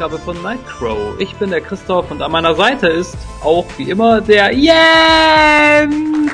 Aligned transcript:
Ausgabe 0.00 0.18
von 0.18 0.42
Nightcrow. 0.42 1.14
Ich 1.18 1.34
bin 1.34 1.50
der 1.50 1.60
Christoph 1.60 2.10
und 2.10 2.22
an 2.22 2.32
meiner 2.32 2.54
Seite 2.54 2.88
ist 2.88 3.18
auch 3.42 3.66
wie 3.76 3.90
immer 3.90 4.22
der 4.22 4.50
Jens! 4.50 6.32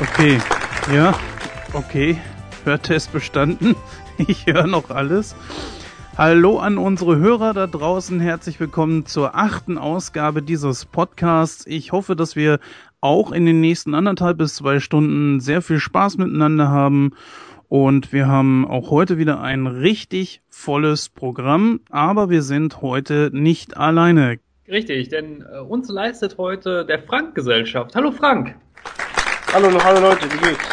Okay, 0.00 0.40
ja, 0.90 1.14
okay. 1.74 2.18
Hörtest 2.64 3.12
bestanden. 3.12 3.76
Ich 4.28 4.46
höre 4.46 4.66
noch 4.66 4.88
alles. 4.88 5.36
Hallo 6.16 6.58
an 6.58 6.78
unsere 6.78 7.18
Hörer 7.18 7.52
da 7.52 7.66
draußen. 7.66 8.18
Herzlich 8.18 8.58
willkommen 8.58 9.04
zur 9.04 9.34
achten 9.34 9.76
Ausgabe 9.76 10.40
dieses 10.40 10.86
Podcasts. 10.86 11.66
Ich 11.66 11.92
hoffe, 11.92 12.16
dass 12.16 12.34
wir 12.34 12.60
auch 13.02 13.30
in 13.30 13.44
den 13.44 13.60
nächsten 13.60 13.94
anderthalb 13.94 14.38
bis 14.38 14.54
zwei 14.54 14.80
Stunden 14.80 15.40
sehr 15.40 15.60
viel 15.60 15.80
Spaß 15.80 16.16
miteinander 16.16 16.70
haben. 16.70 17.12
Und 17.68 18.12
wir 18.12 18.28
haben 18.28 18.66
auch 18.66 18.90
heute 18.90 19.18
wieder 19.18 19.40
ein 19.40 19.66
richtig 19.66 20.40
volles 20.48 21.08
Programm, 21.08 21.80
aber 21.90 22.30
wir 22.30 22.42
sind 22.42 22.80
heute 22.80 23.30
nicht 23.32 23.76
alleine. 23.76 24.38
Richtig, 24.68 25.08
denn 25.08 25.42
äh, 25.42 25.58
uns 25.58 25.88
leistet 25.88 26.38
heute 26.38 26.84
der 26.84 27.00
Frank 27.00 27.34
Gesellschaft. 27.34 27.94
Hallo 27.94 28.12
Frank. 28.12 28.54
Hallo, 29.52 29.68
hallo 29.82 30.00
Leute, 30.00 30.26
wie 30.32 30.38
geht's? 30.38 30.68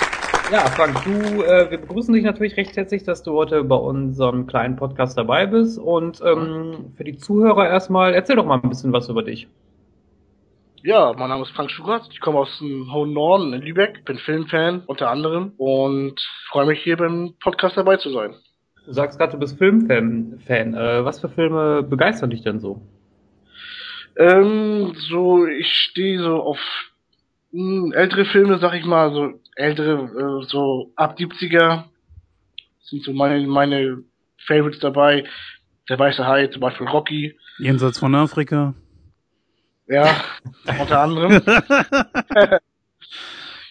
Ja, 0.52 0.60
Frank, 0.60 1.04
du, 1.04 1.42
äh, 1.42 1.72
wir 1.72 1.80
begrüßen 1.80 2.14
dich 2.14 2.24
natürlich 2.24 2.58
recht 2.58 2.76
herzlich, 2.76 3.04
dass 3.04 3.24
du 3.24 3.32
heute 3.34 3.64
bei 3.64 3.76
unserem 3.76 4.46
kleinen 4.46 4.76
Podcast 4.76 5.18
dabei 5.18 5.48
bist. 5.48 5.80
Und 5.80 6.22
ähm, 6.24 6.94
für 6.96 7.04
die 7.04 7.18
Zuhörer 7.18 7.68
erstmal, 7.68 8.14
erzähl 8.14 8.36
doch 8.36 8.46
mal 8.46 8.60
ein 8.62 8.70
bisschen 8.70 8.94
was 8.94 9.10
über 9.10 9.24
dich. 9.24 9.48
Ja, 10.86 11.14
mein 11.18 11.30
Name 11.30 11.44
ist 11.44 11.52
Frank 11.52 11.72
Schurat, 11.72 12.10
ich 12.12 12.20
komme 12.20 12.40
aus 12.40 12.60
dem 12.60 12.92
hohen 12.92 13.14
Norden 13.14 13.54
in 13.54 13.62
Lübeck, 13.62 14.04
bin 14.04 14.18
Filmfan 14.18 14.84
unter 14.86 15.10
anderem 15.10 15.54
und 15.56 16.20
freue 16.50 16.66
mich 16.66 16.84
hier 16.84 16.98
beim 16.98 17.36
Podcast 17.40 17.78
dabei 17.78 17.96
zu 17.96 18.10
sein. 18.10 18.36
Du 18.86 18.92
sagst 18.92 19.18
gerade, 19.18 19.32
du 19.32 19.38
bist 19.38 19.58
Filmfan. 19.58 20.42
Fan. 20.46 20.74
Äh, 20.74 21.06
was 21.06 21.22
für 21.22 21.30
Filme 21.30 21.84
begeistern 21.84 22.32
dich 22.32 22.42
denn 22.42 22.60
so? 22.60 22.82
Ähm, 24.18 24.94
so, 25.08 25.48
ich 25.48 25.74
stehe 25.74 26.22
so 26.22 26.42
auf 26.42 26.60
mh, 27.54 27.84
hm, 27.84 27.94
ältere 27.94 28.26
Filme, 28.26 28.58
sag 28.60 28.74
ich 28.74 28.84
mal, 28.84 29.14
so 29.14 29.40
ältere, 29.56 30.42
äh, 30.42 30.46
so 30.50 30.92
ab 30.98 31.16
70er 31.18 31.86
sind 32.82 33.04
so 33.04 33.14
meine, 33.14 33.48
meine 33.48 34.04
Favorites 34.46 34.82
dabei. 34.82 35.24
Der 35.88 35.98
Weiße 35.98 36.28
Hai, 36.28 36.48
zum 36.48 36.60
Beispiel 36.60 36.88
Rocky. 36.88 37.40
Jenseits 37.58 38.00
von 38.00 38.14
Afrika. 38.16 38.74
Ja, 39.88 40.16
unter 40.80 41.00
anderem. 41.00 41.42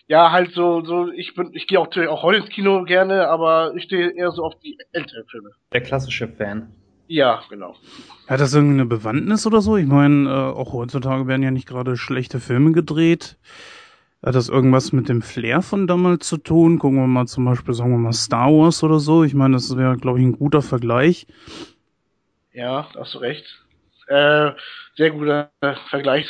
ja, 0.06 0.30
halt 0.30 0.52
so, 0.52 0.84
so, 0.84 1.10
ich 1.10 1.34
bin, 1.34 1.50
ich 1.54 1.66
gehe 1.66 1.80
auch, 1.80 1.88
auch 2.08 2.22
heute 2.22 2.38
ins 2.38 2.50
Kino 2.50 2.84
gerne, 2.84 3.28
aber 3.28 3.74
ich 3.76 3.84
stehe 3.84 4.10
eher 4.10 4.30
so 4.30 4.44
auf 4.44 4.58
die 4.60 4.78
älteren 4.92 5.26
Filme. 5.26 5.50
Der 5.72 5.80
klassische 5.82 6.28
Fan. 6.28 6.72
Ja, 7.08 7.42
genau. 7.50 7.76
Hat 8.26 8.40
das 8.40 8.54
irgendwie 8.54 8.74
eine 8.74 8.86
Bewandtnis 8.86 9.46
oder 9.46 9.60
so? 9.60 9.76
Ich 9.76 9.86
meine, 9.86 10.30
äh, 10.30 10.32
auch 10.32 10.72
heutzutage 10.72 11.26
werden 11.26 11.42
ja 11.42 11.50
nicht 11.50 11.68
gerade 11.68 11.96
schlechte 11.96 12.40
Filme 12.40 12.72
gedreht. 12.72 13.36
Hat 14.24 14.36
das 14.36 14.48
irgendwas 14.48 14.92
mit 14.92 15.08
dem 15.08 15.20
Flair 15.20 15.62
von 15.62 15.86
damals 15.86 16.28
zu 16.28 16.36
tun? 16.36 16.78
Gucken 16.78 16.98
wir 16.98 17.08
mal 17.08 17.26
zum 17.26 17.44
Beispiel, 17.44 17.74
sagen 17.74 17.90
wir 17.90 17.98
mal, 17.98 18.12
Star 18.12 18.50
Wars 18.50 18.84
oder 18.84 19.00
so. 19.00 19.24
Ich 19.24 19.34
meine, 19.34 19.54
das 19.54 19.76
wäre, 19.76 19.96
glaube 19.96 20.20
ich, 20.20 20.24
ein 20.24 20.38
guter 20.38 20.62
Vergleich. 20.62 21.26
Ja, 22.52 22.88
hast 22.94 23.14
du 23.14 23.18
recht. 23.18 23.44
Äh, 24.06 24.52
sehr 24.96 25.10
guter 25.10 25.50
Vergleich. 25.90 26.28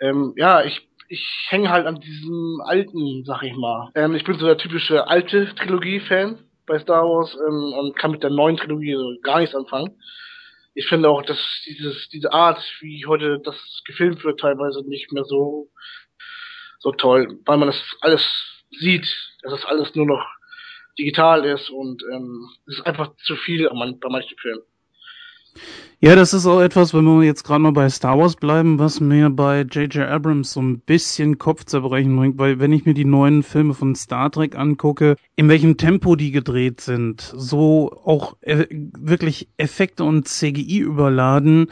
Ähm, 0.00 0.34
ja, 0.36 0.64
ich, 0.64 0.88
ich 1.08 1.26
hänge 1.48 1.70
halt 1.70 1.86
an 1.86 2.00
diesem 2.00 2.60
alten, 2.64 3.24
sag 3.24 3.42
ich 3.42 3.54
mal. 3.54 3.90
Ähm, 3.94 4.14
ich 4.14 4.24
bin 4.24 4.38
so 4.38 4.46
der 4.46 4.58
typische 4.58 5.06
alte 5.06 5.54
Trilogie-Fan 5.54 6.38
bei 6.66 6.78
Star 6.78 7.04
Wars 7.04 7.36
ähm, 7.48 7.72
und 7.74 7.96
kann 7.96 8.12
mit 8.12 8.22
der 8.22 8.30
neuen 8.30 8.56
Trilogie 8.56 8.94
so 8.94 9.14
gar 9.22 9.40
nichts 9.40 9.54
anfangen. 9.54 9.98
Ich 10.74 10.86
finde 10.86 11.10
auch, 11.10 11.22
dass 11.22 11.38
dieses, 11.66 12.08
diese 12.08 12.32
Art, 12.32 12.62
wie 12.80 13.04
heute 13.06 13.40
das 13.44 13.56
gefilmt 13.84 14.24
wird, 14.24 14.40
teilweise 14.40 14.82
nicht 14.88 15.12
mehr 15.12 15.24
so, 15.24 15.70
so 16.78 16.92
toll, 16.92 17.38
weil 17.44 17.58
man 17.58 17.68
das 17.68 17.80
alles 18.00 18.26
sieht, 18.70 19.06
dass 19.42 19.52
das 19.52 19.64
alles 19.66 19.94
nur 19.94 20.06
noch 20.06 20.26
digital 20.98 21.44
ist 21.44 21.70
und 21.70 22.02
ähm, 22.12 22.48
es 22.66 22.78
ist 22.78 22.86
einfach 22.86 23.14
zu 23.16 23.36
viel 23.36 23.68
bei 23.68 24.08
manchen 24.08 24.38
Filmen. 24.38 24.62
Ja, 26.00 26.16
das 26.16 26.34
ist 26.34 26.46
auch 26.46 26.60
etwas, 26.60 26.92
wenn 26.94 27.04
wir 27.04 27.22
jetzt 27.24 27.44
gerade 27.44 27.60
mal 27.60 27.70
bei 27.70 27.88
Star 27.88 28.18
Wars 28.18 28.34
bleiben, 28.34 28.80
was 28.80 28.98
mir 28.98 29.30
bei 29.30 29.60
J.J. 29.60 30.08
Abrams 30.08 30.52
so 30.52 30.60
ein 30.60 30.80
bisschen 30.80 31.38
Kopfzerbrechen 31.38 32.16
bringt, 32.16 32.38
weil 32.38 32.58
wenn 32.58 32.72
ich 32.72 32.84
mir 32.84 32.94
die 32.94 33.04
neuen 33.04 33.44
Filme 33.44 33.72
von 33.72 33.94
Star 33.94 34.28
Trek 34.32 34.56
angucke, 34.56 35.14
in 35.36 35.48
welchem 35.48 35.76
Tempo 35.76 36.16
die 36.16 36.32
gedreht 36.32 36.80
sind, 36.80 37.20
so 37.20 37.92
auch 38.04 38.36
äh, 38.40 38.66
wirklich 38.70 39.46
Effekte 39.58 40.02
und 40.02 40.26
CGI 40.26 40.80
überladen, 40.80 41.70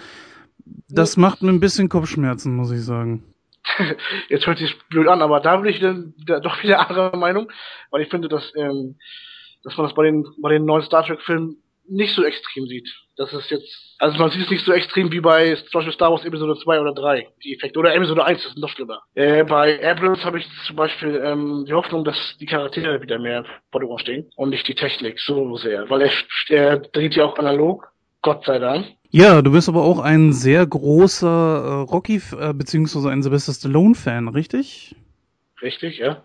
das 0.89 1.17
macht 1.17 1.43
mir 1.43 1.51
ein 1.51 1.59
bisschen 1.59 1.89
Kopfschmerzen, 1.89 2.55
muss 2.55 2.71
ich 2.71 2.85
sagen. 2.85 3.25
Jetzt 4.29 4.47
hört 4.47 4.59
sich 4.59 4.79
blöd 4.91 5.09
an, 5.09 5.23
aber 5.23 5.41
da 5.41 5.57
bin 5.57 5.71
ich 5.71 5.81
dann 5.81 6.15
doch 6.25 6.63
wieder 6.63 6.89
anderer 6.89 7.17
Meinung, 7.17 7.51
weil 7.91 8.03
ich 8.03 8.11
finde, 8.11 8.29
dass, 8.29 8.53
ähm, 8.57 8.97
dass 9.65 9.77
man 9.77 9.87
das 9.87 9.95
bei 9.97 10.05
den, 10.05 10.25
bei 10.41 10.51
den 10.51 10.65
neuen 10.65 10.83
Star 10.83 11.05
Trek 11.05 11.21
Filmen 11.23 11.57
nicht 11.89 12.15
so 12.15 12.23
extrem 12.23 12.67
sieht. 12.67 12.89
Das 13.21 13.35
ist 13.35 13.51
jetzt, 13.51 13.69
also 13.99 14.17
man 14.17 14.31
sieht 14.31 14.45
es 14.45 14.51
nicht 14.51 14.65
so 14.65 14.73
extrem 14.73 15.13
wie 15.13 15.21
bei 15.21 15.55
zum 15.55 15.69
Beispiel 15.75 15.93
Star 15.93 16.11
Wars 16.11 16.25
Episode 16.25 16.59
2 16.59 16.81
oder 16.81 16.95
3, 16.95 17.29
die 17.45 17.55
Effekte. 17.55 17.79
Oder 17.79 17.95
Episode 17.95 18.25
1, 18.25 18.43
das 18.43 18.53
ist 18.53 18.59
noch 18.59 18.71
schlimmer. 18.71 19.03
Äh, 19.15 19.45
bei 19.45 19.79
Abrams 19.87 20.25
habe 20.25 20.39
ich 20.39 20.49
zum 20.67 20.77
Beispiel 20.77 21.21
ähm, 21.23 21.67
die 21.69 21.75
Hoffnung, 21.75 22.03
dass 22.03 22.17
die 22.41 22.47
Charaktere 22.47 23.03
wieder 23.03 23.19
mehr 23.19 23.45
vor 23.71 23.83
der 23.83 23.91
Uhr 23.91 23.99
stehen 23.99 24.31
und 24.37 24.49
nicht 24.49 24.67
die 24.67 24.75
Technik 24.75 25.21
so 25.21 25.55
sehr. 25.59 25.91
Weil 25.91 26.01
er, 26.01 26.13
er 26.49 26.78
dreht 26.78 27.15
ja 27.15 27.27
auch 27.27 27.37
analog, 27.37 27.93
Gott 28.22 28.47
sei 28.47 28.59
Dank. 28.59 28.87
Ja, 29.11 29.43
du 29.43 29.53
bist 29.53 29.69
aber 29.69 29.83
auch 29.83 29.99
ein 29.99 30.33
sehr 30.33 30.66
großer 30.66 31.28
äh, 31.28 31.93
Rocky, 31.93 32.23
äh, 32.41 32.55
beziehungsweise 32.55 33.11
ein 33.11 33.23
Sylvester 33.23 33.53
Stallone-Fan, 33.53 34.28
richtig? 34.28 34.97
Richtig, 35.61 35.99
ja. 35.99 36.23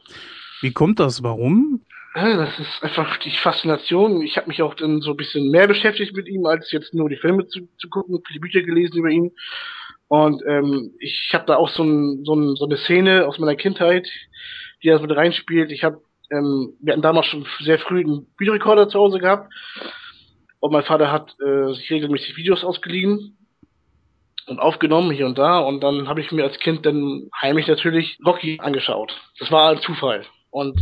Wie 0.62 0.72
kommt 0.72 1.02
das? 1.02 1.24
Warum? 1.24 1.82
Das 2.16 2.58
ist 2.60 2.82
einfach 2.82 3.18
die 3.18 3.32
Faszination. 3.32 4.22
Ich 4.22 4.38
habe 4.38 4.48
mich 4.48 4.62
auch 4.62 4.74
dann 4.74 5.02
so 5.02 5.12
ein 5.12 5.18
bisschen 5.18 5.52
mehr 5.52 5.68
beschäftigt 5.68 6.16
mit 6.16 6.28
ihm, 6.28 6.46
als 6.46 6.72
jetzt 6.72 6.94
nur 6.94 7.10
die 7.10 7.18
Filme 7.18 7.46
zu, 7.48 7.68
zu 7.78 7.90
gucken, 7.90 8.24
die 8.34 8.40
Bücher 8.40 8.62
gelesen 8.62 8.98
über 9.00 9.10
ihn. 9.10 9.32
Und 10.08 10.42
ähm, 10.48 10.94
ich 11.00 11.32
habe 11.34 11.46
da 11.46 11.58
auch 11.58 11.70
so, 11.70 11.84
ein, 11.84 12.24
so, 12.24 12.36
ein, 12.36 12.56
so 12.56 12.66
eine 12.66 12.78
Szene 12.78 13.28
aus 13.28 13.38
meiner 13.38 13.56
Kindheit, 13.56 14.08
die 14.82 14.88
da 14.88 14.98
so 14.98 15.04
mit 15.04 15.16
reinspielt. 15.16 15.72
Ich 15.72 15.84
habe, 15.84 16.02
ähm, 16.32 16.78
wir 16.80 16.94
hatten 16.94 17.02
damals 17.02 17.26
schon 17.26 17.46
sehr 17.60 17.80
früh 17.80 18.00
einen 18.00 18.28
Videorekorder 18.38 18.88
zu 18.88 18.98
Hause 18.98 19.20
gehabt. 19.20 19.52
Und 20.62 20.72
mein 20.72 20.84
Vater 20.84 21.12
hat 21.12 21.36
äh, 21.46 21.74
sich 21.74 21.92
regelmäßig 21.92 22.38
Videos 22.38 22.64
ausgeliehen 22.64 23.38
und 24.48 24.60
aufgenommen 24.60 25.12
hier 25.12 25.26
und 25.26 25.38
da. 25.38 25.60
Und 25.60 25.82
dann 25.82 26.08
habe 26.08 26.22
ich 26.22 26.32
mir 26.32 26.44
als 26.44 26.60
Kind 26.60 26.86
dann 26.86 27.30
heimlich 27.42 27.68
natürlich 27.68 28.18
Rocky 28.26 28.58
angeschaut. 28.62 29.14
Das 29.40 29.52
war 29.52 29.72
ein 29.72 29.82
Zufall. 29.82 30.26
Und 30.50 30.80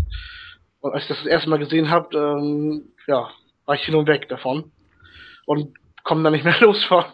und 0.84 0.94
als 0.94 1.04
ich 1.04 1.08
das 1.10 1.18
das 1.20 1.28
erste 1.28 1.50
Mal 1.50 1.60
gesehen 1.60 1.90
habe, 1.90 2.18
ähm, 2.18 2.90
ja, 3.08 3.30
war 3.66 3.76
ich 3.76 3.84
hin 3.84 3.96
und 3.96 4.06
weg 4.08 4.28
davon. 4.28 4.66
Und 5.46 5.70
komme 6.04 6.24
da 6.24 6.30
nicht 6.30 6.44
mehr 6.44 6.58
los 6.62 6.84
von. 6.84 7.06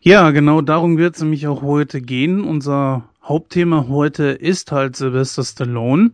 ja, 0.00 0.30
genau 0.32 0.60
darum 0.60 0.98
wird 0.98 1.14
es 1.14 1.22
nämlich 1.22 1.46
auch 1.46 1.62
heute 1.62 2.00
gehen. 2.00 2.42
Unser 2.42 3.08
Hauptthema 3.22 3.86
heute 3.88 4.24
ist 4.24 4.72
halt 4.72 4.96
Sylvester 4.96 5.44
Stallone. 5.44 6.10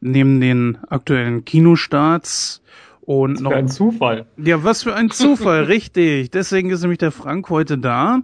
Neben 0.00 0.40
den 0.40 0.78
aktuellen 0.88 1.44
Kinostarts 1.44 2.60
und 3.02 3.34
was 3.34 3.40
noch. 3.42 3.52
Für 3.52 3.58
ein 3.58 3.68
Zufall. 3.68 4.26
Ja, 4.36 4.64
was 4.64 4.82
für 4.82 4.96
ein 4.96 5.10
Zufall, 5.10 5.62
richtig. 5.68 6.32
Deswegen 6.32 6.70
ist 6.70 6.82
nämlich 6.82 6.98
der 6.98 7.12
Frank 7.12 7.50
heute 7.50 7.78
da. 7.78 8.22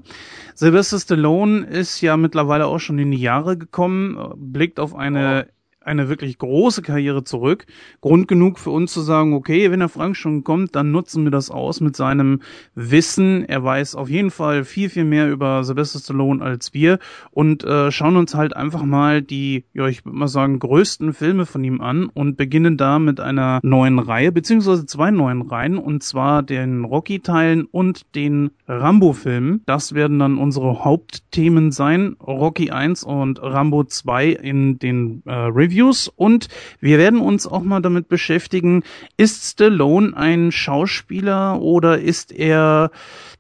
Sylvester 0.57 0.99
Stallone 0.99 1.67
ist 1.67 2.01
ja 2.01 2.17
mittlerweile 2.17 2.67
auch 2.67 2.81
schon 2.81 2.99
in 2.99 3.13
die 3.13 3.21
Jahre 3.21 3.57
gekommen, 3.57 4.19
blickt 4.35 4.81
auf 4.81 4.93
eine 4.93 5.47
oh 5.49 5.62
eine 5.85 6.09
wirklich 6.09 6.39
große 6.39 6.83
Karriere 6.83 7.25
zurück. 7.25 7.67
Grund 8.01 8.29
genug 8.29 8.59
für 8.59 8.71
uns 8.71 8.93
zu 8.93 9.01
sagen, 9.01 9.35
okay, 9.35 9.71
wenn 9.71 9.81
der 9.81 9.89
Frank 9.89 10.17
schon 10.17 10.45
kommt, 10.45 10.75
dann 10.75 10.91
nutzen 10.91 11.25
wir 11.25 11.31
das 11.31 11.51
aus 11.51 11.81
mit 11.81 11.97
seinem 11.97 12.41
Wissen. 12.75 13.45
Er 13.45 13.63
weiß 13.65 13.95
auf 13.95 14.09
jeden 14.09 14.31
Fall 14.31 14.65
viel, 14.65 14.89
viel 14.89 15.05
mehr 15.05 15.31
über 15.31 15.65
Sylvester 15.65 15.99
Stallone 15.99 16.43
als 16.43 16.75
wir 16.75 16.99
und 17.31 17.65
äh, 17.65 17.91
schauen 17.91 18.17
uns 18.17 18.35
halt 18.35 18.57
einfach 18.57 18.83
mal 18.83 19.23
die, 19.23 19.65
ja, 19.73 19.87
ich 19.87 20.05
würde 20.05 20.19
mal 20.19 20.29
sagen, 20.29 20.59
größten 20.59 21.13
Filme 21.13 21.47
von 21.47 21.65
ihm 21.65 21.81
an 21.81 22.07
und 22.07 22.37
beginnen 22.37 22.77
da 22.77 22.99
mit 22.99 23.21
einer 23.21 23.61
neuen 23.63 23.99
Reihe, 23.99 24.33
beziehungsweise 24.33 24.87
zwei 24.87 25.11
neuen 25.11 25.43
Reihen, 25.43 25.79
und 25.79 26.03
zwar 26.03 26.43
den 26.43 26.85
Rocky-Teilen 26.85 27.65
und 27.65 28.15
den 28.15 28.51
Rambo-Filmen. 28.67 29.63
Das 29.67 29.95
werden 29.95 30.19
dann 30.19 30.39
unsere 30.39 30.85
Hauptthemen 30.85 31.71
sein. 31.71 32.17
Rocky 32.21 32.71
1 32.71 33.05
und 33.05 33.43
Rambo 33.43 33.85
2 33.85 34.29
in 34.29 34.79
den 34.79 35.23
äh, 35.27 35.33
Reviews 35.73 36.09
und 36.09 36.49
wir 36.81 36.99
werden 36.99 37.21
uns 37.21 37.47
auch 37.47 37.63
mal 37.63 37.81
damit 37.81 38.09
beschäftigen, 38.09 38.83
ist 39.17 39.45
Stallone 39.45 40.17
ein 40.17 40.53
Schauspieler 40.53 41.61
oder 41.61 41.99
ist 41.99 42.33
er, 42.33 42.91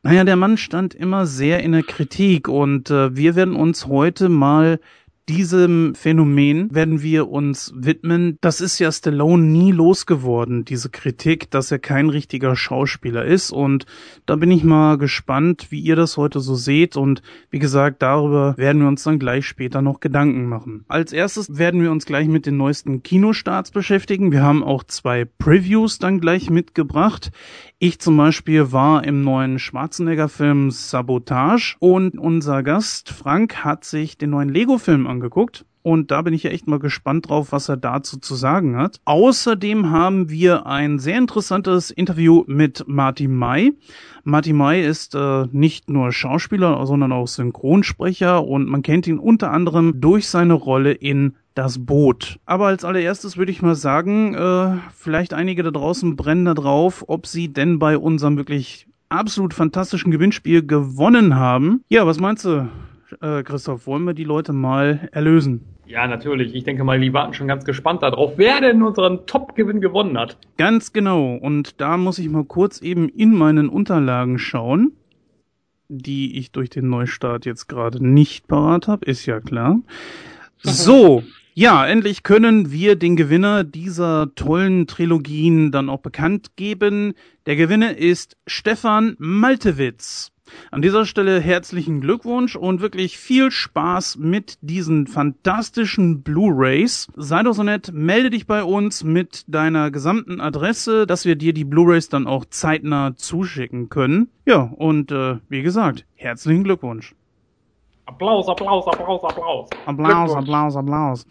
naja, 0.02 0.24
der 0.24 0.36
Mann 0.36 0.56
stand 0.56 0.94
immer 0.94 1.26
sehr 1.26 1.62
in 1.62 1.72
der 1.72 1.82
Kritik 1.82 2.48
und 2.48 2.90
äh, 2.90 3.14
wir 3.14 3.36
werden 3.36 3.54
uns 3.54 3.86
heute 3.86 4.28
mal 4.28 4.80
diesem 5.28 5.94
Phänomen 5.94 6.74
werden 6.74 7.02
wir 7.02 7.28
uns 7.28 7.72
widmen. 7.76 8.38
Das 8.40 8.60
ist 8.60 8.78
ja 8.80 8.90
Stallone 8.90 9.44
nie 9.44 9.70
losgeworden, 9.70 10.64
diese 10.64 10.90
Kritik, 10.90 11.50
dass 11.50 11.70
er 11.70 11.78
kein 11.78 12.08
richtiger 12.08 12.56
Schauspieler 12.56 13.24
ist. 13.24 13.52
Und 13.52 13.86
da 14.26 14.36
bin 14.36 14.50
ich 14.50 14.64
mal 14.64 14.98
gespannt, 14.98 15.68
wie 15.70 15.80
ihr 15.80 15.94
das 15.94 16.16
heute 16.16 16.40
so 16.40 16.56
seht. 16.56 16.96
Und 16.96 17.22
wie 17.50 17.60
gesagt, 17.60 18.02
darüber 18.02 18.56
werden 18.56 18.82
wir 18.82 18.88
uns 18.88 19.04
dann 19.04 19.20
gleich 19.20 19.46
später 19.46 19.80
noch 19.80 20.00
Gedanken 20.00 20.46
machen. 20.46 20.84
Als 20.88 21.12
erstes 21.12 21.56
werden 21.56 21.80
wir 21.82 21.92
uns 21.92 22.04
gleich 22.04 22.26
mit 22.26 22.46
den 22.46 22.56
neuesten 22.56 23.02
Kinostarts 23.02 23.70
beschäftigen. 23.70 24.32
Wir 24.32 24.42
haben 24.42 24.64
auch 24.64 24.82
zwei 24.82 25.24
Previews 25.24 25.98
dann 25.98 26.20
gleich 26.20 26.50
mitgebracht. 26.50 27.30
Ich 27.84 27.98
zum 27.98 28.16
Beispiel 28.16 28.70
war 28.70 29.02
im 29.02 29.22
neuen 29.22 29.58
Schwarzenegger-Film 29.58 30.70
Sabotage 30.70 31.74
und 31.80 32.16
unser 32.16 32.62
Gast 32.62 33.10
Frank 33.10 33.64
hat 33.64 33.84
sich 33.84 34.16
den 34.16 34.30
neuen 34.30 34.50
Lego-Film 34.50 35.08
angeguckt. 35.08 35.64
Und 35.82 36.10
da 36.10 36.22
bin 36.22 36.32
ich 36.34 36.44
ja 36.44 36.50
echt 36.50 36.68
mal 36.68 36.78
gespannt 36.78 37.28
drauf, 37.28 37.52
was 37.52 37.68
er 37.68 37.76
dazu 37.76 38.18
zu 38.18 38.34
sagen 38.34 38.76
hat. 38.76 39.00
Außerdem 39.04 39.90
haben 39.90 40.30
wir 40.30 40.66
ein 40.66 40.98
sehr 40.98 41.18
interessantes 41.18 41.90
Interview 41.90 42.44
mit 42.46 42.84
Martin 42.86 43.34
May. 43.34 43.72
Martin 44.24 44.56
May 44.56 44.86
ist 44.86 45.14
äh, 45.14 45.46
nicht 45.50 45.90
nur 45.90 46.12
Schauspieler, 46.12 46.86
sondern 46.86 47.10
auch 47.12 47.26
Synchronsprecher 47.26 48.44
und 48.44 48.68
man 48.68 48.82
kennt 48.82 49.06
ihn 49.08 49.18
unter 49.18 49.50
anderem 49.50 50.00
durch 50.00 50.28
seine 50.28 50.54
Rolle 50.54 50.92
in 50.92 51.34
das 51.54 51.84
Boot. 51.84 52.38
Aber 52.46 52.66
als 52.66 52.84
allererstes 52.84 53.36
würde 53.36 53.52
ich 53.52 53.62
mal 53.62 53.74
sagen, 53.74 54.34
äh, 54.34 54.78
vielleicht 54.94 55.34
einige 55.34 55.62
da 55.62 55.70
draußen 55.70 56.16
brennen 56.16 56.44
da 56.44 56.54
drauf, 56.54 57.04
ob 57.08 57.26
sie 57.26 57.52
denn 57.52 57.78
bei 57.78 57.98
unserem 57.98 58.36
wirklich 58.36 58.86
absolut 59.08 59.52
fantastischen 59.52 60.10
Gewinnspiel 60.10 60.66
gewonnen 60.66 61.36
haben. 61.36 61.84
Ja, 61.88 62.06
was 62.06 62.18
meinst 62.18 62.44
du, 62.44 62.68
äh, 63.20 63.42
Christoph? 63.42 63.86
Wollen 63.86 64.04
wir 64.04 64.14
die 64.14 64.24
Leute 64.24 64.52
mal 64.52 65.08
erlösen? 65.12 65.64
Ja, 65.86 66.06
natürlich. 66.06 66.54
Ich 66.54 66.64
denke 66.64 66.84
mal, 66.84 67.00
die 67.00 67.12
warten 67.12 67.34
schon 67.34 67.48
ganz 67.48 67.64
gespannt 67.64 68.02
darauf, 68.02 68.34
wer 68.36 68.60
denn 68.60 68.82
unseren 68.82 69.26
Top-Gewinn 69.26 69.80
gewonnen 69.80 70.18
hat. 70.18 70.38
Ganz 70.56 70.92
genau. 70.92 71.34
Und 71.34 71.80
da 71.80 71.96
muss 71.96 72.18
ich 72.18 72.28
mal 72.28 72.44
kurz 72.44 72.80
eben 72.80 73.08
in 73.08 73.34
meinen 73.34 73.68
Unterlagen 73.68 74.38
schauen, 74.38 74.92
die 75.88 76.38
ich 76.38 76.52
durch 76.52 76.70
den 76.70 76.88
Neustart 76.88 77.44
jetzt 77.44 77.68
gerade 77.68 78.04
nicht 78.06 78.48
parat 78.48 78.88
habe. 78.88 79.04
Ist 79.04 79.26
ja 79.26 79.40
klar. 79.40 79.80
So, 80.62 81.22
ja, 81.54 81.86
endlich 81.86 82.22
können 82.22 82.72
wir 82.72 82.96
den 82.96 83.14
Gewinner 83.14 83.62
dieser 83.62 84.34
tollen 84.34 84.86
Trilogien 84.86 85.70
dann 85.70 85.90
auch 85.90 86.00
bekannt 86.00 86.56
geben. 86.56 87.12
Der 87.44 87.56
Gewinner 87.56 87.98
ist 87.98 88.38
Stefan 88.46 89.16
Maltewitz. 89.18 90.32
An 90.70 90.82
dieser 90.82 91.04
Stelle 91.06 91.40
herzlichen 91.40 92.00
Glückwunsch 92.00 92.56
und 92.56 92.80
wirklich 92.80 93.18
viel 93.18 93.50
Spaß 93.50 94.16
mit 94.18 94.58
diesen 94.60 95.06
fantastischen 95.06 96.22
Blu-rays. 96.22 97.08
Sei 97.16 97.42
doch 97.42 97.52
so 97.52 97.62
nett, 97.62 97.90
melde 97.92 98.30
dich 98.30 98.46
bei 98.46 98.64
uns 98.64 99.04
mit 99.04 99.44
deiner 99.48 99.90
gesamten 99.90 100.40
Adresse, 100.40 101.06
dass 101.06 101.24
wir 101.24 101.36
dir 101.36 101.52
die 101.52 101.64
Blu-rays 101.64 102.08
dann 102.08 102.26
auch 102.26 102.44
zeitnah 102.44 103.14
zuschicken 103.16 103.88
können. 103.88 104.28
Ja, 104.46 104.62
und 104.62 105.12
äh, 105.12 105.38
wie 105.48 105.62
gesagt, 105.62 106.06
herzlichen 106.14 106.64
Glückwunsch. 106.64 107.14
Applaus, 108.06 108.48
Applaus, 108.48 108.86
Applaus, 108.86 109.24
Applaus. 109.24 109.68
Applaus, 109.86 110.34
Applaus, 110.34 110.76
Applaus. 110.76 111.26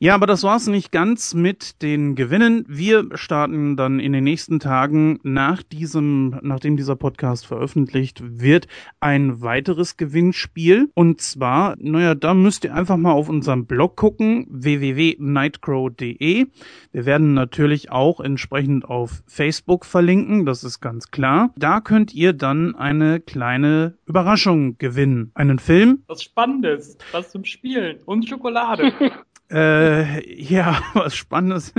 Ja, 0.00 0.14
aber 0.14 0.28
das 0.28 0.44
war's 0.44 0.68
nicht 0.68 0.92
ganz 0.92 1.34
mit 1.34 1.82
den 1.82 2.14
Gewinnen. 2.14 2.64
Wir 2.68 3.08
starten 3.14 3.76
dann 3.76 3.98
in 3.98 4.12
den 4.12 4.22
nächsten 4.22 4.60
Tagen 4.60 5.18
nach 5.24 5.64
diesem, 5.64 6.38
nachdem 6.40 6.76
dieser 6.76 6.94
Podcast 6.94 7.44
veröffentlicht 7.44 8.22
wird, 8.22 8.68
ein 9.00 9.42
weiteres 9.42 9.96
Gewinnspiel. 9.96 10.88
Und 10.94 11.20
zwar, 11.20 11.74
naja, 11.80 12.14
da 12.14 12.32
müsst 12.32 12.62
ihr 12.62 12.76
einfach 12.76 12.96
mal 12.96 13.10
auf 13.10 13.28
unserem 13.28 13.66
Blog 13.66 13.96
gucken, 13.96 14.46
www.nightcrow.de. 14.48 16.46
Wir 16.92 17.04
werden 17.04 17.34
natürlich 17.34 17.90
auch 17.90 18.20
entsprechend 18.20 18.84
auf 18.84 19.24
Facebook 19.26 19.84
verlinken, 19.84 20.46
das 20.46 20.62
ist 20.62 20.78
ganz 20.78 21.10
klar. 21.10 21.52
Da 21.56 21.80
könnt 21.80 22.14
ihr 22.14 22.34
dann 22.34 22.76
eine 22.76 23.18
kleine 23.18 23.98
Überraschung 24.06 24.78
gewinnen. 24.78 25.32
Einen 25.34 25.58
Film. 25.58 26.04
Was 26.06 26.22
Spannendes, 26.22 26.98
was 27.10 27.32
zum 27.32 27.44
Spielen 27.44 27.98
und 28.04 28.28
Schokolade. 28.28 28.92
Äh, 29.50 30.42
ja, 30.42 30.80
was 30.94 31.16
Spannendes. 31.16 31.72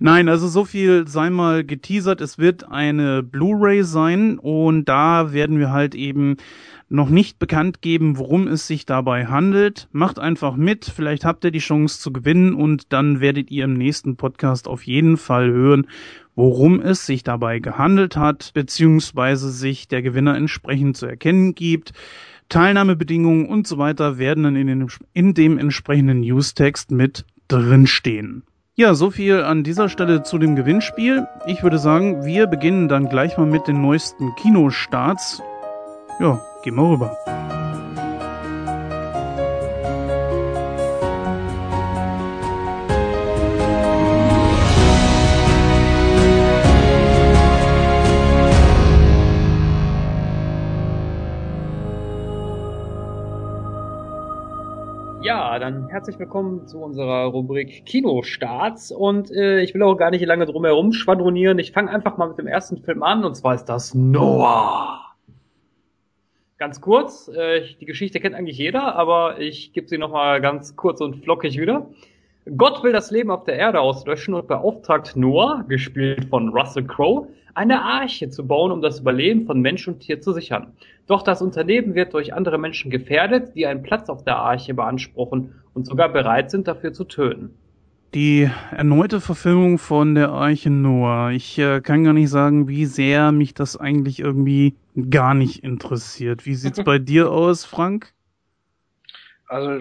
Nein, 0.00 0.28
also 0.28 0.48
so 0.48 0.64
viel 0.64 1.06
sei 1.06 1.30
mal 1.30 1.64
geteasert. 1.64 2.20
Es 2.20 2.38
wird 2.38 2.68
eine 2.68 3.22
Blu-ray 3.22 3.84
sein 3.84 4.38
und 4.38 4.86
da 4.86 5.32
werden 5.32 5.58
wir 5.58 5.70
halt 5.70 5.94
eben 5.94 6.36
noch 6.88 7.08
nicht 7.08 7.38
bekannt 7.38 7.80
geben, 7.80 8.18
worum 8.18 8.46
es 8.46 8.66
sich 8.66 8.86
dabei 8.86 9.26
handelt. 9.26 9.88
Macht 9.92 10.18
einfach 10.18 10.56
mit, 10.56 10.84
vielleicht 10.84 11.24
habt 11.24 11.44
ihr 11.44 11.50
die 11.50 11.58
Chance 11.58 12.00
zu 12.00 12.12
gewinnen 12.12 12.54
und 12.54 12.92
dann 12.92 13.20
werdet 13.20 13.50
ihr 13.50 13.64
im 13.64 13.74
nächsten 13.74 14.16
Podcast 14.16 14.68
auf 14.68 14.84
jeden 14.84 15.16
Fall 15.16 15.50
hören, 15.50 15.86
worum 16.34 16.80
es 16.80 17.06
sich 17.06 17.22
dabei 17.22 17.58
gehandelt 17.58 18.16
hat, 18.16 18.52
beziehungsweise 18.54 19.50
sich 19.50 19.88
der 19.88 20.02
Gewinner 20.02 20.36
entsprechend 20.36 20.96
zu 20.96 21.06
erkennen 21.06 21.54
gibt. 21.54 21.92
Teilnahmebedingungen 22.48 23.46
und 23.46 23.66
so 23.66 23.78
weiter 23.78 24.18
werden 24.18 24.44
dann 24.44 24.56
in, 24.56 24.66
den, 24.66 24.88
in 25.12 25.34
dem 25.34 25.58
entsprechenden 25.58 26.20
Newstext 26.20 26.90
mit 26.90 27.24
drinstehen. 27.48 28.44
Ja, 28.76 28.94
so 28.94 29.10
viel 29.10 29.42
an 29.42 29.62
dieser 29.62 29.88
Stelle 29.88 30.24
zu 30.24 30.36
dem 30.38 30.56
Gewinnspiel. 30.56 31.28
Ich 31.46 31.62
würde 31.62 31.78
sagen, 31.78 32.24
wir 32.24 32.48
beginnen 32.48 32.88
dann 32.88 33.08
gleich 33.08 33.38
mal 33.38 33.46
mit 33.46 33.68
den 33.68 33.80
neuesten 33.80 34.34
Kinostarts. 34.34 35.40
Ja, 36.18 36.40
gehen 36.64 36.74
wir 36.74 36.90
rüber. 36.90 37.53
Ja, 55.54 55.60
dann 55.60 55.86
herzlich 55.86 56.18
willkommen 56.18 56.66
zu 56.66 56.78
unserer 56.78 57.26
Rubrik 57.26 57.86
Kinostarts 57.86 58.90
und 58.90 59.30
äh, 59.30 59.60
ich 59.60 59.72
will 59.72 59.84
auch 59.84 59.94
gar 59.94 60.10
nicht 60.10 60.26
lange 60.26 60.46
drum 60.46 60.64
herum 60.64 60.92
schwadronieren. 60.92 61.60
Ich 61.60 61.70
fange 61.70 61.92
einfach 61.92 62.16
mal 62.16 62.28
mit 62.28 62.38
dem 62.38 62.48
ersten 62.48 62.78
Film 62.78 63.04
an 63.04 63.24
und 63.24 63.36
zwar 63.36 63.54
ist 63.54 63.66
das 63.66 63.94
Noah. 63.94 65.14
Ganz 66.58 66.80
kurz, 66.80 67.28
äh, 67.28 67.62
die 67.80 67.86
Geschichte 67.86 68.18
kennt 68.18 68.34
eigentlich 68.34 68.58
jeder, 68.58 68.96
aber 68.96 69.38
ich 69.38 69.72
gebe 69.72 69.86
sie 69.86 69.96
nochmal 69.96 70.40
ganz 70.40 70.74
kurz 70.74 71.00
und 71.00 71.22
flockig 71.22 71.56
wieder. 71.56 71.88
Gott 72.56 72.82
will 72.82 72.92
das 72.92 73.10
Leben 73.10 73.30
auf 73.30 73.44
der 73.44 73.56
Erde 73.56 73.80
auslöschen 73.80 74.34
und 74.34 74.48
beauftragt 74.48 75.16
Noah, 75.16 75.64
gespielt 75.66 76.26
von 76.26 76.50
Russell 76.50 76.84
Crowe, 76.84 77.28
eine 77.54 77.80
Arche 77.80 78.28
zu 78.28 78.46
bauen, 78.46 78.70
um 78.70 78.82
das 78.82 79.00
Überleben 79.00 79.46
von 79.46 79.60
Mensch 79.60 79.88
und 79.88 80.00
Tier 80.00 80.20
zu 80.20 80.32
sichern. 80.32 80.74
Doch 81.06 81.22
das 81.22 81.40
Unternehmen 81.40 81.94
wird 81.94 82.12
durch 82.12 82.34
andere 82.34 82.58
Menschen 82.58 82.90
gefährdet, 82.90 83.54
die 83.54 83.66
einen 83.66 83.82
Platz 83.82 84.10
auf 84.10 84.24
der 84.24 84.36
Arche 84.36 84.74
beanspruchen 84.74 85.54
und 85.72 85.86
sogar 85.86 86.10
bereit 86.10 86.50
sind, 86.50 86.68
dafür 86.68 86.92
zu 86.92 87.04
töten. 87.04 87.50
Die 88.12 88.48
erneute 88.70 89.20
Verfilmung 89.20 89.78
von 89.78 90.14
der 90.14 90.28
Arche 90.28 90.70
Noah. 90.70 91.30
Ich 91.30 91.58
äh, 91.58 91.80
kann 91.80 92.04
gar 92.04 92.12
nicht 92.12 92.30
sagen, 92.30 92.68
wie 92.68 92.84
sehr 92.84 93.32
mich 93.32 93.54
das 93.54 93.76
eigentlich 93.76 94.20
irgendwie 94.20 94.76
gar 95.10 95.34
nicht 95.34 95.64
interessiert. 95.64 96.44
Wie 96.44 96.54
sieht's 96.54 96.82
bei 96.84 96.98
dir 96.98 97.30
aus, 97.30 97.64
Frank? 97.64 98.12
Also 99.48 99.80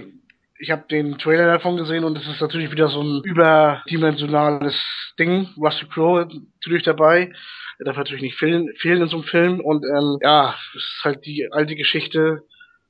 ich 0.63 0.71
habe 0.71 0.85
den 0.89 1.17
Trailer 1.17 1.47
davon 1.47 1.75
gesehen 1.75 2.05
und 2.05 2.17
es 2.17 2.25
ist 2.25 2.39
natürlich 2.39 2.71
wieder 2.71 2.87
so 2.87 3.01
ein 3.01 3.21
überdimensionales 3.23 4.73
Ding. 5.19 5.49
Russell 5.57 5.89
Crowe 5.89 6.25
natürlich 6.25 6.83
dabei. 6.83 7.33
Er 7.79 7.85
darf 7.85 7.97
natürlich 7.97 8.23
nicht 8.23 8.37
fehlen, 8.37 8.69
fehlen 8.77 9.01
in 9.01 9.09
so 9.09 9.17
einem 9.17 9.25
Film 9.25 9.59
und 9.59 9.83
ähm, 9.83 10.19
ja, 10.21 10.55
es 10.73 10.81
ist 10.81 11.03
halt 11.03 11.25
die 11.25 11.49
alte 11.51 11.75
Geschichte 11.75 12.43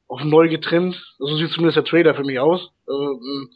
auf 0.07 0.23
neu 0.23 0.49
getrimmt. 0.49 0.95
So 1.17 1.35
sieht 1.35 1.49
zumindest 1.49 1.77
der 1.77 1.85
Trailer 1.85 2.13
für 2.13 2.23
mich 2.23 2.37
aus. 2.39 2.69
Ähm, 2.87 3.49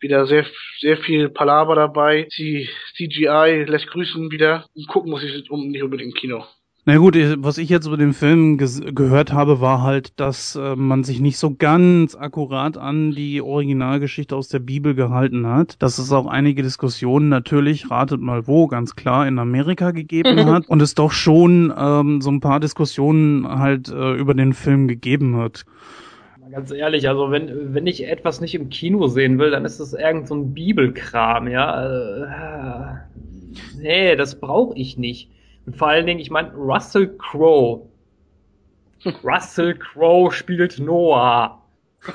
wieder 0.00 0.26
sehr, 0.26 0.44
sehr 0.80 0.96
viel 0.96 1.28
Palaver 1.28 1.76
dabei. 1.76 2.26
Die 2.36 2.68
CGI 2.96 3.66
lässt 3.68 3.86
grüßen 3.86 4.32
wieder. 4.32 4.66
Und 4.74 4.88
gucken 4.88 5.12
muss 5.12 5.22
ich 5.22 5.48
um 5.48 5.68
nicht 5.68 5.84
unbedingt 5.84 6.12
im 6.12 6.20
Kino. 6.20 6.44
Na 6.86 6.98
gut, 6.98 7.16
was 7.38 7.56
ich 7.56 7.70
jetzt 7.70 7.86
über 7.86 7.96
den 7.96 8.12
Film 8.12 8.58
gehört 8.58 9.32
habe, 9.32 9.62
war 9.62 9.80
halt, 9.80 10.20
dass 10.20 10.54
äh, 10.54 10.76
man 10.76 11.02
sich 11.02 11.18
nicht 11.18 11.38
so 11.38 11.54
ganz 11.54 12.14
akkurat 12.14 12.76
an 12.76 13.12
die 13.12 13.40
Originalgeschichte 13.40 14.36
aus 14.36 14.48
der 14.48 14.58
Bibel 14.58 14.94
gehalten 14.94 15.46
hat. 15.46 15.80
Dass 15.82 15.96
es 15.96 16.12
auch 16.12 16.26
einige 16.26 16.62
Diskussionen 16.62 17.30
natürlich, 17.30 17.90
ratet 17.90 18.20
mal 18.20 18.46
wo, 18.46 18.66
ganz 18.66 18.96
klar 18.96 19.26
in 19.26 19.38
Amerika 19.38 19.92
gegeben 19.92 20.44
hat. 20.44 20.68
Und 20.68 20.82
es 20.82 20.94
doch 20.94 21.12
schon 21.12 21.72
ähm, 21.74 22.20
so 22.20 22.30
ein 22.30 22.40
paar 22.40 22.60
Diskussionen 22.60 23.48
halt 23.48 23.88
äh, 23.88 24.12
über 24.12 24.34
den 24.34 24.52
Film 24.52 24.86
gegeben 24.86 25.38
hat. 25.38 25.64
Ganz 26.50 26.70
ehrlich, 26.70 27.08
also 27.08 27.30
wenn, 27.30 27.72
wenn 27.72 27.86
ich 27.86 28.06
etwas 28.06 28.42
nicht 28.42 28.54
im 28.54 28.68
Kino 28.68 29.06
sehen 29.06 29.38
will, 29.38 29.50
dann 29.50 29.64
ist 29.64 29.80
das 29.80 29.94
irgend 29.94 30.28
so 30.28 30.34
ein 30.34 30.52
Bibelkram, 30.52 31.48
ja. 31.48 31.86
Äh, 31.86 32.96
nee, 33.80 34.16
das 34.16 34.38
brauche 34.38 34.76
ich 34.76 34.98
nicht. 34.98 35.30
Und 35.66 35.76
vor 35.76 35.88
allen 35.88 36.06
Dingen, 36.06 36.20
ich 36.20 36.30
meine, 36.30 36.52
Russell 36.54 37.16
Crowe. 37.18 37.88
Russell 39.24 39.74
Crowe 39.76 40.32
spielt 40.32 40.78
Noah. 40.78 41.62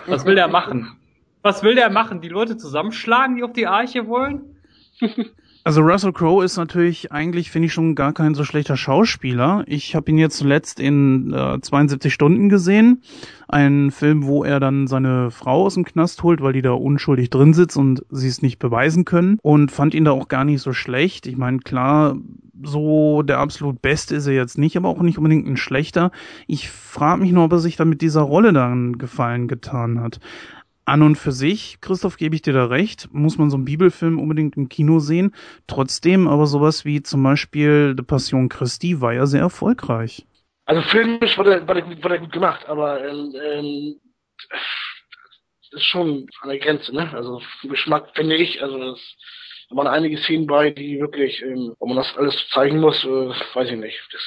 Was 0.08 0.26
will 0.26 0.36
der 0.36 0.48
machen? 0.48 0.98
Was 1.42 1.64
will 1.64 1.76
der 1.76 1.90
machen? 1.90 2.22
Die 2.22 2.30
Leute 2.30 2.58
zusammenschlagen, 2.58 3.38
die 3.38 3.44
auf 3.44 3.54
die 3.54 3.68
Arche 3.68 4.08
wollen? 4.08 4.58
Also 5.70 5.82
Russell 5.82 6.14
Crowe 6.14 6.44
ist 6.44 6.58
natürlich 6.58 7.12
eigentlich, 7.12 7.52
finde 7.52 7.68
ich, 7.68 7.74
schon 7.74 7.94
gar 7.94 8.12
kein 8.12 8.34
so 8.34 8.44
schlechter 8.44 8.76
Schauspieler. 8.76 9.64
Ich 9.68 9.94
habe 9.94 10.10
ihn 10.10 10.18
jetzt 10.18 10.38
zuletzt 10.38 10.80
in 10.80 11.32
äh, 11.32 11.62
72 11.62 12.12
Stunden 12.12 12.50
gesehen. 12.50 13.04
Ein 13.48 13.92
Film, 13.92 14.26
wo 14.26 14.44
er 14.44 14.60
dann 14.60 14.88
seine 14.88 15.30
Frau 15.30 15.68
aus 15.68 15.76
dem 15.76 15.86
Knast 15.86 16.24
holt, 16.24 16.42
weil 16.42 16.54
die 16.54 16.64
da 16.64 16.72
unschuldig 16.72 17.30
drin 17.30 17.54
sitzt 17.54 17.78
und 17.78 18.04
sie 18.10 18.30
es 18.30 18.42
nicht 18.42 18.58
beweisen 18.58 19.06
können. 19.06 19.38
Und 19.44 19.72
fand 19.72 19.94
ihn 19.94 20.06
da 20.06 20.12
auch 20.12 20.28
gar 20.28 20.44
nicht 20.44 20.64
so 20.64 20.74
schlecht. 20.74 21.28
Ich 21.28 21.38
meine, 21.38 21.60
klar, 21.60 22.18
so 22.64 23.22
der 23.22 23.38
absolut 23.38 23.80
Beste 23.80 24.16
ist 24.16 24.26
er 24.26 24.34
jetzt 24.34 24.58
nicht, 24.58 24.76
aber 24.76 24.90
auch 24.90 25.04
nicht 25.04 25.20
unbedingt 25.20 25.48
ein 25.48 25.56
schlechter. 25.56 26.10
Ich 26.48 26.68
frage 26.72 27.22
mich 27.22 27.32
nur, 27.32 27.44
ob 27.44 27.52
er 27.52 27.60
sich 27.60 27.76
dann 27.76 27.90
mit 27.90 28.02
dieser 28.02 28.22
Rolle 28.22 28.54
dann 28.54 28.98
Gefallen 28.98 29.48
getan 29.48 30.02
hat 30.02 30.20
an 30.90 31.02
und 31.02 31.16
für 31.16 31.32
sich, 31.32 31.80
Christoph, 31.82 32.18
gebe 32.18 32.36
ich 32.36 32.42
dir 32.42 32.54
da 32.54 32.66
recht, 32.66 33.08
muss 33.12 33.38
man 33.38 33.50
so 33.50 33.58
einen 33.58 33.66
Bibelfilm 33.66 34.20
unbedingt 34.20 34.58
im 34.58 34.70
Kino 34.70 35.00
sehen. 35.00 35.34
Trotzdem 35.68 36.28
aber 36.28 36.46
sowas 36.46 36.86
wie 36.86 37.02
zum 37.02 37.24
Beispiel 37.24 37.94
The 37.98 38.04
Passion 38.04 38.50
Christi 38.50 39.02
war 39.02 39.14
ja 39.14 39.26
sehr 39.26 39.42
erfolgreich. 39.42 40.26
Also 40.66 40.82
filmisch 40.84 41.38
war 41.38 41.46
der, 41.46 41.68
war 41.68 41.76
der, 41.76 42.04
war 42.04 42.10
der 42.10 42.20
gut 42.20 42.32
gemacht, 42.32 42.66
aber 42.68 43.04
ähm, 43.04 43.34
ähm, 43.44 43.96
ist 45.72 45.86
schon 45.86 46.28
an 46.42 46.50
der 46.50 46.60
Grenze, 46.60 46.94
ne? 46.94 47.12
Also 47.14 47.42
Geschmack 47.64 48.12
finde 48.16 48.36
ich, 48.36 48.62
also 48.62 48.78
das, 48.78 49.00
da 49.70 49.76
waren 49.76 49.88
einige 49.88 50.18
Szenen 50.18 50.48
bei, 50.48 50.72
die 50.72 51.00
wirklich, 51.00 51.42
ähm, 51.42 51.76
ob 51.80 51.88
man 51.88 51.98
das 51.98 52.16
alles 52.18 52.36
zeigen 52.50 52.80
muss, 52.80 53.04
äh, 53.04 53.08
weiß 53.08 53.70
ich 53.70 53.78
nicht. 53.78 54.00
Das, 54.12 54.22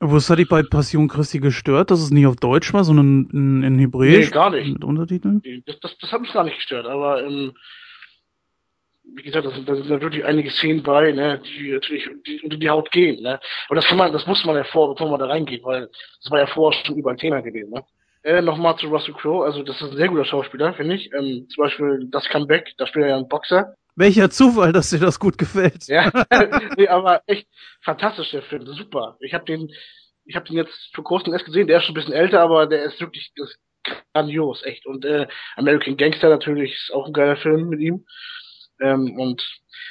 was 0.00 0.30
hat 0.30 0.38
dich 0.38 0.48
bei 0.48 0.62
Passion 0.62 1.08
Christi 1.08 1.40
gestört, 1.40 1.90
dass 1.90 2.00
es 2.00 2.10
nicht 2.10 2.26
auf 2.26 2.36
Deutsch 2.36 2.72
war, 2.72 2.84
sondern 2.84 3.28
in, 3.32 3.62
in 3.62 3.78
Hebräisch? 3.78 4.26
Nee, 4.26 4.30
gar 4.30 4.50
nicht. 4.50 4.72
Mit 4.72 4.84
Untertiteln? 4.84 5.42
Das, 5.66 5.78
das, 5.80 5.98
das 5.98 6.12
hat 6.12 6.22
mich 6.22 6.32
gar 6.32 6.44
nicht 6.44 6.56
gestört, 6.56 6.86
aber 6.86 7.22
ähm, 7.22 7.52
wie 9.14 9.22
gesagt, 9.22 9.46
da 9.46 9.50
sind, 9.50 9.68
da 9.68 9.74
sind 9.74 9.90
natürlich 9.90 10.24
einige 10.24 10.50
Szenen 10.50 10.82
bei, 10.82 11.12
ne, 11.12 11.40
die 11.44 11.72
natürlich 11.72 12.08
die, 12.26 12.40
unter 12.40 12.56
die 12.56 12.70
Haut 12.70 12.90
gehen, 12.90 13.22
ne. 13.22 13.40
Aber 13.68 13.76
das 13.76 13.86
kann 13.86 13.98
man, 13.98 14.12
das 14.12 14.26
muss 14.26 14.44
man 14.44 14.56
ja 14.56 14.64
vor, 14.64 14.94
bevor 14.94 15.10
man 15.10 15.20
da 15.20 15.26
reingeht, 15.26 15.64
weil 15.64 15.88
das 16.22 16.30
war 16.30 16.38
ja 16.38 16.46
vorher 16.46 16.80
schon 16.84 16.96
über 16.96 17.10
ein 17.10 17.18
Thema 17.18 17.42
gewesen, 17.42 17.70
ne. 17.70 17.84
Äh, 18.22 18.42
nochmal 18.42 18.76
zu 18.76 18.88
Russell 18.88 19.14
Crowe, 19.14 19.44
also 19.44 19.62
das 19.62 19.80
ist 19.80 19.90
ein 19.90 19.96
sehr 19.96 20.08
guter 20.08 20.26
Schauspieler, 20.26 20.74
finde 20.74 20.94
ich. 20.94 21.10
Ähm, 21.12 21.46
zum 21.48 21.64
Beispiel 21.64 22.06
das 22.10 22.28
Comeback, 22.28 22.72
da 22.76 22.86
spielt 22.86 23.04
er 23.04 23.10
ja 23.10 23.16
einen 23.16 23.28
Boxer. 23.28 23.74
Welcher 24.00 24.30
Zufall, 24.30 24.72
dass 24.72 24.88
dir 24.88 24.98
das 24.98 25.20
gut 25.20 25.36
gefällt. 25.36 25.86
Ja, 25.86 26.10
nee, 26.78 26.88
aber 26.88 27.22
echt 27.26 27.46
fantastisch 27.82 28.30
der 28.30 28.42
Film, 28.42 28.64
super. 28.64 29.18
Ich 29.20 29.34
habe 29.34 29.44
den, 29.44 29.70
ich 30.24 30.36
habe 30.36 30.46
den 30.46 30.56
jetzt 30.56 30.90
vor 30.94 31.04
kurzem 31.04 31.34
erst 31.34 31.44
gesehen, 31.44 31.66
der 31.66 31.78
ist 31.78 31.84
schon 31.84 31.92
ein 31.92 32.00
bisschen 32.00 32.14
älter, 32.14 32.40
aber 32.40 32.66
der 32.66 32.84
ist 32.84 32.98
wirklich 32.98 33.30
ist 33.34 33.58
grandios, 34.14 34.64
echt. 34.64 34.86
Und 34.86 35.04
äh, 35.04 35.28
American 35.54 35.98
Gangster 35.98 36.30
natürlich 36.30 36.72
ist 36.72 36.94
auch 36.94 37.06
ein 37.08 37.12
geiler 37.12 37.36
Film 37.36 37.68
mit 37.68 37.80
ihm. 37.80 38.06
Ähm, 38.80 39.18
und 39.18 39.46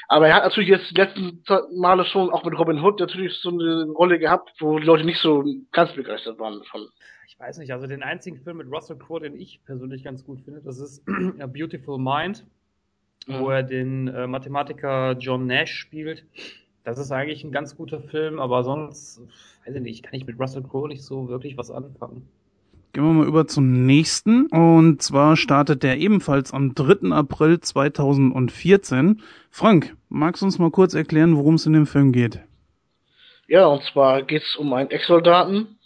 aber 0.08 0.28
er 0.28 0.34
hat 0.34 0.44
natürlich 0.44 0.70
jetzt 0.70 0.90
die 0.90 0.96
letzten 0.96 1.44
Male 1.80 2.04
schon 2.06 2.32
auch 2.32 2.44
mit 2.44 2.58
Robin 2.58 2.84
Hood 2.84 3.00
natürlich 3.00 3.40
so 3.40 3.50
eine 3.50 3.86
Rolle 3.92 4.18
gehabt, 4.18 4.52
wo 4.60 4.80
die 4.80 4.86
Leute 4.86 5.06
nicht 5.06 5.20
so 5.20 5.46
ganz 5.72 5.94
begeistert 5.94 6.40
waren 6.40 6.64
von. 6.64 6.88
Ich 7.28 7.40
weiß 7.40 7.60
nicht, 7.60 7.72
also 7.72 7.86
den 7.86 8.02
einzigen 8.02 8.42
Film 8.42 8.58
mit 8.58 8.72
Russell 8.72 8.98
Crowe, 8.98 9.20
den 9.22 9.40
ich 9.40 9.62
persönlich 9.66 10.04
ganz 10.04 10.26
gut 10.26 10.42
finde, 10.42 10.62
das 10.64 10.80
ist 10.80 11.08
A 11.40 11.46
Beautiful 11.46 12.00
Mind, 12.00 12.44
mhm. 13.28 13.40
wo 13.40 13.50
er 13.50 13.64
den 13.64 14.08
äh, 14.08 14.28
Mathematiker 14.28 15.16
John 15.20 15.48
Nash 15.48 15.74
spielt. 15.74 16.26
Das 16.84 16.98
ist 16.98 17.12
eigentlich 17.12 17.44
ein 17.44 17.52
ganz 17.52 17.76
guter 17.76 18.02
Film, 18.02 18.40
aber 18.40 18.64
sonst, 18.64 19.22
weiß 19.66 19.76
ich 19.76 19.82
nicht, 19.82 20.04
kann 20.04 20.16
ich 20.16 20.26
mit 20.26 20.40
Russell 20.40 20.64
Crowe 20.64 20.88
nicht 20.88 21.04
so 21.04 21.28
wirklich 21.28 21.58
was 21.58 21.70
anfangen. 21.72 22.28
Gehen 22.94 23.04
wir 23.04 23.14
mal 23.14 23.28
über 23.28 23.46
zum 23.46 23.86
nächsten. 23.86 24.48
Und 24.48 25.02
zwar 25.02 25.38
startet 25.38 25.84
der 25.84 26.00
ebenfalls 26.00 26.52
am 26.54 26.74
3. 26.74 27.12
April 27.12 27.60
2014. 27.60 29.22
Frank, 29.52 29.96
magst 30.10 30.42
du 30.42 30.48
uns 30.48 30.58
mal 30.58 30.72
kurz 30.72 30.96
erklären, 30.96 31.38
worum 31.38 31.56
es 31.56 31.68
in 31.68 31.74
dem 31.74 31.86
Film 31.86 32.12
geht? 32.12 32.40
Ja, 33.48 33.68
und 33.68 33.84
zwar 33.84 34.24
geht 34.24 34.42
es 34.42 34.56
um 34.56 34.74
einen 34.74 34.90
Ex-Soldaten 34.90 35.79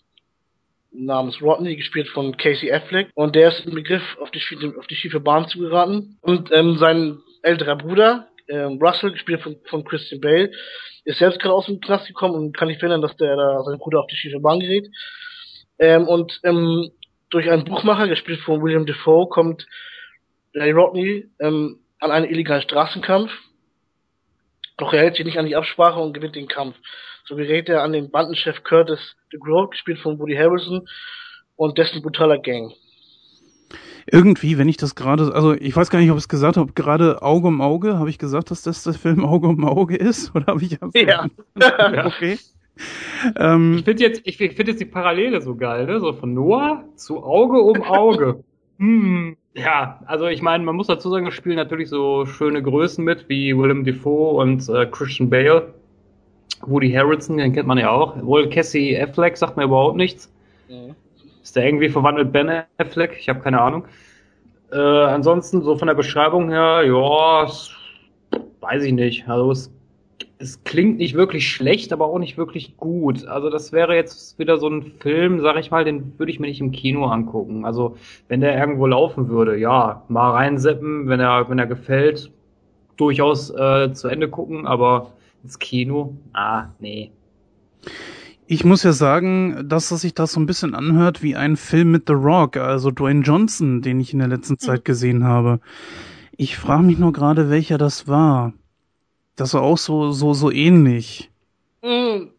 namens 0.93 1.41
Rodney, 1.41 1.75
gespielt 1.75 2.07
von 2.09 2.37
Casey 2.37 2.71
Affleck. 2.71 3.09
Und 3.15 3.35
der 3.35 3.49
ist 3.49 3.65
im 3.65 3.75
Begriff, 3.75 4.03
auf 4.19 4.31
die, 4.31 4.41
auf 4.77 4.87
die 4.87 4.95
schiefe 4.95 5.19
Bahn 5.19 5.47
zu 5.47 5.59
geraten. 5.59 6.17
Und 6.21 6.51
ähm, 6.51 6.77
sein 6.77 7.19
älterer 7.41 7.75
Bruder, 7.75 8.27
ähm, 8.47 8.79
Russell, 8.81 9.11
gespielt 9.11 9.41
von, 9.41 9.57
von 9.65 9.83
Christian 9.83 10.21
Bale, 10.21 10.51
ist 11.05 11.19
selbst 11.19 11.39
gerade 11.39 11.55
aus 11.55 11.65
dem 11.65 11.81
Knast 11.81 12.07
gekommen 12.07 12.35
und 12.35 12.57
kann 12.57 12.67
nicht 12.67 12.79
verhindern, 12.79 13.01
dass 13.01 13.15
der 13.17 13.35
da 13.35 13.63
sein 13.63 13.77
Bruder 13.77 13.99
auf 13.99 14.07
die 14.07 14.15
schiefe 14.15 14.39
Bahn 14.39 14.59
gerät. 14.59 14.87
Ähm, 15.79 16.07
und 16.07 16.39
ähm, 16.43 16.91
durch 17.29 17.49
einen 17.49 17.65
Buchmacher, 17.65 18.07
gespielt 18.07 18.39
von 18.41 18.61
William 18.61 18.85
Defoe, 18.85 19.27
kommt 19.27 19.65
Ray 20.53 20.71
Rodney 20.71 21.25
ähm, 21.39 21.79
an 21.99 22.11
einen 22.11 22.29
illegalen 22.29 22.61
Straßenkampf. 22.61 23.31
Doch 24.77 24.93
er 24.93 25.01
hält 25.01 25.15
sich 25.15 25.25
nicht 25.25 25.37
an 25.37 25.45
die 25.45 25.55
Absprache 25.55 25.99
und 25.99 26.13
gewinnt 26.13 26.35
den 26.35 26.47
Kampf. 26.47 26.75
So 27.25 27.35
gerät 27.35 27.69
er 27.69 27.83
an 27.83 27.93
den 27.93 28.11
Bandenchef 28.11 28.63
Curtis 28.63 29.15
DeGroat, 29.31 29.71
gespielt 29.71 29.99
von 29.99 30.19
Woody 30.19 30.35
Harrelson, 30.35 30.87
und 31.55 31.77
dessen 31.77 32.01
brutaler 32.01 32.39
Gang 32.39 32.73
irgendwie, 34.11 34.57
wenn 34.57 34.69
ich 34.69 34.77
das 34.77 34.95
gerade, 34.95 35.33
also 35.33 35.53
ich 35.53 35.75
weiß 35.75 35.89
gar 35.89 35.99
nicht, 35.99 36.11
ob 36.11 36.17
ich 36.17 36.23
es 36.23 36.29
gesagt 36.29 36.57
habe, 36.57 36.73
gerade 36.73 37.21
Auge 37.21 37.47
um 37.47 37.61
Auge, 37.61 37.97
habe 37.97 38.09
ich 38.09 38.17
gesagt, 38.17 38.51
dass 38.51 38.63
das 38.63 38.83
der 38.83 38.93
Film 38.93 39.23
Auge 39.23 39.47
um 39.47 39.63
Auge 39.63 39.95
ist? 39.95 40.35
Oder 40.35 40.47
habe 40.47 40.63
ich 40.63 40.77
Ja. 40.93 41.27
okay. 42.05 42.37
Ähm, 43.37 43.75
ich 43.77 43.85
finde 43.85 44.03
jetzt, 44.03 44.21
ich 44.25 44.37
finde 44.37 44.71
jetzt 44.71 44.81
die 44.81 44.85
Parallele 44.85 45.41
so 45.41 45.55
geil, 45.55 45.85
ne? 45.85 45.99
So 45.99 46.13
von 46.13 46.33
Noah 46.33 46.83
zu 46.95 47.23
Auge 47.23 47.61
um 47.61 47.81
Auge. 47.83 48.43
hm. 48.77 49.37
Ja, 49.55 50.01
also 50.07 50.25
ich 50.25 50.41
meine, 50.41 50.63
man 50.63 50.75
muss 50.75 50.87
dazu 50.87 51.11
sagen, 51.11 51.27
es 51.27 51.35
spielen 51.35 51.57
natürlich 51.57 51.87
so 51.87 52.25
schöne 52.25 52.63
Größen 52.63 53.05
mit, 53.05 53.29
wie 53.29 53.55
Willem 53.55 53.85
Dafoe 53.85 54.33
und 54.41 54.67
äh, 54.67 54.87
Christian 54.87 55.29
Bale. 55.29 55.75
Woody 56.67 56.91
Harrelson, 56.91 57.37
den 57.37 57.53
kennt 57.53 57.67
man 57.67 57.77
ja 57.77 57.89
auch. 57.89 58.21
Wohl 58.23 58.49
Cassie 58.49 58.99
Affleck 58.99 59.37
sagt 59.37 59.57
mir 59.57 59.65
überhaupt 59.65 59.97
nichts. 59.97 60.31
Mhm. 60.69 60.95
Ist 61.41 61.55
der 61.55 61.65
irgendwie 61.65 61.89
verwandelt 61.89 62.31
Ben 62.31 62.63
Affleck? 62.77 63.17
Ich 63.19 63.29
habe 63.29 63.41
keine 63.41 63.61
Ahnung. 63.61 63.85
Äh, 64.71 64.77
ansonsten, 64.77 65.61
so 65.61 65.77
von 65.77 65.87
der 65.87 65.95
Beschreibung 65.95 66.49
her, 66.49 66.83
ja, 66.85 67.47
weiß 68.61 68.83
ich 68.83 68.93
nicht. 68.93 69.27
Also 69.27 69.51
es, 69.51 69.71
es 70.39 70.63
klingt 70.63 70.97
nicht 70.97 71.15
wirklich 71.15 71.47
schlecht, 71.47 71.93
aber 71.93 72.05
auch 72.05 72.17
nicht 72.17 72.37
wirklich 72.37 72.77
gut. 72.77 73.27
Also 73.27 73.49
das 73.49 73.71
wäre 73.71 73.95
jetzt 73.95 74.39
wieder 74.39 74.57
so 74.57 74.67
ein 74.67 74.93
Film, 74.99 75.41
sag 75.41 75.57
ich 75.57 75.69
mal, 75.69 75.83
den 75.83 76.17
würde 76.17 76.31
ich 76.31 76.39
mir 76.39 76.47
nicht 76.47 76.61
im 76.61 76.71
Kino 76.71 77.05
angucken. 77.05 77.65
Also 77.65 77.97
wenn 78.29 78.41
der 78.41 78.57
irgendwo 78.57 78.87
laufen 78.87 79.29
würde, 79.29 79.57
ja, 79.57 80.03
mal 80.07 80.31
reinseppen, 80.31 81.07
wenn 81.07 81.19
er, 81.19 81.49
wenn 81.49 81.59
er 81.59 81.67
gefällt, 81.67 82.31
durchaus 82.97 83.49
äh, 83.51 83.91
zu 83.93 84.07
Ende 84.07 84.29
gucken, 84.29 84.65
aber 84.65 85.11
ins 85.43 85.59
Kino, 85.59 86.17
ah, 86.33 86.69
nee. 86.79 87.11
Ich 88.45 88.65
muss 88.65 88.83
ja 88.83 88.91
sagen, 88.91 89.67
dass 89.67 89.89
das 89.89 90.01
sich 90.01 90.13
das 90.13 90.33
so 90.33 90.39
ein 90.39 90.45
bisschen 90.45 90.75
anhört 90.75 91.23
wie 91.23 91.35
ein 91.35 91.55
Film 91.55 91.91
mit 91.91 92.03
The 92.07 92.13
Rock, 92.13 92.57
also 92.57 92.91
Dwayne 92.91 93.21
Johnson, 93.21 93.81
den 93.81 93.99
ich 93.99 94.13
in 94.13 94.19
der 94.19 94.27
letzten 94.27 94.57
Zeit 94.57 94.79
mhm. 94.79 94.83
gesehen 94.83 95.23
habe. 95.23 95.59
Ich 96.35 96.57
frage 96.57 96.83
mich 96.83 96.97
nur 96.97 97.13
gerade, 97.13 97.49
welcher 97.49 97.77
das 97.77 98.07
war. 98.07 98.53
Das 99.35 99.53
war 99.53 99.61
auch 99.61 99.77
so, 99.77 100.11
so, 100.11 100.33
so 100.33 100.51
ähnlich. 100.51 101.31
Mm, 101.81 102.29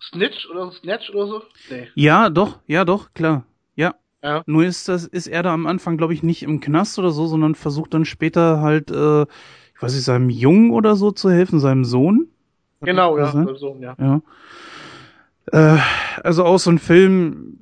Snitch 0.00 0.48
oder 0.50 0.72
Snatch 0.72 1.10
oder 1.10 1.26
so? 1.26 1.42
Nee. 1.70 1.88
Ja, 1.94 2.30
doch, 2.30 2.58
ja, 2.66 2.84
doch, 2.84 3.12
klar. 3.14 3.44
Ja. 3.76 3.94
ja. 4.22 4.42
Nur 4.46 4.64
ist 4.64 4.88
das, 4.88 5.06
ist 5.06 5.26
er 5.26 5.42
da 5.42 5.52
am 5.52 5.66
Anfang, 5.66 5.96
glaube 5.96 6.14
ich, 6.14 6.22
nicht 6.22 6.42
im 6.42 6.60
Knast 6.60 6.98
oder 6.98 7.10
so, 7.10 7.26
sondern 7.26 7.54
versucht 7.54 7.94
dann 7.94 8.04
später 8.04 8.60
halt, 8.60 8.90
äh, 8.90 9.22
ich 9.22 9.82
weiß 9.82 9.94
nicht, 9.94 10.04
seinem 10.04 10.30
Jungen 10.30 10.70
oder 10.70 10.96
so 10.96 11.10
zu 11.10 11.30
helfen, 11.30 11.60
seinem 11.60 11.84
Sohn. 11.84 12.28
Genau, 12.82 13.18
ja, 13.18 13.32
Sohn, 13.54 13.80
ja. 13.80 13.96
Ja. 13.98 14.20
Äh, 15.52 15.78
also 16.22 16.44
auch 16.44 16.58
so 16.58 16.70
ein 16.70 16.78
Film 16.78 17.58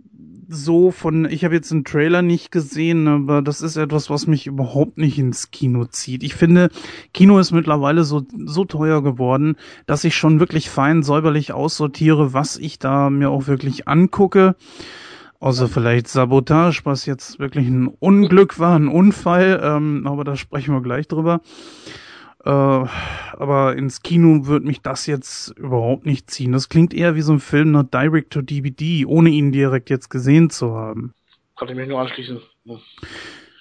so 0.53 0.91
von, 0.91 1.27
ich 1.31 1.45
habe 1.45 1.55
jetzt 1.55 1.71
einen 1.71 1.85
Trailer 1.85 2.23
nicht 2.23 2.51
gesehen, 2.51 3.07
aber 3.07 3.41
das 3.41 3.63
ist 3.63 3.77
etwas, 3.77 4.11
was 4.11 4.27
mich 4.27 4.49
überhaupt 4.49 4.99
nicht 4.99 5.17
ins 5.19 5.53
Kino 5.53 5.85
zieht. 5.85 6.25
Ich 6.25 6.35
finde, 6.35 6.71
Kino 7.15 7.39
ist 7.39 7.53
mittlerweile 7.53 8.03
so, 8.03 8.23
so 8.45 8.65
teuer 8.65 9.03
geworden, 9.03 9.57
dass 9.87 10.03
ich 10.03 10.17
schon 10.17 10.41
wirklich 10.41 10.69
fein 10.69 11.05
säuberlich 11.05 11.53
aussortiere, 11.53 12.33
was 12.33 12.57
ich 12.57 12.81
da 12.81 13.11
mir 13.11 13.31
auch 13.31 13.47
wirklich 13.47 13.87
angucke. 13.87 14.57
Außer 15.39 15.69
vielleicht 15.69 16.09
Sabotage, 16.09 16.81
was 16.85 17.07
jetzt 17.07 17.39
wirklich 17.39 17.67
ein 17.67 17.87
Unglück 17.87 18.59
war, 18.59 18.77
ein 18.77 18.89
Unfall, 18.89 19.61
ähm, 19.63 20.07
aber 20.07 20.25
da 20.25 20.37
sprechen 20.37 20.75
wir 20.75 20.83
gleich 20.83 21.09
drüber. 21.09 21.41
Äh, 22.45 22.51
aber 22.51 23.77
ins 23.77 24.03
Kino 24.03 24.47
wird 24.47 24.65
mich 24.65 24.81
das 24.81 25.07
jetzt 25.07 25.51
überhaupt 25.59 26.07
nicht 26.07 26.31
ziehen. 26.31 26.53
Das 26.53 26.69
klingt 26.69 26.95
eher 26.95 27.15
wie 27.15 27.21
so 27.21 27.33
ein 27.33 27.41
Film 27.41 27.73
nach 27.73 27.85
Direct 27.85 28.33
to 28.33 28.43
DVD, 28.43 29.05
ohne 29.05 29.31
ihn 29.31 29.53
direkt 29.53 29.91
jetzt 29.91 30.09
gesehen 30.09 30.51
zu 30.51 30.75
haben. 30.75 31.13
Konnte 31.57 31.75
mich 31.75 31.89
nur 31.89 32.01
anschließen. 32.01 32.41
Ja. 32.65 32.77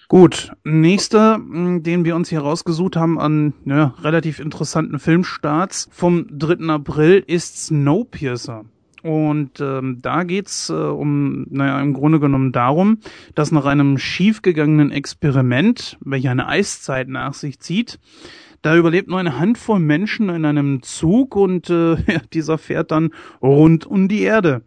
Gut, 0.07 0.51
nächster, 0.63 1.36
hm, 1.36 1.83
den 1.83 2.03
wir 2.03 2.15
uns 2.15 2.29
hier 2.29 2.39
rausgesucht 2.39 2.95
haben 2.95 3.19
an 3.19 3.53
ja, 3.65 3.93
relativ 4.01 4.39
interessanten 4.39 4.98
Filmstarts 4.98 5.88
vom 5.91 6.25
3. 6.31 6.74
April 6.74 7.24
ist 7.27 7.65
Snowpiercer. 7.67 8.65
Und 9.03 9.62
ähm, 9.62 10.00
da 10.01 10.24
geht's 10.24 10.69
äh, 10.69 10.74
um, 10.74 11.45
naja, 11.50 11.79
im 11.79 11.93
Grunde 11.93 12.19
genommen 12.19 12.51
darum, 12.51 13.00
dass 13.36 13.51
nach 13.51 13.65
einem 13.65 13.98
schiefgegangenen 13.98 14.91
Experiment, 14.91 15.98
welcher 16.01 16.31
eine 16.31 16.48
Eiszeit 16.48 17.07
nach 17.07 17.33
sich 17.33 17.59
zieht, 17.59 18.00
da 18.61 18.75
überlebt 18.75 19.09
nur 19.09 19.19
eine 19.19 19.39
Handvoll 19.39 19.79
Menschen 19.79 20.29
in 20.29 20.45
einem 20.45 20.81
Zug 20.81 21.35
und 21.35 21.69
äh, 21.69 21.97
dieser 22.33 22.57
fährt 22.57 22.91
dann 22.91 23.11
rund 23.41 23.85
um 23.85 24.07
die 24.07 24.21
Erde. 24.21 24.63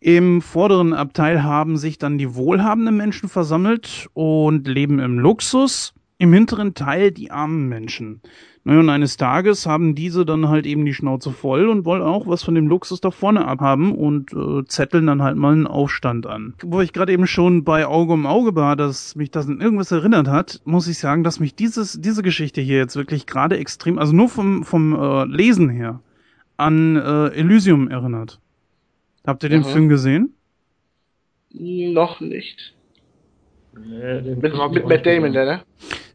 Im 0.00 0.42
vorderen 0.42 0.94
Abteil 0.94 1.44
haben 1.44 1.76
sich 1.76 1.96
dann 1.96 2.18
die 2.18 2.34
wohlhabenden 2.34 2.96
Menschen 2.96 3.28
versammelt 3.28 4.08
und 4.14 4.66
leben 4.66 4.98
im 4.98 5.18
Luxus. 5.18 5.94
Im 6.22 6.32
hinteren 6.32 6.74
Teil 6.74 7.10
die 7.10 7.32
armen 7.32 7.68
Menschen. 7.68 8.20
Naja, 8.62 8.78
und 8.78 8.90
eines 8.90 9.16
Tages 9.16 9.66
haben 9.66 9.96
diese 9.96 10.24
dann 10.24 10.48
halt 10.48 10.66
eben 10.66 10.84
die 10.84 10.94
Schnauze 10.94 11.32
voll 11.32 11.66
und 11.66 11.84
wollen 11.84 12.00
auch 12.02 12.28
was 12.28 12.44
von 12.44 12.54
dem 12.54 12.68
Luxus 12.68 13.00
da 13.00 13.10
vorne 13.10 13.44
abhaben 13.44 13.92
und 13.92 14.32
äh, 14.32 14.64
zetteln 14.66 15.08
dann 15.08 15.20
halt 15.20 15.36
mal 15.36 15.52
einen 15.52 15.66
Aufstand 15.66 16.28
an. 16.28 16.54
Wo 16.62 16.80
ich 16.80 16.92
gerade 16.92 17.12
eben 17.12 17.26
schon 17.26 17.64
bei 17.64 17.86
Auge 17.86 18.12
um 18.12 18.26
Auge 18.26 18.54
war, 18.54 18.76
dass 18.76 19.16
mich 19.16 19.32
das 19.32 19.48
an 19.48 19.60
irgendwas 19.60 19.90
erinnert 19.90 20.28
hat, 20.28 20.60
muss 20.64 20.86
ich 20.86 20.98
sagen, 20.98 21.24
dass 21.24 21.40
mich 21.40 21.56
dieses, 21.56 22.00
diese 22.00 22.22
Geschichte 22.22 22.60
hier 22.60 22.76
jetzt 22.76 22.94
wirklich 22.94 23.26
gerade 23.26 23.58
extrem, 23.58 23.98
also 23.98 24.12
nur 24.12 24.28
vom, 24.28 24.62
vom 24.62 24.94
äh, 24.94 25.24
Lesen 25.24 25.70
her, 25.70 25.98
an 26.56 26.94
äh, 26.94 27.30
Elysium 27.30 27.88
erinnert. 27.88 28.38
Habt 29.26 29.42
ihr 29.42 29.48
den 29.48 29.62
Mhm. 29.62 29.66
Film 29.66 29.88
gesehen? 29.88 30.34
Noch 31.52 32.20
nicht. 32.20 32.74
Nee, 33.74 34.36
Mit, 34.36 34.54
mit 34.72 34.88
Matt 34.88 35.06
Damon, 35.06 35.32
der, 35.32 35.44
ne? 35.44 35.62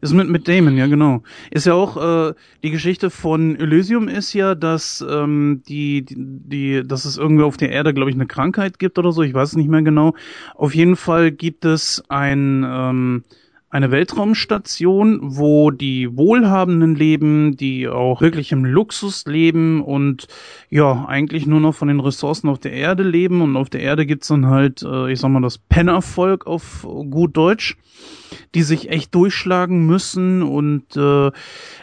Ist 0.00 0.12
mit, 0.12 0.28
mit 0.28 0.46
Damon, 0.46 0.76
ja 0.76 0.86
genau. 0.86 1.22
Ist 1.50 1.66
ja 1.66 1.74
auch, 1.74 1.96
äh, 2.30 2.34
die 2.62 2.70
Geschichte 2.70 3.10
von 3.10 3.56
Elysium 3.56 4.06
ist 4.06 4.32
ja, 4.32 4.54
dass 4.54 5.04
ähm, 5.08 5.62
die, 5.68 6.04
die, 6.04 6.14
die, 6.16 6.82
dass 6.86 7.04
es 7.04 7.18
irgendwie 7.18 7.42
auf 7.42 7.56
der 7.56 7.70
Erde, 7.70 7.92
glaube 7.92 8.10
ich, 8.10 8.16
eine 8.16 8.26
Krankheit 8.26 8.78
gibt 8.78 8.98
oder 8.98 9.10
so, 9.10 9.22
ich 9.22 9.34
weiß 9.34 9.50
es 9.50 9.56
nicht 9.56 9.68
mehr 9.68 9.82
genau. 9.82 10.14
Auf 10.54 10.74
jeden 10.74 10.94
Fall 10.94 11.32
gibt 11.32 11.64
es 11.64 12.02
ein, 12.08 12.64
ähm, 12.66 13.24
eine 13.70 13.90
Weltraumstation, 13.90 15.20
wo 15.22 15.70
die 15.70 16.16
Wohlhabenden 16.16 16.94
leben, 16.94 17.56
die 17.56 17.86
auch 17.88 18.20
wirklich 18.20 18.52
im 18.52 18.64
Luxus 18.64 19.26
leben 19.26 19.82
und 19.82 20.26
ja, 20.70 21.04
eigentlich 21.06 21.46
nur 21.46 21.60
noch 21.60 21.74
von 21.74 21.88
den 21.88 22.00
Ressourcen 22.00 22.48
auf 22.48 22.58
der 22.58 22.72
Erde 22.72 23.02
leben. 23.02 23.42
Und 23.42 23.56
auf 23.56 23.68
der 23.68 23.80
Erde 23.80 24.06
gibt's 24.06 24.28
dann 24.28 24.46
halt, 24.46 24.82
äh, 24.82 25.12
ich 25.12 25.20
sag 25.20 25.30
mal, 25.30 25.42
das 25.42 25.58
Pennervolk 25.58 26.46
auf 26.46 26.86
gut 27.10 27.36
Deutsch 27.36 27.76
die 28.54 28.62
sich 28.62 28.90
echt 28.90 29.14
durchschlagen 29.14 29.86
müssen 29.86 30.42
und 30.42 30.96
äh, 30.96 31.30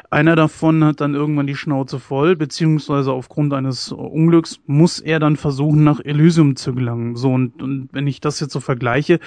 einer 0.10 0.36
davon 0.36 0.84
hat 0.84 1.02
dann 1.02 1.14
irgendwann 1.14 1.48
die 1.48 1.56
Schnauze 1.56 2.00
voll, 2.00 2.36
beziehungsweise 2.36 3.12
aufgrund 3.12 3.54
eines 3.54 3.92
Unglücks 3.92 4.60
muss 4.66 5.00
er 5.00 5.20
dann 5.20 5.36
versuchen, 5.36 5.84
nach 5.84 6.00
Elysium 6.00 6.56
zu 6.56 6.74
gelangen. 6.74 7.16
So, 7.16 7.32
und, 7.34 7.62
und 7.62 7.90
wenn 7.92 8.08
ich 8.08 8.22
das 8.22 8.40
jetzt 8.40 8.54
so 8.54 8.60
vergleiche, 8.60 9.20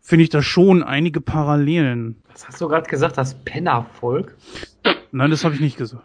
finde 0.00 0.24
ich 0.24 0.30
da 0.30 0.42
schon 0.42 0.82
einige 0.82 1.20
Parallelen. 1.20 2.22
Was 2.32 2.48
hast 2.48 2.60
du 2.60 2.68
gerade 2.68 2.88
gesagt, 2.88 3.18
das 3.18 3.34
Pennervolk? 3.44 4.36
Nein, 5.12 5.30
das 5.30 5.44
habe 5.44 5.54
ich 5.54 5.60
nicht 5.60 5.76
gesagt. 5.76 6.04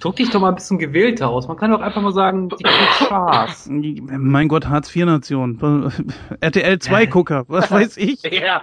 Drück 0.00 0.16
dich 0.16 0.30
doch 0.30 0.40
mal 0.40 0.48
ein 0.48 0.54
bisschen 0.54 0.78
gewählter 0.78 1.28
aus. 1.28 1.48
Man 1.48 1.56
kann 1.56 1.70
doch 1.70 1.80
einfach 1.80 2.00
mal 2.00 2.12
sagen, 2.12 2.48
die 2.48 2.62
kriegt 2.62 2.94
Spaß. 3.06 3.68
Mein 3.70 4.48
Gott, 4.48 4.66
Hartz-IV-Nation. 4.68 5.92
RTL 6.40 6.74
2-Gucker, 6.76 7.44
was 7.48 7.70
weiß 7.70 7.96
ich. 7.98 8.22
Ja. 8.22 8.62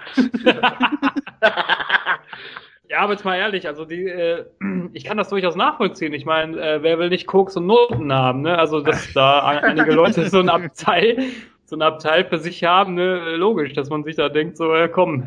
Ja, 2.91 2.99
aber 2.99 3.13
jetzt 3.13 3.23
mal 3.23 3.37
ehrlich, 3.37 3.67
also 3.67 3.85
die, 3.85 4.05
äh, 4.05 4.45
ich 4.91 5.05
kann 5.05 5.15
das 5.15 5.29
durchaus 5.29 5.55
nachvollziehen. 5.55 6.11
Ich 6.13 6.25
meine, 6.25 6.59
äh, 6.59 6.83
wer 6.83 6.99
will 6.99 7.07
nicht 7.07 7.25
Koks 7.25 7.55
und 7.55 7.65
Noten 7.65 8.11
haben, 8.11 8.41
ne? 8.41 8.57
Also 8.57 8.81
dass 8.81 9.13
da 9.13 9.39
einige 9.45 9.93
Leute 9.93 10.27
so 10.29 10.39
ein 10.39 10.49
Abteil, 10.49 11.23
so 11.71 11.77
ein 11.77 11.81
Abteil 11.81 12.25
für 12.25 12.37
sich 12.37 12.65
haben, 12.65 12.95
ne? 12.95 13.37
Logisch, 13.37 13.71
dass 13.71 13.89
man 13.89 14.03
sich 14.03 14.17
da 14.17 14.27
denkt, 14.27 14.57
so, 14.57 14.75
ja, 14.75 14.89
komm, 14.89 15.23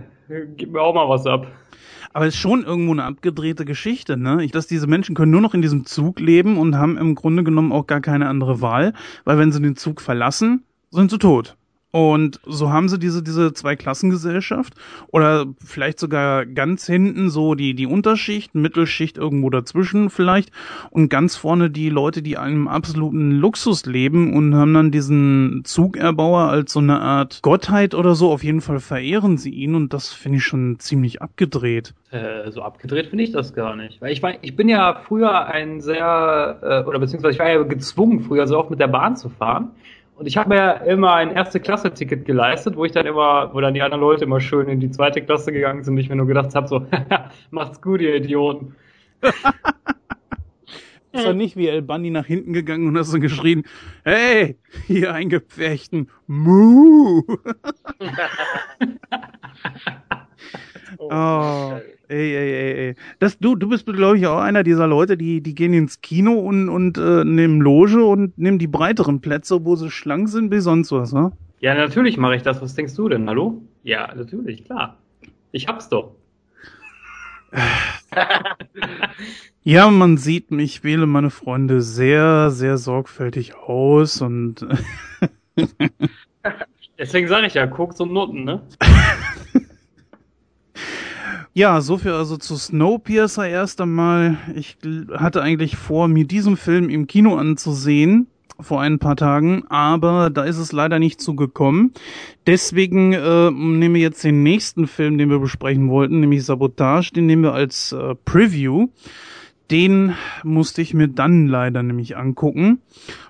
gib 0.57 0.73
mir 0.73 0.83
auch 0.83 0.95
mal 0.95 1.09
was 1.09 1.27
ab. 1.27 1.47
Aber 2.13 2.27
es 2.27 2.35
ist 2.35 2.41
schon 2.41 2.65
irgendwo 2.65 2.93
eine 2.93 3.05
abgedrehte 3.05 3.65
Geschichte, 3.65 4.19
ne? 4.19 4.45
Ich, 4.45 4.53
dass 4.53 4.67
diese 4.67 4.87
Menschen 4.87 5.15
können 5.15 5.33
nur 5.33 5.41
noch 5.41 5.55
in 5.55 5.63
diesem 5.63 5.87
Zug 5.87 6.21
leben 6.21 6.59
und 6.59 6.77
haben 6.77 6.99
im 6.99 7.15
Grunde 7.15 7.45
genommen 7.45 7.73
auch 7.73 7.87
gar 7.87 8.03
keine 8.03 8.29
andere 8.29 8.61
Wahl, 8.61 8.93
weil 9.25 9.39
wenn 9.39 9.53
sie 9.53 9.63
den 9.63 9.75
Zug 9.75 10.03
verlassen, 10.03 10.65
sind 10.91 11.11
sie 11.11 11.19
tot. 11.19 11.57
Und 11.95 12.41
so 12.45 12.73
haben 12.73 12.89
sie 12.89 12.99
diese, 12.99 13.23
diese 13.23 13.53
Zweiklassengesellschaft 13.53 14.75
oder 15.13 15.47
vielleicht 15.65 16.01
sogar 16.01 16.45
ganz 16.45 16.87
hinten 16.87 17.31
so 17.31 17.55
die, 17.55 17.75
die 17.75 17.87
Unterschicht, 17.87 18.57
Mittelschicht 18.57 19.17
irgendwo 19.17 19.49
dazwischen 19.49 20.11
vielleicht 20.11 20.51
und 20.91 21.09
ganz 21.09 21.37
vorne 21.37 21.71
die 21.71 21.91
Leute, 21.91 22.21
die 22.21 22.37
einem 22.37 22.67
absoluten 22.67 23.31
Luxus 23.31 23.87
leben 23.87 24.35
und 24.35 24.57
haben 24.57 24.75
dann 24.75 24.91
diesen 24.91 25.63
Zugerbauer 25.63 26.49
als 26.49 26.73
so 26.73 26.81
eine 26.81 27.01
Art 27.01 27.43
Gottheit 27.43 27.95
oder 27.95 28.17
so. 28.17 28.33
Auf 28.33 28.43
jeden 28.43 28.61
Fall 28.61 28.81
verehren 28.81 29.39
sie 29.39 29.51
ihn 29.51 29.77
und 29.77 29.93
das 29.93 30.13
finde 30.13 30.39
ich 30.39 30.45
schon 30.45 30.81
ziemlich 30.81 31.23
abgedreht. 31.23 31.95
Äh, 32.11 32.51
so 32.51 32.63
abgedreht 32.63 33.07
finde 33.07 33.23
ich 33.23 33.31
das 33.31 33.55
gar 33.55 33.77
nicht. 33.77 34.03
Weil 34.03 34.11
ich 34.11 34.21
war, 34.21 34.33
ich 34.43 34.57
bin 34.57 34.69
ja 34.69 35.01
früher 35.07 35.47
ein 35.47 35.81
sehr, 35.81 36.59
äh, 36.61 36.89
oder 36.89 36.99
beziehungsweise 36.99 37.35
ich 37.35 37.39
war 37.39 37.49
ja 37.49 37.63
gezwungen, 37.63 38.19
früher 38.19 38.49
so 38.49 38.59
oft 38.59 38.71
mit 38.71 38.81
der 38.81 38.89
Bahn 38.89 39.17
zu 39.17 39.29
fahren. 39.29 39.71
Und 40.17 40.27
ich 40.27 40.37
habe 40.37 40.51
mir 40.51 40.57
ja 40.57 40.71
immer 40.73 41.15
ein 41.15 41.33
erste 41.33 41.59
Klasse-Ticket 41.59 42.25
geleistet, 42.25 42.77
wo 42.77 42.85
ich 42.85 42.93
dann 42.93 43.07
immer, 43.07 43.53
wo 43.53 43.61
dann 43.61 43.75
die 43.75 43.83
anderen 43.83 44.01
Leute 44.01 44.25
immer 44.25 44.41
schön 44.41 44.69
in 44.69 44.79
die 44.79 44.91
zweite 44.91 45.21
Klasse 45.23 45.53
gegangen 45.53 45.83
sind 45.83 45.95
und 45.95 46.01
ich 46.01 46.09
mir 46.09 46.17
nur 46.17 46.27
gedacht 46.27 46.55
habe, 46.55 46.69
so, 46.69 46.87
macht's 47.51 47.83
gut, 47.83 48.01
ihr 48.01 48.15
Idioten. 48.15 48.77
Ist 51.13 51.27
doch 51.27 51.33
nicht 51.33 51.57
wie 51.57 51.69
El 51.69 51.83
Bundy 51.83 52.11
nach 52.11 52.27
hinten 52.27 52.53
gegangen 52.53 52.89
und 52.89 52.99
hast 52.99 53.13
so 53.13 53.21
geschrien, 53.21 53.63
hey, 54.05 54.57
hier 54.87 55.15
eingepferchten, 55.15 56.11
Mu. 56.27 57.23
Oh, 60.99 61.73
ey, 62.15 62.37
ey, 62.37 62.53
ey, 62.53 62.89
ey. 62.89 62.95
Das, 63.19 63.39
du, 63.39 63.57
du 63.57 63.69
bist, 63.69 63.87
glaube 63.87 64.19
ich, 64.19 64.27
auch 64.27 64.39
einer 64.39 64.63
dieser 64.63 64.87
Leute, 64.87 65.17
die, 65.17 65.41
die 65.41 65.55
gehen 65.55 65.73
ins 65.73 66.01
Kino 66.01 66.35
und, 66.35 66.69
und 66.69 66.99
äh, 66.99 67.25
nehmen 67.25 67.61
Loge 67.61 68.05
und 68.05 68.39
nehmen 68.39 68.59
die 68.59 68.67
breiteren 68.67 69.21
Plätze, 69.21 69.65
wo 69.65 69.77
sie 69.77 69.91
schlank 69.91 70.29
sind, 70.29 70.51
wie 70.53 70.61
sonst 70.61 70.93
was, 70.93 71.13
ne? 71.13 71.33
Ja, 71.61 71.75
natürlich 71.75 72.17
mache 72.17 72.37
ich 72.37 72.43
das. 72.43 72.61
Was 72.61 72.75
denkst 72.75 72.95
du 72.95 73.09
denn? 73.09 73.29
Hallo? 73.29 73.63
Ja, 73.83 74.15
natürlich, 74.15 74.65
klar. 74.65 74.99
Ich 75.53 75.67
hab's 75.69 75.89
doch. 75.89 76.13
Ja, 79.67 79.91
man 79.91 80.19
sieht, 80.19 80.53
ich 80.53 80.85
wähle 80.85 81.07
meine 81.07 81.31
Freunde 81.31 81.81
sehr, 81.81 82.51
sehr 82.51 82.77
sorgfältig 82.77 83.55
aus 83.55 84.21
und 84.21 84.67
Deswegen 86.99 87.29
sage 87.29 87.47
ich 87.47 87.55
ja, 87.55 87.67
Koks 87.67 87.99
und 88.01 88.13
Noten, 88.13 88.45
ne? 88.45 88.61
Ja, 91.57 91.81
so 91.81 91.99
viel 91.99 92.11
also 92.11 92.37
zu 92.37 92.57
Snowpiercer 92.57 93.49
erst 93.49 93.81
einmal. 93.81 94.39
Ich 94.57 94.77
hatte 95.13 95.41
eigentlich 95.41 95.77
vor, 95.77 96.09
mir 96.09 96.27
diesen 96.27 96.57
Film 96.57 96.91
im 96.91 97.07
Kino 97.07 97.37
anzusehen 97.37 98.27
vor 98.59 98.81
ein 98.81 98.99
paar 98.99 99.15
Tagen, 99.15 99.63
aber 99.69 100.31
da 100.31 100.43
ist 100.43 100.59
es 100.59 100.73
leider 100.73 100.99
nicht 100.99 101.21
zugekommen. 101.21 101.93
Deswegen 102.49 103.13
äh, 103.13 103.53
nehmen 103.53 103.95
wir 103.95 104.03
jetzt 104.03 104.25
den 104.25 104.43
nächsten 104.43 104.89
Film, 104.89 105.17
den 105.17 105.31
wir 105.31 105.39
besprechen 105.39 105.89
wollten, 105.91 106.19
nämlich 106.19 106.45
Sabotage, 106.45 107.13
den 107.13 107.27
nehmen 107.27 107.45
wir 107.45 107.55
als 107.55 107.93
äh, 107.93 108.17
Preview. 108.25 108.89
Den 109.71 110.15
musste 110.43 110.83
ich 110.83 110.93
mir 110.93 111.07
dann 111.07 111.47
leider 111.47 111.85
nämlich 111.85 112.17
angucken. 112.17 112.81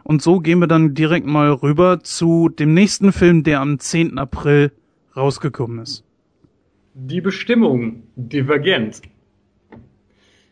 Und 0.02 0.22
so 0.22 0.40
gehen 0.40 0.60
wir 0.60 0.66
dann 0.66 0.94
direkt 0.94 1.26
mal 1.26 1.52
rüber 1.52 2.00
zu 2.02 2.48
dem 2.48 2.72
nächsten 2.72 3.12
Film, 3.12 3.42
der 3.42 3.60
am 3.60 3.78
10. 3.78 4.16
April 4.16 4.72
rausgekommen 5.14 5.80
ist. 5.80 6.04
Die 6.96 7.20
Bestimmung, 7.20 8.04
Divergent. 8.14 9.02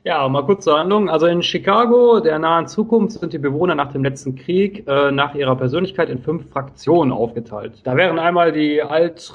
Ja, 0.02 0.28
mal 0.28 0.44
kurz 0.44 0.64
zur 0.64 0.76
Handlung. 0.76 1.08
Also 1.08 1.26
in 1.26 1.40
Chicago, 1.40 2.18
der 2.18 2.40
nahen 2.40 2.66
Zukunft, 2.66 3.20
sind 3.20 3.32
die 3.32 3.38
Bewohner 3.38 3.76
nach 3.76 3.92
dem 3.92 4.02
letzten 4.02 4.34
Krieg 4.34 4.84
äh, 4.88 5.12
nach 5.12 5.36
ihrer 5.36 5.54
Persönlichkeit 5.54 6.10
in 6.10 6.18
fünf 6.18 6.50
Fraktionen 6.50 7.12
aufgeteilt. 7.12 7.82
Da 7.84 7.96
wären 7.96 8.18
einmal 8.18 8.50
die 8.50 8.82
Alt, 8.82 9.32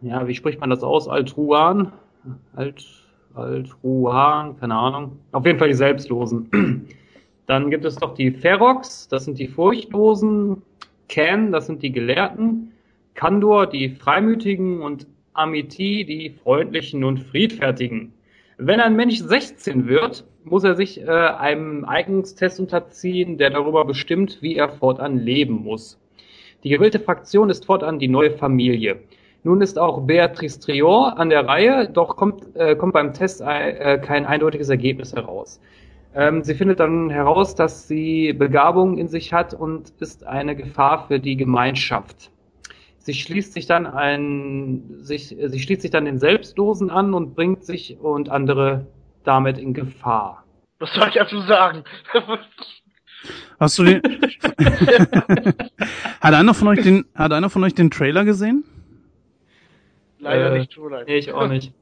ja, 0.00 0.26
wie 0.26 0.34
spricht 0.34 0.58
man 0.58 0.70
das 0.70 0.82
aus? 0.82 1.06
Altruan? 1.06 1.92
Alt, 2.56 2.84
Altruan, 3.32 4.58
keine 4.58 4.74
Ahnung. 4.74 5.20
Auf 5.30 5.46
jeden 5.46 5.60
Fall 5.60 5.68
die 5.68 5.74
Selbstlosen. 5.74 6.88
Dann 7.46 7.70
gibt 7.70 7.84
es 7.84 8.00
noch 8.00 8.14
die 8.14 8.32
Ferox, 8.32 9.06
das 9.06 9.24
sind 9.24 9.38
die 9.38 9.46
Furchtlosen. 9.46 10.62
Can, 11.08 11.52
das 11.52 11.66
sind 11.66 11.84
die 11.84 11.92
Gelehrten. 11.92 12.72
Kandor, 13.14 13.68
die 13.68 13.90
Freimütigen 13.90 14.82
und 14.82 15.06
Amity, 15.40 16.04
die 16.04 16.30
Freundlichen 16.30 17.02
und 17.02 17.18
Friedfertigen. 17.18 18.12
Wenn 18.58 18.78
ein 18.80 18.94
Mensch 18.94 19.18
16 19.18 19.88
wird, 19.88 20.26
muss 20.44 20.64
er 20.64 20.74
sich 20.74 21.00
äh, 21.00 21.06
einem 21.06 21.86
Eignungstest 21.86 22.60
unterziehen, 22.60 23.38
der 23.38 23.48
darüber 23.48 23.86
bestimmt, 23.86 24.42
wie 24.42 24.56
er 24.56 24.68
fortan 24.68 25.16
leben 25.16 25.62
muss. 25.64 25.98
Die 26.62 26.68
gewählte 26.68 27.00
Fraktion 27.00 27.48
ist 27.48 27.64
fortan 27.64 27.98
die 27.98 28.08
neue 28.08 28.32
Familie. 28.32 29.00
Nun 29.42 29.62
ist 29.62 29.78
auch 29.78 30.02
Beatrice 30.02 30.60
Trior 30.60 31.18
an 31.18 31.30
der 31.30 31.46
Reihe, 31.46 31.88
doch 31.88 32.16
kommt, 32.16 32.54
äh, 32.54 32.76
kommt 32.76 32.92
beim 32.92 33.14
Test 33.14 33.40
äh, 33.40 33.98
kein 33.98 34.26
eindeutiges 34.26 34.68
Ergebnis 34.68 35.14
heraus. 35.14 35.58
Ähm, 36.14 36.42
sie 36.42 36.54
findet 36.54 36.80
dann 36.80 37.08
heraus, 37.08 37.54
dass 37.54 37.88
sie 37.88 38.34
Begabung 38.34 38.98
in 38.98 39.08
sich 39.08 39.32
hat 39.32 39.54
und 39.54 39.90
ist 40.00 40.26
eine 40.26 40.54
Gefahr 40.54 41.06
für 41.08 41.18
die 41.18 41.36
Gemeinschaft. 41.36 42.30
Sie 43.00 43.14
schließt 43.14 43.54
sich 43.54 43.66
dann 43.66 43.86
ein, 43.86 44.98
sich, 45.00 45.28
sie 45.28 45.58
schließt 45.58 45.80
sich 45.82 45.90
dann 45.90 46.04
den 46.04 46.18
Selbstlosen 46.18 46.90
an 46.90 47.14
und 47.14 47.34
bringt 47.34 47.64
sich 47.64 47.98
und 47.98 48.28
andere 48.28 48.86
damit 49.24 49.56
in 49.58 49.72
Gefahr. 49.72 50.44
Was 50.78 50.92
soll 50.92 51.08
ich 51.08 51.14
dazu 51.14 51.40
sagen? 51.40 51.84
Hast 53.58 53.78
du 53.78 53.84
den? 53.84 54.02
hat 56.20 56.34
einer 56.34 56.54
von 56.54 56.68
euch 56.68 56.82
den, 56.82 57.04
hat 57.14 57.32
einer 57.32 57.50
von 57.50 57.64
euch 57.64 57.74
den 57.74 57.90
Trailer 57.90 58.24
gesehen? 58.24 58.64
Leider 60.18 60.52
Äh, 60.52 60.58
nicht, 60.58 60.72
tut. 60.72 60.92
Nee, 61.06 61.16
ich 61.16 61.32
auch 61.32 61.48
nicht. 61.48 61.72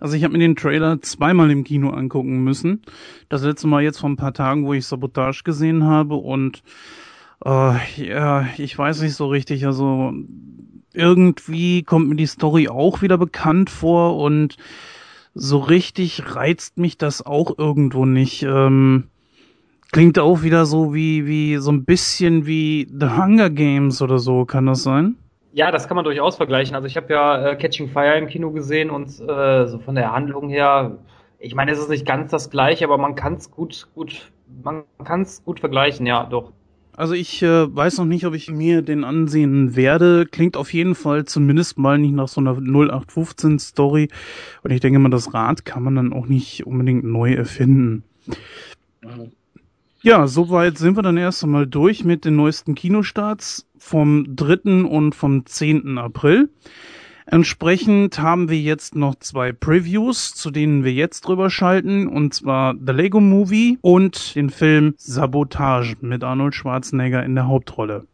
Also 0.00 0.16
ich 0.16 0.24
habe 0.24 0.32
mir 0.32 0.40
den 0.40 0.56
Trailer 0.56 1.00
zweimal 1.00 1.50
im 1.50 1.64
Kino 1.64 1.90
angucken 1.90 2.42
müssen. 2.42 2.82
Das 3.28 3.44
letzte 3.44 3.68
Mal 3.68 3.82
jetzt 3.82 3.98
vor 3.98 4.10
ein 4.10 4.16
paar 4.16 4.34
Tagen, 4.34 4.66
wo 4.66 4.72
ich 4.72 4.86
Sabotage 4.86 5.44
gesehen 5.44 5.84
habe 5.84 6.16
und 6.16 6.62
äh, 7.44 7.78
ja, 7.96 8.46
ich 8.58 8.76
weiß 8.76 9.02
nicht 9.02 9.14
so 9.14 9.26
richtig. 9.26 9.66
Also 9.66 10.12
irgendwie 10.94 11.82
kommt 11.82 12.08
mir 12.08 12.16
die 12.16 12.26
Story 12.26 12.68
auch 12.68 13.02
wieder 13.02 13.18
bekannt 13.18 13.70
vor 13.70 14.16
und 14.18 14.56
so 15.34 15.58
richtig 15.58 16.34
reizt 16.36 16.78
mich 16.78 16.98
das 16.98 17.24
auch 17.24 17.58
irgendwo 17.58 18.04
nicht. 18.04 18.42
Ähm, 18.42 19.08
klingt 19.92 20.18
auch 20.18 20.42
wieder 20.42 20.66
so 20.66 20.94
wie 20.94 21.26
wie 21.26 21.56
so 21.56 21.72
ein 21.72 21.84
bisschen 21.84 22.46
wie 22.46 22.86
The 22.90 23.10
Hunger 23.16 23.50
Games 23.50 24.02
oder 24.02 24.18
so. 24.18 24.44
Kann 24.44 24.66
das 24.66 24.82
sein? 24.82 25.16
Ja, 25.52 25.70
das 25.70 25.86
kann 25.86 25.96
man 25.96 26.04
durchaus 26.04 26.36
vergleichen. 26.36 26.74
Also 26.74 26.86
ich 26.86 26.96
habe 26.96 27.12
ja 27.12 27.50
äh, 27.50 27.56
Catching 27.56 27.88
Fire 27.88 28.16
im 28.16 28.26
Kino 28.26 28.50
gesehen 28.52 28.90
und 28.90 29.08
äh, 29.20 29.66
so 29.66 29.78
von 29.78 29.94
der 29.94 30.12
Handlung 30.12 30.48
her, 30.48 30.98
ich 31.38 31.54
meine, 31.54 31.72
es 31.72 31.78
ist 31.78 31.90
nicht 31.90 32.06
ganz 32.06 32.30
das 32.30 32.50
gleiche, 32.50 32.84
aber 32.84 32.96
man 32.98 33.14
kann 33.16 33.34
es 33.34 33.50
gut, 33.50 33.88
gut, 33.94 34.32
man 34.62 34.84
kann 35.04 35.22
es 35.22 35.44
gut 35.44 35.60
vergleichen, 35.60 36.06
ja, 36.06 36.24
doch. 36.24 36.52
Also 36.94 37.14
ich 37.14 37.42
äh, 37.42 37.74
weiß 37.74 37.98
noch 37.98 38.04
nicht, 38.04 38.26
ob 38.26 38.34
ich 38.34 38.50
mir 38.50 38.82
den 38.82 39.04
ansehen 39.04 39.76
werde. 39.76 40.26
Klingt 40.26 40.56
auf 40.56 40.72
jeden 40.72 40.94
Fall 40.94 41.24
zumindest 41.24 41.78
mal 41.78 41.98
nicht 41.98 42.14
nach 42.14 42.28
so 42.28 42.40
einer 42.40 42.58
0815 42.58 43.58
Story. 43.58 44.08
Und 44.62 44.72
ich 44.72 44.80
denke 44.80 44.98
mal, 44.98 45.08
das 45.08 45.32
Rad 45.32 45.64
kann 45.64 45.82
man 45.82 45.96
dann 45.96 46.12
auch 46.12 46.26
nicht 46.26 46.66
unbedingt 46.66 47.04
neu 47.04 47.32
erfinden. 47.32 48.04
Ja, 50.02 50.26
soweit 50.26 50.78
sind 50.78 50.96
wir 50.96 51.02
dann 51.02 51.16
erst 51.16 51.42
einmal 51.44 51.66
durch 51.66 52.04
mit 52.04 52.24
den 52.24 52.36
neuesten 52.36 52.74
Kinostarts 52.74 53.66
vom 53.78 54.36
3. 54.36 54.84
und 54.84 55.14
vom 55.14 55.46
10. 55.46 55.96
April. 55.96 56.50
Entsprechend 57.32 58.20
haben 58.20 58.50
wir 58.50 58.58
jetzt 58.58 58.94
noch 58.94 59.14
zwei 59.14 59.52
Previews, 59.52 60.34
zu 60.34 60.50
denen 60.50 60.84
wir 60.84 60.92
jetzt 60.92 61.22
drüber 61.22 61.48
schalten, 61.48 62.06
und 62.06 62.34
zwar 62.34 62.74
The 62.74 62.92
Lego 62.92 63.20
Movie 63.20 63.78
und 63.80 64.36
den 64.36 64.50
Film 64.50 64.92
Sabotage 64.98 65.96
mit 66.02 66.24
Arnold 66.24 66.54
Schwarzenegger 66.54 67.24
in 67.24 67.34
der 67.34 67.48
Hauptrolle. 67.48 68.06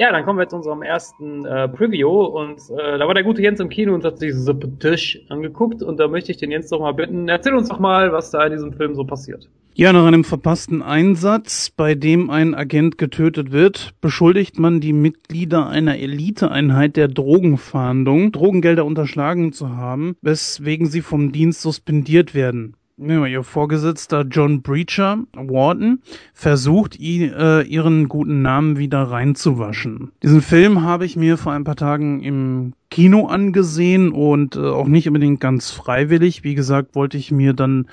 Ja, 0.00 0.10
dann 0.10 0.24
kommen 0.24 0.40
wir 0.40 0.48
zu 0.48 0.56
unserem 0.56 0.82
ersten 0.82 1.44
äh, 1.44 1.68
Preview 1.68 2.24
und 2.24 2.58
äh, 2.76 2.98
da 2.98 3.06
war 3.06 3.14
der 3.14 3.22
gute 3.22 3.42
Jens 3.42 3.60
im 3.60 3.68
Kino 3.68 3.94
und 3.94 4.04
hat 4.04 4.18
sich 4.18 4.34
Tisch 4.80 5.20
angeguckt 5.28 5.84
und 5.84 6.00
da 6.00 6.08
möchte 6.08 6.32
ich 6.32 6.38
den 6.38 6.50
Jens 6.50 6.68
doch 6.68 6.80
mal 6.80 6.94
bitten, 6.94 7.28
erzähl 7.28 7.54
uns 7.54 7.68
doch 7.68 7.78
mal, 7.78 8.10
was 8.10 8.32
da 8.32 8.44
in 8.44 8.50
diesem 8.50 8.72
Film 8.72 8.96
so 8.96 9.04
passiert. 9.04 9.48
Ja, 9.76 9.92
nach 9.92 10.04
einem 10.06 10.22
verpassten 10.22 10.82
Einsatz, 10.82 11.68
bei 11.70 11.96
dem 11.96 12.30
ein 12.30 12.54
Agent 12.54 12.96
getötet 12.96 13.50
wird, 13.50 13.94
beschuldigt 14.00 14.56
man 14.56 14.80
die 14.80 14.92
Mitglieder 14.92 15.66
einer 15.68 15.98
Eliteeinheit 15.98 16.96
der 16.96 17.08
Drogenfahndung, 17.08 18.30
Drogengelder 18.30 18.84
unterschlagen 18.84 19.52
zu 19.52 19.70
haben, 19.70 20.14
weswegen 20.22 20.86
sie 20.86 21.00
vom 21.00 21.32
Dienst 21.32 21.60
suspendiert 21.60 22.34
werden. 22.34 22.76
Ja, 22.98 23.26
ihr 23.26 23.42
Vorgesetzter 23.42 24.24
John 24.30 24.62
Breacher, 24.62 25.24
Warden, 25.34 26.00
versucht, 26.32 27.00
i- 27.00 27.24
äh, 27.24 27.62
ihren 27.66 28.06
guten 28.06 28.42
Namen 28.42 28.78
wieder 28.78 29.02
reinzuwaschen. 29.02 30.12
Diesen 30.22 30.40
Film 30.42 30.82
habe 30.82 31.04
ich 31.04 31.16
mir 31.16 31.36
vor 31.36 31.50
ein 31.50 31.64
paar 31.64 31.74
Tagen 31.74 32.22
im 32.22 32.74
Kino 32.92 33.26
angesehen 33.26 34.12
und 34.12 34.54
äh, 34.54 34.60
auch 34.60 34.86
nicht 34.86 35.08
unbedingt 35.08 35.40
ganz 35.40 35.72
freiwillig. 35.72 36.44
Wie 36.44 36.54
gesagt, 36.54 36.94
wollte 36.94 37.18
ich 37.18 37.32
mir 37.32 37.52
dann 37.52 37.88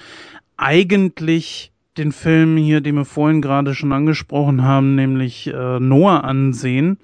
eigentlich 0.62 1.72
den 1.98 2.14
Film 2.14 2.56
hier, 2.56 2.80
den 2.80 2.96
wir 2.96 3.06
vorhin 3.06 3.42
gerade 3.42 3.76
schon 3.76 3.92
angesprochen 3.92 4.64
haben, 4.64 4.96
nämlich 4.96 5.48
äh, 5.48 5.80
Noah 5.80 6.24
ansehen. 6.24 6.98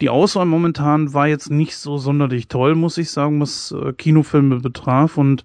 Die 0.00 0.08
Auswahl 0.08 0.46
momentan 0.46 1.14
war 1.14 1.28
jetzt 1.28 1.50
nicht 1.50 1.76
so 1.76 1.96
sonderlich 1.98 2.48
toll, 2.48 2.74
muss 2.74 2.98
ich 2.98 3.10
sagen, 3.10 3.40
was 3.40 3.72
äh, 3.72 3.92
Kinofilme 3.92 4.58
betraf 4.60 5.16
und 5.16 5.44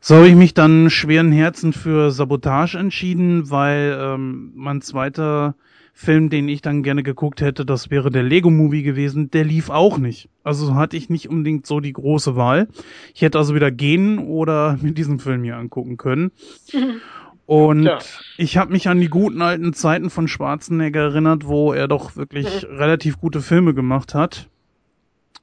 so 0.00 0.16
habe 0.16 0.28
ich 0.28 0.34
mich 0.34 0.52
dann 0.52 0.90
schweren 0.90 1.32
Herzen 1.32 1.72
für 1.72 2.10
Sabotage 2.10 2.76
entschieden, 2.76 3.48
weil 3.50 3.98
ähm, 3.98 4.52
mein 4.54 4.82
zweiter 4.82 5.54
Film, 5.96 6.28
den 6.28 6.48
ich 6.48 6.60
dann 6.60 6.82
gerne 6.82 7.04
geguckt 7.04 7.40
hätte, 7.40 7.64
das 7.64 7.88
wäre 7.88 8.10
der 8.10 8.24
Lego 8.24 8.50
Movie 8.50 8.82
gewesen, 8.82 9.30
der 9.30 9.44
lief 9.44 9.70
auch 9.70 9.96
nicht. 9.96 10.28
Also 10.42 10.74
hatte 10.74 10.96
ich 10.96 11.08
nicht 11.08 11.28
unbedingt 11.30 11.66
so 11.66 11.78
die 11.78 11.92
große 11.92 12.34
Wahl. 12.34 12.66
Ich 13.14 13.22
hätte 13.22 13.38
also 13.38 13.54
wieder 13.54 13.70
gehen 13.70 14.18
oder 14.18 14.76
mir 14.82 14.92
diesen 14.92 15.20
Film 15.20 15.44
hier 15.44 15.56
angucken 15.56 15.96
können. 15.96 16.32
Und 17.46 17.84
Ja. 17.84 17.98
ich 18.38 18.56
habe 18.56 18.72
mich 18.72 18.88
an 18.88 19.00
die 19.00 19.08
guten 19.08 19.40
alten 19.42 19.72
Zeiten 19.74 20.08
von 20.10 20.28
Schwarzenegger 20.28 21.02
erinnert, 21.02 21.46
wo 21.46 21.72
er 21.74 21.88
doch 21.88 22.16
wirklich 22.16 22.64
relativ 22.68 23.18
gute 23.18 23.40
Filme 23.40 23.72
gemacht 23.74 24.14
hat. 24.14 24.48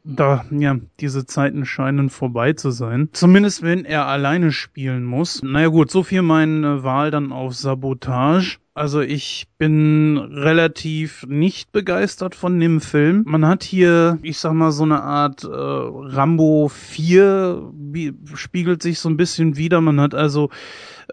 Da, 0.03 0.45
ja, 0.49 0.77
diese 0.99 1.25
Zeiten 1.25 1.65
scheinen 1.65 2.09
vorbei 2.09 2.53
zu 2.53 2.71
sein. 2.71 3.09
Zumindest 3.13 3.61
wenn 3.61 3.85
er 3.85 4.07
alleine 4.07 4.51
spielen 4.51 5.03
muss. 5.03 5.41
Naja 5.43 5.67
gut, 5.67 5.91
so 5.91 6.03
viel 6.03 6.21
meine 6.21 6.83
Wahl 6.83 7.11
dann 7.11 7.31
auf 7.31 7.53
Sabotage. 7.55 8.57
Also 8.73 9.01
ich 9.01 9.47
bin 9.57 10.17
relativ 10.17 11.25
nicht 11.27 11.71
begeistert 11.71 12.35
von 12.35 12.59
dem 12.59 12.79
Film. 12.79 13.23
Man 13.27 13.45
hat 13.45 13.63
hier, 13.63 14.17
ich 14.21 14.39
sag 14.39 14.53
mal, 14.53 14.71
so 14.71 14.83
eine 14.83 15.03
Art 15.03 15.43
äh, 15.43 15.47
Rambo 15.49 16.69
4 16.69 17.71
wie, 17.73 18.13
spiegelt 18.33 18.81
sich 18.81 18.99
so 18.99 19.09
ein 19.09 19.17
bisschen 19.17 19.57
wieder. 19.57 19.81
Man 19.81 19.99
hat 19.99 20.15
also 20.15 20.49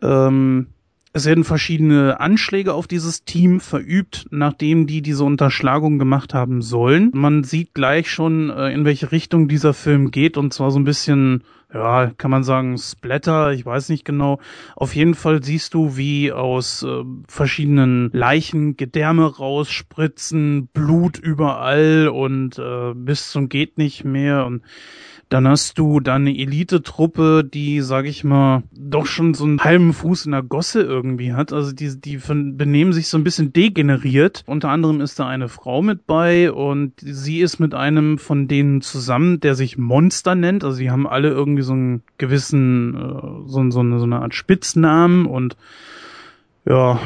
ähm, 0.03 0.68
es 1.12 1.27
werden 1.27 1.44
verschiedene 1.44 2.21
Anschläge 2.21 2.75
auf 2.75 2.87
dieses 2.87 3.25
Team 3.25 3.61
verübt, 3.61 4.27
nachdem 4.31 4.87
die 4.87 5.03
diese 5.03 5.25
Unterschlagung 5.25 5.99
gemacht 5.99 6.35
haben 6.35 6.61
sollen. 6.61 7.11
Man 7.14 7.44
sieht 7.44 7.75
gleich 7.75 8.11
schon, 8.11 8.51
äh, 8.51 8.73
in 8.73 8.85
welche 8.85 9.11
Richtung 9.11 9.49
dieser 9.49 9.75
Film 9.75 10.11
geht, 10.11 10.37
und 10.37 10.53
zwar 10.53 10.71
so 10.71 10.79
ein 10.79 10.85
bisschen, 10.85 11.44
ja, 11.73 12.12
kann 12.18 12.31
man 12.31 12.44
sagen, 12.44 12.77
Splatter, 12.77 13.53
ich 13.53 13.64
weiß 13.64 13.88
nicht 13.88 14.05
genau. 14.05 14.38
Auf 14.77 14.94
jeden 14.94 15.14
Fall 15.14 15.42
siehst 15.42 15.75
du, 15.75 15.97
wie 15.97 16.31
aus 16.31 16.83
äh, 16.83 17.05
verschiedenen 17.27 18.11
Leichen 18.12 18.77
Gedärme 18.77 19.37
rausspritzen, 19.37 20.68
Blut 20.68 21.18
überall 21.18 22.09
und 22.09 22.59
äh, 22.59 22.92
bis 22.94 23.31
zum 23.31 23.49
geht 23.49 23.79
nicht 23.79 24.05
mehr 24.05 24.44
und 24.44 24.62
dann 25.29 25.47
hast 25.47 25.79
du 25.79 26.01
da 26.01 26.14
eine 26.14 26.37
Elite-Truppe, 26.37 27.45
die, 27.45 27.83
sag 27.83 28.07
ich 28.07 28.25
mal, 28.25 28.62
doch 28.73 29.05
schon 29.05 29.35
so 29.35 29.45
einen 29.45 29.61
halben 29.61 29.93
Fuß 29.93 30.25
in 30.25 30.33
der 30.33 30.43
Gosse 30.43 30.81
irgendwie 30.81 31.35
hat. 31.35 31.53
Also 31.53 31.73
die, 31.73 32.01
die 32.01 32.17
benehmen 32.17 32.95
sich 32.95 33.09
so 33.09 33.19
ein 33.19 33.25
bisschen 33.25 33.53
degeneriert. 33.53 34.43
Unter 34.47 34.71
anderem 34.71 35.03
ist 35.03 35.19
da 35.19 35.29
eine 35.29 35.49
Frau 35.49 35.83
mit 35.83 36.07
bei 36.07 36.51
und 36.51 36.95
sie 37.01 37.41
ist 37.41 37.59
mit 37.59 37.75
einem 37.75 38.17
von 38.17 38.49
denen 38.49 38.81
zusammen, 38.81 39.41
der 39.41 39.55
sich 39.55 39.77
Monster 39.77 40.35
nennt. 40.35 40.64
Also 40.64 40.79
die 40.79 40.91
haben 40.91 41.07
alle 41.07 41.29
irgendwie 41.29 41.62
so 41.62 41.75
einen 41.75 42.03
gewissen, 42.17 42.95
äh, 42.95 43.49
so, 43.49 43.71
so, 43.71 43.81
eine, 43.81 43.99
so 43.99 44.05
eine 44.05 44.21
Art 44.21 44.35
Spitznamen 44.35 45.27
und 45.27 45.59
ja, 46.64 47.01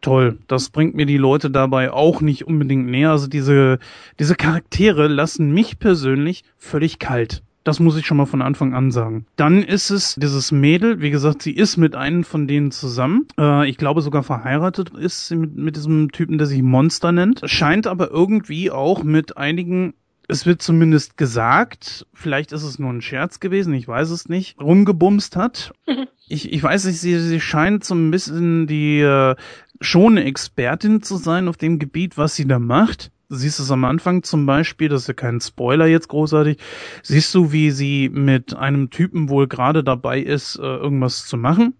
toll. 0.00 0.38
Das 0.46 0.70
bringt 0.70 0.94
mir 0.94 1.06
die 1.06 1.16
Leute 1.16 1.50
dabei 1.50 1.90
auch 1.90 2.20
nicht 2.20 2.46
unbedingt 2.46 2.86
näher. 2.86 3.10
Also 3.10 3.26
diese, 3.26 3.80
diese 4.20 4.36
Charaktere 4.36 5.08
lassen 5.08 5.50
mich 5.50 5.80
persönlich 5.80 6.44
völlig 6.56 7.00
kalt. 7.00 7.42
Das 7.64 7.80
muss 7.80 7.96
ich 7.96 8.06
schon 8.06 8.16
mal 8.16 8.26
von 8.26 8.42
Anfang 8.42 8.74
an 8.74 8.90
sagen. 8.90 9.26
Dann 9.36 9.62
ist 9.62 9.90
es 9.90 10.14
dieses 10.14 10.52
Mädel, 10.52 11.00
wie 11.00 11.10
gesagt, 11.10 11.42
sie 11.42 11.52
ist 11.52 11.76
mit 11.76 11.94
einem 11.94 12.24
von 12.24 12.46
denen 12.46 12.70
zusammen. 12.70 13.26
Äh, 13.38 13.68
ich 13.68 13.76
glaube 13.76 14.00
sogar 14.00 14.22
verheiratet 14.22 14.90
ist 14.90 15.28
sie 15.28 15.36
mit, 15.36 15.56
mit 15.56 15.76
diesem 15.76 16.10
Typen, 16.12 16.38
der 16.38 16.46
sich 16.46 16.62
Monster 16.62 17.12
nennt. 17.12 17.42
Scheint 17.44 17.86
aber 17.86 18.10
irgendwie 18.10 18.70
auch 18.70 19.02
mit 19.02 19.36
einigen 19.36 19.94
es 20.30 20.44
wird 20.44 20.60
zumindest 20.60 21.16
gesagt, 21.16 22.06
vielleicht 22.12 22.52
ist 22.52 22.62
es 22.62 22.78
nur 22.78 22.90
ein 22.90 23.00
Scherz 23.00 23.40
gewesen, 23.40 23.72
ich 23.72 23.88
weiß 23.88 24.10
es 24.10 24.28
nicht, 24.28 24.60
rumgebumst 24.60 25.36
hat. 25.36 25.72
Ich, 26.30 26.52
ich 26.52 26.62
weiß 26.62 26.84
nicht, 26.84 27.00
sie, 27.00 27.18
sie 27.18 27.40
scheint 27.40 27.84
so 27.84 27.94
ein 27.94 28.10
bisschen 28.10 28.66
die 28.66 29.00
äh, 29.00 29.34
schon 29.80 30.18
Expertin 30.18 31.02
zu 31.02 31.16
sein 31.16 31.48
auf 31.48 31.56
dem 31.56 31.78
Gebiet, 31.78 32.18
was 32.18 32.36
sie 32.36 32.46
da 32.46 32.58
macht. 32.58 33.10
Siehst 33.30 33.60
es 33.60 33.70
am 33.70 33.84
Anfang 33.84 34.22
zum 34.22 34.46
Beispiel, 34.46 34.88
das 34.88 35.02
ist 35.02 35.08
ja 35.08 35.14
kein 35.14 35.40
Spoiler 35.40 35.86
jetzt 35.86 36.08
großartig, 36.08 36.56
siehst 37.02 37.34
du, 37.34 37.52
wie 37.52 37.70
sie 37.70 38.08
mit 38.08 38.56
einem 38.56 38.88
Typen 38.88 39.28
wohl 39.28 39.46
gerade 39.46 39.84
dabei 39.84 40.20
ist, 40.20 40.56
äh, 40.56 40.62
irgendwas 40.62 41.26
zu 41.26 41.36
machen. 41.36 41.74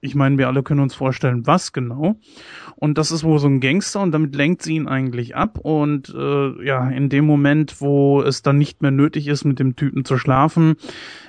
Ich 0.00 0.14
meine, 0.14 0.38
wir 0.38 0.48
alle 0.48 0.62
können 0.62 0.80
uns 0.80 0.94
vorstellen, 0.94 1.46
was 1.46 1.72
genau. 1.72 2.16
Und 2.76 2.96
das 2.96 3.10
ist 3.10 3.22
wohl 3.22 3.38
so 3.38 3.48
ein 3.48 3.60
Gangster 3.60 4.00
und 4.00 4.12
damit 4.12 4.34
lenkt 4.34 4.62
sie 4.62 4.76
ihn 4.76 4.88
eigentlich 4.88 5.36
ab. 5.36 5.58
Und 5.58 6.14
äh, 6.14 6.64
ja, 6.64 6.88
in 6.88 7.10
dem 7.10 7.26
Moment, 7.26 7.80
wo 7.82 8.22
es 8.22 8.42
dann 8.42 8.56
nicht 8.56 8.80
mehr 8.80 8.90
nötig 8.90 9.28
ist, 9.28 9.44
mit 9.44 9.58
dem 9.58 9.76
Typen 9.76 10.04
zu 10.06 10.16
schlafen, 10.16 10.76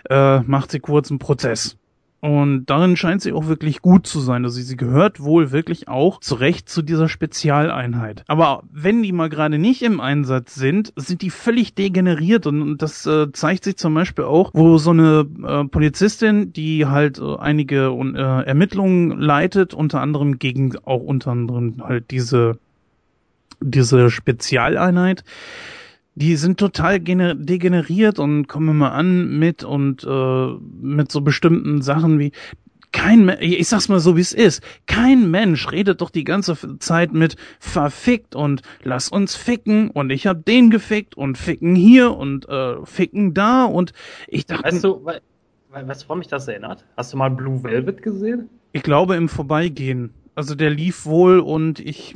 äh, 0.10 0.40
macht 0.42 0.72
sie 0.72 0.80
kurz 0.80 1.10
einen 1.10 1.20
Prozess. 1.20 1.78
Und 2.26 2.66
darin 2.66 2.98
scheint 2.98 3.22
sie 3.22 3.34
auch 3.34 3.46
wirklich 3.46 3.84
gut 3.84 4.08
zu 4.08 4.20
sein. 4.20 4.46
Also 4.46 4.60
sie 4.60 4.76
gehört 4.76 5.20
wohl 5.20 5.52
wirklich 5.52 5.88
auch 5.88 6.20
zurecht 6.22 6.68
zu 6.68 6.82
dieser 6.82 7.08
Spezialeinheit. 7.08 8.24
Aber 8.26 8.64
wenn 8.72 9.04
die 9.04 9.12
mal 9.12 9.30
gerade 9.30 9.60
nicht 9.60 9.84
im 9.84 10.00
Einsatz 10.00 10.56
sind, 10.56 10.92
sind 10.96 11.22
die 11.22 11.30
völlig 11.30 11.76
degeneriert. 11.76 12.48
Und, 12.48 12.64
und 12.64 12.82
das 12.82 13.06
äh, 13.06 13.32
zeigt 13.32 13.64
sich 13.64 13.78
zum 13.78 13.94
Beispiel 13.94 14.26
auch, 14.26 14.50
wo 14.56 14.80
so 14.80 14.90
eine 14.90 15.28
äh, 15.46 15.66
Polizistin, 15.66 16.52
die 16.52 16.88
halt 16.88 17.20
äh, 17.20 17.36
einige 17.38 17.90
äh, 17.90 18.48
Ermittlungen 18.48 19.20
leitet, 19.20 19.76
unter 19.76 20.02
anderem 20.02 20.40
gegen 20.40 20.76
auch 20.84 21.04
unter 21.04 21.30
anderem 21.30 21.84
halt 21.84 22.10
diese 22.10 22.58
diese 23.62 24.10
Spezialeinheit, 24.10 25.24
die 26.15 26.38
sind 26.38 26.58
total 26.58 26.99
degeneriert 26.99 28.19
und 28.19 28.47
kommen 28.47 28.78
mal 28.78 28.89
an 28.89 29.38
mit 29.38 29.63
und 29.63 30.04
äh, 30.04 30.47
mit 30.82 31.12
so 31.12 31.21
bestimmten 31.21 31.82
Sachen 31.82 32.19
wie 32.19 32.32
kein 32.93 33.30
ich 33.41 33.67
sag's 33.67 33.89
mal 33.89 33.99
so 33.99 34.15
wie 34.15 34.21
es 34.21 34.32
ist, 34.32 34.63
kein 34.88 35.30
Mensch 35.30 35.69
redet 35.69 35.99
doch 35.99 36.10
die 36.10 36.23
ganze 36.23 36.80
Zeit 36.80 37.13
mit 37.13 37.36
verfickt 37.60 38.36
und 38.36 38.62
lass 38.84 39.10
uns 39.10 39.36
ficken 39.36 39.89
und 39.89 40.12
ich 40.12 40.28
hab 40.28 40.45
den 40.45 40.69
gefickt 40.69 41.15
und 41.17 41.38
ficken 41.38 41.75
hier 41.75 42.15
und 42.15 42.47
äh, 42.47 42.86
ficken 42.86 43.34
da 43.34 43.65
und 43.65 43.91
ich 44.28 44.45
dachte 44.45 44.63
Weißt 44.63 44.84
du, 44.86 45.06
weißt 45.06 46.04
du, 46.04 46.08
woran 46.08 46.19
mich 46.19 46.30
das 46.30 46.47
erinnert? 46.47 46.86
Hast 46.95 47.12
du 47.12 47.17
mal 47.17 47.30
Blue 47.30 47.62
Velvet 47.62 48.01
gesehen? 48.01 48.49
Ich 48.71 48.84
glaube 48.84 49.15
im 49.15 49.28
Vorbeigehen. 49.28 50.13
Also 50.36 50.54
der 50.54 50.69
lief 50.69 51.06
wohl 51.06 51.39
und 51.39 51.80
ich, 51.80 52.13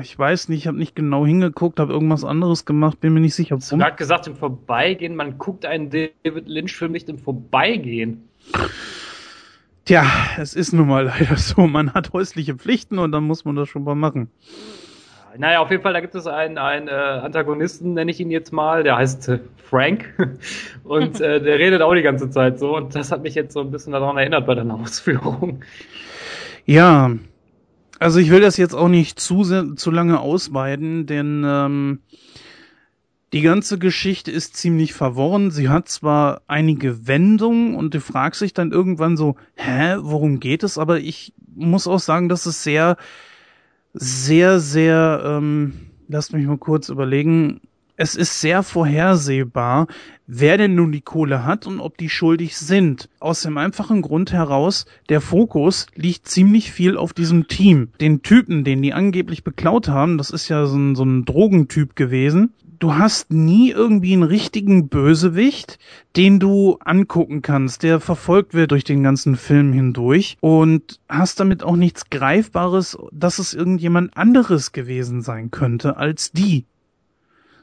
ich 0.00 0.18
weiß 0.18 0.48
nicht, 0.48 0.60
ich 0.60 0.66
habe 0.66 0.78
nicht 0.78 0.96
genau 0.96 1.26
hingeguckt, 1.26 1.78
habe 1.80 1.92
irgendwas 1.92 2.24
anderes 2.24 2.64
gemacht, 2.64 2.98
bin 3.00 3.12
mir 3.12 3.20
nicht 3.20 3.34
sicher. 3.34 3.58
Warum. 3.60 3.78
Du 3.78 3.84
hast 3.84 3.98
gesagt 3.98 4.26
im 4.26 4.36
Vorbeigehen, 4.36 5.14
man 5.14 5.36
guckt 5.36 5.66
einen 5.66 5.90
David 5.90 6.48
Lynch-Film 6.48 6.92
nicht 6.92 7.10
im 7.10 7.18
Vorbeigehen. 7.18 8.26
Tja, 9.84 10.06
es 10.38 10.54
ist 10.54 10.72
nun 10.72 10.88
mal 10.88 11.04
leider 11.18 11.36
so. 11.36 11.66
Man 11.66 11.92
hat 11.92 12.14
häusliche 12.14 12.54
Pflichten 12.54 12.98
und 12.98 13.12
dann 13.12 13.24
muss 13.24 13.44
man 13.44 13.54
das 13.54 13.68
schon 13.68 13.84
mal 13.84 13.94
machen. 13.94 14.30
Naja, 15.36 15.60
auf 15.60 15.70
jeden 15.70 15.82
Fall, 15.82 15.92
da 15.92 16.00
gibt 16.00 16.14
es 16.14 16.26
einen, 16.26 16.56
einen 16.56 16.88
äh, 16.88 16.90
Antagonisten, 16.90 17.94
nenne 17.94 18.10
ich 18.10 18.20
ihn 18.20 18.30
jetzt 18.30 18.52
mal, 18.52 18.82
der 18.82 18.96
heißt 18.96 19.28
äh, 19.28 19.38
Frank. 19.56 20.14
Und 20.84 21.22
äh, 21.22 21.40
der 21.40 21.58
redet 21.58 21.80
auch 21.80 21.94
die 21.94 22.02
ganze 22.02 22.28
Zeit 22.28 22.58
so. 22.58 22.76
Und 22.76 22.94
das 22.94 23.10
hat 23.10 23.22
mich 23.22 23.34
jetzt 23.34 23.54
so 23.54 23.60
ein 23.60 23.70
bisschen 23.70 23.92
daran 23.92 24.18
erinnert 24.18 24.46
bei 24.46 24.54
deiner 24.54 24.74
Ausführung. 24.74 25.62
Ja, 26.66 27.12
also 28.02 28.18
ich 28.18 28.30
will 28.30 28.40
das 28.40 28.56
jetzt 28.56 28.74
auch 28.74 28.88
nicht 28.88 29.20
zu, 29.20 29.74
zu 29.74 29.90
lange 29.90 30.20
ausweiten, 30.20 31.06
denn 31.06 31.44
ähm, 31.46 32.00
die 33.32 33.40
ganze 33.40 33.78
Geschichte 33.78 34.30
ist 34.30 34.56
ziemlich 34.56 34.92
verworren. 34.92 35.50
Sie 35.50 35.68
hat 35.68 35.88
zwar 35.88 36.42
einige 36.48 37.06
Wendungen 37.06 37.74
und 37.74 37.94
du 37.94 38.00
fragst 38.00 38.42
dich 38.42 38.52
dann 38.52 38.72
irgendwann 38.72 39.16
so, 39.16 39.36
hä, 39.54 39.96
worum 40.00 40.38
geht 40.38 40.64
es? 40.64 40.76
Aber 40.76 41.00
ich 41.00 41.32
muss 41.54 41.86
auch 41.86 42.00
sagen, 42.00 42.28
dass 42.28 42.44
es 42.44 42.62
sehr, 42.62 42.96
sehr, 43.94 44.60
sehr, 44.60 45.22
ähm, 45.24 45.72
lasst 46.08 46.32
mich 46.32 46.46
mal 46.46 46.58
kurz 46.58 46.88
überlegen, 46.90 47.62
es 48.02 48.16
ist 48.16 48.40
sehr 48.40 48.64
vorhersehbar, 48.64 49.86
wer 50.26 50.58
denn 50.58 50.74
nun 50.74 50.90
die 50.90 51.02
Kohle 51.02 51.44
hat 51.44 51.68
und 51.68 51.78
ob 51.78 51.96
die 51.96 52.08
schuldig 52.08 52.56
sind. 52.56 53.08
Aus 53.20 53.42
dem 53.42 53.56
einfachen 53.56 54.02
Grund 54.02 54.32
heraus, 54.32 54.86
der 55.08 55.20
Fokus 55.20 55.86
liegt 55.94 56.26
ziemlich 56.26 56.72
viel 56.72 56.96
auf 56.96 57.12
diesem 57.12 57.46
Team. 57.46 57.90
Den 58.00 58.22
Typen, 58.22 58.64
den 58.64 58.82
die 58.82 58.92
angeblich 58.92 59.44
beklaut 59.44 59.86
haben, 59.86 60.18
das 60.18 60.30
ist 60.30 60.48
ja 60.48 60.66
so 60.66 60.76
ein, 60.76 60.96
so 60.96 61.04
ein 61.04 61.24
Drogentyp 61.24 61.94
gewesen. 61.94 62.52
Du 62.80 62.96
hast 62.96 63.32
nie 63.32 63.70
irgendwie 63.70 64.14
einen 64.14 64.24
richtigen 64.24 64.88
Bösewicht, 64.88 65.78
den 66.16 66.40
du 66.40 66.78
angucken 66.84 67.40
kannst, 67.40 67.84
der 67.84 68.00
verfolgt 68.00 68.52
wird 68.52 68.72
durch 68.72 68.82
den 68.82 69.04
ganzen 69.04 69.36
Film 69.36 69.72
hindurch 69.72 70.36
und 70.40 70.98
hast 71.08 71.38
damit 71.38 71.62
auch 71.62 71.76
nichts 71.76 72.10
Greifbares, 72.10 72.98
dass 73.12 73.38
es 73.38 73.54
irgendjemand 73.54 74.16
anderes 74.16 74.72
gewesen 74.72 75.22
sein 75.22 75.52
könnte 75.52 75.96
als 75.96 76.32
die. 76.32 76.66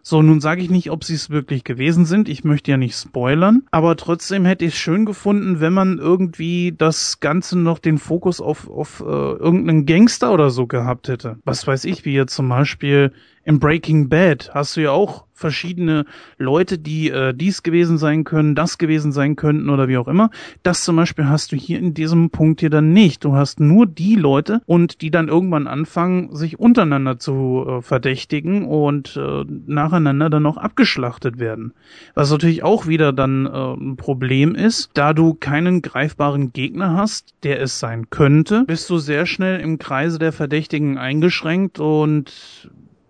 So, 0.02 0.22
nun 0.22 0.40
sage 0.40 0.62
ich 0.62 0.70
nicht, 0.70 0.92
ob 0.92 1.04
sie 1.04 1.16
es 1.16 1.30
wirklich 1.30 1.64
gewesen 1.64 2.06
sind. 2.06 2.30
Ich 2.30 2.44
möchte 2.44 2.72
ja 2.72 2.78
nicht 2.78 2.96
spoilern. 2.96 3.64
Aber 3.72 3.96
trotzdem 3.96 4.46
hätte 4.46 4.66
ich 4.66 4.74
es 4.74 4.80
schön 4.80 5.06
gefunden, 5.06 5.60
wenn 5.60 5.74
man 5.74 5.98
irgendwie 5.98 6.74
das 6.78 7.20
Ganze 7.20 7.58
noch 7.58 7.80
den 7.80 7.98
Fokus 7.98 8.42
auf, 8.42 8.70
auf 8.70 9.02
äh, 9.02 9.04
irgendeinen 9.04 9.86
Gangster 9.86 10.34
oder 10.34 10.50
so 10.50 10.68
gehabt 10.68 11.08
hätte. 11.08 11.38
Was 11.46 11.66
weiß 11.66 11.86
ich, 11.86 12.06
wie 12.06 12.14
jetzt 12.14 12.36
zum 12.36 12.50
Beispiel 12.50 13.12
im 13.44 13.60
Breaking 13.60 14.10
Bad 14.10 14.52
hast 14.54 14.78
du 14.78 14.82
ja 14.82 14.92
auch 14.92 15.26
verschiedene 15.40 16.06
Leute, 16.38 16.78
die 16.78 17.10
äh, 17.10 17.34
dies 17.34 17.64
gewesen 17.64 17.98
sein 17.98 18.26
können, 18.26 18.56
das 18.56 18.78
gewesen 18.78 19.12
sein 19.12 19.36
könnten 19.36 19.70
oder 19.70 19.88
wie 19.88 19.98
auch 19.98 20.08
immer. 20.08 20.30
Das 20.64 20.84
zum 20.84 20.98
Beispiel 20.98 21.28
hast 21.28 21.52
du 21.52 21.56
hier 21.56 21.80
in 21.80 21.94
diesem 21.94 22.30
Punkt 22.30 22.60
hier 22.60 22.70
dann 22.70 22.92
nicht. 22.92 23.24
Du 23.24 23.34
hast 23.34 23.60
nur 23.60 23.88
die 23.88 24.16
Leute 24.16 24.62
und 24.66 25.02
die 25.02 25.12
dann 25.12 25.30
irgendwann 25.30 25.66
anfangen, 25.66 26.36
sich 26.36 26.60
untereinander 26.60 27.20
zu 27.20 27.66
äh, 27.68 27.82
verdächtigen 27.82 28.66
und 28.66 29.16
äh, 29.16 29.46
nacheinander 29.66 30.30
dann 30.30 30.46
auch 30.46 30.58
abgeschlachtet 30.58 31.40
werden. 31.40 31.74
Was 32.16 32.30
natürlich 32.30 32.64
auch 32.64 32.88
wieder 32.88 33.14
dann 33.14 33.46
äh, 33.46 33.74
ein 33.74 33.96
Problem 33.96 34.56
ist, 34.56 34.92
da 34.94 35.14
du 35.14 35.34
keinen 35.34 35.82
greifbaren 35.82 36.52
Gegner 36.52 36.96
hast, 36.96 37.34
der 37.44 37.62
es 37.62 37.80
sein 37.80 38.10
könnte, 38.10 38.66
bist 38.68 38.90
du 38.90 38.98
sehr 38.98 39.26
schnell 39.26 39.62
im 39.62 39.80
Kreise 39.80 40.20
der 40.20 40.34
Verdächtigen 40.34 40.98
eingeschränkt 40.98 41.80
und 41.80 42.70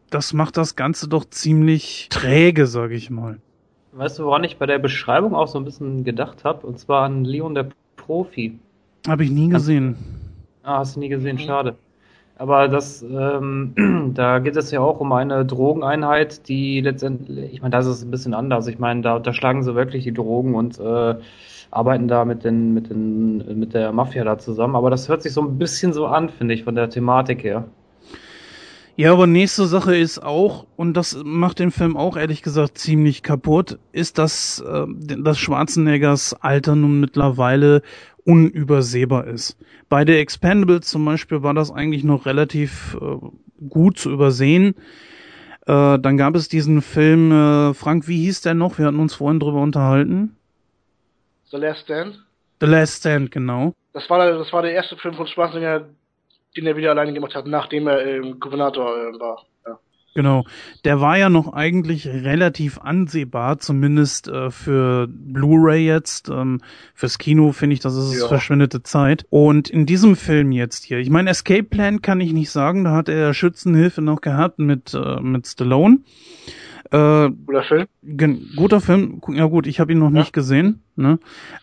das 0.09 0.33
macht 0.33 0.57
das 0.57 0.75
Ganze 0.75 1.07
doch 1.07 1.25
ziemlich 1.25 2.07
träge, 2.09 2.67
sag 2.67 2.91
ich 2.91 3.09
mal. 3.09 3.39
Weißt 3.91 4.19
du, 4.19 4.25
woran 4.25 4.43
ich 4.43 4.57
bei 4.57 4.65
der 4.65 4.79
Beschreibung 4.79 5.35
auch 5.35 5.47
so 5.47 5.57
ein 5.57 5.65
bisschen 5.65 6.03
gedacht 6.03 6.43
habe? 6.43 6.65
Und 6.67 6.79
zwar 6.79 7.03
an 7.03 7.25
Leon 7.25 7.55
der 7.55 7.69
Profi. 7.95 8.59
Habe 9.07 9.23
ich 9.23 9.31
nie 9.31 9.49
gesehen. 9.49 9.95
Ah, 10.63 10.79
hast 10.79 10.95
du 10.95 10.99
nie 10.99 11.09
gesehen, 11.09 11.39
schade. 11.39 11.75
Aber 12.37 12.67
das, 12.69 13.01
ähm, 13.01 14.11
da 14.15 14.39
geht 14.39 14.55
es 14.55 14.71
ja 14.71 14.79
auch 14.79 14.99
um 14.99 15.11
eine 15.11 15.45
Drogeneinheit, 15.45 16.47
die 16.47 16.79
letztendlich, 16.81 17.53
ich 17.53 17.61
meine, 17.61 17.71
das 17.71 17.85
ist 17.85 18.03
ein 18.03 18.11
bisschen 18.11 18.33
anders. 18.33 18.67
Ich 18.67 18.79
meine, 18.79 19.01
da 19.01 19.17
unterschlagen 19.17 19.63
sie 19.63 19.75
wirklich 19.75 20.05
die 20.05 20.13
Drogen 20.13 20.55
und 20.55 20.79
äh, 20.79 21.15
arbeiten 21.71 22.07
da 22.07 22.25
mit 22.25 22.43
den, 22.43 22.73
mit 22.73 22.89
den, 22.89 23.59
mit 23.59 23.73
der 23.73 23.91
Mafia 23.91 24.23
da 24.23 24.37
zusammen. 24.37 24.75
Aber 24.75 24.89
das 24.89 25.09
hört 25.09 25.21
sich 25.21 25.33
so 25.33 25.41
ein 25.41 25.57
bisschen 25.57 25.91
so 25.91 26.07
an, 26.07 26.29
finde 26.29 26.53
ich, 26.53 26.63
von 26.63 26.75
der 26.75 26.89
Thematik 26.89 27.43
her. 27.43 27.65
Ja, 28.99 29.13
aber 29.13 29.27
nächste 29.27 29.65
Sache 29.65 29.95
ist 29.95 30.19
auch, 30.19 30.67
und 30.75 30.93
das 30.95 31.17
macht 31.23 31.59
den 31.59 31.71
Film 31.71 31.95
auch 31.95 32.17
ehrlich 32.17 32.41
gesagt 32.41 32.77
ziemlich 32.77 33.23
kaputt, 33.23 33.79
ist, 33.93 34.17
dass, 34.17 34.59
äh, 34.59 34.87
dass 34.89 35.39
Schwarzeneggers 35.39 36.33
Alter 36.41 36.75
nun 36.75 36.99
mittlerweile 36.99 37.81
unübersehbar 38.25 39.25
ist. 39.25 39.57
Bei 39.87 40.03
der 40.03 40.19
Expendables 40.19 40.87
zum 40.87 41.05
Beispiel 41.05 41.43
war 41.43 41.53
das 41.53 41.71
eigentlich 41.71 42.03
noch 42.03 42.25
relativ 42.25 42.97
äh, 42.99 43.25
gut 43.69 43.97
zu 43.97 44.11
übersehen. 44.11 44.75
Äh, 45.65 45.97
dann 45.97 46.17
gab 46.17 46.35
es 46.35 46.49
diesen 46.49 46.81
Film, 46.81 47.31
äh, 47.31 47.73
Frank, 47.73 48.09
wie 48.09 48.25
hieß 48.25 48.41
der 48.41 48.53
noch? 48.53 48.79
Wir 48.79 48.87
hatten 48.87 48.99
uns 48.99 49.15
vorhin 49.15 49.39
drüber 49.39 49.61
unterhalten. 49.61 50.35
The 51.51 51.55
Last 51.55 51.83
Stand? 51.83 52.21
The 52.59 52.67
Last 52.67 52.99
Stand, 52.99 53.31
genau. 53.31 53.71
Das 53.93 54.09
war, 54.09 54.29
das 54.29 54.51
war 54.51 54.61
der 54.61 54.73
erste 54.73 54.97
Film 54.97 55.13
von 55.15 55.25
Schwarzenegger, 55.25 55.87
den 56.55 56.65
er 56.65 56.75
wieder 56.75 56.91
alleine 56.91 57.13
gemacht 57.13 57.35
hat, 57.35 57.47
nachdem 57.47 57.87
er 57.87 58.05
ähm, 58.05 58.39
Gouvernator 58.39 58.89
äh, 58.89 59.19
war. 59.19 59.45
Ja. 59.65 59.79
Genau. 60.15 60.45
Der 60.83 60.99
war 60.99 61.17
ja 61.17 61.29
noch 61.29 61.53
eigentlich 61.53 62.07
relativ 62.07 62.79
ansehbar, 62.79 63.59
zumindest 63.59 64.27
äh, 64.27 64.49
für 64.49 65.07
Blu-ray 65.07 65.85
jetzt. 65.85 66.29
Ähm, 66.29 66.61
fürs 66.93 67.17
Kino 67.17 67.51
finde 67.51 67.75
ich, 67.75 67.79
das 67.79 67.95
ist 67.95 68.19
ja. 68.19 68.27
verschwendete 68.27 68.81
Zeit. 68.83 69.25
Und 69.29 69.69
in 69.69 69.85
diesem 69.85 70.15
Film 70.15 70.51
jetzt 70.51 70.83
hier, 70.85 70.97
ich 70.97 71.09
meine, 71.09 71.29
Escape 71.29 71.63
Plan 71.63 72.01
kann 72.01 72.21
ich 72.21 72.33
nicht 72.33 72.49
sagen, 72.49 72.83
da 72.83 72.91
hat 72.91 73.09
er 73.09 73.33
Schützenhilfe 73.33 74.01
noch 74.01 74.21
gehabt 74.21 74.59
mit, 74.59 74.93
äh, 74.93 75.19
mit 75.21 75.47
Stallone. 75.47 75.99
Äh, 76.91 77.29
guter 77.45 77.63
Film. 77.63 77.87
Guter 78.55 78.81
Film. 78.81 79.21
Ja 79.33 79.45
gut, 79.45 79.67
ich 79.67 79.79
habe 79.79 79.91
ihn 79.91 79.99
noch 79.99 80.11
ja. 80.11 80.19
nicht 80.19 80.33
gesehen. 80.33 80.81
Ne? 80.95 81.17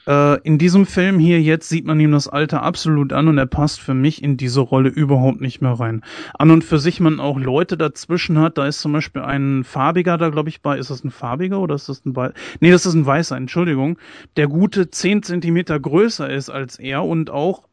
Äh, 0.06 0.40
in 0.42 0.56
diesem 0.56 0.86
Film 0.86 1.18
hier 1.18 1.42
jetzt 1.42 1.68
sieht 1.68 1.84
man 1.84 2.00
ihm 2.00 2.12
das 2.12 2.26
Alter 2.26 2.62
absolut 2.62 3.12
an 3.12 3.28
und 3.28 3.36
er 3.36 3.46
passt 3.46 3.80
für 3.80 3.92
mich 3.92 4.22
in 4.22 4.38
diese 4.38 4.60
Rolle 4.60 4.88
überhaupt 4.88 5.40
nicht 5.40 5.60
mehr 5.60 5.72
rein. 5.72 6.02
An 6.38 6.50
und 6.50 6.64
für 6.64 6.78
sich 6.78 7.00
man 7.00 7.20
auch 7.20 7.38
Leute 7.38 7.76
dazwischen 7.76 8.38
hat, 8.38 8.56
da 8.56 8.66
ist 8.66 8.80
zum 8.80 8.92
Beispiel 8.92 9.20
ein 9.20 9.64
farbiger 9.64 10.16
da, 10.16 10.30
glaube 10.30 10.48
ich, 10.48 10.62
bei, 10.62 10.78
ist 10.78 10.90
das 10.90 11.04
ein 11.04 11.10
farbiger 11.10 11.60
oder 11.60 11.74
ist 11.74 11.88
das 11.90 12.06
ein 12.06 12.16
Weiß? 12.16 12.32
Nee, 12.60 12.70
das 12.70 12.86
ist 12.86 12.94
ein 12.94 13.04
weißer, 13.04 13.36
Entschuldigung, 13.36 13.98
der 14.36 14.46
gute 14.46 14.90
zehn 14.90 15.22
Zentimeter 15.22 15.78
größer 15.78 16.30
ist 16.30 16.48
als 16.48 16.78
er 16.78 17.04
und 17.04 17.28
auch 17.28 17.64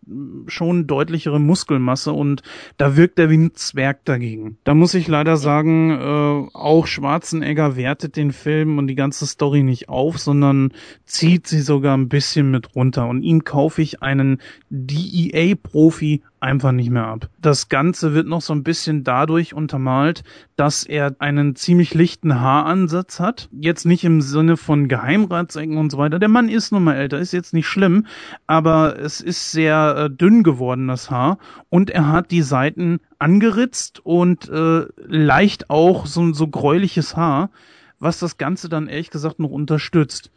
schon 0.47 0.87
deutlichere 0.87 1.39
Muskelmasse 1.39 2.11
und 2.11 2.41
da 2.77 2.95
wirkt 2.95 3.19
er 3.19 3.29
wie 3.29 3.37
ein 3.37 3.55
Zwerg 3.55 4.05
dagegen. 4.05 4.57
Da 4.63 4.73
muss 4.73 4.93
ich 4.93 5.07
leider 5.07 5.37
sagen, 5.37 5.91
äh, 5.91 6.57
auch 6.57 6.87
Schwarzenegger 6.87 7.75
wertet 7.75 8.15
den 8.15 8.31
Film 8.31 8.77
und 8.77 8.87
die 8.87 8.95
ganze 8.95 9.25
Story 9.25 9.63
nicht 9.63 9.89
auf, 9.89 10.19
sondern 10.19 10.71
zieht 11.05 11.47
sie 11.47 11.61
sogar 11.61 11.95
ein 11.97 12.09
bisschen 12.09 12.51
mit 12.51 12.75
runter 12.75 13.07
und 13.07 13.23
ihm 13.23 13.43
kaufe 13.43 13.81
ich 13.81 14.01
einen 14.01 14.39
DEA-Profi 14.69 16.21
einfach 16.43 16.73
nicht 16.73 16.89
mehr 16.89 17.07
ab. 17.07 17.29
Das 17.39 17.69
Ganze 17.69 18.13
wird 18.13 18.27
noch 18.27 18.41
so 18.41 18.53
ein 18.53 18.63
bisschen 18.63 19.03
dadurch 19.03 19.53
untermalt, 19.53 20.23
dass 20.57 20.83
er 20.83 21.15
einen 21.19 21.55
ziemlich 21.55 21.93
lichten 21.93 22.39
Haaransatz 22.39 23.19
hat. 23.19 23.49
Jetzt 23.51 23.85
nicht 23.85 24.03
im 24.03 24.21
Sinne 24.21 24.57
von 24.57 24.89
Geheimratsecken 24.89 25.77
und 25.77 25.89
so 25.89 25.97
weiter. 25.97 26.19
Der 26.19 26.27
Mann 26.29 26.49
ist 26.49 26.71
nun 26.71 26.83
mal 26.83 26.95
älter, 26.95 27.17
ist 27.17 27.31
jetzt 27.31 27.53
nicht 27.53 27.67
schlimm, 27.67 28.05
aber 28.45 28.99
es 28.99 29.21
ist 29.21 29.51
sehr 29.51 29.95
äh, 29.97 30.09
dünn 30.09 30.43
geworden, 30.43 30.89
das 30.89 31.09
Haar. 31.09 31.37
Und 31.69 31.89
er 31.89 32.09
hat 32.09 32.29
die 32.29 32.41
Seiten 32.41 32.99
angeritzt 33.19 34.01
und 34.03 34.49
äh, 34.49 34.85
leicht 34.97 35.69
auch 35.69 36.05
so, 36.05 36.33
so 36.33 36.47
gräuliches 36.49 37.15
Haar, 37.15 37.51
was 37.99 38.19
das 38.19 38.37
Ganze 38.37 38.67
dann 38.67 38.87
ehrlich 38.87 39.11
gesagt 39.11 39.39
noch 39.39 39.49
unterstützt. 39.49 40.29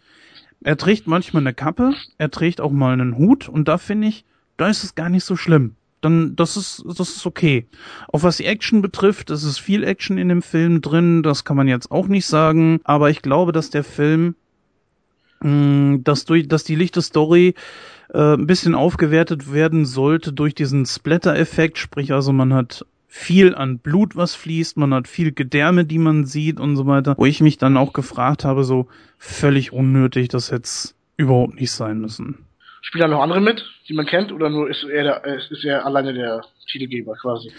Er 0.62 0.76
trägt 0.76 1.08
manchmal 1.08 1.42
eine 1.42 1.52
Kappe, 1.52 1.94
er 2.16 2.30
trägt 2.30 2.60
auch 2.60 2.70
mal 2.70 2.92
einen 2.92 3.18
Hut 3.18 3.48
und 3.48 3.66
da 3.66 3.76
finde 3.76 4.06
ich, 4.06 4.24
da 4.56 4.68
ist 4.68 4.84
es 4.84 4.94
gar 4.94 5.10
nicht 5.10 5.24
so 5.24 5.34
schlimm. 5.36 5.74
Dann, 6.06 6.36
das 6.36 6.56
ist, 6.56 6.84
das 6.86 7.00
ist 7.00 7.26
okay. 7.26 7.66
Auch 8.12 8.22
was 8.22 8.36
die 8.36 8.44
Action 8.44 8.80
betrifft, 8.80 9.28
es 9.30 9.42
ist 9.42 9.58
viel 9.58 9.82
Action 9.82 10.18
in 10.18 10.28
dem 10.28 10.40
Film 10.40 10.80
drin, 10.80 11.24
das 11.24 11.44
kann 11.44 11.56
man 11.56 11.66
jetzt 11.66 11.90
auch 11.90 12.06
nicht 12.06 12.26
sagen, 12.26 12.78
aber 12.84 13.10
ich 13.10 13.22
glaube, 13.22 13.50
dass 13.50 13.70
der 13.70 13.82
Film, 13.82 14.36
mh, 15.40 15.50
mm, 15.50 16.04
dass 16.04 16.24
durch, 16.24 16.46
dass 16.46 16.62
die 16.62 16.76
lichte 16.76 17.02
Story 17.02 17.54
äh, 18.14 18.34
ein 18.34 18.46
bisschen 18.46 18.76
aufgewertet 18.76 19.52
werden 19.52 19.84
sollte 19.84 20.32
durch 20.32 20.54
diesen 20.54 20.86
Splatter-Effekt, 20.86 21.78
sprich 21.78 22.12
also 22.12 22.32
man 22.32 22.54
hat 22.54 22.86
viel 23.08 23.56
an 23.56 23.80
Blut, 23.80 24.14
was 24.14 24.36
fließt, 24.36 24.76
man 24.76 24.94
hat 24.94 25.08
viel 25.08 25.32
Gedärme, 25.32 25.86
die 25.86 25.98
man 25.98 26.24
sieht 26.24 26.60
und 26.60 26.76
so 26.76 26.86
weiter, 26.86 27.16
wo 27.18 27.26
ich 27.26 27.40
mich 27.40 27.58
dann 27.58 27.76
auch 27.76 27.92
gefragt 27.92 28.44
habe, 28.44 28.62
so 28.62 28.86
völlig 29.18 29.72
unnötig, 29.72 30.28
das 30.28 30.52
hätte 30.52 30.70
überhaupt 31.16 31.56
nicht 31.56 31.72
sein 31.72 32.00
müssen. 32.00 32.45
Spielen 32.82 33.02
da 33.02 33.08
noch 33.08 33.22
andere 33.22 33.40
mit, 33.40 33.64
die 33.88 33.94
man 33.94 34.06
kennt, 34.06 34.32
oder 34.32 34.50
nur 34.50 34.68
ist 34.70 34.84
er, 34.84 35.02
der, 35.02 35.24
ist 35.24 35.64
er 35.64 35.84
alleine 35.84 36.12
der 36.14 36.42
Titelgeber 36.70 37.14
quasi? 37.14 37.50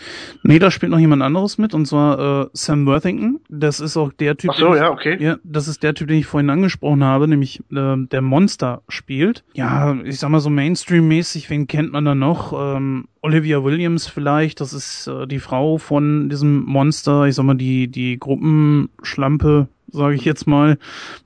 Nee, 0.43 0.59
da 0.59 0.71
spielt 0.71 0.91
noch 0.91 0.99
jemand 0.99 1.21
anderes 1.21 1.57
mit, 1.57 1.73
und 1.73 1.85
zwar 1.85 2.43
äh, 2.45 2.49
Sam 2.53 2.85
Worthington. 2.85 3.39
Das 3.49 3.79
ist 3.79 3.97
auch 3.97 4.11
der 4.13 4.37
Typ. 4.37 4.51
Ach 4.53 4.57
so, 4.57 4.75
ja, 4.75 4.91
okay. 4.91 5.17
Ja, 5.19 5.37
das 5.43 5.67
ist 5.67 5.83
der 5.83 5.93
Typ, 5.93 6.07
den 6.07 6.17
ich 6.17 6.25
vorhin 6.25 6.49
angesprochen 6.49 7.03
habe, 7.03 7.27
nämlich 7.27 7.59
äh, 7.71 7.95
der 7.97 8.21
Monster 8.21 8.81
spielt. 8.89 9.43
Ja, 9.53 9.97
ich 10.03 10.19
sag 10.19 10.29
mal 10.29 10.39
so 10.39 10.49
Mainstream-mäßig, 10.49 11.49
wen 11.49 11.67
kennt 11.67 11.91
man 11.91 12.05
da 12.05 12.15
noch? 12.15 12.53
Ähm, 12.53 13.07
Olivia 13.21 13.63
Williams 13.63 14.07
vielleicht, 14.07 14.61
das 14.61 14.73
ist 14.73 15.07
äh, 15.07 15.27
die 15.27 15.39
Frau 15.39 15.77
von 15.77 16.29
diesem 16.29 16.63
Monster, 16.63 17.25
ich 17.25 17.35
sag 17.35 17.43
mal 17.43 17.55
die 17.55 17.87
die 17.87 18.19
Gruppenschlampe 18.19 19.67
sage 19.97 20.15
ich 20.15 20.23
jetzt 20.23 20.47
mal. 20.47 20.77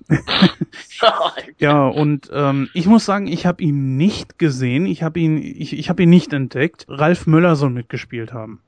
ja, 1.60 1.88
und 1.88 2.29
ähm, 2.34 2.69
ich 2.73 2.88
muss 2.88 3.05
sagen, 3.05 3.27
ich 3.27 3.45
habe 3.45 3.63
ihn 3.63 3.97
nicht 3.97 4.39
gesehen, 4.39 4.86
ich 4.86 5.03
habe 5.03 5.19
ihn, 5.19 5.38
ich, 5.38 5.77
ich 5.77 5.89
habe 5.89 6.03
ihn 6.03 6.10
nicht 6.10 6.34
entdeckt. 6.34 6.86
Ralf 6.89 7.27
Möller 7.27 7.55
soll 7.55 7.69
mitgespielt 7.69 8.34
haben. 8.34 8.62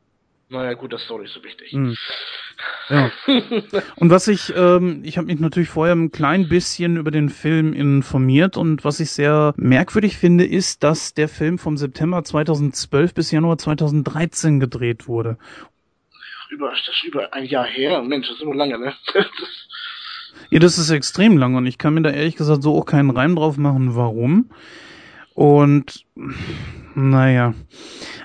Naja, 0.50 0.74
gut, 0.76 0.94
das 0.94 1.02
ist 1.02 1.10
doch 1.10 1.20
nicht 1.20 1.34
so 1.34 1.44
wichtig. 1.44 1.72
Hm. 1.72 1.96
Ja. 2.90 3.12
und 3.96 4.10
was 4.12 4.28
ich, 4.28 4.54
ähm, 4.56 5.02
ich 5.04 5.18
habe 5.18 5.28
mich 5.28 5.40
natürlich 5.40 5.70
vorher 5.70 5.96
ein 5.96 6.12
klein 6.12 6.48
bisschen 6.48 6.98
über 6.98 7.10
den 7.10 7.30
Film 7.30 7.74
informiert 7.74 8.56
und 8.56 8.86
was 8.86 9.00
ich 9.00 9.12
sehr 9.12 9.54
merkwürdig 9.58 10.18
finde, 10.18 10.46
ist, 10.46 10.84
dass 10.84 11.16
der 11.16 11.28
Film 11.28 11.58
vom 11.58 11.78
September 11.78 12.24
2012 12.24 13.16
bis 13.16 13.32
Januar 13.32 13.58
2013 13.58 14.60
gedreht 14.60 15.08
wurde. 15.08 15.38
Über, 16.54 16.70
das 16.70 16.88
ist 16.88 17.04
über 17.04 17.34
ein 17.34 17.46
Jahr 17.46 17.66
her. 17.66 18.04
Mensch, 18.04 18.28
das 18.28 18.38
ist 18.38 18.44
immer 18.44 18.54
lange, 18.56 18.78
ne? 18.78 18.94
Ja, 20.50 20.60
das 20.60 20.78
ist 20.78 20.90
extrem 20.90 21.38
lang 21.38 21.56
und 21.56 21.66
ich 21.66 21.78
kann 21.78 21.94
mir 21.94 22.02
da 22.02 22.10
ehrlich 22.12 22.36
gesagt 22.36 22.62
so 22.64 22.76
auch 22.76 22.86
keinen 22.86 23.10
Reim 23.10 23.36
drauf 23.36 23.58
machen, 23.58 23.96
warum. 23.96 24.50
Und 25.34 26.06
naja. 26.96 27.56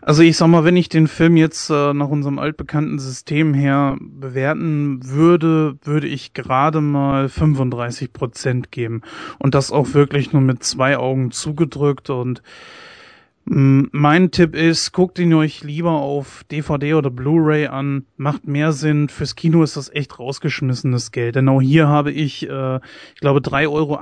Also 0.03 0.23
ich 0.23 0.37
sag 0.37 0.49
mal, 0.49 0.65
wenn 0.65 0.77
ich 0.77 0.91
den 0.91 1.07
Film 1.07 1.37
jetzt 1.37 1.71
äh, 1.71 1.95
nach 1.95 2.09
unserem 2.09 2.39
altbekannten 2.39 2.99
System 2.99 3.55
her 3.55 3.97
bewerten 4.01 5.01
würde, 5.09 5.79
würde 5.83 6.07
ich 6.07 6.35
gerade 6.35 6.81
mal 6.83 7.31
35 7.31 8.13
Prozent 8.13 8.71
geben. 8.73 9.03
Und 9.39 9.55
das 9.55 9.73
auch 9.73 9.95
wirklich 9.95 10.33
nur 10.33 10.43
mit 10.43 10.63
zwei 10.63 10.99
Augen 10.99 11.31
zugedrückt 11.31 12.11
und 12.11 12.43
mein 13.51 14.31
Tipp 14.31 14.55
ist, 14.55 14.93
guckt 14.93 15.19
ihn 15.19 15.33
euch 15.33 15.65
lieber 15.65 15.93
auf 15.93 16.45
DVD 16.51 16.95
oder 16.95 17.11
Blu-ray 17.11 17.69
an. 17.69 18.05
Macht 18.19 18.47
mehr 18.47 18.73
Sinn. 18.73 19.09
Fürs 19.09 19.37
Kino 19.37 19.63
ist 19.63 19.77
das 19.77 19.89
echt 19.89 20.19
rausgeschmissenes 20.19 21.13
Geld. 21.13 21.37
Denn 21.37 21.49
auch 21.49 21.63
hier 21.63 21.89
habe 21.89 22.13
ich, 22.13 22.47
äh, 22.47 22.77
ich 22.77 23.21
glaube, 23.21 23.41
3,80 23.41 23.69
Euro 23.71 23.99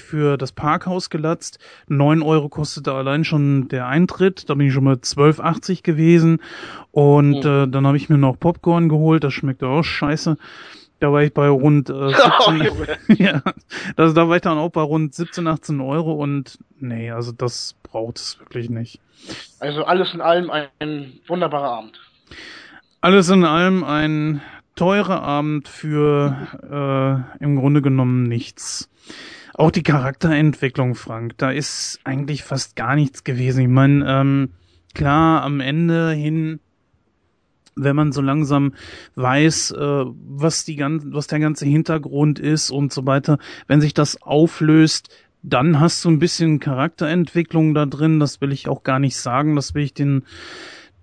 für 0.00 0.36
das 0.36 0.52
Parkhaus 0.52 1.08
gelatzt. 1.08 1.58
9 1.88 2.20
Euro 2.20 2.50
kostete 2.50 2.92
allein 2.92 3.24
schon 3.24 3.68
der 3.68 3.86
Eintritt. 3.86 4.50
Da 4.50 4.54
bin 4.54 4.66
ich 4.66 4.74
schon 4.74 4.84
mal 4.84 4.96
12,80 4.96 5.82
gewesen. 5.82 6.40
Und 6.90 7.44
mhm. 7.44 7.50
äh, 7.50 7.68
dann 7.68 7.86
habe 7.86 7.96
ich 7.96 8.10
mir 8.10 8.18
noch 8.18 8.38
Popcorn 8.38 8.90
geholt. 8.90 9.24
Das 9.24 9.32
schmeckt 9.32 9.62
auch 9.62 9.82
scheiße. 9.82 10.36
Da 11.00 11.10
war 11.12 11.22
ich 11.22 11.34
bei 11.34 11.48
rund 11.48 11.90
äh, 11.90 12.08
17, 12.08 12.70
oh, 12.70 13.12
ja, 13.14 13.42
das, 13.96 14.14
da 14.14 14.28
war 14.28 14.36
ich 14.36 14.42
dann 14.42 14.58
auch 14.58 14.70
bei 14.70 14.82
rund 14.82 15.14
17, 15.14 15.46
18 15.46 15.80
Euro 15.80 16.12
und 16.12 16.58
nee, 16.78 17.10
also 17.10 17.32
das 17.32 17.74
braucht 17.82 18.18
es 18.18 18.38
wirklich 18.38 18.70
nicht. 18.70 19.00
Also 19.58 19.84
alles 19.84 20.14
in 20.14 20.20
allem 20.20 20.50
ein, 20.50 20.68
ein 20.78 21.20
wunderbarer 21.26 21.70
Abend. 21.70 22.00
Alles 23.00 23.30
in 23.30 23.44
allem 23.44 23.82
ein 23.82 24.42
teurer 24.76 25.22
Abend 25.22 25.68
für 25.68 27.26
äh, 27.40 27.44
im 27.44 27.56
Grunde 27.56 27.82
genommen 27.82 28.24
nichts. 28.24 28.90
Auch 29.54 29.70
die 29.70 29.82
Charakterentwicklung, 29.82 30.94
Frank, 30.94 31.36
da 31.38 31.50
ist 31.50 32.00
eigentlich 32.04 32.44
fast 32.44 32.76
gar 32.76 32.94
nichts 32.94 33.24
gewesen. 33.24 33.62
Ich 33.62 33.68
meine, 33.68 34.06
ähm, 34.06 34.50
klar, 34.94 35.42
am 35.42 35.60
Ende 35.60 36.12
hin 36.12 36.60
wenn 37.82 37.96
man 37.96 38.12
so 38.12 38.20
langsam 38.20 38.74
weiß, 39.14 39.72
äh, 39.72 40.04
was 40.14 40.64
die 40.64 40.76
ganze, 40.76 41.12
was 41.12 41.26
der 41.26 41.40
ganze 41.40 41.66
Hintergrund 41.66 42.38
ist 42.38 42.70
und 42.70 42.92
so 42.92 43.06
weiter, 43.06 43.38
wenn 43.66 43.80
sich 43.80 43.94
das 43.94 44.20
auflöst, 44.22 45.08
dann 45.42 45.80
hast 45.80 46.04
du 46.04 46.10
ein 46.10 46.18
bisschen 46.18 46.60
Charakterentwicklung 46.60 47.74
da 47.74 47.86
drin. 47.86 48.20
Das 48.20 48.40
will 48.40 48.52
ich 48.52 48.68
auch 48.68 48.82
gar 48.82 48.98
nicht 48.98 49.16
sagen. 49.16 49.56
Das 49.56 49.74
will 49.74 49.84
ich 49.84 49.94
den 49.94 50.24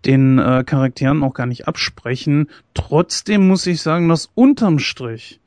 den 0.05 0.37
äh, 0.39 0.63
Charakteren 0.63 1.23
auch 1.23 1.33
gar 1.33 1.47
nicht 1.47 1.67
absprechen. 1.67 2.49
Trotzdem 2.73 3.47
muss 3.47 3.65
ich 3.65 3.81
sagen, 3.81 4.07
dass 4.09 4.29
unterm 4.33 4.79
Strich 4.79 5.39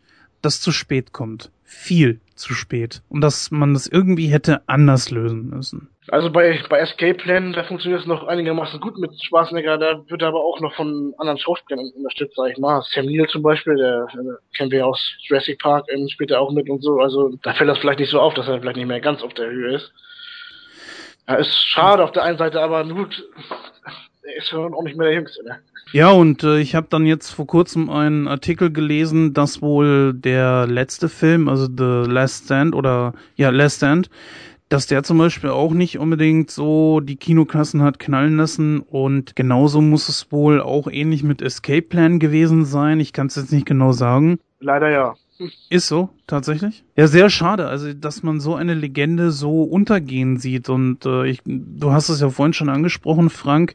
das 0.42 0.60
zu 0.60 0.72
spät 0.72 1.12
kommt. 1.12 1.50
Viel 1.62 2.20
zu 2.34 2.54
spät. 2.54 3.02
Und 3.08 3.20
dass 3.20 3.50
man 3.50 3.74
das 3.74 3.86
irgendwie 3.86 4.28
hätte 4.28 4.68
anders 4.68 5.10
lösen 5.10 5.48
müssen. 5.48 5.88
Also 6.10 6.28
bei, 6.28 6.60
bei 6.68 6.80
Escape 6.80 7.14
Plan, 7.14 7.52
da 7.52 7.62
funktioniert 7.62 8.00
es 8.00 8.06
noch 8.06 8.26
einigermaßen 8.26 8.80
gut 8.80 8.98
mit 8.98 9.12
Schwarzenegger, 9.22 9.78
da 9.78 10.02
wird 10.08 10.22
er 10.22 10.28
aber 10.28 10.44
auch 10.44 10.58
noch 10.58 10.74
von 10.74 11.14
anderen 11.18 11.38
Schauspielern 11.38 11.88
unterstützt, 11.96 12.34
sag 12.34 12.50
ich 12.50 12.58
mal. 12.58 12.82
Sam 12.92 13.06
Neill 13.06 13.28
zum 13.28 13.42
Beispiel, 13.42 13.76
der, 13.76 14.08
der 14.14 14.38
kennen 14.56 14.72
wir 14.72 14.86
aus 14.86 15.00
Jurassic 15.20 15.60
Park, 15.60 15.86
ähm, 15.88 16.08
spielt 16.08 16.32
er 16.32 16.40
auch 16.40 16.50
mit 16.50 16.68
und 16.68 16.82
so. 16.82 16.98
Also 16.98 17.38
da 17.42 17.54
fällt 17.54 17.70
das 17.70 17.78
vielleicht 17.78 18.00
nicht 18.00 18.10
so 18.10 18.20
auf, 18.20 18.34
dass 18.34 18.48
er 18.48 18.60
vielleicht 18.60 18.76
nicht 18.76 18.88
mehr 18.88 19.00
ganz 19.00 19.22
auf 19.22 19.34
der 19.34 19.50
Höhe 19.50 19.76
ist. 19.76 19.92
Ja, 21.28 21.36
ist 21.36 21.54
schade 21.68 22.02
auf 22.02 22.10
der 22.10 22.24
einen 22.24 22.38
Seite, 22.38 22.60
aber 22.60 22.84
gut, 22.84 23.24
er 24.22 24.36
ist 24.36 24.50
ja 24.50 24.58
auch 24.58 24.82
nicht 24.82 24.96
mehr 24.96 25.06
der 25.06 25.14
Jüngste, 25.14 25.44
ne? 25.44 25.60
Ja, 25.92 26.10
und 26.10 26.42
äh, 26.44 26.58
ich 26.58 26.74
habe 26.74 26.86
dann 26.90 27.06
jetzt 27.06 27.30
vor 27.30 27.46
kurzem 27.46 27.90
einen 27.90 28.28
Artikel 28.28 28.72
gelesen, 28.72 29.34
dass 29.34 29.60
wohl 29.60 30.12
der 30.14 30.66
letzte 30.66 31.08
Film, 31.08 31.48
also 31.48 31.66
The 31.66 32.10
Last 32.10 32.44
Stand 32.46 32.74
oder 32.74 33.12
ja, 33.36 33.50
Last 33.50 33.78
Stand, 33.78 34.08
dass 34.70 34.86
der 34.86 35.02
zum 35.02 35.18
Beispiel 35.18 35.50
auch 35.50 35.72
nicht 35.72 35.98
unbedingt 35.98 36.50
so 36.50 37.00
die 37.00 37.16
Kinokassen 37.16 37.82
hat 37.82 37.98
knallen 37.98 38.36
lassen 38.36 38.78
und 38.80 39.34
genauso 39.34 39.80
muss 39.80 40.08
es 40.08 40.30
wohl 40.30 40.60
auch 40.60 40.86
ähnlich 40.86 41.24
mit 41.24 41.42
Escape 41.42 41.82
Plan 41.82 42.20
gewesen 42.20 42.64
sein. 42.64 43.00
Ich 43.00 43.12
kann 43.12 43.26
es 43.26 43.34
jetzt 43.34 43.52
nicht 43.52 43.66
genau 43.66 43.90
sagen. 43.90 44.38
Leider 44.60 44.88
ja. 44.88 45.14
Ist 45.70 45.88
so, 45.88 46.10
tatsächlich? 46.26 46.84
Ja, 46.96 47.08
sehr 47.08 47.30
schade, 47.30 47.66
also 47.66 47.92
dass 47.94 48.22
man 48.22 48.38
so 48.40 48.54
eine 48.54 48.74
Legende 48.74 49.32
so 49.32 49.64
untergehen 49.64 50.36
sieht 50.36 50.68
und 50.68 51.04
äh, 51.04 51.26
ich, 51.26 51.40
du 51.44 51.90
hast 51.90 52.08
es 52.08 52.20
ja 52.20 52.28
vorhin 52.28 52.52
schon 52.52 52.68
angesprochen, 52.68 53.28
Frank, 53.28 53.74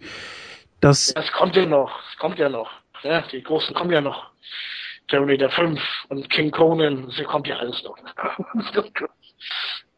dass... 0.79 1.13
Das 1.13 1.29
kommt 1.33 1.55
ja 1.55 1.65
noch, 1.65 1.91
das 2.09 2.19
kommt 2.19 2.39
ja 2.39 2.47
noch. 2.47 2.69
Ja, 3.03 3.21
die 3.31 3.43
Großen 3.43 3.75
kommen 3.75 3.91
ja 3.91 3.99
noch. 3.99 4.31
Terminator 5.09 5.49
5 5.49 5.79
und 6.09 6.29
King 6.29 6.51
Conan, 6.51 7.07
das 7.07 7.25
kommt 7.25 7.47
ja 7.47 7.57
alles 7.57 7.83
noch. 7.83 7.97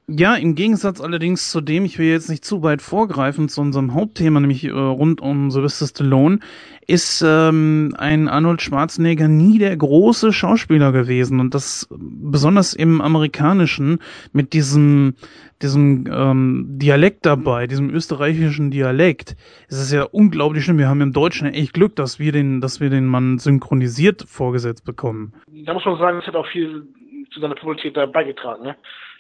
Ja, 0.09 0.35
im 0.35 0.55
Gegensatz 0.55 1.01
allerdings 1.01 1.51
zu 1.51 1.59
dem, 1.59 1.83
ich 1.83 1.99
will 1.99 2.07
jetzt 2.07 2.29
nicht 2.29 2.45
zu 2.45 2.63
weit 2.63 2.81
vorgreifen 2.81 3.49
zu 3.49 3.59
unserem 3.59 3.93
Hauptthema, 3.93 4.39
nämlich 4.39 4.63
äh, 4.63 4.69
rund 4.71 5.19
um 5.19 5.51
Sylvester 5.51 5.85
Stallone, 5.85 6.39
ist 6.87 7.21
ähm, 7.27 7.93
ein 7.97 8.29
Arnold 8.29 8.61
Schwarzenegger 8.61 9.27
nie 9.27 9.59
der 9.59 9.75
große 9.75 10.31
Schauspieler 10.31 10.93
gewesen 10.93 11.41
und 11.41 11.53
das 11.53 11.89
besonders 11.91 12.73
im 12.73 13.01
amerikanischen 13.01 13.99
mit 14.31 14.53
diesem 14.53 15.15
diesem 15.61 16.05
ähm, 16.09 16.65
Dialekt 16.79 17.25
dabei, 17.25 17.67
diesem 17.67 17.89
österreichischen 17.89 18.71
Dialekt. 18.71 19.35
Es 19.67 19.77
ist 19.77 19.91
ja 19.91 20.03
unglaublich 20.03 20.63
schlimm. 20.63 20.77
Wir 20.77 20.87
haben 20.87 21.01
im 21.01 21.11
Deutschen 21.11 21.47
echt 21.47 21.73
Glück, 21.73 21.97
dass 21.97 22.17
wir 22.17 22.31
den, 22.31 22.61
dass 22.61 22.79
wir 22.79 22.89
den 22.89 23.07
Mann 23.07 23.39
synchronisiert 23.39 24.23
vorgesetzt 24.25 24.85
bekommen. 24.85 25.33
Da 25.65 25.73
muss 25.73 25.83
man 25.83 25.97
sagen, 25.97 26.19
es 26.19 26.27
hat 26.27 26.35
auch 26.35 26.47
viel 26.47 26.87
zu 27.33 27.41
seiner 27.41 27.55
Popularität 27.55 27.93
beigetragen, 28.13 28.63
ne? 28.63 28.77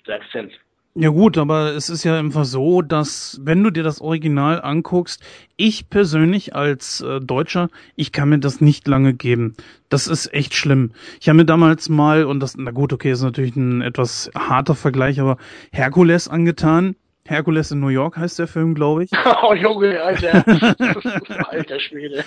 Der 0.07 0.21
Akzent. 0.21 0.53
Ja 0.99 1.09
gut, 1.09 1.37
aber 1.37 1.75
es 1.75 1.91
ist 1.91 2.03
ja 2.05 2.17
einfach 2.17 2.43
so, 2.43 2.81
dass 2.81 3.39
wenn 3.43 3.63
du 3.63 3.69
dir 3.69 3.83
das 3.83 4.01
Original 4.01 4.59
anguckst, 4.63 5.21
ich 5.55 5.91
persönlich 5.91 6.55
als 6.55 7.01
äh, 7.01 7.19
Deutscher, 7.19 7.69
ich 7.95 8.11
kann 8.11 8.29
mir 8.29 8.39
das 8.39 8.61
nicht 8.61 8.87
lange 8.87 9.13
geben. 9.13 9.53
Das 9.89 10.07
ist 10.07 10.33
echt 10.33 10.55
schlimm. 10.55 10.93
Ich 11.21 11.29
habe 11.29 11.37
mir 11.37 11.45
damals 11.45 11.87
mal, 11.87 12.25
und 12.25 12.39
das, 12.39 12.57
na 12.57 12.71
gut, 12.71 12.93
okay, 12.93 13.11
ist 13.11 13.21
natürlich 13.21 13.55
ein 13.55 13.81
etwas 13.81 14.31
harter 14.35 14.73
Vergleich, 14.73 15.19
aber 15.19 15.37
Herkules 15.71 16.27
angetan. 16.29 16.95
Herkules 17.27 17.71
in 17.71 17.79
New 17.79 17.87
York 17.89 18.17
heißt 18.17 18.39
der 18.39 18.47
Film, 18.47 18.73
glaube 18.73 19.03
ich. 19.03 19.11
Oh 19.43 19.53
Junge, 19.53 20.01
Alter. 20.01 20.43
Alter 21.51 21.79
Schwede. 21.79 22.23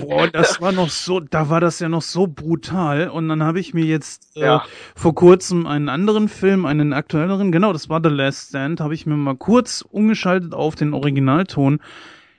Boah, 0.00 0.28
das 0.28 0.60
war 0.60 0.72
noch 0.72 0.88
so, 0.90 1.20
da 1.20 1.48
war 1.48 1.60
das 1.60 1.80
ja 1.80 1.88
noch 1.88 2.02
so 2.02 2.26
brutal. 2.26 3.08
Und 3.08 3.28
dann 3.28 3.42
habe 3.42 3.60
ich 3.60 3.74
mir 3.74 3.84
jetzt 3.84 4.36
äh, 4.36 4.40
Ja. 4.40 4.64
vor 4.94 5.14
kurzem 5.14 5.66
einen 5.66 5.88
anderen 5.88 6.28
Film, 6.28 6.66
einen 6.66 6.92
aktuelleren, 6.92 7.50
genau, 7.52 7.72
das 7.72 7.88
war 7.88 8.00
The 8.02 8.08
Last 8.10 8.50
Stand, 8.50 8.80
habe 8.80 8.94
ich 8.94 9.06
mir 9.06 9.16
mal 9.16 9.36
kurz 9.36 9.82
umgeschaltet 9.82 10.52
auf 10.54 10.74
den 10.74 10.92
Originalton. 10.94 11.80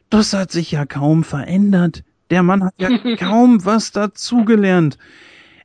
Das 0.10 0.34
hat 0.34 0.52
sich 0.52 0.72
ja 0.72 0.86
kaum 0.86 1.24
verändert. 1.24 2.04
Der 2.30 2.44
Mann 2.44 2.64
hat 2.64 2.74
ja 2.78 2.90
kaum 3.18 3.66
was 3.66 3.92
dazugelernt. 3.92 4.98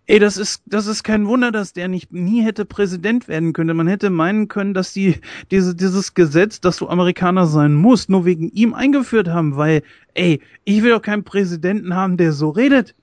Ey, 0.07 0.19
das 0.19 0.37
ist, 0.37 0.63
das 0.67 0.87
ist 0.87 1.03
kein 1.03 1.27
Wunder, 1.27 1.51
dass 1.51 1.73
der 1.73 1.89
nicht 1.89 2.13
nie 2.13 2.43
hätte 2.43 2.67
Präsident 2.67 3.27
werden 3.27 3.55
können. 3.55 3.75
Man 3.75 3.87
hätte 3.87 4.11
meinen 4.11 4.49
können, 4.49 4.75
dass 4.75 4.93
die 4.93 5.17
diese, 5.51 5.75
dieses 5.75 6.13
Gesetz, 6.13 6.61
dass 6.61 6.77
du 6.77 6.89
Amerikaner 6.89 7.47
sein 7.47 7.73
musst, 7.73 8.11
nur 8.11 8.27
wegen 8.27 8.51
ihm 8.51 8.75
eingeführt 8.75 9.29
haben, 9.29 9.57
weil, 9.57 9.83
ey, 10.13 10.43
ich 10.65 10.83
will 10.83 10.91
doch 10.91 11.01
keinen 11.01 11.25
Präsidenten 11.25 11.95
haben, 11.95 12.19
der 12.19 12.33
so 12.33 12.51
redet. 12.51 12.95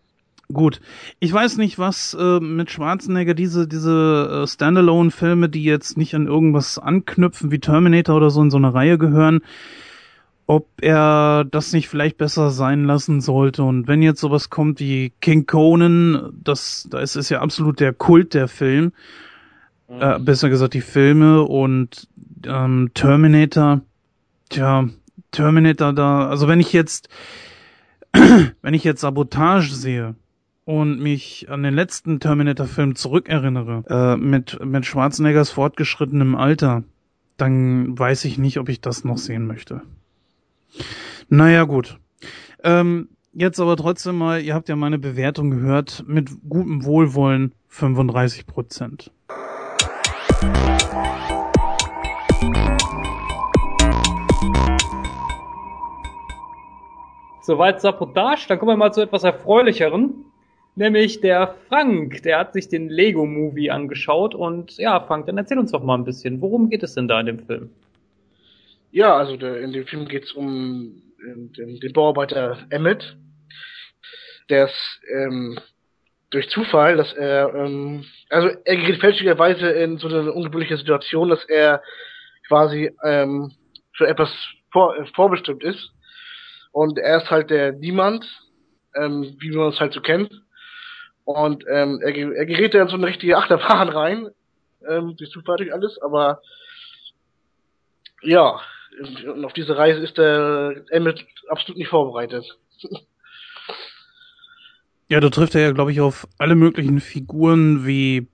Gut, 0.53 0.79
ich 1.19 1.33
weiß 1.33 1.57
nicht, 1.57 1.79
was 1.79 2.15
äh, 2.19 2.39
mit 2.39 2.69
Schwarzenegger 2.69 3.33
diese 3.33 3.67
diese 3.67 4.43
äh, 4.43 4.47
Standalone-Filme, 4.47 5.49
die 5.49 5.63
jetzt 5.63 5.97
nicht 5.97 6.13
an 6.13 6.27
irgendwas 6.27 6.77
anknüpfen 6.77 7.49
wie 7.51 7.59
Terminator 7.59 8.17
oder 8.17 8.29
so 8.29 8.43
in 8.43 8.51
so 8.51 8.57
eine 8.57 8.73
Reihe 8.73 8.97
gehören, 8.97 9.39
ob 10.47 10.67
er 10.81 11.45
das 11.49 11.73
nicht 11.73 11.87
vielleicht 11.87 12.17
besser 12.17 12.51
sein 12.51 12.85
lassen 12.85 13.21
sollte. 13.21 13.63
Und 13.63 13.87
wenn 13.87 14.01
jetzt 14.01 14.19
sowas 14.19 14.49
kommt 14.49 14.79
wie 14.79 15.13
King 15.21 15.45
Conan, 15.45 16.33
das 16.43 16.87
da 16.89 16.99
ist 16.99 17.15
es 17.15 17.29
ja 17.29 17.41
absolut 17.41 17.79
der 17.79 17.93
Kult 17.93 18.33
der 18.33 18.47
Film, 18.47 18.91
äh, 19.87 20.19
besser 20.19 20.49
gesagt 20.49 20.73
die 20.73 20.81
Filme 20.81 21.43
und 21.43 22.07
ähm, 22.45 22.91
Terminator, 22.93 23.81
tja, 24.49 24.89
Terminator 25.31 25.93
da, 25.93 26.27
also 26.27 26.47
wenn 26.47 26.59
ich 26.59 26.73
jetzt 26.73 27.09
wenn 28.61 28.73
ich 28.73 28.83
jetzt 28.83 29.01
Sabotage 29.01 29.73
sehe 29.73 30.15
und 30.65 30.99
mich 30.99 31.47
an 31.49 31.63
den 31.63 31.73
letzten 31.73 32.19
Terminator-Film 32.19 32.95
zurückerinnere, 32.95 33.83
äh, 33.89 34.17
mit, 34.17 34.63
mit 34.63 34.85
Schwarzeneggers 34.85 35.49
fortgeschrittenem 35.49 36.35
Alter, 36.35 36.83
dann 37.37 37.97
weiß 37.97 38.25
ich 38.25 38.37
nicht, 38.37 38.59
ob 38.59 38.69
ich 38.69 38.81
das 38.81 39.03
noch 39.03 39.17
sehen 39.17 39.47
möchte. 39.47 39.81
Naja, 41.29 41.63
gut. 41.63 41.97
Ähm, 42.63 43.09
jetzt 43.33 43.59
aber 43.59 43.77
trotzdem 43.77 44.17
mal, 44.17 44.41
ihr 44.41 44.53
habt 44.53 44.69
ja 44.69 44.75
meine 44.75 44.99
Bewertung 44.99 45.51
gehört, 45.51 46.03
mit 46.07 46.29
gutem 46.47 46.83
Wohlwollen 46.85 47.53
35 47.67 48.45
Prozent. 48.45 49.11
Soweit 57.43 57.81
Sabotage, 57.81 58.47
dann 58.47 58.59
kommen 58.59 58.71
wir 58.71 58.77
mal 58.77 58.93
zu 58.93 59.01
etwas 59.01 59.23
Erfreulicheren. 59.23 60.25
Nämlich 60.75 61.19
der 61.21 61.55
Frank, 61.67 62.21
der 62.23 62.39
hat 62.39 62.53
sich 62.53 62.69
den 62.69 62.87
Lego-Movie 62.87 63.71
angeschaut 63.71 64.33
und 64.35 64.77
ja, 64.77 64.99
Frank, 65.01 65.25
dann 65.25 65.37
erzähl 65.37 65.57
uns 65.57 65.71
doch 65.71 65.83
mal 65.83 65.95
ein 65.95 66.05
bisschen, 66.05 66.39
worum 66.39 66.69
geht 66.69 66.83
es 66.83 66.93
denn 66.93 67.07
da 67.07 67.19
in 67.19 67.25
dem 67.25 67.39
Film? 67.39 67.69
Ja, 68.91 69.15
also 69.15 69.37
der, 69.37 69.61
in 69.61 69.71
dem 69.71 69.87
Film 69.87 70.07
geht's 70.07 70.33
um 70.33 71.01
ähm, 71.25 71.53
den, 71.53 71.79
den 71.79 71.93
Bauarbeiter 71.93 72.57
Emmett. 72.69 73.15
Der 74.49 74.65
ist 74.65 75.01
ähm, 75.13 75.59
durch 76.29 76.49
Zufall, 76.49 76.97
dass 76.97 77.13
er, 77.13 77.53
ähm, 77.55 78.05
also 78.29 78.49
er 78.65 78.75
gerät 78.75 78.99
fälschlicherweise 78.99 79.69
in 79.69 79.97
so 79.97 80.07
eine 80.07 80.31
ungewöhnliche 80.31 80.77
Situation, 80.77 81.29
dass 81.29 81.43
er 81.45 81.81
quasi 82.47 82.91
ähm, 83.03 83.53
für 83.95 84.07
etwas 84.07 84.29
vor, 84.71 84.97
äh, 84.97 85.05
vorbestimmt 85.13 85.63
ist. 85.63 85.91
Und 86.73 86.97
er 86.97 87.17
ist 87.21 87.29
halt 87.29 87.49
der 87.49 87.73
Niemand, 87.73 88.25
ähm, 88.95 89.35
wie 89.39 89.51
man 89.51 89.69
es 89.69 89.79
halt 89.79 89.93
so 89.93 90.01
kennt. 90.01 90.31
Und 91.23 91.63
ähm, 91.69 92.01
er, 92.01 92.15
er 92.15 92.45
gerät 92.45 92.73
da 92.73 92.81
in 92.81 92.87
so 92.89 92.95
eine 92.95 93.07
richtige 93.07 93.37
Achterbahn 93.37 93.89
rein, 93.89 94.29
ähm, 94.89 95.15
durch 95.17 95.31
Zufall 95.31 95.57
durch 95.57 95.73
alles, 95.73 96.01
aber 96.01 96.41
ja, 98.21 98.59
und 98.99 99.45
auf 99.45 99.53
diese 99.53 99.77
Reise 99.77 99.99
ist 100.01 100.17
der 100.17 100.83
Emmett 100.89 101.25
absolut 101.49 101.77
nicht 101.77 101.89
vorbereitet. 101.89 102.45
Ja, 105.07 105.19
da 105.19 105.29
trifft 105.29 105.55
er 105.55 105.61
ja, 105.61 105.71
glaube 105.71 105.91
ich, 105.91 105.99
auf 105.99 106.27
alle 106.37 106.55
möglichen 106.55 107.01
Figuren 107.01 107.85
wie 107.85 108.27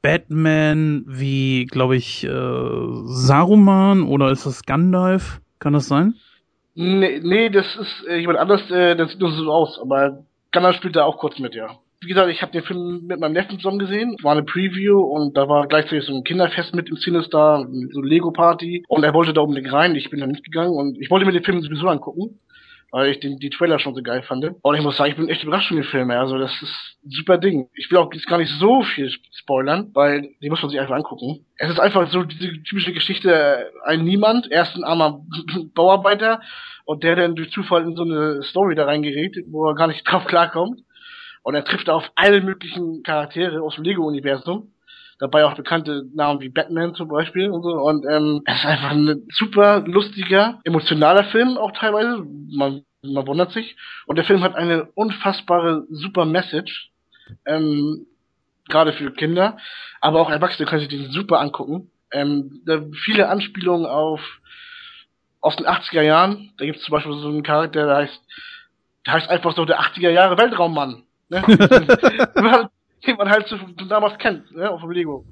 Batman, 0.00 1.04
wie, 1.06 1.66
glaube 1.66 1.96
ich, 1.96 2.24
äh, 2.24 2.28
Saruman 3.04 4.02
oder 4.02 4.30
ist 4.30 4.46
das 4.46 4.64
Gandalf? 4.64 5.40
Kann 5.58 5.74
das 5.74 5.86
sein? 5.86 6.14
Nee, 6.74 7.20
nee, 7.22 7.50
das 7.50 7.76
ist 7.76 8.06
äh, 8.08 8.16
jemand 8.16 8.38
anders, 8.38 8.68
äh, 8.70 8.96
das 8.96 9.10
sieht 9.10 9.20
nur 9.20 9.30
so 9.32 9.52
aus, 9.52 9.78
aber 9.78 10.24
Gunnar 10.52 10.72
spielt 10.74 10.96
da 10.96 11.04
auch 11.04 11.18
kurz 11.18 11.38
mit, 11.38 11.54
ja. 11.54 11.78
Wie 12.02 12.08
gesagt, 12.08 12.30
ich 12.30 12.42
habe 12.42 12.50
den 12.50 12.64
Film 12.64 13.06
mit 13.06 13.20
meinem 13.20 13.32
Neffen 13.32 13.58
zusammen 13.58 13.78
gesehen, 13.78 14.16
war 14.22 14.32
eine 14.32 14.42
Preview 14.42 15.00
und 15.00 15.36
da 15.36 15.48
war 15.48 15.68
gleichzeitig 15.68 16.04
so 16.04 16.14
ein 16.14 16.24
Kinderfest 16.24 16.74
mit 16.74 16.90
im 16.90 16.96
Cinestar, 16.96 17.64
so 17.92 18.00
eine 18.00 18.08
Lego-Party 18.08 18.84
und 18.88 19.04
er 19.04 19.14
wollte 19.14 19.32
da 19.32 19.42
unbedingt 19.42 19.72
rein, 19.72 19.94
ich 19.94 20.10
bin 20.10 20.18
da 20.18 20.26
nicht 20.26 20.44
gegangen 20.44 20.74
und 20.74 21.00
ich 21.00 21.10
wollte 21.10 21.26
mir 21.26 21.32
den 21.32 21.44
Film 21.44 21.62
sowieso 21.62 21.86
angucken, 21.86 22.40
weil 22.90 23.10
ich 23.10 23.20
den, 23.20 23.38
die 23.38 23.50
Trailer 23.50 23.78
schon 23.78 23.94
so 23.94 24.02
geil 24.02 24.22
fand. 24.22 24.44
Und 24.62 24.74
ich 24.74 24.82
muss 24.82 24.96
sagen, 24.96 25.10
ich 25.10 25.16
bin 25.16 25.28
echt 25.28 25.44
überrascht 25.44 25.68
von 25.68 25.76
dem 25.76 25.86
Film, 25.86 26.10
also 26.10 26.38
das 26.38 26.50
ist 26.60 26.98
ein 27.04 27.10
super 27.10 27.38
Ding. 27.38 27.68
Ich 27.74 27.88
will 27.90 27.98
auch 27.98 28.12
jetzt 28.12 28.26
gar 28.26 28.38
nicht 28.38 28.52
so 28.58 28.82
viel 28.82 29.10
spoilern, 29.32 29.90
weil 29.94 30.30
die 30.42 30.50
muss 30.50 30.60
man 30.60 30.70
sich 30.72 30.80
einfach 30.80 30.96
angucken. 30.96 31.46
Es 31.56 31.70
ist 31.70 31.78
einfach 31.78 32.10
so 32.10 32.24
diese 32.24 32.62
typische 32.64 32.92
Geschichte, 32.92 33.70
ein 33.84 34.02
Niemand, 34.02 34.50
erst 34.50 34.74
ein 34.74 34.82
armer 34.82 35.24
Bauarbeiter 35.74 36.40
und 36.84 37.04
der 37.04 37.14
dann 37.14 37.36
durch 37.36 37.52
Zufall 37.52 37.84
in 37.84 37.94
so 37.94 38.02
eine 38.02 38.42
Story 38.42 38.74
da 38.74 38.86
reingerät, 38.86 39.36
wo 39.46 39.68
er 39.68 39.76
gar 39.76 39.86
nicht 39.86 40.02
drauf 40.02 40.24
klarkommt. 40.24 40.80
Und 41.42 41.54
er 41.54 41.64
trifft 41.64 41.90
auf 41.90 42.10
alle 42.14 42.40
möglichen 42.40 43.02
Charaktere 43.02 43.62
aus 43.62 43.74
dem 43.74 43.84
Lego-Universum. 43.84 44.72
Dabei 45.18 45.44
auch 45.44 45.54
bekannte 45.54 46.04
Namen 46.14 46.40
wie 46.40 46.48
Batman 46.48 46.94
zum 46.94 47.08
Beispiel 47.08 47.50
und 47.50 47.62
so. 47.62 47.70
Und 47.70 48.04
ähm, 48.06 48.42
es 48.44 48.58
ist 48.58 48.66
einfach 48.66 48.90
ein 48.90 49.22
super 49.32 49.80
lustiger, 49.86 50.60
emotionaler 50.64 51.24
Film 51.24 51.56
auch 51.58 51.72
teilweise. 51.72 52.24
Man, 52.50 52.84
man 53.02 53.26
wundert 53.26 53.52
sich. 53.52 53.76
Und 54.06 54.16
der 54.16 54.24
Film 54.24 54.42
hat 54.42 54.54
eine 54.54 54.86
unfassbare, 54.94 55.84
super 55.90 56.24
Message. 56.24 56.90
Ähm, 57.46 58.06
Gerade 58.68 58.92
für 58.92 59.12
Kinder. 59.12 59.58
Aber 60.00 60.20
auch 60.20 60.30
Erwachsene 60.30 60.68
können 60.68 60.80
sich 60.80 60.88
den 60.88 61.10
super 61.10 61.40
angucken. 61.40 61.90
Ähm, 62.12 62.62
da 62.66 62.82
viele 63.04 63.28
Anspielungen 63.28 63.86
auf 63.86 64.20
aus 65.42 65.56
den 65.56 65.66
80er 65.66 66.02
Jahren. 66.02 66.52
Da 66.56 66.64
gibt 66.64 66.78
es 66.78 66.84
zum 66.84 66.92
Beispiel 66.92 67.12
so 67.12 67.28
einen 67.28 67.42
Charakter, 67.42 67.86
der 67.86 67.96
heißt, 67.96 68.22
der 69.06 69.12
heißt 69.12 69.28
einfach 69.28 69.54
so 69.54 69.64
der 69.64 69.80
80er 69.80 70.10
Jahre 70.10 70.38
Weltraummann. 70.38 71.02
Ne? 71.32 71.42
den 73.06 73.16
man 73.16 73.30
halt 73.30 73.52
damals 73.88 74.18
kennt, 74.18 74.54
ne, 74.54 74.70
auf 74.70 74.80
dem 74.80 74.90
Lego. 74.90 75.24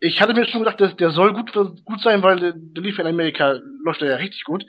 Ich 0.00 0.20
hatte 0.20 0.34
mir 0.34 0.46
schon 0.46 0.60
gedacht, 0.60 0.80
dass 0.80 0.96
der 0.96 1.10
soll 1.10 1.34
gut, 1.34 1.52
gut 1.84 2.00
sein, 2.00 2.22
weil 2.22 2.38
der, 2.38 2.52
der 2.54 2.82
lief 2.82 2.96
ja 2.96 3.04
in 3.04 3.10
Amerika, 3.10 3.58
läuft 3.84 4.00
der 4.00 4.10
ja 4.10 4.16
richtig 4.16 4.44
gut. 4.44 4.64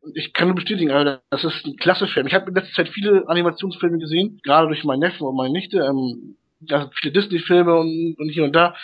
Und 0.00 0.16
ich 0.16 0.32
kann 0.32 0.48
nur 0.48 0.56
bestätigen, 0.56 0.90
Alter, 0.90 1.20
das 1.30 1.44
ist 1.44 1.64
ein 1.64 1.76
klasse 1.76 2.08
Film. 2.08 2.26
Ich 2.26 2.34
habe 2.34 2.48
in 2.48 2.56
letzter 2.56 2.74
Zeit 2.74 2.88
viele 2.88 3.28
Animationsfilme 3.28 3.98
gesehen, 3.98 4.40
gerade 4.42 4.66
durch 4.66 4.82
meinen 4.82 5.00
Neffen 5.00 5.26
und 5.26 5.36
meine 5.36 5.52
Nichte, 5.52 5.78
ähm, 5.78 6.36
da 6.60 6.80
sind 6.80 6.94
viele 6.94 7.12
Disney-Filme 7.12 7.74
und, 7.74 8.16
und 8.18 8.28
hier 8.30 8.44
und 8.44 8.56
da. 8.56 8.74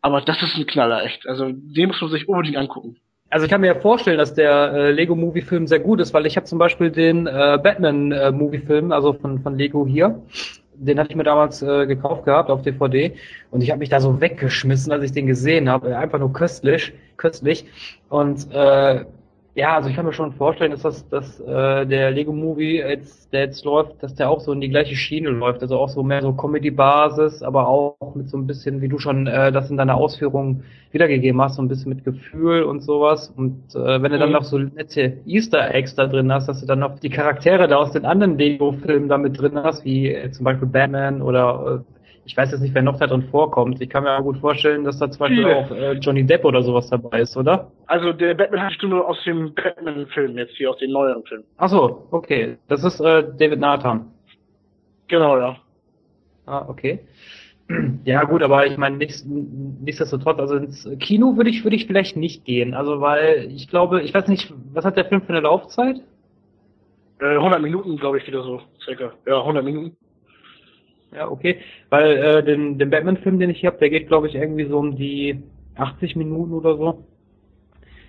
Aber 0.00 0.20
das 0.20 0.40
ist 0.42 0.56
ein 0.56 0.66
Knaller, 0.66 1.02
echt. 1.02 1.26
Also 1.26 1.50
den 1.52 1.88
muss 1.88 2.00
man 2.00 2.10
sich 2.10 2.28
unbedingt 2.28 2.56
angucken. 2.56 2.96
Also 3.30 3.44
ich 3.44 3.50
kann 3.50 3.60
mir 3.60 3.76
vorstellen, 3.76 4.18
dass 4.18 4.34
der 4.34 4.72
äh, 4.72 4.92
Lego 4.92 5.14
Movie 5.14 5.42
Film 5.42 5.66
sehr 5.66 5.78
gut 5.78 6.00
ist, 6.00 6.12
weil 6.14 6.26
ich 6.26 6.36
habe 6.36 6.46
zum 6.46 6.58
Beispiel 6.58 6.90
den 6.90 7.26
äh, 7.26 7.58
Batman 7.62 8.10
äh, 8.12 8.32
Movie 8.32 8.58
Film, 8.58 8.90
also 8.90 9.12
von 9.12 9.40
von 9.40 9.56
Lego 9.56 9.86
hier, 9.86 10.20
den 10.80 10.98
hatte 10.98 11.10
ich 11.10 11.16
mir 11.16 11.24
damals 11.24 11.62
äh, 11.62 11.86
gekauft 11.86 12.24
gehabt 12.24 12.50
auf 12.50 12.62
DVD 12.62 13.14
und 13.50 13.62
ich 13.62 13.70
habe 13.70 13.80
mich 13.80 13.90
da 13.90 14.00
so 14.00 14.20
weggeschmissen, 14.20 14.92
als 14.92 15.04
ich 15.04 15.12
den 15.12 15.26
gesehen 15.26 15.68
habe, 15.68 15.96
einfach 15.96 16.18
nur 16.18 16.32
köstlich, 16.32 16.92
köstlich. 17.16 17.66
Und 18.08 18.50
äh, 18.52 19.04
ja, 19.54 19.74
also 19.74 19.88
ich 19.88 19.96
kann 19.96 20.06
mir 20.06 20.12
schon 20.12 20.32
vorstellen, 20.32 20.70
dass 20.70 20.82
das, 20.82 21.08
dass 21.08 21.40
äh, 21.40 21.84
der 21.86 22.10
Lego 22.12 22.32
Movie 22.32 22.76
jetzt, 22.78 23.32
der 23.32 23.40
jetzt 23.42 23.64
läuft, 23.64 24.00
dass 24.02 24.14
der 24.14 24.30
auch 24.30 24.40
so 24.40 24.52
in 24.52 24.60
die 24.60 24.68
gleiche 24.70 24.94
Schiene 24.94 25.30
läuft, 25.30 25.60
also 25.62 25.76
auch 25.78 25.88
so 25.88 26.02
mehr 26.04 26.22
so 26.22 26.32
Comedy-Basis, 26.32 27.42
aber 27.42 27.66
auch 27.66 28.14
mit 28.14 28.28
so 28.28 28.38
ein 28.38 28.46
bisschen, 28.46 28.80
wie 28.80 28.88
du 28.88 28.98
schon 28.98 29.26
äh, 29.26 29.50
das 29.50 29.68
in 29.70 29.76
deiner 29.76 29.96
Ausführung 29.96 30.62
wiedergegeben 30.92 31.40
hast, 31.42 31.56
so 31.56 31.62
ein 31.62 31.68
bisschen 31.68 31.88
mit 31.90 32.04
Gefühl 32.04 32.62
und 32.62 32.80
sowas. 32.82 33.28
Und 33.36 33.74
äh, 33.74 34.00
wenn 34.02 34.12
du 34.12 34.18
dann 34.18 34.30
Mhm. 34.30 34.32
noch 34.32 34.44
so 34.44 34.58
nette 34.58 35.18
Easter 35.26 35.74
Eggs 35.74 35.94
da 35.96 36.06
drin 36.06 36.32
hast, 36.32 36.46
dass 36.48 36.60
du 36.60 36.66
dann 36.66 36.78
noch 36.78 36.98
die 37.00 37.10
Charaktere 37.10 37.66
da 37.68 37.76
aus 37.76 37.90
den 37.92 38.04
anderen 38.04 38.38
Lego-Filmen 38.38 39.08
da 39.08 39.18
mit 39.18 39.38
drin 39.40 39.58
hast, 39.62 39.84
wie 39.84 40.08
äh, 40.12 40.30
zum 40.30 40.44
Beispiel 40.44 40.68
Batman 40.68 41.22
oder 41.22 41.82
äh, 41.84 41.99
ich 42.30 42.36
weiß 42.36 42.52
jetzt 42.52 42.60
nicht, 42.60 42.76
wer 42.76 42.82
noch 42.82 42.96
da 42.96 43.08
drin 43.08 43.24
vorkommt. 43.24 43.80
Ich 43.80 43.88
kann 43.88 44.04
mir 44.04 44.10
aber 44.10 44.22
gut 44.22 44.38
vorstellen, 44.38 44.84
dass 44.84 45.00
da 45.00 45.10
zum 45.10 45.18
Beispiel 45.18 45.44
auch 45.46 45.68
äh, 45.72 45.92
Johnny 45.94 46.24
Depp 46.24 46.44
oder 46.44 46.62
sowas 46.62 46.88
dabei 46.88 47.22
ist, 47.22 47.36
oder? 47.36 47.72
Also 47.86 48.12
der 48.12 48.34
Batman 48.34 48.62
hat 48.62 48.70
die 48.70 48.74
Stimme 48.76 49.04
aus 49.04 49.18
dem 49.24 49.52
Batman-Film 49.52 50.38
jetzt 50.38 50.54
hier, 50.56 50.70
aus 50.70 50.78
den 50.78 50.92
neueren 50.92 51.24
Filmen. 51.24 51.42
Ach 51.56 51.68
so, 51.68 52.06
okay. 52.12 52.56
Das 52.68 52.84
ist 52.84 53.00
äh, 53.00 53.24
David 53.36 53.58
Nathan. 53.58 54.12
Genau, 55.08 55.38
ja. 55.38 55.56
Ah, 56.46 56.66
okay. 56.68 57.00
Ja 58.04 58.22
gut, 58.22 58.42
aber 58.44 58.64
ich 58.66 58.76
meine, 58.76 58.96
nichts, 58.96 59.24
nichtsdestotrotz, 59.26 60.38
also 60.38 60.54
ins 60.54 60.88
Kino 61.00 61.36
würde 61.36 61.50
ich, 61.50 61.64
würde 61.64 61.74
ich 61.74 61.88
vielleicht 61.88 62.16
nicht 62.16 62.44
gehen. 62.44 62.74
Also 62.74 63.00
weil 63.00 63.50
ich 63.52 63.68
glaube, 63.68 64.02
ich 64.02 64.14
weiß 64.14 64.28
nicht, 64.28 64.54
was 64.72 64.84
hat 64.84 64.96
der 64.96 65.06
Film 65.06 65.22
für 65.22 65.30
eine 65.30 65.40
Laufzeit? 65.40 66.00
Äh, 67.20 67.36
100 67.36 67.60
Minuten, 67.60 67.96
glaube 67.96 68.18
ich, 68.18 68.26
wieder 68.28 68.44
so, 68.44 68.62
circa. 68.84 69.12
Ja, 69.26 69.40
100 69.40 69.64
Minuten. 69.64 69.96
Ja, 71.14 71.28
okay. 71.28 71.60
Weil 71.88 72.16
äh, 72.16 72.44
den, 72.44 72.78
den 72.78 72.90
Batman-Film, 72.90 73.38
den 73.38 73.50
ich 73.50 73.60
hier 73.60 73.70
habe, 73.70 73.80
der 73.80 73.90
geht, 73.90 74.08
glaube 74.08 74.28
ich, 74.28 74.34
irgendwie 74.34 74.66
so 74.66 74.78
um 74.78 74.96
die 74.96 75.42
80 75.76 76.16
Minuten 76.16 76.52
oder 76.52 76.76
so. 76.76 77.04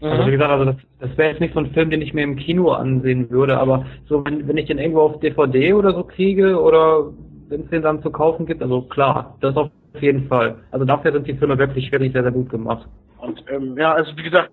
Also 0.02 0.26
wie 0.26 0.28
Mhm. 0.28 0.32
gesagt, 0.32 0.52
also 0.52 0.66
das, 0.66 0.76
das 1.00 1.18
wäre 1.18 1.32
jetzt 1.32 1.42
nicht 1.42 1.54
so 1.54 1.60
ein 1.60 1.74
Film, 1.74 1.90
den 1.92 2.02
ich 2.02 2.14
mir 2.14 2.24
im 2.24 2.36
Kino 2.36 2.72
ansehen 2.72 3.30
würde, 3.30 3.58
aber 3.58 3.86
so 4.08 4.26
wenn, 4.26 4.48
wenn 4.48 4.58
ich 4.58 4.66
den 4.66 4.80
irgendwo 4.80 5.02
auf 5.02 5.20
DVD 5.20 5.74
oder 5.74 5.94
so 5.94 6.04
kriege 6.04 6.60
oder 6.60 7.12
wenn 7.50 7.62
es 7.62 7.70
den 7.70 7.84
dann 7.84 8.02
zu 8.02 8.12
kaufen 8.12 8.46
gibt, 8.46 8.62
also 8.64 8.82
klar, 8.82 9.38
das 9.42 9.56
auf 9.56 9.70
jeden 10.00 10.28
Fall. 10.28 10.56
Also 10.72 10.86
dafür 10.86 11.12
sind 11.12 11.28
die 11.28 11.36
Filme 11.36 11.58
wirklich, 11.58 11.92
wirklich 11.92 12.14
sehr, 12.14 12.24
sehr 12.24 12.32
gut 12.32 12.50
gemacht. 12.50 12.88
Und 13.20 13.44
ähm, 13.50 13.78
ja, 13.78 13.94
also 13.94 14.16
wie 14.18 14.24
gesagt, 14.24 14.52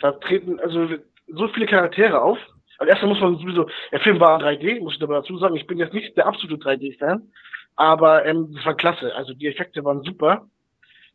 da 0.00 0.12
treten 0.12 0.60
also 0.60 0.86
so 1.28 1.48
viele 1.48 1.66
Charaktere 1.66 2.20
auf. 2.20 2.38
Also 2.78 2.90
erstmal 2.90 3.12
muss 3.12 3.20
man 3.20 3.36
sowieso, 3.38 3.66
der 3.92 4.00
Film 4.00 4.20
war 4.20 4.38
in 4.40 4.58
3D, 4.58 4.80
muss 4.80 4.96
ich 4.96 5.02
aber 5.02 5.14
dazu 5.14 5.38
sagen, 5.38 5.56
ich 5.56 5.66
bin 5.66 5.78
jetzt 5.78 5.94
nicht 5.94 6.16
der 6.16 6.26
absolute 6.26 6.62
3D-Fan, 6.62 7.22
aber 7.76 8.24
ähm, 8.24 8.52
das 8.54 8.64
war 8.64 8.76
klasse. 8.76 9.14
Also 9.14 9.34
die 9.34 9.48
Effekte 9.48 9.84
waren 9.84 10.02
super. 10.02 10.46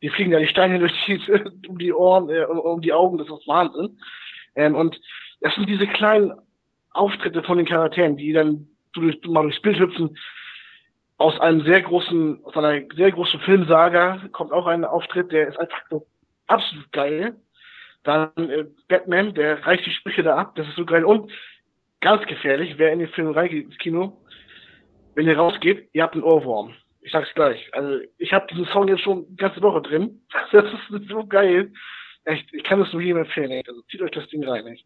Die 0.02 0.10
fliegen 0.10 0.32
ja 0.32 0.40
die 0.40 0.48
Steine 0.48 0.80
durch 0.80 0.94
die, 1.06 1.20
um 1.68 1.78
die 1.78 1.94
Ohren, 1.94 2.30
äh, 2.30 2.46
um, 2.46 2.60
um 2.60 2.82
die 2.82 2.94
Augen, 2.94 3.18
das 3.18 3.28
ist 3.28 3.48
Wahnsinn. 3.48 3.98
Ähm, 4.56 4.76
und 4.76 5.00
das 5.42 5.56
sind 5.56 5.70
diese 5.70 5.88
kleinen 5.88 6.34
Auftritte 6.92 7.44
von 7.44 7.58
den 7.58 7.68
Charakteren, 7.68 8.18
die 8.18 8.34
dann 8.34 8.68
durch, 8.94 9.18
mal 9.26 9.44
durchs 9.44 9.62
Bild 9.62 9.80
hüpfen. 9.80 10.18
Aus 11.18 11.40
einem 11.40 11.62
sehr 11.64 11.82
großen, 11.82 12.44
aus 12.46 12.56
einer 12.56 12.82
sehr 12.96 13.12
großen 13.12 13.40
Filmsaga 13.42 14.22
kommt 14.32 14.52
auch 14.52 14.68
ein 14.68 14.86
Auftritt, 14.86 15.32
der 15.32 15.48
ist 15.50 15.60
einfach 15.60 15.82
so 15.90 16.08
absolut 16.48 16.92
geil. 16.92 17.36
Dann 18.04 18.32
äh, 18.38 18.66
Batman, 18.88 19.34
der 19.34 19.66
reicht 19.66 19.86
die 19.86 19.92
Sprüche 19.92 20.24
da 20.24 20.38
ab, 20.38 20.56
das 20.56 20.68
ist 20.68 20.76
so 20.76 20.86
geil. 20.86 21.04
Und 21.04 21.32
ganz 22.02 22.26
gefährlich, 22.26 22.76
wer 22.78 22.94
in 22.94 23.00
den 23.00 23.10
Film 23.10 23.32
reingeht 23.32 23.66
ins 23.66 23.78
Kino, 23.78 24.18
wenn 25.20 25.28
ihr 25.28 25.38
rausgeht, 25.38 25.90
ihr 25.92 26.04
habt 26.04 26.14
einen 26.14 26.24
Ohrwurm. 26.24 26.72
Ich 27.02 27.12
sag's 27.12 27.28
gleich. 27.36 27.70
Also 27.74 27.98
ich 28.18 28.32
habe 28.32 28.48
diesen 28.50 28.66
Song 28.68 28.88
jetzt 28.88 29.02
schon 29.04 29.26
die 29.30 29.36
ganze 29.36 29.62
Woche 29.62 29.82
drin. 29.82 30.22
Das 30.54 30.64
ist 30.64 31.10
so 31.10 31.26
geil. 31.28 31.74
Echt, 32.24 32.46
ich 32.54 32.64
kann 32.64 32.80
das 32.80 32.94
nur 32.94 33.02
jedem 33.02 33.18
empfehlen. 33.24 33.52
Echt. 33.52 33.68
Also 33.68 33.82
zieht 33.92 34.02
euch 34.02 34.12
das 34.12 34.28
Ding 34.30 34.46
rein. 34.46 34.66
Echt. 34.68 34.86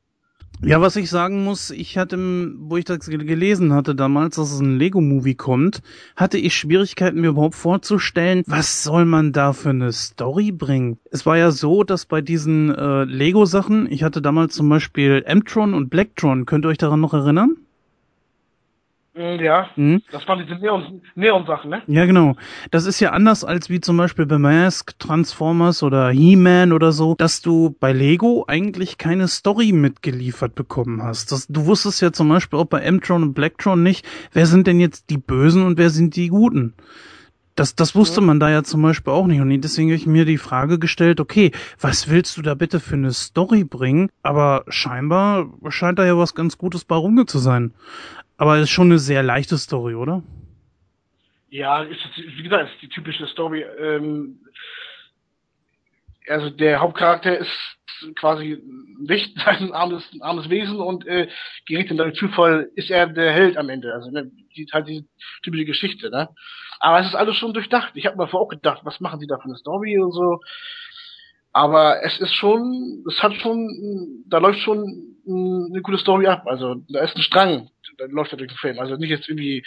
Ja, 0.64 0.82
was 0.82 0.96
ich 0.96 1.08
sagen 1.10 1.44
muss, 1.44 1.70
ich 1.70 1.98
hatte, 2.00 2.18
wo 2.58 2.78
ich 2.78 2.86
das 2.86 3.08
gel- 3.08 3.26
gelesen 3.26 3.74
hatte 3.74 3.94
damals, 3.94 4.38
dass 4.38 4.52
es 4.52 4.60
ein 4.60 4.78
Lego-Movie 4.80 5.36
kommt, 5.36 5.82
hatte 6.16 6.38
ich 6.40 6.56
Schwierigkeiten, 6.56 7.22
mir 7.22 7.28
überhaupt 7.30 7.56
vorzustellen, 7.56 8.44
was 8.48 8.84
soll 8.84 9.06
man 9.06 9.34
da 9.34 9.54
für 9.54 9.70
eine 9.70 9.92
Story 9.92 10.52
bringen. 10.52 10.98
Es 11.12 11.26
war 11.28 11.38
ja 11.38 11.52
so, 11.52 11.84
dass 11.84 12.06
bei 12.08 12.22
diesen 12.22 12.74
äh, 12.74 13.04
Lego-Sachen, 13.04 13.92
ich 13.92 14.04
hatte 14.04 14.22
damals 14.22 14.56
zum 14.56 14.70
Beispiel 14.70 15.22
M-Tron 15.26 15.74
und 15.76 15.90
Blacktron, 15.90 16.46
könnt 16.46 16.66
ihr 16.66 16.70
euch 16.70 16.78
daran 16.80 17.02
noch 17.02 17.14
erinnern? 17.14 17.58
Mm, 19.16 19.40
Ja, 19.44 19.70
Hm? 19.76 20.02
das 20.12 20.28
waren 20.28 20.40
diese 20.40 20.56
Neon- 20.60 21.02
Neon-Sachen, 21.16 21.70
ne? 21.70 21.82
Ja, 21.88 22.06
genau. 22.06 22.36
Das 22.72 22.86
ist 22.86 23.00
ja 23.00 23.12
anders 23.12 23.44
als 23.44 23.70
wie 23.70 23.80
zum 23.80 23.98
Beispiel 23.98 24.26
bei 24.26 24.40
Mask, 24.40 24.98
Transformers 24.98 25.84
oder 25.84 26.10
He-Man 26.10 26.72
oder 26.74 26.92
so, 26.92 27.14
dass 27.16 27.42
du 27.42 27.76
bei 27.80 27.94
Lego 27.94 28.46
eigentlich 28.48 28.98
keine 28.98 29.28
Story 29.28 29.72
mitgeliefert 29.72 30.56
bekommen 30.56 31.04
hast. 31.04 31.32
Das, 31.32 31.46
du 31.48 31.66
wusstest 31.68 32.02
ja 32.02 32.12
zum 32.12 32.30
Beispiel 32.30 32.58
auch 32.58 32.66
bei 32.66 32.80
M-Tron 32.82 33.22
und 33.22 33.34
Blacktron 33.34 33.84
nicht, 33.84 34.06
wer 34.32 34.48
sind 34.48 34.66
denn 34.66 34.80
jetzt 34.80 35.10
die 35.12 35.18
Bösen 35.18 35.64
und 35.66 35.78
wer 35.78 35.92
sind 35.92 36.16
die 36.16 36.30
Guten. 36.30 36.74
Das, 37.56 37.76
das 37.76 37.94
wusste 37.94 38.20
man 38.20 38.40
da 38.40 38.50
ja 38.50 38.64
zum 38.64 38.82
Beispiel 38.82 39.14
auch 39.14 39.28
nicht. 39.28 39.40
Und 39.40 39.52
deswegen 39.62 39.90
habe 39.90 39.96
ich 39.96 40.08
mir 40.08 40.26
die 40.26 40.40
Frage 40.40 40.80
gestellt, 40.80 41.20
okay, 41.20 41.52
was 41.80 42.10
willst 42.10 42.36
du 42.36 42.42
da 42.42 42.56
bitte 42.56 42.80
für 42.80 42.96
eine 42.96 43.14
Story 43.14 43.64
bringen? 43.64 44.10
Aber 44.24 44.64
scheinbar 44.70 45.54
scheint 45.70 46.00
da 46.00 46.06
ja 46.06 46.18
was 46.18 46.34
ganz 46.34 46.58
Gutes 46.58 46.84
bei 46.84 46.96
rumge 46.96 47.28
zu 47.28 47.38
sein. 47.38 47.76
Aber 48.38 48.58
es 48.58 48.64
ist 48.64 48.70
schon 48.72 48.88
eine 48.88 49.00
sehr 49.00 49.24
leichte 49.24 49.58
Story, 49.58 49.96
oder? 49.96 50.24
Ja, 51.50 51.84
ist, 51.84 52.00
wie 52.16 52.44
gesagt, 52.44 52.72
ist 52.72 52.82
die 52.82 52.90
typische 52.90 53.28
Story. 53.28 53.62
Ähm, 53.62 54.40
also 56.28 56.50
der 56.50 56.80
Hauptcharakter 56.80 57.38
ist 57.38 57.52
quasi 58.16 58.62
nicht 59.00 59.38
ein 59.46 59.72
armes, 59.72 60.04
ein 60.14 60.22
armes 60.22 60.50
Wesen 60.50 60.80
und 60.80 61.06
äh, 61.06 61.28
gerät 61.68 61.92
in 61.92 61.98
den 61.98 62.16
Zufall, 62.16 62.70
ist 62.76 62.90
er 62.90 63.08
der 63.08 63.32
Held 63.32 63.58
am 63.58 63.70
Ende. 63.70 63.94
Also 63.94 64.10
ne, 64.10 64.32
die, 64.56 64.68
halt 64.72 64.88
die 64.88 65.06
typische 65.44 65.66
Geschichte, 65.66 66.10
ne? 66.10 66.30
Aber 66.80 67.00
es 67.00 67.08
ist 67.08 67.16
alles 67.16 67.38
schon 67.38 67.54
durchdacht. 67.54 67.92
Ich 67.96 68.06
habe 68.06 68.18
mir 68.18 68.28
vorher 68.28 68.46
auch 68.46 68.50
gedacht, 68.50 68.82
was 68.84 69.00
machen 69.00 69.20
die 69.20 69.28
da 69.28 69.38
für 69.38 69.46
eine 69.46 69.56
Story 69.58 69.98
und 70.00 70.12
so. 70.12 70.42
Aber 71.54 72.04
es 72.04 72.20
ist 72.20 72.34
schon, 72.34 73.06
es 73.08 73.22
hat 73.22 73.34
schon, 73.36 74.24
da 74.28 74.40
läuft 74.40 74.60
schon 74.60 75.16
mm, 75.26 75.68
eine 75.72 75.82
gute 75.82 76.00
Story 76.00 76.26
ab. 76.28 76.44
Also 76.48 76.76
da 76.90 77.02
ist 77.02 77.16
ein 77.16 77.22
Strang, 77.22 77.70
da 77.98 78.06
läuft 78.06 78.34
da 78.34 78.38
durch 78.38 78.52
den 78.52 78.58
Film. 78.58 78.80
Also 78.80 78.96
nicht 78.96 79.10
jetzt 79.10 79.30
irgendwie 79.30 79.64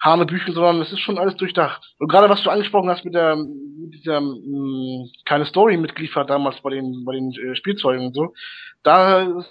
Hanebüchen, 0.00 0.54
sondern 0.54 0.80
es 0.82 0.92
ist 0.92 1.00
schon 1.00 1.18
alles 1.18 1.36
durchdacht. 1.36 1.94
Und 1.98 2.08
gerade 2.08 2.28
was 2.28 2.42
du 2.42 2.50
angesprochen 2.50 2.90
hast 2.90 3.04
mit 3.04 3.14
der, 3.14 3.36
mit 3.36 3.94
dieser 3.94 4.20
mh, 4.20 5.08
keine 5.24 5.46
Story 5.46 5.76
mitgeliefert 5.76 6.28
damals 6.28 6.60
bei 6.60 6.70
den 6.70 7.04
bei 7.04 7.14
den 7.14 7.32
äh, 7.32 7.56
Spielzeugen 7.56 8.06
und 8.06 8.14
so, 8.14 8.34
da 8.82 9.42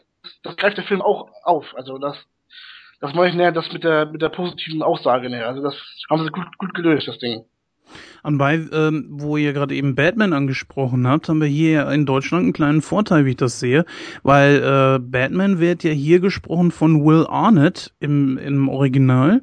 das 0.44 0.56
greift 0.58 0.78
der 0.78 0.84
Film 0.86 1.02
auch 1.02 1.30
auf. 1.44 1.74
Also 1.76 1.98
das 1.98 2.18
das 3.02 3.14
meine 3.14 3.30
ich 3.30 3.36
näher, 3.36 3.52
das 3.52 3.72
mit 3.72 3.84
der 3.84 4.06
mit 4.06 4.22
der 4.22 4.30
positiven 4.30 4.84
Aussage 4.84 5.30
näher. 5.30 5.48
Also 5.48 5.62
das 5.62 5.76
haben 6.10 6.24
sie 6.24 6.32
gut 6.32 6.58
gut 6.58 6.74
gelöst, 6.74 7.08
das 7.08 7.18
Ding. 7.18 7.46
Anbei, 8.24 8.62
ähm, 8.72 9.08
wo 9.10 9.38
ihr 9.38 9.54
gerade 9.54 9.76
eben 9.76 9.96
Batman 9.96 10.34
angesprochen 10.34 11.08
habt, 11.08 11.30
haben 11.30 11.42
wir 11.42 11.48
hier 11.48 11.90
in 11.90 12.06
Deutschland 12.06 12.44
einen 12.44 12.54
kleinen 12.54 12.82
Vorteil, 12.82 13.26
wie 13.26 13.32
ich 13.32 13.38
das 13.38 13.60
sehe, 13.60 13.86
weil 14.24 14.58
äh, 14.58 15.00
Batman 15.00 15.60
wird 15.60 15.84
ja 15.84 15.92
hier 15.92 16.20
gesprochen 16.20 16.72
von 16.72 17.06
Will 17.06 17.26
Arnett 17.28 17.94
im, 18.00 18.38
im 18.38 18.70
Original 18.70 19.42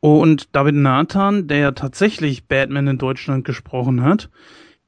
und 0.00 0.54
David 0.54 0.76
Nathan, 0.76 1.48
der 1.48 1.58
ja 1.58 1.70
tatsächlich 1.72 2.46
Batman 2.46 2.86
in 2.86 2.98
Deutschland 2.98 3.44
gesprochen 3.44 4.02
hat, 4.02 4.28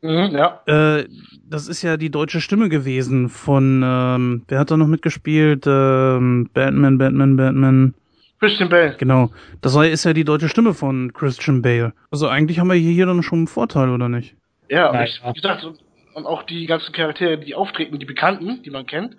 Mhm, 0.03 0.31
ja. 0.35 0.63
äh, 0.67 1.07
das 1.45 1.69
ist 1.69 1.83
ja 1.83 1.97
die 1.99 2.11
deutsche 2.11 2.41
Stimme 2.41 2.69
gewesen 2.71 3.29
von, 3.29 3.83
ähm, 3.85 4.43
wer 4.49 4.59
hat 4.59 4.71
da 4.71 4.77
noch 4.79 4.87
mitgespielt? 4.87 5.65
Ähm, 5.67 6.49
Batman, 6.55 6.97
Batman, 6.97 7.37
Batman. 7.37 7.95
Christian 8.41 8.69
Bale. 8.71 8.97
Genau. 8.99 9.31
Das 9.61 9.75
war- 9.75 9.87
ist 9.87 10.05
ja 10.05 10.13
die 10.13 10.25
deutsche 10.25 10.49
Stimme 10.49 10.75
von 10.75 11.13
Christian 11.13 11.63
Bale. 11.63 11.93
Also 12.11 12.27
eigentlich 12.27 12.59
haben 12.59 12.69
wir 12.69 12.75
hier, 12.75 13.07
dann 13.07 13.23
schon 13.23 13.41
einen 13.41 13.47
Vorteil, 13.47 13.91
oder 13.91 14.09
nicht? 14.09 14.35
Ja, 14.69 14.89
und 14.89 14.95
Ja, 14.97 15.05
ich, 15.05 15.21
wie 15.25 15.33
gesagt, 15.35 15.63
und, 15.65 15.79
und 16.15 16.27
auch 16.27 16.43
die 16.45 16.67
ganzen 16.67 16.93
Charaktere, 16.93 17.39
die 17.39 17.55
auftreten, 17.55 17.99
die 17.99 18.07
Bekannten, 18.07 18.63
die 18.63 18.71
man 18.71 18.87
kennt, 18.87 19.17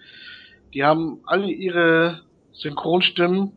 die 0.74 0.84
haben 0.84 1.20
alle 1.26 1.48
ihre 1.52 2.22
Synchronstimmen, 2.54 3.52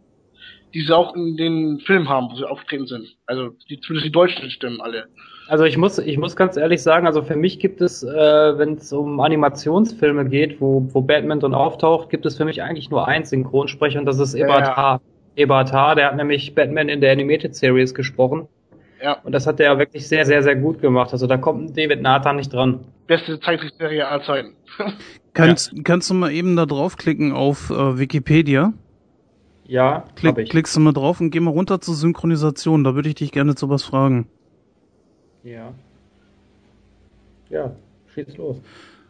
die 0.74 0.80
sie 0.82 0.94
auch 0.94 1.14
in 1.14 1.36
den 1.36 1.80
Filmen 1.80 2.08
haben, 2.08 2.28
wo 2.30 2.36
sie 2.36 2.44
auftreten 2.44 2.86
sind. 2.86 3.16
Also 3.26 3.50
die, 3.70 3.80
zumindest 3.80 4.06
die 4.06 4.12
deutschen 4.12 4.50
Stimmen 4.50 4.80
alle. 4.80 5.06
Also 5.46 5.64
ich 5.64 5.76
muss, 5.76 5.98
ich 5.98 6.18
muss 6.18 6.36
ganz 6.36 6.56
ehrlich 6.56 6.82
sagen, 6.82 7.06
also 7.06 7.22
für 7.22 7.36
mich 7.36 7.58
gibt 7.58 7.80
es, 7.80 8.02
äh, 8.02 8.58
wenn 8.58 8.74
es 8.74 8.92
um 8.92 9.20
Animationsfilme 9.20 10.28
geht, 10.28 10.60
wo, 10.60 10.88
wo 10.92 11.00
Batman 11.02 11.38
drin 11.38 11.54
auftaucht, 11.54 12.08
gibt 12.10 12.26
es 12.26 12.36
für 12.36 12.44
mich 12.44 12.62
eigentlich 12.62 12.90
nur 12.90 13.06
einen 13.06 13.24
Synchronsprecher 13.24 13.98
und 14.00 14.06
das 14.06 14.18
ist 14.18 14.34
Ja, 14.34 14.44
Eberhard 14.46 14.66
ja. 14.68 14.76
H. 14.76 15.00
Eberhard 15.37 15.72
H., 15.72 15.95
der 15.97 16.07
hat 16.09 16.16
nämlich 16.16 16.55
Batman 16.55 16.89
in 16.89 17.01
der 17.01 17.12
Animated 17.12 17.55
Series 17.57 17.95
gesprochen 17.95 18.49
Ja, 19.03 19.18
und 19.24 19.32
das 19.32 19.47
hat 19.47 19.61
er 19.61 19.78
wirklich 19.78 20.07
sehr, 20.09 20.24
sehr, 20.26 20.43
sehr 20.43 20.57
gut 20.57 20.80
gemacht. 20.80 21.12
Also 21.12 21.26
da 21.26 21.37
kommt 21.37 21.70
ein 21.70 21.74
David 21.74 22.03
Nathan 22.03 22.37
nicht 22.37 22.53
dran. 22.53 22.80
beste 23.07 23.39
Zeichentrickserie 23.41 24.07
aller 24.09 24.22
Zeiten. 24.24 24.55
Kannst, 25.35 25.72
kannst 25.85 26.11
du 26.11 26.14
mal 26.14 26.30
eben 26.32 26.55
da 26.57 26.64
draufklicken 26.64 27.32
auf 27.32 27.70
äh, 27.70 27.99
Wikipedia? 27.99 28.72
Ja, 29.66 30.05
Klick, 30.14 30.39
ich. 30.39 30.49
klickst 30.51 30.76
du 30.76 30.80
mal 30.80 30.93
drauf 30.93 31.20
und 31.20 31.30
geh 31.30 31.41
mal 31.41 31.51
runter 31.51 31.80
zur 31.80 31.95
Synchronisation. 31.95 32.85
Da 32.85 32.95
würde 32.95 33.09
ich 33.09 33.16
dich 33.16 33.32
gerne 33.32 33.55
zu 33.57 33.68
was 33.68 33.82
fragen. 33.82 34.28
Ja. 35.43 35.74
Ja, 37.49 37.74
schieß 38.14 38.37
los. 38.37 38.61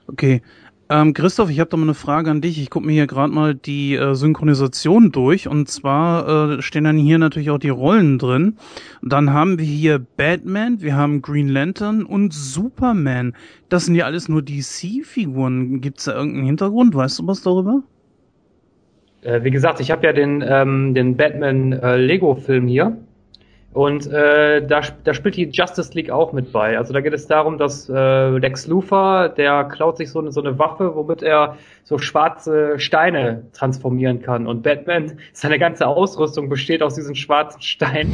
Okay. 0.07 0.43
Ähm, 0.91 1.15
Christoph, 1.15 1.49
ich 1.49 1.61
habe 1.61 1.71
da 1.71 1.77
mal 1.79 1.85
eine 1.85 1.95
Frage 1.95 2.31
an 2.31 2.43
dich. 2.43 2.61
Ich 2.61 2.69
gucke 2.69 2.87
mir 2.87 2.93
hier 2.93 3.07
gerade 3.07 3.33
mal 3.33 3.55
die 3.55 3.95
äh, 3.95 4.15
Synchronisation 4.15 5.13
durch. 5.13 5.49
Und 5.49 5.69
zwar 5.69 6.59
äh, 6.59 6.63
stehen 6.63 6.85
dann 6.85 6.99
hier 6.99 7.19
natürlich 7.19 7.51
auch 7.51 7.59
die 7.59 7.71
Rollen 7.71 8.19
drin. 8.19 8.57
Dann 9.03 9.33
haben 9.33 9.59
wir 9.59 9.65
hier 9.65 9.99
Batman, 9.99 10.83
wir 10.83 10.95
haben 10.95 11.23
Green 11.23 11.49
Lantern 11.49 12.05
und 12.05 12.35
Superman. 12.35 13.35
Das 13.71 13.87
sind 13.87 13.95
ja 13.95 14.05
alles 14.05 14.29
nur 14.29 14.43
DC-Figuren. 14.43 15.81
Gibt's 15.81 16.05
da 16.05 16.15
irgendeinen 16.15 16.47
Hintergrund? 16.47 16.95
Weißt 16.95 17.19
du 17.19 17.27
was 17.27 17.43
darüber? 17.43 17.83
Äh, 19.23 19.43
wie 19.43 19.51
gesagt, 19.51 19.81
ich 19.81 19.91
habe 19.91 20.07
ja 20.07 20.13
den, 20.13 20.45
ähm, 20.47 20.95
den 20.95 21.17
Batman 21.17 21.73
äh, 21.73 22.67
hier. 22.67 22.97
Und 23.75 24.07
äh, 24.07 24.65
da, 24.65 24.83
da 25.03 25.15
spielt 25.15 25.37
die 25.37 25.51
Justice 25.51 25.93
League 25.95 26.09
auch 26.09 26.33
mit 26.33 26.53
bei. 26.53 26.79
Also 26.79 26.93
da 26.93 27.01
geht 27.01 27.13
es 27.13 27.27
darum, 27.27 27.59
dass 27.59 27.89
äh, 27.89 28.39
Lex 28.39 28.69
Luthor, 28.69 29.29
der 29.29 29.65
klaut 29.65 29.97
sich 29.97 30.11
so 30.11 30.21
eine, 30.21 30.31
so 30.31 30.41
eine 30.41 30.61
Waffe, 30.61 30.95
womit 30.95 31.25
er 31.25 31.57
so 31.83 31.99
schwarze 31.99 32.79
Steine 32.79 33.43
transformieren 33.53 34.23
kann. 34.23 34.47
Und 34.47 34.63
Batman, 34.63 35.19
seine 35.33 35.59
ganze 35.59 35.89
Ausrüstung 35.89 36.49
besteht 36.49 36.85
aus 36.85 36.95
diesen 36.95 37.17
schwarzen 37.17 37.61
Steinen. 37.63 38.13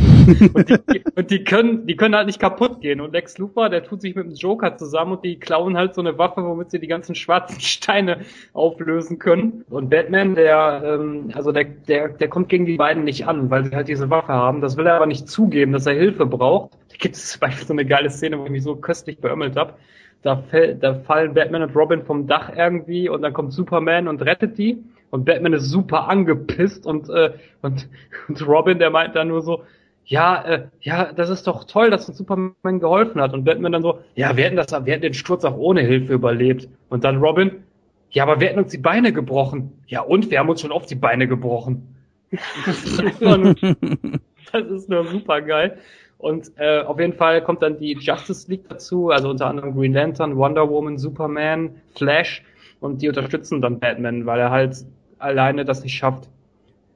und, 0.54 0.70
die, 0.70 1.02
und 1.14 1.30
die 1.30 1.44
können, 1.44 1.86
die 1.86 1.94
können 1.94 2.16
halt 2.16 2.26
nicht 2.26 2.40
kaputt 2.40 2.80
gehen. 2.80 3.02
Und 3.02 3.12
Lex 3.12 3.36
Luthor, 3.36 3.68
der 3.68 3.84
tut 3.84 4.00
sich 4.00 4.16
mit 4.16 4.24
dem 4.24 4.34
Joker 4.34 4.78
zusammen 4.78 5.12
und 5.12 5.24
die 5.24 5.38
klauen 5.38 5.76
halt 5.76 5.94
so 5.94 6.00
eine 6.00 6.16
Waffe, 6.16 6.42
womit 6.42 6.70
sie 6.70 6.80
die 6.80 6.88
ganzen 6.88 7.14
schwarzen 7.14 7.60
Steine 7.60 8.20
auflösen 8.54 9.18
können. 9.18 9.64
Und 9.68 9.90
Batman, 9.90 10.34
der, 10.34 10.82
ähm, 10.84 11.30
also 11.34 11.52
der, 11.52 11.64
der, 11.64 12.08
der 12.08 12.28
kommt 12.28 12.48
gegen 12.48 12.64
die 12.64 12.76
beiden 12.76 13.04
nicht 13.04 13.28
an, 13.28 13.50
weil 13.50 13.66
sie 13.66 13.76
halt 13.76 13.88
diese 13.88 14.08
Waffe 14.08 14.32
haben. 14.32 14.62
Das 14.62 14.78
will 14.78 14.86
er 14.86 14.94
aber 14.94 15.06
nicht 15.06 15.28
zugeben, 15.50 15.72
dass 15.72 15.86
er 15.86 15.94
Hilfe 15.94 16.26
braucht. 16.26 16.74
Da 16.90 16.96
gibt 16.96 17.16
es 17.16 17.32
zum 17.32 17.40
Beispiel 17.40 17.66
so 17.66 17.72
eine 17.72 17.84
geile 17.84 18.08
Szene, 18.08 18.38
wo 18.38 18.44
ich 18.44 18.50
mich 18.50 18.62
so 18.62 18.76
köstlich 18.76 19.18
beömmelt 19.18 19.56
habe. 19.56 19.74
Da, 20.22 20.42
da 20.80 20.94
fallen 20.94 21.34
Batman 21.34 21.62
und 21.62 21.74
Robin 21.74 22.04
vom 22.04 22.26
Dach 22.26 22.52
irgendwie 22.54 23.08
und 23.08 23.22
dann 23.22 23.32
kommt 23.32 23.52
Superman 23.52 24.06
und 24.06 24.22
rettet 24.22 24.58
die. 24.58 24.78
Und 25.10 25.24
Batman 25.24 25.54
ist 25.54 25.64
super 25.64 26.08
angepisst 26.08 26.86
und, 26.86 27.08
äh, 27.08 27.32
und, 27.62 27.88
und 28.28 28.46
Robin, 28.46 28.78
der 28.78 28.90
meint 28.90 29.16
dann 29.16 29.28
nur 29.28 29.42
so, 29.42 29.64
ja, 30.04 30.42
äh, 30.44 30.68
ja, 30.82 31.12
das 31.12 31.30
ist 31.30 31.48
doch 31.48 31.64
toll, 31.64 31.90
dass 31.90 32.08
uns 32.08 32.18
Superman 32.18 32.54
geholfen 32.78 33.20
hat. 33.20 33.32
Und 33.34 33.44
Batman 33.44 33.72
dann 33.72 33.82
so, 33.82 33.98
ja, 34.14 34.36
wir 34.36 34.44
hätten 34.44 34.56
das, 34.56 34.70
wir 34.70 34.92
hätten 34.92 35.02
den 35.02 35.14
Sturz 35.14 35.44
auch 35.44 35.56
ohne 35.56 35.80
Hilfe 35.80 36.12
überlebt. 36.12 36.68
Und 36.90 37.02
dann 37.02 37.16
Robin, 37.16 37.64
ja, 38.10 38.22
aber 38.22 38.40
wir 38.40 38.48
hätten 38.48 38.60
uns 38.60 38.70
die 38.70 38.78
Beine 38.78 39.12
gebrochen. 39.12 39.72
Ja, 39.88 40.02
und 40.02 40.30
wir 40.30 40.38
haben 40.38 40.48
uns 40.48 40.60
schon 40.60 40.70
oft 40.70 40.88
die 40.90 40.96
Beine 40.96 41.26
gebrochen. 41.26 41.96
das 44.52 44.70
ist 44.70 44.88
nur, 44.88 45.06
super 45.06 45.40
geil. 45.40 45.78
Und 46.18 46.52
äh, 46.56 46.80
auf 46.80 47.00
jeden 47.00 47.14
Fall 47.14 47.42
kommt 47.42 47.62
dann 47.62 47.78
die 47.78 47.92
Justice 47.94 48.50
League 48.50 48.68
dazu, 48.68 49.08
also 49.08 49.30
unter 49.30 49.46
anderem 49.46 49.74
Green 49.74 49.94
Lantern, 49.94 50.36
Wonder 50.36 50.68
Woman, 50.68 50.98
Superman, 50.98 51.76
Flash 51.96 52.44
und 52.80 53.00
die 53.00 53.08
unterstützen 53.08 53.62
dann 53.62 53.80
Batman, 53.80 54.26
weil 54.26 54.38
er 54.38 54.50
halt 54.50 54.84
alleine 55.18 55.64
das 55.64 55.82
nicht 55.82 55.94
schafft. 55.94 56.28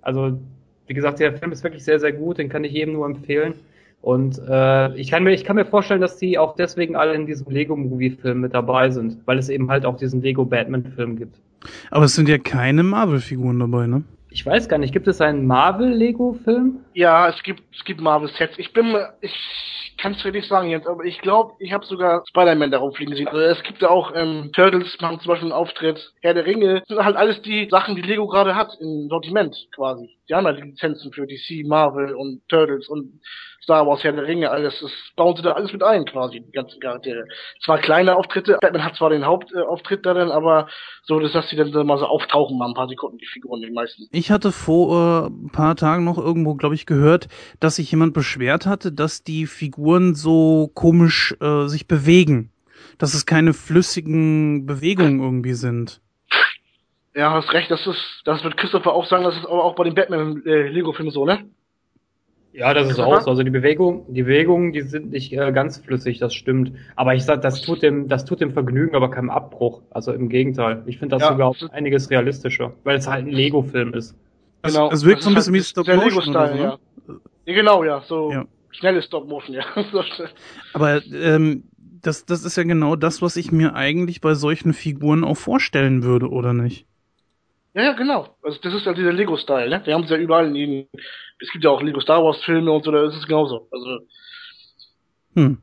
Also 0.03 0.39
wie 0.87 0.95
gesagt, 0.95 1.21
der 1.21 1.33
Film 1.33 1.53
ist 1.53 1.65
wirklich 1.65 1.85
sehr, 1.85 1.99
sehr 1.99 2.13
gut, 2.13 2.37
den 2.37 2.51
kann 2.51 2.65
ich 2.65 2.73
jedem 2.73 2.95
nur 2.95 3.07
empfehlen. 3.07 3.55
Und 4.03 4.39
äh, 4.47 4.95
ich, 4.97 5.11
kann 5.11 5.25
mir, 5.25 5.33
ich 5.33 5.45
kann 5.45 5.57
mir 5.57 5.65
vorstellen, 5.65 6.03
dass 6.03 6.19
die 6.19 6.37
auch 6.37 6.57
deswegen 6.57 6.95
alle 6.95 7.15
in 7.15 7.25
diesem 7.25 7.51
Lego-Movie-Film 7.51 8.39
mit 8.43 8.53
dabei 8.53 8.91
sind, 8.91 9.17
weil 9.25 9.39
es 9.39 9.49
eben 9.49 9.71
halt 9.71 9.87
auch 9.87 9.97
diesen 9.97 10.21
Lego-Batman-Film 10.21 11.17
gibt. 11.17 11.41
Aber 11.91 12.05
es 12.05 12.15
sind 12.15 12.29
ja 12.29 12.37
keine 12.37 12.83
Marvel-Figuren 12.83 13.59
dabei, 13.59 13.87
ne? 13.87 14.03
Ich 14.35 14.45
weiß 14.45 14.69
gar 14.69 14.79
nicht, 14.79 14.93
gibt 14.93 15.07
es 15.07 15.21
einen 15.21 15.47
Marvel-Lego-Film? 15.47 16.81
Ja, 16.93 17.29
es 17.29 17.41
gibt, 17.45 17.63
es 17.73 17.85
gibt 17.85 18.01
Marvel-Sets. 18.01 18.59
Ich 18.59 18.73
bin, 18.73 18.97
ich 19.21 19.94
kann 19.99 20.13
es 20.13 20.23
dir 20.23 20.33
nicht 20.33 20.49
sagen 20.49 20.71
jetzt, 20.71 20.87
aber 20.87 21.05
ich 21.05 21.19
glaube, 21.21 21.55
ich 21.59 21.73
habe 21.73 21.85
sogar 21.85 22.25
Spider-Man 22.29 22.71
darauf 22.71 22.97
fliegen 22.97 23.13
gesehen. 23.13 23.29
Also 23.29 23.41
es 23.41 23.63
gibt 23.63 23.83
ja 23.83 23.91
auch 23.91 24.13
ähm, 24.15 24.51
Turtles 24.53 24.97
machen 25.01 25.21
zum 25.21 25.29
Beispiel 25.29 25.47
einen 25.47 25.59
Auftritt. 25.59 26.13
Herr 26.21 26.35
der 26.35 26.47
Ringe 26.47 26.81
das 26.81 26.89
sind 26.89 27.05
halt 27.05 27.17
alles 27.17 27.41
die 27.43 27.69
Sachen, 27.71 27.97
die 27.97 28.03
Lego 28.03 28.27
gerade 28.27 28.55
hat 28.55 28.77
im 28.81 29.09
Sortiment 29.09 29.57
quasi. 29.75 30.11
Die 30.29 30.35
haben 30.35 30.47
halt 30.47 30.63
Lizenzen 30.63 31.13
für 31.13 31.27
DC, 31.27 31.67
Marvel 31.67 32.15
und 32.15 32.43
Turtles 32.49 32.89
und 32.89 33.21
Star 33.63 33.87
Wars, 33.87 34.05
Herr 34.05 34.13
der 34.13 34.27
Ringe, 34.27 34.51
alles. 34.51 34.79
Das 34.81 34.91
bauen 35.17 35.37
sie 35.37 35.43
da 35.43 35.53
alles 35.53 35.73
mit 35.73 35.83
ein 35.83 36.05
quasi, 36.05 36.41
die 36.41 36.53
ganzen 36.53 36.81
Charaktere. 36.81 37.25
Zwar 37.65 37.79
kleine 37.79 38.17
Auftritte, 38.17 38.59
Batman 38.61 38.85
hat 38.85 38.97
zwar 38.97 39.11
den 39.11 39.25
Hauptauftritt 39.25 40.05
da 40.05 40.13
dann, 40.13 40.31
aber 40.31 40.69
so, 41.05 41.19
dass 41.19 41.49
die 41.49 41.57
dann 41.57 41.87
mal 41.87 41.99
so 41.99 42.07
auftauchen, 42.07 42.59
mal 42.59 42.69
ein 42.69 42.75
paar 42.75 42.89
Sekunden, 42.89 43.19
die 43.19 43.27
Figuren, 43.27 43.63
die 43.63 43.71
meisten. 43.71 44.07
Ich 44.13 44.31
hatte 44.31 44.53
vor 44.53 45.27
äh, 45.27 45.27
ein 45.29 45.51
paar 45.51 45.77
Tagen 45.77 46.05
noch 46.05 46.19
irgendwo, 46.19 46.55
glaube 46.55 46.75
ich, 46.75 46.85
gehört, 46.85 47.29
dass 47.61 47.77
sich 47.77 47.91
jemand 47.91 48.13
beschwert 48.13 48.67
hatte, 48.67 48.93
dass 48.93 49.25
die 49.25 49.47
Figuren 49.47 49.84
so 50.15 50.71
komisch 50.75 51.35
äh, 51.41 51.67
sich 51.67 51.87
bewegen. 51.87 52.51
Dass 52.99 53.15
es 53.15 53.27
keine 53.27 53.55
flüssigen 53.55 54.67
Bewegungen 54.67 55.21
irgendwie 55.21 55.55
sind. 55.55 56.01
Ja, 57.15 57.33
hast 57.33 57.53
recht, 57.53 57.71
das 57.71 57.87
ist, 57.87 58.23
das 58.25 58.43
wird 58.43 58.57
Christopher 58.57 58.93
auch 58.93 59.07
sagen, 59.07 59.25
das 59.25 59.37
ist 59.37 59.47
aber 59.47 59.65
auch 59.65 59.77
bei 59.77 59.85
den 59.85 59.95
Batman-Lego-Filmen 59.95 61.11
äh, 61.11 61.15
so, 61.15 61.25
ne? 61.25 61.45
Ja, 62.55 62.73
das 62.73 62.89
ist 62.89 63.01
auch 63.01 63.21
so. 63.21 63.31
Also 63.31 63.43
die 63.43 63.51
Bewegung, 63.51 64.05
die 64.15 64.23
Bewegungen, 64.23 64.73
die 64.73 64.83
sind 64.83 65.11
nicht 65.11 65.33
äh, 65.33 65.51
ganz 65.53 65.79
flüssig, 65.79 66.19
das 66.21 66.35
stimmt. 66.35 66.73
Aber 66.95 67.15
ich 67.15 67.25
sag, 67.25 67.43
das 67.43 67.63
tut 67.63 67.83
dem, 67.83 68.09
das 68.09 68.25
tut 68.25 68.41
dem 68.41 68.53
Vergnügen 68.53 68.95
aber 68.95 69.11
keinen 69.11 69.31
Abbruch. 69.31 69.83
Also 69.91 70.13
im 70.13 70.29
Gegenteil. 70.29 70.83
Ich 70.87 70.99
finde 70.99 71.17
das 71.17 71.23
ja, 71.23 71.33
sogar 71.33 71.49
auch 71.49 71.57
einiges 71.73 72.11
realistischer, 72.11 72.73
weil 72.85 72.97
es 72.97 73.09
halt 73.09 73.27
ein 73.27 73.33
Lego-Film 73.33 73.93
ist. 73.95 74.17
Genau. 74.63 74.89
Es, 74.89 75.01
es 75.01 75.05
wirkt 75.05 75.23
so 75.23 75.31
ein 75.31 75.35
bisschen 75.35 75.53
halt 75.53 75.63
wie 75.63 75.67
Stop 75.67 75.89
Motion. 75.89 76.09
Lego-Style, 76.09 76.49
so, 76.49 76.55
ne? 76.55 76.63
ja. 76.63 76.79
ja. 77.47 77.55
Genau, 77.55 77.85
ja. 77.85 78.01
So 78.03 78.31
ja. 78.31 78.45
Schnelles 78.79 79.07
Stop 79.07 79.29
Motion, 79.29 79.55
ja. 79.55 79.65
aber 80.73 81.05
ähm, 81.07 81.65
das, 82.03 82.27
das 82.27 82.45
ist 82.45 82.57
ja 82.57 82.65
genau 82.65 82.97
das, 82.97 83.23
was 83.23 83.37
ich 83.37 83.51
mir 83.51 83.75
eigentlich 83.75 84.21
bei 84.21 84.35
solchen 84.35 84.75
Figuren 84.75 85.25
auch 85.25 85.37
vorstellen 85.37 86.03
würde, 86.03 86.29
oder 86.29 86.53
nicht? 86.53 86.87
Ja, 87.75 87.83
ja, 87.83 87.93
genau. 87.93 88.37
Also 88.43 88.59
das 88.63 88.75
ist 88.75 88.87
halt 88.87 88.99
dieser 88.99 89.13
Lego-Style, 89.13 89.69
ne? 89.69 89.83
Die 89.85 89.93
haben 89.93 90.05
es 90.05 90.11
ja 90.11 90.17
überall 90.17 90.47
in 90.47 90.55
jedem, 90.55 90.87
es 91.41 91.51
gibt 91.51 91.65
ja 91.65 91.71
auch 91.71 91.83
Lego 91.83 92.01
Star 92.01 92.23
Wars 92.23 92.43
Filme 92.45 92.71
und 92.71 92.85
so, 92.85 92.93
da 92.93 93.05
ist 93.07 93.17
es 93.17 93.27
genauso. 93.27 93.69
Also. 93.73 94.01
Hm. 95.35 95.59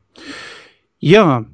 Ja, 0.98 1.46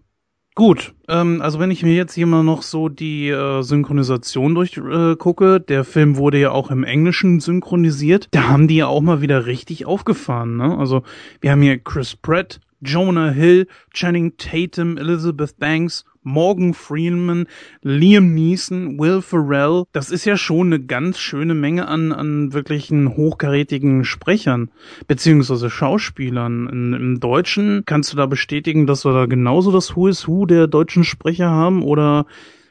Gut, 0.58 0.92
ähm, 1.06 1.40
also 1.40 1.60
wenn 1.60 1.70
ich 1.70 1.84
mir 1.84 1.94
jetzt 1.94 2.14
hier 2.14 2.26
mal 2.26 2.42
noch 2.42 2.62
so 2.62 2.88
die 2.88 3.28
äh, 3.28 3.62
Synchronisation 3.62 4.56
durchgucke, 4.56 5.54
äh, 5.54 5.60
der 5.60 5.84
Film 5.84 6.16
wurde 6.16 6.40
ja 6.40 6.50
auch 6.50 6.72
im 6.72 6.82
Englischen 6.82 7.38
synchronisiert, 7.38 8.26
da 8.32 8.48
haben 8.48 8.66
die 8.66 8.78
ja 8.78 8.88
auch 8.88 9.00
mal 9.00 9.20
wieder 9.20 9.46
richtig 9.46 9.86
aufgefahren, 9.86 10.56
ne? 10.56 10.76
Also 10.76 11.04
wir 11.40 11.52
haben 11.52 11.62
hier 11.62 11.78
Chris 11.78 12.16
Pratt, 12.16 12.58
Jonah 12.80 13.30
Hill, 13.30 13.66
Channing 13.92 14.36
Tatum, 14.36 14.98
Elizabeth 14.98 15.58
Banks, 15.58 16.04
Morgan 16.22 16.74
Freeman, 16.74 17.46
Liam 17.82 18.34
Neeson, 18.34 18.98
Will 18.98 19.22
Ferrell. 19.22 19.84
Das 19.92 20.10
ist 20.10 20.24
ja 20.24 20.36
schon 20.36 20.68
eine 20.68 20.80
ganz 20.84 21.18
schöne 21.18 21.54
Menge 21.54 21.88
an, 21.88 22.12
an 22.12 22.52
wirklichen 22.52 23.16
hochkarätigen 23.16 24.04
Sprechern, 24.04 24.70
beziehungsweise 25.06 25.70
Schauspielern. 25.70 26.68
In, 26.68 26.92
Im 26.92 27.20
Deutschen 27.20 27.84
kannst 27.86 28.12
du 28.12 28.16
da 28.16 28.26
bestätigen, 28.26 28.86
dass 28.86 29.04
wir 29.04 29.12
da 29.12 29.26
genauso 29.26 29.72
das 29.72 29.96
Who 29.96 30.08
is 30.08 30.28
Who 30.28 30.46
der 30.46 30.66
deutschen 30.66 31.04
Sprecher 31.04 31.48
haben 31.48 31.82
oder 31.82 32.26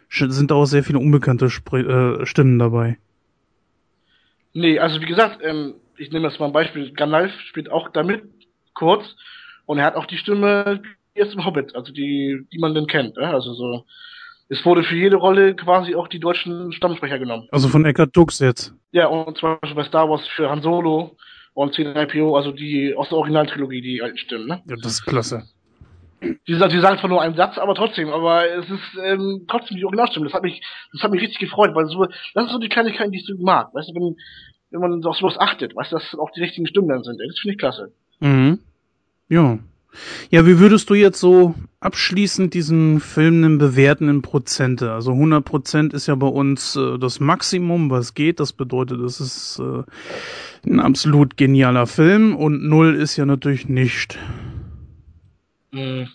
sind 0.09 0.51
da 0.51 0.55
auch 0.55 0.65
sehr 0.65 0.83
viele 0.83 0.99
unbekannte 0.99 1.49
Spre 1.49 2.19
äh, 2.21 2.25
Stimmen 2.25 2.59
dabei? 2.59 2.97
Nee, 4.53 4.79
also 4.79 5.01
wie 5.01 5.05
gesagt, 5.05 5.39
ähm, 5.43 5.73
ich 5.97 6.11
nehme 6.11 6.29
das 6.29 6.39
mal 6.39 6.47
ein 6.47 6.53
Beispiel. 6.53 6.91
Gandalf 6.93 7.31
spielt 7.49 7.69
auch 7.71 7.89
damit 7.89 8.23
kurz 8.73 9.03
und 9.67 9.77
er 9.77 9.85
hat 9.85 9.95
auch 9.95 10.07
die 10.07 10.17
Stimme 10.17 10.81
jetzt 11.13 11.35
im 11.35 11.45
Hobbit, 11.45 11.75
also 11.75 11.93
die, 11.93 12.39
die 12.51 12.59
man 12.59 12.73
denn 12.73 12.87
kennt. 12.87 13.17
Ne? 13.17 13.27
Also 13.27 13.53
so, 13.53 13.85
es 14.49 14.65
wurde 14.65 14.83
für 14.83 14.95
jede 14.95 15.17
Rolle 15.17 15.55
quasi 15.55 15.93
auch 15.95 16.07
die 16.07 16.19
deutschen 16.19 16.71
Stammsprecher 16.71 17.19
genommen. 17.19 17.47
Also 17.51 17.67
von 17.67 17.85
Eckhard 17.85 18.15
Dux 18.15 18.39
jetzt. 18.39 18.73
Ja, 18.91 19.07
und 19.07 19.37
zum 19.37 19.57
Beispiel 19.59 19.75
bei 19.75 19.83
Star 19.83 20.09
Wars 20.09 20.25
für 20.35 20.49
Han 20.49 20.61
Solo 20.61 21.15
und 21.53 21.75
C3PO, 21.75 22.35
also 22.35 22.51
die 22.51 22.95
aus 22.95 23.09
der 23.09 23.17
Originaltrilogie, 23.17 23.81
die 23.81 24.01
alten 24.01 24.17
Stimmen, 24.17 24.47
ne? 24.47 24.61
Ja, 24.67 24.75
das 24.81 24.93
ist 24.93 25.05
klasse. 25.05 25.43
Die, 26.21 26.37
die 26.47 26.55
sagen 26.55 26.97
zwar 26.97 27.09
nur 27.09 27.21
einen 27.21 27.35
Satz, 27.35 27.57
aber 27.57 27.75
trotzdem, 27.75 28.09
aber 28.09 28.49
es 28.49 28.67
ist 28.69 28.97
ähm, 29.03 29.45
trotzdem 29.47 29.77
die 29.77 29.85
Originalstimme. 29.85 30.25
Das 30.25 30.33
hat 30.33 30.43
mich, 30.43 30.61
das 30.93 31.03
hat 31.03 31.11
mich 31.11 31.21
richtig 31.21 31.39
gefreut, 31.39 31.75
weil 31.75 31.85
so, 31.87 32.05
das 32.05 32.43
sind 32.45 32.49
so 32.49 32.57
die 32.57 32.69
Kleinigkeiten, 32.69 33.11
die 33.11 33.19
ich 33.19 33.25
so 33.25 33.35
mag. 33.37 33.73
Weißt 33.73 33.89
du, 33.89 33.93
wenn, 33.93 34.15
wenn 34.71 34.79
man 34.79 35.05
auf 35.05 35.17
sowas 35.17 35.37
achtet, 35.37 35.75
weißt 35.75 35.91
du, 35.91 35.97
dass 35.97 36.15
auch 36.15 36.31
die 36.31 36.41
richtigen 36.41 36.67
Stimmen 36.67 36.87
dann 36.87 37.03
sind. 37.03 37.19
Das 37.19 37.39
finde 37.39 37.53
ich 37.53 37.59
klasse. 37.59 37.91
Mhm. 38.19 38.59
Ja. 39.29 39.59
Ja, 40.29 40.45
wie 40.45 40.59
würdest 40.59 40.89
du 40.89 40.93
jetzt 40.93 41.19
so 41.19 41.55
abschließend 41.79 42.53
diesen 42.53 42.99
Film 42.99 43.41
denn 43.41 43.57
bewerten 43.57 44.09
in 44.09 44.21
Prozente? 44.21 44.91
Also 44.91 45.11
100 45.11 45.43
Prozent 45.43 45.93
ist 45.93 46.07
ja 46.07 46.15
bei 46.15 46.27
uns 46.27 46.75
äh, 46.75 46.97
das 46.99 47.19
Maximum, 47.19 47.89
was 47.89 48.13
geht. 48.13 48.39
Das 48.39 48.53
bedeutet, 48.53 48.99
es 48.99 49.19
ist 49.19 49.59
äh, 49.59 49.83
ein 50.69 50.79
absolut 50.79 51.37
genialer 51.37 51.87
Film 51.87 52.35
und 52.35 52.63
null 52.67 52.95
ist 52.95 53.17
ja 53.17 53.25
natürlich 53.25 53.67
nicht. 53.67 54.19
Hm. 55.71 56.07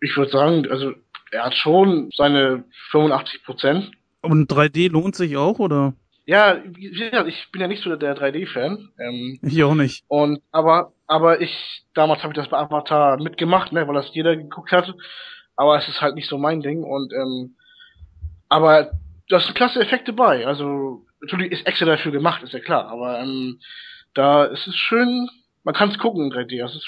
Ich 0.00 0.16
würde 0.16 0.30
sagen, 0.30 0.66
also 0.70 0.92
er 1.30 1.46
hat 1.46 1.54
schon 1.54 2.10
seine 2.14 2.64
85 2.90 3.44
Prozent. 3.44 3.90
Und 4.20 4.50
3D 4.50 4.90
lohnt 4.90 5.14
sich 5.14 5.36
auch, 5.36 5.58
oder? 5.58 5.94
Ja, 6.26 6.56
ich 6.56 7.50
bin 7.52 7.60
ja 7.60 7.68
nicht 7.68 7.82
so 7.82 7.94
der 7.96 8.16
3D-Fan. 8.16 8.88
Ähm, 8.98 9.38
ich 9.42 9.62
auch 9.62 9.74
nicht. 9.74 10.04
Und 10.08 10.40
aber 10.52 10.92
aber 11.06 11.40
ich 11.40 11.84
damals 11.94 12.22
habe 12.22 12.32
ich 12.32 12.38
das 12.38 12.48
bei 12.48 12.58
Avatar 12.58 13.22
mitgemacht, 13.22 13.72
ne, 13.72 13.86
weil 13.86 13.94
das 13.94 14.14
jeder 14.14 14.36
geguckt 14.36 14.72
hat. 14.72 14.94
Aber 15.56 15.78
es 15.78 15.86
ist 15.88 16.00
halt 16.00 16.14
nicht 16.14 16.28
so 16.28 16.38
mein 16.38 16.60
Ding 16.60 16.82
und 16.82 17.12
ähm, 17.12 17.56
aber 18.48 18.92
da 19.28 19.40
sind 19.40 19.54
klasse 19.54 19.80
Effekte 19.80 20.12
bei. 20.12 20.46
Also 20.46 21.04
natürlich 21.20 21.52
ist 21.52 21.66
extra 21.66 21.86
dafür 21.86 22.12
gemacht, 22.12 22.42
ist 22.42 22.52
ja 22.52 22.60
klar. 22.60 22.88
Aber 22.88 23.20
ähm, 23.20 23.60
da 24.14 24.44
ist 24.44 24.66
es 24.66 24.76
schön. 24.76 25.28
Man 25.62 25.74
kann 25.74 25.90
es 25.90 25.98
gucken 25.98 26.24
in 26.24 26.32
3D. 26.32 26.58
Das 26.58 26.74
ist 26.74 26.86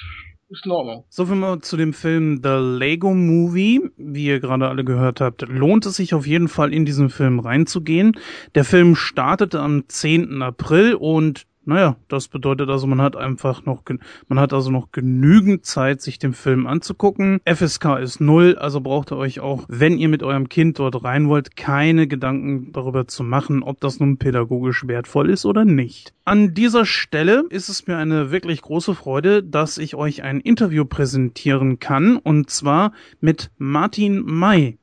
ist 0.48 0.64
in 0.64 0.72
Ordnung. 0.72 1.04
So 1.08 1.26
viel 1.26 1.36
mal 1.36 1.60
zu 1.60 1.76
dem 1.76 1.92
Film 1.92 2.40
The 2.42 2.56
Lego 2.78 3.14
Movie. 3.14 3.90
Wie 3.96 4.26
ihr 4.26 4.40
gerade 4.40 4.68
alle 4.68 4.84
gehört 4.84 5.20
habt, 5.20 5.42
lohnt 5.48 5.86
es 5.86 5.96
sich 5.96 6.14
auf 6.14 6.26
jeden 6.26 6.48
Fall 6.48 6.72
in 6.72 6.84
diesen 6.84 7.10
Film 7.10 7.40
reinzugehen. 7.40 8.16
Der 8.54 8.64
Film 8.64 8.94
startete 8.94 9.60
am 9.60 9.88
10. 9.88 10.42
April 10.42 10.94
und 10.94 11.46
Naja, 11.66 11.96
das 12.06 12.28
bedeutet 12.28 12.70
also, 12.70 12.86
man 12.86 13.02
hat 13.02 13.16
einfach 13.16 13.64
noch, 13.64 13.82
man 14.28 14.38
hat 14.38 14.52
also 14.52 14.70
noch 14.70 14.92
genügend 14.92 15.66
Zeit, 15.66 16.00
sich 16.00 16.20
den 16.20 16.32
Film 16.32 16.66
anzugucken. 16.68 17.40
FSK 17.44 17.98
ist 18.00 18.20
null, 18.20 18.56
also 18.56 18.80
braucht 18.80 19.10
ihr 19.10 19.16
euch 19.16 19.40
auch, 19.40 19.64
wenn 19.68 19.98
ihr 19.98 20.08
mit 20.08 20.22
eurem 20.22 20.48
Kind 20.48 20.78
dort 20.78 21.02
rein 21.02 21.28
wollt, 21.28 21.56
keine 21.56 22.06
Gedanken 22.06 22.70
darüber 22.70 23.08
zu 23.08 23.24
machen, 23.24 23.64
ob 23.64 23.80
das 23.80 23.98
nun 23.98 24.16
pädagogisch 24.16 24.86
wertvoll 24.86 25.28
ist 25.28 25.44
oder 25.44 25.64
nicht. 25.64 26.14
An 26.24 26.54
dieser 26.54 26.86
Stelle 26.86 27.44
ist 27.50 27.68
es 27.68 27.88
mir 27.88 27.96
eine 27.96 28.30
wirklich 28.30 28.62
große 28.62 28.94
Freude, 28.94 29.42
dass 29.42 29.76
ich 29.76 29.96
euch 29.96 30.22
ein 30.22 30.38
Interview 30.38 30.84
präsentieren 30.84 31.80
kann, 31.80 32.16
und 32.16 32.48
zwar 32.48 32.92
mit 33.20 33.50
Martin 33.58 34.22
May. 34.24 34.78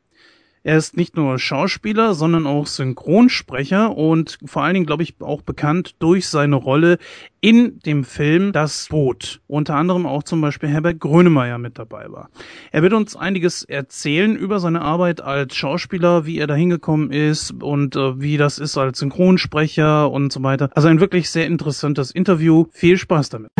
Er 0.66 0.78
ist 0.78 0.95
nicht 0.95 1.18
nur 1.18 1.39
Schauspieler, 1.39 2.14
sondern 2.14 2.47
auch 2.47 2.68
Synchronsprecher 2.68 3.97
und 3.97 4.39
vor 4.45 4.64
allen 4.64 4.76
Dingen, 4.76 4.86
glaube 4.86 5.03
ich, 5.03 5.16
auch 5.20 5.41
bekannt 5.41 5.95
durch 5.99 6.30
seine 6.30 6.55
Rolle 6.55 6.99
in 7.41 7.80
dem 7.80 8.05
Film 8.05 8.53
Das 8.53 8.88
Boot. 8.89 9.41
Unter 9.47 9.76
anderem 9.76 10.05
auch 10.05 10.24
zum 10.24 10.39
Beispiel 10.39 10.70
Herbert 10.70 11.01
Grönemeyer 11.01 11.57
mit 11.57 11.78
dabei 11.78 12.09
war. 12.09 12.30
Er 12.72 12.82
wird 12.82 12.93
uns 12.93 13.18
einiges 13.18 13.64
erzählen 13.64 14.38
über 14.38 14.61
seine 14.61 14.82
Arbeit 14.82 15.20
als 15.20 15.53
Schauspieler, 15.53 16.26
wie 16.26 16.38
er 16.38 16.47
da 16.47 16.55
hingekommen 16.55 17.11
ist 17.11 17.61
und 17.61 17.97
äh, 17.97 18.22
wie 18.22 18.38
das 18.38 18.57
ist 18.57 18.78
als 18.78 18.99
Synchronsprecher 18.99 20.09
und 20.09 20.32
so 20.32 20.41
weiter. 20.43 20.70
Also 20.76 20.88
ein 20.88 21.01
wirklich 21.01 21.30
sehr 21.30 21.47
interessantes 21.47 22.11
Interview. 22.11 22.68
Viel 22.72 22.97
Spaß 22.97 23.28
damit. 23.28 23.51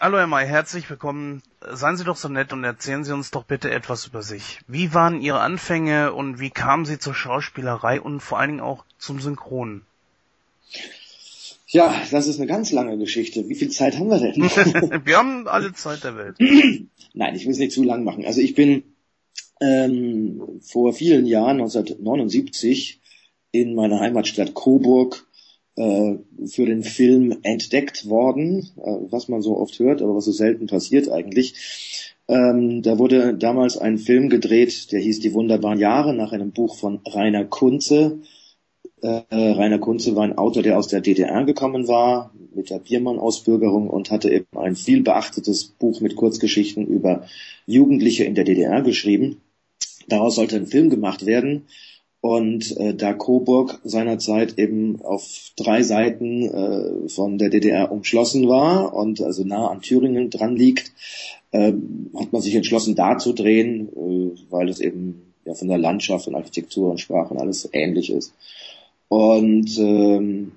Hallo 0.00 0.18
Herr 0.18 0.28
May, 0.28 0.46
herzlich 0.46 0.88
willkommen. 0.88 1.42
Seien 1.72 1.96
Sie 1.96 2.04
doch 2.04 2.16
so 2.16 2.28
nett 2.28 2.52
und 2.52 2.62
erzählen 2.62 3.02
Sie 3.02 3.12
uns 3.12 3.32
doch 3.32 3.42
bitte 3.42 3.72
etwas 3.72 4.06
über 4.06 4.22
sich. 4.22 4.60
Wie 4.68 4.94
waren 4.94 5.20
Ihre 5.20 5.40
Anfänge 5.40 6.12
und 6.12 6.38
wie 6.38 6.50
kamen 6.50 6.84
Sie 6.84 7.00
zur 7.00 7.14
Schauspielerei 7.14 8.00
und 8.00 8.20
vor 8.20 8.38
allen 8.38 8.50
Dingen 8.50 8.60
auch 8.60 8.84
zum 8.98 9.18
Synchronen? 9.18 9.82
Ja, 11.66 11.92
das 12.12 12.28
ist 12.28 12.38
eine 12.38 12.46
ganz 12.46 12.70
lange 12.70 12.96
Geschichte. 12.96 13.48
Wie 13.48 13.56
viel 13.56 13.70
Zeit 13.70 13.98
haben 13.98 14.08
wir 14.08 14.20
denn? 14.20 14.40
wir 15.04 15.16
haben 15.16 15.48
alle 15.48 15.72
Zeit 15.72 16.04
der 16.04 16.16
Welt. 16.16 16.36
Nein, 17.14 17.34
ich 17.34 17.44
will 17.44 17.52
es 17.52 17.58
nicht 17.58 17.72
zu 17.72 17.82
lang 17.82 18.04
machen. 18.04 18.24
Also 18.24 18.40
ich 18.40 18.54
bin 18.54 18.84
ähm, 19.60 20.60
vor 20.62 20.92
vielen 20.92 21.26
Jahren, 21.26 21.60
1979, 21.60 23.00
in 23.50 23.74
meiner 23.74 23.98
Heimatstadt 23.98 24.54
Coburg 24.54 25.26
für 25.78 26.66
den 26.66 26.82
Film 26.82 27.38
entdeckt 27.42 28.08
worden, 28.08 28.68
äh, 28.76 29.10
was 29.10 29.28
man 29.28 29.42
so 29.42 29.56
oft 29.56 29.78
hört, 29.78 30.02
aber 30.02 30.14
was 30.14 30.24
so 30.24 30.32
selten 30.32 30.66
passiert 30.66 31.08
eigentlich. 31.08 32.14
Ähm, 32.28 32.82
da 32.82 32.98
wurde 32.98 33.34
damals 33.34 33.78
ein 33.78 33.98
Film 33.98 34.28
gedreht, 34.28 34.92
der 34.92 35.00
hieß 35.00 35.20
Die 35.20 35.32
wunderbaren 35.32 35.78
Jahre, 35.78 36.14
nach 36.14 36.32
einem 36.32 36.50
Buch 36.50 36.76
von 36.76 37.00
Rainer 37.06 37.44
Kunze. 37.44 38.18
Äh, 39.00 39.22
Rainer 39.30 39.78
Kunze 39.78 40.14
war 40.16 40.24
ein 40.24 40.36
Autor, 40.36 40.62
der 40.62 40.78
aus 40.78 40.88
der 40.88 41.00
DDR 41.00 41.44
gekommen 41.44 41.88
war, 41.88 42.32
mit 42.54 42.70
der 42.70 42.80
Biermann-Ausbürgerung 42.80 43.88
und 43.88 44.10
hatte 44.10 44.30
eben 44.30 44.46
ein 44.56 44.76
viel 44.76 45.02
beachtetes 45.02 45.64
Buch 45.64 46.00
mit 46.00 46.16
Kurzgeschichten 46.16 46.86
über 46.86 47.26
Jugendliche 47.66 48.24
in 48.24 48.34
der 48.34 48.44
DDR 48.44 48.82
geschrieben. 48.82 49.40
Daraus 50.08 50.34
sollte 50.34 50.56
ein 50.56 50.66
Film 50.66 50.90
gemacht 50.90 51.24
werden. 51.24 51.66
Und 52.20 52.76
äh, 52.78 52.94
da 52.94 53.12
Coburg 53.12 53.80
seinerzeit 53.84 54.58
eben 54.58 55.00
auf 55.02 55.52
drei 55.56 55.82
Seiten 55.82 56.42
äh, 56.42 57.08
von 57.08 57.38
der 57.38 57.48
DDR 57.48 57.92
umschlossen 57.92 58.48
war 58.48 58.92
und 58.92 59.20
also 59.20 59.44
nah 59.44 59.68
an 59.68 59.82
Thüringen 59.82 60.28
dran 60.28 60.56
liegt, 60.56 60.92
äh, 61.52 61.72
hat 62.18 62.32
man 62.32 62.42
sich 62.42 62.56
entschlossen, 62.56 62.96
da 62.96 63.18
zu 63.18 63.32
drehen, 63.32 63.88
äh, 63.88 64.36
weil 64.50 64.68
es 64.68 64.80
eben 64.80 65.32
ja 65.44 65.54
von 65.54 65.68
der 65.68 65.78
Landschaft 65.78 66.26
und 66.26 66.34
Architektur 66.34 66.90
und 66.90 67.00
Sprache 67.00 67.32
und 67.32 67.40
alles 67.40 67.68
ähnlich 67.72 68.10
ist. 68.10 68.34
Und 69.08 69.78
ähm, 69.78 70.52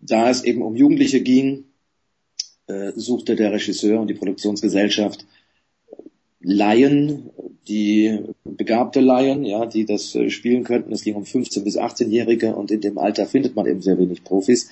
da 0.00 0.28
es 0.30 0.44
eben 0.44 0.62
um 0.62 0.76
Jugendliche 0.76 1.22
ging, 1.22 1.64
äh, 2.66 2.92
suchte 2.94 3.34
der 3.34 3.52
Regisseur 3.52 4.00
und 4.00 4.08
die 4.08 4.14
Produktionsgesellschaft 4.14 5.24
Laien, 6.48 7.28
die 7.68 8.20
begabte 8.44 9.00
Laien, 9.00 9.44
ja, 9.44 9.66
die 9.66 9.84
das 9.84 10.14
äh, 10.14 10.30
spielen 10.30 10.64
könnten. 10.64 10.92
Es 10.92 11.04
ging 11.04 11.14
um 11.14 11.26
15 11.26 11.62
bis 11.62 11.78
18-Jährige 11.78 12.56
und 12.56 12.70
in 12.70 12.80
dem 12.80 12.96
Alter 12.96 13.26
findet 13.26 13.54
man 13.54 13.66
eben 13.66 13.82
sehr 13.82 13.98
wenig 13.98 14.24
Profis. 14.24 14.70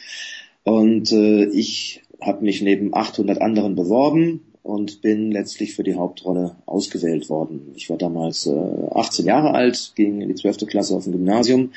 Und 0.64 1.12
äh, 1.12 1.44
ich 1.50 2.02
habe 2.20 2.42
mich 2.42 2.62
neben 2.62 2.94
800 2.94 3.42
anderen 3.42 3.74
beworben 3.74 4.40
und 4.62 5.02
bin 5.02 5.30
letztlich 5.30 5.74
für 5.74 5.84
die 5.84 5.96
Hauptrolle 5.96 6.56
ausgewählt 6.64 7.28
worden. 7.28 7.72
Ich 7.76 7.90
war 7.90 7.98
damals 7.98 8.46
äh, 8.46 8.88
18 8.92 9.26
Jahre 9.26 9.52
alt, 9.52 9.92
ging 9.94 10.22
in 10.22 10.28
die 10.28 10.34
12. 10.34 10.66
Klasse 10.66 10.96
auf 10.96 11.04
dem 11.04 11.12
Gymnasium 11.12 11.72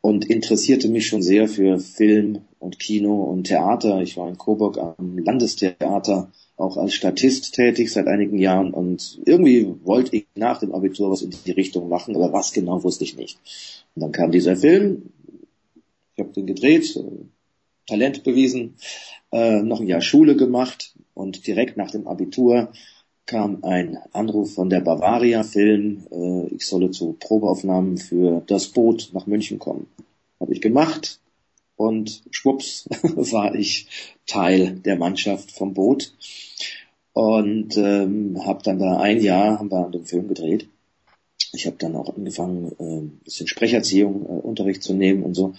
und 0.00 0.24
interessierte 0.24 0.88
mich 0.88 1.06
schon 1.06 1.22
sehr 1.22 1.46
für 1.46 1.78
Film 1.78 2.40
und 2.58 2.80
Kino 2.80 3.22
und 3.22 3.44
Theater. 3.44 4.02
Ich 4.02 4.16
war 4.16 4.28
in 4.28 4.38
Coburg 4.38 4.76
am 4.76 5.18
Landestheater 5.18 6.30
auch 6.60 6.76
als 6.76 6.94
Statist 6.94 7.54
tätig 7.54 7.92
seit 7.92 8.06
einigen 8.06 8.38
Jahren 8.38 8.72
und 8.72 9.20
irgendwie 9.24 9.74
wollte 9.84 10.16
ich 10.16 10.26
nach 10.34 10.58
dem 10.58 10.72
Abitur 10.72 11.10
was 11.10 11.22
in 11.22 11.30
die 11.30 11.50
Richtung 11.52 11.88
machen, 11.88 12.14
aber 12.16 12.32
was 12.32 12.52
genau 12.52 12.82
wusste 12.82 13.04
ich 13.04 13.16
nicht. 13.16 13.38
Und 13.94 14.02
dann 14.02 14.12
kam 14.12 14.30
dieser 14.30 14.56
Film, 14.56 15.10
ich 16.14 16.20
habe 16.20 16.32
den 16.32 16.46
gedreht, 16.46 16.98
Talent 17.86 18.22
bewiesen, 18.22 18.76
äh, 19.32 19.62
noch 19.62 19.80
ein 19.80 19.86
Jahr 19.86 20.00
Schule 20.00 20.36
gemacht 20.36 20.94
und 21.14 21.46
direkt 21.46 21.76
nach 21.76 21.90
dem 21.90 22.06
Abitur 22.06 22.72
kam 23.26 23.62
ein 23.62 23.98
Anruf 24.12 24.54
von 24.54 24.70
der 24.70 24.80
Bavaria 24.80 25.42
Film, 25.44 26.06
äh, 26.10 26.46
ich 26.54 26.66
solle 26.66 26.90
zu 26.90 27.16
Probeaufnahmen 27.18 27.96
für 27.96 28.42
das 28.46 28.68
Boot 28.68 29.10
nach 29.12 29.26
München 29.26 29.58
kommen. 29.58 29.86
Habe 30.40 30.52
ich 30.52 30.60
gemacht, 30.60 31.20
und 31.80 32.24
schwupps 32.30 32.86
war 33.02 33.54
ich 33.54 33.86
Teil 34.26 34.72
der 34.84 34.96
Mannschaft 34.96 35.50
vom 35.50 35.72
Boot 35.72 36.12
und 37.14 37.74
ähm, 37.78 38.36
habe 38.44 38.62
dann 38.62 38.78
da 38.78 38.98
ein 38.98 39.22
Jahr 39.22 39.58
haben 39.58 39.70
wir 39.70 39.86
an 39.86 39.92
dem 39.92 40.04
Film 40.04 40.28
gedreht. 40.28 40.68
Ich 41.52 41.64
habe 41.64 41.76
dann 41.78 41.96
auch 41.96 42.14
angefangen, 42.14 42.72
äh, 42.78 42.98
ein 42.98 43.20
bisschen 43.24 43.48
Sprecherziehung, 43.48 44.26
äh, 44.26 44.46
Unterricht 44.46 44.82
zu 44.82 44.92
nehmen 44.92 45.22
und 45.22 45.32
so, 45.32 45.54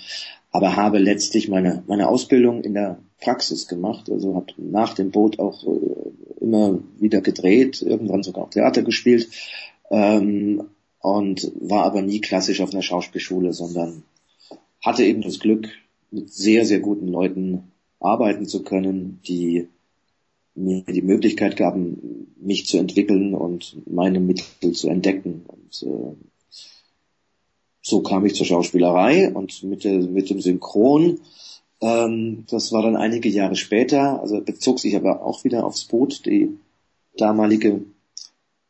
aber 0.51 0.75
habe 0.75 0.99
letztlich 0.99 1.49
meine 1.49 1.81
meine 1.87 2.07
Ausbildung 2.07 2.63
in 2.63 2.75
der 2.75 2.99
Praxis 3.19 3.67
gemacht. 3.67 4.11
Also 4.11 4.35
habe 4.35 4.53
nach 4.57 4.93
dem 4.93 5.09
Boot 5.09 5.39
auch 5.39 5.63
äh, 5.63 6.39
immer 6.39 6.77
wieder 6.99 7.21
gedreht, 7.21 7.81
irgendwann 7.81 8.21
sogar 8.21 8.43
auch 8.43 8.51
Theater 8.51 8.83
gespielt 8.83 9.27
ähm, 9.89 10.65
und 10.99 11.51
war 11.59 11.83
aber 11.85 12.03
nie 12.03 12.21
klassisch 12.21 12.61
auf 12.61 12.71
einer 12.71 12.83
Schauspielschule, 12.83 13.53
sondern 13.53 14.03
hatte 14.83 15.03
eben 15.03 15.21
das 15.21 15.39
Glück, 15.39 15.69
mit 16.11 16.31
sehr, 16.31 16.65
sehr 16.65 16.79
guten 16.79 17.07
Leuten 17.07 17.71
arbeiten 17.99 18.45
zu 18.45 18.63
können, 18.63 19.19
die 19.25 19.67
mir 20.53 20.83
die 20.83 21.01
Möglichkeit 21.01 21.55
gaben, 21.55 22.27
mich 22.39 22.67
zu 22.67 22.77
entwickeln 22.77 23.33
und 23.33 23.77
meine 23.87 24.19
Mittel 24.19 24.73
zu 24.73 24.89
entdecken. 24.89 25.45
Und 25.47 25.83
äh, 25.83 26.15
so 27.81 28.01
kam 28.01 28.25
ich 28.25 28.35
zur 28.35 28.45
Schauspielerei 28.45 29.31
und 29.33 29.63
mit, 29.63 29.83
der, 29.83 29.99
mit 30.01 30.29
dem 30.29 30.41
Synchron, 30.41 31.19
ähm, 31.79 32.45
das 32.49 32.71
war 32.71 32.83
dann 32.83 32.95
einige 32.95 33.29
Jahre 33.29 33.55
später, 33.55 34.21
also 34.21 34.41
bezog 34.41 34.79
sich 34.79 34.95
aber 34.95 35.23
auch 35.23 35.43
wieder 35.43 35.65
aufs 35.65 35.85
Boot, 35.85 36.25
die 36.25 36.57
damalige 37.17 37.81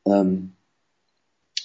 ähm, 0.06 0.54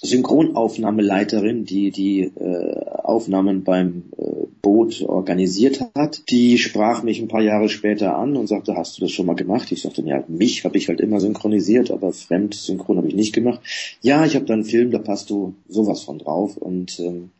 Synchronaufnahmeleiterin, 0.01 1.65
die 1.65 1.91
die 1.91 2.21
äh, 2.21 2.85
Aufnahmen 3.03 3.63
beim 3.63 4.03
äh, 4.17 4.45
Boot 4.61 5.01
organisiert 5.01 5.81
hat, 5.95 6.29
die 6.29 6.57
sprach 6.57 7.03
mich 7.03 7.19
ein 7.19 7.27
paar 7.27 7.41
Jahre 7.41 7.69
später 7.69 8.15
an 8.15 8.35
und 8.35 8.47
sagte, 8.47 8.75
hast 8.75 8.97
du 8.97 9.01
das 9.01 9.11
schon 9.11 9.25
mal 9.25 9.35
gemacht? 9.35 9.71
Ich 9.71 9.81
sagte, 9.81 10.01
ja, 10.03 10.23
mich 10.27 10.65
habe 10.65 10.77
ich 10.77 10.87
halt 10.87 11.01
immer 11.01 11.19
synchronisiert, 11.19 11.91
aber 11.91 12.13
Fremdsynchron 12.13 12.97
habe 12.97 13.07
ich 13.07 13.15
nicht 13.15 13.33
gemacht. 13.33 13.61
Ja, 14.01 14.25
ich 14.25 14.35
habe 14.35 14.45
da 14.45 14.53
einen 14.53 14.65
Film, 14.65 14.91
da 14.91 14.99
passt 14.99 15.29
du 15.29 15.55
sowas 15.67 16.01
von 16.03 16.19
drauf. 16.19 16.57
Und 16.57 16.99
ähm, 16.99 17.31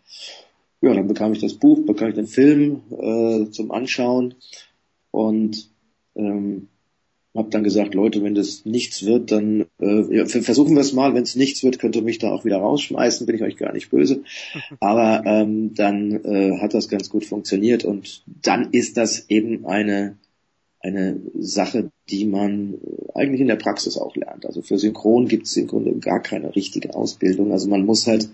ja, 0.81 0.93
dann 0.93 1.07
bekam 1.07 1.33
ich 1.33 1.39
das 1.39 1.55
Buch, 1.55 1.85
bekam 1.85 2.09
ich 2.09 2.15
den 2.15 2.27
Film 2.27 2.81
äh, 2.91 3.49
zum 3.51 3.71
Anschauen 3.71 4.35
und 5.11 5.69
ähm, 6.15 6.69
habe 7.37 7.49
dann 7.49 7.63
gesagt, 7.63 7.93
Leute, 7.93 8.23
wenn 8.23 8.35
das 8.35 8.65
nichts 8.65 9.05
wird, 9.05 9.31
dann 9.31 9.65
äh, 9.79 10.25
versuchen 10.25 10.75
wir 10.75 10.81
es 10.81 10.93
mal. 10.93 11.13
Wenn 11.13 11.23
es 11.23 11.35
nichts 11.35 11.63
wird, 11.63 11.79
könnt 11.79 11.95
ihr 11.95 12.01
mich 12.01 12.17
da 12.17 12.31
auch 12.31 12.45
wieder 12.45 12.57
rausschmeißen, 12.57 13.25
bin 13.25 13.35
ich 13.35 13.43
euch 13.43 13.57
gar 13.57 13.73
nicht 13.73 13.89
böse. 13.89 14.23
Aber 14.79 15.23
ähm, 15.25 15.73
dann 15.73 16.23
äh, 16.25 16.59
hat 16.59 16.73
das 16.73 16.89
ganz 16.89 17.09
gut 17.09 17.25
funktioniert 17.25 17.85
und 17.85 18.23
dann 18.25 18.69
ist 18.71 18.97
das 18.97 19.29
eben 19.29 19.65
eine 19.65 20.17
eine 20.79 21.19
Sache, 21.39 21.91
die 22.09 22.25
man 22.25 22.75
eigentlich 23.13 23.41
in 23.41 23.47
der 23.47 23.55
Praxis 23.55 23.97
auch 23.97 24.15
lernt. 24.15 24.45
Also 24.45 24.61
für 24.61 24.77
Synchron 24.77 25.27
gibt 25.27 25.47
es 25.47 25.57
im 25.57 25.67
Grunde 25.67 25.93
gar 25.95 26.21
keine 26.21 26.55
richtige 26.55 26.95
Ausbildung. 26.95 27.51
Also 27.51 27.67
man 27.67 27.85
muss 27.85 28.07
halt 28.07 28.29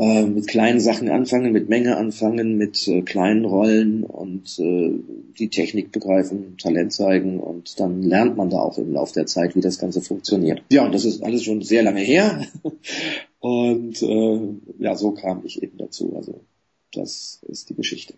äh, 0.00 0.24
mit 0.24 0.48
kleinen 0.48 0.80
Sachen 0.80 1.10
anfangen, 1.10 1.52
mit 1.52 1.68
Menge 1.68 1.98
anfangen, 1.98 2.56
mit 2.56 2.88
äh, 2.88 3.02
kleinen 3.02 3.44
Rollen 3.44 4.02
und 4.02 4.58
äh, 4.58 4.92
die 5.38 5.50
Technik 5.50 5.92
begreifen, 5.92 6.56
Talent 6.56 6.94
zeigen 6.94 7.38
und 7.38 7.78
dann 7.78 8.02
lernt 8.02 8.34
man 8.34 8.48
da 8.48 8.60
auch 8.60 8.78
im 8.78 8.94
Laufe 8.94 9.12
der 9.12 9.26
Zeit, 9.26 9.56
wie 9.56 9.60
das 9.60 9.78
Ganze 9.78 10.00
funktioniert. 10.00 10.62
Ja, 10.72 10.86
und 10.86 10.94
das 10.94 11.04
ist 11.04 11.22
alles 11.22 11.44
schon 11.44 11.60
sehr 11.60 11.82
lange 11.82 12.00
her 12.00 12.46
und 13.40 14.02
äh, 14.02 14.40
ja, 14.78 14.96
so 14.96 15.10
kam 15.10 15.42
ich 15.44 15.62
eben 15.62 15.76
dazu. 15.76 16.14
Also 16.16 16.40
das 16.94 17.42
ist 17.46 17.68
die 17.68 17.74
Geschichte. 17.74 18.14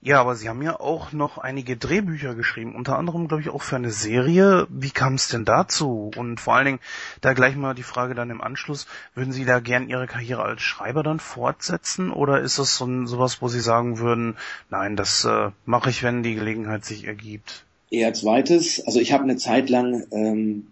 Ja, 0.00 0.20
aber 0.20 0.36
Sie 0.36 0.48
haben 0.48 0.62
ja 0.62 0.78
auch 0.78 1.12
noch 1.12 1.38
einige 1.38 1.76
Drehbücher 1.76 2.34
geschrieben, 2.34 2.74
unter 2.74 2.98
anderem, 2.98 3.28
glaube 3.28 3.42
ich, 3.42 3.48
auch 3.48 3.62
für 3.62 3.76
eine 3.76 3.90
Serie. 3.90 4.66
Wie 4.70 4.90
kam 4.90 5.14
es 5.14 5.28
denn 5.28 5.44
dazu? 5.44 6.10
Und 6.16 6.38
vor 6.38 6.54
allen 6.54 6.66
Dingen, 6.66 6.80
da 7.22 7.32
gleich 7.32 7.56
mal 7.56 7.74
die 7.74 7.82
Frage 7.82 8.14
dann 8.14 8.30
im 8.30 8.40
Anschluss, 8.40 8.86
würden 9.14 9.32
Sie 9.32 9.44
da 9.44 9.58
gern 9.58 9.88
Ihre 9.88 10.06
Karriere 10.06 10.42
als 10.42 10.62
Schreiber 10.62 11.02
dann 11.02 11.18
fortsetzen? 11.18 12.10
Oder 12.10 12.40
ist 12.40 12.58
das 12.58 12.76
so 12.76 12.84
ein, 12.84 13.06
sowas, 13.06 13.40
wo 13.40 13.48
Sie 13.48 13.60
sagen 13.60 13.98
würden, 13.98 14.36
nein, 14.70 14.96
das 14.96 15.24
äh, 15.24 15.50
mache 15.64 15.90
ich, 15.90 16.02
wenn 16.02 16.22
die 16.22 16.34
Gelegenheit 16.34 16.84
sich 16.84 17.04
ergibt? 17.04 17.64
Eher 17.90 18.12
zweites. 18.12 18.84
Also 18.86 19.00
ich 19.00 19.12
habe 19.12 19.24
eine 19.24 19.36
Zeit 19.36 19.70
lang 19.70 20.06
ähm, 20.10 20.66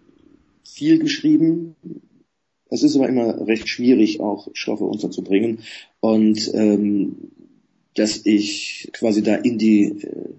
viel 0.64 0.98
geschrieben. 0.98 1.76
Es 2.68 2.82
ist 2.82 2.96
aber 2.96 3.08
immer 3.08 3.46
recht 3.46 3.68
schwierig, 3.68 4.20
auch 4.20 4.48
Stoffe 4.52 4.84
unterzubringen. 4.84 5.60
Und 6.00 6.52
ähm, 6.54 7.30
dass 7.94 8.24
ich 8.24 8.90
quasi 8.92 9.22
da 9.22 9.36
in 9.36 9.58
die 9.58 9.84
äh, 9.84 10.34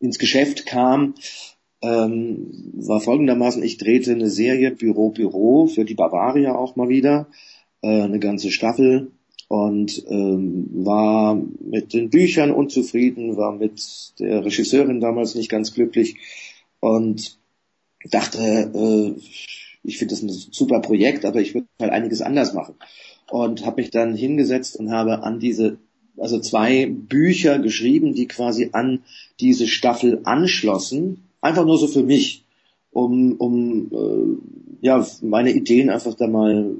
ins 0.00 0.18
Geschäft 0.18 0.66
kam, 0.66 1.14
ähm, 1.82 2.72
war 2.74 3.00
folgendermaßen, 3.00 3.62
ich 3.62 3.78
drehte 3.78 4.12
eine 4.12 4.30
Serie 4.30 4.72
Büro 4.72 5.10
Büro 5.10 5.66
für 5.66 5.84
die 5.84 5.94
Bavaria 5.94 6.54
auch 6.54 6.76
mal 6.76 6.88
wieder, 6.88 7.28
äh, 7.82 8.02
eine 8.02 8.18
ganze 8.18 8.50
Staffel 8.50 9.12
und 9.48 10.04
ähm, 10.08 10.68
war 10.72 11.40
mit 11.60 11.92
den 11.92 12.10
Büchern 12.10 12.50
unzufrieden, 12.50 13.36
war 13.36 13.52
mit 13.52 14.12
der 14.18 14.44
Regisseurin 14.44 15.00
damals 15.00 15.34
nicht 15.34 15.50
ganz 15.50 15.72
glücklich 15.72 16.16
und 16.80 17.38
dachte, 18.10 18.38
äh, 18.74 19.20
ich 19.82 19.98
finde 19.98 20.14
das 20.14 20.22
ein 20.22 20.28
super 20.28 20.80
Projekt, 20.80 21.24
aber 21.24 21.40
ich 21.40 21.54
würde 21.54 21.66
halt 21.80 21.92
einiges 21.92 22.20
anders 22.20 22.52
machen. 22.52 22.74
Und 23.30 23.64
habe 23.64 23.82
mich 23.82 23.90
dann 23.90 24.14
hingesetzt 24.14 24.76
und 24.76 24.90
habe 24.90 25.22
an 25.22 25.38
diese 25.38 25.78
also 26.20 26.40
zwei 26.40 26.86
Bücher 26.86 27.58
geschrieben, 27.58 28.14
die 28.14 28.26
quasi 28.26 28.70
an 28.72 29.00
diese 29.40 29.66
Staffel 29.66 30.20
anschlossen. 30.24 31.24
Einfach 31.40 31.64
nur 31.64 31.78
so 31.78 31.86
für 31.86 32.02
mich, 32.02 32.44
um, 32.92 33.36
um 33.36 33.90
äh, 33.92 34.86
ja, 34.86 35.06
meine 35.22 35.52
Ideen 35.52 35.90
einfach 35.90 36.14
da 36.14 36.26
mal 36.26 36.72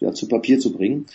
ja, 0.00 0.12
zu 0.12 0.28
Papier 0.28 0.58
zu 0.58 0.72
bringen. 0.72 1.06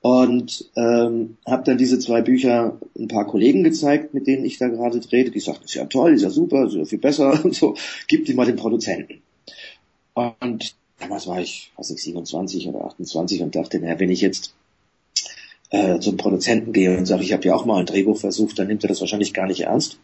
Und 0.00 0.70
ähm, 0.76 1.38
habe 1.46 1.64
dann 1.64 1.78
diese 1.78 1.98
zwei 1.98 2.20
Bücher 2.20 2.78
ein 2.98 3.08
paar 3.08 3.26
Kollegen 3.26 3.64
gezeigt, 3.64 4.12
mit 4.12 4.26
denen 4.26 4.44
ich 4.44 4.58
da 4.58 4.68
gerade 4.68 5.00
drehte. 5.00 5.30
Die 5.30 5.40
sagten, 5.40 5.64
ist 5.64 5.74
ja 5.74 5.86
toll, 5.86 6.12
ist 6.12 6.22
ja 6.22 6.30
super, 6.30 6.66
ist 6.66 6.74
ja 6.74 6.84
viel 6.84 6.98
besser 6.98 7.42
und 7.44 7.54
so. 7.54 7.74
Gib 8.06 8.26
die 8.26 8.34
mal 8.34 8.44
den 8.44 8.56
Produzenten. 8.56 9.22
Und 10.12 10.74
damals 10.98 11.26
war 11.26 11.40
ich, 11.40 11.72
was 11.76 11.90
ich, 11.90 12.02
27 12.02 12.68
oder 12.68 12.84
28 12.84 13.42
und 13.42 13.56
dachte, 13.56 13.80
naja, 13.80 13.98
wenn 13.98 14.10
ich 14.10 14.20
jetzt 14.20 14.54
äh, 15.74 15.98
zum 15.98 16.16
Produzenten 16.16 16.72
gehe 16.72 16.96
und 16.96 17.06
sage, 17.06 17.24
ich 17.24 17.32
habe 17.32 17.44
ja 17.44 17.54
auch 17.54 17.64
mal 17.64 17.80
ein 17.80 17.86
Drehbuch 17.86 18.16
versucht, 18.16 18.58
dann 18.58 18.68
nimmt 18.68 18.84
er 18.84 18.88
das 18.88 19.00
wahrscheinlich 19.00 19.34
gar 19.34 19.48
nicht 19.48 19.62
ernst. 19.62 19.98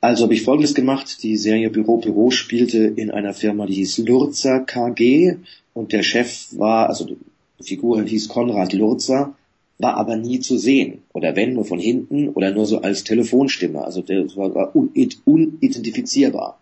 Also 0.00 0.24
habe 0.24 0.34
ich 0.34 0.42
Folgendes 0.42 0.74
gemacht. 0.74 1.22
Die 1.22 1.36
Serie 1.36 1.70
Büro 1.70 1.98
Büro 1.98 2.32
spielte 2.32 2.78
in 2.78 3.12
einer 3.12 3.32
Firma, 3.32 3.66
die 3.66 3.74
hieß 3.74 3.98
Lurzer 3.98 4.58
KG 4.60 5.36
und 5.72 5.92
der 5.92 6.02
Chef 6.02 6.48
war, 6.58 6.88
also 6.88 7.04
die 7.04 7.16
Figur 7.62 8.02
hieß 8.02 8.28
Konrad 8.28 8.72
Lurzer, 8.72 9.36
war 9.78 9.94
aber 9.94 10.16
nie 10.16 10.40
zu 10.40 10.58
sehen. 10.58 11.02
Oder 11.12 11.36
wenn, 11.36 11.54
nur 11.54 11.64
von 11.64 11.78
hinten 11.78 12.28
oder 12.30 12.50
nur 12.50 12.66
so 12.66 12.80
als 12.80 13.04
Telefonstimme. 13.04 13.84
Also 13.84 14.02
der 14.02 14.26
war 14.34 14.74
unidentifizierbar. 14.74 16.58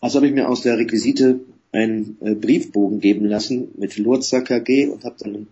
Also 0.00 0.16
habe 0.16 0.26
ich 0.26 0.34
mir 0.34 0.48
aus 0.48 0.62
der 0.62 0.78
Requisite 0.78 1.38
einen 1.70 2.16
äh, 2.20 2.34
Briefbogen 2.34 2.98
geben 2.98 3.26
lassen 3.26 3.68
mit 3.76 3.96
Lurzer 3.98 4.42
KG 4.42 4.88
und 4.88 5.04
habe 5.04 5.14
dann 5.20 5.46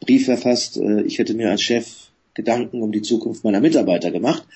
Brief 0.00 0.26
verfasst, 0.26 0.76
äh, 0.76 1.02
ich 1.02 1.18
hätte 1.18 1.34
mir 1.34 1.50
als 1.50 1.62
Chef 1.62 2.08
Gedanken 2.34 2.82
um 2.82 2.92
die 2.92 3.02
Zukunft 3.02 3.42
meiner 3.42 3.60
Mitarbeiter 3.60 4.12
gemacht 4.12 4.46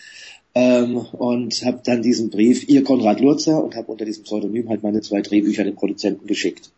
ähm, 0.54 0.96
und 0.96 1.64
habe 1.64 1.80
dann 1.84 2.02
diesen 2.02 2.30
Brief, 2.30 2.68
ihr 2.68 2.84
Konrad 2.84 3.20
Lurzer, 3.20 3.62
und 3.62 3.74
habe 3.74 3.90
unter 3.90 4.04
diesem 4.04 4.24
Pseudonym 4.24 4.68
halt 4.68 4.82
meine 4.82 5.00
zwei 5.00 5.20
Drehbücher 5.20 5.64
den 5.64 5.74
Produzenten 5.74 6.26
geschickt. 6.26 6.70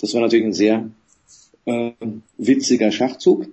Das 0.00 0.14
war 0.14 0.20
natürlich 0.20 0.46
ein 0.46 0.52
sehr 0.52 0.90
äh, 1.66 1.90
witziger 2.38 2.90
Schachzug. 2.90 3.48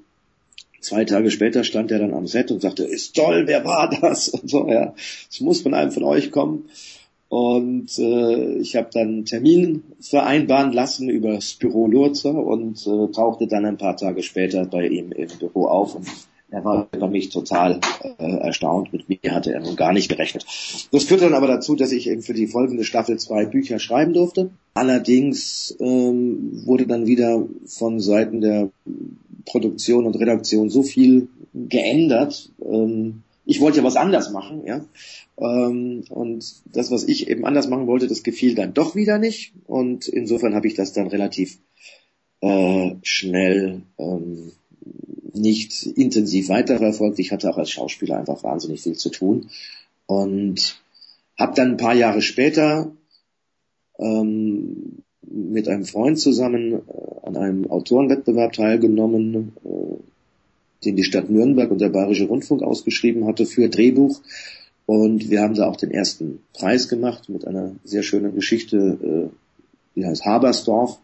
Zwei 0.80 1.06
Tage 1.06 1.32
später 1.32 1.64
stand 1.64 1.92
er 1.92 2.00
dann 2.00 2.14
am 2.14 2.28
Set 2.28 2.52
und 2.52 2.62
sagte, 2.62 2.84
ist 2.84 3.16
toll, 3.16 3.44
wer 3.48 3.64
war 3.66 3.90
das? 3.90 4.28
Und 4.30 4.50
so, 4.50 4.68
ja, 4.68 4.94
es 5.30 5.40
muss 5.40 5.62
von 5.62 5.74
einem 5.74 5.92
von 5.92 6.04
euch 6.04 6.32
kommen. 6.32 6.70
Und 7.34 7.98
äh, 7.98 8.58
ich 8.60 8.76
habe 8.76 8.90
dann 8.94 9.08
einen 9.08 9.26
Termin 9.26 9.82
vereinbaren 10.00 10.72
lassen 10.72 11.10
über 11.10 11.34
das 11.34 11.56
Büro 11.56 11.88
Lurzer 11.88 12.36
und 12.36 12.86
äh, 12.86 13.12
tauchte 13.12 13.48
dann 13.48 13.66
ein 13.66 13.80
paar 13.80 13.98
Tage 13.98 14.22
später 14.22 14.66
bei 14.66 14.88
ihm 14.88 15.12
im 15.12 15.30
Büro 15.40 15.66
auf 15.66 15.96
und 15.96 16.08
er 16.52 16.64
war 16.64 16.88
über 16.96 17.08
mich 17.08 17.30
total 17.30 17.80
äh, 18.20 18.24
erstaunt. 18.24 18.94
Mit 18.94 19.10
mir 19.10 19.34
hatte 19.34 19.52
er 19.52 19.62
nun 19.62 19.76
gar 19.76 19.94
nicht 19.94 20.10
gerechnet. 20.10 20.46
Das 20.92 21.06
führte 21.06 21.24
dann 21.24 21.34
aber 21.34 21.48
dazu, 21.48 21.76
dass 21.76 21.92
ich 21.92 22.08
eben 22.08 22.22
für 22.22 22.36
die 22.36 22.46
folgende 22.46 22.84
Staffel 22.84 23.18
zwei 23.18 23.46
Bücher 23.46 23.80
schreiben 23.80 24.14
durfte. 24.14 24.52
Allerdings 24.76 25.76
ähm, 25.80 26.62
wurde 26.68 26.86
dann 26.86 27.08
wieder 27.08 27.48
von 27.66 28.00
Seiten 28.00 28.42
der 28.42 28.70
Produktion 29.48 30.06
und 30.06 30.20
Redaktion 30.20 30.70
so 30.70 30.84
viel 30.84 31.30
geändert. 31.56 32.52
Ähm, 32.64 33.24
ich 33.46 33.60
wollte 33.60 33.80
ja 33.80 33.84
was 33.84 33.96
anders 33.96 34.32
machen, 34.32 34.66
ja. 34.66 34.86
Ähm, 35.38 36.04
und 36.10 36.46
das, 36.66 36.92
was 36.92 37.04
ich 37.04 37.28
eben 37.28 37.46
anders 37.46 37.68
machen 37.68 37.88
wollte, 37.88 38.08
das 38.08 38.24
gefiel 38.24 38.56
dann 38.56 38.74
doch 38.74 38.96
wieder 38.96 39.18
nicht. 39.18 39.54
Und 39.66 40.08
insofern 40.08 40.56
habe 40.56 40.68
ich 40.68 40.76
das 40.76 40.94
dann 40.94 41.08
relativ 41.08 41.58
äh, 42.42 42.92
schnell 43.02 43.82
ähm, 43.98 44.52
nicht 45.34 45.86
intensiv 45.86 46.50
weiterverfolgt. 46.50 47.20
Ich 47.20 47.32
hatte 47.32 47.50
auch 47.50 47.58
als 47.58 47.72
Schauspieler 47.72 48.18
einfach 48.18 48.44
wahnsinnig 48.44 48.82
viel 48.82 48.96
zu 48.96 49.10
tun. 49.10 49.50
Und 50.06 50.82
habe 51.38 51.56
dann 51.56 51.72
ein 51.72 51.78
paar 51.78 51.96
Jahre 51.96 52.22
später 52.22 52.92
ähm, 54.00 55.04
mit 55.22 55.68
einem 55.68 55.86
Freund 55.86 56.20
zusammen 56.20 56.74
äh, 56.74 57.28
an 57.28 57.38
einem 57.38 57.70
Autorenwettbewerb 57.70 58.54
teilgenommen, 58.54 59.54
äh, 59.66 60.13
den 60.86 60.96
die 60.96 61.04
Stadt 61.04 61.30
Nürnberg 61.30 61.72
und 61.72 61.82
der 61.82 61.90
Bayerische 61.90 62.26
Rundfunk 62.26 62.62
ausgeschrieben 62.62 63.26
hatte 63.26 63.46
für 63.46 63.70
Drehbuch. 63.70 64.22
Und 64.86 65.30
wir 65.30 65.42
haben 65.42 65.56
da 65.56 65.68
auch 65.68 65.78
den 65.78 65.92
ersten 65.92 66.40
Preis 66.54 66.90
gemacht 66.90 67.30
mit 67.30 67.48
einer 67.48 67.72
sehr 67.84 68.04
schönen 68.04 68.36
Geschichte, 68.36 68.78
äh, 69.02 69.30
die 69.96 70.06
heißt 70.06 70.26
Habersdorf. 70.26 71.00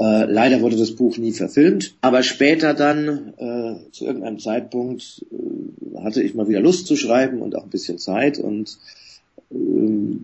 Äh, 0.00 0.24
leider 0.24 0.62
wurde 0.62 0.76
das 0.76 0.92
Buch 0.92 1.18
nie 1.18 1.32
verfilmt, 1.32 1.94
aber 2.00 2.22
später 2.22 2.72
dann, 2.72 3.34
äh, 3.36 3.92
zu 3.92 4.06
irgendeinem 4.06 4.38
Zeitpunkt, 4.38 5.24
äh, 5.30 5.98
hatte 6.02 6.22
ich 6.22 6.34
mal 6.34 6.48
wieder 6.48 6.60
Lust 6.60 6.86
zu 6.86 6.96
schreiben 6.96 7.42
und 7.42 7.54
auch 7.54 7.64
ein 7.64 7.70
bisschen 7.70 7.98
Zeit 7.98 8.38
und 8.38 8.78
äh, 9.50 10.16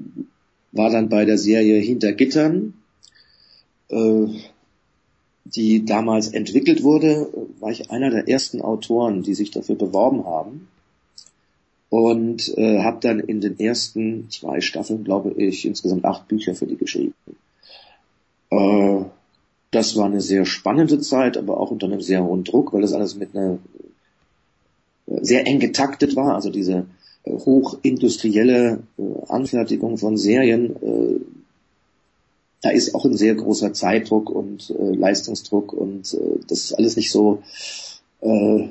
war 0.72 0.90
dann 0.90 1.08
bei 1.08 1.24
der 1.24 1.36
Serie 1.36 1.78
Hinter 1.78 2.12
Gittern, 2.12 2.74
äh, 3.90 4.26
die 5.54 5.84
damals 5.84 6.28
entwickelt 6.28 6.82
wurde, 6.82 7.28
war 7.60 7.70
ich 7.70 7.90
einer 7.90 8.10
der 8.10 8.28
ersten 8.28 8.60
Autoren, 8.60 9.22
die 9.22 9.34
sich 9.34 9.50
dafür 9.50 9.76
beworben 9.76 10.24
haben 10.24 10.68
und 11.88 12.56
äh, 12.58 12.82
habe 12.82 12.98
dann 13.00 13.20
in 13.20 13.40
den 13.40 13.58
ersten 13.60 14.28
zwei 14.30 14.60
Staffeln, 14.60 15.04
glaube 15.04 15.32
ich, 15.32 15.64
insgesamt 15.64 16.04
acht 16.04 16.26
Bücher 16.28 16.54
für 16.54 16.66
die 16.66 16.76
geschrieben. 16.76 17.14
Äh, 18.50 19.04
das 19.70 19.96
war 19.96 20.06
eine 20.06 20.20
sehr 20.20 20.44
spannende 20.46 21.00
Zeit, 21.00 21.36
aber 21.36 21.60
auch 21.60 21.70
unter 21.70 21.86
einem 21.86 22.00
sehr 22.00 22.24
hohen 22.24 22.44
Druck, 22.44 22.72
weil 22.72 22.82
das 22.82 22.92
alles 22.92 23.16
mit 23.16 23.36
einer 23.36 23.58
äh, 25.06 25.24
sehr 25.24 25.46
eng 25.46 25.60
getaktet 25.60 26.16
war. 26.16 26.34
Also 26.34 26.50
diese 26.50 26.86
äh, 27.24 27.32
hochindustrielle 27.32 28.82
äh, 28.98 29.02
Anfertigung 29.28 29.96
von 29.98 30.16
Serien, 30.16 30.76
äh, 30.82 31.20
da 32.62 32.70
ist 32.70 32.94
auch 32.94 33.04
ein 33.04 33.16
sehr 33.16 33.34
großer 33.34 33.72
Zeitdruck 33.72 34.30
und 34.30 34.70
äh, 34.70 34.94
Leistungsdruck 34.94 35.72
und 35.72 36.14
äh, 36.14 36.40
das 36.48 36.64
ist 36.64 36.72
alles 36.72 36.96
nicht 36.96 37.10
so 37.10 37.42
äh, 38.20 38.68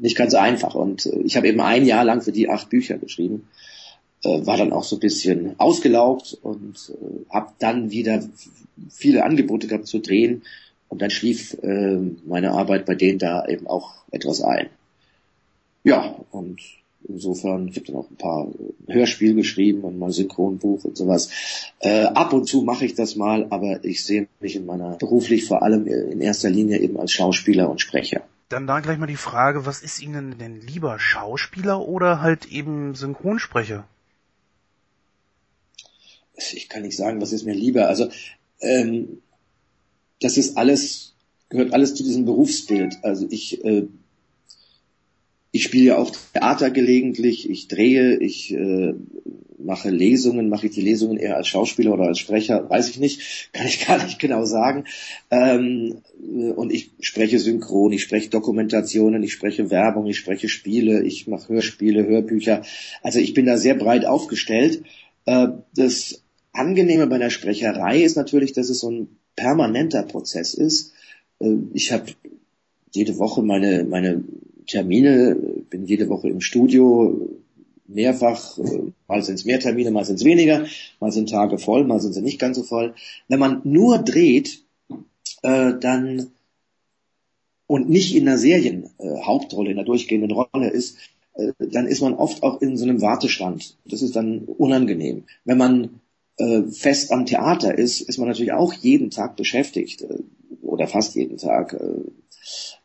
nicht 0.00 0.16
ganz 0.16 0.34
einfach. 0.34 0.74
Und 0.74 1.06
äh, 1.06 1.20
ich 1.24 1.36
habe 1.36 1.48
eben 1.48 1.60
ein 1.60 1.84
Jahr 1.84 2.04
lang 2.04 2.22
für 2.22 2.32
die 2.32 2.48
acht 2.48 2.70
Bücher 2.70 2.98
geschrieben, 2.98 3.48
äh, 4.24 4.46
war 4.46 4.56
dann 4.56 4.72
auch 4.72 4.84
so 4.84 4.96
ein 4.96 5.00
bisschen 5.00 5.58
ausgelaugt 5.58 6.38
und 6.42 6.92
äh, 6.94 7.32
habe 7.32 7.52
dann 7.58 7.90
wieder 7.90 8.24
viele 8.90 9.24
Angebote 9.24 9.66
gehabt 9.66 9.86
zu 9.86 9.98
drehen. 9.98 10.42
Und 10.88 11.02
dann 11.02 11.10
schlief 11.10 11.56
äh, 11.62 11.98
meine 12.24 12.52
Arbeit 12.52 12.86
bei 12.86 12.94
denen 12.94 13.18
da 13.18 13.46
eben 13.46 13.66
auch 13.66 13.94
etwas 14.10 14.42
ein. 14.42 14.68
Ja, 15.82 16.16
und 16.30 16.60
insofern, 17.08 17.68
ich 17.68 17.76
habe 17.76 17.86
dann 17.86 17.96
auch 17.96 18.10
ein 18.10 18.16
paar 18.16 18.48
Hörspiele 18.86 19.34
geschrieben 19.34 19.82
und 19.82 19.98
mal 19.98 20.10
Synchronbuch 20.10 20.84
und 20.84 20.96
sowas. 20.96 21.30
Äh, 21.80 22.04
ab 22.04 22.32
und 22.32 22.46
zu 22.46 22.62
mache 22.62 22.84
ich 22.84 22.94
das 22.94 23.16
mal, 23.16 23.46
aber 23.50 23.84
ich 23.84 24.04
sehe 24.04 24.28
mich 24.40 24.56
in 24.56 24.66
meiner 24.66 24.96
beruflich 24.96 25.44
vor 25.44 25.62
allem 25.62 25.86
in 25.86 26.20
erster 26.20 26.50
Linie 26.50 26.78
eben 26.78 26.98
als 26.98 27.12
Schauspieler 27.12 27.70
und 27.70 27.80
Sprecher. 27.80 28.22
Dann 28.48 28.66
da 28.66 28.80
gleich 28.80 28.98
mal 28.98 29.06
die 29.06 29.16
Frage, 29.16 29.66
was 29.66 29.82
ist 29.82 30.02
Ihnen 30.02 30.38
denn 30.38 30.60
lieber, 30.60 30.98
Schauspieler 30.98 31.86
oder 31.86 32.20
halt 32.20 32.46
eben 32.46 32.94
Synchronsprecher? 32.94 33.86
Ich 36.52 36.68
kann 36.68 36.82
nicht 36.82 36.96
sagen, 36.96 37.20
was 37.20 37.32
ist 37.32 37.44
mir 37.44 37.54
lieber. 37.54 37.88
Also 37.88 38.08
ähm, 38.60 39.22
das 40.20 40.36
ist 40.36 40.56
alles, 40.56 41.14
gehört 41.48 41.72
alles 41.72 41.94
zu 41.94 42.02
diesem 42.02 42.24
Berufsbild. 42.24 42.98
Also 43.02 43.26
ich 43.30 43.64
äh, 43.64 43.86
ich 45.54 45.62
spiele 45.62 45.84
ja 45.84 45.98
auch 45.98 46.10
Theater 46.32 46.72
gelegentlich, 46.72 47.48
ich 47.48 47.68
drehe, 47.68 48.18
ich 48.18 48.52
äh, 48.52 48.92
mache 49.56 49.88
Lesungen, 49.88 50.48
mache 50.48 50.66
ich 50.66 50.72
die 50.72 50.80
Lesungen 50.80 51.16
eher 51.16 51.36
als 51.36 51.46
Schauspieler 51.46 51.92
oder 51.92 52.08
als 52.08 52.18
Sprecher, 52.18 52.68
weiß 52.68 52.88
ich 52.88 52.98
nicht, 52.98 53.50
kann 53.52 53.68
ich 53.68 53.86
gar 53.86 54.02
nicht 54.02 54.18
genau 54.18 54.44
sagen. 54.46 54.86
Ähm, 55.30 55.98
und 56.56 56.72
ich 56.72 56.90
spreche 56.98 57.38
Synchron, 57.38 57.92
ich 57.92 58.02
spreche 58.02 58.30
Dokumentationen, 58.30 59.22
ich 59.22 59.32
spreche 59.32 59.70
Werbung, 59.70 60.08
ich 60.08 60.16
spreche 60.16 60.48
Spiele, 60.48 61.04
ich 61.04 61.28
mache 61.28 61.50
Hörspiele, 61.50 62.04
Hörbücher. 62.04 62.62
Also 63.02 63.20
ich 63.20 63.32
bin 63.32 63.46
da 63.46 63.56
sehr 63.56 63.76
breit 63.76 64.06
aufgestellt. 64.06 64.82
Äh, 65.24 65.46
das 65.76 66.20
Angenehme 66.52 67.06
bei 67.06 67.18
der 67.18 67.30
Sprecherei 67.30 68.02
ist 68.02 68.16
natürlich, 68.16 68.54
dass 68.54 68.70
es 68.70 68.80
so 68.80 68.90
ein 68.90 69.08
permanenter 69.36 70.02
Prozess 70.02 70.54
ist. 70.54 70.94
Äh, 71.38 71.54
ich 71.74 71.92
habe 71.92 72.06
jede 72.92 73.18
Woche 73.18 73.40
meine, 73.42 73.84
meine 73.84 74.24
Termine, 74.66 75.36
bin 75.70 75.86
jede 75.86 76.08
Woche 76.08 76.28
im 76.28 76.40
Studio, 76.40 77.28
mehrfach, 77.86 78.58
äh, 78.58 78.92
mal 79.08 79.22
sind 79.22 79.36
es 79.36 79.44
mehr 79.44 79.60
Termine, 79.60 79.90
mal 79.90 80.04
sind 80.04 80.16
es 80.16 80.24
weniger, 80.24 80.66
mal 81.00 81.12
sind 81.12 81.30
Tage 81.30 81.58
voll, 81.58 81.84
mal 81.84 82.00
sind 82.00 82.12
sie 82.12 82.22
nicht 82.22 82.38
ganz 82.38 82.56
so 82.56 82.62
voll. 82.62 82.94
Wenn 83.28 83.40
man 83.40 83.60
nur 83.64 83.98
dreht, 83.98 84.64
äh, 85.42 85.74
dann 85.78 86.32
und 87.66 87.88
nicht 87.88 88.14
in 88.14 88.28
einer 88.28 88.38
Serienhauptrolle, 88.38 89.68
äh, 89.68 89.72
in 89.72 89.78
einer 89.78 89.86
durchgehenden 89.86 90.32
Rolle 90.32 90.70
ist, 90.70 90.98
äh, 91.34 91.52
dann 91.58 91.86
ist 91.86 92.02
man 92.02 92.14
oft 92.14 92.42
auch 92.42 92.60
in 92.60 92.76
so 92.76 92.84
einem 92.84 93.00
Wartestand. 93.00 93.76
Das 93.84 94.02
ist 94.02 94.16
dann 94.16 94.40
unangenehm. 94.40 95.24
Wenn 95.44 95.58
man 95.58 96.00
äh, 96.36 96.62
fest 96.62 97.12
am 97.12 97.26
Theater 97.26 97.76
ist, 97.76 98.00
ist 98.00 98.18
man 98.18 98.28
natürlich 98.28 98.52
auch 98.52 98.72
jeden 98.72 99.10
Tag 99.10 99.36
beschäftigt 99.36 100.02
äh, 100.02 100.18
oder 100.62 100.86
fast 100.86 101.14
jeden 101.14 101.38
Tag. 101.38 101.78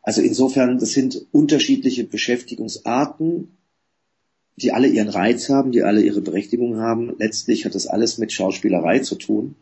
Also 0.02 0.22
insofern, 0.22 0.78
das 0.78 0.92
sind 0.92 1.26
unterschiedliche 1.32 2.04
Beschäftigungsarten, 2.04 3.56
die 4.56 4.72
alle 4.72 4.88
ihren 4.88 5.08
Reiz 5.08 5.48
haben, 5.48 5.72
die 5.72 5.82
alle 5.82 6.02
ihre 6.02 6.20
Berechtigung 6.20 6.76
haben. 6.78 7.14
Letztlich 7.18 7.64
hat 7.64 7.74
das 7.74 7.86
alles 7.86 8.18
mit 8.18 8.32
Schauspielerei 8.32 9.00
zu 9.00 9.16
tun 9.16 9.56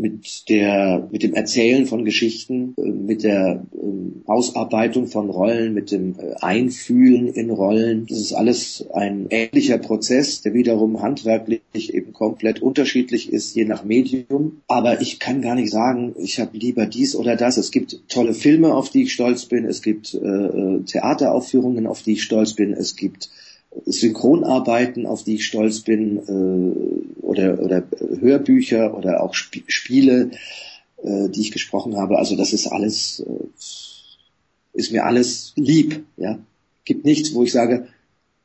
mit 0.00 0.48
der, 0.48 1.08
mit 1.12 1.22
dem 1.22 1.34
Erzählen 1.34 1.86
von 1.86 2.04
Geschichten, 2.04 2.74
äh, 2.78 2.88
mit 2.88 3.22
der 3.22 3.66
ähm, 3.74 4.22
Ausarbeitung 4.26 5.06
von 5.06 5.30
Rollen, 5.30 5.74
mit 5.74 5.90
dem 5.90 6.16
äh, 6.18 6.34
Einfühlen 6.40 7.28
in 7.28 7.50
Rollen. 7.50 8.06
Das 8.08 8.18
ist 8.18 8.32
alles 8.32 8.86
ein 8.92 9.26
ähnlicher 9.30 9.78
Prozess, 9.78 10.40
der 10.40 10.54
wiederum 10.54 11.02
handwerklich 11.02 11.94
eben 11.94 12.12
komplett 12.12 12.62
unterschiedlich 12.62 13.32
ist, 13.32 13.54
je 13.54 13.64
nach 13.64 13.84
Medium. 13.84 14.62
Aber 14.66 15.00
ich 15.00 15.18
kann 15.18 15.42
gar 15.42 15.54
nicht 15.54 15.70
sagen, 15.70 16.14
ich 16.18 16.40
habe 16.40 16.56
lieber 16.56 16.86
dies 16.86 17.14
oder 17.14 17.36
das. 17.36 17.56
Es 17.56 17.70
gibt 17.70 18.08
tolle 18.08 18.34
Filme, 18.34 18.74
auf 18.74 18.90
die 18.90 19.02
ich 19.02 19.12
stolz 19.12 19.46
bin. 19.46 19.64
Es 19.64 19.82
gibt 19.82 20.14
äh, 20.14 20.80
Theateraufführungen, 20.86 21.86
auf 21.86 22.02
die 22.02 22.12
ich 22.12 22.22
stolz 22.22 22.54
bin. 22.54 22.72
Es 22.72 22.96
gibt 22.96 23.28
Synchronarbeiten, 23.86 25.06
auf 25.06 25.24
die 25.24 25.36
ich 25.36 25.46
stolz 25.46 25.80
bin, 25.80 26.18
äh, 26.18 27.22
oder, 27.22 27.60
oder 27.60 27.84
Hörbücher 28.20 28.96
oder 28.96 29.22
auch 29.22 29.34
Sp 29.38 29.62
Spiele, 29.68 30.30
äh, 31.02 31.28
die 31.28 31.40
ich 31.40 31.52
gesprochen 31.52 31.96
habe. 31.96 32.18
Also 32.18 32.36
das 32.36 32.52
ist 32.52 32.66
alles, 32.66 33.20
äh, 33.20 34.78
ist 34.78 34.92
mir 34.92 35.06
alles 35.06 35.52
lieb. 35.56 36.04
Ja, 36.16 36.38
gibt 36.84 37.04
nichts, 37.04 37.34
wo 37.34 37.44
ich 37.44 37.52
sage, 37.52 37.86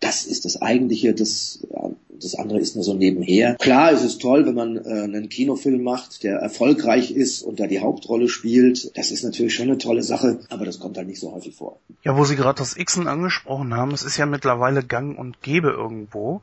das 0.06 0.26
ist 0.26 0.45
das 0.45 0.62
Eigentliche, 0.62 1.14
das, 1.16 1.66
das 2.10 2.36
andere 2.36 2.60
ist 2.60 2.76
nur 2.76 2.84
so 2.84 2.93
nebenher. 2.93 3.56
Klar, 3.56 3.91
es 3.91 4.03
ist 4.03 4.22
toll, 4.22 4.45
wenn 4.45 4.53
man 4.53 4.78
äh, 4.78 5.03
einen 5.03 5.30
Kinofilm 5.30 5.82
macht, 5.82 6.24
der 6.24 6.38
erfolgreich 6.38 7.10
ist 7.12 7.41
und 7.41 7.60
da 7.60 7.66
die 7.66 7.80
Hauptrolle 7.80 8.30
spielt. 8.30 8.95
Das 8.95 9.10
ist 9.10 9.24
natürlich 9.24 9.56
schon 9.56 9.68
eine 9.68 9.80
tolle 9.80 10.03
Sache, 10.03 10.41
aber 10.49 10.66
das 10.66 10.80
kommt 10.80 10.97
halt 10.97 11.08
nicht 11.08 11.20
so 11.20 11.32
häufig 11.32 11.56
vor. 11.56 11.80
Ja, 12.03 12.16
wo 12.16 12.24
Sie 12.24 12.36
gerade 12.36 12.60
das 12.60 12.76
Xen 12.76 13.08
angesprochen 13.08 13.74
haben, 13.74 13.93
es 13.93 14.03
ist 14.03 14.18
ja 14.18 14.28
mittlerweile 14.28 14.84
gang 14.84 15.18
und 15.18 15.41
gäbe 15.41 15.70
irgendwo. 15.70 16.41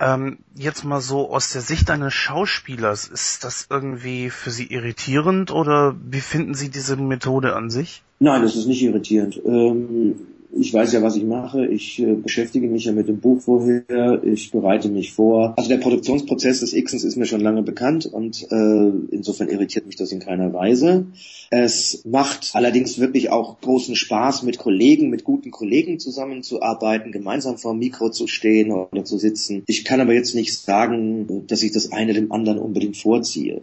Ähm, 0.00 0.38
jetzt 0.56 0.84
mal 0.84 1.02
so 1.02 1.30
aus 1.30 1.52
der 1.52 1.60
Sicht 1.60 1.90
eines 1.90 2.14
Schauspielers, 2.14 3.08
ist 3.08 3.44
das 3.44 3.66
irgendwie 3.68 4.30
für 4.30 4.50
Sie 4.50 4.66
irritierend 4.66 5.50
oder 5.50 5.94
wie 6.10 6.20
finden 6.20 6.54
Sie 6.54 6.70
diese 6.70 6.96
Methode 6.96 7.54
an 7.54 7.68
sich? 7.68 8.02
Nein, 8.20 8.40
das 8.40 8.56
ist 8.56 8.66
nicht 8.66 8.82
irritierend. 8.82 9.38
Ähm, 9.44 10.14
ich 10.54 10.72
weiß 10.72 10.92
ja, 10.92 11.02
was 11.02 11.16
ich 11.16 11.24
mache. 11.24 11.66
Ich 11.66 11.98
äh, 11.98 12.14
beschäftige 12.14 12.68
mich 12.68 12.84
ja 12.84 12.92
mit 12.92 13.08
dem 13.08 13.20
Buch 13.20 13.40
vorher. 13.40 14.22
Ich 14.24 14.50
bereite 14.50 14.88
mich 14.88 15.12
vor. 15.12 15.54
Also 15.56 15.68
der 15.68 15.78
Produktionsprozess 15.78 16.60
des 16.60 16.72
Xens 16.72 17.04
ist 17.04 17.16
mir 17.16 17.26
schon 17.26 17.40
lange 17.40 17.62
bekannt 17.62 18.06
und 18.06 18.46
äh, 18.50 18.90
insofern 19.10 19.48
irritiert 19.48 19.86
mich 19.86 19.96
das 19.96 20.12
in 20.12 20.20
keiner 20.20 20.52
Weise. 20.52 21.06
Es 21.50 22.04
macht 22.04 22.50
allerdings 22.54 22.98
wirklich 22.98 23.30
auch 23.30 23.60
großen 23.60 23.96
Spaß, 23.96 24.42
mit 24.42 24.58
Kollegen, 24.58 25.10
mit 25.10 25.24
guten 25.24 25.50
Kollegen 25.50 25.98
zusammenzuarbeiten, 25.98 27.12
gemeinsam 27.12 27.58
vor 27.58 27.72
dem 27.72 27.78
Mikro 27.78 28.10
zu 28.10 28.26
stehen 28.26 28.72
oder 28.72 29.04
zu 29.04 29.18
sitzen. 29.18 29.62
Ich 29.66 29.84
kann 29.84 30.00
aber 30.00 30.12
jetzt 30.12 30.34
nicht 30.34 30.54
sagen, 30.54 31.46
dass 31.46 31.62
ich 31.62 31.72
das 31.72 31.92
eine 31.92 32.12
dem 32.12 32.30
anderen 32.30 32.58
unbedingt 32.58 32.96
vorziehe. 32.96 33.62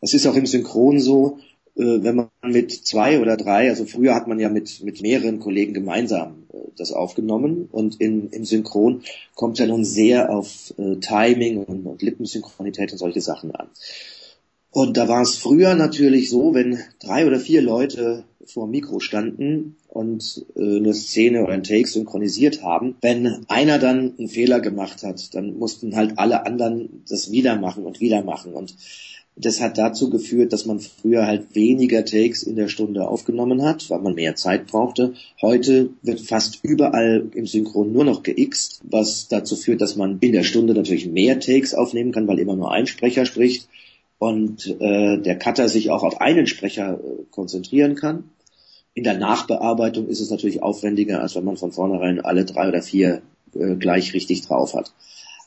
Es 0.00 0.12
ist 0.12 0.26
auch 0.26 0.36
im 0.36 0.46
Synchron 0.46 1.00
so, 1.00 1.38
wenn 1.76 2.16
man 2.16 2.28
mit 2.42 2.72
zwei 2.72 3.20
oder 3.20 3.36
drei, 3.36 3.68
also 3.68 3.84
früher 3.84 4.14
hat 4.14 4.28
man 4.28 4.40
ja 4.40 4.48
mit, 4.48 4.82
mit 4.82 5.02
mehreren 5.02 5.40
Kollegen 5.40 5.74
gemeinsam 5.74 6.44
äh, 6.52 6.58
das 6.76 6.92
aufgenommen 6.92 7.68
und 7.70 8.00
in, 8.00 8.30
im 8.30 8.44
Synchron 8.44 9.02
kommt 9.34 9.58
ja 9.58 9.66
nun 9.66 9.84
sehr 9.84 10.30
auf 10.30 10.72
äh, 10.78 10.96
Timing 10.96 11.64
und, 11.64 11.86
und 11.86 12.02
Lippensynchronität 12.02 12.92
und 12.92 12.98
solche 12.98 13.20
Sachen 13.20 13.54
an. 13.54 13.68
Und 14.70 14.98
da 14.98 15.08
war 15.08 15.22
es 15.22 15.36
früher 15.36 15.74
natürlich 15.74 16.28
so, 16.28 16.52
wenn 16.52 16.78
drei 16.98 17.26
oder 17.26 17.40
vier 17.40 17.62
Leute 17.62 18.24
vor 18.44 18.66
dem 18.66 18.72
Mikro 18.72 19.00
standen 19.00 19.76
und 19.88 20.44
äh, 20.54 20.76
eine 20.76 20.94
Szene 20.94 21.42
oder 21.42 21.52
ein 21.52 21.62
Take 21.62 21.88
synchronisiert 21.88 22.62
haben, 22.62 22.96
wenn 23.00 23.46
einer 23.48 23.78
dann 23.78 24.14
einen 24.18 24.28
Fehler 24.28 24.60
gemacht 24.60 25.02
hat, 25.02 25.34
dann 25.34 25.58
mussten 25.58 25.96
halt 25.96 26.18
alle 26.18 26.46
anderen 26.46 27.02
das 27.08 27.30
wieder 27.30 27.56
machen 27.56 27.84
und 27.84 28.00
wieder 28.00 28.22
machen 28.22 28.52
und 28.54 28.74
das 29.36 29.60
hat 29.60 29.76
dazu 29.76 30.08
geführt, 30.08 30.54
dass 30.54 30.64
man 30.64 30.80
früher 30.80 31.26
halt 31.26 31.54
weniger 31.54 32.04
Takes 32.06 32.42
in 32.42 32.56
der 32.56 32.68
Stunde 32.68 33.06
aufgenommen 33.06 33.62
hat, 33.62 33.90
weil 33.90 34.00
man 34.00 34.14
mehr 34.14 34.34
Zeit 34.34 34.66
brauchte. 34.66 35.12
Heute 35.42 35.90
wird 36.02 36.20
fast 36.20 36.60
überall 36.64 37.30
im 37.34 37.46
Synchron 37.46 37.92
nur 37.92 38.04
noch 38.04 38.22
geixt, 38.22 38.80
was 38.84 39.28
dazu 39.28 39.54
führt, 39.54 39.82
dass 39.82 39.96
man 39.96 40.18
in 40.20 40.32
der 40.32 40.42
Stunde 40.42 40.72
natürlich 40.72 41.06
mehr 41.06 41.38
Takes 41.38 41.74
aufnehmen 41.74 42.12
kann, 42.12 42.26
weil 42.26 42.38
immer 42.38 42.56
nur 42.56 42.72
ein 42.72 42.86
Sprecher 42.86 43.26
spricht 43.26 43.68
und 44.18 44.74
äh, 44.80 45.18
der 45.18 45.38
Cutter 45.38 45.68
sich 45.68 45.90
auch 45.90 46.02
auf 46.02 46.22
einen 46.22 46.46
Sprecher 46.46 46.94
äh, 46.94 47.24
konzentrieren 47.30 47.94
kann. 47.94 48.30
In 48.94 49.04
der 49.04 49.18
Nachbearbeitung 49.18 50.08
ist 50.08 50.20
es 50.20 50.30
natürlich 50.30 50.62
aufwendiger, 50.62 51.20
als 51.20 51.36
wenn 51.36 51.44
man 51.44 51.58
von 51.58 51.72
vornherein 51.72 52.20
alle 52.20 52.46
drei 52.46 52.68
oder 52.68 52.80
vier 52.80 53.20
äh, 53.54 53.74
gleich 53.74 54.14
richtig 54.14 54.46
drauf 54.46 54.72
hat. 54.72 54.92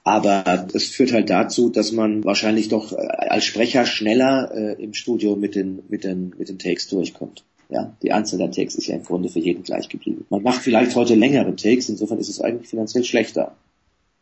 Aber 0.04 0.68
es 0.74 0.88
führt 0.90 1.12
halt 1.12 1.30
dazu, 1.30 1.70
dass 1.70 1.92
man 1.92 2.24
wahrscheinlich 2.24 2.70
doch 2.70 2.94
äh, 2.94 2.96
als 2.96 3.46
Sprecher 3.46 3.86
schneller 3.86 4.52
äh, 4.54 4.82
im 4.82 4.94
Studio 4.94 5.36
mit 5.36 5.56
den, 5.56 5.84
mit, 5.90 6.04
den, 6.04 6.34
mit 6.38 6.50
den 6.50 6.60
Takes 6.60 6.88
durchkommt. 6.88 7.44
Ja, 7.70 7.96
die 8.02 8.12
Anzahl 8.12 8.40
der 8.40 8.52
Takes 8.52 8.76
ist 8.76 8.88
ja 8.88 8.96
im 8.96 9.04
Grunde 9.04 9.30
für 9.30 9.40
jeden 9.40 9.64
gleich 9.64 9.90
geblieben. 9.90 10.26
Man 10.30 10.42
macht 10.42 10.62
vielleicht 10.62 10.96
heute 10.96 11.14
längere 11.14 11.56
Takes, 11.56 11.90
insofern 11.90 12.18
ist 12.18 12.30
es 12.30 12.42
eigentlich 12.42 12.68
finanziell 12.68 13.04
schlechter. 13.04 13.56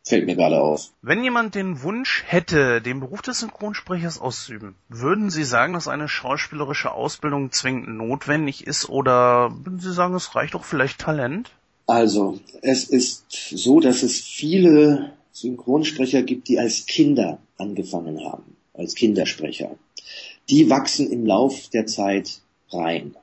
Fällt 0.08 0.26
mir 0.26 0.36
gerade 0.36 0.62
auf. 0.62 0.90
Wenn 1.02 1.24
jemand 1.24 1.56
den 1.56 1.82
Wunsch 1.84 2.24
hätte, 2.28 2.82
den 2.82 3.02
Beruf 3.02 3.22
des 3.22 3.40
Synchronsprechers 3.40 4.20
auszuüben, 4.20 4.76
würden 4.88 5.30
Sie 5.30 5.44
sagen, 5.44 5.74
dass 5.74 5.90
eine 5.90 6.08
schauspielerische 6.08 6.92
Ausbildung 6.92 7.52
zwingend 7.52 7.90
notwendig 7.90 8.66
ist 8.66 8.88
oder 8.88 9.52
würden 9.64 9.80
Sie 9.80 9.92
sagen, 9.92 10.16
es 10.16 10.34
reicht 10.34 10.56
auch 10.56 10.64
vielleicht 10.64 11.00
Talent? 11.00 11.52
Also, 11.88 12.40
es 12.62 12.86
ist 12.86 13.26
so, 13.30 13.82
dass 13.82 14.04
es 14.04 14.20
viele 14.20 15.12
Synchronsprecher 15.40 16.24
gibt, 16.24 16.48
die 16.48 16.58
als 16.58 16.88
Kinder 16.88 17.40
angefangen 17.58 18.24
haben, 18.24 18.56
als 18.74 18.96
Kindersprecher. 18.96 19.78
Die 20.50 20.70
wachsen 20.70 21.12
im 21.12 21.26
Lauf 21.26 21.70
der 21.70 21.86
Zeit 21.86 22.42
rein. 22.72 23.16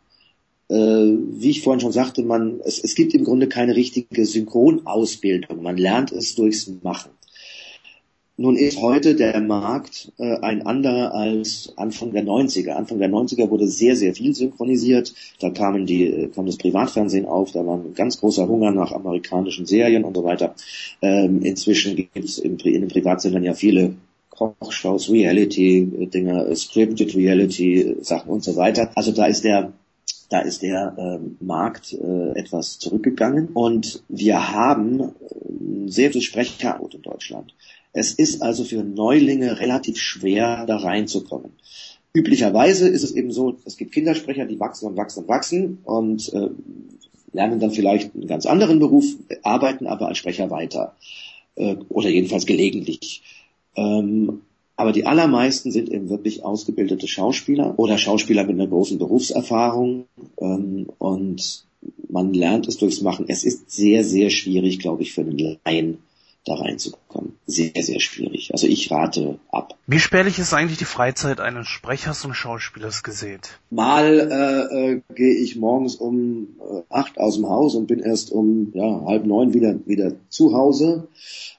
Äh, 0.69 0.75
wie 0.77 1.51
ich 1.51 1.63
vorhin 1.63 1.81
schon 1.81 1.93
sagte, 1.93 2.23
man, 2.23 2.61
es, 2.65 2.79
es 2.79 2.95
gibt 2.95 3.15
im 3.15 3.25
Grunde 3.25 3.49
keine 3.49 3.75
richtige 3.75 4.27
Synchronausbildung. 4.27 5.61
Man 5.63 5.77
lernt 5.77 6.13
es 6.13 6.37
durchs 6.37 6.71
Machen. 6.83 7.11
Nun 8.37 8.57
ist 8.57 8.81
heute 8.81 9.15
der 9.15 9.41
Markt 9.41 10.11
äh, 10.19 10.39
ein 10.41 10.67
anderer 10.67 11.15
als 11.15 11.73
Anfang 11.77 12.13
der 12.13 12.25
90er. 12.25 12.73
Anfang 12.73 12.99
der 12.99 13.09
90er 13.09 13.49
wurde 13.49 13.69
sehr, 13.69 13.95
sehr 13.95 14.13
viel 14.13 14.35
synchronisiert. 14.35 15.15
Da 15.39 15.51
kamen 15.51 15.87
die, 15.87 16.07
äh, 16.07 16.29
kam 16.29 16.47
das 16.47 16.59
Privatfernsehen 16.59 17.27
auf, 17.27 17.53
da 17.53 17.65
war 17.65 17.77
ein 17.77 17.95
ganz 17.95 18.19
großer 18.19 18.49
Hunger 18.49 18.73
nach 18.73 18.91
amerikanischen 18.91 19.67
Serien 19.67 20.03
und 20.03 20.17
so 20.17 20.25
weiter. 20.25 20.57
Ähm, 21.01 21.43
inzwischen 21.43 21.95
gibt 21.95 22.17
es 22.17 22.39
in, 22.39 22.59
in 22.59 22.81
den 22.81 22.89
Privatsendern 22.89 23.45
ja 23.45 23.55
viele 23.55 23.95
Kochshows, 24.31 25.11
Reality-Dinger, 25.11 26.57
Scripted 26.57 27.15
Reality-Sachen 27.15 28.29
und 28.29 28.43
so 28.43 28.57
weiter. 28.57 28.91
Also 28.97 29.13
da 29.13 29.27
ist 29.27 29.45
der 29.45 29.73
da 30.35 30.41
ist 30.41 30.63
der 30.63 30.97
äh, 30.99 31.45
Markt 31.45 31.93
äh, 31.93 32.37
etwas 32.37 32.81
zurückgegangen 32.81 33.51
und 33.55 34.03
wir 34.09 34.51
haben 34.51 35.01
äh, 35.01 35.13
sehr 35.87 36.11
viel 36.11 36.23
Sprecherarmut 36.23 36.95
in 36.95 37.03
Deutschland. 37.03 37.55
Es 37.93 38.13
ist 38.13 38.43
also 38.43 38.65
für 38.65 38.83
Neulinge 38.83 39.61
relativ 39.61 39.97
schwer, 39.97 40.67
da 40.67 40.79
reinzukommen. 40.79 41.53
Üblicherweise 42.13 42.89
ist 42.89 43.05
es 43.05 43.13
eben 43.13 43.31
so, 43.31 43.55
es 43.65 43.77
gibt 43.77 43.93
Kindersprecher, 43.93 44.45
die 44.45 44.59
wachsen 44.59 44.89
und 44.89 44.97
wachsen 44.97 45.21
und 45.21 45.29
wachsen 45.29 45.79
und 45.85 46.33
äh, 46.33 46.49
lernen 47.33 47.61
dann 47.61 47.71
vielleicht 47.71 48.13
einen 48.17 48.27
ganz 48.27 48.45
anderen 48.45 48.81
Beruf, 48.81 49.05
arbeiten 49.45 49.87
aber 49.87 50.09
als 50.09 50.19
Sprecher 50.19 50.51
weiter. 50.51 50.97
Äh, 51.55 51.77
oder 51.91 52.09
jedenfalls 52.09 52.45
gelegentlich. 52.45 53.23
Ähm, 53.77 54.41
aber 54.77 54.93
die 54.93 55.07
allermeisten 55.07 55.71
sind 55.71 55.89
eben 55.89 56.09
wirklich 56.09 56.45
ausgebildete 56.45 57.07
Schauspieler 57.07 57.79
oder 57.79 57.97
Schauspieler 57.97 58.45
mit 58.45 58.57
einer 58.57 58.67
großen 58.67 58.99
Berufserfahrung. 58.99 60.07
Ähm, 60.41 60.87
und 60.99 61.65
man 62.09 62.35
lernt 62.35 62.67
es 62.67 62.77
durchs 62.79 63.01
Machen. 63.01 63.27
Es 63.29 63.45
ist 63.45 63.71
sehr, 63.71 64.05
sehr 64.05 64.31
schwierig, 64.31 64.79
glaube 64.79 65.03
ich, 65.03 65.13
für 65.13 65.21
einen 65.21 65.59
Laien 65.65 65.99
da 66.45 66.55
reinzukommen. 66.55 67.37
Sehr, 67.47 67.73
sehr 67.75 68.01
schwierig. 68.01 68.53
Also 68.53 68.67
ich 68.67 68.91
rate 68.91 69.39
ab. 69.51 69.77
Wie 69.87 69.99
spärlich 69.99 70.39
ist 70.39 70.53
eigentlich 70.53 70.79
die 70.79 70.85
Freizeit 70.85 71.41
eines 71.41 71.69
Sprechers 71.69 72.25
und 72.25 72.35
Schauspielers 72.35 73.03
gesät? 73.03 73.59
Mal 73.71 74.31
äh, 74.31 74.93
äh, 74.93 75.01
gehe 75.15 75.35
ich 75.35 75.57
morgens 75.57 75.97
um 75.97 76.49
äh, 76.61 76.83
acht 76.91 77.19
aus 77.19 77.37
dem 77.37 77.49
Haus 77.49 77.75
und 77.75 77.87
bin 77.87 78.01
erst 78.01 78.31
um 78.31 78.73
ja, 78.75 79.05
halb 79.07 79.27
neun 79.27 79.55
wieder, 79.55 79.75
wieder 79.87 80.13
zu 80.29 80.55
Hause. 80.55 81.09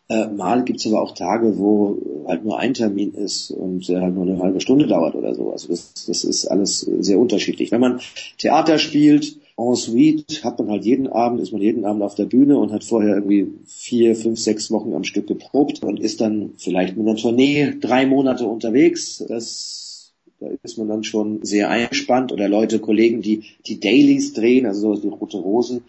Äh, 0.07 0.27
mal 0.27 0.63
gibt's 0.63 0.85
aber 0.85 1.01
auch 1.01 1.15
Tage, 1.15 1.57
wo 1.57 2.25
halt 2.27 2.45
nur 2.45 2.59
ein 2.59 2.75
Termin 2.75 3.13
ist 3.13 3.49
und 3.49 3.87
der 3.87 4.01
halt 4.01 4.13
nur 4.13 4.25
eine 4.25 4.39
halbe 4.39 4.61
Stunde 4.61 4.85
dauert 4.85 5.15
oder 5.15 5.33
so. 5.33 5.51
Also 5.51 5.69
das, 5.69 5.93
das 6.05 6.23
ist 6.23 6.45
alles 6.45 6.79
sehr 6.79 7.17
unterschiedlich. 7.17 7.71
Wenn 7.71 7.81
man 7.81 8.01
Theater 8.37 8.77
spielt, 8.77 9.37
en 9.57 9.75
suite 9.75 10.43
hat 10.43 10.59
man 10.59 10.69
halt 10.69 10.85
jeden 10.85 11.07
Abend, 11.07 11.39
ist 11.39 11.53
man 11.53 11.61
jeden 11.61 11.85
Abend 11.85 12.03
auf 12.03 12.15
der 12.15 12.25
Bühne 12.25 12.57
und 12.57 12.73
hat 12.73 12.83
vorher 12.83 13.15
irgendwie 13.15 13.47
vier, 13.65 14.15
fünf, 14.15 14.37
sechs 14.39 14.69
Wochen 14.69 14.93
am 14.93 15.05
Stück 15.05 15.27
geprobt 15.27 15.81
und 15.81 15.99
ist 15.99 16.19
dann 16.19 16.51
vielleicht 16.57 16.97
mit 16.97 17.07
einer 17.07 17.15
Tournee 17.15 17.73
drei 17.79 18.05
Monate 18.05 18.45
unterwegs. 18.45 19.23
Das, 19.29 20.13
da 20.41 20.47
ist 20.61 20.77
man 20.77 20.89
dann 20.89 21.05
schon 21.05 21.45
sehr 21.45 21.69
eingespannt 21.69 22.33
oder 22.33 22.49
Leute, 22.49 22.79
Kollegen, 22.79 23.21
die 23.21 23.43
die 23.65 23.79
Dailies 23.79 24.33
drehen, 24.33 24.65
also 24.65 24.81
sowas 24.81 25.03
wie 25.03 25.07
Rote 25.07 25.37
Rosen, 25.37 25.81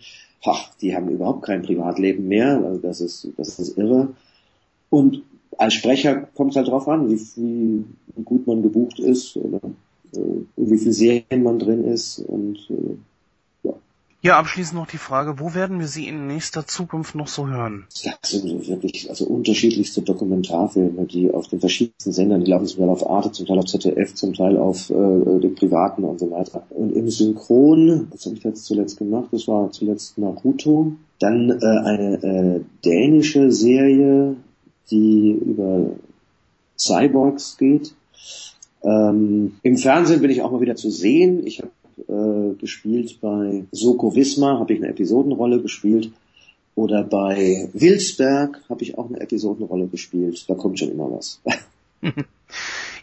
ach, 0.44 0.70
die 0.80 0.94
haben 0.94 1.08
überhaupt 1.08 1.42
kein 1.42 1.62
Privatleben 1.62 2.28
mehr. 2.28 2.62
Also 2.64 2.80
das 2.80 3.00
ist, 3.00 3.28
das 3.36 3.58
ist 3.58 3.76
irre. 3.76 4.14
Und 4.90 5.22
als 5.58 5.74
Sprecher 5.74 6.28
kommt 6.34 6.52
es 6.52 6.56
halt 6.56 6.68
drauf 6.68 6.86
an, 6.86 7.10
wie, 7.10 7.18
wie 7.36 8.22
gut 8.22 8.46
man 8.46 8.62
gebucht 8.62 9.00
ist 9.00 9.36
oder 9.36 9.60
äh, 10.14 10.18
wie 10.56 10.78
viel 10.78 10.92
Serien 10.92 11.42
man 11.42 11.58
drin 11.58 11.84
ist 11.84 12.20
und 12.20 12.58
äh, 12.70 12.96
ja, 14.26 14.38
abschließend 14.38 14.74
noch 14.76 14.88
die 14.88 14.98
Frage, 14.98 15.38
wo 15.38 15.54
werden 15.54 15.78
wir 15.78 15.86
Sie 15.86 16.08
in 16.08 16.26
nächster 16.26 16.66
Zukunft 16.66 17.14
noch 17.14 17.28
so 17.28 17.46
hören? 17.46 17.86
Das 17.88 18.30
sind 18.32 18.66
wirklich 18.66 19.08
also 19.08 19.24
unterschiedlichste 19.24 20.02
Dokumentarfilme, 20.02 21.04
die 21.04 21.30
auf 21.30 21.46
den 21.46 21.60
verschiedensten 21.60 22.10
Sendern, 22.10 22.42
die 22.42 22.50
laufen 22.50 22.66
zum 22.66 22.80
Teil 22.80 22.88
auf 22.88 23.08
Arte, 23.08 23.30
zum 23.30 23.46
Teil 23.46 23.58
auf 23.60 23.66
ZDF, 23.66 24.14
zum 24.14 24.34
Teil 24.34 24.56
auf 24.56 24.90
äh, 24.90 24.94
den 24.94 25.54
Privaten 25.54 26.02
und 26.02 26.18
so 26.18 26.28
weiter. 26.32 26.66
Und 26.70 26.90
im 26.96 27.08
Synchron, 27.08 28.08
was 28.10 28.26
habe 28.26 28.34
ich 28.34 28.42
jetzt 28.42 28.64
zuletzt 28.64 28.98
gemacht? 28.98 29.28
Das 29.30 29.46
war 29.46 29.70
zuletzt 29.70 30.18
Naruto. 30.18 30.92
Dann 31.20 31.50
äh, 31.50 31.64
eine 31.64 32.22
äh, 32.22 32.60
dänische 32.84 33.52
Serie, 33.52 34.34
die 34.90 35.30
über 35.30 35.90
Cyborgs 36.76 37.58
geht. 37.58 37.94
Ähm, 38.82 39.56
Im 39.62 39.76
Fernsehen 39.76 40.20
bin 40.20 40.30
ich 40.30 40.42
auch 40.42 40.50
mal 40.50 40.60
wieder 40.60 40.76
zu 40.76 40.90
sehen. 40.90 41.46
Ich 41.46 41.58
habe 41.60 41.70
äh, 41.98 42.54
gespielt 42.58 43.20
bei 43.20 43.64
Soko 43.72 44.14
Wismar, 44.14 44.58
habe 44.60 44.74
ich 44.74 44.80
eine 44.80 44.88
Episodenrolle 44.88 45.60
gespielt. 45.62 46.10
Oder 46.74 47.04
bei 47.04 47.70
Wilsberg 47.72 48.62
habe 48.68 48.82
ich 48.82 48.98
auch 48.98 49.08
eine 49.08 49.20
Episodenrolle 49.20 49.86
gespielt. 49.86 50.44
Da 50.48 50.54
kommt 50.54 50.78
schon 50.78 50.90
immer 50.90 51.10
was. 51.10 51.40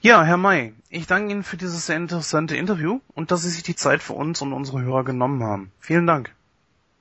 ja, 0.02 0.24
Herr 0.24 0.38
May, 0.38 0.74
ich 0.90 1.08
danke 1.08 1.32
Ihnen 1.32 1.44
für 1.44 1.58
dieses 1.58 1.86
sehr 1.86 1.98
interessante 1.98 2.56
Interview 2.56 3.00
und 3.16 3.32
dass 3.32 3.44
Sie 3.44 3.50
sich 3.50 3.64
die 3.64 3.76
Zeit 3.76 4.02
für 4.02 4.14
uns 4.14 4.42
und 4.42 4.54
unsere 4.54 4.82
Hörer 4.82 5.04
genommen 5.04 5.44
haben. 5.44 5.72
Vielen 5.80 6.08
Dank. 6.08 6.34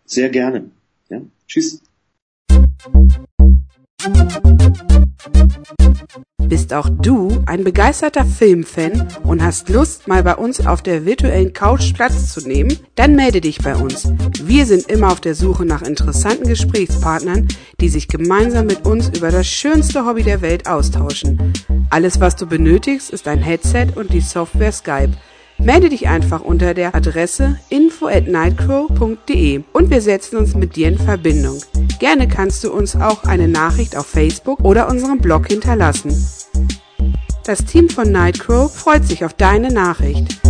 Sehr 0.04 0.30
gerne. 0.30 0.70
Ja, 1.08 1.20
tschüss. 1.46 1.82
Bist 6.38 6.74
auch 6.74 6.88
du 6.88 7.42
ein 7.46 7.62
begeisterter 7.62 8.24
Filmfan 8.24 9.06
und 9.22 9.42
hast 9.42 9.68
Lust, 9.68 10.08
mal 10.08 10.24
bei 10.24 10.34
uns 10.34 10.66
auf 10.66 10.82
der 10.82 11.06
virtuellen 11.06 11.52
Couch 11.52 11.94
Platz 11.94 12.32
zu 12.32 12.40
nehmen? 12.40 12.76
Dann 12.96 13.14
melde 13.14 13.40
dich 13.40 13.58
bei 13.58 13.76
uns. 13.76 14.12
Wir 14.42 14.66
sind 14.66 14.90
immer 14.90 15.12
auf 15.12 15.20
der 15.20 15.36
Suche 15.36 15.64
nach 15.64 15.82
interessanten 15.82 16.48
Gesprächspartnern, 16.48 17.46
die 17.80 17.88
sich 17.88 18.08
gemeinsam 18.08 18.66
mit 18.66 18.84
uns 18.84 19.08
über 19.16 19.30
das 19.30 19.46
schönste 19.46 20.04
Hobby 20.04 20.24
der 20.24 20.42
Welt 20.42 20.66
austauschen. 20.66 21.52
Alles, 21.90 22.18
was 22.18 22.34
du 22.34 22.46
benötigst, 22.46 23.10
ist 23.10 23.28
ein 23.28 23.40
Headset 23.40 23.88
und 23.94 24.12
die 24.12 24.20
Software 24.20 24.72
Skype. 24.72 25.12
Melde 25.64 25.90
dich 25.90 26.08
einfach 26.08 26.40
unter 26.40 26.74
der 26.74 26.94
Adresse 26.94 27.56
info 27.68 28.08
at 28.08 28.26
nightcrow.de 28.26 29.62
und 29.72 29.90
wir 29.90 30.00
setzen 30.00 30.36
uns 30.36 30.54
mit 30.56 30.74
dir 30.74 30.88
in 30.88 30.98
Verbindung. 30.98 31.60
Gerne 32.00 32.26
kannst 32.26 32.64
du 32.64 32.72
uns 32.72 32.96
auch 32.96 33.22
eine 33.22 33.46
Nachricht 33.46 33.96
auf 33.96 34.06
Facebook 34.06 34.64
oder 34.64 34.88
unserem 34.88 35.18
Blog 35.18 35.46
hinterlassen. 35.46 36.12
Das 37.44 37.64
Team 37.64 37.88
von 37.88 38.10
Nightcrow 38.10 38.72
freut 38.72 39.06
sich 39.06 39.24
auf 39.24 39.34
deine 39.34 39.72
Nachricht. 39.72 40.40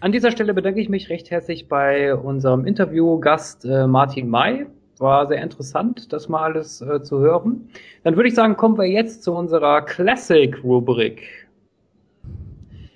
An 0.00 0.12
dieser 0.12 0.30
Stelle 0.30 0.54
bedanke 0.54 0.80
ich 0.80 0.88
mich 0.88 1.08
recht 1.08 1.32
herzlich 1.32 1.66
bei 1.66 2.14
unserem 2.14 2.64
Interviewgast 2.64 3.64
äh, 3.64 3.88
Martin 3.88 4.28
May. 4.28 4.66
War 4.98 5.26
sehr 5.26 5.42
interessant, 5.42 6.12
das 6.12 6.28
mal 6.28 6.52
alles 6.52 6.80
äh, 6.80 7.02
zu 7.02 7.18
hören. 7.18 7.68
Dann 8.04 8.14
würde 8.14 8.28
ich 8.28 8.34
sagen, 8.36 8.56
kommen 8.56 8.78
wir 8.78 8.86
jetzt 8.86 9.24
zu 9.24 9.34
unserer 9.34 9.82
Classic-Rubrik. 9.82 11.48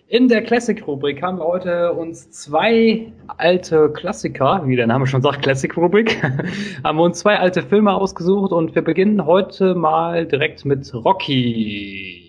In 0.06 0.28
der 0.28 0.42
Classic-Rubrik 0.42 1.20
haben 1.22 1.38
wir 1.38 1.46
heute 1.46 1.92
uns 1.92 2.30
zwei 2.30 3.10
alte 3.36 3.90
Klassiker, 3.90 4.62
wie 4.66 4.76
der 4.76 4.86
Name 4.86 5.08
schon 5.08 5.22
sagt, 5.22 5.42
Classic-Rubrik, 5.42 6.22
haben 6.84 6.98
wir 6.98 7.02
uns 7.02 7.18
zwei 7.18 7.36
alte 7.36 7.62
Filme 7.62 7.92
ausgesucht 7.94 8.52
und 8.52 8.76
wir 8.76 8.82
beginnen 8.82 9.26
heute 9.26 9.74
mal 9.74 10.24
direkt 10.24 10.64
mit 10.64 10.94
Rocky. 10.94 12.21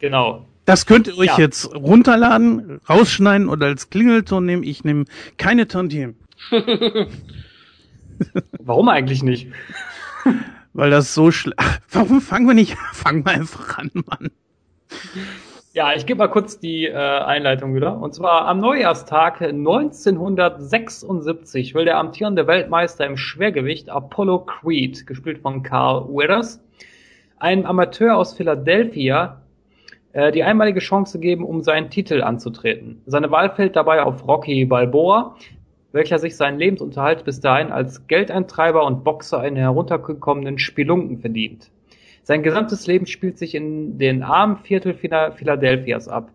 Genau. 0.00 0.44
Das 0.64 0.84
könnt 0.86 1.06
ihr 1.06 1.16
euch 1.16 1.28
ja. 1.28 1.38
jetzt 1.38 1.72
runterladen, 1.74 2.80
rausschneiden 2.88 3.48
oder 3.48 3.66
als 3.66 3.88
Klingelton 3.88 4.44
nehmen. 4.44 4.64
Ich 4.64 4.82
nehme 4.82 5.04
keine 5.36 5.68
Tantiemen. 5.68 6.16
Warum 8.58 8.88
eigentlich 8.88 9.22
nicht? 9.22 9.48
Weil 10.72 10.90
das 10.90 11.14
so 11.14 11.30
schlecht. 11.30 11.58
Warum 11.90 12.20
fangen 12.20 12.46
wir 12.46 12.54
nicht? 12.54 12.76
Fangen 12.92 13.24
wir 13.24 13.32
einfach 13.32 13.78
an, 13.78 13.90
Mann. 13.94 14.30
Ja, 15.76 15.92
ich 15.94 16.06
gebe 16.06 16.18
mal 16.20 16.28
kurz 16.28 16.58
die 16.58 16.86
äh, 16.86 16.94
Einleitung 16.94 17.74
wieder. 17.74 18.00
Und 18.00 18.14
zwar 18.14 18.48
am 18.48 18.60
Neujahrstag 18.60 19.42
1976 19.42 21.74
will 21.74 21.84
der 21.84 21.98
amtierende 21.98 22.46
Weltmeister 22.46 23.04
im 23.04 23.18
Schwergewicht 23.18 23.90
Apollo 23.90 24.46
Creed, 24.46 25.06
gespielt 25.06 25.40
von 25.40 25.62
Carl 25.62 26.08
Weathers, 26.08 26.64
einem 27.38 27.66
Amateur 27.66 28.16
aus 28.16 28.32
Philadelphia, 28.32 29.42
äh, 30.14 30.32
die 30.32 30.44
einmalige 30.44 30.80
Chance 30.80 31.18
geben, 31.18 31.44
um 31.44 31.62
seinen 31.62 31.90
Titel 31.90 32.22
anzutreten. 32.22 33.02
Seine 33.04 33.30
Wahl 33.30 33.50
fällt 33.50 33.76
dabei 33.76 34.02
auf 34.02 34.26
Rocky 34.26 34.64
Balboa, 34.64 35.36
welcher 35.92 36.18
sich 36.18 36.38
seinen 36.38 36.58
Lebensunterhalt 36.58 37.26
bis 37.26 37.40
dahin 37.40 37.70
als 37.70 38.06
Geldeintreiber 38.06 38.82
und 38.82 39.04
Boxer 39.04 39.44
in 39.44 39.56
heruntergekommenen 39.56 40.58
Spelunken 40.58 41.18
verdient. 41.18 41.70
Sein 42.26 42.42
gesamtes 42.42 42.88
Leben 42.88 43.06
spielt 43.06 43.38
sich 43.38 43.54
in 43.54 43.98
den 43.98 44.24
armen 44.24 44.56
Viertel 44.56 44.94
Philadelphias 44.94 46.08
ab. 46.08 46.32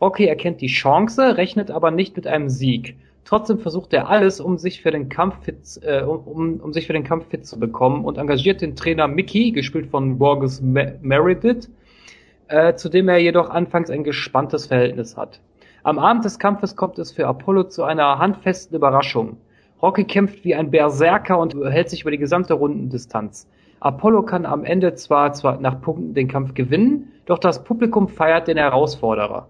Rocky 0.00 0.26
erkennt 0.26 0.60
die 0.60 0.66
Chance, 0.66 1.36
rechnet 1.36 1.70
aber 1.70 1.92
nicht 1.92 2.16
mit 2.16 2.26
einem 2.26 2.48
Sieg. 2.48 2.96
Trotzdem 3.24 3.60
versucht 3.60 3.92
er 3.92 4.08
alles, 4.08 4.40
um 4.40 4.58
sich 4.58 4.82
für 4.82 4.90
den 4.90 5.08
Kampf 5.08 5.44
fit, 5.44 5.80
äh, 5.82 6.02
um, 6.02 6.58
um 6.58 6.72
sich 6.72 6.88
für 6.88 6.92
den 6.92 7.04
Kampf 7.04 7.28
fit 7.28 7.46
zu 7.46 7.56
bekommen 7.56 8.04
und 8.04 8.18
engagiert 8.18 8.62
den 8.62 8.74
Trainer 8.74 9.06
Mickey, 9.06 9.52
gespielt 9.52 9.86
von 9.92 10.18
Borges 10.18 10.60
Meredith, 10.60 11.70
äh, 12.48 12.74
zu 12.74 12.88
dem 12.88 13.08
er 13.08 13.18
jedoch 13.18 13.48
anfangs 13.48 13.90
ein 13.90 14.02
gespanntes 14.02 14.66
Verhältnis 14.66 15.16
hat. 15.16 15.38
Am 15.84 16.00
Abend 16.00 16.24
des 16.24 16.40
Kampfes 16.40 16.74
kommt 16.74 16.98
es 16.98 17.12
für 17.12 17.28
Apollo 17.28 17.68
zu 17.68 17.84
einer 17.84 18.18
handfesten 18.18 18.76
Überraschung. 18.76 19.36
Rocky 19.80 20.02
kämpft 20.02 20.44
wie 20.44 20.56
ein 20.56 20.72
Berserker 20.72 21.38
und 21.38 21.54
hält 21.54 21.90
sich 21.90 22.00
über 22.00 22.10
die 22.10 22.18
gesamte 22.18 22.54
Rundendistanz. 22.54 23.46
Apollo 23.80 24.22
kann 24.22 24.46
am 24.46 24.64
Ende 24.64 24.94
zwar, 24.94 25.32
zwar 25.32 25.60
nach 25.60 25.80
Punkten 25.80 26.14
den 26.14 26.28
Kampf 26.28 26.54
gewinnen, 26.54 27.12
doch 27.26 27.38
das 27.38 27.62
Publikum 27.62 28.08
feiert 28.08 28.48
den 28.48 28.56
Herausforderer. 28.56 29.48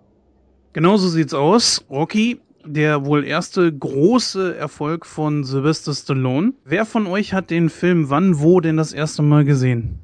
Genauso 0.72 1.08
sieht's 1.08 1.34
aus. 1.34 1.84
Rocky, 1.90 2.40
der 2.64 3.06
wohl 3.06 3.24
erste 3.24 3.72
große 3.72 4.56
Erfolg 4.56 5.06
von 5.06 5.44
Sylvester 5.44 5.94
Stallone. 5.94 6.52
Wer 6.64 6.84
von 6.84 7.06
euch 7.06 7.32
hat 7.32 7.50
den 7.50 7.70
Film 7.70 8.10
wann, 8.10 8.40
wo 8.40 8.60
denn 8.60 8.76
das 8.76 8.92
erste 8.92 9.22
Mal 9.22 9.44
gesehen? 9.44 9.98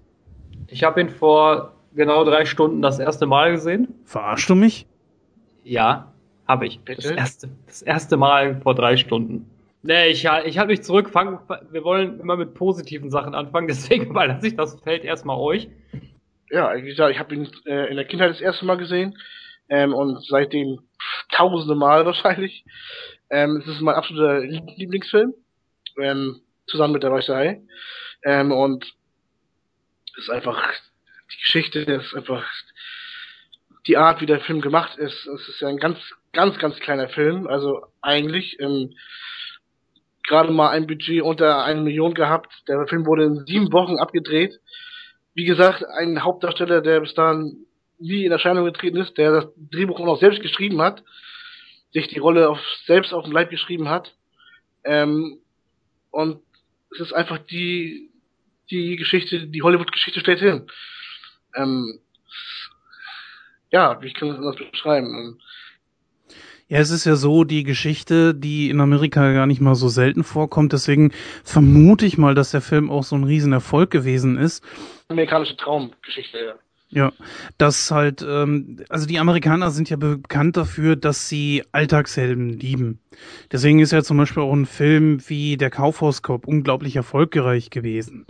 Ich 0.68 0.82
habe 0.82 1.00
ihn 1.00 1.10
vor 1.10 1.72
genau 1.94 2.24
drei 2.24 2.44
Stunden 2.44 2.82
das 2.82 2.98
erste 2.98 3.26
Mal 3.26 3.52
gesehen. 3.52 3.88
Verarschst 4.04 4.48
du 4.48 4.54
mich? 4.54 4.86
Ja, 5.62 6.12
habe 6.46 6.66
ich. 6.66 6.80
Das 6.84 7.04
erste, 7.04 7.48
das 7.66 7.82
erste 7.82 8.16
Mal 8.16 8.60
vor 8.62 8.74
drei 8.74 8.96
Stunden. 8.96 9.50
Nee, 9.86 10.08
ich, 10.08 10.24
ich 10.24 10.58
halte 10.58 10.66
mich 10.68 10.82
zurück. 10.82 11.10
Fang, 11.10 11.46
wir 11.70 11.84
wollen 11.84 12.18
immer 12.18 12.38
mit 12.38 12.54
positiven 12.54 13.10
Sachen 13.10 13.34
anfangen, 13.34 13.68
deswegen 13.68 14.06
überlasse 14.06 14.46
ich 14.46 14.56
das 14.56 14.80
Feld 14.80 15.04
erstmal 15.04 15.36
euch. 15.36 15.68
Ja, 16.50 16.74
wie 16.74 16.86
gesagt, 16.86 17.12
ich 17.12 17.18
habe 17.18 17.34
ihn 17.34 17.50
äh, 17.66 17.90
in 17.90 17.96
der 17.96 18.06
Kindheit 18.06 18.30
das 18.30 18.40
erste 18.40 18.64
Mal 18.64 18.78
gesehen 18.78 19.18
ähm, 19.68 19.92
und 19.92 20.24
seitdem 20.24 20.80
tausende 21.30 21.74
Mal 21.74 22.06
wahrscheinlich. 22.06 22.64
Ähm, 23.28 23.58
es 23.58 23.66
ist 23.66 23.82
mein 23.82 23.94
absoluter 23.94 24.40
Lieblingsfilm, 24.40 25.34
ähm, 26.00 26.40
zusammen 26.66 26.94
mit 26.94 27.02
der 27.02 27.12
Hai. 27.12 27.60
Ähm, 28.24 28.52
und 28.52 28.86
es 30.16 30.24
ist 30.24 30.30
einfach 30.30 30.72
die 31.30 31.40
Geschichte, 31.40 31.80
es 31.80 32.06
ist 32.06 32.14
einfach 32.14 32.46
die 33.86 33.98
Art, 33.98 34.22
wie 34.22 34.26
der 34.26 34.40
Film 34.40 34.62
gemacht 34.62 34.96
ist. 34.96 35.26
Es 35.26 35.48
ist 35.48 35.60
ja 35.60 35.68
ein 35.68 35.76
ganz, 35.76 35.98
ganz, 36.32 36.58
ganz 36.58 36.80
kleiner 36.80 37.10
Film. 37.10 37.46
Also 37.46 37.84
eigentlich 38.00 38.58
ähm, 38.60 38.94
gerade 40.26 40.52
mal 40.52 40.70
ein 40.70 40.86
Budget 40.86 41.22
unter 41.22 41.64
eine 41.64 41.80
Million 41.80 42.14
gehabt. 42.14 42.52
Der 42.68 42.86
Film 42.86 43.06
wurde 43.06 43.24
in 43.24 43.46
sieben 43.46 43.72
Wochen 43.72 43.98
abgedreht. 43.98 44.58
Wie 45.34 45.44
gesagt, 45.44 45.84
ein 45.84 46.22
Hauptdarsteller, 46.22 46.80
der 46.80 47.00
bis 47.00 47.14
dahin 47.14 47.66
nie 47.98 48.24
in 48.24 48.32
Erscheinung 48.32 48.64
getreten 48.64 48.96
ist, 48.96 49.16
der 49.18 49.32
das 49.32 49.46
Drehbuch 49.56 50.00
auch 50.00 50.06
noch 50.06 50.20
selbst 50.20 50.42
geschrieben 50.42 50.80
hat, 50.80 51.02
sich 51.92 52.08
die 52.08 52.18
Rolle 52.18 52.48
auf, 52.48 52.60
selbst 52.86 53.12
auf 53.12 53.24
dem 53.24 53.32
Leib 53.32 53.50
geschrieben 53.50 53.88
hat. 53.88 54.14
Ähm, 54.84 55.38
und 56.10 56.40
es 56.92 57.00
ist 57.00 57.12
einfach 57.12 57.38
die, 57.38 58.10
die 58.70 58.96
Geschichte, 58.96 59.46
die 59.46 59.62
Hollywood-Geschichte 59.62 60.20
steht 60.20 60.38
hin. 60.38 60.66
Ähm, 61.54 62.00
ja, 63.70 64.00
wie 64.02 64.12
kann 64.12 64.28
ich 64.28 64.58
das 64.58 64.70
beschreiben? 64.70 65.40
Ja, 66.68 66.78
es 66.78 66.90
ist 66.90 67.04
ja 67.04 67.14
so 67.14 67.44
die 67.44 67.62
Geschichte, 67.62 68.34
die 68.34 68.70
in 68.70 68.80
Amerika 68.80 69.32
gar 69.32 69.46
nicht 69.46 69.60
mal 69.60 69.74
so 69.74 69.88
selten 69.88 70.24
vorkommt. 70.24 70.72
Deswegen 70.72 71.12
vermute 71.44 72.06
ich 72.06 72.16
mal, 72.16 72.34
dass 72.34 72.52
der 72.52 72.62
Film 72.62 72.90
auch 72.90 73.02
so 73.02 73.16
ein 73.16 73.24
Riesenerfolg 73.24 73.90
gewesen 73.90 74.38
ist. 74.38 74.64
Amerikanische 75.08 75.56
Traumgeschichte, 75.56 76.38
ja. 76.38 76.54
Ja, 76.94 77.10
das 77.58 77.90
halt, 77.90 78.24
ähm, 78.26 78.76
also 78.88 79.06
die 79.06 79.18
Amerikaner 79.18 79.72
sind 79.72 79.90
ja 79.90 79.96
bekannt 79.96 80.56
dafür, 80.56 80.94
dass 80.94 81.28
sie 81.28 81.64
Alltagshelden 81.72 82.50
lieben. 82.50 83.00
Deswegen 83.50 83.80
ist 83.80 83.90
ja 83.90 84.04
zum 84.04 84.16
Beispiel 84.16 84.44
auch 84.44 84.52
ein 84.52 84.64
Film 84.64 85.18
wie 85.26 85.56
Der 85.56 85.70
Kaufhauskorb 85.70 86.46
unglaublich 86.46 86.94
erfolgreich 86.94 87.70
gewesen. 87.70 88.26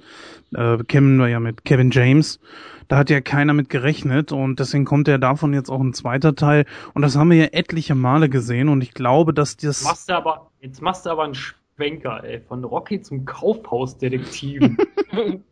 Äh, 0.55 0.79
kennen 0.85 1.19
wir 1.19 1.29
ja 1.29 1.41
mit 1.41 1.67
Kevin 1.67 1.91
James. 1.91 2.41
Da 2.89 2.97
hat 2.97 3.11
ja 3.11 3.21
keiner 3.21 3.53
mit 3.53 3.69
gerechnet 3.69 4.33
und 4.33 4.59
deswegen 4.61 4.87
kommt 4.87 5.09
ja 5.09 5.19
davon 5.19 5.53
jetzt 5.53 5.69
auch 5.69 5.81
ein 5.81 5.93
zweiter 5.93 6.35
Teil. 6.35 6.65
Und 6.95 7.03
das 7.03 7.17
haben 7.17 7.31
wir 7.31 7.37
ja 7.37 7.49
etliche 7.53 7.95
Male 7.95 8.31
gesehen 8.31 8.71
und 8.71 8.83
ich 8.83 8.95
glaube, 8.95 9.35
dass 9.35 9.59
das. 9.59 9.81
Jetzt 9.81 9.85
machst 9.85 10.09
du 10.09 10.17
aber, 10.17 10.51
jetzt 10.63 10.81
machst 10.81 11.05
du 11.05 11.11
aber 11.11 11.25
einen 11.25 11.35
Schwenker, 11.35 12.25
ey, 12.25 12.41
von 12.41 12.65
Rocky 12.65 13.03
zum 13.03 13.27
Kaufhausdetektiven. 13.27 14.79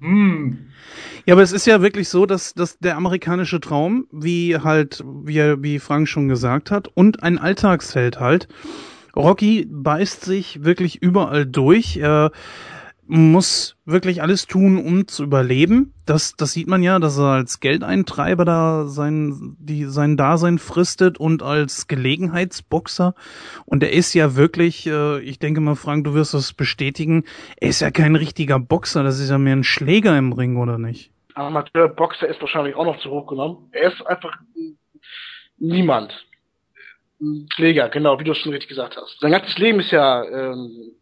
Hm. 0.00 0.66
Ja, 1.24 1.34
aber 1.34 1.42
es 1.42 1.52
ist 1.52 1.66
ja 1.66 1.82
wirklich 1.82 2.08
so, 2.08 2.26
dass, 2.26 2.54
dass 2.54 2.78
der 2.78 2.96
amerikanische 2.96 3.60
Traum, 3.60 4.06
wie 4.12 4.56
halt, 4.58 5.02
wie, 5.24 5.38
wie 5.62 5.78
Frank 5.78 6.08
schon 6.08 6.28
gesagt 6.28 6.70
hat, 6.70 6.88
und 6.94 7.22
ein 7.22 7.38
Alltagsheld 7.38 8.20
halt. 8.20 8.48
Rocky 9.16 9.66
beißt 9.68 10.24
sich 10.24 10.62
wirklich 10.62 11.02
überall 11.02 11.46
durch. 11.46 11.96
Er 11.96 12.30
muss 13.08 13.76
wirklich 13.84 14.22
alles 14.22 14.46
tun, 14.46 14.78
um 14.78 15.06
zu 15.06 15.24
überleben. 15.24 15.94
Das, 16.06 16.34
das 16.36 16.52
sieht 16.52 16.66
man 16.66 16.82
ja, 16.82 16.98
dass 16.98 17.18
er 17.18 17.32
als 17.32 17.60
Geldeintreiber 17.60 18.44
da 18.44 18.86
sein, 18.86 19.56
die, 19.58 19.84
sein 19.84 20.16
Dasein 20.16 20.58
fristet 20.58 21.18
und 21.18 21.42
als 21.42 21.86
Gelegenheitsboxer. 21.86 23.14
Und 23.64 23.82
er 23.82 23.92
ist 23.92 24.14
ja 24.14 24.34
wirklich, 24.34 24.86
äh, 24.86 25.20
ich 25.20 25.38
denke 25.38 25.60
mal, 25.60 25.76
Frank, 25.76 26.04
du 26.04 26.14
wirst 26.14 26.34
das 26.34 26.52
bestätigen, 26.52 27.24
er 27.60 27.68
ist 27.68 27.80
ja 27.80 27.90
kein 27.90 28.16
richtiger 28.16 28.58
Boxer, 28.58 29.02
das 29.04 29.20
ist 29.20 29.30
ja 29.30 29.38
mehr 29.38 29.56
ein 29.56 29.64
Schläger 29.64 30.16
im 30.18 30.32
Ring, 30.32 30.56
oder 30.56 30.78
nicht? 30.78 31.12
Amateurboxer 31.34 32.26
ist 32.28 32.40
wahrscheinlich 32.40 32.74
auch 32.74 32.86
noch 32.86 32.98
zu 33.00 33.10
hoch 33.10 33.26
genommen. 33.26 33.68
Er 33.72 33.92
ist 33.92 34.04
einfach 34.06 34.36
niemand. 35.58 36.12
Schläger, 37.54 37.88
genau, 37.88 38.18
wie 38.18 38.24
du 38.24 38.32
es 38.32 38.38
schon 38.38 38.52
richtig 38.52 38.68
gesagt 38.68 38.96
hast. 38.96 39.20
Sein 39.20 39.32
ganzes 39.32 39.56
Leben 39.58 39.80
ist 39.80 39.90
ja 39.90 40.22
ähm, 40.24 40.95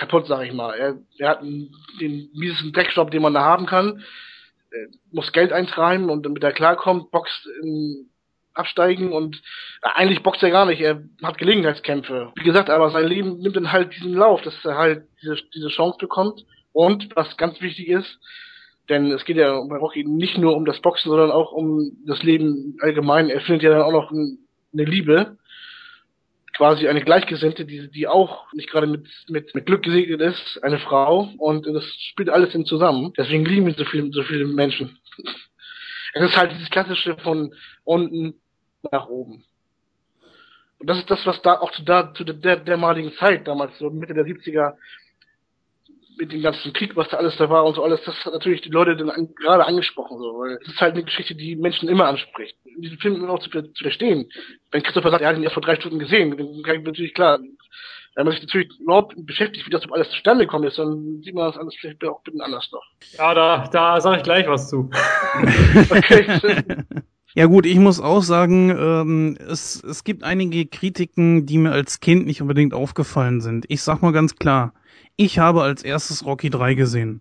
kaputt, 0.00 0.26
sag 0.26 0.44
ich 0.46 0.52
mal. 0.52 0.74
Er, 0.74 0.96
er 1.18 1.28
hat 1.28 1.40
einen, 1.40 1.70
den 2.00 2.30
miesesten 2.34 2.72
Dreckjob, 2.72 3.10
den 3.10 3.22
man 3.22 3.34
da 3.34 3.42
haben 3.42 3.66
kann. 3.66 4.02
Er 4.72 4.86
muss 5.12 5.32
Geld 5.32 5.52
eintreiben 5.52 6.10
und 6.10 6.24
damit 6.24 6.42
er 6.42 6.52
klarkommt, 6.52 7.10
boxt 7.10 7.46
in, 7.62 8.10
absteigen 8.54 9.12
und 9.12 9.36
äh, 9.82 9.88
eigentlich 9.94 10.22
boxt 10.22 10.42
er 10.42 10.50
gar 10.50 10.66
nicht. 10.66 10.80
Er 10.80 11.02
hat 11.22 11.38
Gelegenheitskämpfe. 11.38 12.32
Wie 12.34 12.44
gesagt, 12.44 12.70
aber 12.70 12.90
sein 12.90 13.06
Leben 13.06 13.38
nimmt 13.38 13.56
dann 13.56 13.72
halt 13.72 13.94
diesen 13.94 14.14
Lauf, 14.14 14.40
dass 14.42 14.54
er 14.64 14.76
halt 14.76 15.04
diese, 15.22 15.36
diese 15.54 15.68
Chance 15.68 15.98
bekommt. 15.98 16.44
Und 16.72 17.14
was 17.14 17.36
ganz 17.36 17.60
wichtig 17.60 17.88
ist, 17.88 18.18
denn 18.88 19.12
es 19.12 19.24
geht 19.24 19.36
ja 19.36 19.60
bei 19.68 19.76
Rocky 19.76 20.04
nicht 20.04 20.38
nur 20.38 20.56
um 20.56 20.64
das 20.64 20.80
Boxen, 20.80 21.10
sondern 21.10 21.30
auch 21.30 21.52
um 21.52 21.92
das 22.06 22.22
Leben 22.22 22.76
allgemein. 22.80 23.28
Er 23.28 23.40
findet 23.40 23.62
ja 23.62 23.70
dann 23.70 23.82
auch 23.82 23.92
noch 23.92 24.10
eine 24.10 24.84
Liebe 24.84 25.36
quasi 26.60 26.86
eine 26.88 27.00
Gleichgesinnte, 27.00 27.64
die, 27.64 27.90
die 27.90 28.06
auch 28.06 28.52
nicht 28.52 28.68
gerade 28.68 28.86
mit, 28.86 29.08
mit, 29.28 29.54
mit 29.54 29.64
Glück 29.64 29.82
gesegnet 29.82 30.20
ist, 30.20 30.62
eine 30.62 30.78
Frau, 30.78 31.30
und 31.38 31.66
das 31.66 31.84
spielt 32.10 32.28
alles 32.28 32.54
in 32.54 32.66
zusammen. 32.66 33.14
Deswegen 33.16 33.46
lieben 33.46 33.68
ihn 33.68 33.76
so 33.78 33.86
viele, 33.86 34.10
so 34.12 34.22
viele 34.22 34.44
Menschen. 34.44 34.98
Es 36.12 36.28
ist 36.28 36.36
halt 36.36 36.50
dieses 36.50 36.68
klassische 36.70 37.16
von 37.18 37.54
unten 37.84 38.34
nach 38.90 39.06
oben. 39.06 39.44
Und 40.80 40.90
das 40.90 40.98
ist 40.98 41.08
das, 41.08 41.24
was 41.24 41.40
da 41.42 41.60
auch 41.60 41.70
zu, 41.70 41.84
da, 41.84 42.12
zu 42.12 42.24
der, 42.24 42.34
der 42.34 42.56
dermaligen 42.56 43.12
Zeit, 43.12 43.46
damals 43.46 43.78
so 43.78 43.90
Mitte 43.90 44.12
der 44.12 44.24
70er, 44.24 44.74
mit 46.20 46.32
dem 46.32 46.42
ganzen 46.42 46.72
Krieg, 46.72 46.94
was 46.96 47.08
da 47.08 47.16
alles 47.16 47.36
da 47.38 47.48
war 47.48 47.64
und 47.64 47.74
so 47.74 47.82
alles, 47.82 48.00
das 48.04 48.14
hat 48.24 48.32
natürlich 48.32 48.60
die 48.60 48.68
Leute 48.68 48.96
dann 48.96 49.10
an, 49.10 49.34
gerade 49.34 49.64
angesprochen, 49.64 50.18
so, 50.18 50.38
weil 50.38 50.58
es 50.62 50.68
ist 50.68 50.80
halt 50.80 50.94
eine 50.94 51.04
Geschichte, 51.04 51.34
die 51.34 51.56
Menschen 51.56 51.88
immer 51.88 52.06
anspricht. 52.06 52.56
In 52.64 52.82
diesem 52.82 52.98
Film 52.98 53.28
auch 53.28 53.40
zu, 53.40 53.50
zu 53.50 53.82
verstehen. 53.82 54.30
Wenn 54.70 54.82
Christopher 54.82 55.10
sagt, 55.10 55.22
er 55.22 55.30
hat 55.30 55.36
ihn 55.36 55.42
erst 55.42 55.54
vor 55.54 55.62
drei 55.62 55.76
Stunden 55.76 55.98
gesehen, 55.98 56.36
dann 56.36 56.62
kann 56.62 56.80
ich 56.80 56.84
natürlich 56.84 57.14
klar, 57.14 57.38
wenn 58.16 58.26
man 58.26 58.34
sich 58.34 58.42
natürlich 58.42 58.70
überhaupt 58.80 59.14
beschäftigt, 59.24 59.66
wie 59.66 59.70
das 59.70 59.90
alles 59.90 60.10
zustande 60.10 60.44
gekommen 60.44 60.64
ist, 60.64 60.78
dann 60.78 61.20
sieht 61.22 61.34
man 61.34 61.46
das 61.46 61.56
alles 61.56 61.74
vielleicht 61.80 62.04
auch 62.04 62.18
ein 62.18 62.22
bisschen 62.24 62.40
anders 62.42 62.70
noch. 62.72 62.84
Ja, 63.16 63.34
da, 63.34 63.68
da 63.72 64.00
sage 64.00 64.18
ich 64.18 64.22
gleich 64.22 64.46
was 64.46 64.68
zu. 64.68 64.90
okay. 65.90 66.40
Ja 67.34 67.46
gut, 67.46 67.64
ich 67.64 67.78
muss 67.78 68.00
auch 68.00 68.22
sagen, 68.22 68.70
ähm, 68.70 69.36
es, 69.48 69.82
es 69.84 70.02
gibt 70.02 70.24
einige 70.24 70.66
Kritiken, 70.66 71.46
die 71.46 71.58
mir 71.58 71.70
als 71.70 72.00
Kind 72.00 72.26
nicht 72.26 72.42
unbedingt 72.42 72.74
aufgefallen 72.74 73.40
sind. 73.40 73.66
Ich 73.68 73.82
sag 73.82 74.02
mal 74.02 74.12
ganz 74.12 74.34
klar, 74.34 74.74
ich 75.20 75.38
habe 75.38 75.62
als 75.62 75.82
erstes 75.82 76.24
Rocky 76.24 76.48
3 76.48 76.72
gesehen. 76.72 77.20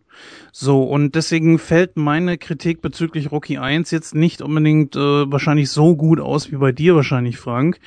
So, 0.54 0.84
und 0.84 1.16
deswegen 1.16 1.60
fällt 1.60 1.98
meine 1.98 2.38
Kritik 2.38 2.82
bezüglich 2.82 3.30
Rocky 3.30 3.58
1 3.58 3.92
jetzt 3.92 4.16
nicht 4.16 4.42
unbedingt 4.42 4.96
äh, 4.96 5.30
wahrscheinlich 5.30 5.70
so 5.70 5.98
gut 5.98 6.22
aus 6.22 6.50
wie 6.50 6.56
bei 6.56 6.72
dir 6.72 6.96
wahrscheinlich, 6.96 7.38
Frank. 7.38 7.78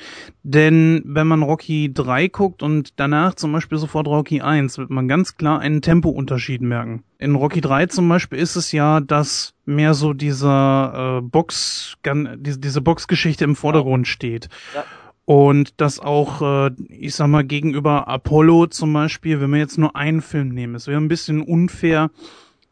Denn 0.43 1.01
wenn 1.03 1.25
man 1.25 1.41
Rocky 1.41 1.91
3 1.91 2.27
guckt 2.27 2.61
und 2.61 2.99
danach 2.99 3.33
zum 3.33 3.53
Beispiel 3.53 3.79
sofort 3.79 4.05
Rocky 4.05 4.41
1, 4.41 4.77
wird 4.77 4.91
man 4.91 5.07
ganz 5.07 5.35
klar 5.35 5.59
einen 5.59 5.81
Tempounterschied 5.81 6.61
merken. 6.61 7.03
In 7.17 7.33
Rocky 7.33 7.61
3 7.61 7.87
zum 7.87 8.07
Beispiel 8.07 8.37
ist 8.37 8.55
es 8.55 8.71
ja, 8.71 8.99
dass 8.99 9.55
mehr 9.65 9.95
so 9.95 10.13
dieser 10.13 11.17
äh, 11.17 11.21
Box, 11.21 11.97
diese, 12.37 12.81
Boxgeschichte 12.81 13.45
im 13.45 13.55
Vordergrund 13.55 14.07
steht. 14.07 14.47
Ja. 14.75 14.85
Und 15.25 15.79
das 15.79 15.99
auch, 15.99 16.41
äh, 16.41 16.71
ich 16.89 17.15
sag 17.15 17.27
mal, 17.27 17.45
gegenüber 17.45 18.07
Apollo 18.07 18.67
zum 18.67 18.91
Beispiel, 18.91 19.39
wenn 19.39 19.51
wir 19.51 19.59
jetzt 19.59 19.77
nur 19.77 19.95
einen 19.95 20.21
Film 20.21 20.49
nehmen, 20.49 20.75
es 20.75 20.87
wäre 20.87 20.99
ein 20.99 21.07
bisschen 21.07 21.41
unfair, 21.41 22.11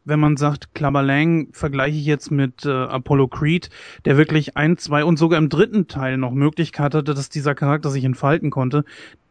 wenn 0.04 0.20
man 0.20 0.36
sagt, 0.36 0.74
Clubber 0.74 1.02
Lang 1.02 1.48
vergleiche 1.52 1.96
ich 1.96 2.04
jetzt 2.04 2.30
mit 2.30 2.66
äh, 2.66 2.70
Apollo 2.70 3.28
Creed, 3.28 3.70
der 4.04 4.16
wirklich 4.16 4.56
ein, 4.56 4.76
zwei 4.76 5.04
und 5.04 5.18
sogar 5.18 5.38
im 5.38 5.48
dritten 5.48 5.86
Teil 5.86 6.18
noch 6.18 6.32
Möglichkeit 6.32 6.94
hatte, 6.94 7.14
dass 7.14 7.28
dieser 7.28 7.54
Charakter 7.54 7.90
sich 7.90 8.04
entfalten 8.04 8.50
konnte. 8.50 8.84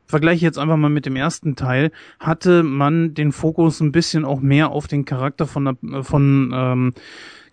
Vergleiche 0.07 0.45
jetzt 0.45 0.57
einfach 0.57 0.77
mal 0.77 0.89
mit 0.89 1.05
dem 1.05 1.15
ersten 1.15 1.55
Teil, 1.55 1.91
hatte 2.19 2.63
man 2.63 3.13
den 3.13 3.31
Fokus 3.31 3.79
ein 3.79 3.91
bisschen 3.91 4.25
auch 4.25 4.41
mehr 4.41 4.71
auf 4.71 4.87
den 4.87 5.05
Charakter 5.05 5.47
von, 5.47 5.77
von 6.03 6.51
ähm, 6.53 6.93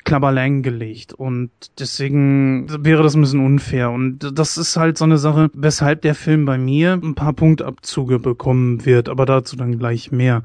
Klabberlang 0.09 0.63
gelegt 0.63 1.13
und 1.13 1.51
deswegen 1.79 2.67
wäre 2.83 3.03
das 3.03 3.15
ein 3.15 3.21
bisschen 3.21 3.45
unfair 3.45 3.91
und 3.91 4.39
das 4.39 4.57
ist 4.57 4.79
halt 4.79 4.97
so 4.97 5.05
eine 5.05 5.19
Sache, 5.19 5.51
weshalb 5.53 6.01
der 6.01 6.15
Film 6.15 6.47
bei 6.47 6.57
mir 6.57 6.95
ein 6.95 7.15
paar 7.15 7.35
Punktabzüge 7.35 8.19
bekommen 8.19 8.87
wird, 8.87 9.11
aber 9.11 9.27
dazu 9.27 9.55
dann 9.55 9.77
gleich 9.77 10.11
mehr. 10.11 10.45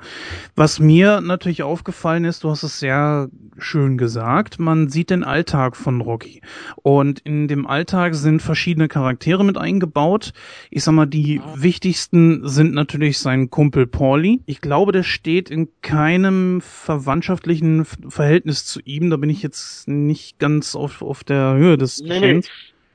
Was 0.57 0.81
mir 0.81 1.21
natürlich 1.21 1.63
aufgefallen 1.63 2.25
ist, 2.25 2.43
du 2.43 2.49
hast 2.49 2.63
es 2.63 2.79
sehr 2.81 3.29
schön 3.57 3.97
gesagt, 3.97 4.59
man 4.59 4.89
sieht 4.89 5.09
den 5.09 5.23
Alltag 5.23 5.77
von 5.77 6.01
Rocky 6.01 6.41
und 6.81 7.21
in 7.21 7.47
dem 7.47 7.65
Alltag 7.65 8.15
sind 8.15 8.41
verschiedene 8.41 8.89
Charaktere 8.89 9.45
mit 9.45 9.57
eingebaut. 9.57 10.33
Ich 10.71 10.83
sag 10.83 10.91
mal, 10.91 11.05
die 11.05 11.39
wichtigsten 11.55 12.45
sind 12.49 12.73
natürlich 12.73 13.17
sein 13.19 13.49
Kumpel 13.49 13.87
Pauli. 13.87 14.41
Ich 14.45 14.59
glaube, 14.59 14.91
der 14.91 15.03
steht 15.03 15.49
in 15.49 15.69
keinem 15.81 16.59
verwandtschaftlichen 16.59 17.85
Verhältnis 17.85 18.65
zu 18.65 18.81
ihm, 18.83 19.09
da 19.09 19.15
bin 19.15 19.29
ich 19.29 19.41
jetzt 19.41 19.52
jetzt 19.53 19.87
nicht 19.87 20.39
ganz 20.39 20.75
auf, 20.75 21.01
auf 21.01 21.23
der 21.23 21.53
Höhe 21.53 21.77
des 21.77 22.01
Nee, 22.01 22.19
nee, 22.19 22.41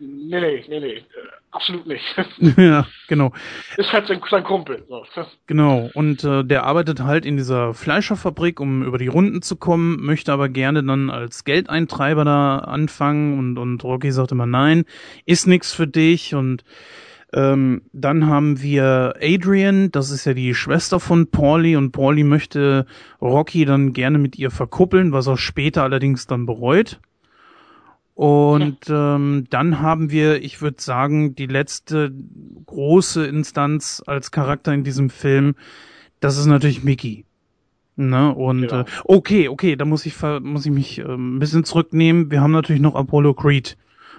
nee, 0.01 0.41
nee, 0.41 0.65
nee, 0.69 0.81
nee, 0.81 0.93
äh, 0.95 1.03
absolut 1.53 1.87
nicht. 1.87 2.03
ja, 2.57 2.87
genau. 3.07 3.33
Ist 3.77 3.93
halt 3.93 4.09
sein, 4.09 4.21
sein 4.29 4.43
Kumpel. 4.43 4.85
So. 4.89 5.05
Genau, 5.47 5.89
und 5.95 6.25
äh, 6.25 6.45
der 6.45 6.65
arbeitet 6.65 7.01
halt 7.01 7.25
in 7.25 7.37
dieser 7.37 7.75
Fleischerfabrik, 7.75 8.59
um 8.59 8.83
über 8.83 8.99
die 8.99 9.07
Runden 9.07 9.41
zu 9.41 9.55
kommen, 9.55 10.05
möchte 10.05 10.33
aber 10.33 10.49
gerne 10.49 10.83
dann 10.83 11.11
als 11.11 11.45
Geldeintreiber 11.45 12.25
da 12.25 12.59
anfangen 12.59 13.39
und, 13.39 13.59
und 13.59 13.85
Rocky 13.85 14.11
sagt 14.11 14.33
immer 14.33 14.47
nein, 14.47 14.85
ist 15.27 15.47
nix 15.47 15.73
für 15.73 15.87
dich 15.87 16.35
und 16.35 16.65
ähm, 17.33 17.83
dann 17.93 18.27
haben 18.27 18.63
wir 18.63 19.15
Adrian, 19.21 19.91
das 19.91 20.11
ist 20.11 20.25
ja 20.25 20.33
die 20.35 20.55
Schwester 20.55 20.99
von 20.99 21.31
Paulie 21.31 21.77
und 21.77 21.93
Paulie 21.93 22.25
möchte 22.25 22.87
Rocky 23.21 23.65
dann 23.65 23.93
gerne 23.93 24.19
mit 24.19 24.39
ihr 24.39 24.51
verkuppeln, 24.51 25.13
was 25.13 25.27
er 25.27 25.37
später 25.37 25.83
allerdings 25.83 26.27
dann 26.27 26.47
bereut. 26.47 27.01
Und 28.15 28.79
ähm, 28.89 29.45
dann 29.51 29.81
haben 29.81 30.11
wir, 30.11 30.43
ich 30.43 30.61
würde 30.61 30.81
sagen, 30.81 31.37
die 31.37 31.47
letzte 31.47 32.13
große 32.67 33.25
Instanz 33.27 34.03
als 34.07 34.33
Charakter 34.33 34.73
in 34.73 34.83
diesem 34.83 35.09
Film, 35.09 35.55
das 36.19 36.37
ist 36.37 36.47
natürlich 36.47 36.83
Mickey. 36.83 37.27
Ne? 37.95 38.35
Und 38.35 38.63
Genau. 38.63 38.81
äh, 38.81 38.85
okay, 39.05 39.49
okay, 39.49 39.77
da 39.77 39.85
muss 39.85 40.07
ich 40.07 40.15
muss 40.43 40.67
ich 40.67 40.73
mich 40.73 40.99
ähm, 40.99 41.37
ein 41.37 41.39
bisschen 41.39 41.65
zurücknehmen. 41.65 42.31
Wir 42.31 42.41
haben 42.41 42.53
natürlich 42.53 42.83
noch 42.83 42.95
Apollo 42.95 43.35
Creed. 43.35 43.77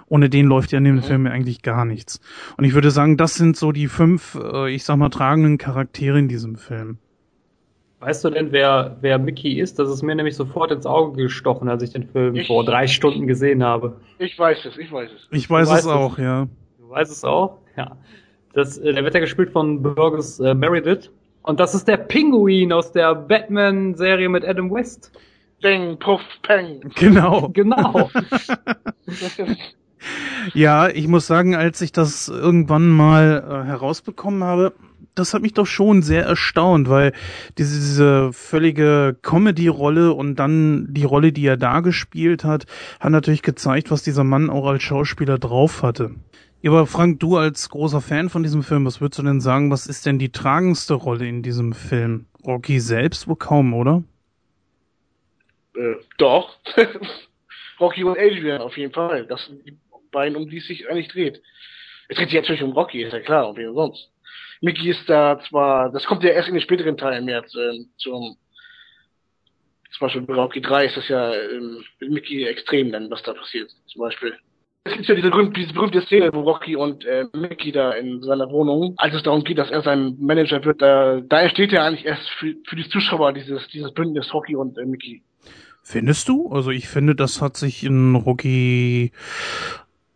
Ohne 0.10 0.30
den 0.30 0.48
läuft 0.48 0.72
ja 0.72 0.80
in 0.80 0.84
dem 0.86 0.96
Mhm. 0.98 1.04
Film 1.04 1.26
ja 1.28 1.32
eigentlich 1.32 1.62
gar 1.62 1.86
nichts. 1.86 2.20
Und 2.58 2.66
ich 2.66 2.74
würde 2.74 2.92
sagen, 2.92 3.16
das 3.16 3.36
sind 3.36 3.56
so 3.56 3.72
die 3.72 3.88
fünf, 3.88 4.36
äh, 4.36 4.70
ich 4.74 4.84
sag 4.84 4.98
mal, 4.98 5.10
tragenden 5.10 5.58
Charaktere 5.58 6.18
in 6.20 6.28
diesem 6.28 6.56
Film. 6.56 6.98
Weißt 8.00 8.24
du 8.24 8.30
denn, 8.30 8.52
wer, 8.54 8.98
wer 9.02 9.20
Mickey 9.20 9.60
ist? 9.60 9.78
Das 9.78 9.90
ist 9.90 10.02
mir 10.04 10.16
nämlich 10.16 10.36
sofort 10.36 10.72
ins 10.72 10.86
Auge 10.86 11.22
gestochen, 11.24 11.68
als 11.70 11.84
ich 11.84 11.92
den 11.92 12.08
Film 12.08 12.36
Ich- 12.36 12.48
vor 12.48 12.64
drei 12.64 12.88
Stunden 12.88 13.28
gesehen 13.28 13.62
habe. 13.64 13.98
Ich 14.20 14.40
weiß 14.40 14.66
es, 14.66 14.78
ich 14.78 14.92
weiß 14.92 15.10
es. 15.12 15.28
Ich 15.32 15.50
weiß 15.50 15.68
es 15.68 15.74
weißt 15.74 15.86
es. 15.86 15.92
auch, 15.92 16.18
ja. 16.18 16.48
Du 16.80 16.90
weißt 16.90 17.12
es 17.12 17.24
auch? 17.26 17.58
Ja. 17.78 17.98
Das, 18.54 18.78
äh, 18.78 18.94
der 18.94 19.04
wird 19.04 19.14
ja 19.14 19.20
gespielt 19.20 19.52
von 19.52 19.82
Burgess 19.84 20.40
äh, 20.40 20.54
Meredith. 20.54 21.12
Und 21.44 21.60
das 21.60 21.76
ist 21.76 21.88
der 21.88 21.98
Pinguin 21.98 22.72
aus 22.74 22.92
der 22.94 23.14
Batman-Serie 23.16 24.30
mit 24.30 24.46
Adam 24.46 24.72
West. 24.74 25.12
Bang, 25.62 25.98
puff, 26.00 26.22
peng. 26.42 26.80
Genau. 26.96 27.50
Genau. 27.50 28.10
Ja, 30.54 30.90
ich 30.90 31.08
muss 31.08 31.28
sagen, 31.28 31.56
als 31.56 31.82
ich 31.82 31.92
das 31.92 32.28
irgendwann 32.28 32.90
mal 32.90 33.44
äh, 33.46 33.68
herausbekommen 33.68 34.44
habe, 34.44 34.74
das 35.16 35.34
hat 35.34 35.42
mich 35.42 35.54
doch 35.54 35.66
schon 35.66 36.02
sehr 36.02 36.24
erstaunt, 36.26 36.90
weil 36.90 37.14
diese, 37.58 37.78
diese 37.78 38.34
völlige 38.34 39.18
Comedy-Rolle 39.22 40.14
und 40.14 40.38
dann 40.38 40.88
die 40.90 41.04
Rolle, 41.04 41.32
die 41.34 41.46
er 41.46 41.58
da 41.58 41.82
gespielt 41.82 42.44
hat, 42.44 42.66
hat 43.00 43.12
natürlich 43.12 43.42
gezeigt, 43.42 43.92
was 43.92 44.04
dieser 44.04 44.24
Mann 44.24 44.50
auch 44.50 44.68
als 44.68 44.84
Schauspieler 44.84 45.38
drauf 45.38 45.84
hatte. 45.84 46.12
Ja, 46.62 46.72
aber 46.72 46.88
Frank, 46.88 47.20
du 47.20 47.38
als 47.38 47.70
großer 47.70 48.02
Fan 48.02 48.30
von 48.30 48.44
diesem 48.44 48.64
Film, 48.64 48.86
was 48.86 49.02
würdest 49.02 49.20
du 49.20 49.24
denn 49.24 49.42
sagen, 49.42 49.72
was 49.72 49.88
ist 49.88 50.06
denn 50.06 50.20
die 50.20 50.32
tragendste 50.32 50.94
Rolle 50.94 51.28
in 51.28 51.42
diesem 51.42 51.74
Film? 51.74 52.26
Rocky 52.46 52.80
selbst 52.80 53.28
wohl 53.28 53.36
kaum, 53.36 53.74
oder? 53.74 54.04
äh, 55.80 55.96
doch. 56.18 56.58
Rocky 57.80 58.04
und 58.04 58.18
Adrian 58.18 58.62
auf 58.62 58.78
jeden 58.78 58.94
Fall. 58.94 59.26
Das 59.26 59.46
sind 59.46 59.66
die 59.66 59.78
beiden, 60.12 60.36
um 60.36 60.50
die 60.50 60.58
es 60.58 60.68
sich 60.68 60.90
eigentlich 60.90 61.08
dreht. 61.10 61.42
Es 62.08 62.18
dreht 62.18 62.30
sich 62.30 62.40
natürlich 62.40 62.64
um 62.64 62.72
Rocky, 62.72 63.04
ist 63.04 63.14
ja 63.14 63.20
klar, 63.20 63.50
und 63.50 63.58
wen 63.58 63.74
sonst. 63.74 64.10
Mickey 64.62 64.90
ist 64.90 65.08
da 65.08 65.40
zwar, 65.48 65.92
das 65.92 66.06
kommt 66.06 66.24
ja 66.24 66.32
erst 66.32 66.50
in 66.50 66.56
den 66.56 66.62
späteren 66.64 66.98
Teilen 66.98 67.26
mehr 67.26 67.44
ähm, 67.56 67.90
zum, 67.98 68.36
zum 69.92 70.00
Beispiel 70.00 70.22
bei 70.24 70.34
Rocky 70.34 70.62
3 70.62 70.86
ist 70.86 70.98
das 70.98 71.08
ja 71.08 71.34
ähm, 71.34 71.84
mit 72.00 72.12
Mickey 72.12 72.44
extrem 72.46 72.92
dann, 72.92 73.10
was 73.10 73.24
da 73.24 73.34
passiert, 73.34 73.72
zum 73.88 74.02
Beispiel. 74.02 74.36
Es 74.86 74.94
gibt 74.94 75.08
ja 75.08 75.16
diese, 75.16 75.30
berühmte- 75.30 75.60
diese 75.60 75.74
berühmte 75.74 76.02
Szene, 76.02 76.30
wo 76.34 76.42
Rocky 76.42 76.76
und 76.76 77.06
äh, 77.06 77.26
Mickey 77.34 77.72
da 77.72 77.92
in 77.92 78.22
seiner 78.24 78.50
Wohnung, 78.50 78.96
als 78.98 79.14
es 79.14 79.24
darum 79.24 79.44
geht, 79.44 79.58
dass 79.58 79.70
er 79.70 79.82
sein 79.82 80.16
Manager 80.20 80.64
wird, 80.64 80.82
da, 80.82 81.22
da 81.22 81.42
entsteht 81.42 81.72
ja 81.72 81.86
eigentlich 81.86 82.06
erst 82.06 82.30
für, 82.32 82.56
für 82.66 82.76
die 82.76 82.88
Zuschauer 82.90 83.34
dieses, 83.34 83.68
dieses 83.68 83.94
Bündnis 83.94 84.34
Rocky 84.34 84.56
und 84.56 84.78
äh, 84.78 84.86
Mickey. 84.86 85.22
Findest 85.84 86.28
du? 86.30 86.50
Also 86.52 86.72
ich 86.72 86.88
finde, 86.88 87.16
das 87.16 87.42
hat 87.42 87.58
sich 87.58 87.84
in 87.84 88.16
Rocky, 88.16 89.12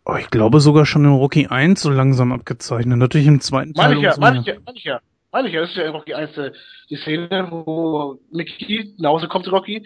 oh, 0.05 0.15
ich 0.15 0.29
glaube 0.29 0.59
sogar 0.59 0.85
schon 0.85 1.05
in 1.05 1.11
Rocky 1.11 1.47
1 1.47 1.81
so 1.81 1.89
langsam 1.89 2.31
abgezeichnet. 2.31 2.97
Natürlich 2.97 3.27
im 3.27 3.41
zweiten 3.41 3.73
Teil. 3.73 3.89
Meine 3.89 3.99
ich 3.99 4.03
ja, 4.03 4.15
meine 4.19 4.39
ich 4.39 4.45
ja, 4.45 4.55
meine 4.65 4.77
ich 4.77 4.83
ja. 4.83 4.99
Meine 5.31 5.47
ich 5.47 5.53
ja, 5.55 5.61
das 5.61 5.71
ist 5.71 5.77
ja 5.77 5.85
einfach 5.85 6.05
die 6.05 6.13
einzige, 6.13 6.53
die 6.91 6.95
Szene, 6.97 7.47
wo 7.49 8.19
Mickey 8.31 8.93
nach 8.99 9.09
Hause 9.09 9.27
kommt 9.27 9.45
zu 9.45 9.51
Rocky 9.51 9.83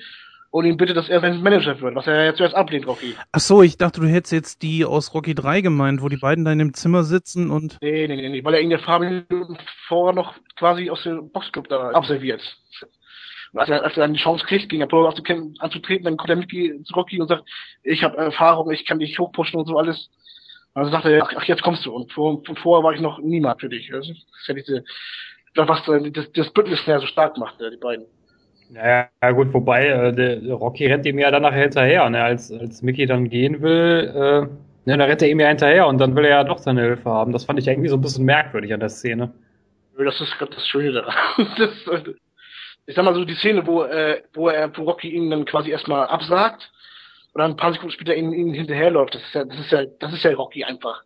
und 0.52 0.66
ihn 0.66 0.76
bittet, 0.76 0.98
dass 0.98 1.08
er 1.08 1.22
sein 1.22 1.42
Manager 1.42 1.80
wird, 1.80 1.96
was 1.96 2.08
er 2.08 2.26
ja 2.26 2.36
zuerst 2.36 2.56
ablehnt, 2.56 2.88
Rocky. 2.88 3.16
Ach 3.32 3.40
so, 3.40 3.62
ich 3.62 3.78
dachte, 3.78 4.02
du 4.02 4.08
hättest 4.08 4.34
jetzt 4.34 4.62
die 4.62 4.84
aus 4.84 5.14
Rocky 5.14 5.36
3 5.36 5.62
gemeint, 5.62 6.02
wo 6.02 6.10
die 6.10 6.18
beiden 6.18 6.46
da 6.46 6.52
in 6.52 6.60
dem 6.60 6.74
Zimmer 6.74 7.04
sitzen 7.04 7.50
und 7.50 7.78
Nee, 7.82 8.08
nee, 8.08 8.16
nee, 8.16 8.30
nee, 8.30 8.44
weil 8.44 8.56
er 8.56 8.62
ihn 8.62 8.72
ja 8.72 8.78
paar 8.78 9.00
Minuten 9.00 9.58
vorher 9.88 10.14
noch 10.14 10.36
quasi 10.58 10.90
aus 10.90 11.04
dem 11.04 11.30
Boxclub 11.32 11.70
da 11.70 11.92
observiert. 11.94 12.42
Als 13.58 13.70
er, 13.70 13.84
als 13.84 13.98
er 13.98 14.02
dann 14.02 14.14
die 14.14 14.20
Chance 14.20 14.46
kriegt, 14.46 14.70
gegen 14.70 14.84
Apollo 14.84 15.14
anzutreten, 15.60 16.06
dann 16.06 16.18
kommt 16.18 16.30
der 16.30 16.36
Mickey 16.36 16.82
zu 16.84 16.94
Rocky 16.94 17.20
und 17.22 17.28
sagt, 17.28 17.44
ich 17.84 18.04
habe 18.04 18.18
Erfahrung, 18.18 18.72
ich 18.72 18.86
kann 18.86 19.00
dich 19.00 19.18
hochpushen 19.20 19.60
und 19.60 19.68
so 19.68 19.78
alles. 19.78 20.10
Dann 20.74 20.92
sagt 20.92 21.06
er, 21.06 21.24
ach, 21.24 21.44
jetzt 21.46 21.64
kommst 21.64 21.86
du. 21.86 21.92
Und 21.92 22.12
vor, 22.12 22.42
vorher 22.62 22.84
war 22.84 22.94
ich 22.94 23.02
noch 23.02 23.20
niemand 23.20 23.60
für 23.60 23.70
dich. 23.70 23.90
Das 23.92 24.08
ist 24.08 24.26
ja 24.48 24.54
diese, 24.54 24.84
das, 25.56 25.68
was 25.68 25.84
das, 26.14 26.32
das 26.32 26.50
Bündnis 26.52 26.86
ja 26.86 27.00
so 27.00 27.08
stark 27.08 27.38
macht, 27.38 27.56
die 27.60 27.78
beiden. 27.78 28.06
Naja, 28.70 29.08
ja 29.24 29.32
gut, 29.32 29.54
wobei 29.54 29.88
äh, 29.88 30.14
der, 30.14 30.54
Rocky 30.54 30.88
rennt 30.88 31.06
ihm 31.06 31.20
ja 31.20 31.32
dann 31.32 31.42
nachher 31.42 31.64
hinterher, 31.64 32.10
ne? 32.10 32.22
Als, 32.22 32.52
als 32.52 32.82
Mickey 32.82 33.06
dann 33.06 33.30
gehen 33.30 33.62
will, 33.62 34.12
äh, 34.14 34.42
ne, 34.42 34.98
dann 34.98 35.02
rennt 35.02 35.22
er 35.22 35.30
ihm 35.30 35.40
ja 35.40 35.48
hinterher 35.48 35.88
und 35.88 36.00
dann 36.00 36.16
will 36.16 36.26
er 36.26 36.32
ja 36.32 36.44
doch 36.44 36.58
seine 36.58 36.82
Hilfe 36.82 37.10
haben. 37.10 37.32
Das 37.32 37.46
fand 37.46 37.60
ich 37.60 37.68
irgendwie 37.68 37.90
so 37.90 37.96
ein 37.96 38.02
bisschen 38.02 38.26
merkwürdig 38.26 38.74
an 38.74 38.82
der 38.82 38.90
Szene. 38.90 39.32
Das 39.98 40.20
ist 40.20 40.38
gerade 40.38 40.54
das 40.54 40.68
Schöne 40.68 40.92
daran. 40.92 41.16
Das, 41.58 41.88
äh, 41.88 42.14
ich 42.88 42.96
sag 42.96 43.04
mal 43.04 43.14
so, 43.14 43.26
die 43.26 43.36
Szene, 43.36 43.68
wo, 43.68 43.84
äh, 43.84 44.24
wo 44.34 44.48
er, 44.48 44.76
wo 44.76 44.84
Rocky 44.84 45.10
ihn 45.10 45.30
dann 45.30 45.46
quasi 45.46 45.70
erstmal 45.70 46.08
absagt 46.08 46.72
und 47.34 47.42
dann 47.42 47.52
ein 47.52 47.58
paar 47.58 47.74
Sekunden 47.74 47.92
später 47.92 48.16
ihn, 48.16 48.32
ihn 48.32 48.54
hinterherläuft, 48.54 49.14
das 49.14 49.22
ist 49.24 49.36
ja, 49.36 49.44
das 49.44 49.60
ist 49.60 49.72
ja, 49.72 49.86
das 50.00 50.14
ist 50.14 50.24
ja 50.24 50.34
Rocky 50.34 50.64
einfach. 50.64 51.04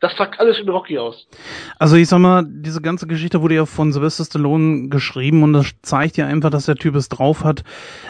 Das 0.00 0.16
sagt 0.16 0.40
alles 0.40 0.58
über 0.58 0.72
Rocky 0.72 0.98
aus. 0.98 1.28
Also 1.78 1.96
ich 1.96 2.08
sag 2.08 2.20
mal, 2.20 2.42
diese 2.48 2.80
ganze 2.80 3.06
Geschichte 3.06 3.42
wurde 3.42 3.56
ja 3.56 3.66
von 3.66 3.92
Sylvester 3.92 4.24
Stallone 4.24 4.88
geschrieben 4.88 5.42
und 5.42 5.52
das 5.52 5.72
zeigt 5.82 6.16
ja 6.16 6.26
einfach, 6.26 6.48
dass 6.48 6.64
der 6.64 6.76
Typ 6.76 6.94
es 6.94 7.10
drauf 7.10 7.44
hat, 7.44 7.64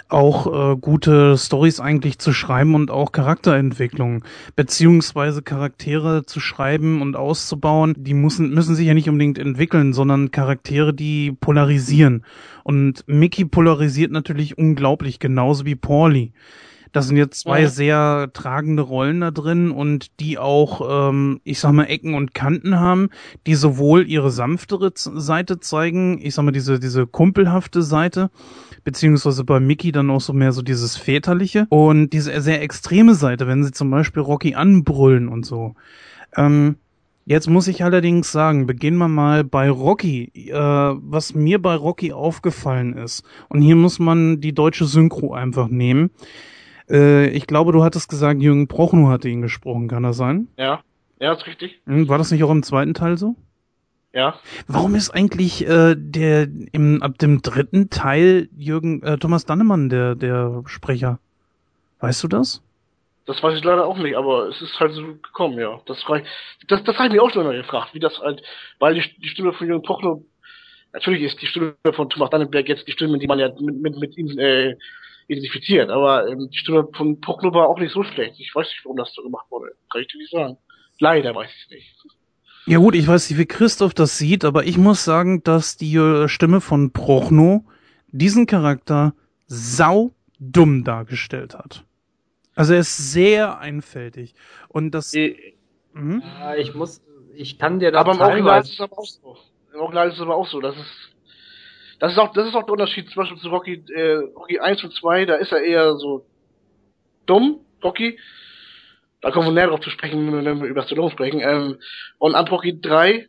auch 0.08 0.46
äh, 0.46 0.76
gute 0.76 1.36
Stories 1.36 1.80
eigentlich 1.80 2.20
zu 2.20 2.32
schreiben 2.32 2.76
und 2.76 2.92
auch 2.92 3.10
Charakterentwicklung, 3.10 4.24
beziehungsweise 4.54 5.42
Charaktere 5.42 6.24
zu 6.24 6.38
schreiben 6.38 7.02
und 7.02 7.16
auszubauen. 7.16 7.94
Die 7.98 8.14
müssen, 8.14 8.54
müssen 8.54 8.76
sich 8.76 8.86
ja 8.86 8.94
nicht 8.94 9.08
unbedingt 9.08 9.40
entwickeln, 9.40 9.92
sondern 9.92 10.30
Charaktere, 10.30 10.94
die 10.94 11.32
polarisieren. 11.32 12.24
Und 12.62 13.02
Mickey 13.08 13.44
polarisiert 13.44 14.12
natürlich 14.12 14.56
unglaublich, 14.56 15.18
genauso 15.18 15.64
wie 15.64 15.74
Paulie. 15.74 16.30
Das 16.92 17.06
sind 17.06 17.16
jetzt 17.16 17.40
zwei 17.40 17.62
Ja. 17.62 17.68
sehr 17.68 18.30
tragende 18.32 18.82
Rollen 18.82 19.20
da 19.20 19.30
drin 19.30 19.70
und 19.70 20.18
die 20.20 20.38
auch, 20.38 21.10
ähm, 21.10 21.40
ich 21.44 21.60
sag 21.60 21.72
mal, 21.72 21.84
Ecken 21.84 22.14
und 22.14 22.34
Kanten 22.34 22.80
haben, 22.80 23.10
die 23.46 23.54
sowohl 23.54 24.08
ihre 24.08 24.30
sanftere 24.30 24.92
Seite 24.94 25.60
zeigen, 25.60 26.18
ich 26.20 26.34
sag 26.34 26.44
mal, 26.44 26.50
diese, 26.52 26.80
diese 26.80 27.06
kumpelhafte 27.06 27.82
Seite, 27.82 28.30
beziehungsweise 28.82 29.44
bei 29.44 29.60
Mickey 29.60 29.92
dann 29.92 30.10
auch 30.10 30.20
so 30.20 30.32
mehr 30.32 30.52
so 30.52 30.62
dieses 30.62 30.96
väterliche 30.96 31.66
und 31.68 32.10
diese 32.10 32.40
sehr 32.40 32.62
extreme 32.62 33.14
Seite, 33.14 33.46
wenn 33.46 33.62
sie 33.62 33.72
zum 33.72 33.90
Beispiel 33.90 34.22
Rocky 34.22 34.54
anbrüllen 34.54 35.28
und 35.28 35.46
so. 35.46 35.74
Ähm, 36.36 36.76
Jetzt 37.26 37.48
muss 37.48 37.68
ich 37.68 37.84
allerdings 37.84 38.32
sagen, 38.32 38.66
beginnen 38.66 38.96
wir 38.96 39.06
mal 39.06 39.44
bei 39.44 39.70
Rocky. 39.70 40.32
Äh, 40.34 40.52
was 40.54 41.32
mir 41.32 41.62
bei 41.62 41.76
Rocky 41.76 42.12
aufgefallen 42.12 42.96
ist, 42.96 43.22
und 43.48 43.60
hier 43.60 43.76
muss 43.76 44.00
man 44.00 44.40
die 44.40 44.52
deutsche 44.52 44.84
Synchro 44.86 45.32
einfach 45.32 45.68
nehmen. 45.68 46.10
Äh, 46.90 47.28
ich 47.30 47.46
glaube, 47.46 47.72
du 47.72 47.82
hattest 47.82 48.10
gesagt, 48.10 48.42
Jürgen 48.42 48.68
Prochnow 48.68 49.08
hatte 49.08 49.28
ihn 49.28 49.42
gesprochen, 49.42 49.88
kann 49.88 50.02
das 50.02 50.16
sein? 50.16 50.48
Ja, 50.56 50.82
ja, 51.20 51.32
ist 51.32 51.46
richtig. 51.46 51.80
Hm, 51.86 52.08
War 52.08 52.18
das 52.18 52.30
nicht 52.30 52.42
auch 52.42 52.50
im 52.50 52.62
zweiten 52.62 52.94
Teil 52.94 53.16
so? 53.16 53.36
Ja. 54.12 54.34
Warum 54.66 54.96
ist 54.96 55.10
eigentlich 55.10 55.66
äh, 55.68 55.94
der 55.96 56.48
im 56.72 57.00
ab 57.02 57.18
dem 57.18 57.42
dritten 57.42 57.90
Teil 57.90 58.48
Jürgen 58.56 59.02
äh, 59.02 59.18
Thomas 59.18 59.44
Dannemann 59.46 59.88
der 59.88 60.16
der 60.16 60.62
Sprecher? 60.66 61.20
Weißt 62.00 62.22
du 62.24 62.28
das? 62.28 62.62
Das 63.26 63.40
weiß 63.40 63.56
ich 63.56 63.62
leider 63.62 63.86
auch 63.86 63.98
nicht, 63.98 64.16
aber 64.16 64.48
es 64.48 64.60
ist 64.60 64.80
halt 64.80 64.92
so 64.94 65.02
gekommen, 65.02 65.58
ja. 65.58 65.80
Das 65.86 66.04
das, 66.66 66.82
das 66.82 66.96
habe 66.96 67.06
ich 67.06 67.12
mir 67.12 67.22
auch 67.22 67.30
schon 67.30 67.44
mal 67.44 67.56
gefragt, 67.56 67.94
wie 67.94 68.00
das 68.00 68.18
halt, 68.18 68.42
weil 68.80 68.94
die, 68.94 69.04
die 69.18 69.28
Stimme 69.28 69.52
von 69.52 69.68
Jürgen 69.68 69.84
Prochnow, 69.84 70.24
natürlich 70.92 71.22
ist 71.22 71.40
die 71.40 71.46
Stimme 71.46 71.76
von 71.92 72.08
Thomas 72.10 72.30
Dannenberg 72.30 72.68
jetzt 72.68 72.88
die 72.88 72.92
Stimme, 72.92 73.18
die 73.18 73.28
man 73.28 73.38
ja 73.38 73.50
mit, 73.60 73.80
mit, 73.80 73.96
mit 73.98 74.18
ihm 74.18 74.36
äh, 74.38 74.74
identifiziert, 75.30 75.90
aber 75.90 76.28
ähm, 76.28 76.50
die 76.50 76.58
Stimme 76.58 76.88
von 76.92 77.20
Prochnow 77.20 77.54
war 77.54 77.68
auch 77.68 77.78
nicht 77.78 77.92
so 77.92 78.02
schlecht. 78.02 78.34
Ich 78.38 78.54
weiß 78.54 78.66
nicht, 78.66 78.80
warum 78.84 78.96
das 78.96 79.12
so 79.14 79.22
gemacht 79.22 79.46
wurde. 79.50 79.72
Kann 79.90 80.02
ich 80.02 80.08
dir 80.08 80.18
nicht 80.18 80.30
sagen. 80.30 80.56
Leider 80.98 81.34
weiß 81.34 81.48
ich 81.48 81.64
es 81.64 81.70
nicht. 81.70 81.96
Ja 82.66 82.78
gut, 82.78 82.94
ich 82.94 83.06
weiß 83.06 83.30
nicht, 83.30 83.38
wie 83.38 83.46
Christoph 83.46 83.94
das 83.94 84.18
sieht, 84.18 84.44
aber 84.44 84.64
ich 84.64 84.76
muss 84.76 85.04
sagen, 85.04 85.42
dass 85.42 85.76
die 85.76 85.94
äh, 85.96 86.28
Stimme 86.28 86.60
von 86.60 86.92
Prochnow 86.92 87.62
diesen 88.08 88.46
Charakter 88.46 89.14
sau 89.46 90.10
dumm 90.38 90.84
dargestellt 90.84 91.54
hat. 91.54 91.84
Also 92.54 92.74
er 92.74 92.80
ist 92.80 93.12
sehr 93.12 93.58
einfältig. 93.58 94.34
Und 94.68 94.90
das. 94.92 95.14
Ich, 95.14 95.54
Mhm. 95.92 96.22
ja, 96.24 96.54
ich 96.54 96.74
muss, 96.74 97.02
ich 97.34 97.58
kann 97.58 97.80
dir 97.80 97.90
da 97.90 98.00
Aber 98.00 98.12
im 98.12 98.20
Original 98.20 98.60
ist 98.60 98.68
teilweise, 98.68 98.72
es 98.74 98.80
aber 98.80 98.98
auch 98.98 99.06
so. 99.06 99.36
Im 99.74 99.80
Original 99.80 100.08
ist 100.08 100.14
es 100.14 100.20
aber 100.20 100.36
auch 100.36 100.46
so. 100.46 100.60
Das 100.60 100.76
ist, 100.76 101.10
das 102.00 102.12
ist 102.12 102.18
auch, 102.18 102.32
das 102.32 102.48
ist 102.48 102.54
auch 102.54 102.64
der 102.64 102.72
Unterschied 102.72 103.08
zum 103.10 103.22
Beispiel 103.22 103.38
zu 103.38 103.48
Rocky, 103.50 103.84
äh, 103.94 104.14
Rocky 104.34 104.58
1 104.58 104.82
und 104.82 104.94
2, 104.94 105.26
da 105.26 105.34
ist 105.34 105.52
er 105.52 105.62
eher 105.62 105.94
so 105.96 106.24
dumm, 107.26 107.60
Rocky. 107.84 108.18
Da 109.20 109.30
kommen 109.30 109.48
wir 109.48 109.52
näher 109.52 109.68
drauf 109.68 109.80
zu 109.80 109.90
sprechen, 109.90 110.32
wenn 110.32 110.62
wir 110.62 110.66
über 110.66 110.82
Stallone 110.82 111.10
sprechen. 111.10 111.40
Ähm, 111.40 111.78
und 112.18 112.34
an 112.34 112.48
Rocky 112.48 112.80
3 112.80 113.28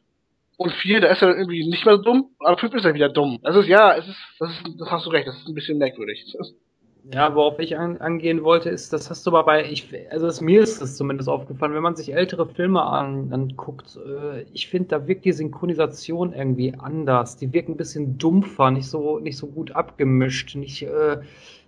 und 0.55 0.71
4, 0.71 1.01
da 1.01 1.09
ist 1.09 1.21
er 1.21 1.35
irgendwie 1.35 1.67
nicht 1.67 1.85
mehr 1.85 1.97
so 1.97 2.01
dumm, 2.01 2.29
aber 2.39 2.57
5 2.57 2.73
ist 2.75 2.85
er 2.85 2.93
wieder 2.93 3.09
dumm. 3.09 3.39
Das 3.43 3.57
ist, 3.57 3.67
ja, 3.67 3.93
es 3.95 4.07
ist, 4.07 4.19
das 4.39 4.51
ist, 4.51 4.79
das 4.79 4.89
hast 4.89 5.05
du 5.05 5.09
recht, 5.09 5.27
das 5.27 5.35
ist 5.35 5.47
ein 5.47 5.53
bisschen 5.53 5.77
merkwürdig. 5.77 6.33
Ja, 7.03 7.33
worauf 7.33 7.57
ich 7.59 7.77
an, 7.79 7.97
angehen 7.97 8.43
wollte, 8.43 8.69
ist, 8.69 8.93
das 8.93 9.09
hast 9.09 9.25
du 9.25 9.31
aber 9.31 9.43
bei, 9.45 9.65
ich, 9.71 9.91
also 10.11 10.27
es, 10.27 10.39
mir 10.39 10.61
ist 10.61 10.81
es 10.83 10.97
zumindest 10.97 11.29
aufgefallen, 11.29 11.73
wenn 11.73 11.81
man 11.81 11.95
sich 11.95 12.13
ältere 12.13 12.47
Filme 12.47 12.83
an, 12.83 13.33
anguckt, 13.33 13.97
äh, 14.05 14.43
ich 14.53 14.67
finde, 14.69 14.89
da 14.89 15.07
wirkt 15.07 15.25
die 15.25 15.31
Synchronisation 15.31 16.31
irgendwie 16.33 16.75
anders. 16.75 17.37
Die 17.37 17.53
wirken 17.53 17.73
ein 17.73 17.77
bisschen 17.77 18.19
dumpfer, 18.19 18.69
nicht 18.69 18.87
so, 18.87 19.17
nicht 19.19 19.37
so 19.37 19.47
gut 19.47 19.71
abgemischt, 19.71 20.55
nicht, 20.55 20.83
äh, 20.83 21.21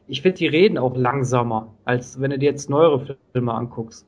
ich 0.05 0.21
finde, 0.21 0.37
die 0.37 0.47
reden 0.47 0.77
auch 0.77 0.95
langsamer, 0.95 1.77
als 1.83 2.21
wenn 2.21 2.29
du 2.31 2.37
dir 2.37 2.51
jetzt 2.51 2.69
neuere 2.69 3.17
Filme 3.33 3.53
anguckst. 3.55 4.05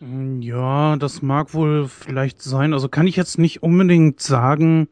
Mm, 0.00 0.40
Ja, 0.42 0.96
das 0.96 1.22
mag 1.22 1.54
wohl 1.54 1.88
vielleicht 1.88 2.42
sein. 2.42 2.72
Also 2.72 2.88
kann 2.88 3.06
ich 3.06 3.16
jetzt 3.16 3.38
nicht 3.38 3.62
unbedingt 3.62 4.20
sagen, 4.20 4.88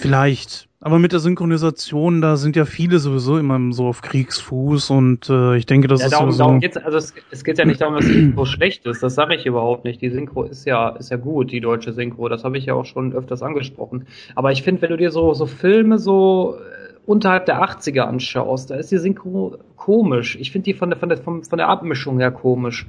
vielleicht. 0.00 0.68
Aber 0.82 0.98
mit 0.98 1.12
der 1.12 1.20
Synchronisation, 1.20 2.22
da 2.22 2.36
sind 2.36 2.56
ja 2.56 2.64
viele 2.64 2.98
sowieso 3.00 3.36
immer 3.36 3.60
so 3.72 3.86
auf 3.86 4.00
Kriegsfuß 4.00 4.88
und 4.90 5.28
äh, 5.28 5.56
ich 5.56 5.66
denke, 5.66 5.88
das 5.88 6.00
Ja, 6.00 6.06
ist 6.06 6.12
darum, 6.12 6.30
sowieso. 6.30 6.38
darum 6.44 6.60
geht's, 6.60 6.78
also 6.78 6.96
es, 6.96 7.12
es 7.30 7.44
geht 7.44 7.58
ja 7.58 7.66
nicht 7.66 7.82
darum, 7.82 7.96
dass 7.96 8.06
die 8.06 8.14
Synchro 8.14 8.46
schlecht 8.46 8.86
ist, 8.86 9.02
das 9.02 9.14
sage 9.14 9.34
ich 9.34 9.44
überhaupt 9.44 9.84
nicht. 9.84 10.00
Die 10.00 10.08
Synchro 10.08 10.44
ist 10.44 10.64
ja, 10.64 10.88
ist 10.90 11.10
ja 11.10 11.18
gut, 11.18 11.52
die 11.52 11.60
deutsche 11.60 11.92
Synchro, 11.92 12.30
das 12.30 12.44
habe 12.44 12.56
ich 12.56 12.64
ja 12.64 12.72
auch 12.72 12.86
schon 12.86 13.12
öfters 13.12 13.42
angesprochen. 13.42 14.06
Aber 14.34 14.52
ich 14.52 14.62
finde, 14.62 14.80
wenn 14.80 14.88
du 14.90 14.96
dir 14.96 15.10
so, 15.10 15.34
so 15.34 15.44
Filme 15.44 15.98
so 15.98 16.54
äh, 16.56 16.94
unterhalb 17.04 17.44
der 17.44 17.62
80er 17.62 18.00
anschaust, 18.00 18.70
da 18.70 18.76
ist 18.76 18.90
die 18.90 18.96
Synchro 18.98 19.58
komisch. 19.76 20.38
Ich 20.40 20.50
finde 20.50 20.64
die 20.64 20.74
von 20.74 20.88
der, 20.88 20.98
von 20.98 21.10
der, 21.10 21.18
von, 21.18 21.44
von 21.44 21.58
der 21.58 21.68
Abmischung 21.68 22.18
her 22.20 22.30
komisch. 22.30 22.86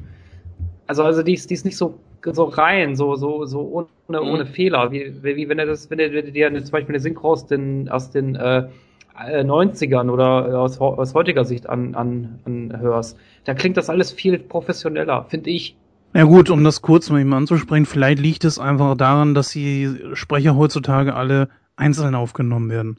Also, 0.87 1.03
also 1.03 1.23
die 1.23 1.33
ist, 1.33 1.49
die 1.49 1.55
ist 1.55 1.65
nicht 1.65 1.75
so, 1.75 1.99
so 2.23 2.45
rein, 2.45 2.95
so, 2.95 3.15
so, 3.15 3.45
so 3.45 3.61
ohne, 4.09 4.21
Mhm. 4.21 4.27
ohne 4.29 4.45
Fehler, 4.45 4.91
wie, 4.91 5.13
wie 5.23 5.35
wie 5.37 5.49
wenn 5.49 5.57
du 5.57 5.65
das, 5.65 5.89
wenn 5.89 5.97
du 5.97 6.23
dir 6.23 6.47
eine, 6.47 6.63
zum 6.63 6.71
Beispiel 6.71 6.95
eine 6.95 6.99
Synchro 7.01 7.31
aus 7.31 7.47
den, 7.47 7.89
aus 7.89 8.11
den, 8.11 8.35
äh, 8.35 8.67
äh, 9.27 9.43
90ern 9.43 10.09
oder 10.09 10.59
aus, 10.59 10.79
heu- 10.79 10.95
aus 10.95 11.13
heutiger 11.13 11.45
Sicht 11.45 11.69
an, 11.69 11.95
an, 11.95 12.39
anhörst, 12.45 13.17
da 13.45 13.53
klingt 13.53 13.77
das 13.77 13.89
alles 13.89 14.11
viel 14.11 14.39
professioneller, 14.39 15.25
finde 15.29 15.49
ich. 15.49 15.75
Ja 16.13 16.23
gut, 16.25 16.49
um 16.49 16.63
das 16.63 16.81
kurz 16.81 17.09
mal 17.09 17.21
eben 17.21 17.33
anzusprechen, 17.33 17.85
vielleicht 17.85 18.19
liegt 18.19 18.43
es 18.43 18.59
einfach 18.59 18.97
daran, 18.97 19.33
dass 19.33 19.49
die 19.51 19.89
Sprecher 20.13 20.57
heutzutage 20.57 21.15
alle 21.15 21.47
einzeln 21.77 22.15
aufgenommen 22.15 22.69
werden. 22.69 22.97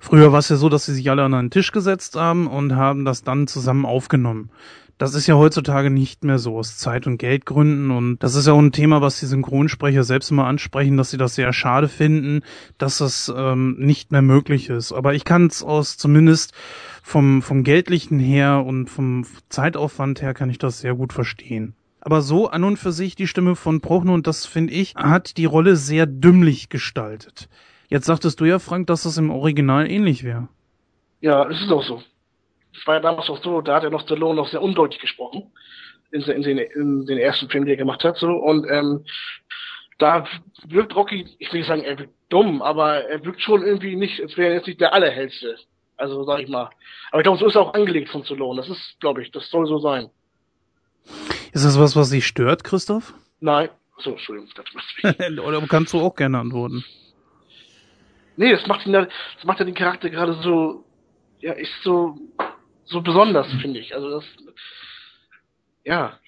Früher 0.00 0.32
war 0.32 0.38
es 0.38 0.48
ja 0.48 0.56
so, 0.56 0.68
dass 0.68 0.86
sie 0.86 0.94
sich 0.94 1.10
alle 1.10 1.22
an 1.22 1.34
einen 1.34 1.50
Tisch 1.50 1.72
gesetzt 1.72 2.16
haben 2.16 2.46
und 2.46 2.74
haben 2.74 3.04
das 3.04 3.24
dann 3.24 3.46
zusammen 3.46 3.84
aufgenommen. 3.84 4.50
Das 4.98 5.14
ist 5.14 5.26
ja 5.26 5.34
heutzutage 5.34 5.90
nicht 5.90 6.24
mehr 6.24 6.38
so, 6.38 6.56
aus 6.56 6.78
Zeit- 6.78 7.06
und 7.06 7.18
Geldgründen. 7.18 7.90
Und 7.90 8.22
das 8.22 8.34
ist 8.34 8.46
ja 8.46 8.54
auch 8.54 8.58
ein 8.58 8.72
Thema, 8.72 9.02
was 9.02 9.20
die 9.20 9.26
Synchronsprecher 9.26 10.04
selbst 10.04 10.30
immer 10.30 10.46
ansprechen, 10.46 10.96
dass 10.96 11.10
sie 11.10 11.18
das 11.18 11.34
sehr 11.34 11.52
schade 11.52 11.88
finden, 11.88 12.42
dass 12.78 12.98
das 12.98 13.32
ähm, 13.36 13.76
nicht 13.78 14.10
mehr 14.10 14.22
möglich 14.22 14.70
ist. 14.70 14.92
Aber 14.92 15.12
ich 15.12 15.24
kann 15.24 15.46
es 15.46 15.62
aus 15.62 15.98
zumindest 15.98 16.54
vom, 17.02 17.42
vom 17.42 17.62
Geldlichen 17.62 18.18
her 18.18 18.64
und 18.64 18.88
vom 18.88 19.26
Zeitaufwand 19.50 20.22
her 20.22 20.32
kann 20.32 20.48
ich 20.48 20.58
das 20.58 20.80
sehr 20.80 20.94
gut 20.94 21.12
verstehen. 21.12 21.74
Aber 22.00 22.22
so 22.22 22.48
an 22.48 22.64
und 22.64 22.78
für 22.78 22.92
sich 22.92 23.16
die 23.16 23.26
Stimme 23.26 23.54
von 23.56 23.80
Prochnow, 23.80 24.14
und 24.14 24.26
das 24.26 24.46
finde 24.46 24.72
ich, 24.72 24.94
hat 24.94 25.36
die 25.36 25.44
Rolle 25.44 25.76
sehr 25.76 26.06
dümmlich 26.06 26.68
gestaltet. 26.68 27.48
Jetzt 27.88 28.06
sagtest 28.06 28.40
du 28.40 28.44
ja, 28.44 28.58
Frank, 28.58 28.86
dass 28.86 29.02
das 29.02 29.18
im 29.18 29.30
Original 29.30 29.90
ähnlich 29.90 30.24
wäre. 30.24 30.48
ja, 31.20 31.44
das 31.44 31.60
ist 31.60 31.70
auch 31.70 31.82
so. 31.82 32.00
Das 32.76 32.86
war 32.86 32.94
ja 32.94 33.00
damals 33.00 33.28
auch 33.28 33.42
so, 33.42 33.60
da 33.60 33.76
hat 33.76 33.84
er 33.84 33.90
noch 33.90 34.02
Stallone 34.02 34.36
noch 34.36 34.48
sehr 34.48 34.62
undeutlich 34.62 35.00
gesprochen. 35.00 35.52
In, 36.12 36.22
in, 36.22 36.42
den, 36.42 36.58
in 36.58 37.06
den 37.06 37.18
ersten 37.18 37.48
Film, 37.48 37.64
den 37.64 37.72
er 37.72 37.76
gemacht 37.76 38.04
hat, 38.04 38.16
so. 38.16 38.28
Und, 38.28 38.66
ähm, 38.70 39.04
da 39.98 40.26
wirkt 40.66 40.94
Rocky, 40.94 41.26
ich 41.38 41.52
will 41.52 41.60
nicht 41.60 41.68
sagen, 41.68 41.82
er 41.82 41.98
wirkt 41.98 42.14
dumm, 42.28 42.62
aber 42.62 43.04
er 43.04 43.24
wirkt 43.24 43.40
schon 43.40 43.62
irgendwie 43.62 43.96
nicht, 43.96 44.20
als 44.20 44.36
wäre 44.36 44.50
er 44.50 44.54
jetzt 44.56 44.66
nicht 44.66 44.80
der 44.80 44.92
Allerhellste. 44.92 45.56
Also, 45.96 46.24
sag 46.24 46.40
ich 46.40 46.48
mal. 46.48 46.70
Aber 47.10 47.20
ich 47.20 47.24
glaube, 47.24 47.38
so 47.38 47.46
ist 47.46 47.54
er 47.54 47.62
auch 47.62 47.74
angelegt 47.74 48.10
von 48.10 48.24
Stallone. 48.24 48.60
Das 48.60 48.68
ist, 48.68 49.00
glaube 49.00 49.22
ich, 49.22 49.30
das 49.30 49.48
soll 49.50 49.66
so 49.66 49.78
sein. 49.78 50.10
Ist 51.52 51.64
das 51.64 51.78
was, 51.78 51.96
was 51.96 52.10
dich 52.10 52.26
stört, 52.26 52.64
Christoph? 52.64 53.14
Nein. 53.40 53.70
So, 53.98 54.10
Entschuldigung, 54.10 54.50
das. 54.54 55.38
Oder 55.38 55.62
kannst 55.66 55.94
du 55.94 56.00
auch 56.00 56.14
gerne 56.14 56.38
antworten? 56.38 56.84
Nee, 58.36 58.52
das 58.52 58.66
macht 58.66 58.84
ihn 58.86 58.92
ja, 58.92 59.06
das 59.06 59.44
macht 59.44 59.60
ja 59.60 59.64
den 59.64 59.74
Charakter 59.74 60.10
gerade 60.10 60.34
so, 60.42 60.84
ja, 61.40 61.54
ist 61.54 61.72
so, 61.82 62.18
so 62.86 63.00
besonders, 63.00 63.52
finde 63.60 63.80
ich. 63.80 63.94
Also 63.94 64.10
das, 64.10 64.24
ja. 65.84 66.18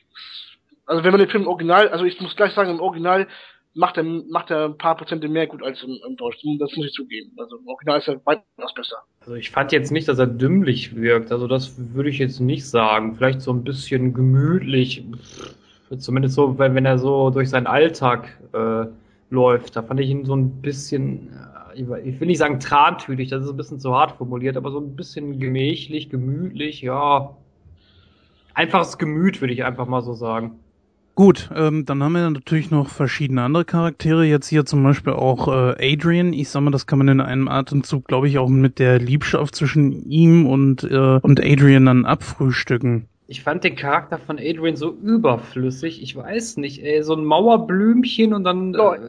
Also 0.87 1.05
wenn 1.05 1.11
man 1.13 1.21
den 1.21 1.31
Film 1.31 1.45
im 1.45 1.49
Original, 1.49 1.89
also 1.89 2.05
ich 2.05 2.21
muss 2.21 2.37
gleich 2.37 2.53
sagen, 2.55 2.71
im 2.71 2.81
Original 2.81 3.27
macht 3.75 3.97
er, 3.97 4.03
macht 4.03 4.51
er 4.51 4.65
ein 4.65 4.79
paar 4.79 4.97
Prozente 4.97 5.29
mehr 5.29 5.47
gut 5.47 5.63
als 5.63 5.83
im, 5.83 5.99
im 6.07 6.17
Deutschen. 6.17 6.59
Das 6.59 6.75
muss 6.77 6.87
ich 6.87 6.93
zugeben. 6.93 7.33
Also 7.39 7.59
im 7.59 7.69
Original 7.69 7.99
ist 7.99 8.09
er 8.09 8.25
weitaus 8.27 8.75
besser. 8.75 8.97
Also 9.21 9.35
ich 9.35 9.51
fand 9.51 9.73
jetzt 9.73 9.93
nicht, 9.93 10.09
dass 10.09 10.19
er 10.19 10.27
dümmlich 10.27 10.97
wirkt, 10.97 11.31
also 11.33 11.47
das 11.47 11.75
würde 11.95 12.09
ich 12.09 12.19
jetzt 12.19 12.41
nicht 12.41 12.67
sagen. 12.67 13.15
Vielleicht 13.15 13.43
so 13.43 13.53
ein 13.53 13.63
bisschen 13.63 14.15
gemütlich, 14.15 15.05
zumindest 15.99 16.35
so, 16.35 16.59
wenn, 16.59 16.75
wenn 16.75 16.87
er 16.87 16.99
so 16.99 17.31
durch 17.31 17.51
seinen 17.51 17.67
Alltag 17.67 18.39
äh, 18.53 18.87
läuft. 19.31 19.77
Da 19.77 19.83
fand 19.83 20.01
ich 20.01 20.09
ihn 20.09 20.25
so 20.25 20.35
ein 20.35 20.63
bisschen, 20.63 21.39
ich 21.79 22.21
will 22.21 22.27
nicht 22.27 22.39
sagen 22.39 22.61
trantütig, 22.61 23.29
das 23.31 23.45
ist 23.45 23.51
ein 23.51 23.57
bisschen 23.57 23.81
zu 23.81 23.95
hart 23.95 24.13
formuliert, 24.13 24.57
aber 24.57 24.71
so 24.71 24.81
ein 24.81 24.97
bisschen 24.97 25.39
gemächlich, 25.39 26.11
gemütlich, 26.11 26.83
ja. 26.83 27.37
Einfaches 28.55 28.99
Gemüt, 28.99 29.41
würde 29.41 29.55
ich 29.55 29.65
einfach 29.65 29.87
mal 29.87 30.03
so 30.03 30.15
sagen. 30.15 30.59
Gut, 31.19 31.51
ähm, 31.53 31.85
dann 31.85 32.01
haben 32.03 32.13
wir 32.13 32.31
natürlich 32.31 32.71
noch 32.71 32.89
verschiedene 32.89 33.43
andere 33.43 33.65
Charaktere. 33.65 34.25
Jetzt 34.25 34.47
hier 34.47 34.65
zum 34.65 34.85
Beispiel 34.85 35.15
auch 35.15 35.49
äh, 35.49 35.93
Adrian. 35.93 36.33
Ich 36.33 36.49
sag 36.49 36.61
mal, 36.61 36.71
das 36.71 36.87
kann 36.87 36.99
man 36.99 37.09
in 37.09 37.21
einem 37.21 37.49
Atemzug, 37.49 38.05
glaube 38.05 38.29
ich, 38.29 38.39
auch 38.39 38.49
mit 38.49 38.79
der 38.79 39.01
Liebschaft 39.01 39.57
zwischen 39.57 40.09
ihm 40.09 40.47
und, 40.47 40.85
äh, 40.85 41.19
und 41.21 41.41
Adrian 41.41 41.87
dann 41.87 42.05
abfrühstücken. 42.05 43.09
Ich 43.27 43.43
fand 43.43 43.65
den 43.65 43.75
Charakter 43.75 44.19
von 44.19 44.39
Adrian 44.39 44.77
so 44.77 44.93
überflüssig. 44.93 46.03
Ich 46.03 46.15
weiß 46.15 46.57
nicht, 46.59 46.85
ey, 46.85 47.03
so 47.03 47.15
ein 47.15 47.25
Mauerblümchen 47.25 48.33
und 48.33 48.45
dann 48.45 48.75
äh, 48.75 49.09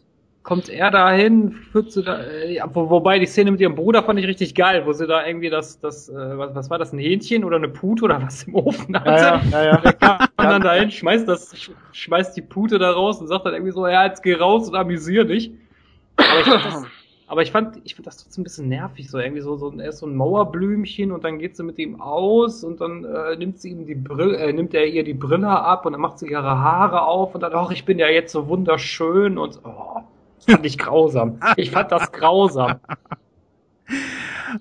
kommt 0.50 0.68
er 0.70 0.90
dahin, 0.92 1.52
führt 1.54 1.92
sie 1.92 2.04
da, 2.04 2.24
äh, 2.24 2.56
ja, 2.56 2.68
wo, 2.74 2.90
wobei 2.90 3.20
die 3.20 3.28
Szene 3.28 3.52
mit 3.52 3.62
ihrem 3.62 3.76
Bruder 3.76 4.04
fand 4.04 4.20
ich 4.20 4.26
richtig 4.28 4.56
geil, 4.56 4.84
wo 4.88 4.94
sie 4.94 5.06
da 5.06 5.26
irgendwie 5.26 5.52
das, 5.52 5.80
das, 5.80 6.10
äh, 6.10 6.14
was, 6.38 6.56
was 6.56 6.70
war 6.72 6.80
das, 6.80 6.92
ein 6.92 6.98
Hähnchen 7.00 7.44
oder 7.44 7.58
eine 7.58 7.70
Pute 7.70 8.04
oder 8.06 8.22
was 8.24 8.44
im 8.44 8.56
Ofen 8.56 9.00
hatte. 9.00 9.40
ja, 9.52 9.64
ja. 9.64 9.86
Kam 10.38 10.50
dann 10.50 10.64
dahin, 10.64 10.92
schmeißt 10.92 11.28
das, 11.28 11.54
sch- 11.56 11.76
schmeißt 11.92 12.36
die 12.38 12.42
Pute 12.42 12.80
da 12.80 12.92
raus 12.92 13.22
und 13.22 13.28
sagt 13.28 13.46
dann 13.46 13.54
irgendwie 13.54 13.72
so, 13.74 13.88
ja, 13.88 14.06
jetzt 14.06 14.24
geh 14.24 14.34
raus 14.34 14.68
und 14.70 14.76
amüsier 14.76 15.26
dich. 15.26 15.54
Aber 16.26 16.42
ich 16.42 16.50
fand 16.52 16.66
das, 16.66 16.90
aber 17.28 17.44
ich 17.44 17.52
fand, 17.52 17.80
ich 17.86 17.96
fand 17.96 18.08
das 18.08 18.18
trotzdem 18.18 18.42
ein 18.42 18.46
bisschen 18.46 18.70
nervig, 18.70 19.10
so 19.10 19.20
irgendwie 19.20 19.42
so, 19.42 19.56
so 19.58 19.72
er 19.80 19.90
ist 19.90 20.00
so 20.00 20.08
ein 20.08 20.16
Mauerblümchen 20.16 21.12
und 21.12 21.24
dann 21.26 21.40
geht 21.40 21.58
sie 21.58 21.64
mit 21.64 21.80
ihm 21.80 22.02
aus 22.02 22.64
und 22.64 22.82
dann 22.82 23.06
äh, 23.06 23.36
nimmt 23.38 23.60
sie 23.60 23.72
ihm 23.72 23.86
die 23.86 23.96
Brille, 23.96 24.38
äh, 24.38 24.54
nimmt 24.54 24.74
er 24.74 24.88
ihr 24.88 25.04
die 25.04 25.14
Brille 25.16 25.50
ab 25.50 25.86
und 25.86 25.94
dann 25.94 26.02
macht 26.02 26.20
sie 26.20 26.28
ihre 26.30 26.44
Haare 26.44 27.04
auf 27.04 27.36
und 27.36 27.42
dann, 27.42 27.54
ach, 27.56 27.72
ich 27.72 27.86
bin 27.86 28.00
ja 28.00 28.10
jetzt 28.10 28.32
so 28.34 28.48
wunderschön 28.50 29.38
und 29.38 29.62
oh, 29.66 30.02
fand 30.46 30.66
ich 30.66 30.78
grausam. 30.78 31.40
Ich 31.58 31.72
fand 31.72 31.92
das 31.92 32.12
grausam. 32.12 32.80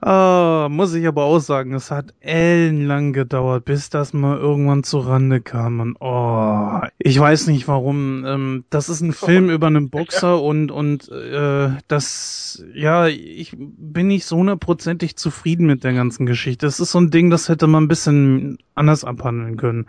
Ah, 0.02 0.68
muss 0.70 0.92
ich 0.94 1.06
aber 1.06 1.24
auch 1.24 1.38
sagen, 1.38 1.72
es 1.72 1.90
hat 1.90 2.12
ellenlang 2.20 3.12
gedauert, 3.12 3.64
bis 3.64 3.88
das 3.88 4.12
mal 4.12 4.36
irgendwann 4.36 4.84
zu 4.84 4.98
Rande 4.98 5.40
kam. 5.40 5.80
Und 5.80 5.96
oh, 6.00 6.80
ich 6.98 7.18
weiß 7.18 7.46
nicht 7.46 7.68
warum. 7.68 8.24
Ähm, 8.26 8.64
das 8.70 8.88
ist 8.88 9.00
ein 9.00 9.12
Film 9.12 9.48
über 9.50 9.66
einen 9.66 9.88
Boxer 9.88 10.42
und 10.42 10.70
und 10.70 11.09
äh, 11.09 11.70
das, 11.88 12.62
ja, 12.74 13.06
ich 13.06 13.56
bin 13.56 14.09
nicht 14.09 14.26
so 14.26 14.36
hundertprozentig 14.36 15.16
zufrieden 15.16 15.66
mit 15.66 15.84
der 15.84 15.94
ganzen 15.94 16.26
Geschichte. 16.26 16.66
Es 16.66 16.80
ist 16.80 16.92
so 16.92 17.00
ein 17.00 17.10
Ding, 17.10 17.30
das 17.30 17.48
hätte 17.48 17.66
man 17.66 17.84
ein 17.84 17.88
bisschen 17.88 18.59
anders 18.74 19.05
abhandeln 19.05 19.56
können. 19.56 19.86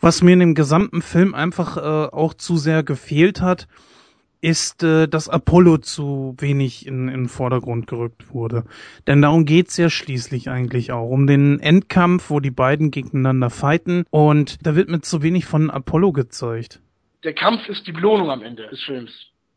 Was 0.00 0.22
mir 0.22 0.32
in 0.32 0.40
dem 0.40 0.54
gesamten 0.54 1.02
Film 1.02 1.34
einfach 1.34 1.76
äh, 1.76 1.80
auch 1.80 2.34
zu 2.34 2.56
sehr 2.56 2.82
gefehlt 2.82 3.40
hat, 3.40 3.68
ist, 4.40 4.82
äh, 4.82 5.08
dass 5.08 5.28
Apollo 5.28 5.78
zu 5.78 6.34
wenig 6.38 6.86
in, 6.86 7.08
in 7.08 7.14
den 7.14 7.28
Vordergrund 7.28 7.86
gerückt 7.86 8.32
wurde. 8.32 8.64
Denn 9.06 9.22
darum 9.22 9.44
geht's 9.44 9.76
ja 9.76 9.90
schließlich 9.90 10.50
eigentlich 10.50 10.92
auch. 10.92 11.08
Um 11.08 11.26
den 11.26 11.60
Endkampf, 11.60 12.30
wo 12.30 12.40
die 12.40 12.50
beiden 12.50 12.90
gegeneinander 12.90 13.50
fighten. 13.50 14.04
Und 14.10 14.58
da 14.66 14.76
wird 14.76 14.88
mit 14.88 15.04
zu 15.04 15.22
wenig 15.22 15.46
von 15.46 15.70
Apollo 15.70 16.12
gezeigt. 16.12 16.80
Der 17.24 17.34
Kampf 17.34 17.68
ist 17.68 17.86
die 17.86 17.92
Belohnung 17.92 18.30
am 18.30 18.42
Ende 18.42 18.68
des 18.68 18.82
Films. 18.82 19.10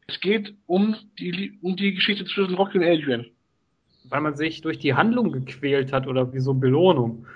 Es 0.07 0.19
geht 0.22 0.56
um 0.65 0.95
die, 1.19 1.60
um 1.61 1.76
die 1.76 1.93
Geschichte 1.93 2.26
zwischen 2.26 2.56
Rocky 2.56 2.80
und 2.80 2.85
Adrian. 2.85 3.26
Weil 4.06 4.22
man 4.22 4.35
sich 4.35 4.61
durch 4.61 4.80
die 4.80 4.95
Handlung 4.95 5.31
gequält 5.31 5.93
hat 5.93 6.07
oder 6.07 6.34
wie 6.34 6.39
so 6.39 6.53
Belohnung. 6.53 7.27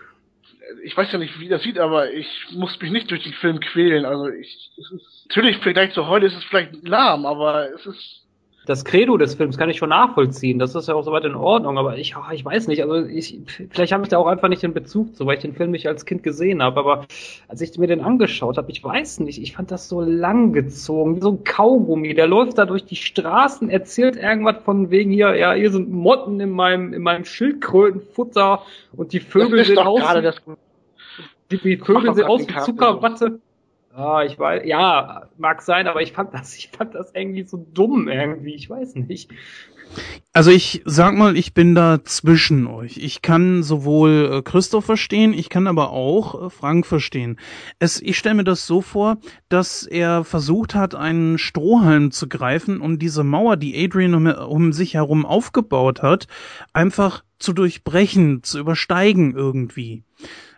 Ich 0.83 0.95
weiß 0.95 1.11
ja 1.11 1.17
nicht, 1.17 1.39
wie 1.39 1.49
das 1.49 1.63
sieht, 1.63 1.79
aber 1.79 2.11
ich 2.11 2.27
muss 2.51 2.79
mich 2.79 2.91
nicht 2.91 3.11
durch 3.11 3.23
den 3.23 3.33
Film 3.33 3.59
quälen. 3.59 4.05
Also 4.05 4.27
ich, 4.27 4.71
ist, 4.77 5.25
natürlich, 5.29 5.57
vielleicht 5.59 5.93
zu 5.93 6.07
heute 6.07 6.27
ist 6.27 6.35
es 6.35 6.43
vielleicht 6.45 6.87
lahm, 6.87 7.25
aber 7.25 7.69
es 7.73 7.85
ist 7.85 8.22
das 8.65 8.85
Credo 8.85 9.17
des 9.17 9.35
Films 9.35 9.57
kann 9.57 9.69
ich 9.69 9.77
schon 9.77 9.89
nachvollziehen. 9.89 10.57
Das 10.57 10.73
ist 10.73 10.87
ja 10.87 10.93
auch 10.93 11.03
soweit 11.03 11.25
in 11.25 11.35
Ordnung, 11.35 11.77
aber 11.77 11.97
ich, 11.97 12.15
ach, 12.15 12.31
ich 12.31 12.45
weiß 12.45 12.67
nicht. 12.67 12.81
Also 12.81 13.05
ich, 13.05 13.39
vielleicht 13.69 13.91
habe 13.91 14.03
ich 14.03 14.09
da 14.09 14.17
auch 14.17 14.27
einfach 14.27 14.47
nicht 14.47 14.63
den 14.63 14.73
Bezug 14.73 15.15
zu, 15.15 15.25
weil 15.25 15.35
ich 15.35 15.41
den 15.41 15.53
Film 15.53 15.71
nicht 15.71 15.87
als 15.87 16.05
Kind 16.05 16.23
gesehen 16.23 16.63
habe. 16.63 16.79
Aber 16.79 17.05
als 17.49 17.59
ich 17.59 17.77
mir 17.77 17.87
den 17.87 18.01
angeschaut 18.01 18.57
habe, 18.57 18.71
ich 18.71 18.81
weiß 18.81 19.19
nicht, 19.19 19.41
ich 19.41 19.53
fand 19.53 19.69
das 19.69 19.89
so 19.89 19.99
langgezogen, 19.99 21.17
wie 21.17 21.21
so 21.21 21.31
ein 21.31 21.43
Kaugummi. 21.43 22.13
Der 22.13 22.27
läuft 22.27 22.57
da 22.57 22.65
durch 22.65 22.85
die 22.85 22.95
Straßen, 22.95 23.69
erzählt 23.69 24.15
irgendwas 24.15 24.63
von 24.63 24.89
wegen 24.91 25.11
hier, 25.11 25.35
ja, 25.35 25.53
hier 25.53 25.71
sind 25.71 25.91
Motten 25.91 26.39
in 26.39 26.51
meinem, 26.51 26.93
in 26.93 27.01
meinem 27.01 27.25
Schildkrötenfutter 27.25 28.61
und 28.95 29.11
die 29.11 29.19
Vögel 29.19 29.65
sind 29.65 29.79
aus. 29.79 30.01
Die, 31.51 31.57
die 31.57 31.77
Vögel 31.77 32.13
sind 32.13 32.25
aus 32.25 32.47
wie 32.47 32.55
Zuckerwatte. 32.55 33.39
Ah, 33.95 34.23
ich 34.25 34.39
weiß, 34.39 34.63
ja, 34.65 35.29
mag 35.37 35.61
sein, 35.61 35.87
aber 35.87 36.01
ich 36.01 36.13
fand 36.13 36.33
das, 36.33 36.57
ich 36.57 36.69
fand 36.69 36.95
das 36.95 37.11
irgendwie 37.13 37.43
so 37.43 37.57
dumm 37.73 38.07
irgendwie, 38.07 38.55
ich 38.55 38.67
weiß 38.67 38.95
nicht. 38.95 39.29
Also 40.31 40.49
ich 40.49 40.81
sag 40.85 41.13
mal, 41.13 41.37
ich 41.37 41.53
bin 41.53 41.75
da 41.75 42.03
zwischen 42.03 42.65
euch. 42.65 42.97
Ich 42.97 43.21
kann 43.21 43.61
sowohl 43.61 44.31
äh, 44.33 44.41
Christoph 44.41 44.85
verstehen, 44.85 45.33
ich 45.33 45.49
kann 45.49 45.67
aber 45.67 45.91
auch 45.91 46.47
äh, 46.47 46.49
Frank 46.49 46.87
verstehen. 46.87 47.39
Es, 47.77 48.01
ich 48.01 48.17
stelle 48.17 48.35
mir 48.35 48.43
das 48.43 48.65
so 48.65 48.81
vor, 48.81 49.17
dass 49.49 49.83
er 49.83 50.23
versucht 50.23 50.73
hat, 50.73 50.95
einen 50.95 51.37
Strohhalm 51.37 52.09
zu 52.09 52.27
greifen 52.27 52.81
und 52.81 52.99
diese 52.99 53.23
Mauer, 53.23 53.57
die 53.57 53.85
Adrian 53.85 54.15
um, 54.15 54.25
um 54.25 54.73
sich 54.73 54.95
herum 54.95 55.23
aufgebaut 55.25 56.01
hat, 56.01 56.27
einfach 56.73 57.23
zu 57.37 57.53
durchbrechen, 57.53 58.41
zu 58.41 58.57
übersteigen 58.57 59.35
irgendwie. 59.35 60.03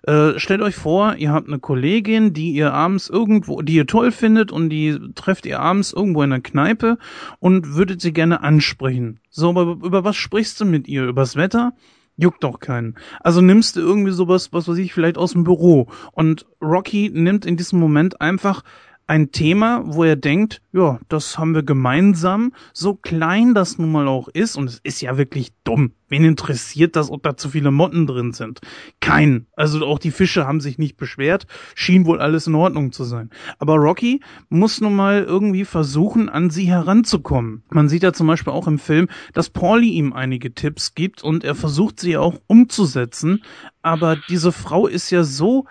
Äh, 0.06 0.38
stellt 0.38 0.61
euch 0.61 0.76
vor, 0.76 1.15
ihr 1.15 1.32
habt 1.32 1.48
eine 1.48 1.57
Kollegin, 1.57 2.32
die 2.32 2.52
ihr 2.52 2.73
abends 2.73 3.10
irgendwo, 3.10 3.64
die 3.64 3.73
ihr 3.73 3.88
toll 3.88 4.11
findet 4.11 4.52
und 4.52 4.69
die 4.69 4.99
trefft 5.15 5.48
ihr 5.48 5.60
abends 5.60 5.94
irgendwo 5.94 6.22
in 6.22 6.32
einer 6.32 6.41
Kneipe 6.41 6.99
und 7.40 7.73
würdet 7.73 8.02
sie 8.02 8.14
gerne 8.14 8.41
ansprechen. 8.41 9.19
So, 9.32 9.49
aber 9.49 9.84
über 9.84 10.03
was 10.03 10.15
sprichst 10.15 10.61
du 10.61 10.65
mit 10.65 10.88
ihr? 10.88 11.06
Übers 11.06 11.36
Wetter? 11.36 11.73
Juckt 12.18 12.44
doch 12.44 12.60
keinen. 12.60 12.95
Also 13.22 13.41
nimmst 13.41 13.76
du 13.76 13.82
irgendwie 13.82 14.11
sowas, 14.11 14.53
was 14.53 14.68
weiß 14.68 14.77
ich, 14.77 14.94
vielleicht 14.94 15.18
aus 15.18 15.32
dem 15.32 15.44
Büro. 15.44 15.88
Und 16.11 16.45
Rocky 16.61 17.10
nimmt 17.11 17.45
in 17.45 17.57
diesem 17.57 17.80
Moment 17.80 18.22
einfach 18.22 18.64
ein 19.07 19.32
Thema, 19.32 19.84
wo 19.86 20.03
er 20.03 20.15
denkt, 20.15 20.61
ja, 20.72 20.99
das 21.10 21.38
haben 21.38 21.53
wir 21.53 21.64
gemeinsam, 21.64 22.53
so 22.73 22.95
klein 22.95 23.53
das 23.53 23.77
nun 23.77 23.91
mal 23.91 24.07
auch 24.07 24.27
ist, 24.30 24.57
und 24.57 24.68
es 24.68 24.80
ist 24.84 25.02
ja 25.02 25.18
wirklich 25.18 25.52
dumm. 25.64 25.94
Wen 26.07 26.23
interessiert 26.23 26.95
das, 26.95 27.10
ob 27.10 27.23
da 27.23 27.38
zu 27.38 27.49
viele 27.49 27.72
Motten 27.72 28.07
drin 28.07 28.32
sind? 28.32 28.61
Kein. 28.99 29.48
Also 29.56 29.86
auch 29.86 29.99
die 29.99 30.11
Fische 30.11 30.45
haben 30.48 30.60
sich 30.60 30.77
nicht 30.77 30.98
beschwert, 30.98 31.45
schien 31.76 32.06
wohl 32.06 32.19
alles 32.19 32.48
in 32.48 32.56
Ordnung 32.56 32.91
zu 32.91 33.03
sein. 33.03 33.30
Aber 33.60 33.76
Rocky 33.76 34.22
muss 34.49 34.82
nun 34.82 34.95
mal 34.95 35.23
irgendwie 35.23 35.65
versuchen, 35.65 36.30
an 36.30 36.49
sie 36.49 36.65
heranzukommen. 36.65 37.64
Man 37.69 37.90
sieht 37.90 38.03
ja 38.03 38.14
zum 38.14 38.27
Beispiel 38.27 38.53
auch 38.53 38.68
im 38.68 38.80
Film, 38.80 39.07
dass 39.34 39.49
Pauli 39.49 39.90
ihm 39.90 40.14
einige 40.14 40.53
Tipps 40.53 40.94
gibt 40.94 41.23
und 41.23 41.44
er 41.44 41.56
versucht 41.56 41.99
sie 41.99 42.18
auch 42.18 42.40
umzusetzen, 42.48 43.44
aber 43.82 44.18
diese 44.30 44.52
Frau 44.52 44.88
ist 44.88 45.10
ja 45.10 45.23
so 45.23 45.65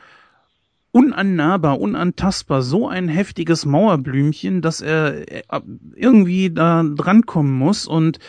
unannahbar, 0.94 1.80
unantastbar, 1.80 2.62
so 2.62 2.86
ein 2.86 3.08
heftiges 3.08 3.66
Mauerblümchen, 3.66 4.62
dass 4.62 4.80
er 4.80 5.28
äh, 5.28 5.42
irgendwie 5.96 6.50
da 6.50 6.84
drankommen 6.84 7.52
muss 7.52 7.88
und 7.88 8.20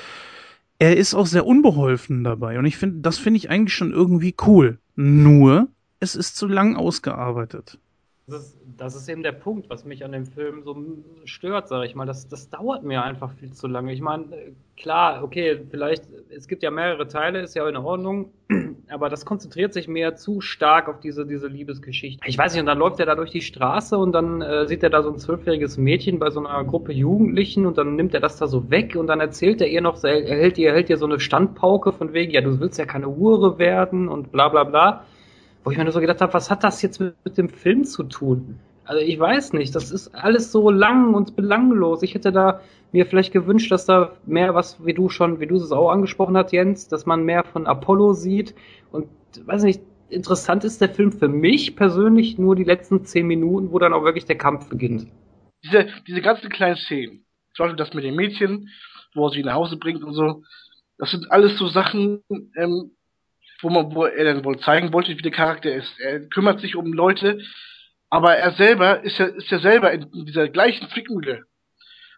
er 0.79 0.97
ist 0.97 1.13
auch 1.13 1.27
sehr 1.27 1.45
unbeholfen 1.45 2.23
dabei. 2.23 2.57
Und 2.57 2.65
ich 2.65 2.77
finde, 2.77 3.01
das 3.01 3.19
finde 3.19 3.37
ich 3.37 3.51
eigentlich 3.51 3.75
schon 3.75 3.91
irgendwie 3.91 4.35
cool. 4.47 4.79
Nur, 4.95 5.67
es 5.99 6.15
ist 6.15 6.37
zu 6.37 6.47
lang 6.47 6.75
ausgearbeitet. 6.75 7.77
Das 8.27 8.41
ist, 8.41 8.57
das 8.75 8.95
ist 8.95 9.07
eben 9.07 9.21
der 9.21 9.33
Punkt, 9.33 9.69
was 9.69 9.85
mich 9.85 10.03
an 10.03 10.11
dem 10.11 10.25
Film 10.25 10.63
so 10.63 10.75
stört, 11.25 11.67
sage 11.67 11.85
ich 11.85 11.93
mal. 11.93 12.07
Das, 12.07 12.27
das 12.27 12.49
dauert 12.49 12.83
mir 12.83 13.03
einfach 13.03 13.31
viel 13.33 13.53
zu 13.53 13.67
lange. 13.67 13.93
Ich 13.93 14.01
meine, 14.01 14.25
klar, 14.77 15.23
okay, 15.23 15.61
vielleicht, 15.69 16.05
es 16.35 16.47
gibt 16.47 16.63
ja 16.63 16.71
mehrere 16.71 17.07
Teile, 17.07 17.41
ist 17.41 17.53
ja 17.53 17.69
in 17.69 17.77
Ordnung, 17.77 18.31
aber 18.89 19.09
das 19.09 19.25
konzentriert 19.25 19.73
sich 19.73 19.87
mehr 19.87 20.15
zu 20.15 20.41
stark 20.41 20.89
auf 20.89 20.99
diese, 20.99 21.27
diese 21.27 21.45
Liebesgeschichte. 21.45 22.27
Ich 22.27 22.35
weiß 22.35 22.53
nicht, 22.53 22.61
und 22.61 22.65
dann 22.65 22.79
läuft 22.79 22.99
er 22.99 23.05
da 23.05 23.13
durch 23.13 23.29
die 23.29 23.41
Straße 23.41 23.95
und 23.95 24.11
dann 24.11 24.41
äh, 24.41 24.67
sieht 24.67 24.81
er 24.81 24.89
da 24.89 25.03
so 25.03 25.11
ein 25.11 25.19
zwölfjähriges 25.19 25.77
Mädchen 25.77 26.17
bei 26.17 26.31
so 26.31 26.43
einer 26.43 26.63
Gruppe 26.63 26.93
Jugendlichen 26.93 27.67
und 27.67 27.77
dann 27.77 27.95
nimmt 27.95 28.15
er 28.15 28.21
das 28.21 28.37
da 28.37 28.47
so 28.47 28.71
weg 28.71 28.95
und 28.95 29.05
dann 29.05 29.19
erzählt 29.19 29.61
er 29.61 29.67
ihr 29.67 29.81
noch, 29.81 30.03
er 30.03 30.25
hält 30.25 30.57
ihr, 30.57 30.73
hält 30.73 30.89
ihr 30.89 30.97
so 30.97 31.05
eine 31.05 31.19
Standpauke 31.19 31.91
von 31.91 32.11
wegen, 32.13 32.31
ja, 32.31 32.41
du 32.41 32.59
willst 32.59 32.79
ja 32.79 32.85
keine 32.85 33.05
Hure 33.05 33.59
werden 33.59 34.07
und 34.07 34.31
bla 34.31 34.49
bla 34.49 34.63
bla 34.63 35.05
wo 35.65 35.71
ich 35.71 35.77
mir 35.77 35.83
nur 35.83 35.93
so 35.93 35.99
gedacht 35.99 36.21
habe, 36.21 36.33
was 36.33 36.49
hat 36.49 36.63
das 36.63 36.81
jetzt 36.83 36.99
mit, 36.99 37.15
mit 37.25 37.37
dem 37.37 37.49
Film 37.49 37.83
zu 37.83 38.03
tun? 38.03 38.59
Also 38.85 39.01
ich 39.01 39.19
weiß 39.19 39.53
nicht, 39.53 39.73
das 39.73 39.91
ist 39.91 40.13
alles 40.13 40.51
so 40.51 40.69
lang 40.69 41.15
und 41.15 41.35
belanglos. 41.35 42.03
Ich 42.03 42.13
hätte 42.13 42.31
da 42.31 42.61
mir 42.91 43.07
vielleicht 43.07 43.33
gewünscht, 43.33 43.71
dass 43.71 43.85
da 43.85 44.15
mehr 44.27 44.53
was, 44.53 44.85
wie 44.85 44.93
du 44.93 45.09
schon, 45.09 45.39
wie 45.39 45.47
du 45.47 45.55
es 45.55 45.71
auch 45.71 45.89
angesprochen 45.89 46.37
hast, 46.37 46.51
Jens, 46.53 46.87
dass 46.87 47.07
man 47.07 47.23
mehr 47.23 47.43
von 47.43 47.65
Apollo 47.65 48.13
sieht. 48.13 48.53
Und 48.91 49.07
weiß 49.43 49.63
nicht, 49.63 49.81
interessant 50.09 50.63
ist 50.63 50.81
der 50.81 50.89
Film 50.89 51.11
für 51.11 51.27
mich 51.27 51.75
persönlich 51.75 52.37
nur 52.37 52.55
die 52.55 52.63
letzten 52.63 53.03
zehn 53.03 53.25
Minuten, 53.25 53.71
wo 53.71 53.79
dann 53.79 53.93
auch 53.93 54.03
wirklich 54.03 54.25
der 54.25 54.37
Kampf 54.37 54.69
beginnt. 54.69 55.07
Diese, 55.63 55.87
diese 56.07 56.21
ganzen 56.21 56.49
kleinen 56.49 56.77
Szenen, 56.77 57.25
zum 57.55 57.63
Beispiel 57.63 57.77
das 57.77 57.93
mit 57.95 58.03
dem 58.03 58.15
Mädchen, 58.15 58.69
wo 59.15 59.27
er 59.27 59.31
sie 59.31 59.41
nach 59.41 59.55
Hause 59.55 59.77
bringt 59.77 60.03
und 60.03 60.13
so, 60.13 60.43
das 60.99 61.09
sind 61.09 61.31
alles 61.31 61.57
so 61.57 61.67
Sachen, 61.67 62.21
ähm, 62.55 62.94
wo 63.61 63.69
man, 63.69 63.93
wo 63.93 64.05
er 64.05 64.25
dann 64.25 64.43
wohl 64.43 64.59
zeigen 64.59 64.93
wollte, 64.93 65.17
wie 65.17 65.21
der 65.21 65.31
Charakter 65.31 65.73
ist. 65.73 65.99
Er 65.99 66.27
kümmert 66.29 66.59
sich 66.59 66.75
um 66.75 66.91
Leute, 66.93 67.41
aber 68.09 68.35
er 68.35 68.51
selber 68.51 69.03
ist 69.03 69.17
ja, 69.17 69.25
ist 69.25 69.49
ja 69.49 69.59
selber 69.59 69.91
in, 69.91 70.03
in 70.13 70.25
dieser 70.25 70.49
gleichen 70.49 70.89
Zwickmühle. 70.89 71.43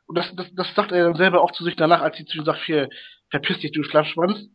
Und 0.08 0.18
das, 0.18 0.34
das, 0.36 0.54
das 0.56 0.74
sagt 0.74 0.92
er 0.92 1.06
dann 1.06 1.16
selber 1.16 1.42
auch 1.42 1.52
zu 1.52 1.64
sich 1.64 1.76
danach, 1.76 2.02
als 2.02 2.18
sie 2.18 2.26
zu 2.26 2.38
ihm 2.38 2.46
sagt, 2.46 2.64
hier, 2.64 2.90
verpiss 3.30 3.60
dich, 3.60 3.72
du 3.72 3.84
Schlafschwanz. 3.84 4.48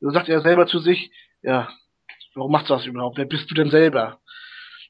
Dann 0.00 0.12
sagt 0.12 0.28
er 0.28 0.40
selber 0.42 0.66
zu 0.66 0.78
sich, 0.78 1.10
ja, 1.42 1.68
warum 2.34 2.52
machst 2.52 2.68
du 2.68 2.74
das 2.74 2.86
überhaupt? 2.86 3.18
Wer 3.18 3.24
bist 3.24 3.50
du 3.50 3.54
denn 3.54 3.70
selber? 3.70 4.20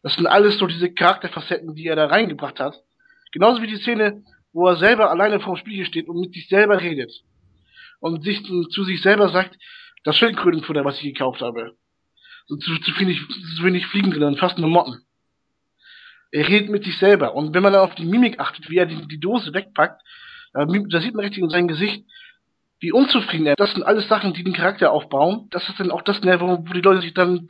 Das 0.03 0.15
sind 0.15 0.27
alles 0.27 0.59
so 0.59 0.67
diese 0.67 0.93
Charakterfacetten, 0.93 1.75
die 1.75 1.87
er 1.87 1.97
da 1.97 2.07
reingebracht 2.07 2.59
hat. 2.59 2.75
Genauso 3.31 3.63
wie 3.63 3.69
die 3.69 3.77
Szene, 3.77 4.25
wo 4.53 4.67
er 4.67 4.77
selber 4.77 5.11
alleine 5.11 5.41
vorm 5.41 5.57
Spiegel 5.57 5.87
steht 5.87 6.09
und 6.09 6.21
mit 6.21 6.35
sich 6.35 6.49
selber 6.49 6.81
redet. 6.81 7.13
Und 8.01 8.25
sich 8.25 8.45
zu 8.45 8.85
sich 8.85 9.01
selber 9.01 9.29
sagt, 9.29 9.57
das 10.05 10.17
Schildkrötenfutter, 10.17 10.85
was 10.85 10.97
ich 10.97 11.15
gekauft 11.15 11.41
habe. 11.41 11.77
So 12.47 12.57
zu, 12.57 12.77
zu, 12.79 12.99
wenig, 12.99 13.21
zu 13.57 13.65
wenig 13.65 13.87
Fliegen 13.87 14.11
drin 14.11 14.25
und 14.25 14.39
fast 14.39 14.59
nur 14.59 14.69
Motten. 14.69 15.03
Er 16.33 16.49
redet 16.49 16.71
mit 16.71 16.85
sich 16.85 16.99
selber. 16.99 17.35
Und 17.35 17.55
wenn 17.55 17.63
man 17.63 17.73
dann 17.73 17.83
auf 17.83 17.95
die 17.95 18.07
Mimik 18.07 18.41
achtet, 18.41 18.69
wie 18.71 18.79
er 18.79 18.87
die, 18.87 19.07
die 19.07 19.21
Dose 19.21 19.53
wegpackt, 19.53 20.03
da, 20.55 20.67
sieht 21.01 21.15
man 21.15 21.25
richtig 21.25 21.43
in 21.43 21.51
seinem 21.51 21.69
Gesicht, 21.69 22.05
wie 22.83 22.93
unzufrieden 22.93 23.47
er. 23.47 23.55
Das 23.55 23.73
sind 23.73 23.85
alles 23.85 24.09
Sachen, 24.09 24.35
die 24.35 24.43
den 24.43 24.53
Charakter 24.53 24.91
aufbauen. 24.91 25.47
Das 25.51 25.69
ist 25.69 25.79
dann 25.79 25.93
auch 25.93 26.03
das, 26.03 26.21
wo, 26.21 26.65
wo 26.67 26.73
die 26.73 26.81
Leute 26.81 27.01
sich 27.01 27.15
dann 27.15 27.47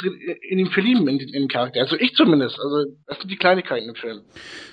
in 0.49 0.59
ihn 0.59 0.71
verlieben, 0.71 1.09
in 1.09 1.19
den, 1.19 1.29
in 1.29 1.43
den 1.45 1.49
Charakter. 1.49 1.81
Also 1.81 1.97
ich 1.97 2.15
zumindest. 2.15 2.61
Also 2.61 2.93
das 3.07 3.19
sind 3.19 3.31
die 3.31 3.37
Kleinigkeiten 3.37 3.89
im 3.89 3.95
Film. 3.95 4.21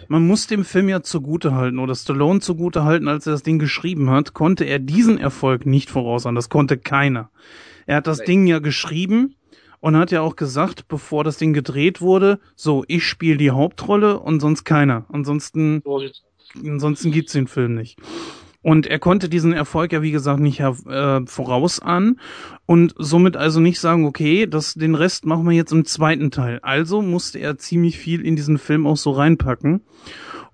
Man 0.10 0.28
muss 0.28 0.48
dem 0.48 0.66
Film 0.66 0.90
ja 0.90 1.02
zugute 1.02 1.56
halten 1.56 1.80
oder 1.80 1.96
Stallone 1.96 2.42
zugute 2.42 2.84
halten, 2.84 3.08
als 3.08 3.26
er 3.26 3.32
das 3.32 3.44
Ding 3.44 3.58
geschrieben 3.58 4.10
hat, 4.10 4.34
konnte 4.34 4.66
er 4.66 4.80
diesen 4.80 5.18
Erfolg 5.18 5.66
nicht 5.66 5.90
voraussagen. 5.90 6.36
Das 6.36 6.50
konnte 6.50 6.78
keiner. 6.78 7.32
Er 7.90 7.96
hat 7.96 8.06
das. 8.06 8.20
Ding 8.20 8.46
ja 8.46 8.60
geschrieben 8.60 9.34
und 9.80 9.98
hat 9.98 10.12
ja 10.12 10.22
auch 10.22 10.36
gesagt, 10.36 10.88
bevor 10.88 11.24
das 11.24 11.38
Ding 11.38 11.54
gedreht 11.54 12.02
wurde, 12.02 12.40
so, 12.56 12.84
ich 12.88 13.04
spiele 13.04 13.38
die 13.38 13.50
Hauptrolle 13.50 14.20
und 14.20 14.42
sonst 14.42 14.64
keiner. 14.64 15.08
Ansonsten, 15.10 15.82
ansonsten 16.64 17.12
gibt's 17.12 17.34
den 17.34 17.48
Film 17.48 17.74
nicht. 17.74 17.98
Und 18.62 18.86
er 18.86 19.00
konnte 19.00 19.28
diesen 19.28 19.54
Erfolg 19.54 19.92
ja, 19.92 20.04
wie 20.04 20.12
gesagt, 20.12 20.40
nicht 20.40 20.60
äh, 20.60 21.26
vorausahnen 21.26 22.20
und 22.68 22.94
somit 22.96 23.36
also 23.36 23.60
nicht 23.60 23.80
sagen, 23.80 24.06
okay, 24.06 24.46
das, 24.46 24.76
den 24.76 24.94
Rest 24.94 25.26
machen 25.26 25.46
wir 25.46 25.56
jetzt 25.56 25.72
im 25.72 25.84
zweiten 25.86 26.30
Teil. 26.30 26.60
Also 26.62 27.02
musste 27.02 27.40
er 27.40 27.58
ziemlich 27.58 27.98
viel 27.98 28.24
in 28.24 28.36
diesen 28.36 28.60
Film 28.60 28.86
auch 28.86 28.98
so 28.98 29.10
reinpacken. 29.10 29.82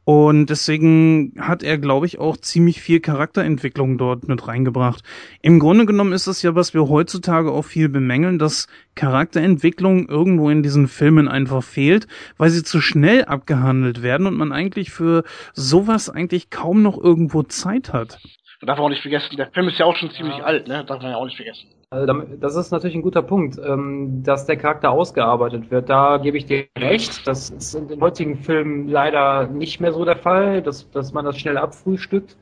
Und 0.06 0.52
deswegen 0.52 1.34
hat 1.40 1.64
er, 1.64 1.80
glaube 1.80 2.06
ich, 2.06 2.20
auch 2.20 2.38
ziemlich 2.38 2.80
viel 2.80 3.00
Charakterentwicklung 3.00 3.98
dort 3.98 4.28
mit 4.28 4.48
reingebracht. 4.48 5.04
Im 5.42 5.60
Grunde 5.60 5.88
genommen 5.88 6.14
ist 6.14 6.28
es 6.28 6.44
ja, 6.44 6.54
was 6.54 6.76
wir 6.76 6.88
heutzutage 6.88 7.52
auch 7.52 7.64
viel 7.64 7.90
bemängeln, 7.90 8.38
dass 8.38 8.68
Charakterentwicklung 8.94 10.08
irgendwo 10.08 10.52
in 10.52 10.62
diesen 10.62 10.88
Filmen 10.88 11.28
einfach 11.28 11.64
fehlt, 11.64 12.08
weil 12.38 12.52
sie 12.52 12.64
zu 12.64 12.82
schnell 12.82 13.26
abgehandelt 13.26 14.04
werden 14.04 14.28
und 14.28 14.38
man 14.38 14.52
eigentlich 14.52 14.92
für 14.92 15.24
sowas 15.54 16.08
eigentlich 16.12 16.52
kaum 16.52 16.84
noch 16.84 17.04
irgendwo 17.04 17.42
Zeit 17.42 17.92
hat. 17.92 18.20
Man 18.62 18.68
darf 18.68 18.80
auch 18.80 18.90
nicht 18.90 19.02
vergessen, 19.02 19.36
der 19.38 19.50
Film 19.52 19.68
ist 19.70 19.80
ja 19.80 19.86
auch 19.86 19.98
schon 19.98 20.12
ziemlich 20.12 20.38
ja. 20.38 20.44
alt, 20.44 20.68
ne? 20.68 20.86
Darf 20.86 21.02
man 21.02 21.12
ja 21.12 21.18
auch 21.18 21.26
nicht 21.26 21.36
vergessen. 21.36 21.68
Also 21.90 22.14
das 22.40 22.56
ist 22.56 22.72
natürlich 22.72 22.96
ein 22.96 23.02
guter 23.02 23.22
Punkt, 23.22 23.60
ähm, 23.64 24.24
dass 24.24 24.46
der 24.46 24.58
Charakter 24.58 24.92
ausgearbeitet 24.92 25.72
wird. 25.72 25.90
Da 25.90 26.18
gebe 26.18 26.38
ich 26.38 26.46
dir 26.46 26.66
recht. 26.78 27.26
Das 27.28 27.50
ist 27.50 27.76
in 27.76 27.88
den 27.88 28.02
heutigen 28.02 28.38
Filmen 28.38 28.88
leider 28.88 29.48
nicht 29.48 29.80
mehr 29.80 29.94
so 29.94 30.04
der 30.04 30.18
Fall, 30.18 30.62
dass, 30.62 30.90
dass 30.92 31.14
man 31.14 31.26
das 31.26 31.38
schnell 31.38 31.58
abfrühstückt. 31.58 32.38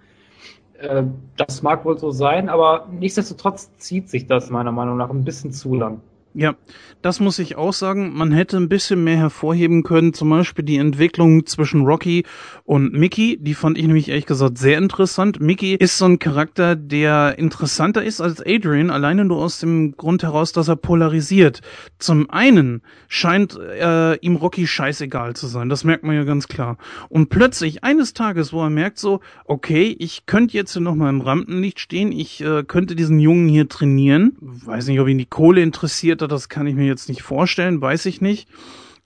Äh, 0.80 1.03
das 1.38 1.61
mag 1.61 1.86
wohl 1.86 1.98
so 1.98 2.11
sein, 2.11 2.49
aber 2.49 2.88
nichtsdestotrotz 2.91 3.76
zieht 3.78 4.10
sich 4.10 4.28
das 4.28 4.49
meiner 4.49 4.72
Meinung 4.72 4.98
nach 4.98 5.10
ein 5.10 5.24
bisschen 5.24 5.52
zu 5.52 5.76
lang. 5.76 6.02
Ja, 6.35 6.55
das 7.03 7.19
muss 7.19 7.38
ich 7.38 7.57
auch 7.57 7.73
sagen. 7.73 8.11
Man 8.15 8.31
hätte 8.31 8.57
ein 8.57 8.68
bisschen 8.68 9.03
mehr 9.03 9.18
hervorheben 9.18 9.84
können. 9.84 10.14
Zum 10.14 10.31
Beispiel 10.31 10.65
die 10.65 10.77
Entwicklung 10.77 11.45
zwischen 11.45 11.81
Rocky 11.81 12.26
und 12.64 12.91
Mickey. 12.93 13.38
Die 13.39 13.53
fand 13.53 13.77
ich 13.77 13.85
nämlich 13.85 14.10
ehrlich 14.10 14.26
gesagt 14.26 14.57
sehr 14.57 14.80
interessant. 14.80 15.39
Mickey 15.39 15.76
ist 15.76 15.99
so 15.99 16.05
ein 16.05 16.18
Charakter, 16.18 16.76
der 16.76 17.38
interessanter 17.38 18.03
ist 18.03 18.19
als 18.19 18.41
Adrian. 18.43 18.89
Alleine 18.89 19.26
nur 19.26 19.43
aus 19.43 19.60
dem 19.60 19.95
Grund 19.95 20.23
heraus, 20.23 20.53
dass 20.53 20.69
er 20.69 20.76
polarisiert. 20.76 21.61
Zum 21.99 22.31
einen 22.31 22.81
scheint 23.07 23.55
äh, 23.55 24.15
ihm 24.15 24.35
Rocky 24.35 24.65
scheißegal 24.65 25.35
zu 25.35 25.45
sein. 25.45 25.69
Das 25.69 25.84
merkt 25.84 26.03
man 26.03 26.15
ja 26.15 26.23
ganz 26.23 26.47
klar. 26.47 26.77
Und 27.10 27.30
plötzlich 27.30 27.84
eines 27.84 28.14
Tages, 28.14 28.53
wo 28.53 28.64
er 28.64 28.72
merkt 28.72 28.97
so, 28.97 29.19
okay, 29.45 29.95
ich 29.99 30.26
könnte 30.26 30.57
jetzt 30.57 30.73
hier 30.73 30.81
nochmal 30.81 31.10
im 31.10 31.22
Rampenlicht 31.22 31.80
stehen. 31.80 32.11
Ich 32.11 32.41
äh, 32.41 32.64
könnte 32.64 32.95
diesen 32.95 33.19
Jungen 33.19 33.47
hier 33.47 33.69
trainieren. 33.69 34.35
Weiß 34.39 34.88
nicht, 34.88 34.99
ob 34.99 35.07
ihn 35.07 35.19
die 35.19 35.27
Kohle 35.27 35.61
interessiert 35.61 36.23
Charakter, 36.24 36.28
das 36.28 36.50
kann 36.50 36.68
ich 36.68 36.76
mir 36.76 36.86
jetzt 36.86 37.10
nicht 37.10 37.22
vorstellen, 37.22 37.82
weiß 37.82 38.06
ich 38.06 38.22
nicht. 38.22 38.48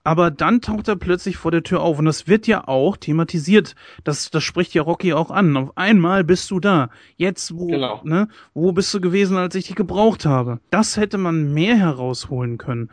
Aber 0.03 0.31
dann 0.31 0.61
taucht 0.61 0.87
er 0.87 0.95
plötzlich 0.95 1.35
vor 1.35 1.51
der 1.51 1.63
Tür 1.63 1.81
auf 1.81 1.99
und 1.99 2.05
das 2.05 2.27
wird 2.27 2.47
ja 2.47 2.65
auch 2.67 2.95
thematisiert. 2.95 3.75
Das, 4.05 4.31
das 4.31 4.41
spricht 4.43 4.73
ja 4.73 4.81
Rocky 4.81 5.11
auch 5.11 5.31
an. 5.31 5.57
Auf 5.57 5.75
einmal 5.75 6.23
bist 6.23 6.49
du 6.49 6.61
da. 6.61 6.89
Jetzt, 7.17 7.57
wo, 7.57 7.67
genau. 7.67 8.01
ne, 8.05 8.29
wo 8.53 8.71
bist 8.71 8.93
du 8.93 9.01
gewesen, 9.01 9.35
als 9.35 9.55
ich 9.55 9.67
dich 9.67 9.75
gebraucht 9.75 10.25
habe? 10.25 10.59
Das 10.69 10.95
hätte 10.95 11.17
man 11.17 11.53
mehr 11.53 11.75
herausholen 11.75 12.57
können. 12.57 12.89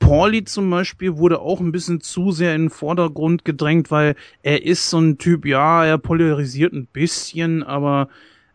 Pauli 0.00 0.44
zum 0.44 0.68
Beispiel 0.68 1.16
wurde 1.16 1.38
auch 1.38 1.60
ein 1.60 1.72
bisschen 1.72 2.00
zu 2.00 2.32
sehr 2.32 2.54
in 2.56 2.64
den 2.64 2.70
Vordergrund 2.70 3.44
gedrängt, 3.44 3.92
weil 3.92 4.16
er 4.42 4.64
ist 4.64 4.90
so 4.90 4.98
ein 4.98 5.18
Typ, 5.18 5.46
ja, 5.46 5.84
er 5.84 5.98
polarisiert 5.98 6.72
ein 6.72 6.86
bisschen, 6.86 7.62
aber 7.62 8.08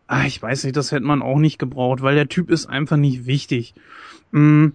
ach, 0.06 0.26
ich 0.26 0.40
weiß 0.40 0.64
nicht, 0.64 0.76
das 0.76 0.92
hätte 0.92 1.06
man 1.06 1.22
auch 1.22 1.38
nicht 1.38 1.58
gebraucht, 1.58 2.02
weil 2.02 2.14
der 2.14 2.28
Typ 2.28 2.50
ist 2.50 2.66
einfach 2.66 2.98
nicht 2.98 3.24
wichtig. 3.24 3.74
Hm 4.32 4.74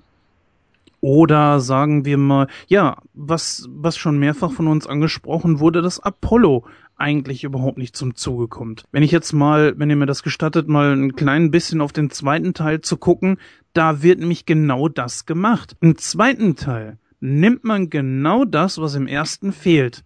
oder 1.07 1.61
sagen 1.61 2.03
wir 2.03 2.17
mal, 2.17 2.47
ja, 2.67 2.97
was, 3.13 3.69
was 3.71 3.95
schon 3.95 4.19
mehrfach 4.19 4.51
von 4.51 4.67
uns 4.67 4.87
angesprochen 4.87 5.61
wurde, 5.61 5.81
dass 5.81 6.01
Apollo 6.01 6.65
eigentlich 6.97 7.45
überhaupt 7.45 7.77
nicht 7.77 7.95
zum 7.95 8.15
Zuge 8.15 8.49
kommt. 8.49 8.83
Wenn 8.91 9.03
ich 9.03 9.11
jetzt 9.11 9.31
mal, 9.31 9.73
wenn 9.77 9.89
ihr 9.89 9.95
mir 9.95 10.05
das 10.05 10.21
gestattet, 10.21 10.67
mal 10.67 10.91
ein 10.91 11.15
klein 11.15 11.49
bisschen 11.49 11.79
auf 11.79 11.93
den 11.93 12.09
zweiten 12.09 12.53
Teil 12.53 12.81
zu 12.81 12.97
gucken, 12.97 13.37
da 13.71 14.03
wird 14.03 14.19
nämlich 14.19 14.45
genau 14.45 14.89
das 14.89 15.25
gemacht. 15.25 15.77
Im 15.79 15.97
zweiten 15.97 16.57
Teil 16.57 16.97
nimmt 17.21 17.63
man 17.63 17.89
genau 17.89 18.43
das, 18.43 18.77
was 18.77 18.95
im 18.95 19.07
ersten 19.07 19.53
fehlt. 19.53 20.03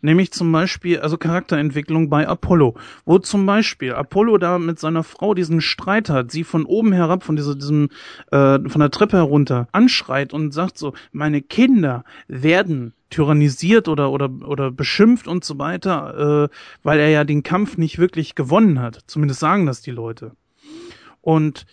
Nämlich 0.00 0.32
zum 0.32 0.50
Beispiel, 0.50 1.00
also 1.00 1.16
Charakterentwicklung 1.16 2.08
bei 2.10 2.26
Apollo, 2.26 2.74
wo 3.04 3.18
zum 3.18 3.46
Beispiel 3.46 3.92
Apollo 3.94 4.38
da 4.38 4.58
mit 4.58 4.78
seiner 4.78 5.04
Frau 5.04 5.34
diesen 5.34 5.60
Streit 5.60 6.08
hat, 6.08 6.30
sie 6.30 6.44
von 6.44 6.64
oben 6.64 6.92
herab, 6.92 7.22
von 7.22 7.36
dieser, 7.36 7.54
diesem, 7.54 7.88
äh, 8.30 8.58
von 8.68 8.80
der 8.80 8.90
Treppe 8.90 9.18
herunter 9.18 9.68
anschreit 9.72 10.32
und 10.32 10.52
sagt 10.52 10.78
so, 10.78 10.92
meine 11.12 11.40
Kinder 11.40 12.04
werden 12.26 12.94
tyrannisiert 13.10 13.88
oder 13.88 14.10
oder 14.10 14.30
oder 14.44 14.70
beschimpft 14.70 15.28
und 15.28 15.44
so 15.44 15.58
weiter, 15.58 16.48
äh, 16.50 16.56
weil 16.82 16.98
er 16.98 17.10
ja 17.10 17.24
den 17.24 17.42
Kampf 17.42 17.76
nicht 17.76 17.98
wirklich 17.98 18.34
gewonnen 18.34 18.80
hat. 18.80 19.00
Zumindest 19.06 19.40
sagen 19.40 19.66
das 19.66 19.82
die 19.82 19.90
Leute. 19.90 20.32
Und 21.20 21.66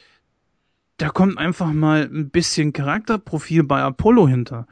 da 0.97 1.09
kommt 1.09 1.37
einfach 1.37 1.71
mal 1.71 2.09
ein 2.13 2.29
bisschen 2.29 2.73
Charakterprofil 2.73 3.63
bei 3.63 3.81
Apollo 3.81 4.27
hinter. 4.27 4.67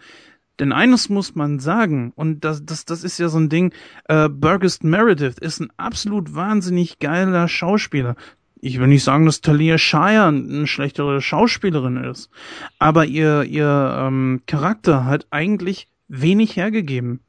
Denn 0.59 0.71
eines 0.71 1.09
muss 1.09 1.35
man 1.35 1.59
sagen, 1.59 2.13
und 2.15 2.43
das, 2.43 2.65
das, 2.65 2.85
das 2.85 3.03
ist 3.03 3.19
ja 3.19 3.29
so 3.29 3.38
ein 3.38 3.49
Ding, 3.49 3.73
äh, 4.05 4.27
Burgess 4.27 4.81
Meredith 4.81 5.38
ist 5.39 5.59
ein 5.59 5.69
absolut 5.77 6.34
wahnsinnig 6.34 6.99
geiler 6.99 7.47
Schauspieler. 7.47 8.15
Ich 8.59 8.79
will 8.79 8.88
nicht 8.88 9.03
sagen, 9.03 9.25
dass 9.25 9.41
Talia 9.41 9.77
Shire 9.77 10.25
eine 10.25 10.65
schlechtere 10.65 11.21
Schauspielerin 11.21 11.97
ist, 11.97 12.31
aber 12.79 13.05
ihr, 13.05 13.43
ihr 13.43 13.95
ähm, 13.99 14.41
Charakter 14.47 15.05
hat 15.05 15.27
eigentlich 15.29 15.88
wenig 16.07 16.55
hergegeben. 16.55 17.19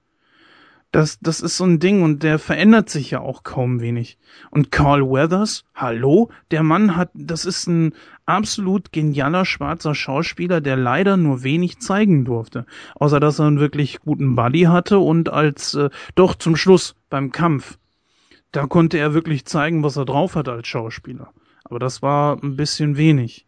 Das, 0.90 1.18
das 1.20 1.42
ist 1.42 1.58
so 1.58 1.64
ein 1.64 1.80
Ding 1.80 2.02
und 2.02 2.22
der 2.22 2.38
verändert 2.38 2.88
sich 2.88 3.10
ja 3.10 3.20
auch 3.20 3.42
kaum 3.42 3.80
wenig. 3.80 4.16
Und 4.50 4.72
Carl 4.72 5.02
Weathers, 5.02 5.66
hallo? 5.74 6.30
Der 6.50 6.62
Mann 6.62 6.96
hat, 6.96 7.10
das 7.12 7.44
ist 7.44 7.66
ein 7.66 7.92
absolut 8.24 8.90
genialer 8.90 9.44
schwarzer 9.44 9.94
Schauspieler, 9.94 10.62
der 10.62 10.76
leider 10.76 11.18
nur 11.18 11.42
wenig 11.42 11.78
zeigen 11.80 12.24
durfte. 12.24 12.64
Außer 12.94 13.20
dass 13.20 13.38
er 13.38 13.48
einen 13.48 13.60
wirklich 13.60 14.00
guten 14.00 14.34
Buddy 14.34 14.62
hatte 14.62 14.98
und 14.98 15.28
als, 15.28 15.74
äh, 15.74 15.90
doch 16.14 16.34
zum 16.34 16.56
Schluss 16.56 16.96
beim 17.10 17.32
Kampf. 17.32 17.78
Da 18.50 18.66
konnte 18.66 18.96
er 18.96 19.12
wirklich 19.12 19.44
zeigen, 19.44 19.82
was 19.82 19.98
er 19.98 20.06
drauf 20.06 20.36
hat 20.36 20.48
als 20.48 20.68
Schauspieler. 20.68 21.34
Aber 21.64 21.78
das 21.78 22.00
war 22.00 22.42
ein 22.42 22.56
bisschen 22.56 22.96
wenig. 22.96 23.44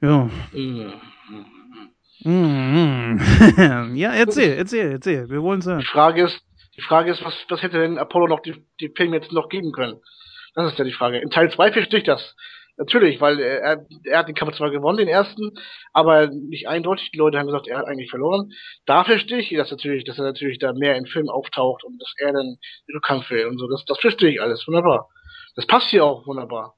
Ja. 0.00 0.30
Mm 2.24 3.18
ja, 3.94 4.12
erzähl, 4.12 4.56
erzähl, 4.56 4.92
erzähl. 4.92 5.28
Wir 5.28 5.42
wollen 5.42 5.62
hören. 5.64 5.80
Die 5.80 5.86
Frage 5.86 6.24
ist, 6.24 6.40
die 6.76 6.82
Frage 6.82 7.10
ist, 7.10 7.24
was, 7.24 7.34
was 7.48 7.62
hätte 7.62 7.78
denn 7.78 7.98
Apollo 7.98 8.28
noch 8.28 8.40
die, 8.40 8.54
die 8.80 8.92
Film 8.94 9.14
jetzt 9.14 9.32
noch 9.32 9.48
geben 9.48 9.72
können? 9.72 10.00
Das 10.54 10.72
ist 10.72 10.78
ja 10.78 10.84
die 10.84 10.92
Frage. 10.92 11.18
In 11.18 11.30
Teil 11.30 11.50
2 11.50 11.72
verstehe 11.72 12.00
ich 12.00 12.04
das. 12.04 12.34
Natürlich, 12.78 13.20
weil 13.22 13.40
er, 13.40 13.86
er 14.04 14.18
hat 14.18 14.28
den 14.28 14.34
Kampf 14.34 14.56
zwar 14.56 14.70
gewonnen, 14.70 14.98
den 14.98 15.08
ersten, 15.08 15.52
aber 15.94 16.28
nicht 16.28 16.68
eindeutig. 16.68 17.10
Die 17.10 17.16
Leute 17.16 17.38
haben 17.38 17.46
gesagt, 17.46 17.68
er 17.68 17.78
hat 17.78 17.86
eigentlich 17.86 18.10
verloren. 18.10 18.52
Da 18.84 19.04
verstehe 19.04 19.38
ich 19.38 19.50
das 19.56 19.70
natürlich, 19.70 20.04
dass 20.04 20.18
er 20.18 20.24
natürlich 20.24 20.58
da 20.58 20.74
mehr 20.74 20.96
im 20.96 21.06
Film 21.06 21.30
auftaucht 21.30 21.84
und 21.84 22.00
dass 22.00 22.12
er 22.18 22.32
dann 22.32 22.56
den 22.86 22.94
Rückkampf 22.94 23.30
will 23.30 23.46
und 23.46 23.58
so. 23.58 23.66
Das, 23.66 23.84
das 23.86 23.98
verstehe 23.98 24.30
ich 24.30 24.42
alles. 24.42 24.66
Wunderbar. 24.66 25.08
Das 25.54 25.66
passt 25.66 25.88
hier 25.88 26.04
auch 26.04 26.26
wunderbar. 26.26 26.74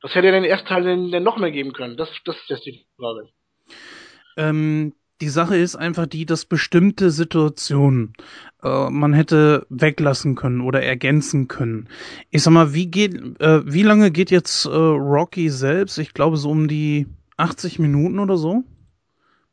Was 0.00 0.14
hätte 0.14 0.28
er 0.28 0.32
denn 0.32 0.44
den 0.44 0.50
ersten 0.50 0.68
Teil 0.68 0.82
denn, 0.82 1.10
denn 1.10 1.22
noch 1.22 1.36
mehr 1.36 1.50
geben 1.50 1.74
können? 1.74 1.98
Das, 1.98 2.10
das 2.24 2.36
ist 2.36 2.48
jetzt 2.48 2.64
die 2.64 2.86
Frage. 2.96 3.28
Ähm, 4.36 4.92
die 5.20 5.28
Sache 5.28 5.56
ist 5.56 5.76
einfach 5.76 6.06
die, 6.06 6.26
dass 6.26 6.44
bestimmte 6.44 7.10
Situationen 7.10 8.12
äh, 8.62 8.90
man 8.90 9.14
hätte 9.14 9.66
weglassen 9.70 10.34
können 10.34 10.60
oder 10.60 10.82
ergänzen 10.82 11.48
können. 11.48 11.88
Ich 12.30 12.42
sag 12.42 12.52
mal, 12.52 12.74
wie 12.74 12.86
geht, 12.86 13.40
äh, 13.40 13.62
wie 13.64 13.82
lange 13.82 14.10
geht 14.10 14.30
jetzt 14.30 14.66
äh, 14.66 14.68
Rocky 14.68 15.48
selbst? 15.48 15.98
Ich 15.98 16.12
glaube 16.12 16.36
so 16.36 16.50
um 16.50 16.68
die 16.68 17.06
80 17.38 17.78
Minuten 17.78 18.18
oder 18.18 18.36
so. 18.36 18.64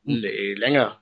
Nee, 0.04 0.54
länger. 0.56 0.98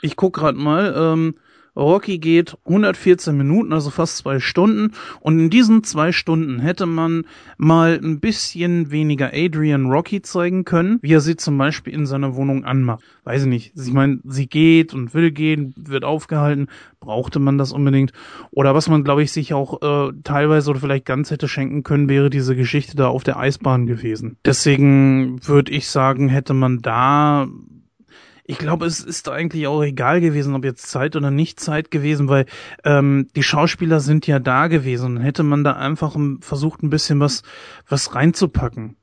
Ich 0.00 0.16
guck 0.16 0.34
grad 0.34 0.56
mal. 0.56 0.94
Ähm, 0.96 1.34
Rocky 1.74 2.18
geht 2.18 2.56
114 2.66 3.36
Minuten, 3.36 3.72
also 3.72 3.90
fast 3.90 4.18
zwei 4.18 4.40
Stunden. 4.40 4.92
Und 5.20 5.38
in 5.38 5.50
diesen 5.50 5.84
zwei 5.84 6.12
Stunden 6.12 6.60
hätte 6.60 6.86
man 6.86 7.24
mal 7.56 7.98
ein 8.02 8.20
bisschen 8.20 8.90
weniger 8.90 9.30
Adrian 9.32 9.86
Rocky 9.86 10.20
zeigen 10.22 10.64
können, 10.64 10.98
wie 11.02 11.14
er 11.14 11.20
sie 11.20 11.36
zum 11.36 11.56
Beispiel 11.56 11.94
in 11.94 12.06
seiner 12.06 12.36
Wohnung 12.36 12.64
anmacht. 12.64 13.02
Weiß 13.24 13.42
ich 13.42 13.48
nicht. 13.48 13.72
Ich 13.76 13.92
meine, 13.92 14.18
sie 14.24 14.48
geht 14.48 14.92
und 14.92 15.14
will 15.14 15.30
gehen, 15.30 15.74
wird 15.76 16.04
aufgehalten. 16.04 16.68
Brauchte 17.00 17.38
man 17.38 17.56
das 17.56 17.72
unbedingt? 17.72 18.12
Oder 18.50 18.74
was 18.74 18.88
man, 18.88 19.04
glaube 19.04 19.22
ich, 19.22 19.32
sich 19.32 19.54
auch 19.54 19.80
äh, 19.82 20.12
teilweise 20.24 20.70
oder 20.70 20.80
vielleicht 20.80 21.06
ganz 21.06 21.30
hätte 21.30 21.48
schenken 21.48 21.82
können, 21.82 22.08
wäre 22.08 22.30
diese 22.30 22.54
Geschichte 22.54 22.96
da 22.96 23.08
auf 23.08 23.24
der 23.24 23.38
Eisbahn 23.38 23.86
gewesen. 23.86 24.36
Deswegen 24.44 25.38
würde 25.46 25.72
ich 25.72 25.88
sagen, 25.88 26.28
hätte 26.28 26.54
man 26.54 26.80
da 26.80 27.48
ich 28.44 28.58
glaube, 28.58 28.86
es 28.86 29.00
ist 29.00 29.28
eigentlich 29.28 29.66
auch 29.66 29.82
egal 29.82 30.20
gewesen, 30.20 30.54
ob 30.54 30.64
jetzt 30.64 30.88
Zeit 30.88 31.14
oder 31.14 31.30
nicht 31.30 31.60
Zeit 31.60 31.90
gewesen, 31.90 32.28
weil 32.28 32.46
ähm, 32.84 33.28
die 33.36 33.42
Schauspieler 33.42 34.00
sind 34.00 34.26
ja 34.26 34.40
da 34.40 34.66
gewesen. 34.66 35.16
Und 35.16 35.22
hätte 35.22 35.44
man 35.44 35.62
da 35.62 35.74
einfach 35.74 36.16
versucht, 36.40 36.82
ein 36.82 36.90
bisschen 36.90 37.20
was, 37.20 37.42
was 37.88 38.14
reinzupacken. 38.14 38.96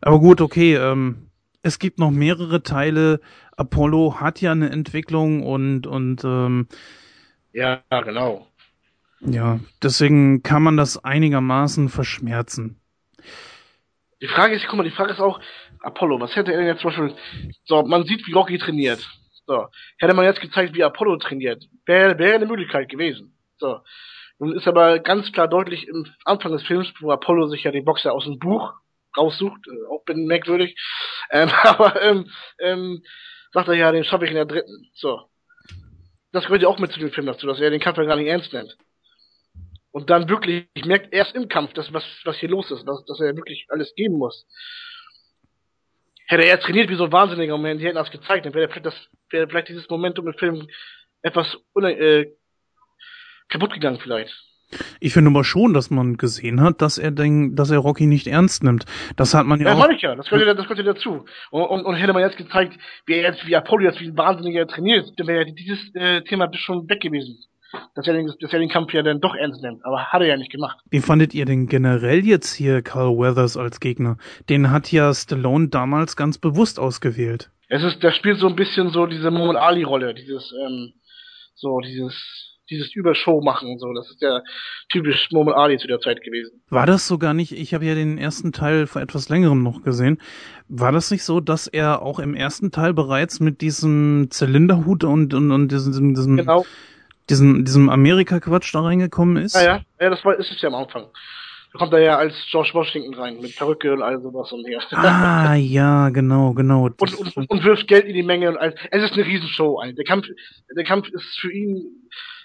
Aber 0.00 0.18
gut, 0.20 0.40
okay, 0.40 0.74
ähm, 0.74 1.30
es 1.62 1.78
gibt 1.78 1.98
noch 1.98 2.10
mehrere 2.10 2.62
Teile. 2.62 3.20
Apollo 3.56 4.20
hat 4.20 4.40
ja 4.40 4.52
eine 4.52 4.70
Entwicklung 4.70 5.42
und, 5.42 5.86
und 5.86 6.22
ähm, 6.24 6.68
ja, 7.52 7.82
genau. 8.04 8.48
Ja, 9.20 9.60
deswegen 9.82 10.42
kann 10.42 10.62
man 10.62 10.76
das 10.76 11.02
einigermaßen 11.02 11.88
verschmerzen. 11.88 12.80
Die 14.20 14.28
Frage 14.28 14.54
ist, 14.54 14.66
guck 14.68 14.78
mal, 14.78 14.84
die 14.84 14.90
Frage 14.90 15.12
ist 15.12 15.20
auch, 15.20 15.40
Apollo, 15.82 16.20
was 16.20 16.34
hätte 16.36 16.52
er 16.52 16.58
denn 16.58 16.66
jetzt 16.66 16.80
zum 16.80 16.90
Beispiel, 16.90 17.14
so, 17.64 17.82
man 17.82 18.04
sieht, 18.04 18.26
wie 18.26 18.32
Rocky 18.32 18.58
trainiert. 18.58 19.06
So, 19.46 19.66
hätte 19.98 20.14
man 20.14 20.24
jetzt 20.24 20.40
gezeigt, 20.40 20.74
wie 20.74 20.84
Apollo 20.84 21.16
trainiert, 21.16 21.64
wäre 21.84 22.18
wäre 22.18 22.36
eine 22.36 22.46
Möglichkeit 22.46 22.88
gewesen. 22.88 23.36
So. 23.58 23.80
Nun 24.38 24.56
ist 24.56 24.66
aber 24.66 24.98
ganz 25.00 25.30
klar 25.32 25.48
deutlich 25.48 25.86
im 25.88 26.06
Anfang 26.24 26.52
des 26.52 26.62
Films, 26.64 26.92
wo 27.00 27.10
Apollo 27.10 27.48
sich 27.48 27.64
ja 27.64 27.70
den 27.70 27.84
Boxer 27.84 28.12
aus 28.12 28.24
dem 28.24 28.38
Buch 28.38 28.72
raussucht, 29.16 29.60
äh, 29.66 29.92
auch 29.92 30.04
bin 30.04 30.26
merkwürdig, 30.26 30.76
ähm, 31.30 31.50
aber 31.62 32.00
ähm, 32.02 32.30
ähm, 32.60 33.02
sagt 33.52 33.68
er 33.68 33.74
ja, 33.74 33.92
den 33.92 34.04
schaffe 34.04 34.24
ich 34.24 34.30
in 34.30 34.36
der 34.36 34.46
dritten. 34.46 34.90
So. 34.94 35.22
Das 36.32 36.44
gehört 36.44 36.62
ja 36.62 36.68
auch 36.68 36.78
mit 36.78 36.92
zu 36.92 37.00
dem 37.00 37.10
Film 37.10 37.26
dazu, 37.26 37.46
dass 37.46 37.60
er 37.60 37.70
den 37.70 37.80
Kampf 37.80 37.98
ja 37.98 38.04
gar 38.04 38.16
nicht 38.16 38.28
ernst 38.28 38.52
nimmt 38.52 38.76
und 39.92 40.10
dann 40.10 40.28
wirklich 40.28 40.66
merkt 40.84 41.12
erst 41.12 41.34
im 41.34 41.48
Kampf, 41.48 41.74
dass 41.74 41.92
was, 41.92 42.04
was 42.24 42.36
hier 42.38 42.48
los 42.48 42.70
ist, 42.70 42.84
dass, 42.88 43.04
dass 43.04 43.20
er 43.20 43.36
wirklich 43.36 43.66
alles 43.68 43.94
geben 43.94 44.16
muss. 44.16 44.46
Hätte 46.32 46.46
er 46.46 46.58
trainiert 46.58 46.88
wie 46.88 46.94
so 46.94 47.04
ein 47.04 47.12
Wahnsinniger 47.12 47.54
und 47.54 47.62
die 47.62 47.84
hätten 47.84 47.94
das 47.96 48.10
gezeigt, 48.10 48.46
dann 48.46 48.54
wäre 48.54 48.66
vielleicht, 48.68 48.86
das, 48.86 48.94
wäre 49.28 49.46
vielleicht 49.48 49.68
dieses 49.68 49.86
Momentum 49.90 50.26
im 50.28 50.32
Film 50.32 50.66
etwas 51.20 51.58
äh, 51.82 52.24
kaputt 53.50 53.74
gegangen 53.74 53.98
vielleicht. 54.02 54.32
Ich 54.98 55.12
finde 55.12 55.28
aber 55.30 55.44
schon, 55.44 55.74
dass 55.74 55.90
man 55.90 56.16
gesehen 56.16 56.62
hat, 56.62 56.80
dass 56.80 56.96
er 56.96 57.10
den, 57.10 57.54
dass 57.54 57.70
er 57.70 57.80
Rocky 57.80 58.06
nicht 58.06 58.26
ernst 58.26 58.64
nimmt. 58.64 58.86
Das 59.16 59.34
hat 59.34 59.44
man 59.44 59.60
ja, 59.60 59.66
Ja, 59.66 59.74
auch. 59.74 59.78
meine 59.80 59.94
ich 59.94 60.00
ja, 60.00 60.14
das 60.16 60.30
gehört, 60.30 60.46
ja- 60.46 60.54
das 60.54 60.64
gehört 60.66 60.78
ja 60.78 60.94
dazu. 60.94 61.26
Und, 61.50 61.64
und, 61.64 61.84
und 61.84 61.96
hätte 61.96 62.14
man 62.14 62.22
jetzt 62.22 62.38
gezeigt, 62.38 62.78
wie 63.04 63.12
er 63.12 63.30
jetzt, 63.30 63.46
wie 63.46 63.54
Apollo 63.54 63.84
jetzt 63.84 64.00
wie 64.00 64.08
ein 64.08 64.16
Wahnsinniger 64.16 64.66
trainiert, 64.66 65.10
dann 65.18 65.26
wäre 65.26 65.46
ja 65.46 65.52
dieses 65.52 65.94
äh, 65.94 66.22
Thema 66.22 66.48
schon 66.54 66.88
weg 66.88 67.02
gewesen. 67.02 67.44
Dass 67.94 68.06
er, 68.06 68.14
den, 68.14 68.30
dass 68.40 68.52
er 68.52 68.58
den 68.58 68.68
Kampf 68.68 68.92
ja 68.92 69.02
dann 69.02 69.20
doch 69.20 69.34
ernst 69.34 69.62
nimmt. 69.62 69.84
Aber 69.84 70.06
hat 70.06 70.20
er 70.20 70.26
ja 70.26 70.36
nicht 70.36 70.52
gemacht. 70.52 70.78
Wie 70.90 71.00
fandet 71.00 71.34
ihr 71.34 71.44
denn 71.44 71.66
generell 71.66 72.24
jetzt 72.24 72.52
hier 72.54 72.82
Carl 72.82 73.16
Weathers 73.16 73.56
als 73.56 73.80
Gegner? 73.80 74.18
Den 74.48 74.70
hat 74.70 74.92
ja 74.92 75.12
Stallone 75.14 75.68
damals 75.68 76.16
ganz 76.16 76.38
bewusst 76.38 76.78
ausgewählt. 76.78 77.50
Es 77.68 77.82
ist, 77.82 78.02
der 78.02 78.12
spielt 78.12 78.38
so 78.38 78.48
ein 78.48 78.56
bisschen 78.56 78.90
so 78.90 79.06
diese 79.06 79.30
Muhammad 79.30 79.56
Ali-Rolle, 79.56 80.12
dieses, 80.12 80.52
ähm, 80.66 80.92
so 81.54 81.80
dieses, 81.80 82.52
dieses 82.68 82.94
Übershow 82.94 83.40
machen, 83.40 83.78
so. 83.78 83.92
Das 83.94 84.10
ist 84.10 84.20
ja 84.20 84.42
typisch 84.90 85.28
Muhammad 85.30 85.56
Ali 85.56 85.78
zu 85.78 85.86
der 85.86 86.00
Zeit 86.00 86.22
gewesen. 86.22 86.62
War 86.68 86.86
das 86.86 87.08
sogar 87.08 87.34
nicht, 87.34 87.52
ich 87.52 87.72
habe 87.72 87.84
ja 87.84 87.94
den 87.94 88.18
ersten 88.18 88.52
Teil 88.52 88.86
vor 88.86 89.00
etwas 89.00 89.28
längerem 89.28 89.62
noch 89.62 89.82
gesehen, 89.82 90.18
war 90.68 90.92
das 90.92 91.10
nicht 91.10 91.24
so, 91.24 91.40
dass 91.40 91.66
er 91.66 92.02
auch 92.02 92.18
im 92.18 92.34
ersten 92.34 92.70
Teil 92.70 92.92
bereits 92.94 93.40
mit 93.40 93.60
diesem 93.60 94.28
Zylinderhut 94.30 95.04
und, 95.04 95.32
und, 95.34 95.50
und 95.50 95.72
diesem, 95.72 96.14
diesem, 96.14 96.36
Genau. 96.36 96.64
Diesem, 97.30 97.64
diesem 97.64 97.88
Amerika-Quatsch 97.88 98.74
da 98.74 98.80
reingekommen 98.80 99.42
ist? 99.42 99.54
Ja, 99.54 99.62
ja, 99.62 99.80
ja, 100.00 100.10
das 100.10 100.24
war, 100.24 100.38
ist 100.38 100.50
es 100.50 100.60
ja 100.60 100.68
am 100.68 100.74
Anfang. 100.74 101.06
Da 101.72 101.78
kommt 101.78 101.92
er 101.94 102.00
ja 102.00 102.18
als 102.18 102.34
George 102.50 102.70
Washington 102.74 103.14
rein, 103.14 103.40
mit 103.40 103.56
Perücke 103.56 103.92
und 103.92 104.02
all 104.02 104.20
sowas 104.20 104.52
und 104.52 104.68
ja. 104.68 104.80
Ah, 104.90 105.54
ja, 105.54 106.10
genau, 106.10 106.52
genau. 106.52 106.84
und, 106.84 107.00
und, 107.00 107.50
und 107.50 107.64
wirft 107.64 107.88
Geld 107.88 108.04
in 108.04 108.14
die 108.14 108.22
Menge 108.22 108.50
und 108.50 108.58
all, 108.58 108.74
es 108.90 109.02
ist 109.02 109.14
eine 109.14 109.24
Riesenshow. 109.24 109.78
Eigentlich. 109.78 109.96
Der 109.96 110.04
Kampf, 110.04 110.26
der 110.76 110.84
Kampf 110.84 111.08
ist 111.08 111.40
für 111.40 111.50
ihn, 111.50 111.82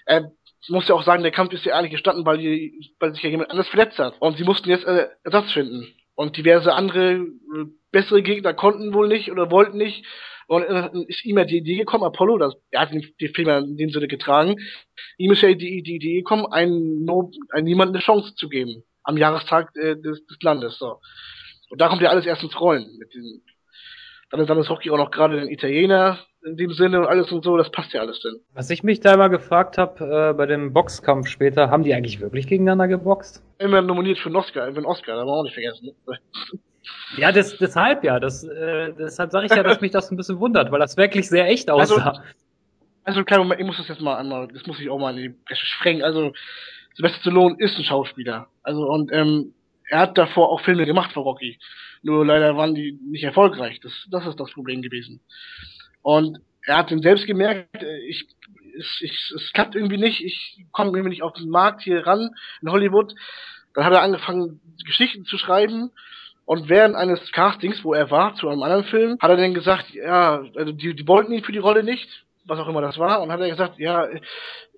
er 0.06 0.32
muss 0.68 0.88
ja 0.88 0.94
auch 0.94 1.02
sagen, 1.02 1.22
der 1.22 1.32
Kampf 1.32 1.52
ist 1.52 1.64
ja 1.64 1.74
eigentlich 1.74 1.92
gestanden, 1.92 2.24
weil, 2.24 2.38
die, 2.38 2.92
weil 2.98 3.14
sich 3.14 3.22
ja 3.22 3.30
jemand 3.30 3.50
anders 3.50 3.68
verletzt 3.68 3.98
hat. 3.98 4.14
Und 4.20 4.36
sie 4.38 4.44
mussten 4.44 4.68
jetzt 4.68 4.86
äh, 4.86 5.08
Ersatz 5.24 5.52
finden. 5.52 5.86
Und 6.14 6.36
diverse 6.36 6.72
andere, 6.72 7.12
äh, 7.12 7.26
bessere 7.92 8.22
Gegner 8.22 8.54
konnten 8.54 8.92
wohl 8.92 9.08
nicht 9.08 9.30
oder 9.30 9.50
wollten 9.50 9.78
nicht. 9.78 10.04
Und 10.48 10.62
äh, 10.62 10.88
ist 11.08 11.24
ihm 11.26 11.36
ja 11.38 11.44
die 11.44 11.58
Idee 11.58 11.76
gekommen, 11.76 12.04
Apollo, 12.04 12.38
das, 12.38 12.54
er 12.70 12.80
hat 12.80 12.92
den, 12.92 13.04
den 13.20 13.34
Film 13.34 13.48
ja 13.48 13.58
in 13.58 13.76
dem 13.76 13.90
Sinne 13.90 14.08
getragen, 14.08 14.56
ihm 15.18 15.30
ist 15.30 15.42
ja 15.42 15.52
die, 15.52 15.82
die 15.82 15.96
Idee 15.96 16.16
gekommen, 16.16 16.46
einen, 16.50 17.04
No- 17.04 17.30
einen 17.52 17.66
niemanden 17.66 17.94
eine 17.94 18.02
Chance 18.02 18.34
zu 18.34 18.48
geben. 18.48 18.82
Am 19.02 19.18
Jahrestag 19.18 19.70
äh, 19.76 19.94
des, 19.94 20.24
des 20.26 20.38
Landes. 20.42 20.78
So. 20.78 21.00
Und 21.70 21.80
da 21.80 21.88
kommt 21.88 22.00
ja 22.00 22.08
alles 22.08 22.24
erst 22.24 22.42
ins 22.42 22.58
Rollen. 22.58 22.96
Mit 22.98 23.12
den, 23.14 23.42
dann, 24.30 24.46
dann 24.46 24.58
ist 24.58 24.70
Rocky 24.70 24.90
auch 24.90 24.96
noch 24.96 25.10
gerade 25.10 25.38
ein 25.38 25.48
Italiener 25.48 26.18
in 26.46 26.56
dem 26.56 26.72
Sinne 26.72 27.00
und 27.00 27.06
alles 27.06 27.30
und 27.30 27.44
so, 27.44 27.56
das 27.56 27.70
passt 27.70 27.92
ja 27.92 28.00
alles 28.00 28.20
denn. 28.22 28.40
Was 28.54 28.70
ich 28.70 28.82
mich 28.82 29.00
da 29.00 29.14
immer 29.14 29.28
gefragt 29.28 29.76
habe, 29.76 30.30
äh, 30.30 30.32
bei 30.34 30.46
dem 30.46 30.72
Boxkampf 30.72 31.28
später, 31.28 31.68
haben 31.68 31.82
die 31.82 31.92
eigentlich 31.92 32.20
wirklich 32.20 32.46
gegeneinander 32.46 32.88
geboxt? 32.88 33.42
Immer 33.58 33.82
nominiert 33.82 34.18
für 34.18 34.28
einen 34.28 34.36
Oscar, 34.36 34.70
für 34.70 34.76
einen 34.78 34.86
Oscar, 34.86 35.14
da 35.14 35.20
haben 35.20 35.28
wir 35.28 35.32
auch 35.32 35.42
nicht 35.42 35.54
vergessen. 35.54 35.90
Ne? 36.06 36.18
Ja, 37.16 37.32
das, 37.32 37.56
deshalb 37.56 38.04
ja. 38.04 38.20
Das, 38.20 38.44
äh, 38.44 38.92
deshalb 38.98 39.30
sage 39.30 39.46
ich 39.46 39.52
ja, 39.52 39.62
dass 39.62 39.80
mich 39.80 39.92
das 39.92 40.10
ein 40.10 40.16
bisschen 40.16 40.40
wundert, 40.40 40.70
weil 40.70 40.80
das 40.80 40.96
wirklich 40.96 41.28
sehr 41.28 41.48
echt 41.48 41.70
aussah. 41.70 42.22
Also 43.04 43.24
kleinen 43.24 43.44
Moment, 43.44 43.60
ich 43.60 43.66
muss 43.66 43.78
das 43.78 43.88
jetzt 43.88 44.02
mal 44.02 44.16
einmal, 44.16 44.48
das 44.48 44.66
muss 44.66 44.78
ich 44.80 44.90
auch 44.90 44.98
mal 44.98 45.16
in 45.16 45.22
die 45.22 45.38
Bresche 45.46 45.66
sprengen. 45.66 46.02
Also 46.02 46.32
Sylvester 46.94 47.20
Stallone 47.20 47.56
ist 47.58 47.78
ein 47.78 47.84
Schauspieler. 47.84 48.48
Also 48.62 48.82
und 48.86 49.10
ähm, 49.12 49.54
er 49.88 50.00
hat 50.00 50.18
davor 50.18 50.50
auch 50.50 50.60
Filme 50.60 50.84
gemacht 50.84 51.12
für 51.12 51.20
Rocky. 51.20 51.58
Nur 52.02 52.26
leider 52.26 52.56
waren 52.56 52.74
die 52.74 52.98
nicht 53.02 53.24
erfolgreich. 53.24 53.80
Das, 53.80 53.92
das 54.10 54.26
ist 54.26 54.38
das 54.38 54.52
Problem 54.52 54.82
gewesen. 54.82 55.20
Und 56.02 56.38
er 56.62 56.76
hat 56.76 56.90
dann 56.90 57.02
selbst 57.02 57.26
gemerkt, 57.26 57.82
äh, 57.82 57.98
ich, 58.00 58.26
es, 58.78 59.00
ich, 59.00 59.32
es 59.34 59.52
klappt 59.52 59.74
irgendwie 59.74 59.96
nicht, 59.96 60.22
ich 60.22 60.64
komme 60.72 60.90
irgendwie 60.90 61.10
nicht 61.10 61.22
auf 61.22 61.32
den 61.32 61.48
Markt 61.48 61.82
hier 61.82 62.06
ran 62.06 62.30
in 62.60 62.70
Hollywood. 62.70 63.14
Dann 63.74 63.84
hat 63.84 63.92
er 63.92 64.02
angefangen, 64.02 64.60
Geschichten 64.84 65.24
zu 65.24 65.38
schreiben. 65.38 65.90
Und 66.48 66.70
während 66.70 66.96
eines 66.96 67.30
Castings, 67.32 67.84
wo 67.84 67.92
er 67.92 68.10
war, 68.10 68.34
zu 68.34 68.48
einem 68.48 68.62
anderen 68.62 68.84
Film, 68.84 69.18
hat 69.20 69.28
er 69.28 69.36
dann 69.36 69.52
gesagt, 69.52 69.90
ja, 69.92 70.40
also 70.56 70.72
die, 70.72 70.94
die 70.94 71.06
wollten 71.06 71.30
ihn 71.30 71.44
für 71.44 71.52
die 71.52 71.58
Rolle 71.58 71.82
nicht, 71.84 72.08
was 72.46 72.58
auch 72.58 72.68
immer 72.68 72.80
das 72.80 72.96
war, 72.96 73.20
und 73.20 73.30
hat 73.30 73.40
er 73.40 73.50
gesagt, 73.50 73.78
ja, 73.78 74.08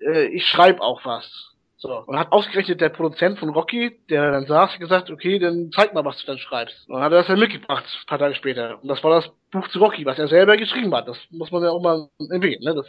äh, 0.01 0.25
ich 0.33 0.45
schreibe 0.47 0.81
auch 0.81 1.05
was. 1.05 1.55
So. 1.77 2.03
Und 2.05 2.19
hat 2.19 2.33
ausgerechnet 2.33 2.81
der 2.81 2.89
Produzent 2.89 3.39
von 3.39 3.47
Rocky, 3.47 3.97
der 4.09 4.31
dann 4.31 4.47
saß, 4.47 4.79
gesagt, 4.79 5.09
okay, 5.09 5.39
dann 5.39 5.71
zeig 5.73 5.93
mal, 5.93 6.03
was 6.03 6.19
du 6.19 6.27
dann 6.27 6.39
schreibst. 6.39 6.89
Und 6.89 6.95
dann 6.95 7.03
hat 7.05 7.13
er 7.13 7.19
das 7.19 7.27
dann 7.27 7.39
mitgebracht, 7.39 7.85
ein 7.85 8.05
paar 8.05 8.19
Tage 8.19 8.35
später. 8.35 8.77
Und 8.81 8.89
das 8.89 9.01
war 9.01 9.21
das 9.21 9.31
Buch 9.53 9.69
zu 9.69 9.79
Rocky, 9.79 10.05
was 10.05 10.19
er 10.19 10.27
selber 10.27 10.57
geschrieben 10.57 10.93
hat. 10.93 11.07
Das 11.07 11.17
muss 11.29 11.51
man 11.51 11.63
ja 11.63 11.69
auch 11.69 11.81
mal 11.81 12.09
erwähnen, 12.29 12.65
ne? 12.65 12.75
Das, 12.75 12.87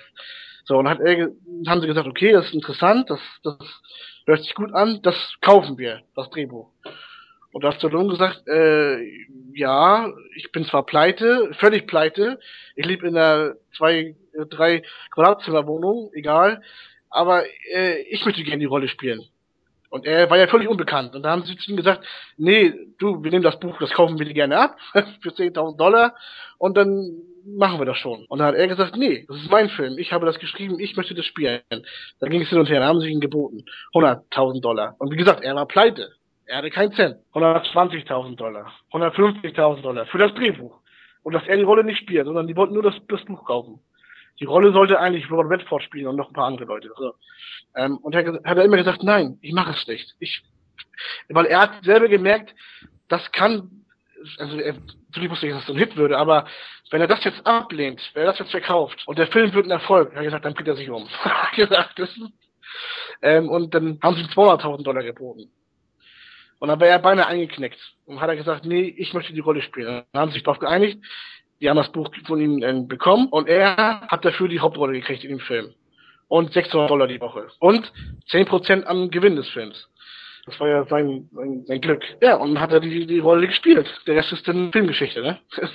so, 0.64 0.76
und 0.76 0.88
hat 0.88 0.98
er, 0.98 1.28
haben 1.68 1.80
sie 1.80 1.86
gesagt, 1.86 2.08
okay, 2.08 2.32
das 2.32 2.46
ist 2.46 2.54
interessant, 2.54 3.08
das, 3.08 3.20
das 3.44 3.58
hört 4.26 4.42
sich 4.42 4.54
gut 4.56 4.74
an, 4.74 4.98
das 5.02 5.14
kaufen 5.40 5.78
wir, 5.78 6.00
das 6.16 6.28
Drehbuch. 6.30 6.68
Und 7.52 7.62
da 7.62 7.68
hat 7.68 7.76
Stallone 7.76 8.08
gesagt, 8.08 8.48
äh, 8.48 8.98
ja, 9.54 10.10
ich 10.36 10.50
bin 10.52 10.64
zwar 10.64 10.84
pleite, 10.84 11.52
völlig 11.58 11.86
pleite, 11.86 12.40
ich 12.74 12.86
lebe 12.86 13.06
in 13.06 13.16
einer 13.16 13.54
zwei, 13.76 14.16
äh, 14.32 14.46
drei 14.48 14.82
Quadratzimmerwohnung, 15.12 16.10
egal, 16.14 16.62
aber 17.10 17.44
äh, 17.74 18.00
ich 18.02 18.24
möchte 18.24 18.42
gerne 18.42 18.60
die 18.60 18.66
Rolle 18.66 18.88
spielen. 18.88 19.22
Und 19.90 20.06
er 20.06 20.30
war 20.30 20.38
ja 20.38 20.46
völlig 20.46 20.68
unbekannt. 20.68 21.14
Und 21.14 21.22
da 21.22 21.32
haben 21.32 21.42
sie 21.42 21.54
zu 21.58 21.70
ihm 21.70 21.76
gesagt, 21.76 22.02
nee, 22.38 22.72
du, 22.98 23.22
wir 23.22 23.30
nehmen 23.30 23.44
das 23.44 23.60
Buch, 23.60 23.76
das 23.78 23.90
kaufen 23.90 24.18
wir 24.18 24.24
dir 24.24 24.32
gerne 24.32 24.58
ab, 24.58 24.78
für 25.20 25.28
10.000 25.28 25.76
Dollar, 25.76 26.16
und 26.56 26.78
dann 26.78 27.20
machen 27.44 27.78
wir 27.78 27.84
das 27.84 27.98
schon. 27.98 28.24
Und 28.26 28.38
dann 28.38 28.48
hat 28.48 28.54
er 28.54 28.68
gesagt, 28.68 28.96
nee, 28.96 29.26
das 29.28 29.36
ist 29.36 29.50
mein 29.50 29.68
Film, 29.68 29.98
ich 29.98 30.12
habe 30.12 30.24
das 30.24 30.38
geschrieben, 30.38 30.80
ich 30.80 30.96
möchte 30.96 31.14
das 31.14 31.26
spielen. 31.26 31.60
Dann 31.68 32.30
ging 32.30 32.40
es 32.40 32.48
hin 32.48 32.58
und 32.58 32.70
her, 32.70 32.82
haben 32.82 33.00
sie 33.00 33.08
ihn 33.08 33.20
geboten. 33.20 33.64
100.000 33.92 34.62
Dollar. 34.62 34.96
Und 34.98 35.10
wie 35.10 35.16
gesagt, 35.16 35.42
er 35.42 35.54
war 35.54 35.66
pleite. 35.66 36.12
Er 36.46 36.58
hatte 36.58 36.70
keinen 36.70 36.92
Cent. 36.92 37.16
120.000 37.34 38.36
Dollar. 38.36 38.72
150.000 38.92 39.80
Dollar 39.80 40.06
für 40.06 40.18
das 40.18 40.34
Drehbuch. 40.34 40.80
Und 41.22 41.34
dass 41.34 41.46
er 41.46 41.56
die 41.56 41.62
Rolle 41.62 41.84
nicht 41.84 41.98
spielt, 41.98 42.26
sondern 42.26 42.46
die 42.46 42.56
wollten 42.56 42.74
nur 42.74 42.82
das, 42.82 42.94
das 43.08 43.24
Buch 43.24 43.44
kaufen. 43.44 43.80
Die 44.40 44.44
Rolle 44.44 44.72
sollte 44.72 44.98
eigentlich 44.98 45.30
Robert 45.30 45.50
Redford 45.50 45.82
spielen 45.84 46.08
und 46.08 46.16
noch 46.16 46.30
ein 46.30 46.34
paar 46.34 46.46
andere 46.46 46.64
Leute. 46.64 46.90
So. 46.96 47.14
Ähm, 47.76 47.98
und 47.98 48.14
er 48.14 48.40
hat 48.44 48.58
er 48.58 48.64
immer 48.64 48.76
gesagt, 48.76 49.02
nein, 49.02 49.38
ich 49.40 49.52
mache 49.52 49.72
es 49.72 49.86
nicht. 49.86 50.14
Ich, 50.18 50.42
weil 51.28 51.46
er 51.46 51.60
hat 51.60 51.84
selber 51.84 52.08
gemerkt, 52.08 52.54
das 53.08 53.30
kann, 53.32 53.84
also 54.38 54.58
er, 54.58 54.74
natürlich 55.08 55.30
wusste 55.30 55.46
ich, 55.46 55.52
dass 55.52 55.62
es 55.62 55.66
so 55.66 55.74
ein 55.74 55.78
Hit 55.78 55.96
würde, 55.96 56.18
aber 56.18 56.46
wenn 56.90 57.00
er 57.00 57.06
das 57.06 57.22
jetzt 57.24 57.46
ablehnt, 57.46 58.00
wenn 58.14 58.22
er 58.22 58.30
das 58.30 58.38
jetzt 58.38 58.50
verkauft 58.50 59.02
und 59.06 59.18
der 59.18 59.28
Film 59.28 59.52
wird 59.52 59.66
ein 59.66 59.70
Erfolg, 59.70 60.10
hat 60.10 60.16
er 60.16 60.24
gesagt, 60.24 60.44
dann 60.44 60.54
bringt 60.54 60.68
er 60.68 60.76
sich 60.76 60.90
um. 60.90 61.06
Gesagt, 61.54 61.98
das 61.98 62.10
ähm, 63.20 63.48
und 63.48 63.74
dann 63.74 63.98
haben 64.02 64.16
sie 64.16 64.22
ihm 64.22 64.28
200.000 64.28 64.82
Dollar 64.82 65.02
geboten. 65.02 65.50
Und 66.62 66.68
dann 66.68 66.78
wäre 66.78 66.92
er 66.92 67.00
beinahe 67.00 67.26
eingeknickt. 67.26 67.80
Und 68.06 68.20
hat 68.20 68.28
er 68.28 68.36
gesagt, 68.36 68.64
nee, 68.64 68.94
ich 68.96 69.14
möchte 69.14 69.32
die 69.32 69.40
Rolle 69.40 69.62
spielen. 69.62 70.04
Dann 70.12 70.20
haben 70.20 70.28
sie 70.30 70.34
sich 70.34 70.44
darauf 70.44 70.60
geeinigt. 70.60 70.96
Die 71.60 71.68
haben 71.68 71.76
das 71.76 71.90
Buch 71.90 72.08
von 72.24 72.40
ihm 72.40 72.62
äh, 72.62 72.86
bekommen 72.86 73.26
und 73.30 73.48
er 73.48 74.02
hat 74.02 74.24
dafür 74.24 74.46
die 74.46 74.60
Hauptrolle 74.60 74.92
gekriegt 74.92 75.24
in 75.24 75.30
dem 75.30 75.40
Film. 75.40 75.74
Und 76.28 76.52
600 76.52 76.88
Dollar 76.88 77.08
die 77.08 77.20
Woche. 77.20 77.48
Und 77.58 77.90
10% 78.30 78.84
am 78.84 79.10
Gewinn 79.10 79.34
des 79.34 79.48
Films. 79.48 79.88
Das 80.46 80.60
war 80.60 80.68
ja 80.68 80.84
sein, 80.84 81.28
sein, 81.32 81.64
sein 81.66 81.80
Glück. 81.80 82.04
Ja, 82.20 82.36
und 82.36 82.60
hat 82.60 82.70
er 82.70 82.78
die, 82.78 83.08
die 83.08 83.18
Rolle 83.18 83.48
gespielt. 83.48 83.88
Der 84.06 84.14
Rest 84.14 84.30
ist 84.30 84.46
dann 84.46 84.70
Filmgeschichte, 84.70 85.20
ne? 85.20 85.40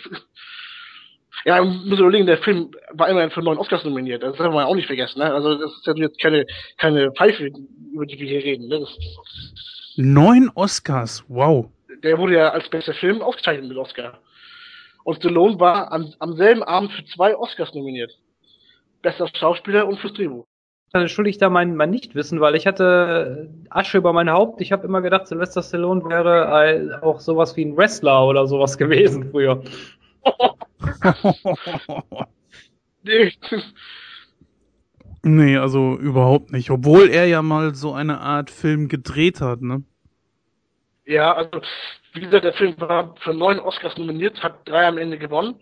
ja, 1.43 1.61
muss 1.65 1.99
überlegen, 1.99 2.27
der 2.27 2.37
Film 2.37 2.71
war 2.93 3.09
immerhin 3.09 3.31
für 3.31 3.41
neun 3.41 3.57
Oscars 3.57 3.83
nominiert. 3.83 4.23
Das 4.23 4.37
darf 4.37 4.53
man 4.53 4.63
auch 4.63 4.75
nicht 4.75 4.87
vergessen, 4.87 5.19
ne? 5.19 5.33
Also 5.33 5.55
das 5.55 5.69
ist 5.69 5.97
jetzt 5.97 6.21
keine, 6.21 6.45
keine 6.77 7.11
Pfeife, 7.11 7.51
über 7.91 8.05
die 8.05 8.17
wir 8.17 8.27
hier 8.27 8.43
reden, 8.45 8.69
ne? 8.69 8.79
Das, 8.79 8.97
Neun 9.97 10.51
Oscars, 10.53 11.25
wow. 11.27 11.65
der 12.03 12.19
wurde 12.19 12.35
ja 12.35 12.49
als 12.49 12.69
bester 12.69 12.93
Film 12.93 13.21
ausgezeichnet 13.21 13.67
mit 13.67 13.77
Oscar. 13.77 14.19
Und 15.03 15.15
Stallone 15.15 15.59
war 15.59 15.91
am, 15.91 16.13
am 16.19 16.35
selben 16.35 16.61
Abend 16.61 16.91
für 16.91 17.03
zwei 17.05 17.35
Oscars 17.35 17.73
nominiert. 17.73 18.11
Bester 19.01 19.27
Schauspieler 19.33 19.87
und 19.87 19.99
fürs 19.99 20.13
Drehbuch. 20.13 20.45
Dann 20.93 21.01
entschuldige 21.01 21.31
ich 21.31 21.37
da 21.39 21.49
mein, 21.49 21.75
mein 21.75 21.89
Nichtwissen, 21.89 22.39
weil 22.41 22.55
ich 22.55 22.67
hatte 22.67 23.49
Asche 23.71 23.97
über 23.97 24.13
mein 24.13 24.29
Haupt. 24.29 24.61
Ich 24.61 24.71
habe 24.71 24.85
immer 24.85 25.01
gedacht, 25.01 25.27
Sylvester 25.27 25.63
Stallone 25.63 26.05
wäre 26.05 26.99
auch 27.01 27.19
sowas 27.19 27.57
wie 27.57 27.65
ein 27.65 27.75
Wrestler 27.75 28.27
oder 28.27 28.45
sowas 28.45 28.77
gewesen 28.77 29.31
früher. 29.31 29.63
Nee. 33.03 33.31
Nee, 35.27 35.57
also 35.57 35.97
überhaupt 35.97 36.51
nicht. 36.51 36.69
Obwohl 36.69 37.09
er 37.09 37.25
ja 37.27 37.41
mal 37.41 37.75
so 37.75 37.93
eine 37.93 38.19
Art 38.19 38.49
Film 38.49 38.87
gedreht 38.87 39.41
hat, 39.41 39.61
ne? 39.61 39.83
Ja, 41.05 41.33
also 41.33 41.61
wie 42.13 42.21
gesagt, 42.21 42.43
der 42.43 42.53
Film 42.53 42.75
war 42.79 43.15
für 43.23 43.33
neun 43.33 43.59
Oscars 43.59 43.97
nominiert, 43.97 44.41
hat 44.43 44.67
drei 44.67 44.87
am 44.87 44.97
Ende 44.97 45.17
gewonnen. 45.17 45.55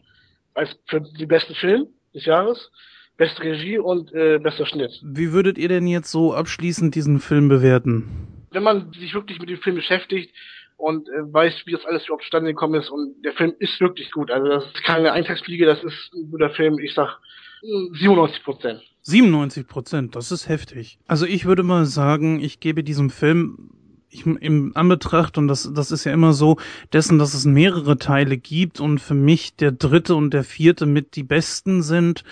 Als 0.53 0.69
für 0.87 1.01
die 1.01 1.25
besten 1.25 1.53
Film 1.55 1.87
des 2.13 2.25
Jahres, 2.25 2.71
beste 3.17 3.43
Regie 3.43 3.77
und 3.77 4.13
äh, 4.13 4.39
bester 4.39 4.65
Schnitt. 4.65 4.91
Wie 5.03 5.33
würdet 5.33 5.57
ihr 5.57 5.67
denn 5.67 5.85
jetzt 5.87 6.11
so 6.11 6.33
abschließend 6.33 6.95
diesen 6.95 7.19
Film 7.19 7.49
bewerten? 7.49 8.47
Wenn 8.51 8.63
man 8.63 8.93
sich 8.93 9.13
wirklich 9.13 9.39
mit 9.39 9.49
dem 9.49 9.59
Film 9.59 9.75
beschäftigt 9.75 10.33
und 10.77 11.09
äh, 11.09 11.33
weiß, 11.33 11.63
wie 11.65 11.73
das 11.73 11.85
alles 11.85 12.05
überhaupt 12.05 12.23
zustande 12.23 12.51
gekommen 12.51 12.79
ist 12.79 12.89
und 12.89 13.21
der 13.23 13.33
Film 13.33 13.53
ist 13.59 13.79
wirklich 13.81 14.11
gut. 14.11 14.31
Also 14.31 14.47
das 14.47 14.65
ist 14.65 14.83
keine 14.83 15.11
Eintagsfliege, 15.11 15.65
das 15.65 15.83
ist 15.83 16.11
ein 16.13 16.31
guter 16.31 16.49
Film. 16.51 16.79
Ich 16.79 16.93
sag 16.93 17.19
mh, 17.63 17.97
97 17.99 18.43
Prozent. 18.43 18.81
97 19.07 19.67
Prozent, 19.67 20.15
das 20.15 20.31
ist 20.31 20.49
heftig. 20.49 20.97
Also 21.07 21.27
ich 21.27 21.45
würde 21.45 21.61
mal 21.61 21.85
sagen, 21.85 22.39
ich 22.39 22.59
gebe 22.59 22.83
diesem 22.83 23.11
Film 23.11 23.69
ich, 24.09 24.25
im 24.25 24.71
Anbetracht, 24.73 25.37
und 25.37 25.47
das, 25.47 25.71
das 25.73 25.91
ist 25.91 26.05
ja 26.05 26.11
immer 26.13 26.33
so, 26.33 26.57
dessen, 26.91 27.19
dass 27.19 27.35
es 27.35 27.45
mehrere 27.45 27.97
Teile 27.97 28.37
gibt 28.37 28.79
und 28.79 28.99
für 28.99 29.13
mich 29.13 29.55
der 29.55 29.71
dritte 29.71 30.15
und 30.15 30.33
der 30.33 30.43
vierte 30.43 30.87
mit 30.87 31.15
die 31.15 31.23
besten 31.23 31.83
sind, 31.83 32.23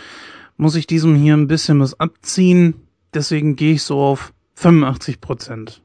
muss 0.58 0.76
ich 0.76 0.88
diesem 0.88 1.16
hier 1.16 1.36
ein 1.36 1.48
bisschen 1.48 1.80
was 1.80 2.00
abziehen. 2.00 2.88
Deswegen 3.14 3.56
gehe 3.56 3.74
ich 3.74 3.84
so 3.84 4.00
auf 4.00 4.34
85 4.56 5.22
Prozent. 5.22 5.84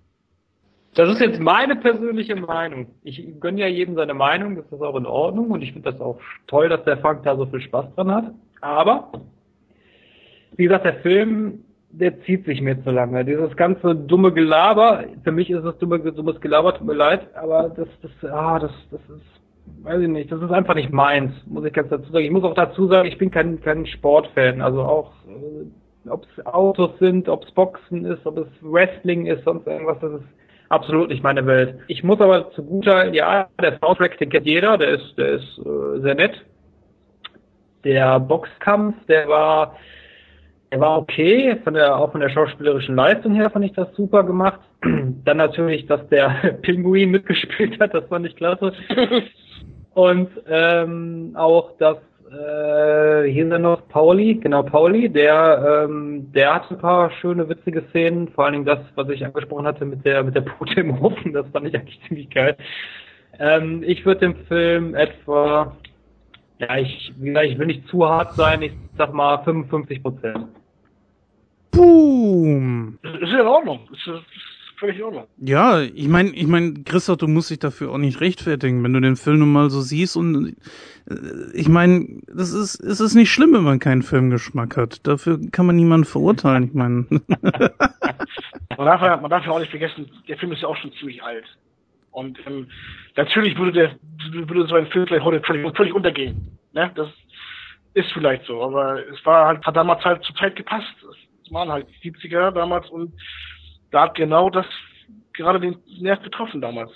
Das 0.94 1.10
ist 1.10 1.20
jetzt 1.20 1.38
meine 1.38 1.76
persönliche 1.76 2.34
Meinung. 2.34 2.86
Ich 3.02 3.22
gönne 3.40 3.60
ja 3.60 3.66
jedem 3.66 3.94
seine 3.94 4.14
Meinung, 4.14 4.56
das 4.56 4.64
ist 4.66 4.80
auch 4.80 4.96
in 4.96 5.04
Ordnung 5.04 5.50
und 5.50 5.60
ich 5.60 5.72
finde 5.72 5.92
das 5.92 6.00
auch 6.00 6.18
toll, 6.46 6.70
dass 6.70 6.82
der 6.84 6.96
Frank 6.96 7.24
da 7.24 7.36
so 7.36 7.44
viel 7.44 7.60
Spaß 7.60 7.94
dran 7.94 8.10
hat. 8.10 8.34
Aber, 8.62 9.12
wie 10.56 10.64
gesagt, 10.64 10.84
der 10.84 10.94
Film 10.94 11.64
der 11.90 12.20
zieht 12.22 12.44
sich 12.44 12.60
mir 12.60 12.82
zu 12.82 12.90
lange. 12.90 13.24
Dieses 13.24 13.56
ganze 13.56 13.94
dumme 13.94 14.32
Gelaber, 14.32 15.04
für 15.24 15.32
mich 15.32 15.50
ist 15.50 15.64
es 15.64 15.78
dumme, 15.78 15.98
dummes 15.98 16.40
Gelaber, 16.40 16.74
tut 16.74 16.86
mir 16.86 16.94
leid, 16.94 17.26
aber 17.34 17.70
das, 17.70 17.88
das, 18.02 18.30
ah, 18.30 18.58
das, 18.58 18.70
das 18.90 19.00
ist, 19.00 19.84
weiß 19.84 20.00
ich 20.02 20.08
nicht, 20.08 20.30
das 20.30 20.42
ist 20.42 20.50
einfach 20.50 20.74
nicht 20.74 20.92
meins, 20.92 21.32
muss 21.46 21.64
ich 21.64 21.72
ganz 21.72 21.88
dazu 21.88 22.10
sagen. 22.10 22.24
Ich 22.24 22.30
muss 22.30 22.44
auch 22.44 22.54
dazu 22.54 22.86
sagen, 22.88 23.08
ich 23.08 23.18
bin 23.18 23.30
kein, 23.30 23.60
kein 23.60 23.86
Sportfan, 23.86 24.60
also 24.60 24.82
auch, 24.82 25.12
äh, 25.26 26.10
ob 26.10 26.24
es 26.36 26.46
Autos 26.46 26.90
sind, 26.98 27.28
ob 27.28 27.44
es 27.44 27.50
Boxen 27.52 28.04
ist, 28.04 28.24
ob 28.26 28.38
es 28.38 28.48
Wrestling 28.60 29.26
ist, 29.26 29.44
sonst 29.44 29.66
irgendwas, 29.66 29.98
das 30.00 30.12
ist 30.12 30.28
absolut 30.68 31.08
nicht 31.08 31.22
meine 31.22 31.46
Welt. 31.46 31.78
Ich 31.88 32.04
muss 32.04 32.20
aber 32.20 32.50
zu 32.52 32.62
guter, 32.62 33.12
ja, 33.14 33.48
der 33.60 33.78
Soundtrack, 33.78 34.18
den 34.18 34.30
kennt 34.30 34.46
jeder, 34.46 34.76
der 34.76 34.90
ist, 34.90 35.16
der 35.16 35.32
ist 35.32 35.58
äh, 35.58 36.00
sehr 36.00 36.14
nett. 36.14 36.44
Der 37.84 38.20
Boxkampf, 38.20 38.96
der 39.06 39.28
war, 39.28 39.76
er 40.70 40.80
war 40.80 40.98
okay, 40.98 41.56
von 41.64 41.74
der, 41.74 41.96
auch 41.96 42.12
von 42.12 42.20
der 42.20 42.28
schauspielerischen 42.28 42.94
Leistung 42.94 43.34
her 43.34 43.50
fand 43.50 43.64
ich 43.64 43.72
das 43.72 43.94
super 43.94 44.22
gemacht. 44.22 44.60
Dann 45.24 45.36
natürlich, 45.36 45.86
dass 45.86 46.06
der 46.08 46.28
Pinguin 46.62 47.10
mitgespielt 47.10 47.80
hat, 47.80 47.94
das 47.94 48.04
fand 48.06 48.26
ich 48.26 48.36
klasse. 48.36 48.72
Und 49.94 50.28
ähm, 50.48 51.32
auch, 51.34 51.76
dass 51.78 51.96
äh, 52.30 53.30
hier 53.30 53.48
sind 53.48 53.62
noch 53.62 53.88
Pauli, 53.88 54.34
genau 54.34 54.62
Pauli, 54.62 55.08
der 55.08 55.86
ähm, 55.88 56.30
der 56.32 56.54
hat 56.54 56.70
ein 56.70 56.78
paar 56.78 57.10
schöne 57.12 57.48
witzige 57.48 57.82
Szenen, 57.88 58.28
vor 58.28 58.44
allen 58.44 58.52
Dingen 58.52 58.64
das, 58.66 58.80
was 58.94 59.08
ich 59.08 59.24
angesprochen 59.24 59.66
hatte 59.66 59.84
mit 59.86 60.04
der 60.04 60.22
mit 60.22 60.34
der 60.34 60.42
Pute 60.42 60.80
im 60.80 61.02
Ofen, 61.02 61.32
das 61.32 61.46
fand 61.48 61.66
ich 61.66 61.74
eigentlich 61.74 62.00
ziemlich 62.06 62.30
geil. 62.30 62.56
Ähm, 63.38 63.82
ich 63.84 64.04
würde 64.04 64.20
dem 64.20 64.36
Film 64.46 64.94
etwa 64.94 65.72
ja, 66.58 66.76
ich, 66.76 67.12
wie 67.16 67.28
gesagt, 67.28 67.46
ich 67.46 67.58
will 67.58 67.66
nicht 67.66 67.86
zu 67.88 68.08
hart 68.08 68.34
sein, 68.34 68.62
ich 68.62 68.72
sag 68.96 69.12
mal 69.14 69.38
55 69.44 70.02
Prozent. 70.02 70.48
Boom! 71.70 72.98
Ist 73.02 73.32
ja 73.32 73.40
in 73.40 73.46
Ordnung. 73.46 73.88
Ist, 73.92 74.06
ist 74.06 74.24
völlig 74.78 74.98
in 74.98 75.04
Ordnung. 75.04 75.26
Ja, 75.38 75.80
ich 75.80 76.08
meine, 76.08 76.30
ich 76.30 76.46
mein, 76.46 76.84
Christoph, 76.84 77.18
du 77.18 77.28
musst 77.28 77.50
dich 77.50 77.58
dafür 77.58 77.92
auch 77.92 77.98
nicht 77.98 78.20
rechtfertigen, 78.20 78.82
wenn 78.82 78.92
du 78.92 79.00
den 79.00 79.16
Film 79.16 79.40
nun 79.40 79.52
mal 79.52 79.70
so 79.70 79.80
siehst 79.80 80.16
und 80.16 80.56
äh, 81.08 81.14
ich 81.54 81.68
meine, 81.68 82.20
das 82.26 82.52
ist, 82.52 82.80
es 82.80 83.00
ist 83.00 83.14
nicht 83.14 83.30
schlimm, 83.30 83.52
wenn 83.52 83.64
man 83.64 83.78
keinen 83.78 84.02
Filmgeschmack 84.02 84.76
hat. 84.76 85.06
Dafür 85.06 85.38
kann 85.50 85.66
man 85.66 85.76
niemanden 85.76 86.06
verurteilen, 86.06 86.64
ich 86.64 86.74
meine. 86.74 87.06
man, 87.10 88.86
darf 88.86 89.02
ja, 89.02 89.16
man 89.16 89.30
darf 89.30 89.44
ja 89.44 89.52
auch 89.52 89.60
nicht 89.60 89.70
vergessen, 89.70 90.10
der 90.28 90.38
Film 90.38 90.52
ist 90.52 90.62
ja 90.62 90.68
auch 90.68 90.76
schon 90.76 90.92
ziemlich 90.92 91.22
alt. 91.22 91.44
Und 92.10 92.38
ähm, 92.46 92.68
natürlich 93.16 93.56
würde 93.58 93.72
der 93.72 93.90
würde 94.32 94.66
so 94.66 94.74
ein 94.74 94.86
Film 94.88 95.06
vielleicht 95.06 95.24
heute 95.24 95.40
völlig, 95.44 95.76
völlig 95.76 95.94
untergehen. 95.94 96.58
Ne? 96.72 96.90
Das 96.94 97.08
ist 97.94 98.10
vielleicht 98.12 98.44
so, 98.46 98.62
aber 98.62 99.06
es 99.08 99.24
war 99.24 99.46
halt, 99.46 99.64
hat 99.64 99.76
damals 99.76 100.04
halt 100.04 100.22
zur 100.24 100.34
Zeit 100.36 100.56
gepasst. 100.56 100.94
Es 101.48 101.54
waren 101.54 101.72
halt 101.72 101.88
die 101.88 102.12
70er 102.12 102.50
damals 102.50 102.90
und 102.90 103.14
da 103.90 104.02
hat 104.02 104.16
genau 104.16 104.50
das 104.50 104.66
gerade 105.32 105.58
den 105.58 105.78
Nerv 105.98 106.22
getroffen 106.22 106.60
damals. 106.60 106.92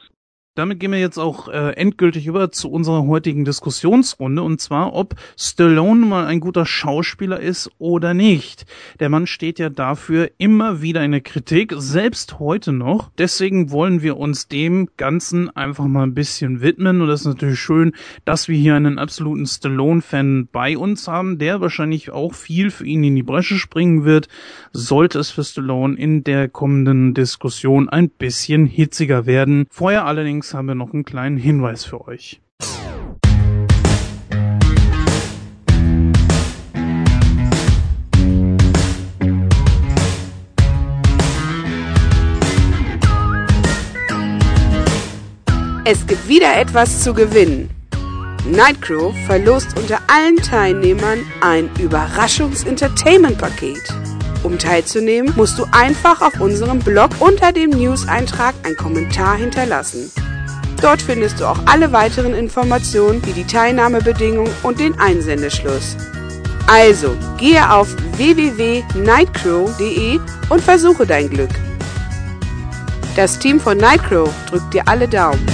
Damit 0.55 0.81
gehen 0.81 0.93
wir 0.93 1.01
jetzt 1.01 1.17
auch 1.17 1.49
äh, 1.49 1.71
endgültig 1.77 2.27
über 2.27 2.53
zu 2.53 2.71
unserer 2.71 3.07
heutigen 3.07 3.47
Diskussionsrunde 3.47 4.43
und 4.43 4.61
zwar, 4.61 4.93
ob 4.93 5.15
Stallone 5.35 6.05
mal 6.05 6.27
ein 6.27 6.41
guter 6.41 6.67
Schauspieler 6.67 7.41
ist 7.41 7.71
oder 7.79 8.13
nicht. 8.13 8.67
Der 9.01 9.09
Mann 9.09 9.27
steht 9.27 9.59
ja 9.59 9.71
dafür 9.71 10.31
immer 10.37 10.83
wieder 10.83 11.03
in 11.03 11.13
der 11.13 11.23
Kritik, 11.23 11.73
selbst 11.79 12.39
heute 12.39 12.75
noch. 12.75 13.11
Deswegen 13.17 13.71
wollen 13.71 14.03
wir 14.03 14.19
uns 14.19 14.47
dem 14.47 14.91
Ganzen 14.99 15.49
einfach 15.57 15.87
mal 15.87 16.03
ein 16.03 16.13
bisschen 16.13 16.61
widmen 16.61 17.01
und 17.01 17.09
das 17.09 17.21
ist 17.21 17.29
natürlich 17.29 17.59
schön, 17.59 17.93
dass 18.27 18.47
wir 18.47 18.59
hier 18.59 18.75
einen 18.75 18.99
absoluten 18.99 19.47
Stallone-Fan 19.47 20.51
bei 20.53 20.77
uns 20.77 21.09
haben, 21.09 21.39
der 21.39 21.63
wahrscheinlich 21.63 22.11
auch 22.11 22.35
viel 22.35 22.71
für 22.71 22.85
ihn 22.85 23.03
in 23.05 23.17
die 23.17 23.23
Bresche 23.23 23.57
springen 23.57 24.05
wird, 24.05 24.29
sollte 24.75 25.19
es 25.19 25.31
für 25.31 25.45
Stallone 25.45 25.97
in 25.97 26.25
der 26.25 26.51
kommenden 26.51 27.15
Diskussion 27.15 27.89
ein 27.89 28.11
bisschen 28.11 28.67
hitziger 28.67 29.25
werden. 29.25 29.65
Vorher 29.71 30.05
allerdings 30.05 30.42
Allerdings 30.43 30.55
haben 30.55 30.67
wir 30.67 30.75
noch 30.75 30.93
einen 30.93 31.05
kleinen 31.05 31.37
Hinweis 31.37 31.85
für 31.85 32.05
euch. 32.09 32.41
Es 45.85 46.07
gibt 46.09 46.29
wieder 46.29 46.57
etwas 46.57 47.05
zu 47.05 47.15
gewinnen. 47.15 47.71
Nightcrow 48.51 49.15
verlost 49.27 49.79
unter 49.79 50.01
allen 50.09 50.39
Teilnehmern 50.39 51.21
ein 51.41 51.71
Überraschungs-Entertainment-Paket. 51.79 54.12
Um 54.43 54.59
teilzunehmen, 54.59 55.33
musst 55.37 55.59
du 55.59 55.65
einfach 55.71 56.21
auf 56.21 56.39
unserem 56.41 56.81
Blog 56.81 57.11
unter 57.21 57.53
dem 57.53 57.71
News-Eintrag 57.71 58.55
einen 58.65 58.77
Kommentar 58.77 59.37
hinterlassen. 59.37 60.11
Dort 60.81 61.01
findest 61.01 61.39
du 61.41 61.47
auch 61.47 61.61
alle 61.67 61.93
weiteren 61.93 62.35
Informationen 62.35 63.25
wie 63.25 63.33
die 63.33 63.47
Teilnahmebedingungen 63.47 64.53
und 64.65 64.81
den 64.81 64.99
Einsendeschluss. 64.99 65.97
Also, 66.67 67.15
gehe 67.39 67.71
auf 67.71 67.95
www.nightcrow.de 68.17 70.19
und 70.49 70.61
versuche 70.61 71.07
dein 71.07 71.31
Glück. 71.31 71.53
Das 73.15 73.39
Team 73.39 73.61
von 73.61 73.79
Nightcrow 73.79 74.29
drückt 74.49 74.75
dir 74.75 74.89
alle 74.89 75.07
Daumen. 75.07 75.47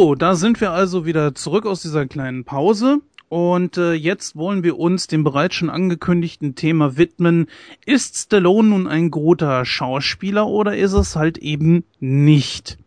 So, 0.00 0.14
da 0.14 0.34
sind 0.34 0.62
wir 0.62 0.70
also 0.70 1.04
wieder 1.04 1.34
zurück 1.34 1.66
aus 1.66 1.82
dieser 1.82 2.06
kleinen 2.06 2.44
Pause. 2.44 3.00
Und 3.28 3.76
äh, 3.76 3.92
jetzt 3.92 4.34
wollen 4.34 4.62
wir 4.62 4.78
uns 4.78 5.08
dem 5.08 5.24
bereits 5.24 5.56
schon 5.56 5.68
angekündigten 5.68 6.54
Thema 6.54 6.96
widmen. 6.96 7.48
Ist 7.84 8.16
Stallone 8.16 8.70
nun 8.70 8.86
ein 8.86 9.10
guter 9.10 9.66
Schauspieler 9.66 10.46
oder 10.46 10.74
ist 10.74 10.94
es 10.94 11.16
halt 11.16 11.36
eben 11.36 11.84
nicht? 11.98 12.78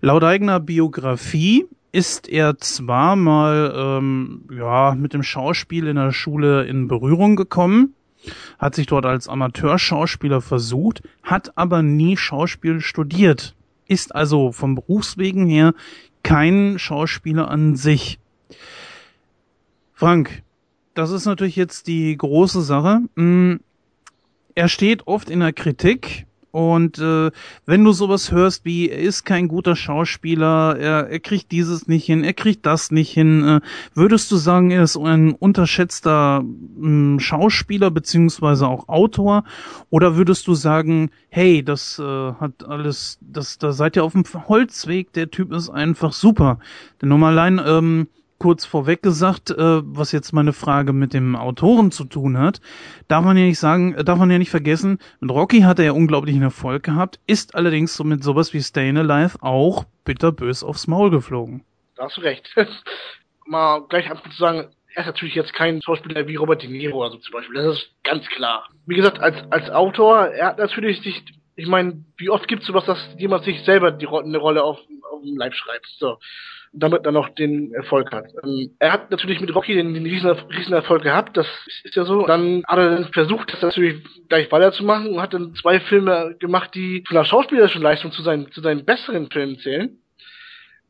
Laut 0.00 0.24
eigener 0.24 0.58
Biografie 0.58 1.66
ist 1.92 2.26
er 2.26 2.56
zwar 2.56 3.16
mal 3.16 3.74
ähm, 3.76 4.48
ja 4.50 4.94
mit 4.94 5.12
dem 5.12 5.22
Schauspiel 5.22 5.86
in 5.86 5.96
der 5.96 6.12
Schule 6.12 6.64
in 6.64 6.88
Berührung 6.88 7.36
gekommen, 7.36 7.92
hat 8.58 8.74
sich 8.74 8.86
dort 8.86 9.04
als 9.04 9.28
Amateurschauspieler 9.28 10.40
versucht, 10.40 11.02
hat 11.22 11.58
aber 11.58 11.82
nie 11.82 12.16
Schauspiel 12.16 12.80
studiert, 12.80 13.54
ist 13.88 14.14
also 14.14 14.52
vom 14.52 14.74
Berufswegen 14.74 15.46
her 15.46 15.74
kein 16.26 16.80
Schauspieler 16.80 17.48
an 17.48 17.76
sich. 17.76 18.18
Frank, 19.92 20.42
das 20.94 21.12
ist 21.12 21.24
natürlich 21.24 21.54
jetzt 21.54 21.86
die 21.86 22.16
große 22.16 22.62
Sache. 22.62 23.02
Mm, 23.14 23.60
er 24.56 24.68
steht 24.68 25.06
oft 25.06 25.30
in 25.30 25.38
der 25.38 25.52
Kritik 25.52 26.26
und 26.56 26.98
äh, 26.98 27.30
wenn 27.66 27.84
du 27.84 27.92
sowas 27.92 28.32
hörst 28.32 28.64
wie, 28.64 28.88
er 28.88 29.00
ist 29.00 29.24
kein 29.24 29.46
guter 29.46 29.76
Schauspieler, 29.76 30.78
er, 30.78 31.06
er 31.06 31.20
kriegt 31.20 31.52
dieses 31.52 31.86
nicht 31.86 32.06
hin, 32.06 32.24
er 32.24 32.32
kriegt 32.32 32.64
das 32.64 32.90
nicht 32.90 33.12
hin, 33.12 33.46
äh, 33.46 33.60
würdest 33.92 34.32
du 34.32 34.36
sagen, 34.36 34.70
er 34.70 34.82
ist 34.82 34.96
ein 34.96 35.32
unterschätzter 35.32 36.42
äh, 36.42 37.20
Schauspieler 37.20 37.90
beziehungsweise 37.90 38.68
auch 38.68 38.88
Autor? 38.88 39.44
Oder 39.90 40.16
würdest 40.16 40.46
du 40.46 40.54
sagen, 40.54 41.10
hey, 41.28 41.62
das 41.62 41.98
äh, 41.98 42.02
hat 42.40 42.66
alles, 42.66 43.18
das, 43.20 43.58
da 43.58 43.72
seid 43.72 43.96
ihr 43.96 44.04
auf 44.04 44.12
dem 44.12 44.24
Holzweg, 44.24 45.12
der 45.12 45.30
Typ 45.30 45.52
ist 45.52 45.68
einfach 45.68 46.14
super. 46.14 46.58
Denn 47.02 47.10
mal 47.10 47.32
allein, 47.32 47.60
ähm, 47.62 48.08
kurz 48.38 48.64
vorweg 48.64 49.02
gesagt, 49.02 49.50
äh, 49.50 49.56
was 49.58 50.12
jetzt 50.12 50.32
meine 50.32 50.52
Frage 50.52 50.92
mit 50.92 51.14
dem 51.14 51.36
Autoren 51.36 51.90
zu 51.90 52.04
tun 52.04 52.38
hat, 52.38 52.60
darf 53.08 53.24
man 53.24 53.36
ja 53.36 53.44
nicht 53.44 53.58
sagen, 53.58 53.94
äh, 53.94 54.04
darf 54.04 54.18
man 54.18 54.30
ja 54.30 54.38
nicht 54.38 54.50
vergessen, 54.50 54.98
mit 55.20 55.30
Rocky 55.30 55.60
hat 55.60 55.78
er 55.78 55.86
ja 55.86 55.92
unglaublichen 55.92 56.42
Erfolg 56.42 56.82
gehabt, 56.82 57.18
ist 57.26 57.54
allerdings 57.54 57.96
so 57.96 58.04
mit 58.04 58.22
sowas 58.22 58.52
wie 58.52 58.62
Stayin' 58.62 58.98
Alive 58.98 59.38
auch 59.42 59.84
bitterbös 60.04 60.62
aufs 60.62 60.86
Maul 60.86 61.10
geflogen. 61.10 61.64
Da 61.96 62.04
hast 62.04 62.16
du 62.16 62.20
recht. 62.20 62.48
Mal 63.46 63.82
gleich 63.88 64.10
ab 64.10 64.22
zu 64.24 64.36
sagen, 64.36 64.70
er 64.94 65.02
ist 65.02 65.06
natürlich 65.06 65.34
jetzt 65.34 65.52
kein 65.52 65.80
Schauspieler 65.82 66.26
wie 66.26 66.36
Robert 66.36 66.62
De 66.62 66.68
Niro 66.68 66.98
oder 66.98 67.10
so 67.10 67.18
zum 67.18 67.32
Beispiel. 67.32 67.54
Das 67.54 67.76
ist 67.76 67.90
ganz 68.02 68.26
klar. 68.28 68.68
Wie 68.86 68.96
gesagt, 68.96 69.18
als, 69.20 69.36
als 69.50 69.70
Autor, 69.70 70.28
er 70.28 70.46
hat 70.48 70.58
natürlich 70.58 71.02
sich, 71.02 71.22
ich 71.54 71.66
meine, 71.66 72.04
wie 72.16 72.30
oft 72.30 72.48
gibt 72.48 72.62
es 72.62 72.68
sowas, 72.68 72.86
dass 72.86 72.98
jemand 73.18 73.44
sich 73.44 73.62
selber 73.64 73.90
die, 73.90 74.08
eine 74.08 74.38
Rolle 74.38 74.64
auf, 74.64 74.78
auf 74.78 75.22
dem 75.22 75.36
Leib 75.36 75.54
schreibt. 75.54 75.86
So 75.98 76.18
damit 76.76 77.04
er 77.06 77.12
noch 77.12 77.30
den 77.30 77.72
Erfolg 77.74 78.12
hat. 78.12 78.26
Ähm, 78.44 78.70
er 78.78 78.92
hat 78.92 79.10
natürlich 79.10 79.40
mit 79.40 79.54
Rocky 79.54 79.74
den, 79.74 79.94
den 79.94 80.04
riesen, 80.04 80.30
riesen 80.30 80.72
Erfolg 80.72 81.02
gehabt, 81.02 81.36
das 81.36 81.46
ist 81.84 81.96
ja 81.96 82.04
so. 82.04 82.26
Dann 82.26 82.62
hat 82.66 82.78
er 82.78 83.08
versucht, 83.12 83.52
das 83.52 83.62
natürlich 83.62 84.02
gleich 84.28 84.50
weiterzumachen 84.52 85.08
und 85.08 85.20
hat 85.20 85.34
dann 85.34 85.54
zwei 85.54 85.80
Filme 85.80 86.36
gemacht, 86.38 86.74
die 86.74 87.02
von 87.06 87.16
der 87.16 87.24
schauspielerischen 87.24 87.82
Leistung 87.82 88.12
zu 88.12 88.22
seinen, 88.22 88.50
zu 88.52 88.60
seinen 88.60 88.84
besseren 88.84 89.30
Filmen 89.30 89.58
zählen. 89.58 89.98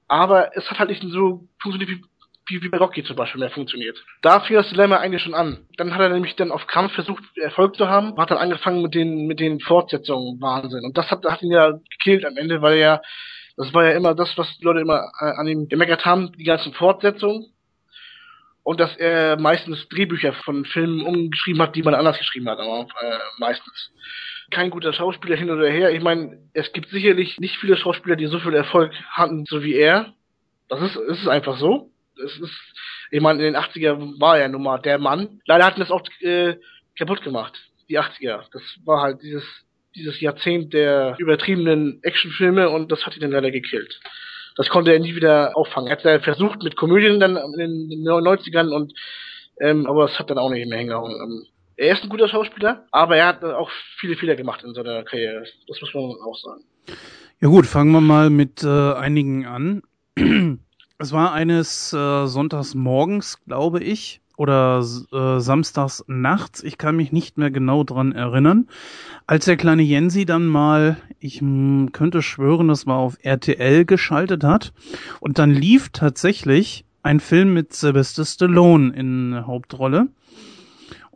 Aber 0.09 0.57
es 0.57 0.71
hat 0.71 0.79
halt 0.79 0.91
nicht 0.91 1.03
so 1.03 1.49
funktioniert 1.61 1.91
wie 1.91 2.03
wie, 2.49 2.63
wie 2.63 2.69
bei 2.69 2.79
Rocky 2.79 3.03
zum 3.03 3.17
Beispiel 3.17 3.41
mehr 3.41 3.51
funktioniert. 3.51 3.99
Da 4.23 4.41
fing 4.41 4.57
das 4.57 4.69
Dilemma 4.69 4.97
eigentlich 4.97 5.23
schon 5.23 5.35
an. 5.35 5.67
Dann 5.77 5.95
hat 5.95 6.01
er 6.01 6.11
nämlich 6.11 6.37
dann 6.37 6.53
auf 6.53 6.67
Kampf 6.67 6.93
versucht, 6.93 7.25
Erfolg 7.37 7.77
zu 7.77 7.89
haben, 7.89 8.17
hat 8.17 8.31
dann 8.31 8.39
angefangen 8.39 8.83
mit 8.83 8.95
den, 8.95 9.27
mit 9.27 9.41
den 9.41 9.61
Fortsetzungen. 9.61 10.41
Wahnsinn. 10.41 10.85
Und 10.85 10.97
das 10.97 11.11
hat, 11.11 11.25
hat 11.25 11.43
ihn 11.43 11.51
ja 11.51 11.73
gekillt 11.91 12.25
am 12.25 12.37
Ende, 12.37 12.63
weil 12.63 12.75
er 12.75 12.79
ja 12.79 13.01
das 13.57 13.73
war 13.73 13.85
ja 13.85 13.93
immer 13.93 14.15
das, 14.15 14.37
was 14.37 14.47
die 14.59 14.65
Leute 14.65 14.81
immer 14.81 15.11
äh, 15.21 15.25
an 15.25 15.49
ihm 15.49 15.69
gemeckert 15.69 16.05
haben, 16.05 16.33
die 16.33 16.45
ganzen 16.45 16.73
Fortsetzungen. 16.75 17.53
Und 18.63 18.81
dass 18.81 18.97
er 18.97 19.39
meistens 19.39 19.89
Drehbücher 19.89 20.33
von 20.33 20.65
Filmen 20.65 21.03
umgeschrieben 21.03 21.63
hat, 21.63 21.77
die 21.77 21.83
man 21.83 21.95
anders 21.95 22.19
geschrieben 22.19 22.49
hat, 22.49 22.59
aber 22.59 22.89
äh, 23.01 23.19
meistens. 23.39 23.93
Kein 24.51 24.71
guter 24.71 24.93
Schauspieler 24.93 25.37
hin 25.37 25.51
oder 25.51 25.69
her. 25.69 25.93
Ich 25.93 26.03
meine, 26.03 26.39
es 26.53 26.73
gibt 26.73 26.89
sicherlich 26.91 27.39
nicht 27.39 27.57
viele 27.59 27.77
Schauspieler, 27.77 28.17
die 28.17 28.27
so 28.27 28.39
viel 28.39 28.55
Erfolg 28.55 28.93
hatten, 29.11 29.45
so 29.49 29.63
wie 29.63 29.75
er. 29.75 30.15
Das 30.69 30.81
ist, 30.83 30.97
ist 30.97 31.23
es 31.23 31.29
einfach 31.29 31.59
so. 31.59 31.91
Es 32.23 32.39
ist, 32.39 32.55
ich 33.11 33.21
meine, 33.21 33.45
in 33.45 33.53
den 33.53 33.61
80er 33.61 34.21
war 34.21 34.39
er 34.39 34.49
nun 34.49 34.63
mal 34.63 34.79
der 34.79 34.99
Mann. 34.99 35.41
Leider 35.47 35.65
hat 35.65 35.77
ihn 35.77 35.81
das 35.81 35.91
auch 35.91 36.03
äh, 36.21 36.57
kaputt 36.97 37.23
gemacht, 37.23 37.59
die 37.89 37.99
80er. 37.99 38.45
Das 38.53 38.63
war 38.85 39.03
halt 39.03 39.23
dieses 39.23 39.45
dieses 39.97 40.21
Jahrzehnt 40.21 40.73
der 40.73 41.17
übertriebenen 41.19 42.01
Actionfilme 42.03 42.71
und 42.71 42.93
das 42.93 43.05
hat 43.07 43.17
ihn 43.17 43.23
dann 43.23 43.33
leider 43.33 43.51
gekillt. 43.51 44.01
Das 44.57 44.69
konnte 44.69 44.93
er 44.93 45.01
nie 45.01 45.15
wieder 45.15 45.57
auffangen. 45.57 45.89
Er 45.89 45.97
hat 45.97 46.05
ja 46.05 46.19
versucht 46.21 46.63
mit 46.63 46.77
Komödien 46.77 47.21
dann 47.21 47.37
in 47.37 47.89
den 47.89 48.07
90ern 48.07 48.75
und 48.75 48.93
ähm, 49.61 49.87
aber 49.87 50.05
es 50.05 50.19
hat 50.19 50.31
dann 50.31 50.39
auch 50.39 50.51
nicht 50.51 50.69
mehr 50.69 50.79
hingehauen. 50.79 51.13
Ähm, 51.13 51.47
er 51.77 51.93
ist 51.93 52.03
ein 52.03 52.09
guter 52.09 52.29
Schauspieler, 52.29 52.87
aber 52.91 53.17
er 53.17 53.27
hat 53.27 53.45
auch 53.45 53.71
viele 53.99 54.17
Fehler 54.17 54.35
gemacht 54.35 54.63
in 54.65 54.75
seiner 54.75 55.03
Karriere. 55.03 55.45
Das 55.67 55.81
muss 55.81 55.95
man 55.95 56.05
auch 56.05 56.39
sagen. 56.39 56.65
Ja 57.41 57.49
gut, 57.49 57.67
fangen 57.67 57.93
wir 57.93 58.01
mal 58.01 58.31
mit 58.31 58.63
äh, 58.65 58.93
einigen 58.95 59.45
an. 59.45 59.83
es 60.99 61.13
war 61.13 61.33
eines 61.33 61.93
äh, 61.93 62.27
Sonntags 62.27 62.75
morgens, 62.75 63.45
glaube 63.45 63.83
ich, 63.83 64.21
oder 64.37 64.85
äh, 65.13 65.41
samstags 65.41 66.05
nachts, 66.07 66.63
ich 66.63 66.79
kann 66.79 66.97
mich 66.97 67.13
nicht 67.13 67.39
mehr 67.39 67.51
genau 67.51 67.85
dran 67.85 68.13
erinnern, 68.13 68.69
als 69.27 69.47
der 69.47 69.57
kleine 69.57 69.83
Jensi 69.83 70.27
dann 70.27 70.47
mal, 70.47 70.99
ich 71.19 71.43
mh, 71.43 71.91
könnte 71.93 72.23
schwören, 72.23 72.69
das 72.69 72.87
war 72.87 72.97
auf 72.97 73.17
RTL 73.23 73.85
geschaltet 73.85 74.45
hat 74.45 74.73
und 75.21 75.39
dann 75.39 75.51
lief 75.51 75.89
tatsächlich 75.91 76.85
ein 77.03 77.21
Film 77.21 77.55
mit 77.55 77.73
Sylvester 77.73 78.25
Stallone 78.25 78.93
in 78.95 79.47
Hauptrolle. 79.47 80.09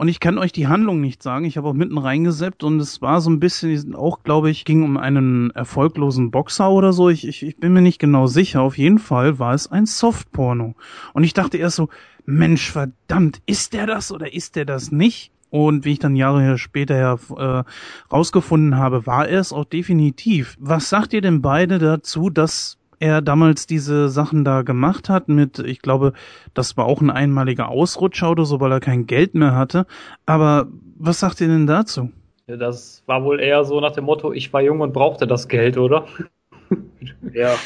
Und 0.01 0.09
ich 0.09 0.19
kann 0.19 0.39
euch 0.39 0.51
die 0.51 0.67
Handlung 0.67 1.03
nicht 1.03 1.23
sagen. 1.23 1.45
Ich 1.45 1.59
habe 1.59 1.69
auch 1.69 1.75
mitten 1.75 1.99
reingeseppt 1.99 2.65
und 2.65 2.81
es 2.81 3.03
war 3.03 3.21
so 3.21 3.29
ein 3.29 3.39
bisschen, 3.39 3.95
auch 3.95 4.23
glaube 4.23 4.49
ich, 4.49 4.65
ging 4.65 4.83
um 4.83 4.97
einen 4.97 5.51
erfolglosen 5.51 6.31
Boxer 6.31 6.71
oder 6.71 6.95
so. 6.95 7.11
Ich, 7.11 7.29
ich, 7.29 7.43
ich 7.43 7.59
bin 7.59 7.75
mir 7.75 7.83
nicht 7.83 7.99
genau 7.99 8.27
sicher. 8.27 8.63
Auf 8.63 8.79
jeden 8.79 8.99
Fall 8.99 9.39
war 9.39 9.53
es 9.53 9.71
ein 9.71 9.85
Softporno. 9.85 10.75
Und 11.13 11.25
ich 11.25 11.35
dachte 11.35 11.59
erst 11.59 11.77
so, 11.77 11.91
Mensch, 12.31 12.71
verdammt, 12.71 13.41
ist 13.47 13.73
der 13.73 13.87
das 13.87 14.13
oder 14.13 14.33
ist 14.33 14.57
der 14.57 14.65
das 14.65 14.93
nicht? 14.93 15.33
Und 15.51 15.85
wie 15.85 15.93
ich 15.93 15.99
dann 15.99 16.15
Jahre 16.15 16.59
später 16.59 16.97
ja 16.97 17.19
äh, 17.37 17.65
rausgefunden 18.13 18.77
habe, 18.77 19.07
war 19.07 19.29
er 19.29 19.41
es 19.41 19.53
auch 19.53 19.65
definitiv. 19.65 20.57
Was 20.61 20.89
sagt 20.89 21.13
ihr 21.13 21.21
denn 21.21 21.43
beide 21.43 21.79
dazu, 21.79 22.31
dass 22.31 22.79
er 23.01 23.23
damals 23.23 23.67
diese 23.67 24.09
Sachen 24.09 24.45
da 24.45 24.63
gemacht 24.63 25.09
hat 25.09 25.29
mit, 25.29 25.59
ich 25.59 25.81
glaube, 25.81 26.13
das 26.55 26.77
war 26.77 26.85
auch 26.85 27.01
ein 27.01 27.11
einmaliger 27.11 27.69
Ausrutscher 27.69 28.31
oder 28.31 28.45
so, 28.45 28.61
weil 28.61 28.71
er 28.71 28.81
kein 28.81 29.07
Geld 29.07 29.35
mehr 29.35 29.57
hatte. 29.57 29.87
Aber 30.27 30.69
was 30.97 31.19
sagt 31.19 31.41
ihr 31.41 31.49
denn 31.49 31.67
dazu? 31.67 32.13
Das 32.47 33.03
war 33.07 33.25
wohl 33.25 33.41
eher 33.41 33.65
so 33.65 33.81
nach 33.81 33.93
dem 33.93 34.05
Motto, 34.05 34.33
ich 34.33 34.53
war 34.53 34.61
jung 34.61 34.81
und 34.81 34.93
brauchte 34.93 35.27
das 35.27 35.49
Geld, 35.49 35.79
oder? 35.79 36.07
ja. 37.33 37.57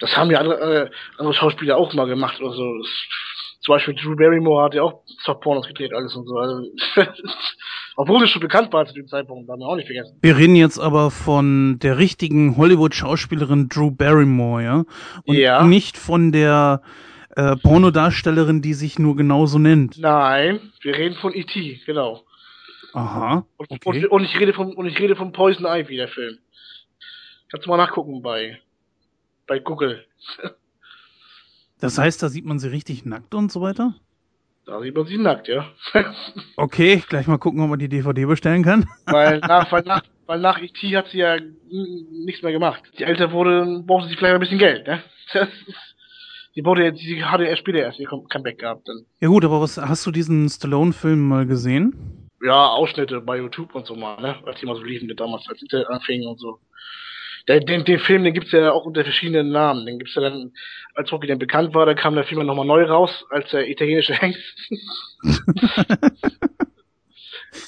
Das 0.00 0.16
haben 0.16 0.30
ja 0.30 0.38
andere, 0.40 0.84
äh, 0.86 0.90
andere 1.18 1.34
Schauspieler 1.34 1.76
auch 1.76 1.92
mal 1.94 2.06
gemacht 2.06 2.40
oder 2.40 2.52
so. 2.52 2.78
Das 2.78 2.88
zum 3.60 3.74
Beispiel 3.74 3.94
Drew 3.94 4.14
Barrymore 4.14 4.64
hat 4.64 4.74
ja 4.74 4.82
auch 4.82 5.02
Softpornos 5.24 5.66
gedreht, 5.66 5.92
alles 5.92 6.14
und 6.14 6.26
so. 6.26 6.36
Also, 6.36 6.62
obwohl 7.96 8.22
es 8.22 8.30
schon 8.30 8.40
bekannt 8.40 8.72
war 8.72 8.86
zu 8.86 8.94
dem 8.94 9.08
Zeitpunkt, 9.08 9.50
haben 9.50 9.60
wir 9.60 9.66
auch 9.66 9.76
nicht 9.76 9.86
vergessen. 9.86 10.16
Wir 10.22 10.36
reden 10.36 10.56
jetzt 10.56 10.78
aber 10.78 11.10
von 11.10 11.78
der 11.80 11.98
richtigen 11.98 12.56
Hollywood-Schauspielerin 12.56 13.68
Drew 13.68 13.90
Barrymore, 13.90 14.62
ja? 14.62 14.84
Und 15.24 15.36
ja. 15.36 15.64
nicht 15.64 15.96
von 15.96 16.30
der 16.30 16.82
äh, 17.36 17.56
Pornodarstellerin, 17.56 18.62
die 18.62 18.74
sich 18.74 18.98
nur 18.98 19.16
genauso 19.16 19.58
nennt. 19.58 19.98
Nein, 19.98 20.60
wir 20.82 20.96
reden 20.96 21.16
von 21.16 21.34
E.T., 21.34 21.80
genau. 21.84 22.22
Aha. 22.94 23.44
Okay. 23.58 23.78
Und, 23.84 24.06
und, 24.06 24.24
ich 24.24 24.38
rede 24.38 24.52
vom 24.52 24.70
und 24.70 24.86
ich 24.86 24.98
rede 24.98 25.14
vom 25.14 25.32
Poison 25.32 25.66
Ivy, 25.66 25.96
der 25.96 26.08
Film. 26.08 26.38
Kannst 27.50 27.66
du 27.66 27.70
mal 27.70 27.76
nachgucken 27.76 28.22
bei 28.22 28.58
bei 29.46 29.58
Google. 29.58 30.04
Das 31.80 31.98
heißt, 31.98 32.22
da 32.22 32.28
sieht 32.28 32.44
man 32.44 32.58
sie 32.58 32.68
richtig 32.68 33.04
nackt 33.04 33.34
und 33.34 33.52
so 33.52 33.60
weiter? 33.60 33.94
Da 34.66 34.80
sieht 34.80 34.94
man 34.94 35.06
sie 35.06 35.16
nackt, 35.16 35.48
ja. 35.48 35.66
okay, 36.56 37.02
gleich 37.08 37.26
mal 37.26 37.38
gucken, 37.38 37.60
ob 37.60 37.70
man 37.70 37.78
die 37.78 37.88
DVD 37.88 38.26
bestellen 38.26 38.62
kann. 38.62 38.86
weil 39.06 39.38
nach, 39.38 39.70
weil 39.72 39.82
nach, 39.82 40.02
weil 40.26 40.40
nach 40.40 40.60
E.T. 40.60 40.96
hat 40.96 41.08
sie 41.08 41.18
ja 41.18 41.36
nichts 41.70 42.42
mehr 42.42 42.52
gemacht. 42.52 42.82
Die 42.98 43.04
älter 43.04 43.32
wurde, 43.32 43.82
brauchte 43.86 44.08
sie 44.08 44.16
vielleicht 44.16 44.34
ein 44.34 44.40
bisschen 44.40 44.58
Geld, 44.58 44.86
ne? 44.86 45.02
Die 46.54 46.64
wurde, 46.64 46.92
die 46.92 47.22
hatte 47.22 47.44
erst 47.44 47.60
später 47.60 47.78
erst 47.78 48.00
ihr 48.00 48.08
Comeback 48.08 48.58
gehabt 48.58 48.88
dann. 48.88 49.04
Ja 49.20 49.28
gut, 49.28 49.44
aber 49.44 49.60
was, 49.60 49.78
hast 49.78 50.04
du 50.04 50.10
diesen 50.10 50.48
Stallone-Film 50.48 51.28
mal 51.28 51.46
gesehen? 51.46 52.28
Ja, 52.42 52.70
Ausschnitte 52.70 53.20
bei 53.20 53.38
YouTube 53.38 53.76
und 53.76 53.86
so 53.86 53.94
mal, 53.94 54.20
ne? 54.20 54.36
Als 54.44 54.58
die 54.58 54.66
mal 54.66 54.74
so 54.74 54.82
liefen, 54.82 55.08
damals, 55.14 55.48
als 55.48 55.62
Internet 55.62 55.88
anfing 55.88 56.26
und 56.26 56.40
so. 56.40 56.58
Den, 57.48 57.64
den, 57.64 57.84
den 57.84 57.98
Film, 57.98 58.24
den 58.24 58.34
gibt's 58.34 58.52
ja 58.52 58.72
auch 58.72 58.84
unter 58.84 59.02
verschiedenen 59.02 59.50
Namen. 59.50 59.86
Den 59.86 59.98
gibt's 59.98 60.14
ja 60.14 60.20
dann, 60.20 60.52
als 60.94 61.10
Rocky 61.10 61.26
dann 61.26 61.38
bekannt 61.38 61.74
war, 61.74 61.86
da 61.86 61.94
kam 61.94 62.14
der 62.14 62.24
Film 62.24 62.44
nochmal 62.46 62.66
neu 62.66 62.84
raus, 62.84 63.24
als 63.30 63.50
der 63.50 63.68
italienische 63.68 64.14
Hengst. 64.14 64.38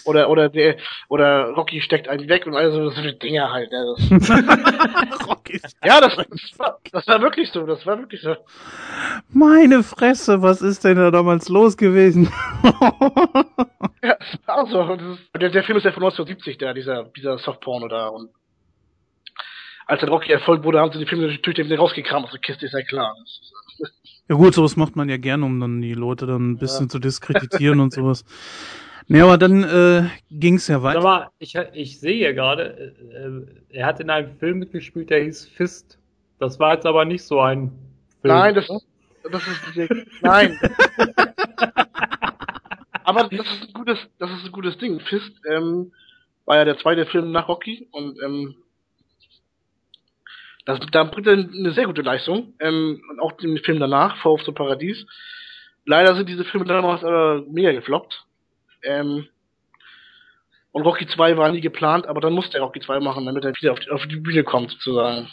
oder, 0.05 0.29
oder 0.29 0.51
der, 0.51 0.77
oder 1.09 1.51
Rocky 1.51 1.81
steckt 1.81 2.09
einen 2.09 2.29
weg 2.29 2.47
und 2.47 2.55
all 2.55 2.71
so, 2.73 2.91
so 2.91 3.11
Dinge 3.11 3.51
halt. 3.51 3.71
Ja, 4.93 5.07
das, 5.07 5.29
Rocky 5.29 5.61
ja 5.85 6.01
das, 6.01 6.17
das, 6.17 6.59
war, 6.59 6.79
das 6.93 7.07
war 7.09 7.23
wirklich 7.23 7.51
so, 7.51 7.65
das 7.65 7.87
war 7.87 7.99
wirklich 7.99 8.21
so. 8.21 8.37
Meine 9.31 9.83
Fresse, 9.83 10.43
was 10.43 10.61
ist 10.61 10.85
denn 10.85 10.97
da 10.97 11.11
damals 11.11 11.49
los 11.49 11.77
gewesen? 11.77 12.31
ja, 14.03 14.17
also, 14.47 14.99
der, 15.41 15.49
der 15.49 15.63
Film 15.65 15.79
ist 15.79 15.85
ja 15.85 15.93
von 15.93 16.03
1970, 16.03 16.59
der, 16.59 16.75
dieser, 16.75 17.05
dieser 17.17 17.39
Softporno 17.39 17.89
da 17.89 18.09
und 18.09 18.31
als 19.91 20.01
der 20.01 20.09
Rocky 20.09 20.33
Erfolg 20.33 20.63
wurde, 20.63 20.79
haben 20.79 20.93
sie 20.93 21.01
die 21.01 21.07
Filme 21.07 21.27
natürlich 21.27 21.67
wieder 21.67 21.79
rausgekramt 21.79 22.27
aus 22.27 22.31
der 22.31 22.41
Kiste, 22.41 22.67
ist 22.67 22.73
ja 22.73 22.83
klar. 22.83 23.17
Ja 24.29 24.37
gut, 24.37 24.55
sowas 24.55 24.77
macht 24.77 24.95
man 24.95 25.09
ja 25.09 25.17
gerne, 25.17 25.45
um 25.45 25.59
dann 25.59 25.83
die 25.83 25.95
Leute 25.95 26.27
dann 26.27 26.53
ein 26.53 26.59
bisschen 26.59 26.87
ja. 26.87 26.91
zu 26.91 26.99
diskreditieren 27.01 27.81
und 27.81 27.93
sowas. 27.93 28.25
Ne, 29.09 29.25
aber 29.25 29.37
dann 29.37 29.65
äh, 29.65 30.05
ging 30.31 30.55
es 30.55 30.69
ja 30.69 30.85
weiter. 30.85 31.01
Aber 31.01 31.33
ich, 31.41 31.57
ich 31.73 31.99
sehe 31.99 32.15
hier 32.15 32.35
gerade, 32.35 32.95
äh, 33.71 33.77
er 33.77 33.87
hat 33.87 33.99
in 33.99 34.09
einem 34.11 34.37
Film 34.39 34.61
mitgespielt, 34.61 35.11
der 35.11 35.25
hieß 35.25 35.47
Fist. 35.57 35.99
Das 36.39 36.61
war 36.61 36.75
jetzt 36.75 36.87
aber 36.87 37.05
nicht 37.05 37.25
so 37.25 37.41
ein 37.41 37.73
Film. 38.23 38.35
Nein, 38.35 38.55
das, 38.55 38.69
das 38.69 39.43
ist 39.49 39.91
nein. 40.21 40.57
aber 43.03 43.25
das 43.25 43.41
ist 43.41 43.67
ein 43.67 43.73
gutes, 43.73 43.99
das 44.21 44.31
ist 44.31 44.45
ein 44.45 44.53
gutes 44.53 44.79
Ding. 44.79 45.01
Fist 45.01 45.33
ähm, 45.51 45.91
war 46.45 46.59
ja 46.59 46.65
der 46.65 46.79
zweite 46.79 47.07
Film 47.07 47.33
nach 47.33 47.49
Rocky 47.49 47.89
und 47.91 48.17
ähm, 48.23 48.55
das, 50.65 50.81
da 50.93 51.05
bringt 51.05 51.27
er 51.27 51.35
eine 51.35 51.73
sehr 51.73 51.87
gute 51.87 52.03
Leistung. 52.03 52.55
Ähm, 52.61 53.03
und 53.11 53.21
auch 53.21 53.33
den 53.33 53.59
Film 53.59 53.81
danach, 53.81 54.17
Vor 54.19 54.33
auf 54.33 54.45
zum 54.45 54.55
Paradies. 54.55 55.07
Leider 55.85 56.15
sind 56.15 56.29
diese 56.29 56.45
Filme 56.45 56.67
damals 56.67 57.03
aber 57.03 57.45
mega 57.51 57.73
gefloppt. 57.73 58.27
Ähm, 58.83 59.27
und 60.73 60.83
Rocky 60.83 61.07
2 61.07 61.37
war 61.37 61.51
nie 61.51 61.61
geplant, 61.61 62.07
aber 62.07 62.21
dann 62.21 62.33
musste 62.33 62.59
er 62.59 62.63
Rocky 62.63 62.81
2 62.81 63.01
machen, 63.01 63.27
damit 63.27 63.45
er 63.45 63.53
wieder 63.53 63.73
auf 63.73 63.81
die, 63.81 63.91
auf 63.91 64.07
die 64.07 64.17
Bühne 64.17 64.45
kommt, 64.45 64.71
sozusagen. 64.71 65.29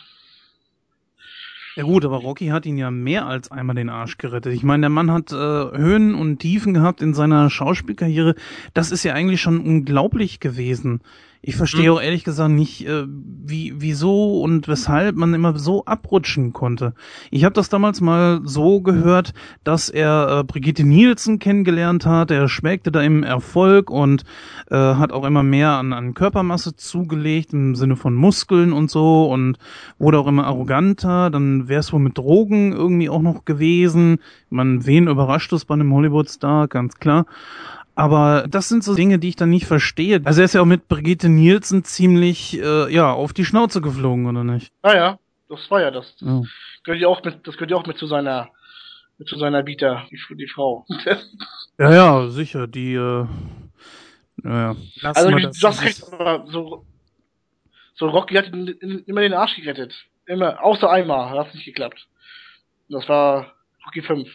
Ja 1.75 1.83
gut, 1.83 2.03
aber 2.05 2.17
Rocky 2.17 2.47
hat 2.47 2.65
ihn 2.65 2.79
ja 2.79 2.89
mehr 2.89 3.27
als 3.27 3.51
einmal 3.51 3.75
den 3.75 3.89
Arsch 3.89 4.17
gerettet. 4.17 4.51
Ich 4.51 4.63
meine, 4.63 4.81
der 4.81 4.89
Mann 4.89 5.11
hat 5.11 5.31
äh, 5.31 5.35
Höhen 5.35 6.15
und 6.15 6.39
Tiefen 6.39 6.73
gehabt 6.73 7.01
in 7.03 7.13
seiner 7.13 7.51
Schauspielkarriere. 7.51 8.33
Das 8.73 8.91
ist 8.91 9.03
ja 9.03 9.13
eigentlich 9.13 9.41
schon 9.41 9.59
unglaublich 9.59 10.39
gewesen. 10.39 11.01
Ich 11.47 11.55
verstehe 11.55 11.93
auch 11.93 12.01
ehrlich 12.01 12.25
gesagt 12.25 12.51
nicht, 12.51 12.85
äh, 12.85 13.05
wie, 13.07 13.75
wieso 13.77 14.41
und 14.41 14.67
weshalb 14.67 15.15
man 15.15 15.33
immer 15.33 15.57
so 15.57 15.85
abrutschen 15.85 16.51
konnte. 16.51 16.93
Ich 17.31 17.45
habe 17.45 17.53
das 17.53 17.69
damals 17.69 18.01
mal 18.01 18.41
so 18.43 18.81
gehört, 18.81 19.33
dass 19.63 19.87
er 19.87 20.39
äh, 20.39 20.43
Brigitte 20.43 20.83
Nielsen 20.83 21.39
kennengelernt 21.39 22.05
hat. 22.05 22.31
Er 22.31 22.49
schwelgte 22.49 22.91
da 22.91 23.01
im 23.01 23.23
Erfolg 23.23 23.89
und 23.89 24.25
äh, 24.69 24.75
hat 24.75 25.13
auch 25.13 25.23
immer 25.23 25.41
mehr 25.41 25.69
an, 25.69 25.93
an 25.93 26.15
Körpermasse 26.15 26.75
zugelegt 26.75 27.53
im 27.53 27.75
Sinne 27.75 27.95
von 27.95 28.13
Muskeln 28.13 28.73
und 28.73 28.91
so 28.91 29.31
und 29.31 29.57
wurde 29.99 30.19
auch 30.19 30.27
immer 30.27 30.47
arroganter. 30.47 31.29
Dann 31.29 31.69
wäre 31.69 31.79
es 31.79 31.93
wohl 31.93 32.01
mit 32.01 32.17
Drogen 32.17 32.73
irgendwie 32.73 33.09
auch 33.09 33.21
noch 33.21 33.45
gewesen. 33.45 34.17
Man, 34.49 34.85
wen 34.85 35.07
überrascht 35.07 35.53
es 35.53 35.63
bei 35.63 35.75
einem 35.75 35.93
Hollywood-Star, 35.93 36.67
ganz 36.67 36.97
klar. 36.97 37.25
Aber 37.97 38.45
das 38.47 38.69
sind 38.69 38.83
so 38.83 38.93
Dinge, 38.93 39.17
die 39.17 39.29
ich 39.29 39.35
dann 39.35 39.49
nicht 39.49 39.65
verstehe. 39.65 40.21
Also 40.23 40.41
er 40.41 40.45
ist 40.45 40.53
ja 40.53 40.61
auch 40.61 40.65
mit 40.65 40.87
Brigitte 40.87 41.29
Nielsen 41.29 41.83
ziemlich 41.83 42.59
äh, 42.61 42.93
ja 42.93 43.11
auf 43.11 43.33
die 43.33 43.43
Schnauze 43.43 43.81
geflogen, 43.81 44.27
oder 44.27 44.43
nicht? 44.43 44.71
Ah 44.83 44.95
ja, 44.95 45.19
das 45.49 45.69
war 45.71 45.81
ja 45.81 45.89
das. 45.89 46.15
Das 46.19 46.27
ja. 46.27 46.41
gehört 46.83 47.01
ja 47.01 47.07
auch 47.07 47.23
mit, 47.23 47.47
das 47.47 47.55
gehört 47.55 47.71
ja 47.71 47.77
auch 47.77 47.87
mit 47.87 47.97
zu 47.97 48.05
seiner 48.05 48.49
mit 49.17 49.27
zu 49.27 49.37
seiner 49.39 49.65
Vita, 49.65 50.05
die, 50.11 50.35
die 50.35 50.47
Frau. 50.47 50.85
ja, 51.79 51.91
ja, 51.91 52.29
sicher, 52.29 52.67
die 52.67 52.93
äh, 52.93 53.25
ja, 54.43 54.75
Also 55.01 55.29
du 55.31 55.67
hast 55.67 55.81
recht, 55.81 56.03
aber 56.13 56.45
so, 56.47 56.85
so 57.95 58.07
Rocky 58.09 58.35
hat 58.35 58.53
ihn 58.53 58.67
immer 59.07 59.21
den 59.21 59.33
Arsch 59.33 59.55
gerettet. 59.55 59.95
Immer, 60.27 60.63
außer 60.63 60.89
einmal, 60.89 61.31
hat 61.31 61.47
es 61.47 61.55
nicht 61.55 61.65
geklappt. 61.65 62.07
Das 62.89 63.07
war 63.09 63.53
Rocky 63.85 64.01
5. 64.01 64.29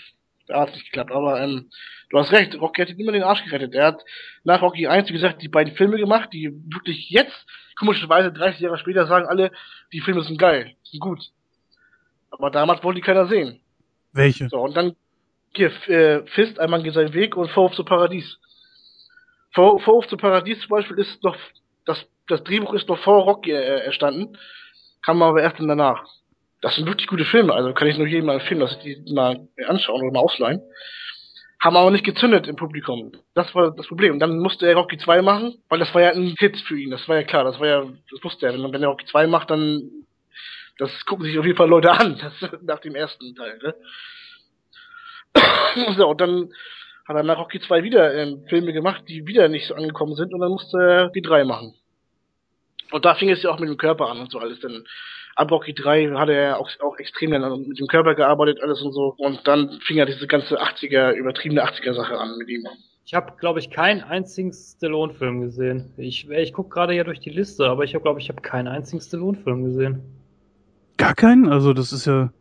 Da 0.47 0.61
hat 0.61 0.71
es 0.71 0.75
nicht 0.75 0.87
geklappt, 0.87 1.13
aber 1.13 1.41
ähm, 1.41 1.71
du 2.11 2.19
hast 2.19 2.33
recht, 2.33 2.61
Rocky 2.61 2.83
hat 2.83 2.91
ihn 2.91 2.99
immer 2.99 3.13
den 3.13 3.23
Arsch 3.23 3.45
gerettet. 3.45 3.75
Er 3.75 3.87
hat 3.87 4.05
nach 4.45 4.63
Rocky 4.63 4.87
1, 4.87 5.09
wie 5.09 5.13
gesagt, 5.13 5.43
die 5.43 5.49
beiden 5.49 5.75
Filme 5.75 5.97
gemacht, 5.97 6.31
die 6.33 6.53
wirklich 6.73 7.11
jetzt, 7.11 7.47
komischerweise 7.79 8.33
30 8.33 8.61
Jahre 8.61 8.79
später, 8.79 9.07
sagen 9.07 9.27
alle, 9.27 9.53
die 9.93 10.01
Filme 10.01 10.23
sind 10.23 10.39
geil, 10.39 10.75
sind 10.85 11.01
gut. 11.01 11.21
Aber 12.31 12.51
damals 12.51 12.83
wollte 12.83 13.01
die 13.01 13.07
keiner 13.07 13.27
sehen. 13.27 13.61
Welche? 14.13 14.49
So, 14.49 14.61
und 14.61 14.77
dann 14.77 14.97
hier, 15.55 15.71
äh, 15.89 16.27
Fist, 16.29 16.59
einmal 16.59 16.83
geht 16.83 16.95
sein 16.95 17.13
Weg 17.13 17.37
und 17.37 17.51
Vorwurf 17.51 17.75
zu 17.75 17.85
Paradies. 17.85 18.39
Vor, 19.55 19.81
Vorwurf 19.81 20.07
zu 20.09 20.17
Paradies 20.17 20.61
zum 20.61 20.71
Beispiel 20.71 20.99
ist 20.99 21.23
noch, 21.23 21.37
das, 21.85 22.05
das 22.27 22.43
Drehbuch 22.45 22.73
ist 22.73 22.89
noch 22.89 22.99
vor 22.99 23.25
Rocky 23.25 23.51
äh, 23.53 23.85
erstanden, 23.85 24.39
kam 25.03 25.23
aber 25.23 25.43
erst 25.43 25.59
dann 25.59 25.69
danach. 25.69 26.05
Das 26.63 26.77
sind 26.77 26.87
wirklich 26.87 27.09
gute 27.09 27.25
Filme, 27.25 27.53
also 27.53 27.75
kann 27.75 27.89
ich 27.89 27.99
nur 27.99 28.07
jedem 28.07 28.27
mal 28.27 28.35
empfehlen, 28.35 28.61
dass 28.61 28.77
ich 28.77 28.79
die 29.05 29.13
mal 29.13 29.49
anschauen 29.67 30.01
oder 30.01 30.13
mal 30.13 30.21
ausleihen. 30.21 30.63
Haben 31.61 31.77
aber 31.77 31.91
nicht 31.91 32.05
gezündet 32.05 32.47
im 32.47 32.57
Publikum. 32.57 33.13
Das 33.35 33.53
war 33.55 33.73
das 33.73 33.87
Problem. 33.89 34.15
Und 34.15 34.21
dann 34.21 34.39
musste 34.39 34.67
er 34.67 34.75
Rocky 34.75 34.97
2 34.97 35.23
machen, 35.23 35.59
weil 35.69 35.81
das 35.81 35.93
war 35.95 36.03
ja 36.03 36.11
ein 36.11 36.35
Hit 36.39 36.59
für 36.61 36.79
ihn. 36.79 36.91
Das 36.91 37.09
war 37.09 37.17
ja 37.17 37.25
klar, 37.25 37.45
das 37.45 37.59
war 37.61 37.67
ja, 37.67 37.85
das 38.11 38.25
wusste 38.25 38.47
er. 38.47 38.53
Wenn, 38.55 38.83
er 38.83 38.89
Rocky 38.89 39.07
2 39.07 39.27
macht, 39.27 39.51
dann, 39.51 39.91
das 40.79 41.05
gucken 41.05 41.25
sich 41.25 41.39
auf 41.39 41.45
jeden 41.45 41.57
Fall 41.57 41.69
Leute 41.69 41.91
an, 41.91 42.19
das, 42.41 42.51
nach 42.63 42.81
dem 42.81 42.95
ersten 42.95 43.35
Teil, 43.35 43.59
ne? 43.63 43.75
so, 45.97 46.09
und 46.09 46.21
dann 46.21 46.53
hat 47.09 47.17
er 47.17 47.23
nach 47.25 47.39
Rocky 47.39 47.61
2 47.61 47.83
wieder 47.83 48.15
ähm, 48.15 48.45
Filme 48.49 48.73
gemacht, 48.73 49.03
die 49.09 49.27
wieder 49.27 49.49
nicht 49.49 49.67
so 49.67 49.75
angekommen 49.75 50.15
sind 50.15 50.33
und 50.33 50.41
dann 50.41 50.51
musste 50.51 50.79
er 50.79 51.11
die 51.11 51.23
3 51.23 51.45
machen. 51.45 51.75
Und 52.93 53.05
da 53.05 53.15
fing 53.15 53.31
es 53.31 53.43
ja 53.43 53.51
auch 53.51 53.59
mit 53.59 53.69
dem 53.69 53.79
Körper 53.79 54.09
an 54.09 54.21
und 54.21 54.31
so 54.31 54.39
alles. 54.39 54.61
Denn 54.61 54.85
ab 55.37 55.51
Rocky 55.51 55.75
3 55.75 56.11
hat 56.13 56.29
er 56.29 56.59
auch, 56.59 56.71
auch 56.81 56.99
extrem 56.99 57.31
dann 57.31 57.69
mit 57.69 57.79
dem 57.79 57.87
Körper 57.87 58.15
gearbeitet, 58.15 58.59
alles 58.63 58.83
und 58.83 58.93
so. 58.93 59.15
Und 59.19 59.47
dann 59.47 59.81
fing 59.81 59.99
er 59.99 60.07
diese 60.07 60.27
ganze 60.27 60.61
80er, 60.61 61.13
übertriebene 61.13 61.65
80er-Sache 61.65 62.19
an 62.19 62.39
mit 62.39 62.49
ihm. 62.49 62.67
Ich 63.05 63.15
habe, 63.15 63.33
glaube 63.39 63.59
ich, 63.59 63.71
keinen 63.71 64.03
einzigen 64.03 64.53
Stallone-Film 64.53 65.41
gesehen. 65.41 65.93
Ich, 65.97 66.29
ich 66.31 66.53
gucke 66.53 66.71
gerade 66.71 66.95
ja 66.95 67.05
durch 67.05 67.21
die 67.21 67.31
Liste, 67.31 67.67
aber 67.67 67.85
ich 67.85 67.95
habe, 67.95 68.03
glaube 68.03 68.21
ich, 68.21 68.29
habe 68.29 68.41
keinen 68.41 68.69
einzigen 68.69 69.01
Stallone-Film 69.01 69.65
gesehen. 69.65 70.03
Gar 70.99 71.15
keinen? 71.15 71.49
Also 71.49 71.73
das 71.73 71.93
ist 71.93 72.07
ja. 72.07 72.33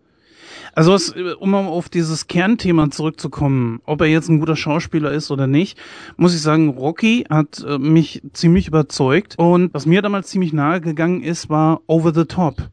Also 0.73 0.93
was, 0.93 1.13
um 1.39 1.53
auf 1.55 1.89
dieses 1.89 2.27
Kernthema 2.27 2.91
zurückzukommen, 2.91 3.81
ob 3.85 4.01
er 4.01 4.07
jetzt 4.07 4.29
ein 4.29 4.39
guter 4.39 4.55
Schauspieler 4.55 5.11
ist 5.11 5.31
oder 5.31 5.47
nicht, 5.47 5.77
muss 6.15 6.35
ich 6.35 6.41
sagen, 6.41 6.69
Rocky 6.69 7.25
hat 7.29 7.63
äh, 7.67 7.77
mich 7.77 8.21
ziemlich 8.33 8.67
überzeugt. 8.67 9.35
Und 9.37 9.73
was 9.73 9.85
mir 9.85 10.01
damals 10.01 10.27
ziemlich 10.27 10.53
nahe 10.53 10.79
gegangen 10.79 11.23
ist, 11.23 11.49
war 11.49 11.81
Over 11.87 12.13
the 12.13 12.25
Top 12.25 12.69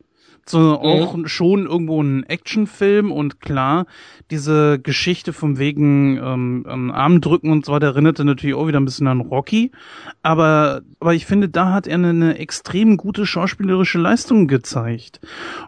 so 0.49 0.79
auch 0.79 1.17
mhm. 1.17 1.29
schon 1.29 1.67
irgendwo 1.67 2.03
ein 2.03 2.25
Actionfilm 2.25 3.13
und 3.13 3.41
klar, 3.41 3.87
diese 4.31 4.79
Geschichte 4.79 5.33
vom 5.33 5.59
wegen 5.59 6.19
ähm, 6.19 6.67
ähm, 6.69 6.91
Armdrücken 6.91 7.51
und 7.51 7.65
so 7.65 7.73
weiter 7.73 7.87
erinnerte 7.87 8.25
natürlich 8.25 8.57
auch 8.57 8.67
wieder 8.67 8.81
ein 8.81 8.85
bisschen 8.85 9.07
an 9.07 9.21
Rocky, 9.21 9.73
aber 10.23 10.83
aber 11.01 11.15
ich 11.15 11.27
finde, 11.27 11.49
da 11.49 11.73
hat 11.73 11.87
er 11.87 11.95
eine, 11.95 12.11
eine 12.11 12.39
extrem 12.39 12.97
gute 12.97 13.27
schauspielerische 13.27 13.99
Leistung 13.99 14.49
gezeigt 14.49 15.21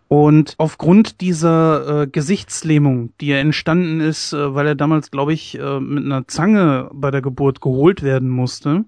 und 0.09 0.55
aufgrund 0.59 1.21
dieser 1.21 2.03
äh, 2.03 2.07
Gesichtslähmung, 2.07 3.13
die 3.21 3.29
ja 3.29 3.37
entstanden 3.37 4.01
ist, 4.01 4.33
äh, 4.33 4.55
weil 4.55 4.67
er 4.67 4.75
damals, 4.75 5.11
glaube 5.11 5.33
ich, 5.33 5.59
äh, 5.59 5.81
mit 5.81 6.05
einer 6.05 6.27
Zange 6.27 6.91
bei 6.93 7.11
der 7.11 7.23
Geburt 7.23 7.61
geholt 7.61 8.03
werden 8.03 8.29
musste, 8.29 8.85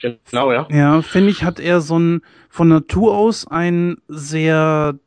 Genau, 0.00 0.52
ja. 0.52 0.66
Ja, 0.70 1.02
finde 1.02 1.30
ich, 1.30 1.44
hat 1.44 1.60
er 1.60 1.80
so 1.80 1.98
ein 1.98 2.22
von 2.48 2.68
Natur 2.68 3.16
aus 3.16 3.46
ein 3.46 3.98
sehr 4.08 4.98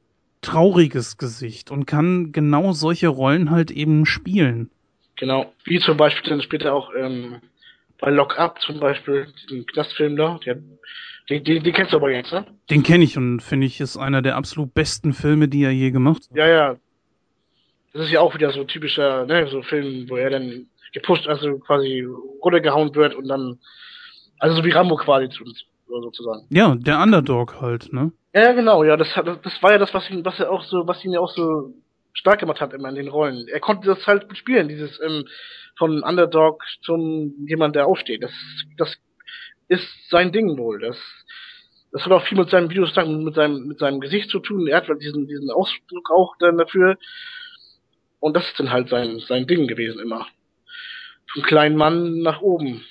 trauriges 0.41 1.17
Gesicht 1.17 1.71
und 1.71 1.85
kann 1.85 2.31
genau 2.31 2.73
solche 2.73 3.07
Rollen 3.07 3.49
halt 3.49 3.71
eben 3.71 4.05
spielen. 4.05 4.69
Genau, 5.15 5.53
wie 5.63 5.79
zum 5.79 5.97
Beispiel 5.97 6.29
dann 6.29 6.41
später 6.41 6.73
auch 6.73 6.91
ähm, 6.95 7.37
bei 7.99 8.09
Lock 8.09 8.37
Up 8.37 8.59
zum 8.61 8.79
Beispiel, 8.79 9.27
den 9.49 9.65
Knastfilm 9.65 10.15
da, 10.15 10.39
den, 10.45 10.77
den, 11.29 11.43
den, 11.43 11.63
den 11.63 11.73
kennst 11.73 11.93
du 11.93 11.97
aber 11.97 12.11
jetzt, 12.11 12.31
ne? 12.31 12.45
Den 12.69 12.83
kenne 12.83 13.03
ich 13.03 13.17
und 13.17 13.41
finde 13.41 13.67
ich 13.67 13.79
ist 13.79 13.97
einer 13.97 14.21
der 14.21 14.35
absolut 14.35 14.73
besten 14.73 15.13
Filme, 15.13 15.47
die 15.47 15.63
er 15.63 15.71
je 15.71 15.91
gemacht 15.91 16.23
hat. 16.29 16.37
Ja, 16.37 16.47
ja. 16.47 16.75
Das 17.93 18.05
ist 18.05 18.11
ja 18.11 18.21
auch 18.21 18.33
wieder 18.33 18.51
so 18.51 18.63
typischer, 18.63 19.25
ne, 19.25 19.47
so 19.47 19.61
Film, 19.61 20.09
wo 20.09 20.17
er 20.17 20.31
dann 20.31 20.67
gepusht, 20.93 21.27
also 21.27 21.59
quasi 21.59 22.05
runtergehauen 22.41 22.93
wird 22.95 23.15
und 23.15 23.27
dann 23.27 23.59
also 24.43 24.57
so 24.57 24.65
wie 24.65 24.71
Rambo 24.71 24.97
quasi 24.97 25.29
sozusagen. 25.87 26.45
Ja, 26.49 26.75
der 26.75 26.99
Underdog 26.99 27.61
halt, 27.61 27.93
ne? 27.93 28.11
Ja, 28.33 28.51
genau, 28.51 28.83
ja, 28.83 28.97
das 28.97 29.15
hat, 29.15 29.25
das 29.25 29.63
war 29.63 29.71
ja 29.71 29.77
das, 29.77 29.93
was 29.93 30.09
ihn, 30.09 30.25
was 30.25 30.37
er 30.37 30.51
auch 30.51 30.65
so, 30.65 30.85
was 30.85 31.01
ihn 31.05 31.13
ja 31.13 31.21
auch 31.21 31.31
so 31.31 31.73
stark 32.11 32.41
gemacht 32.41 32.59
hat 32.59 32.73
immer 32.73 32.89
in 32.89 32.95
den 32.95 33.07
Rollen. 33.07 33.47
Er 33.47 33.61
konnte 33.61 33.87
das 33.87 34.05
halt 34.05 34.25
spielen, 34.35 34.67
dieses 34.67 34.99
ähm, 34.99 35.25
von 35.77 36.03
Underdog 36.03 36.61
zum 36.81 37.45
jemand, 37.47 37.77
der 37.77 37.87
aufsteht. 37.87 38.21
Das, 38.21 38.33
das 38.77 38.93
ist 39.69 39.87
sein 40.09 40.33
Ding 40.33 40.57
wohl. 40.57 40.77
Das, 40.81 40.97
das 41.93 42.03
hat 42.05 42.11
auch 42.11 42.25
viel 42.25 42.37
mit 42.37 42.49
seinem 42.49 42.69
Videos 42.69 42.93
mit 42.97 43.35
seinem, 43.35 43.67
mit 43.67 43.79
seinem 43.79 44.01
Gesicht 44.01 44.29
zu 44.29 44.39
tun. 44.39 44.67
Er 44.67 44.75
hat 44.75 44.89
halt 44.89 45.01
diesen, 45.01 45.25
diesen 45.25 45.51
Ausdruck 45.51 46.11
auch 46.11 46.35
dann 46.39 46.57
dafür. 46.57 46.97
Und 48.19 48.35
das 48.35 48.45
ist 48.45 48.59
dann 48.59 48.71
halt 48.71 48.89
sein, 48.89 49.19
sein 49.19 49.47
Ding 49.47 49.67
gewesen 49.67 50.01
immer. 50.01 50.27
Vom 51.31 51.43
kleinen 51.43 51.77
Mann 51.77 52.19
nach 52.19 52.41
oben. 52.41 52.83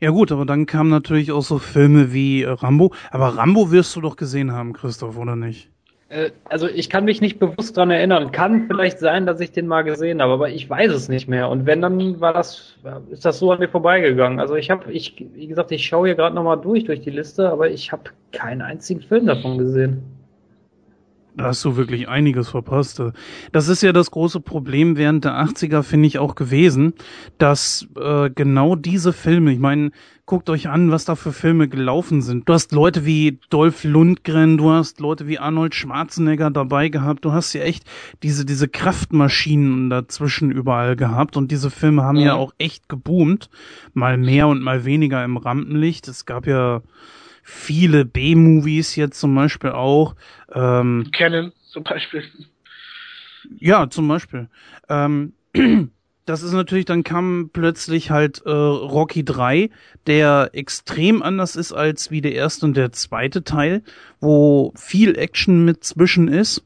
Ja 0.00 0.10
gut, 0.10 0.32
aber 0.32 0.44
dann 0.44 0.66
kamen 0.66 0.90
natürlich 0.90 1.32
auch 1.32 1.42
so 1.42 1.58
Filme 1.58 2.12
wie 2.12 2.42
äh, 2.42 2.50
Rambo. 2.50 2.92
Aber 3.10 3.36
Rambo 3.36 3.70
wirst 3.70 3.94
du 3.96 4.00
doch 4.00 4.16
gesehen 4.16 4.52
haben, 4.52 4.72
Christoph, 4.72 5.18
oder 5.18 5.36
nicht? 5.36 5.70
Äh, 6.08 6.30
also 6.44 6.68
ich 6.68 6.90
kann 6.90 7.04
mich 7.04 7.20
nicht 7.20 7.38
bewusst 7.38 7.76
dran 7.76 7.90
erinnern. 7.90 8.32
Kann 8.32 8.66
vielleicht 8.68 8.98
sein, 8.98 9.26
dass 9.26 9.40
ich 9.40 9.52
den 9.52 9.66
mal 9.66 9.82
gesehen 9.82 10.22
habe, 10.22 10.32
aber 10.34 10.50
ich 10.50 10.68
weiß 10.68 10.92
es 10.92 11.08
nicht 11.08 11.28
mehr. 11.28 11.48
Und 11.48 11.66
wenn, 11.66 11.82
dann 11.82 12.20
war 12.20 12.32
das, 12.32 12.76
ist 13.10 13.24
das 13.24 13.38
so 13.38 13.50
an 13.52 13.58
mir 13.58 13.68
vorbeigegangen. 13.68 14.40
Also 14.40 14.54
ich 14.54 14.70
habe, 14.70 14.92
ich, 14.92 15.16
wie 15.34 15.46
gesagt, 15.46 15.72
ich 15.72 15.84
schaue 15.84 16.08
hier 16.08 16.16
gerade 16.16 16.34
nochmal 16.34 16.60
durch, 16.60 16.84
durch 16.84 17.00
die 17.00 17.10
Liste, 17.10 17.50
aber 17.50 17.70
ich 17.70 17.92
habe 17.92 18.04
keinen 18.32 18.62
einzigen 18.62 19.00
Film 19.00 19.26
davon 19.26 19.58
gesehen. 19.58 20.02
Da 21.36 21.46
hast 21.46 21.64
du 21.64 21.76
wirklich 21.76 22.08
einiges 22.08 22.48
verpasst. 22.48 23.02
Das 23.50 23.68
ist 23.68 23.82
ja 23.82 23.92
das 23.92 24.12
große 24.12 24.40
Problem 24.40 24.96
während 24.96 25.24
der 25.24 25.32
80er, 25.32 25.82
finde 25.82 26.06
ich, 26.06 26.18
auch 26.18 26.36
gewesen, 26.36 26.94
dass 27.38 27.88
äh, 28.00 28.30
genau 28.30 28.76
diese 28.76 29.12
Filme, 29.12 29.52
ich 29.52 29.58
meine, 29.58 29.90
guckt 30.26 30.48
euch 30.48 30.68
an, 30.68 30.90
was 30.90 31.04
da 31.04 31.16
für 31.16 31.32
Filme 31.32 31.68
gelaufen 31.68 32.22
sind. 32.22 32.48
Du 32.48 32.54
hast 32.54 32.72
Leute 32.72 33.04
wie 33.04 33.40
Dolph 33.50 33.84
Lundgren, 33.84 34.56
du 34.56 34.70
hast 34.70 35.00
Leute 35.00 35.26
wie 35.26 35.38
Arnold 35.38 35.74
Schwarzenegger 35.74 36.50
dabei 36.50 36.88
gehabt, 36.88 37.24
du 37.24 37.32
hast 37.32 37.52
ja 37.52 37.62
echt 37.62 37.84
diese, 38.22 38.46
diese 38.46 38.68
Kraftmaschinen 38.68 39.90
dazwischen 39.90 40.50
überall 40.50 40.96
gehabt 40.96 41.36
und 41.36 41.50
diese 41.50 41.70
Filme 41.70 42.04
haben 42.04 42.16
ja, 42.16 42.26
ja 42.26 42.34
auch 42.34 42.54
echt 42.58 42.88
geboomt. 42.88 43.50
Mal 43.92 44.16
mehr 44.16 44.48
und 44.48 44.62
mal 44.62 44.84
weniger 44.84 45.24
im 45.24 45.36
Rampenlicht. 45.36 46.08
Es 46.08 46.24
gab 46.24 46.46
ja 46.46 46.80
viele 47.44 48.04
B-Movies 48.04 48.96
jetzt 48.96 49.20
zum 49.20 49.34
Beispiel 49.34 49.70
auch. 49.70 50.16
Ähm, 50.52 51.10
Canon 51.12 51.52
zum 51.68 51.84
Beispiel. 51.84 52.24
Ja, 53.58 53.88
zum 53.90 54.08
Beispiel. 54.08 54.48
Ähm, 54.88 55.34
das 56.24 56.42
ist 56.42 56.52
natürlich, 56.52 56.86
dann 56.86 57.04
kam 57.04 57.50
plötzlich 57.52 58.10
halt 58.10 58.42
äh, 58.46 58.50
Rocky 58.50 59.24
3, 59.24 59.70
der 60.06 60.50
extrem 60.52 61.22
anders 61.22 61.54
ist 61.54 61.72
als 61.72 62.10
wie 62.10 62.22
der 62.22 62.32
erste 62.32 62.66
und 62.66 62.76
der 62.76 62.92
zweite 62.92 63.44
Teil, 63.44 63.82
wo 64.20 64.72
viel 64.74 65.16
Action 65.16 65.64
mit 65.64 65.84
zwischen 65.84 66.28
ist. 66.28 66.64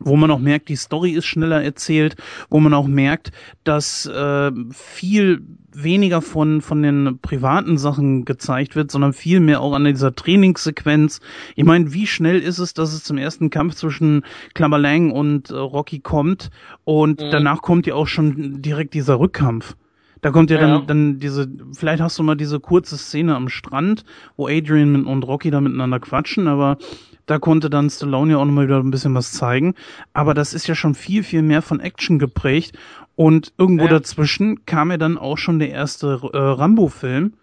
Wo 0.00 0.16
man 0.16 0.30
auch 0.30 0.38
merkt, 0.38 0.68
die 0.68 0.76
Story 0.76 1.12
ist 1.12 1.26
schneller 1.26 1.62
erzählt, 1.62 2.16
wo 2.50 2.60
man 2.60 2.74
auch 2.74 2.86
merkt, 2.86 3.32
dass 3.64 4.06
äh, 4.06 4.50
viel 4.70 5.42
weniger 5.72 6.22
von 6.22 6.60
von 6.60 6.82
den 6.82 7.18
privaten 7.20 7.78
Sachen 7.78 8.24
gezeigt 8.24 8.74
wird, 8.74 8.90
sondern 8.90 9.12
viel 9.12 9.40
mehr 9.40 9.60
auch 9.60 9.74
an 9.74 9.84
dieser 9.84 10.14
Trainingssequenz. 10.14 11.20
Ich 11.56 11.64
meine, 11.64 11.92
wie 11.92 12.06
schnell 12.06 12.40
ist 12.40 12.58
es, 12.58 12.74
dass 12.74 12.92
es 12.92 13.04
zum 13.04 13.18
ersten 13.18 13.50
Kampf 13.50 13.74
zwischen 13.74 14.24
Klammerlang 14.54 15.10
und 15.10 15.50
äh, 15.50 15.54
Rocky 15.54 16.00
kommt 16.00 16.50
und 16.84 17.20
mhm. 17.20 17.30
danach 17.30 17.62
kommt 17.62 17.86
ja 17.86 17.94
auch 17.94 18.06
schon 18.06 18.62
direkt 18.62 18.94
dieser 18.94 19.18
Rückkampf. 19.20 19.76
Da 20.20 20.30
kommt 20.30 20.50
ja, 20.50 20.60
ja, 20.60 20.66
dann, 20.66 20.86
dann 20.86 21.18
diese, 21.18 21.48
vielleicht 21.72 22.02
hast 22.02 22.18
du 22.18 22.22
mal 22.22 22.36
diese 22.36 22.60
kurze 22.60 22.96
Szene 22.96 23.36
am 23.36 23.48
Strand, 23.48 24.04
wo 24.36 24.48
Adrian 24.48 25.04
und 25.06 25.22
Rocky 25.22 25.50
da 25.50 25.60
miteinander 25.60 26.00
quatschen, 26.00 26.48
aber 26.48 26.78
da 27.26 27.38
konnte 27.38 27.68
dann 27.70 27.90
Stallone 27.90 28.32
ja 28.32 28.38
auch 28.38 28.44
nochmal 28.44 28.66
wieder 28.66 28.78
ein 28.78 28.90
bisschen 28.90 29.14
was 29.14 29.32
zeigen. 29.32 29.74
Aber 30.14 30.34
das 30.34 30.54
ist 30.54 30.66
ja 30.66 30.74
schon 30.74 30.94
viel, 30.94 31.22
viel 31.22 31.42
mehr 31.42 31.62
von 31.62 31.78
Action 31.78 32.18
geprägt. 32.18 32.76
Und 33.16 33.52
irgendwo 33.58 33.84
ja. 33.84 33.90
dazwischen 33.90 34.64
kam 34.64 34.90
ja 34.90 34.96
dann 34.96 35.18
auch 35.18 35.36
schon 35.36 35.58
der 35.58 35.70
erste 35.70 36.20
äh, 36.32 36.38
Rambo-Film. 36.38 37.34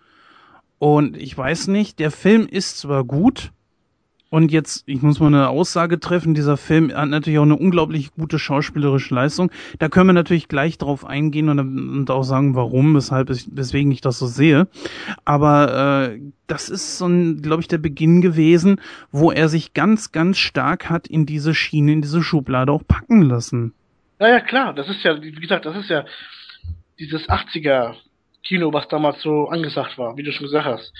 Und 0.79 1.15
ich 1.17 1.37
weiß 1.37 1.67
nicht, 1.67 1.99
der 1.99 2.11
Film 2.11 2.47
ist 2.47 2.79
zwar 2.79 3.03
gut, 3.03 3.51
und 4.35 4.51
jetzt, 4.51 4.83
ich 4.85 5.01
muss 5.01 5.21
mal 5.21 5.27
eine 5.27 5.47
Aussage 5.47 5.97
treffen, 5.97 6.33
dieser 6.33 6.57
Film 6.57 6.93
hat 6.93 7.07
natürlich 7.07 7.39
auch 7.39 7.43
eine 7.43 7.55
unglaublich 7.55 8.11
gute 8.15 8.37
schauspielerische 8.37 9.15
Leistung. 9.15 9.49
Da 9.79 9.87
können 9.87 10.07
wir 10.07 10.13
natürlich 10.13 10.49
gleich 10.49 10.77
drauf 10.77 11.05
eingehen 11.05 11.47
und, 11.47 11.59
und 11.59 12.11
auch 12.11 12.23
sagen, 12.23 12.53
warum, 12.53 12.95
weshalb, 12.95 13.29
ich, 13.29 13.47
weswegen 13.49 13.93
ich 13.93 14.01
das 14.01 14.19
so 14.19 14.25
sehe. 14.25 14.67
Aber 15.23 16.09
äh, 16.11 16.19
das 16.47 16.67
ist 16.67 16.97
so 16.97 17.07
ein, 17.07 17.43
glaube 17.43 17.61
ich, 17.61 17.69
der 17.69 17.77
Beginn 17.77 18.19
gewesen, 18.19 18.81
wo 19.09 19.31
er 19.31 19.47
sich 19.47 19.73
ganz, 19.73 20.11
ganz 20.11 20.37
stark 20.37 20.89
hat 20.89 21.07
in 21.07 21.25
diese 21.25 21.53
Schiene, 21.53 21.93
in 21.93 22.01
diese 22.01 22.21
Schublade 22.21 22.73
auch 22.73 22.83
packen 22.85 23.21
lassen. 23.21 23.73
Ja, 24.19 24.27
ja, 24.27 24.41
klar. 24.41 24.73
Das 24.73 24.89
ist 24.89 25.01
ja, 25.05 25.21
wie 25.21 25.31
gesagt, 25.31 25.65
das 25.65 25.77
ist 25.77 25.89
ja 25.89 26.03
dieses 26.99 27.29
80er 27.29 27.93
Kino, 28.43 28.73
was 28.73 28.89
damals 28.89 29.21
so 29.21 29.47
angesagt 29.47 29.97
war, 29.97 30.17
wie 30.17 30.23
du 30.23 30.33
schon 30.33 30.47
gesagt 30.47 30.65
hast 30.65 30.91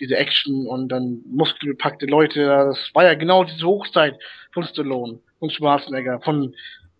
diese 0.00 0.16
Action 0.16 0.66
und 0.66 0.88
dann 0.88 1.22
muskelbepackte 1.26 2.06
Leute. 2.06 2.46
Das 2.46 2.90
war 2.94 3.04
ja 3.04 3.14
genau 3.14 3.44
diese 3.44 3.66
Hochzeit 3.66 4.18
von 4.52 4.64
Stallone, 4.64 5.20
von 5.38 5.50
Schwarzenegger, 5.50 6.20
von 6.20 6.54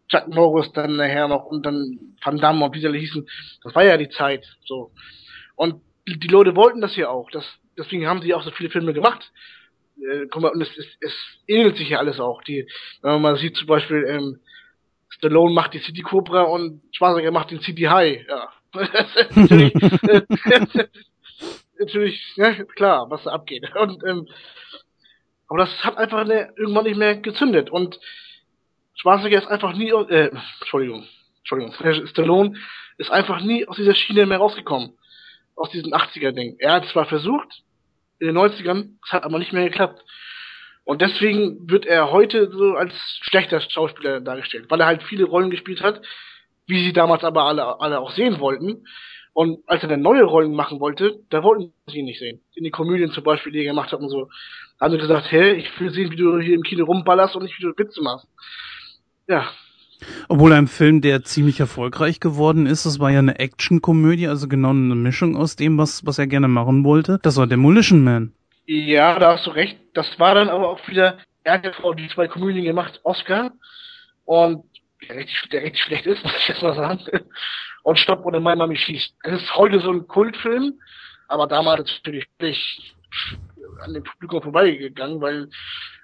Chuck 0.08 0.28
Norris 0.28 0.72
dann 0.72 0.96
nachher 0.96 1.28
noch 1.28 1.46
und 1.46 1.64
dann 1.66 1.98
Van 2.22 2.38
Damme 2.38 2.64
und 2.64 2.74
wie 2.74 2.80
sie 2.80 2.86
alle 2.86 2.98
hießen. 2.98 3.28
Das 3.62 3.74
war 3.74 3.84
ja 3.84 3.96
die 3.96 4.08
Zeit, 4.08 4.46
so. 4.64 4.92
Und 5.54 5.82
die 6.06 6.28
Leute 6.28 6.56
wollten 6.56 6.80
das 6.80 6.96
ja 6.96 7.08
auch. 7.10 7.30
Das, 7.30 7.44
deswegen 7.76 8.06
haben 8.06 8.22
sie 8.22 8.32
auch 8.34 8.42
so 8.42 8.50
viele 8.50 8.70
Filme 8.70 8.94
gemacht. 8.94 9.30
Äh, 10.00 10.26
und 10.34 10.62
es, 10.62 10.70
es, 10.76 10.86
es 11.00 11.12
ähnelt 11.46 11.76
sich 11.76 11.90
ja 11.90 11.98
alles 11.98 12.20
auch. 12.20 12.42
Die, 12.42 12.66
wenn 13.02 13.12
man 13.12 13.22
mal 13.22 13.36
sieht 13.36 13.56
zum 13.56 13.66
Beispiel, 13.66 14.04
ähm, 14.08 14.40
Stallone 15.10 15.52
macht 15.52 15.74
die 15.74 15.80
City 15.80 16.02
Cobra 16.02 16.42
und 16.42 16.82
Schwarzenegger 16.92 17.30
macht 17.30 17.50
den 17.50 17.60
City 17.60 17.82
High. 17.82 18.26
Ja. 18.28 18.52
natürlich, 19.34 19.72
ja, 22.36 22.64
klar, 22.64 23.10
was 23.10 23.24
da 23.24 23.32
abgeht. 23.32 23.74
Und, 23.74 24.02
ähm, 24.05 24.26
aber 25.48 25.60
das 25.60 25.84
hat 25.84 25.96
einfach 25.96 26.24
ne, 26.24 26.52
irgendwann 26.56 26.84
nicht 26.84 26.98
mehr 26.98 27.16
gezündet. 27.16 27.70
Und 27.70 27.98
Schwarzenegger 28.94 29.38
ist 29.38 29.48
einfach 29.48 29.74
nie, 29.74 29.90
äh, 29.90 30.30
Entschuldigung, 30.60 31.06
Entschuldigung, 31.38 32.06
Stallone 32.06 32.59
ist 32.98 33.10
einfach 33.10 33.40
nie 33.40 33.66
aus 33.66 33.76
dieser 33.76 33.94
Schiene 33.94 34.26
mehr 34.26 34.38
rausgekommen. 34.38 34.98
Aus 35.55 35.70
diesem 35.70 35.92
80er-Ding. 35.92 36.56
Er 36.59 36.72
hat 36.72 36.86
zwar 36.86 37.06
versucht, 37.06 37.62
in 38.18 38.28
den 38.28 38.38
90ern, 38.38 38.96
es 39.05 39.12
hat 39.12 39.24
aber 39.24 39.38
nicht 39.38 39.52
mehr 39.52 39.64
geklappt. 39.64 40.05
Und 40.84 41.02
deswegen 41.02 41.68
wird 41.68 41.86
er 41.86 42.10
heute 42.10 42.50
so 42.50 42.74
als 42.74 42.94
schlechter 43.22 43.60
Schauspieler 43.60 44.20
dargestellt, 44.20 44.66
weil 44.68 44.80
er 44.80 44.86
halt 44.86 45.02
viele 45.02 45.24
Rollen 45.24 45.50
gespielt 45.50 45.82
hat, 45.82 46.00
wie 46.66 46.82
sie 46.82 46.92
damals 46.92 47.24
aber 47.24 47.44
alle, 47.44 47.80
alle 47.80 48.00
auch 48.00 48.12
sehen 48.12 48.40
wollten. 48.40 48.86
Und 49.39 49.60
als 49.69 49.85
er 49.85 49.89
dann 49.89 50.02
neue 50.02 50.24
Rollen 50.24 50.52
machen 50.52 50.81
wollte, 50.81 51.20
da 51.31 51.44
wollten 51.44 51.73
sie 51.86 51.98
ihn 51.98 52.06
nicht 52.06 52.19
sehen. 52.19 52.40
In 52.56 52.65
die 52.65 52.73
Komödien 52.73 53.12
zum 53.12 53.23
Beispiel, 53.23 53.52
die 53.52 53.60
er 53.60 53.66
gemacht 53.66 53.93
hat 53.93 54.01
und 54.01 54.09
so. 54.09 54.28
Haben 54.81 54.90
sie 54.90 54.98
gesagt, 54.98 55.31
hey, 55.31 55.52
ich 55.52 55.69
will 55.78 55.93
sehen, 55.93 56.10
wie 56.10 56.16
du 56.16 56.40
hier 56.40 56.56
im 56.56 56.65
Kino 56.65 56.85
rumballerst 56.85 57.36
und 57.36 57.44
nicht, 57.44 57.56
wie 57.56 57.62
du 57.62 57.73
Witze 57.77 58.02
machst. 58.02 58.27
Ja. 59.28 59.48
Obwohl 60.28 60.52
ein 60.52 60.66
Film, 60.66 61.02
der 61.02 61.23
ziemlich 61.23 61.60
erfolgreich 61.60 62.19
geworden 62.19 62.66
ist, 62.66 62.85
das 62.85 62.98
war 62.98 63.12
ja 63.12 63.20
eine 63.20 63.39
Action-Komödie, 63.39 64.27
also 64.27 64.48
genau 64.48 64.70
eine 64.70 64.97
Mischung 64.97 65.36
aus 65.36 65.55
dem, 65.55 65.78
was, 65.78 66.05
was 66.05 66.19
er 66.19 66.27
gerne 66.27 66.48
machen 66.48 66.82
wollte. 66.82 67.20
Das 67.23 67.36
war 67.36 67.47
Demolition 67.47 68.02
Man. 68.02 68.32
Ja, 68.66 69.20
da 69.20 69.35
hast 69.35 69.47
du 69.47 69.51
recht. 69.51 69.78
Das 69.94 70.19
war 70.19 70.35
dann 70.35 70.48
aber 70.48 70.69
auch 70.69 70.89
wieder, 70.89 71.19
er 71.44 71.52
hat 71.52 71.65
ja 71.65 71.70
die 71.93 72.09
zwei 72.09 72.27
Komödien 72.27 72.65
gemacht, 72.65 72.98
Oscar. 73.05 73.52
Und 74.24 74.65
der 75.09 75.15
richtig, 75.15 75.48
der 75.52 75.62
richtig 75.62 75.85
schlecht 75.85 76.06
ist, 76.06 76.24
muss 76.24 76.35
ich 76.40 76.48
jetzt 76.48 76.60
mal 76.60 76.74
sagen 76.74 76.98
und 77.82 77.98
Stopp 77.98 78.24
ohne 78.24 78.40
mein 78.40 78.59
Mami 78.59 78.76
schießt. 78.76 79.14
Es 79.22 79.42
ist 79.42 79.55
heute 79.55 79.80
so 79.80 79.90
ein 79.90 80.06
Kultfilm, 80.06 80.74
aber 81.28 81.46
damals 81.46 81.90
natürlich 82.05 82.26
an 83.80 83.94
dem 83.94 84.02
Publikum 84.02 84.42
vorbeigegangen, 84.42 85.20
weil, 85.20 85.48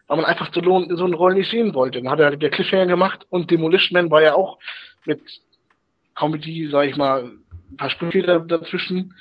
weil 0.06 0.16
man 0.16 0.26
einfach 0.26 0.50
so, 0.52 0.60
so 0.62 1.04
eine 1.04 1.16
Rolle 1.16 1.36
nicht 1.36 1.50
sehen 1.50 1.74
wollte. 1.74 2.00
Dann 2.00 2.10
hat 2.10 2.20
er 2.20 2.36
der 2.36 2.50
Cliffhanger 2.50 2.86
gemacht 2.86 3.26
und 3.30 3.50
Demolition 3.50 4.00
Man 4.00 4.10
war 4.10 4.22
ja 4.22 4.34
auch 4.34 4.58
mit 5.04 5.20
Comedy, 6.14 6.68
sag 6.70 6.88
ich 6.88 6.96
mal, 6.96 7.24
ein 7.70 7.76
paar 7.76 7.90
Sprüche 7.90 8.22
dazwischen. 8.22 9.14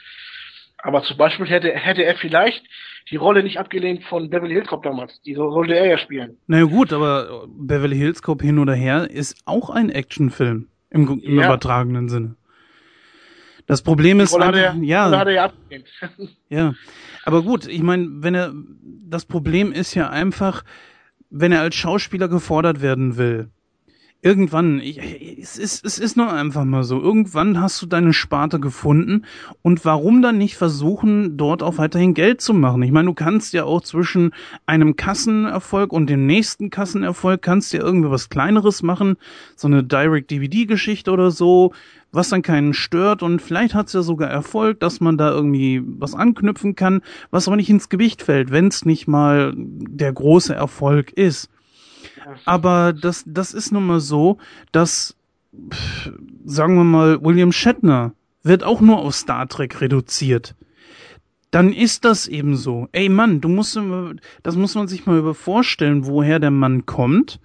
Aber 0.78 1.02
zum 1.04 1.18
Beispiel 1.18 1.48
hätte, 1.48 1.72
hätte 1.72 2.04
er 2.04 2.16
vielleicht 2.16 2.64
die 3.10 3.16
Rolle 3.16 3.44
nicht 3.44 3.58
abgelehnt 3.58 4.04
von 4.04 4.30
Beverly 4.30 4.54
Hills 4.54 4.68
Cop 4.68 4.84
damals. 4.84 5.22
Die 5.22 5.34
sollte 5.34 5.76
er 5.76 5.88
ja 5.88 5.98
spielen. 5.98 6.38
Na 6.48 6.58
naja, 6.58 6.70
gut, 6.70 6.94
aber 6.94 7.48
Beverly 7.48 7.98
Hills 7.98 8.22
Cop 8.22 8.42
hin 8.42 8.60
oder 8.60 8.74
her 8.74 9.10
ist 9.10 9.42
auch 9.46 9.70
ein 9.70 9.90
Actionfilm 9.90 10.68
im, 10.90 11.22
im 11.24 11.40
ja. 11.40 11.46
übertragenen 11.46 12.10
Sinne. 12.10 12.36
Das 13.66 13.82
Problem 13.82 14.20
ist, 14.20 14.34
er, 14.34 14.76
ja, 14.76 15.10
ja, 15.30 15.52
ja. 16.50 16.74
Aber 17.26 17.42
gut, 17.44 17.68
ich 17.68 17.82
meine, 17.82 18.08
wenn 18.18 18.36
er, 18.36 18.54
das 18.84 19.26
Problem 19.26 19.72
ist 19.72 19.94
ja 19.94 20.10
einfach, 20.10 20.64
wenn 21.30 21.52
er 21.52 21.62
als 21.62 21.76
Schauspieler 21.76 22.28
gefordert 22.28 22.82
werden 22.82 23.18
will, 23.18 23.50
irgendwann, 24.24 24.80
ich, 24.80 25.00
es 25.38 25.58
ist, 25.58 25.86
es 25.86 26.00
ist 26.00 26.16
nur 26.16 26.32
einfach 26.32 26.64
mal 26.64 26.84
so, 26.84 27.00
irgendwann 27.00 27.60
hast 27.60 27.82
du 27.82 27.86
deine 27.86 28.14
Sparte 28.14 28.60
gefunden 28.60 29.26
und 29.62 29.84
warum 29.84 30.22
dann 30.22 30.38
nicht 30.38 30.56
versuchen, 30.56 31.36
dort 31.36 31.62
auch 31.62 31.78
weiterhin 31.78 32.14
Geld 32.14 32.40
zu 32.40 32.54
machen? 32.54 32.82
Ich 32.84 32.92
meine, 32.92 33.08
du 33.08 33.14
kannst 33.14 33.54
ja 33.54 33.66
auch 33.66 33.82
zwischen 33.82 34.32
einem 34.66 34.96
Kassenerfolg 34.96 35.92
und 35.92 36.10
dem 36.10 36.26
nächsten 36.26 36.70
Kassenerfolg 36.70 37.42
kannst 37.42 37.74
ja 37.74 37.82
irgendwie 37.82 38.10
was 38.10 38.30
kleineres 38.30 38.82
machen, 38.82 39.18
so 39.58 39.68
eine 39.68 39.84
Direct-DVD-Geschichte 39.84 41.12
oder 41.12 41.30
so, 41.30 41.74
was 42.14 42.30
dann 42.30 42.44
keinen 42.44 42.74
stört 42.74 43.24
und 43.24 43.42
vielleicht 43.42 43.74
hat 43.74 43.88
es 43.88 43.94
ja 43.94 44.04
sogar 44.04 44.30
Erfolg, 44.30 44.80
dass 44.80 45.02
man 45.02 45.18
da 45.18 45.32
irgendwie 45.32 45.82
was 45.84 46.16
anknüpfen 46.16 46.76
kann, 46.76 47.02
was 47.30 47.48
aber 47.48 47.58
nicht 47.58 47.70
ins 47.70 47.90
Gewicht 47.90 48.22
fällt, 48.22 48.52
wenn 48.52 48.68
es 48.68 48.86
nicht 48.86 49.08
mal 49.08 49.54
der 49.58 50.14
große 50.14 50.56
Erfolg 50.56 51.12
ist. 51.12 51.50
Aber 52.46 52.94
das, 52.94 53.24
das 53.26 53.54
ist 53.54 53.72
nun 53.72 53.88
mal 53.88 54.00
so, 54.00 54.38
dass, 54.72 55.16
sagen 56.46 56.76
wir 56.76 56.84
mal, 56.84 57.24
William 57.24 57.52
Shatner 57.52 58.14
wird 58.44 58.64
auch 58.64 58.82
nur 58.82 59.00
auf 59.00 59.16
Star 59.16 59.48
Trek 59.48 59.82
reduziert. 59.82 60.56
Dann 61.52 61.72
ist 61.72 62.04
das 62.04 62.28
eben 62.28 62.56
so. 62.56 62.90
Ey 62.94 63.10
Mann, 63.10 63.40
du 63.40 63.48
musst, 63.48 63.80
das 64.42 64.56
muss 64.56 64.74
man 64.74 64.88
sich 64.88 65.06
mal 65.06 65.34
vorstellen, 65.36 66.06
woher 66.06 66.40
der 66.40 66.52
Mann 66.52 66.86
kommt. 66.86 67.40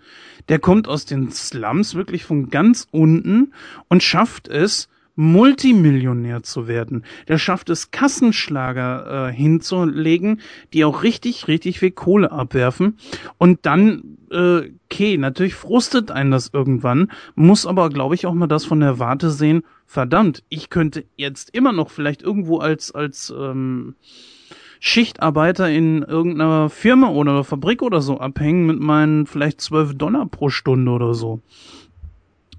Der 0.49 0.59
kommt 0.59 0.89
aus 0.89 1.05
den 1.05 1.31
Slums, 1.31 1.95
wirklich 1.95 2.25
von 2.25 2.49
ganz 2.49 2.87
unten 2.91 3.53
und 3.89 4.03
schafft 4.03 4.49
es, 4.49 4.89
Multimillionär 5.21 6.45
zu 6.45 6.69
werden. 6.69 7.05
Der 7.27 7.39
schafft 7.39 7.71
es, 7.71 7.91
Kassenschlager 7.91 9.31
äh, 9.31 9.33
hinzulegen, 9.33 10.41
die 10.73 10.85
auch 10.85 11.03
richtig, 11.03 11.49
richtig 11.49 11.81
viel 11.81 11.91
Kohle 11.91 12.31
abwerfen. 12.31 12.99
Und 13.37 13.67
dann, 13.67 14.17
äh, 14.31 14.71
okay, 14.85 15.19
natürlich 15.19 15.57
frustet 15.57 16.13
einen 16.13 16.31
das 16.31 16.51
irgendwann, 16.53 17.11
muss 17.35 17.67
aber, 17.67 17.91
glaube 17.91 18.15
ich, 18.15 18.27
auch 18.27 18.33
mal 18.33 18.47
das 18.47 18.65
von 18.65 18.79
der 18.79 19.01
Warte 19.01 19.31
sehen, 19.31 19.65
verdammt, 19.87 20.45
ich 20.51 20.71
könnte 20.71 21.05
jetzt 21.17 21.53
immer 21.53 21.73
noch 21.73 21.91
vielleicht 21.91 22.23
irgendwo 22.23 22.59
als, 22.59 22.93
als 22.93 23.35
ähm, 23.37 23.97
Schichtarbeiter 24.79 25.69
in 25.69 26.05
irgendeiner 26.05 26.71
Firma 26.71 27.09
oder 27.09 27.43
Fabrik 27.43 27.83
oder 27.83 28.03
so 28.03 28.21
abhängen 28.21 28.67
mit 28.67 28.79
meinen 28.79 29.27
vielleicht 29.27 29.63
zwölf 29.63 29.99
Dollar 29.99 30.27
pro 30.27 30.49
Stunde 30.49 30.93
oder 30.93 31.15
so. 31.15 31.41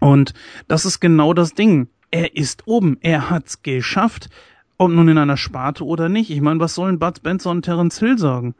Und 0.01 0.33
das 0.67 0.85
ist 0.85 0.99
genau 0.99 1.33
das 1.33 1.53
Ding 1.53 1.87
er 2.11 2.35
ist 2.35 2.67
oben, 2.67 2.97
er 3.01 3.29
hat's 3.29 3.61
geschafft, 3.61 4.29
ob 4.77 4.91
nun 4.91 5.09
in 5.09 5.17
einer 5.17 5.37
Sparte 5.37 5.85
oder 5.85 6.09
nicht. 6.09 6.29
Ich 6.29 6.41
meine, 6.41 6.59
was 6.59 6.75
sollen 6.75 6.99
Bud 6.99 7.17
Spencer 7.17 7.51
und 7.51 7.63
Terence 7.63 7.99
Hill 7.99 8.17
sagen? 8.17 8.55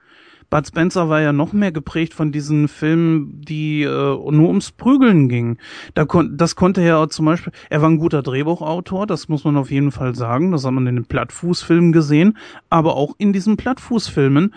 Bud 0.50 0.66
Spencer 0.68 1.10
war 1.10 1.22
ja 1.22 1.32
noch 1.32 1.54
mehr 1.54 1.72
geprägt 1.72 2.14
von 2.14 2.32
diesen 2.32 2.68
Filmen, 2.68 3.40
die 3.42 3.84
äh, 3.84 3.88
nur 3.88 4.48
ums 4.48 4.72
Prügeln 4.72 5.30
gingen. 5.30 5.60
Da 5.94 6.06
kon 6.06 6.38
das 6.38 6.56
konnte 6.56 6.82
er 6.82 6.88
ja 6.88 7.08
zum 7.08 7.26
Beispiel, 7.26 7.54
er 7.70 7.82
war 7.82 7.90
ein 7.90 8.00
guter 8.00 8.24
Drehbuchautor, 8.24 9.06
das 9.06 9.30
muss 9.30 9.44
man 9.44 9.58
auf 9.58 9.70
jeden 9.70 9.92
Fall 9.92 10.16
sagen, 10.16 10.52
das 10.52 10.66
hat 10.66 10.72
man 10.72 10.88
in 10.88 10.96
den 10.96 11.06
Plattfußfilmen 11.06 11.92
gesehen, 11.92 12.38
aber 12.70 12.96
auch 12.96 13.14
in 13.20 13.32
diesen 13.32 13.58
Plattfußfilmen 13.58 14.56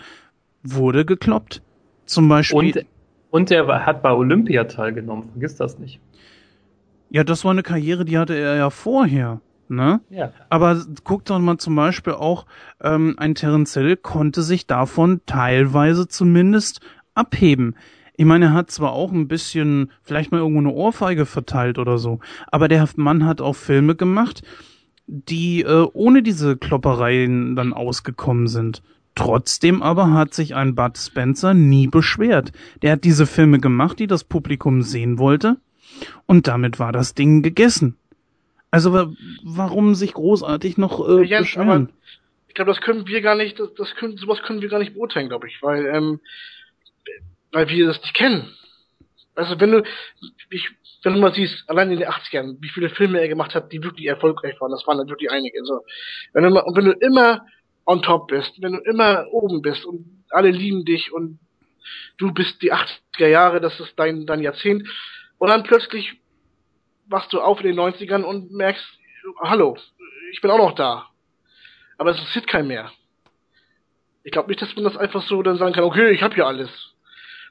wurde 0.63 1.05
gekloppt. 1.05 1.61
Zum 2.05 2.27
Beispiel. 2.27 2.57
Und 2.57 2.85
Und 3.29 3.51
er 3.51 3.85
hat 3.85 4.01
bei 4.01 4.11
Olympia 4.11 4.63
teilgenommen, 4.65 5.29
vergiss 5.31 5.55
das 5.55 5.79
nicht. 5.79 5.99
Ja, 7.09 7.23
das 7.23 7.43
war 7.43 7.51
eine 7.51 7.63
Karriere, 7.63 8.05
die 8.05 8.17
hatte 8.17 8.35
er 8.35 8.55
ja 8.55 8.69
vorher. 8.69 9.41
Ne? 9.69 10.01
Ja. 10.09 10.31
Aber 10.49 10.81
guckt 11.03 11.29
doch 11.29 11.39
mal 11.39 11.57
zum 11.57 11.75
Beispiel 11.75 12.13
auch, 12.13 12.45
ähm, 12.81 13.15
ein 13.17 13.35
Terence 13.35 13.73
Hill 13.73 13.97
konnte 13.97 14.41
sich 14.43 14.67
davon 14.67 15.21
teilweise 15.25 16.07
zumindest 16.07 16.81
abheben. 17.15 17.75
Ich 18.15 18.25
meine, 18.25 18.45
er 18.45 18.53
hat 18.53 18.69
zwar 18.69 18.93
auch 18.93 19.11
ein 19.11 19.27
bisschen, 19.27 19.91
vielleicht 20.03 20.31
mal 20.31 20.39
irgendwo 20.39 20.59
eine 20.59 20.71
Ohrfeige 20.71 21.25
verteilt 21.25 21.79
oder 21.79 21.97
so, 21.97 22.19
aber 22.51 22.67
der 22.67 22.87
Mann 22.95 23.25
hat 23.25 23.41
auch 23.41 23.55
Filme 23.55 23.95
gemacht, 23.95 24.43
die 25.07 25.61
äh, 25.61 25.87
ohne 25.93 26.21
diese 26.21 26.57
Kloppereien 26.57 27.55
dann 27.55 27.73
ausgekommen 27.73 28.47
sind. 28.47 28.83
Trotzdem 29.15 29.81
aber 29.83 30.11
hat 30.11 30.33
sich 30.33 30.55
ein 30.55 30.75
Bud 30.75 30.97
Spencer 30.97 31.53
nie 31.53 31.87
beschwert. 31.87 32.51
Der 32.81 32.93
hat 32.93 33.03
diese 33.03 33.25
Filme 33.25 33.59
gemacht, 33.59 33.99
die 33.99 34.07
das 34.07 34.23
Publikum 34.23 34.81
sehen 34.81 35.19
wollte, 35.19 35.57
und 36.25 36.47
damit 36.47 36.79
war 36.79 36.91
das 36.91 37.13
Ding 37.13 37.41
gegessen. 37.43 37.97
Also 38.71 39.13
warum 39.43 39.93
sich 39.95 40.13
großartig 40.13 40.77
noch 40.77 41.07
äh, 41.07 41.23
Ja, 41.25 41.39
beschweren? 41.39 41.93
ich 42.47 42.55
glaube, 42.55 42.71
das 42.71 42.81
können 42.81 43.07
wir 43.07 43.21
gar 43.21 43.35
nicht, 43.35 43.59
das, 43.59 43.73
das 43.75 43.93
können, 43.95 44.17
sowas 44.17 44.41
können 44.43 44.61
wir 44.61 44.69
gar 44.69 44.79
nicht 44.79 44.93
beurteilen, 44.93 45.29
glaube 45.29 45.47
ich, 45.47 45.61
weil, 45.61 45.85
ähm, 45.87 46.19
weil 47.51 47.67
wir 47.69 47.87
das 47.87 48.01
nicht 48.01 48.13
kennen. 48.15 48.51
Also 49.35 49.59
wenn 49.59 49.71
du, 49.71 49.83
ich, 50.49 50.69
wenn 51.03 51.13
du 51.13 51.19
mal 51.19 51.33
siehst, 51.33 51.67
allein 51.67 51.91
in 51.91 51.99
den 51.99 52.07
80ern, 52.07 52.57
wie 52.61 52.69
viele 52.69 52.89
Filme 52.89 53.19
er 53.19 53.27
gemacht 53.27 53.55
hat, 53.55 53.71
die 53.71 53.83
wirklich 53.83 54.05
erfolgreich 54.07 54.59
waren, 54.61 54.71
das 54.71 54.85
waren 54.87 54.97
dann 54.99 55.09
wirklich 55.09 55.31
einige. 55.31 55.59
Also, 55.59 55.81
wenn 56.33 56.43
du 56.43 56.49
mal, 56.51 56.61
und 56.61 56.77
wenn 56.77 56.85
du 56.85 56.91
immer 56.91 57.45
on 57.85 58.01
top 58.01 58.27
bist, 58.27 58.53
wenn 58.61 58.73
du 58.73 58.79
immer 58.79 59.25
oben 59.31 59.61
bist 59.61 59.85
und 59.85 60.23
alle 60.29 60.51
lieben 60.51 60.85
dich 60.85 61.11
und 61.11 61.39
du 62.17 62.31
bist 62.33 62.61
die 62.61 62.71
80er 62.73 63.27
Jahre, 63.27 63.59
das 63.59 63.79
ist 63.79 63.93
dein, 63.97 64.25
dein 64.25 64.41
Jahrzehnt, 64.41 64.87
und 65.43 65.49
dann 65.49 65.63
plötzlich 65.63 66.13
wachst 67.07 67.33
du 67.33 67.41
auf 67.41 67.59
in 67.59 67.65
den 67.65 67.77
90ern 67.77 68.23
und 68.23 68.53
merkst, 68.53 68.81
hallo, 69.41 69.75
ich 70.31 70.39
bin 70.39 70.49
auch 70.49 70.57
noch 70.57 70.73
da. 70.73 71.09
Aber 71.97 72.11
es 72.11 72.17
interessiert 72.17 72.47
keinen 72.47 72.69
mehr. 72.69 72.89
Ich 74.23 74.31
glaube 74.31 74.47
nicht, 74.47 74.61
dass 74.61 74.73
man 74.75 74.85
das 74.85 74.95
einfach 74.95 75.21
so 75.21 75.43
dann 75.43 75.57
sagen 75.57 75.73
kann, 75.73 75.83
okay, 75.83 76.11
ich 76.11 76.21
habe 76.21 76.33
hier 76.33 76.47
alles. 76.47 76.69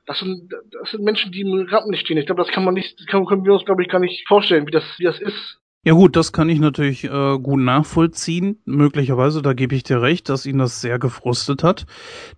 Das 0.07 0.19
sind, 0.21 0.51
das 0.71 0.91
sind 0.91 1.05
Menschen, 1.05 1.33
die 1.33 1.43
im 1.43 1.69
Rampenlicht 1.69 2.07
stehen. 2.07 2.17
Ich 2.17 2.25
glaube, 2.25 2.43
das 2.43 2.51
kann 2.51 2.65
man 2.65 2.73
nicht, 2.73 3.07
kann, 3.09 3.27
können 3.27 3.45
wir 3.45 3.53
uns, 3.53 3.67
glaube 3.67 3.83
ich, 3.83 3.91
gar 3.91 4.01
nicht 4.01 4.27
vorstellen, 4.27 4.67
wie 4.67 4.71
das, 4.71 4.85
wie 4.97 5.05
das 5.05 5.21
ist. 5.21 5.61
Ja 5.85 5.93
gut, 5.93 6.17
das 6.17 6.33
kann 6.33 6.49
ich 6.49 6.61
natürlich 6.61 7.05
äh, 7.05 7.39
gut 7.39 7.61
nachvollziehen. 7.61 8.59
Möglicherweise, 8.65 9.43
da 9.43 9.53
gebe 9.53 9.75
ich 9.75 9.83
dir 9.83 10.01
recht, 10.01 10.31
dass 10.31 10.47
ihn 10.47 10.57
das 10.57 10.81
sehr 10.81 10.99
gefrustet 10.99 11.63
hat. 11.63 11.85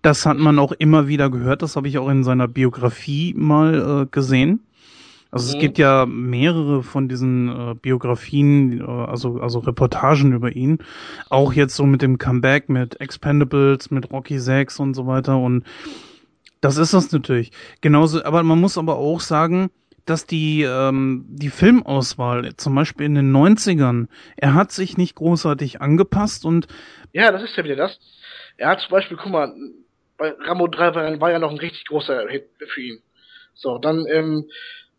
Das 0.01 0.25
hat 0.25 0.37
man 0.37 0.59
auch 0.59 0.73
immer 0.73 1.07
wieder 1.07 1.29
gehört. 1.29 1.61
Das 1.61 1.77
habe 1.77 1.87
ich 1.87 1.97
auch 1.97 2.09
in 2.09 2.25
seiner 2.25 2.49
Biografie 2.49 3.33
mal 3.37 4.03
äh, 4.03 4.05
gesehen. 4.11 4.65
Also 5.31 5.47
es 5.49 5.55
Mhm. 5.55 5.59
gibt 5.59 5.77
ja 5.77 6.05
mehrere 6.05 6.83
von 6.83 7.09
diesen 7.09 7.49
äh, 7.49 7.75
Biografien, 7.75 8.79
äh, 8.81 8.83
also 8.83 9.39
also 9.41 9.59
Reportagen 9.59 10.33
über 10.33 10.55
ihn. 10.55 10.79
Auch 11.29 11.53
jetzt 11.53 11.75
so 11.75 11.85
mit 11.85 12.01
dem 12.01 12.17
Comeback, 12.17 12.69
mit 12.69 13.01
Expendables, 13.01 13.91
mit 13.91 14.11
Rocky 14.11 14.39
6 14.39 14.79
und 14.79 14.93
so 14.93 15.07
weiter. 15.07 15.37
Und 15.37 15.65
das 16.61 16.77
ist 16.77 16.93
das 16.93 17.11
natürlich. 17.11 17.51
Genauso, 17.81 18.23
aber 18.23 18.43
man 18.43 18.59
muss 18.59 18.77
aber 18.77 18.97
auch 18.97 19.19
sagen, 19.19 19.69
dass 20.05 20.25
die, 20.27 20.63
ähm, 20.63 21.25
die 21.27 21.49
Filmauswahl, 21.49 22.55
zum 22.57 22.75
Beispiel 22.75 23.05
in 23.07 23.15
den 23.15 23.31
90ern, 23.31 24.07
er 24.37 24.53
hat 24.53 24.71
sich 24.71 24.97
nicht 24.97 25.15
großartig 25.15 25.81
angepasst 25.81 26.45
und 26.45 26.67
Ja, 27.13 27.31
das 27.31 27.43
ist 27.43 27.55
ja 27.57 27.63
wieder 27.63 27.75
das. 27.75 27.99
Er 28.57 28.69
hat 28.69 28.81
zum 28.81 28.91
Beispiel, 28.91 29.17
guck 29.17 29.31
mal, 29.31 29.53
bei 30.17 30.33
Rambo 30.45 30.67
3 30.67 30.95
war, 30.95 31.19
war 31.19 31.31
ja 31.31 31.39
noch 31.39 31.51
ein 31.51 31.57
richtig 31.57 31.85
großer 31.87 32.27
Hit 32.29 32.49
für 32.67 32.81
ihn. 32.81 32.99
So, 33.53 33.77
dann, 33.79 34.05
ähm, 34.07 34.45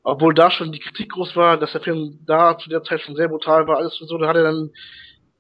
obwohl 0.08 0.34
da 0.34 0.52
schon 0.52 0.70
die 0.70 0.78
Kritik 0.78 1.10
groß 1.10 1.34
war, 1.34 1.58
dass 1.58 1.72
der 1.72 1.80
Film 1.80 2.20
da 2.26 2.56
zu 2.56 2.68
der 2.68 2.84
Zeit 2.84 3.00
schon 3.00 3.16
sehr 3.16 3.26
brutal 3.26 3.66
war, 3.66 3.78
alles 3.78 4.00
und 4.00 4.06
so, 4.06 4.16
da 4.18 4.28
hat 4.28 4.36
er 4.36 4.44
dann 4.44 4.70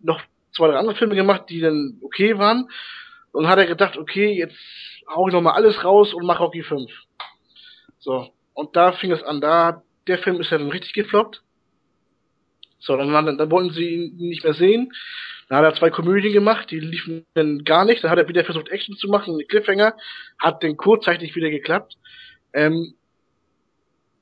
noch 0.00 0.20
zwei, 0.56 0.66
drei 0.66 0.76
andere 0.76 0.96
Filme 0.96 1.14
gemacht, 1.14 1.44
die 1.48 1.60
dann 1.60 2.00
okay 2.02 2.36
waren. 2.36 2.68
Und 3.30 3.46
hat 3.46 3.58
er 3.58 3.66
gedacht, 3.66 3.96
okay, 3.96 4.32
jetzt 4.32 4.56
hau 5.08 5.28
ich 5.28 5.32
noch 5.32 5.40
mal 5.40 5.52
alles 5.52 5.84
raus 5.84 6.12
und 6.12 6.26
mach 6.26 6.40
Rocky 6.40 6.64
5. 6.64 6.90
So. 8.00 8.32
Und 8.54 8.74
da 8.74 8.90
fing 8.90 9.12
es 9.12 9.22
an, 9.22 9.40
da, 9.40 9.84
der 10.08 10.18
Film 10.18 10.40
ist 10.40 10.50
ja 10.50 10.58
dann 10.58 10.70
richtig 10.70 10.94
gefloppt. 10.94 11.42
So, 12.80 12.96
dann, 12.96 13.12
waren, 13.12 13.38
dann 13.38 13.50
wollten 13.52 13.70
sie 13.70 13.88
ihn 13.88 14.16
nicht 14.16 14.42
mehr 14.42 14.54
sehen. 14.54 14.92
Dann 15.48 15.58
hat 15.58 15.64
er 15.64 15.78
zwei 15.78 15.90
Komödien 15.90 16.32
gemacht, 16.32 16.72
die 16.72 16.80
liefen 16.80 17.24
dann 17.34 17.62
gar 17.62 17.84
nicht. 17.84 18.02
Dann 18.02 18.10
hat 18.10 18.18
er 18.18 18.26
wieder 18.26 18.44
versucht, 18.44 18.70
Action 18.70 18.96
zu 18.96 19.06
machen, 19.06 19.34
einen 19.34 19.46
Cliffhanger. 19.46 19.94
Hat 20.40 20.64
dann 20.64 20.76
kurzzeitig 20.76 21.36
wieder 21.36 21.50
geklappt. 21.50 21.96
Ähm, 22.52 22.94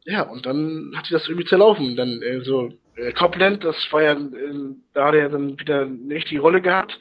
ja, 0.05 0.23
und 0.23 0.47
dann 0.47 0.93
hat 0.95 1.07
sich 1.07 1.13
das 1.13 1.29
irgendwie 1.29 1.49
zerlaufen. 1.49 1.97
Dann 1.97 2.21
äh, 2.23 2.41
so 2.41 2.71
äh, 2.97 3.13
Copland, 3.13 3.65
das 3.65 3.77
war 3.91 4.03
ja, 4.03 4.13
äh, 4.13 4.75
da 4.93 5.07
hat 5.07 5.15
er 5.15 5.29
dann 5.29 5.59
wieder 5.59 5.83
eine 5.83 6.15
richtige 6.15 6.41
Rolle 6.41 6.61
gehabt, 6.61 6.99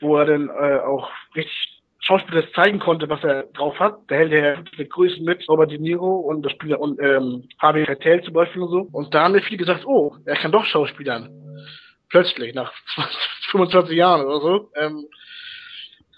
wo 0.00 0.16
er 0.16 0.26
dann 0.26 0.48
äh, 0.48 0.78
auch 0.80 1.10
richtig 1.34 1.74
Schauspieler 2.00 2.44
zeigen 2.52 2.80
konnte, 2.80 3.08
was 3.08 3.24
er 3.24 3.44
drauf 3.54 3.78
hat. 3.78 4.00
Da 4.08 4.16
hält 4.16 4.32
er 4.32 4.62
mit 4.76 4.90
Größen 4.90 5.24
mit, 5.24 5.48
Robert 5.48 5.70
De 5.70 5.78
Niro 5.78 6.16
und 6.16 6.42
das 6.42 6.52
Spieler 6.52 6.78
und 6.78 7.00
ähm, 7.00 7.48
Harvey 7.58 7.86
Keitel 7.86 8.22
zum 8.22 8.34
Beispiel 8.34 8.60
und 8.60 8.70
so. 8.70 8.88
Und 8.92 9.14
da 9.14 9.24
haben 9.24 9.34
wir 9.34 9.42
viele 9.42 9.56
gesagt, 9.56 9.86
oh, 9.86 10.14
er 10.26 10.36
kann 10.36 10.52
doch 10.52 10.66
Schauspielern. 10.66 11.30
Plötzlich, 12.10 12.54
nach 12.54 12.72
20, 12.94 13.16
25 13.50 13.96
Jahren 13.96 14.26
oder 14.26 14.40
so. 14.40 14.70
Ähm, 14.76 15.06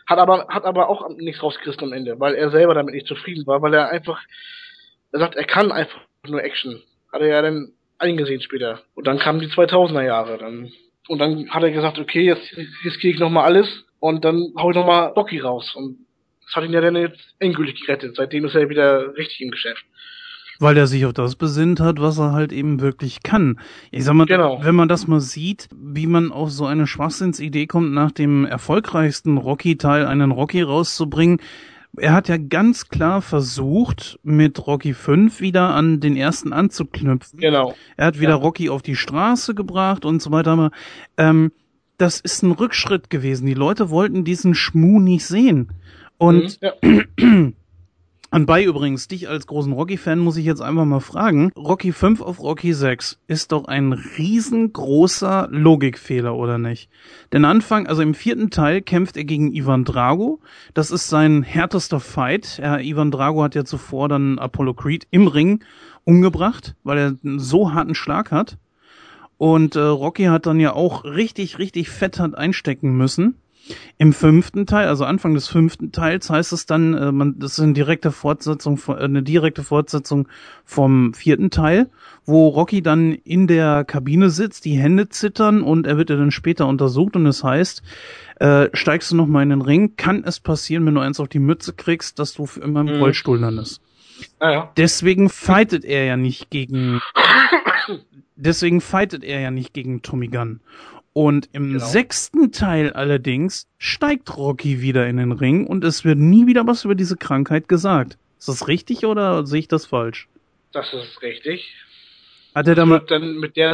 hat 0.08 0.18
aber, 0.18 0.46
hat 0.48 0.64
aber 0.64 0.88
auch 0.88 1.08
nichts 1.16 1.42
rausgerissen 1.42 1.84
am 1.84 1.92
Ende, 1.92 2.18
weil 2.18 2.34
er 2.34 2.50
selber 2.50 2.74
damit 2.74 2.94
nicht 2.94 3.06
zufrieden 3.06 3.46
war, 3.46 3.62
weil 3.62 3.74
er 3.74 3.88
einfach, 3.88 4.20
er 5.16 5.20
sagt, 5.20 5.36
er 5.36 5.44
kann 5.44 5.72
einfach 5.72 6.00
nur 6.28 6.42
Action. 6.42 6.80
Hat 7.12 7.20
er 7.22 7.28
ja 7.28 7.42
dann 7.42 7.72
eingesehen 7.98 8.40
später. 8.42 8.80
Und 8.94 9.06
dann 9.06 9.18
kamen 9.18 9.40
die 9.40 9.46
2000er 9.48 10.02
Jahre. 10.04 10.38
Dann, 10.38 10.70
und 11.08 11.18
dann 11.18 11.48
hat 11.50 11.62
er 11.62 11.70
gesagt, 11.70 11.98
okay, 11.98 12.22
jetzt, 12.24 12.52
jetzt 12.84 13.00
gehe 13.00 13.12
ich 13.12 13.18
nochmal 13.18 13.44
alles 13.44 13.84
und 14.00 14.24
dann 14.24 14.52
hau 14.58 14.70
ich 14.70 14.76
nochmal 14.76 15.08
Rocky 15.08 15.38
raus. 15.38 15.74
Und 15.74 15.98
das 16.44 16.54
hat 16.56 16.64
ihn 16.64 16.72
ja 16.72 16.80
dann 16.80 16.96
jetzt 16.96 17.20
endgültig 17.38 17.80
gerettet. 17.86 18.16
Seitdem 18.16 18.44
ist 18.44 18.54
er 18.54 18.68
wieder 18.68 19.16
richtig 19.16 19.40
im 19.40 19.50
Geschäft. 19.50 19.84
weil 20.58 20.76
er 20.78 20.86
sich 20.86 21.04
auf 21.06 21.12
das 21.12 21.36
besinnt 21.36 21.80
hat, 21.80 22.00
was 22.00 22.18
er 22.18 22.32
halt 22.32 22.50
eben 22.52 22.80
wirklich 22.80 23.22
kann. 23.22 23.58
Ich 23.90 24.04
sag 24.04 24.14
mal, 24.14 24.26
Genau. 24.26 24.58
wenn 24.62 24.74
man 24.74 24.88
das 24.88 25.06
mal 25.06 25.20
sieht, 25.20 25.68
wie 25.76 26.06
man 26.06 26.32
auf 26.32 26.50
so 26.50 26.64
eine 26.66 26.86
Schwachsinnsidee 26.86 27.66
kommt, 27.66 27.92
nach 27.92 28.10
dem 28.10 28.46
erfolgreichsten 28.46 29.36
Rocky-Teil 29.38 30.06
einen 30.06 30.30
Rocky 30.32 30.62
rauszubringen, 30.62 31.40
er 31.98 32.12
hat 32.12 32.28
ja 32.28 32.36
ganz 32.36 32.88
klar 32.88 33.22
versucht, 33.22 34.18
mit 34.22 34.66
Rocky 34.66 34.94
5 34.94 35.40
wieder 35.40 35.74
an 35.74 36.00
den 36.00 36.16
ersten 36.16 36.52
anzuknüpfen. 36.52 37.38
Genau. 37.40 37.74
Er 37.96 38.06
hat 38.06 38.20
wieder 38.20 38.30
Ja. 38.30 38.36
Rocky 38.36 38.70
auf 38.70 38.82
die 38.82 38.96
Straße 38.96 39.54
gebracht 39.54 40.04
und 40.04 40.20
so 40.22 40.30
weiter. 40.30 40.52
Aber 40.52 40.70
ähm, 41.16 41.52
das 41.98 42.20
ist 42.20 42.42
ein 42.42 42.52
Rückschritt 42.52 43.08
gewesen. 43.10 43.46
Die 43.46 43.54
Leute 43.54 43.90
wollten 43.90 44.24
diesen 44.24 44.54
Schmuh 44.54 45.00
nicht 45.00 45.24
sehen. 45.26 45.70
Und 46.18 46.58
Mhm, 46.62 46.68
ja. 47.18 47.52
Anbei 48.36 48.64
übrigens, 48.64 49.08
dich 49.08 49.30
als 49.30 49.46
großen 49.46 49.72
Rocky-Fan 49.72 50.18
muss 50.18 50.36
ich 50.36 50.44
jetzt 50.44 50.60
einfach 50.60 50.84
mal 50.84 51.00
fragen. 51.00 51.52
Rocky 51.56 51.90
5 51.90 52.20
auf 52.20 52.38
Rocky 52.38 52.74
6 52.74 53.18
ist 53.28 53.50
doch 53.50 53.64
ein 53.64 53.94
riesengroßer 53.94 55.48
Logikfehler, 55.50 56.34
oder 56.36 56.58
nicht? 56.58 56.90
Denn 57.32 57.46
Anfang, 57.46 57.86
also 57.86 58.02
im 58.02 58.12
vierten 58.12 58.50
Teil 58.50 58.82
kämpft 58.82 59.16
er 59.16 59.24
gegen 59.24 59.54
Ivan 59.54 59.86
Drago. 59.86 60.40
Das 60.74 60.90
ist 60.90 61.08
sein 61.08 61.44
härtester 61.44 61.98
Fight. 61.98 62.58
Er, 62.58 62.82
Ivan 62.82 63.10
Drago 63.10 63.42
hat 63.42 63.54
ja 63.54 63.64
zuvor 63.64 64.10
dann 64.10 64.38
Apollo 64.38 64.74
Creed 64.74 65.06
im 65.10 65.28
Ring 65.28 65.64
umgebracht, 66.04 66.76
weil 66.84 66.98
er 66.98 67.16
einen 67.24 67.38
so 67.38 67.72
harten 67.72 67.94
Schlag 67.94 68.32
hat. 68.32 68.58
Und 69.38 69.76
äh, 69.76 69.80
Rocky 69.80 70.24
hat 70.24 70.44
dann 70.44 70.60
ja 70.60 70.74
auch 70.74 71.04
richtig, 71.04 71.58
richtig 71.58 71.88
fett 71.88 72.20
hat 72.20 72.34
einstecken 72.34 72.98
müssen. 72.98 73.36
Im 73.98 74.12
fünften 74.12 74.66
Teil, 74.66 74.88
also 74.88 75.04
Anfang 75.04 75.34
des 75.34 75.48
fünften 75.48 75.90
Teils, 75.92 76.30
heißt 76.30 76.52
es 76.52 76.66
dann, 76.66 76.94
äh, 76.94 77.12
man, 77.12 77.38
das 77.38 77.52
ist 77.52 77.60
eine 77.60 77.72
direkte 77.72 78.12
Fortsetzung, 78.12 78.78
äh, 78.88 78.92
eine 78.92 79.22
direkte 79.22 79.62
Fortsetzung 79.62 80.28
vom 80.64 81.14
vierten 81.14 81.50
Teil, 81.50 81.90
wo 82.24 82.48
Rocky 82.48 82.82
dann 82.82 83.12
in 83.12 83.46
der 83.46 83.84
Kabine 83.84 84.30
sitzt, 84.30 84.64
die 84.64 84.76
Hände 84.76 85.08
zittern 85.08 85.62
und 85.62 85.86
er 85.86 85.96
wird 85.96 86.10
ja 86.10 86.16
dann 86.16 86.30
später 86.30 86.66
untersucht 86.66 87.16
und 87.16 87.26
es 87.26 87.42
heißt, 87.42 87.82
äh, 88.40 88.68
steigst 88.72 89.10
du 89.10 89.16
noch 89.16 89.26
mal 89.26 89.42
in 89.42 89.50
den 89.50 89.62
Ring, 89.62 89.96
kann 89.96 90.22
es 90.24 90.40
passieren, 90.40 90.84
wenn 90.86 90.94
du 90.94 91.00
eins 91.00 91.18
auf 91.20 91.28
die 91.28 91.38
Mütze 91.38 91.72
kriegst, 91.72 92.18
dass 92.18 92.34
du 92.34 92.46
für 92.46 92.60
immer 92.60 92.80
im 92.80 92.86
Mhm. 92.86 93.00
Rollstuhl 93.00 93.38
landest. 93.38 93.80
Naja. 94.40 94.72
Deswegen 94.76 95.28
fightet 95.28 95.84
er 95.84 96.04
ja 96.04 96.16
nicht 96.16 96.50
gegen. 96.50 97.00
deswegen 98.36 98.80
fightet 98.80 99.24
er 99.24 99.40
ja 99.40 99.50
nicht 99.50 99.74
gegen 99.74 100.02
Tommy 100.02 100.28
Gunn. 100.28 100.60
Und 101.18 101.48
im 101.54 101.72
Genau. 101.72 101.84
sechsten 101.86 102.52
Teil 102.52 102.92
allerdings 102.92 103.66
steigt 103.78 104.36
Rocky 104.36 104.82
wieder 104.82 105.06
in 105.06 105.16
den 105.16 105.32
Ring 105.32 105.66
und 105.66 105.82
es 105.82 106.04
wird 106.04 106.18
nie 106.18 106.46
wieder 106.46 106.66
was 106.66 106.84
über 106.84 106.94
diese 106.94 107.16
Krankheit 107.16 107.68
gesagt. 107.68 108.18
Ist 108.38 108.48
das 108.48 108.68
richtig 108.68 109.06
oder 109.06 109.46
sehe 109.46 109.60
ich 109.60 109.68
das 109.68 109.86
falsch? 109.86 110.28
Das 110.72 110.92
ist 110.92 111.22
richtig. 111.22 111.72
Hat 112.54 112.68
er 112.68 112.74
da 112.74 112.82
Das 112.82 112.88
mal. 112.90 113.00
wird 113.00 113.10
dann 113.10 113.36
mit 113.38 113.56
der, 113.56 113.72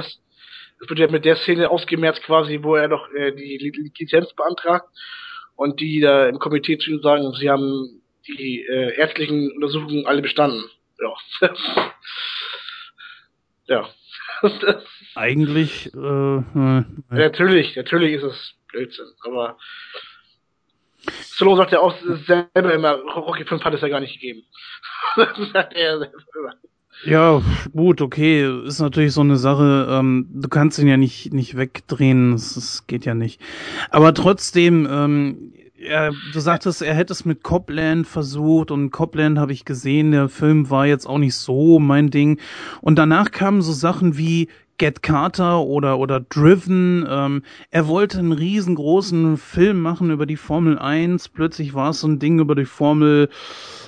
es 0.80 0.88
wird 0.88 1.00
ja 1.00 1.10
mit 1.10 1.24
der 1.24 1.34
Szene 1.34 1.68
ausgemerzt 1.68 2.22
quasi, 2.22 2.60
wo 2.62 2.76
er 2.76 2.86
doch 2.88 3.10
äh, 3.12 3.32
die 3.32 3.58
Li- 3.58 3.90
Lizenz 3.98 4.32
beantragt 4.34 4.86
und 5.56 5.80
die 5.80 5.98
da 5.98 6.28
im 6.28 6.38
Komitee 6.38 6.78
zu 6.78 6.92
ihm 6.92 7.02
sagen, 7.02 7.32
sie 7.40 7.50
haben 7.50 8.02
die 8.28 8.60
äh, 8.70 8.94
ärztlichen 8.96 9.50
Untersuchungen 9.50 10.06
alle 10.06 10.22
bestanden. 10.22 10.62
ja. 11.00 11.50
ja. 13.66 13.88
Eigentlich, 15.14 15.92
äh, 15.94 16.36
äh, 16.36 16.84
natürlich, 17.10 17.76
natürlich 17.76 18.14
ist 18.14 18.22
es 18.22 18.54
Blödsinn, 18.68 19.06
aber 19.24 19.58
Stallone 21.34 21.56
sagt 21.56 21.72
ja 21.72 21.80
auch 21.80 21.94
selber 22.26 22.74
immer, 22.74 22.92
Rocky 22.92 23.44
5 23.44 23.62
hat 23.64 23.74
es 23.74 23.80
ja 23.80 23.88
gar 23.88 24.00
nicht 24.00 24.20
gegeben. 24.20 24.42
das 25.16 25.28
sagt 25.52 25.74
er 25.74 25.98
selber 25.98 26.18
immer. 26.38 26.54
Ja, 27.04 27.42
gut, 27.72 28.00
okay, 28.00 28.64
ist 28.64 28.78
natürlich 28.78 29.12
so 29.12 29.22
eine 29.22 29.36
Sache, 29.36 29.88
ähm, 29.90 30.28
du 30.32 30.48
kannst 30.48 30.78
ihn 30.78 30.86
ja 30.86 30.96
nicht, 30.96 31.32
nicht 31.32 31.56
wegdrehen, 31.56 32.32
das, 32.32 32.54
das 32.54 32.86
geht 32.86 33.04
ja 33.04 33.14
nicht. 33.14 33.40
Aber 33.90 34.14
trotzdem, 34.14 34.86
ähm, 34.88 35.52
er, 35.82 36.12
du 36.32 36.38
sagtest, 36.38 36.80
er 36.80 36.94
hätte 36.94 37.12
es 37.12 37.24
mit 37.24 37.42
Copland 37.42 38.06
versucht 38.06 38.70
und 38.70 38.90
Copland 38.92 39.38
habe 39.38 39.52
ich 39.52 39.64
gesehen, 39.64 40.12
der 40.12 40.28
Film 40.28 40.70
war 40.70 40.86
jetzt 40.86 41.06
auch 41.06 41.18
nicht 41.18 41.34
so 41.34 41.80
mein 41.80 42.10
Ding. 42.10 42.38
Und 42.80 42.96
danach 42.96 43.32
kamen 43.32 43.62
so 43.62 43.72
Sachen 43.72 44.16
wie 44.16 44.48
Get 44.78 45.02
Carter 45.02 45.60
oder, 45.60 45.98
oder 45.98 46.20
Driven. 46.20 47.06
Ähm, 47.08 47.42
er 47.70 47.86
wollte 47.88 48.18
einen 48.18 48.32
riesengroßen 48.32 49.36
Film 49.36 49.80
machen 49.80 50.10
über 50.10 50.26
die 50.26 50.36
Formel 50.36 50.78
1. 50.78 51.28
Plötzlich 51.28 51.74
war 51.74 51.90
es 51.90 52.00
so 52.00 52.08
ein 52.08 52.18
Ding 52.18 52.38
über 52.40 52.54
die 52.54 52.64
Formel 52.64 53.28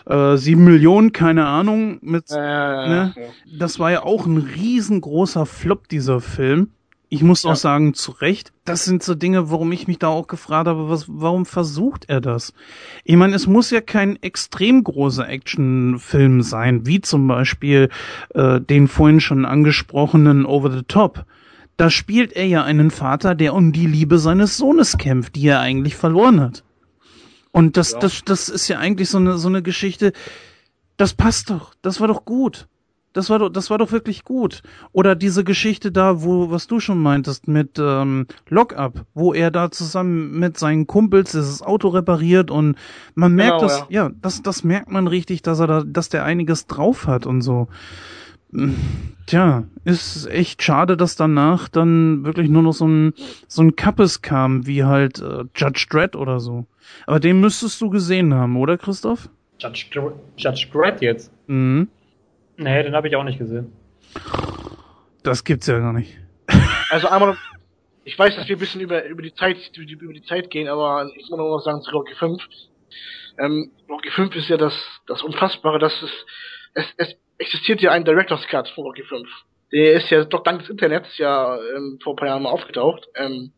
äh, 0.07 0.37
7 0.37 0.63
Millionen, 0.63 1.13
keine 1.13 1.47
Ahnung. 1.47 1.99
Mit, 2.03 2.31
Äh, 2.31 2.37
ne? 2.37 3.15
ja. 3.17 3.23
Das 3.59 3.79
war 3.79 3.91
ja 3.91 4.03
auch 4.03 4.27
ein 4.27 4.37
riesengroßer 4.39 5.47
Flop, 5.47 5.89
dieser 5.89 6.21
Film. 6.21 6.71
Ich 7.15 7.23
muss 7.23 7.45
Ja. 7.45 7.53
auch 7.53 7.57
sagen, 7.57 7.95
zu 7.95 8.11
Recht. 8.11 8.53
Das 8.65 8.85
sind 8.85 9.05
so 9.05 9.15
Dinge, 9.15 9.49
warum 9.49 9.71
ich 9.71 9.87
mich 9.87 10.01
da 10.01 10.09
auch 10.09 10.27
gefragt 10.27 10.67
habe, 10.67 10.89
was, 10.89 11.05
warum 11.09 11.47
versucht 11.47 12.07
er 12.09 12.21
das? 12.21 12.53
Ich 13.05 13.15
meine, 13.15 13.37
es 13.37 13.47
muss 13.47 13.71
ja 13.71 13.81
kein 13.81 14.21
extrem 14.21 14.83
großer 14.83 15.29
Actionfilm 15.29 16.43
sein, 16.43 16.87
wie 16.87 17.01
zum 17.01 17.29
Beispiel 17.29 17.89
äh, 18.35 18.61
den 18.61 18.89
vorhin 18.89 19.21
schon 19.21 19.45
angesprochenen 19.45 20.45
Over 20.45 20.73
the 20.73 20.83
Top. 20.89 21.25
Da 21.77 21.89
spielt 21.89 22.33
er 22.33 22.47
ja 22.47 22.65
einen 22.65 22.91
Vater, 22.91 23.37
der 23.37 23.55
um 23.55 23.71
die 23.71 23.87
Liebe 23.87 24.19
seines 24.19 24.57
Sohnes 24.57 24.99
kämpft, 24.99 25.37
die 25.37 25.47
er 25.47 25.61
eigentlich 25.61 25.95
verloren 25.95 26.41
hat. 26.41 26.65
Und 27.53 27.77
das, 27.77 27.93
Ja. 27.93 27.99
das, 28.01 28.23
das 28.25 28.49
ist 28.49 28.67
ja 28.67 28.79
eigentlich 28.81 29.09
so 29.09 29.19
eine, 29.19 29.39
so 29.39 29.47
eine 29.47 29.63
Geschichte, 29.63 30.13
das 30.97 31.15
passt 31.15 31.51
doch, 31.51 31.75
das 31.81 32.01
war 32.01 32.09
doch 32.09 32.25
gut. 32.25 32.67
Das 33.15 33.31
war 33.31 33.39
doch, 33.39 33.49
das 33.49 33.71
war 33.71 33.79
doch 33.79 33.93
wirklich 33.93 34.25
gut. 34.25 34.63
Oder 34.93 35.15
diese 35.15 35.45
Geschichte 35.45 35.91
da, 35.91 36.23
wo, 36.23 36.51
was 36.51 36.67
du 36.67 36.81
schon 36.81 36.99
meintest, 36.99 37.49
mit 37.49 37.79
ähm, 37.79 38.27
Lockup, 38.49 39.07
wo 39.15 39.33
er 39.33 39.51
da 39.51 39.71
zusammen 39.71 40.39
mit 40.39 40.59
seinen 40.59 40.87
Kumpels 40.87 41.31
dieses 41.31 41.63
Auto 41.63 41.89
repariert 41.89 42.51
und 42.51 42.77
man 43.15 43.33
merkt 43.35 43.61
Genau, 43.61 43.73
das, 43.73 43.87
ja, 43.89 44.11
das, 44.21 44.43
das 44.43 44.65
merkt 44.65 44.91
man 44.91 45.07
richtig, 45.07 45.41
dass 45.43 45.61
er 45.61 45.67
da, 45.69 45.83
dass 45.87 46.09
der 46.11 46.25
einiges 46.25 46.67
drauf 46.67 47.07
hat 47.07 47.25
und 47.25 47.41
so. 47.41 47.69
Hm, 48.53 48.77
Tja, 49.27 49.65
ist 49.85 50.27
echt 50.27 50.63
schade, 50.63 50.97
dass 50.97 51.17
danach 51.17 51.69
dann 51.69 52.25
wirklich 52.25 52.51
nur 52.51 52.63
noch 52.63 52.75
so 52.75 52.87
ein, 52.87 53.15
so 53.49 53.63
ein 53.63 53.75
Kappes 53.75 54.21
kam, 54.23 54.67
wie 54.67 54.85
halt 54.85 55.21
äh, 55.21 55.45
Judge 55.57 55.87
Dredd 55.89 56.15
oder 56.15 56.41
so. 56.41 56.67
Aber 57.07 57.21
den 57.21 57.41
müsstest 57.41 57.81
du 57.81 57.89
gesehen 57.91 58.35
haben, 58.35 58.57
oder 58.57 58.77
Christoph? 58.77 59.31
Judge, 59.59 59.87
Dr- 59.93 60.13
Judge 60.37 60.67
Dredd 60.73 61.01
jetzt. 61.01 61.31
Mhm. 61.47 61.89
Nee, 62.57 62.83
den 62.83 62.95
habe 62.95 63.09
ich 63.09 63.17
auch 63.17 63.25
nicht 63.25 63.39
gesehen. 63.39 63.73
Das 65.23 65.43
gibt's 65.45 65.67
ja 65.67 65.79
gar 65.79 65.93
nicht. 65.93 66.19
Also 66.91 67.09
einmal, 67.09 67.37
ich 68.05 68.19
weiß, 68.19 68.37
dass 68.37 68.47
wir 68.49 68.57
ein 68.57 68.61
bisschen 68.61 68.81
über, 68.81 69.05
über 69.07 69.23
die 69.23 69.35
Zeit, 69.35 69.57
über 69.77 69.87
die, 69.87 69.95
über 69.95 70.13
die 70.13 70.23
Zeit 70.23 70.51
gehen, 70.51 70.69
aber 70.69 71.11
ich 71.17 71.29
muss 71.31 71.39
noch 71.39 71.57
was 71.57 71.65
sagen 71.65 71.83
zu 71.83 71.91
Rocky 71.91 72.15
5. 72.15 72.43
Ähm, 73.39 73.73
Rocky 73.89 74.11
5 74.11 74.37
ist 74.37 74.49
ja 74.49 74.57
das, 74.57 74.75
das 75.07 75.23
Unfassbare, 75.23 75.79
dass 75.79 75.93
es, 76.03 76.11
es, 76.75 76.87
es 76.99 77.17
existiert 77.39 77.81
ja 77.81 77.91
ein 77.91 78.05
Director's 78.05 78.47
Cut 78.47 78.69
von 78.69 78.85
Rocky 78.85 79.03
5. 79.03 79.29
Der 79.73 79.95
ist 79.95 80.11
ja 80.11 80.25
doch 80.25 80.43
dank 80.43 80.61
des 80.61 80.71
Internets 80.71 81.17
ja 81.19 81.59
ähm, 81.77 81.99
vor 82.03 82.13
ein 82.13 82.17
paar 82.17 82.29
Jahren 82.29 82.43
mal 82.43 82.51
aufgetaucht. 82.51 83.09
Ähm, 83.17 83.53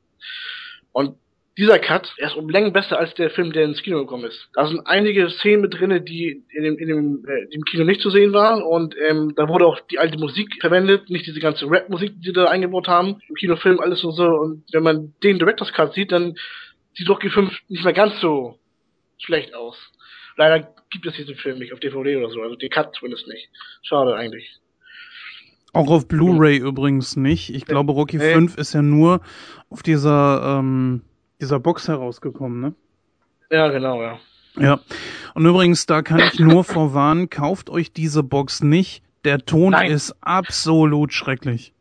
und 0.93 1.19
dieser 1.59 1.79
Cut, 1.79 2.13
er 2.19 2.29
ist 2.29 2.37
um 2.37 2.51
Längen 2.51 2.73
besser 2.73 2.99
als 2.99 3.15
der 3.15 3.31
Film, 3.31 3.53
der 3.53 3.65
ins 3.65 3.83
Kino 3.83 3.99
gekommen 4.01 4.25
ist. 4.25 4.49
Da 4.53 4.67
sind 4.67 4.87
einige 4.87 5.31
Szenen 5.31 5.63
mit 5.63 5.73
drinne, 5.75 6.03
die 6.03 6.45
in 6.51 6.63
dem, 6.63 6.79
in 6.79 6.89
dem, 6.89 7.25
äh, 7.27 7.55
im 7.55 7.65
Kino 7.65 7.85
nicht 7.85 8.03
zu 8.03 8.11
sehen 8.11 8.33
waren 8.35 8.63
und 8.63 8.95
ähm, 9.09 9.33
da 9.37 9.49
wurde 9.49 9.67
auch 9.67 9.81
die 9.91 9.99
alte 9.99 10.19
Musik 10.19 10.57
verwendet, 10.61 11.09
nicht 11.09 11.27
diese 11.27 11.41
ganze 11.41 11.71
Rap-Musik, 11.71 12.13
die 12.21 12.27
sie 12.29 12.33
da 12.35 12.45
eingebaut 12.47 12.89
haben, 12.89 13.21
im 13.29 13.35
Kinofilm 13.37 13.81
alles 13.81 14.05
und 14.05 14.13
so. 14.13 14.25
Und 14.27 14.65
wenn 14.73 14.83
man 14.83 15.15
den 15.23 15.39
Director's 15.39 15.73
Cut 15.73 15.95
sieht, 15.95 16.13
dann 16.13 16.35
sieht 16.95 17.09
Rocky 17.09 17.31
5 17.31 17.51
nicht 17.69 17.85
mehr 17.85 17.95
ganz 17.95 18.21
so 18.21 18.59
schlecht 19.19 19.55
aus. 19.55 19.77
Leider 20.37 20.75
gibt 20.91 21.07
es 21.07 21.15
diesen 21.15 21.37
Film 21.37 21.59
nicht 21.59 21.73
auf 21.73 21.81
DVD 21.81 22.17
oder 22.17 22.29
so, 22.29 22.43
also 22.43 22.57
den 22.57 22.69
Cut 22.69 22.95
zumindest 22.95 23.27
nicht. 23.29 23.49
Schade 23.83 24.15
eigentlich. 24.15 24.57
Auch 25.73 25.91
auf 25.91 26.07
Blu-ray 26.09 26.59
übrigens 26.59 27.17
nicht. 27.17 27.55
Ich 27.55 27.65
glaube, 27.67 27.93
Rocky 27.93 28.17
Nee. 28.17 28.33
5 28.33 28.57
ist 28.57 28.73
ja 28.73 28.83
nur 28.83 29.21
auf 29.69 29.83
dieser, 29.83 30.59
ähm, 30.59 31.03
dieser 31.41 31.61
Box 31.61 31.89
herausgekommen, 31.89 32.61
ne? 32.61 32.75
Ja, 33.51 33.69
genau, 33.69 34.03
ja. 34.03 34.19
Ja. 34.59 34.81
Und 35.35 35.47
übrigens, 35.47 35.87
da 35.87 36.03
kann 36.03 36.21
ich 36.21 36.41
nur 36.41 36.65
vorwarnen, 36.65 37.31
kauft 37.31 37.71
euch 37.71 37.93
diese 37.93 38.23
Box 38.23 38.63
nicht. 38.63 39.03
Der 39.25 39.45
Ton 39.45 39.73
Nein. 39.73 39.91
ist 39.91 40.15
absolut 40.21 41.13
schrecklich. 41.13 41.75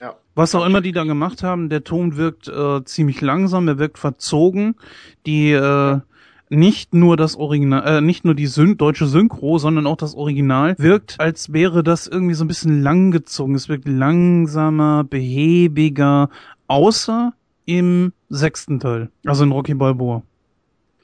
Ja. 0.00 0.14
Was 0.34 0.54
auch 0.54 0.64
immer 0.66 0.80
die 0.80 0.92
da 0.92 1.04
gemacht 1.04 1.42
haben, 1.42 1.68
der 1.68 1.82
Ton 1.82 2.16
wirkt 2.16 2.48
äh, 2.48 2.84
ziemlich 2.84 3.20
langsam, 3.20 3.68
er 3.68 3.78
wirkt 3.78 3.98
verzogen. 3.98 4.76
Die 5.24 5.52
äh, 5.52 6.00
nicht 6.48 6.94
nur 6.94 7.16
das 7.16 7.36
Original, 7.36 7.98
äh, 7.98 8.00
nicht 8.00 8.24
nur 8.24 8.34
die 8.34 8.46
Syn 8.46 8.76
deutsche 8.76 9.06
Synchro, 9.06 9.58
sondern 9.58 9.86
auch 9.86 9.96
das 9.96 10.14
Original 10.14 10.76
wirkt, 10.78 11.18
als 11.18 11.52
wäre 11.52 11.82
das 11.82 12.06
irgendwie 12.06 12.34
so 12.34 12.44
ein 12.44 12.48
bisschen 12.48 12.82
langgezogen. 12.82 13.54
Es 13.54 13.68
wirkt 13.68 13.88
langsamer, 13.88 15.04
behäbiger, 15.04 16.28
außer 16.68 17.32
im 17.66 18.12
sechsten 18.28 18.80
Teil, 18.80 19.10
also 19.26 19.44
in 19.44 19.52
Rocky 19.52 19.74
Balboa. 19.74 20.22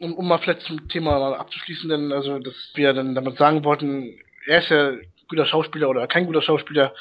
um, 0.01 0.14
um 0.14 0.28
mal 0.28 0.39
vielleicht 0.39 0.62
zum 0.62 0.89
Thema 0.89 1.36
abzuschließen, 1.39 1.89
denn 1.89 2.12
also 2.12 2.39
dass 2.39 2.55
wir 2.74 2.93
dann 2.93 3.14
damit 3.14 3.36
sagen 3.36 3.64
wollten, 3.64 4.18
er 4.47 4.59
ist 4.62 4.70
ja 4.70 4.93
guter 5.28 5.47
Schauspieler 5.47 5.89
oder 5.89 6.06
kein 6.06 6.26
guter 6.26 6.43
Schauspieler. 6.43 6.94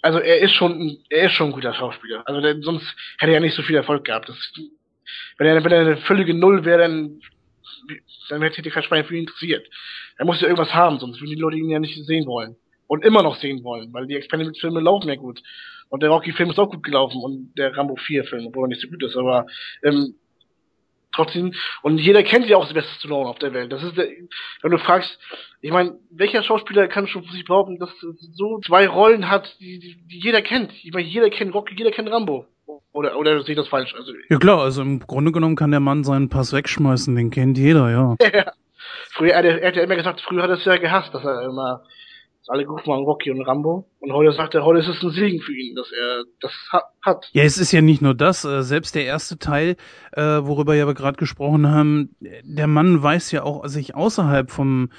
Also 0.00 0.18
er 0.18 0.40
ist 0.40 0.52
schon 0.52 0.98
er 1.10 1.26
ist 1.26 1.32
schon 1.32 1.48
ein 1.48 1.52
guter 1.52 1.74
Schauspieler. 1.74 2.22
Also 2.26 2.40
denn 2.40 2.62
sonst 2.62 2.86
hätte 3.18 3.32
er 3.32 3.34
ja 3.34 3.40
nicht 3.40 3.56
so 3.56 3.62
viel 3.62 3.76
Erfolg 3.76 4.04
gehabt. 4.04 4.28
Das, 4.28 4.36
wenn 5.38 5.46
er 5.46 5.64
wenn 5.64 5.72
er 5.72 5.80
eine 5.80 5.96
völlige 5.98 6.34
Null 6.34 6.64
wäre, 6.64 6.82
dann 6.82 7.20
dann 8.28 8.42
hätte 8.42 8.62
sich 8.62 8.72
kein 8.72 8.82
Schwein 8.82 9.04
für 9.04 9.14
ihn 9.14 9.22
interessiert. 9.22 9.66
Er 10.16 10.24
muss 10.24 10.40
ja 10.40 10.46
irgendwas 10.46 10.72
haben, 10.74 10.98
sonst 10.98 11.20
würden 11.20 11.34
die 11.34 11.40
Leute 11.40 11.56
ihn 11.56 11.70
ja 11.70 11.78
nicht 11.78 12.04
sehen 12.06 12.26
wollen. 12.26 12.56
Und 12.86 13.04
immer 13.04 13.22
noch 13.22 13.36
sehen 13.36 13.64
wollen, 13.64 13.92
weil 13.92 14.06
die 14.06 14.16
Experiment-Filme 14.16 14.80
laufen 14.80 15.08
ja 15.08 15.16
gut. 15.16 15.42
Und 15.92 16.02
der 16.02 16.08
Rocky-Film 16.08 16.48
ist 16.48 16.58
auch 16.58 16.70
gut 16.70 16.82
gelaufen 16.82 17.20
und 17.22 17.52
der 17.58 17.76
Rambo 17.76 17.94
4-Film, 17.96 18.46
obwohl 18.46 18.64
er 18.64 18.68
nicht 18.68 18.80
so 18.80 18.88
gut 18.88 19.02
ist, 19.02 19.14
aber 19.14 19.46
ähm, 19.82 20.14
trotzdem, 21.14 21.52
und 21.82 21.98
jeder 21.98 22.22
kennt 22.22 22.46
ja 22.46 22.56
auch 22.56 22.66
Sylvester 22.66 22.94
Stallone 22.98 23.28
auf 23.28 23.38
der 23.38 23.52
Welt. 23.52 23.70
Das 23.70 23.82
ist 23.82 23.98
der, 23.98 24.08
wenn 24.62 24.70
du 24.70 24.78
fragst, 24.78 25.18
ich 25.60 25.70
meine, 25.70 25.98
welcher 26.10 26.42
Schauspieler 26.42 26.88
kann 26.88 27.08
schon 27.08 27.24
sich 27.24 27.44
behaupten, 27.44 27.78
dass 27.78 27.90
er 28.02 28.14
so 28.32 28.58
zwei 28.60 28.88
Rollen 28.88 29.28
hat, 29.28 29.54
die, 29.60 29.78
die, 29.80 29.96
die 30.08 30.18
jeder 30.18 30.40
kennt. 30.40 30.72
Ich 30.82 30.92
meine, 30.94 31.06
jeder 31.06 31.28
kennt 31.28 31.52
Rocky, 31.54 31.74
jeder 31.76 31.90
kennt 31.90 32.10
Rambo. 32.10 32.46
Oder, 32.92 33.18
oder 33.18 33.42
sehe 33.42 33.52
ich 33.52 33.58
das 33.58 33.68
falsch? 33.68 33.94
Also, 33.94 34.12
Ja 34.30 34.38
klar, 34.38 34.60
also 34.62 34.80
im 34.80 35.00
Grunde 35.00 35.30
genommen 35.30 35.56
kann 35.56 35.72
der 35.72 35.80
Mann 35.80 36.04
seinen 36.04 36.30
Pass 36.30 36.54
wegschmeißen, 36.54 37.14
den 37.14 37.30
kennt 37.30 37.58
jeder, 37.58 37.90
ja. 37.90 38.16
früher, 39.10 39.32
er, 39.32 39.38
hat 39.38 39.44
ja- 39.44 39.56
er 39.58 39.68
hat 39.68 39.76
ja 39.76 39.82
immer 39.82 39.96
gesagt, 39.96 40.22
früher 40.22 40.42
hat 40.42 40.48
er 40.50 40.56
es 40.56 40.64
ja 40.64 40.76
gehasst, 40.78 41.12
dass 41.12 41.22
er 41.22 41.42
immer, 41.42 41.84
alle 42.48 42.64
gerufen 42.64 42.92
haben, 42.92 43.04
Rocky 43.04 43.30
und 43.30 43.42
Rambo. 43.42 43.88
Und 44.00 44.12
heute 44.12 44.32
sagt 44.32 44.54
er, 44.54 44.64
heute 44.64 44.80
ist 44.80 44.88
es 44.88 45.02
ein 45.02 45.10
Segen 45.10 45.40
für 45.40 45.52
ihn, 45.52 45.74
dass 45.74 45.90
er 45.92 46.24
das 46.40 46.52
ha 46.72 46.82
hat. 47.02 47.28
Ja, 47.32 47.44
es 47.44 47.58
ist 47.58 47.72
ja 47.72 47.80
nicht 47.82 48.02
nur 48.02 48.14
das, 48.14 48.44
äh, 48.44 48.62
selbst 48.62 48.94
der 48.94 49.04
erste 49.04 49.38
Teil, 49.38 49.76
äh, 50.12 50.22
worüber 50.22 50.74
wir 50.74 50.82
aber 50.82 50.94
gerade 50.94 51.16
gesprochen 51.16 51.70
haben, 51.70 52.14
der 52.20 52.66
Mann 52.66 53.02
weiß 53.02 53.30
ja 53.32 53.42
auch, 53.44 53.66
sich 53.66 53.94
außerhalb 53.94 54.50
vom 54.50 54.90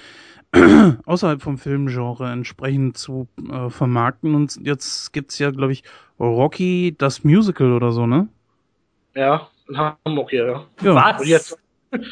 außerhalb 1.05 1.41
vom 1.41 1.57
Filmgenre 1.57 2.31
entsprechend 2.31 2.97
zu 2.97 3.27
äh, 3.51 3.69
vermarkten 3.69 4.35
und 4.35 4.59
jetzt 4.61 5.11
gibt's 5.11 5.39
ja, 5.39 5.49
glaube 5.49 5.71
ich, 5.71 5.83
Rocky, 6.19 6.95
das 6.95 7.23
Musical 7.23 7.73
oder 7.73 7.91
so, 7.91 8.05
ne? 8.05 8.27
Ja, 9.15 9.49
in 9.67 9.77
Hamburg 9.77 10.29
hier, 10.29 10.45
ja. 10.45 10.65
Ja. 10.83 10.95
Was? 10.95 11.21
Und 11.21 11.27
jetzt, 11.27 11.59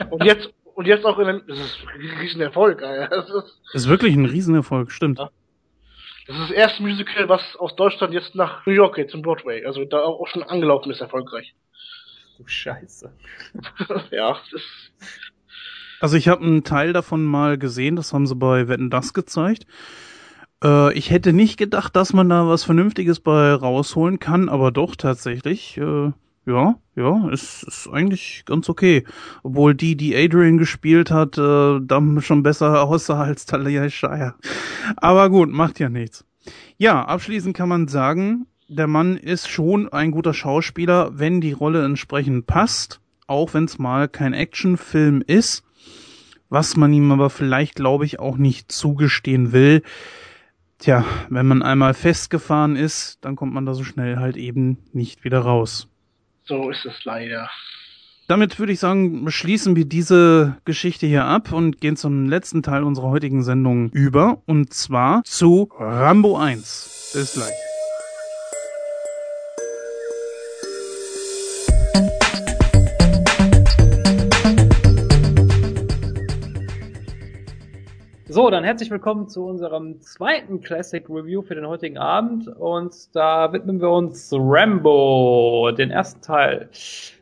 und 0.09 0.23
jetzt, 0.23 0.51
und 0.81 0.87
jetzt 0.87 1.05
auch 1.05 1.19
in 1.19 1.27
einem, 1.27 1.41
das 1.47 1.59
ist 1.59 1.77
ein 1.93 2.19
riesen 2.19 2.41
Erfolg, 2.41 2.81
Alter. 2.81 3.07
Das 3.15 3.29
ist, 3.29 3.61
Ist 3.75 3.87
wirklich 3.87 4.15
ein 4.15 4.25
Riesenerfolg, 4.25 4.91
stimmt. 4.91 5.19
Ja. 5.19 5.29
das 6.25 6.35
ist 6.37 6.49
das 6.49 6.51
erste 6.51 6.81
Musical, 6.81 7.29
was 7.29 7.55
aus 7.57 7.75
Deutschland 7.75 8.15
jetzt 8.15 8.33
nach 8.33 8.65
New 8.65 8.73
York 8.73 8.95
geht, 8.95 9.11
zum 9.11 9.21
Broadway. 9.21 9.63
Also 9.63 9.85
da 9.85 9.99
auch 9.99 10.25
schon 10.27 10.41
angelaufen 10.41 10.91
ist, 10.91 10.99
erfolgreich. 10.99 11.53
Du 12.39 12.47
Scheiße. 12.47 13.13
ja, 14.09 14.35
das, 14.51 14.61
Also 15.99 16.17
ich 16.17 16.27
habe 16.27 16.43
einen 16.43 16.63
Teil 16.63 16.93
davon 16.93 17.25
mal 17.25 17.59
gesehen, 17.59 17.95
das 17.95 18.11
haben 18.11 18.25
sie 18.25 18.35
bei 18.35 18.67
Wetten 18.67 18.89
das 18.89 19.13
gezeigt. 19.13 19.67
Äh, 20.63 20.97
ich 20.97 21.11
hätte 21.11 21.31
nicht 21.31 21.57
gedacht, 21.57 21.95
dass 21.95 22.11
man 22.11 22.27
da 22.27 22.47
was 22.47 22.63
Vernünftiges 22.63 23.19
bei 23.19 23.53
rausholen 23.53 24.17
kann, 24.17 24.49
aber 24.49 24.71
doch 24.71 24.95
tatsächlich. 24.95 25.77
Äh, 25.77 26.11
Ja, 26.45 26.75
ja, 26.95 27.29
ist, 27.29 27.63
ist 27.63 27.87
eigentlich 27.91 28.43
ganz 28.45 28.67
okay. 28.67 29.05
Obwohl 29.43 29.75
die, 29.75 29.95
die 29.95 30.15
Adrian 30.15 30.57
gespielt 30.57 31.11
hat, 31.11 31.37
äh, 31.37 31.79
da 31.81 32.01
schon 32.19 32.41
besser 32.41 32.83
aussah 32.83 33.21
als 33.21 33.45
Talia 33.45 33.87
Shire. 33.89 34.33
Aber 34.97 35.29
gut, 35.29 35.51
macht 35.51 35.79
ja 35.79 35.89
nichts. 35.89 36.25
Ja, 36.77 37.05
abschließend 37.05 37.55
kann 37.55 37.69
man 37.69 37.87
sagen, 37.87 38.47
der 38.67 38.87
Mann 38.87 39.17
ist 39.17 39.49
schon 39.49 39.89
ein 39.89 40.11
guter 40.11 40.33
Schauspieler, 40.33 41.19
wenn 41.19 41.41
die 41.41 41.51
Rolle 41.51 41.85
entsprechend 41.85 42.47
passt, 42.47 43.01
auch 43.27 43.53
wenn 43.53 43.65
es 43.65 43.77
mal 43.77 44.07
kein 44.07 44.33
Actionfilm 44.33 45.23
ist, 45.25 45.63
was 46.49 46.75
man 46.75 46.91
ihm 46.91 47.11
aber 47.11 47.29
vielleicht, 47.29 47.75
glaube 47.75 48.05
ich, 48.05 48.19
auch 48.19 48.37
nicht 48.37 48.71
zugestehen 48.71 49.51
will. 49.51 49.83
Tja, 50.79 51.05
wenn 51.29 51.45
man 51.45 51.61
einmal 51.61 51.93
festgefahren 51.93 52.75
ist, 52.75 53.19
dann 53.21 53.35
kommt 53.35 53.53
man 53.53 53.67
da 53.67 53.75
so 53.75 53.83
schnell 53.83 54.17
halt 54.17 54.37
eben 54.37 54.79
nicht 54.91 55.23
wieder 55.23 55.41
raus. 55.41 55.90
So 56.45 56.69
ist 56.69 56.85
es 56.85 57.05
leider. 57.05 57.49
Damit 58.27 58.59
würde 58.59 58.71
ich 58.71 58.79
sagen, 58.79 59.29
schließen 59.29 59.75
wir 59.75 59.85
diese 59.85 60.57
Geschichte 60.63 61.05
hier 61.05 61.25
ab 61.25 61.51
und 61.51 61.81
gehen 61.81 61.97
zum 61.97 62.29
letzten 62.29 62.63
Teil 62.63 62.83
unserer 62.83 63.09
heutigen 63.09 63.43
Sendung 63.43 63.89
über, 63.89 64.41
und 64.45 64.73
zwar 64.73 65.21
zu 65.25 65.69
Rambo 65.77 66.37
1. 66.37 67.11
Bis 67.13 67.33
gleich. 67.33 67.70
So, 78.33 78.49
dann 78.49 78.63
herzlich 78.63 78.89
willkommen 78.89 79.27
zu 79.27 79.45
unserem 79.45 79.99
zweiten 79.99 80.61
Classic 80.61 81.03
Review 81.09 81.41
für 81.41 81.53
den 81.53 81.67
heutigen 81.67 81.97
Abend 81.97 82.47
und 82.47 83.13
da 83.13 83.51
widmen 83.51 83.81
wir 83.81 83.89
uns 83.89 84.31
Rambo, 84.31 85.69
den 85.77 85.91
ersten 85.91 86.21
Teil. 86.21 86.69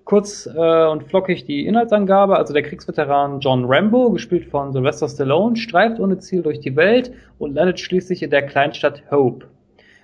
Kurz 0.04 0.46
äh, 0.46 0.86
und 0.86 1.04
flockig 1.06 1.46
die 1.46 1.66
Inhaltsangabe, 1.66 2.38
also 2.38 2.54
der 2.54 2.62
Kriegsveteran 2.62 3.40
John 3.40 3.66
Rambo, 3.66 4.12
gespielt 4.12 4.52
von 4.52 4.72
Sylvester 4.72 5.10
Stallone, 5.10 5.56
streift 5.56 6.00
ohne 6.00 6.20
Ziel 6.20 6.44
durch 6.44 6.60
die 6.60 6.76
Welt 6.76 7.12
und 7.40 7.56
landet 7.56 7.80
schließlich 7.80 8.22
in 8.22 8.30
der 8.30 8.46
Kleinstadt 8.46 9.02
Hope. 9.10 9.48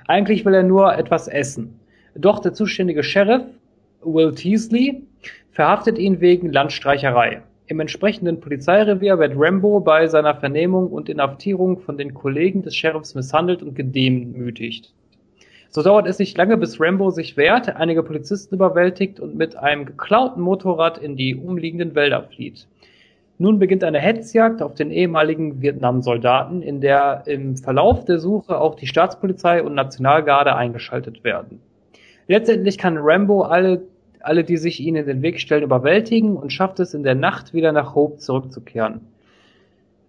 Eigentlich 0.07 0.44
will 0.44 0.56
er 0.56 0.64
nur 0.64 0.91
etwas 0.98 1.27
essen. 1.27 1.80
Doch 2.15 2.40
der 2.40 2.53
zuständige 2.53 3.03
Sheriff, 3.03 3.44
Will 4.03 4.34
Teasley, 4.34 5.03
verhaftet 5.52 5.99
ihn 5.99 6.19
wegen 6.19 6.52
Landstreicherei. 6.52 7.44
Im 7.68 7.80
entsprechenden 7.80 8.40
Polizeirevier 8.40 9.18
wird 9.18 9.34
Rambo 9.36 9.80
bei 9.80 10.06
seiner 10.06 10.36
Vernehmung 10.36 10.88
und 10.88 11.10
Inhaftierung 11.10 11.80
von 11.80 11.98
den 11.98 12.14
Kollegen 12.14 12.62
des 12.62 12.76
Sheriffs 12.76 13.16
misshandelt 13.16 13.64
und 13.64 13.76
gedemütigt. 13.76 14.94
So 15.70 15.82
dauert 15.82 16.06
es 16.06 16.20
nicht 16.20 16.38
lange, 16.38 16.58
bis 16.58 16.80
Rambo 16.80 17.10
sich 17.10 17.38
wehrt, 17.38 17.76
einige 17.76 18.04
Polizisten 18.04 18.54
überwältigt 18.54 19.20
und 19.20 19.36
mit 19.36 19.56
einem 19.56 19.86
geklauten 19.86 20.44
Motorrad 20.44 21.00
in 21.00 21.16
die 21.16 21.36
umliegenden 21.36 21.96
Wälder 21.96 22.22
flieht. 22.24 22.68
Nun 23.40 23.58
beginnt 23.58 23.84
eine 23.84 24.00
Hetzjagd 24.00 24.62
auf 24.62 24.76
den 24.76 24.92
ehemaligen 24.92 25.62
Vietnam-Soldaten, 25.62 26.62
in 26.62 26.82
der 26.82 27.24
im 27.26 27.58
Verlauf 27.58 28.06
der 28.06 28.20
Suche 28.20 28.62
auch 28.62 28.76
die 28.76 28.88
Staatspolizei 28.88 29.64
und 29.64 29.74
Nationalgarde 29.74 30.56
eingeschaltet 30.56 31.24
werden. 31.24 31.60
Letztendlich 32.28 32.78
kann 32.78 32.98
Rambo 32.98 33.42
alle 33.42 33.82
alle, 34.26 34.43
die 34.43 34.57
sich 34.57 34.80
ihnen 34.80 34.97
in 34.97 35.06
den 35.07 35.22
Weg 35.22 35.39
stellen, 35.39 35.64
überwältigen 35.64 36.35
und 36.35 36.52
schafft 36.52 36.80
es 36.80 36.93
in 36.93 37.03
der 37.03 37.15
Nacht 37.15 37.53
wieder 37.53 37.72
nach 37.72 37.95
Hope 37.95 38.18
zurückzukehren. 38.18 39.02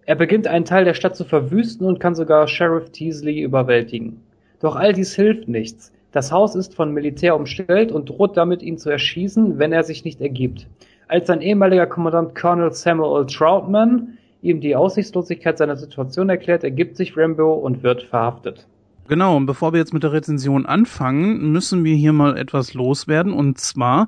Er 0.05 0.15
beginnt 0.15 0.47
einen 0.47 0.65
Teil 0.65 0.85
der 0.85 0.93
Stadt 0.93 1.15
zu 1.15 1.25
verwüsten 1.25 1.85
und 1.85 1.99
kann 1.99 2.15
sogar 2.15 2.47
Sheriff 2.47 2.91
Teasley 2.91 3.41
überwältigen. 3.41 4.21
Doch 4.61 4.75
all 4.75 4.93
dies 4.93 5.15
hilft 5.15 5.47
nichts. 5.47 5.91
Das 6.11 6.31
Haus 6.31 6.55
ist 6.55 6.73
von 6.73 6.93
Militär 6.93 7.35
umstellt 7.35 7.91
und 7.91 8.09
droht 8.09 8.37
damit, 8.37 8.63
ihn 8.63 8.77
zu 8.77 8.89
erschießen, 8.89 9.59
wenn 9.59 9.73
er 9.73 9.83
sich 9.83 10.05
nicht 10.05 10.21
ergibt. 10.21 10.67
Als 11.09 11.27
sein 11.27 11.41
ehemaliger 11.41 11.87
Kommandant 11.87 12.35
Colonel 12.35 12.71
Samuel 12.71 13.25
Troutman 13.25 14.17
ihm 14.41 14.61
die 14.61 14.75
Aussichtslosigkeit 14.75 15.57
seiner 15.57 15.75
Situation 15.75 16.29
erklärt, 16.29 16.63
ergibt 16.63 16.95
sich 16.95 17.17
Rambo 17.17 17.53
und 17.53 17.83
wird 17.83 18.03
verhaftet. 18.03 18.65
Genau, 19.07 19.37
und 19.37 19.45
bevor 19.45 19.73
wir 19.73 19.79
jetzt 19.79 19.93
mit 19.93 20.03
der 20.03 20.11
Rezension 20.11 20.65
anfangen, 20.65 21.51
müssen 21.51 21.83
wir 21.83 21.95
hier 21.95 22.13
mal 22.13 22.37
etwas 22.37 22.73
loswerden. 22.73 23.31
Und 23.31 23.59
zwar, 23.59 24.07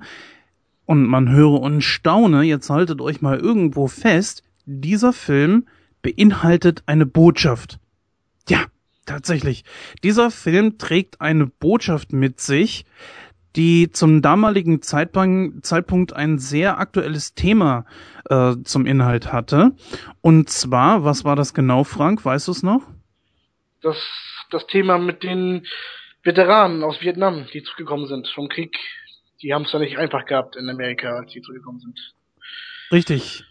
und 0.86 1.06
man 1.06 1.30
höre 1.30 1.62
und 1.62 1.82
staune, 1.82 2.44
jetzt 2.44 2.70
haltet 2.70 3.00
euch 3.00 3.22
mal 3.22 3.38
irgendwo 3.38 3.88
fest, 3.88 4.44
dieser 4.66 5.14
Film 5.14 5.68
beinhaltet 6.02 6.84
eine 6.86 7.06
Botschaft. 7.06 7.80
Ja, 8.48 8.66
tatsächlich. 9.06 9.64
Dieser 10.04 10.32
Film 10.32 10.78
trägt 10.78 11.22
eine 11.22 11.48
Botschaft 11.48 12.14
mit 12.14 12.40
sich, 12.42 12.86
die 13.56 13.92
zum 13.92 14.22
damaligen 14.22 14.82
Zeitpunkt, 14.82 16.14
ein 16.14 16.40
sehr 16.40 16.78
aktuelles 16.78 17.34
Thema 17.34 17.86
äh, 18.30 18.56
zum 18.64 18.86
Inhalt 18.86 19.34
hatte. 19.34 19.72
Und 20.22 20.50
zwar, 20.50 21.04
was 21.04 21.26
war 21.26 21.36
das 21.36 21.54
genau, 21.54 21.84
Frank? 21.84 22.24
Weißt 22.24 22.48
du 22.48 22.52
es 22.52 22.64
noch? 22.64 22.84
Das 23.82 23.98
das 24.50 24.68
Thema 24.68 24.98
mit 24.98 25.24
den 25.24 25.66
Veteranen 26.24 26.84
aus 26.84 27.02
Vietnam, 27.02 27.46
die 27.54 27.64
zurückgekommen 27.64 28.08
sind 28.08 28.28
vom 28.28 28.50
Krieg. 28.50 28.78
Die 29.42 29.54
haben 29.54 29.64
es 29.64 29.72
ja 29.72 29.80
nicht 29.80 29.98
einfach 29.98 30.26
gehabt 30.26 30.56
in 30.56 30.70
Amerika, 30.70 31.10
als 31.18 31.32
die 31.32 31.42
zurückgekommen 31.42 31.80
sind. 31.80 32.14
Richtig. 32.92 33.44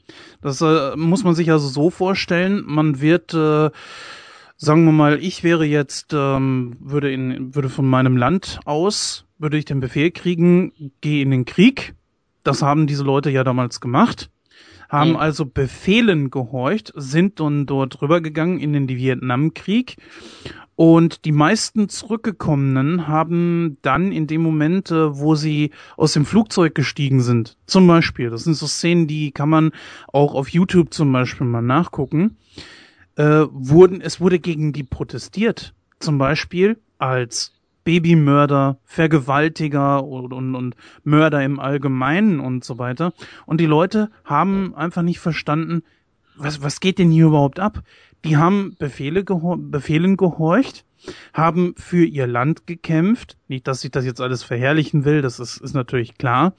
Das 0.43 0.61
äh, 0.61 0.97
muss 0.97 1.25
man 1.25 1.35
sich 1.35 1.51
also 1.51 1.69
so 1.69 1.91
vorstellen. 1.91 2.63
Man 2.67 3.01
wird, 3.01 3.33
äh, 3.33 3.71
sagen 4.57 4.85
wir 4.85 4.93
mal, 4.93 5.23
ich 5.23 5.45
wäre 5.45 5.65
jetzt, 5.65 6.13
ähm, 6.13 6.77
würde 6.81 7.11
in, 7.11 7.55
würde 7.55 7.69
von 7.69 7.87
meinem 7.87 8.17
Land 8.17 8.61
aus, 8.65 9.25
würde 9.39 9.57
ich 9.57 9.65
den 9.65 9.81
Befehl 9.81 10.11
kriegen, 10.11 10.93
geh 11.01 11.23
in 11.23 11.31
den 11.31 11.45
Krieg. 11.45 11.95
Das 12.43 12.63
haben 12.63 12.87
diese 12.87 13.05
Leute 13.05 13.31
ja 13.31 13.45
damals 13.45 13.81
gemacht 13.81 14.31
haben 14.89 15.11
mhm. 15.11 15.17
also 15.17 15.45
Befehlen 15.45 16.31
gehorcht, 16.31 16.93
sind 16.97 17.41
dann 17.41 17.67
dort 17.67 18.01
rübergegangen 18.01 18.59
in 18.59 18.73
den 18.73 18.89
Vietnamkrieg 18.89 19.97
und 20.79 21.25
die 21.25 21.33
meisten 21.33 21.89
Zurückgekommenen 21.89 23.09
haben 23.09 23.79
dann 23.83 24.13
in 24.13 24.29
dem 24.29 24.43
Moment, 24.43 24.93
wo 24.93 25.35
sie 25.35 25.73
aus 25.97 26.13
dem 26.13 26.25
Flugzeug 26.25 26.77
gestiegen 26.77 27.21
sind, 27.21 27.57
zum 27.67 27.89
Beispiel, 27.89 28.31
das 28.31 28.45
sind 28.45 28.55
so 28.55 28.69
Szenen, 28.69 29.09
die 29.09 29.33
kann 29.33 29.49
man 29.49 29.73
auch 30.13 30.35
auf 30.35 30.51
YouTube 30.51 30.95
zum 30.95 31.11
Beispiel 31.11 31.49
mal 31.49 31.63
nachgucken, 31.63 32.37
äh, 33.17 33.47
wurden, 33.51 34.01
es 34.01 34.21
wurde 34.21 34.39
gegen 34.39 34.73
die 34.73 34.85
protestiert. 34.85 35.75
Zum 35.99 36.17
Beispiel 36.17 36.79
als 36.99 37.55
Babymörder, 37.83 38.79
Vergewaltiger 38.85 40.05
und, 40.05 40.33
und, 40.33 40.55
und 40.55 40.77
Mörder 41.03 41.43
im 41.43 41.59
Allgemeinen 41.59 42.39
und 42.39 42.63
so 42.63 42.79
weiter. 42.79 43.13
Und 43.47 43.61
die 43.61 43.67
Leute 43.67 44.13
haben 44.25 44.77
einfach 44.77 45.03
nicht 45.03 45.19
verstanden, 45.19 45.83
was, 46.37 46.63
was 46.63 46.79
geht 46.79 47.01
denn 47.01 47.11
hier 47.11 47.27
überhaupt 47.27 47.59
ab? 47.59 47.83
Die 48.25 48.37
haben 48.37 48.77
Befehle 48.79 49.25
gehor 49.25 49.57
Befehlen 49.59 50.17
gehorcht, 50.17 50.85
haben 51.33 51.75
für 51.77 52.05
ihr 52.05 52.27
Land 52.27 52.67
gekämpft. 52.67 53.37
Nicht, 53.49 53.67
dass 53.67 53.85
ich 53.85 53.91
das 53.91 54.05
jetzt 54.05 54.21
alles 54.21 54.43
verherrlichen 54.43 55.05
will, 55.05 55.23
das 55.23 55.39
ist, 55.39 55.59
ist 55.59 55.75
natürlich 55.75 56.19
klar. 56.19 56.55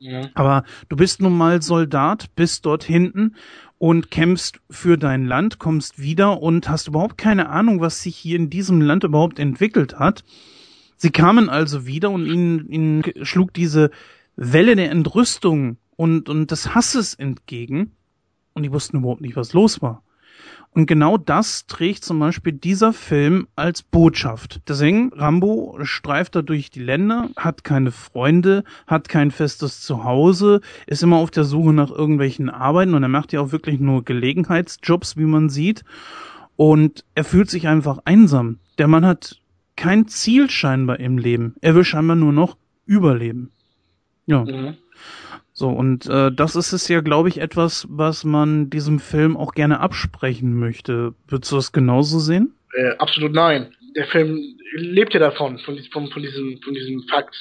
Ja. 0.00 0.28
Aber 0.34 0.64
du 0.88 0.96
bist 0.96 1.20
nun 1.20 1.36
mal 1.36 1.60
Soldat, 1.62 2.34
bist 2.34 2.64
dort 2.64 2.82
hinten 2.82 3.36
und 3.78 4.10
kämpfst 4.10 4.60
für 4.70 4.96
dein 4.96 5.26
Land, 5.26 5.58
kommst 5.58 6.00
wieder 6.00 6.42
und 6.42 6.68
hast 6.68 6.88
überhaupt 6.88 7.18
keine 7.18 7.50
Ahnung, 7.50 7.80
was 7.80 8.02
sich 8.02 8.16
hier 8.16 8.36
in 8.36 8.50
diesem 8.50 8.80
Land 8.80 9.04
überhaupt 9.04 9.38
entwickelt 9.38 9.98
hat. 9.98 10.24
Sie 10.96 11.10
kamen 11.10 11.48
also 11.48 11.86
wieder 11.86 12.10
und 12.10 12.26
ihnen, 12.26 12.68
ihnen 12.68 13.02
schlug 13.22 13.54
diese 13.54 13.90
Welle 14.36 14.74
der 14.74 14.90
Entrüstung 14.90 15.76
und, 15.96 16.28
und 16.28 16.50
des 16.50 16.74
Hasses 16.74 17.14
entgegen 17.14 17.92
und 18.54 18.64
die 18.64 18.72
wussten 18.72 18.98
überhaupt 18.98 19.20
nicht, 19.20 19.36
was 19.36 19.52
los 19.52 19.82
war. 19.82 20.02
Und 20.72 20.86
genau 20.86 21.16
das 21.16 21.66
trägt 21.66 22.04
zum 22.04 22.20
Beispiel 22.20 22.52
dieser 22.52 22.92
Film 22.92 23.48
als 23.56 23.82
Botschaft. 23.82 24.60
Deswegen, 24.68 25.12
Rambo 25.12 25.78
streift 25.82 26.36
da 26.36 26.42
durch 26.42 26.70
die 26.70 26.82
Länder, 26.82 27.28
hat 27.36 27.64
keine 27.64 27.90
Freunde, 27.90 28.62
hat 28.86 29.08
kein 29.08 29.32
festes 29.32 29.80
Zuhause, 29.80 30.60
ist 30.86 31.02
immer 31.02 31.16
auf 31.16 31.32
der 31.32 31.42
Suche 31.42 31.72
nach 31.72 31.90
irgendwelchen 31.90 32.48
Arbeiten 32.48 32.94
und 32.94 33.02
er 33.02 33.08
macht 33.08 33.32
ja 33.32 33.40
auch 33.40 33.50
wirklich 33.50 33.80
nur 33.80 34.04
Gelegenheitsjobs, 34.04 35.16
wie 35.16 35.24
man 35.24 35.48
sieht. 35.48 35.84
Und 36.54 37.04
er 37.16 37.24
fühlt 37.24 37.50
sich 37.50 37.66
einfach 37.66 37.98
einsam. 38.04 38.58
Der 38.78 38.86
Mann 38.86 39.04
hat 39.04 39.40
kein 39.74 40.06
Ziel 40.06 40.50
scheinbar 40.50 41.00
im 41.00 41.18
Leben. 41.18 41.56
Er 41.62 41.74
will 41.74 41.84
scheinbar 41.84 42.16
nur 42.16 42.32
noch 42.32 42.56
überleben. 42.86 43.50
Ja. 44.26 44.44
Mhm. 44.44 44.76
So, 45.60 45.68
und 45.68 46.06
äh, 46.06 46.32
das 46.32 46.56
ist 46.56 46.72
es 46.72 46.88
ja, 46.88 47.02
glaube 47.02 47.28
ich, 47.28 47.38
etwas, 47.38 47.86
was 47.90 48.24
man 48.24 48.70
diesem 48.70 48.98
Film 48.98 49.36
auch 49.36 49.52
gerne 49.52 49.80
absprechen 49.80 50.58
möchte. 50.58 51.12
Würdest 51.28 51.52
du 51.52 51.56
das 51.56 51.72
genauso 51.72 52.18
sehen? 52.18 52.54
Äh, 52.72 52.92
absolut 52.96 53.34
nein. 53.34 53.74
Der 53.94 54.06
Film 54.06 54.40
lebt 54.72 55.12
ja 55.12 55.20
davon, 55.20 55.58
von, 55.58 55.78
von, 55.92 56.10
von, 56.10 56.22
diesem, 56.22 56.62
von 56.62 56.72
diesem 56.72 57.02
Fakt. 57.10 57.36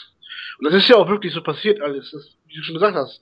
Und 0.58 0.66
das 0.66 0.74
ist 0.74 0.90
ja 0.90 0.98
auch 0.98 1.08
wirklich 1.08 1.32
so 1.32 1.42
passiert 1.42 1.80
alles, 1.80 2.12
das, 2.12 2.36
wie 2.48 2.58
du 2.58 2.64
schon 2.64 2.74
gesagt 2.74 2.98
hast. 2.98 3.22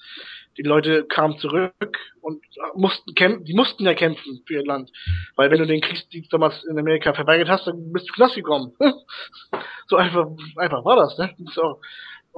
Die 0.58 0.64
Leute 0.64 1.04
kamen 1.04 1.38
zurück 1.38 2.00
und 2.22 2.44
mussten 2.74 3.14
kämpfen, 3.14 3.46
die 3.46 3.54
mussten 3.54 3.86
ja 3.86 3.94
kämpfen 3.94 4.42
für 4.48 4.56
ihr 4.56 4.66
Land. 4.66 4.90
Weil 5.36 5.52
wenn 5.52 5.60
du 5.60 5.68
den 5.68 5.82
Kriegsdienst 5.82 6.34
damals 6.34 6.64
in 6.64 6.80
Amerika 6.80 7.14
verweigert 7.14 7.50
hast, 7.50 7.68
dann 7.68 7.94
bist 7.94 8.10
du 8.10 8.14
Knast 8.14 8.34
gekommen. 8.34 8.74
so 9.90 9.96
einfach, 9.96 10.26
einfach 10.56 10.84
war 10.84 10.96
das, 10.96 11.16
ne? 11.20 11.36
So. 11.54 11.82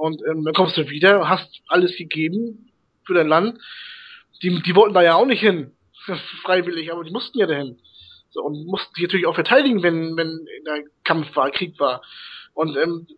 Und 0.00 0.22
ähm, 0.26 0.44
dann 0.44 0.54
kommst 0.54 0.78
du 0.78 0.88
wieder, 0.88 1.28
hast 1.28 1.60
alles 1.68 1.94
gegeben 1.94 2.70
für 3.04 3.12
dein 3.12 3.28
Land. 3.28 3.58
Die, 4.42 4.62
die 4.62 4.74
wollten 4.74 4.94
da 4.94 5.02
ja 5.02 5.14
auch 5.14 5.26
nicht 5.26 5.40
hin, 5.40 5.72
freiwillig, 6.42 6.90
aber 6.90 7.04
die 7.04 7.10
mussten 7.10 7.38
ja 7.38 7.46
dahin. 7.46 7.78
So, 8.30 8.40
und 8.40 8.64
mussten 8.64 8.94
sich 8.94 9.02
natürlich 9.02 9.26
auch 9.26 9.34
verteidigen, 9.34 9.82
wenn, 9.82 10.16
wenn 10.16 10.46
der 10.64 10.84
Kampf 11.04 11.36
war, 11.36 11.50
Krieg 11.50 11.78
war. 11.78 12.00
Und 12.54 12.78
ähm, 12.78 13.08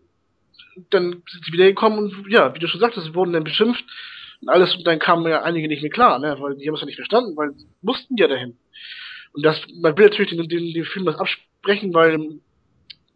dann 0.91 1.23
sind 1.31 1.45
sie 1.45 1.53
wieder 1.53 1.67
gekommen 1.67 1.99
und 1.99 2.27
ja, 2.29 2.53
wie 2.53 2.59
du 2.59 2.67
schon 2.67 2.81
sagtest, 2.81 3.15
wurden 3.15 3.33
dann 3.33 3.45
beschimpft 3.45 3.85
und 4.41 4.49
alles 4.49 4.75
und 4.75 4.85
dann 4.85 4.99
kamen 4.99 5.31
ja 5.31 5.43
einige 5.43 5.69
nicht 5.69 5.83
mehr 5.83 5.91
klar, 5.91 6.19
ne, 6.19 6.37
weil 6.41 6.57
die 6.57 6.67
haben 6.67 6.75
es 6.75 6.81
ja 6.81 6.87
nicht 6.87 6.97
verstanden, 6.97 7.37
weil 7.37 7.53
sie 7.53 7.69
mussten 7.83 8.17
ja 8.17 8.27
dahin. 8.27 8.57
Und 9.35 9.45
das, 9.45 9.61
man 9.81 9.97
will 9.97 10.07
natürlich 10.07 10.31
den, 10.31 10.49
den, 10.49 10.75
den 10.75 10.85
Film 10.85 11.05
das 11.05 11.17
absprechen, 11.17 11.95
weil 11.95 12.41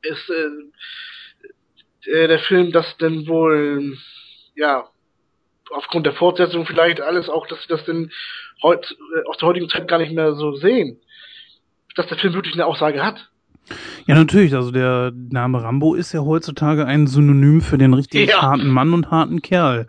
es 0.02 0.28
äh, 0.28 0.51
äh, 2.09 2.28
der 2.28 2.39
Film 2.41 2.73
das 2.73 2.97
denn 2.99 3.27
wohl 3.27 3.97
ja 4.55 4.85
aufgrund 5.70 6.07
der 6.07 6.12
Fortsetzung 6.15 6.65
vielleicht 6.66 7.01
alles 7.01 7.28
auch, 7.28 7.47
dass 7.47 7.61
sie 7.62 7.69
das 7.69 7.85
denn 7.85 8.11
heut, 8.62 8.97
äh, 9.16 9.28
aus 9.28 9.37
der 9.39 9.49
heutigen 9.49 9.69
Zeit 9.69 9.89
gar 9.89 9.99
nicht 9.99 10.12
mehr 10.12 10.35
so 10.35 10.55
sehen. 10.57 10.99
Dass 11.97 12.07
der 12.07 12.19
Film 12.19 12.35
wirklich 12.35 12.55
eine 12.55 12.66
Aussage 12.66 13.03
hat. 13.05 13.31
Ja, 14.07 14.15
natürlich. 14.15 14.55
Also 14.55 14.70
der 14.70 15.12
Name 15.15 15.62
Rambo 15.62 15.95
ist 15.95 16.12
ja 16.12 16.20
heutzutage 16.20 16.87
ein 16.87 17.07
Synonym 17.07 17.61
für 17.61 17.78
den 17.78 17.95
richtig 17.95 18.31
Ja. 18.31 18.43
harten 18.43 18.69
Mann 18.69 18.93
und 18.93 19.11
harten 19.11 19.43
Kerl. 19.43 19.87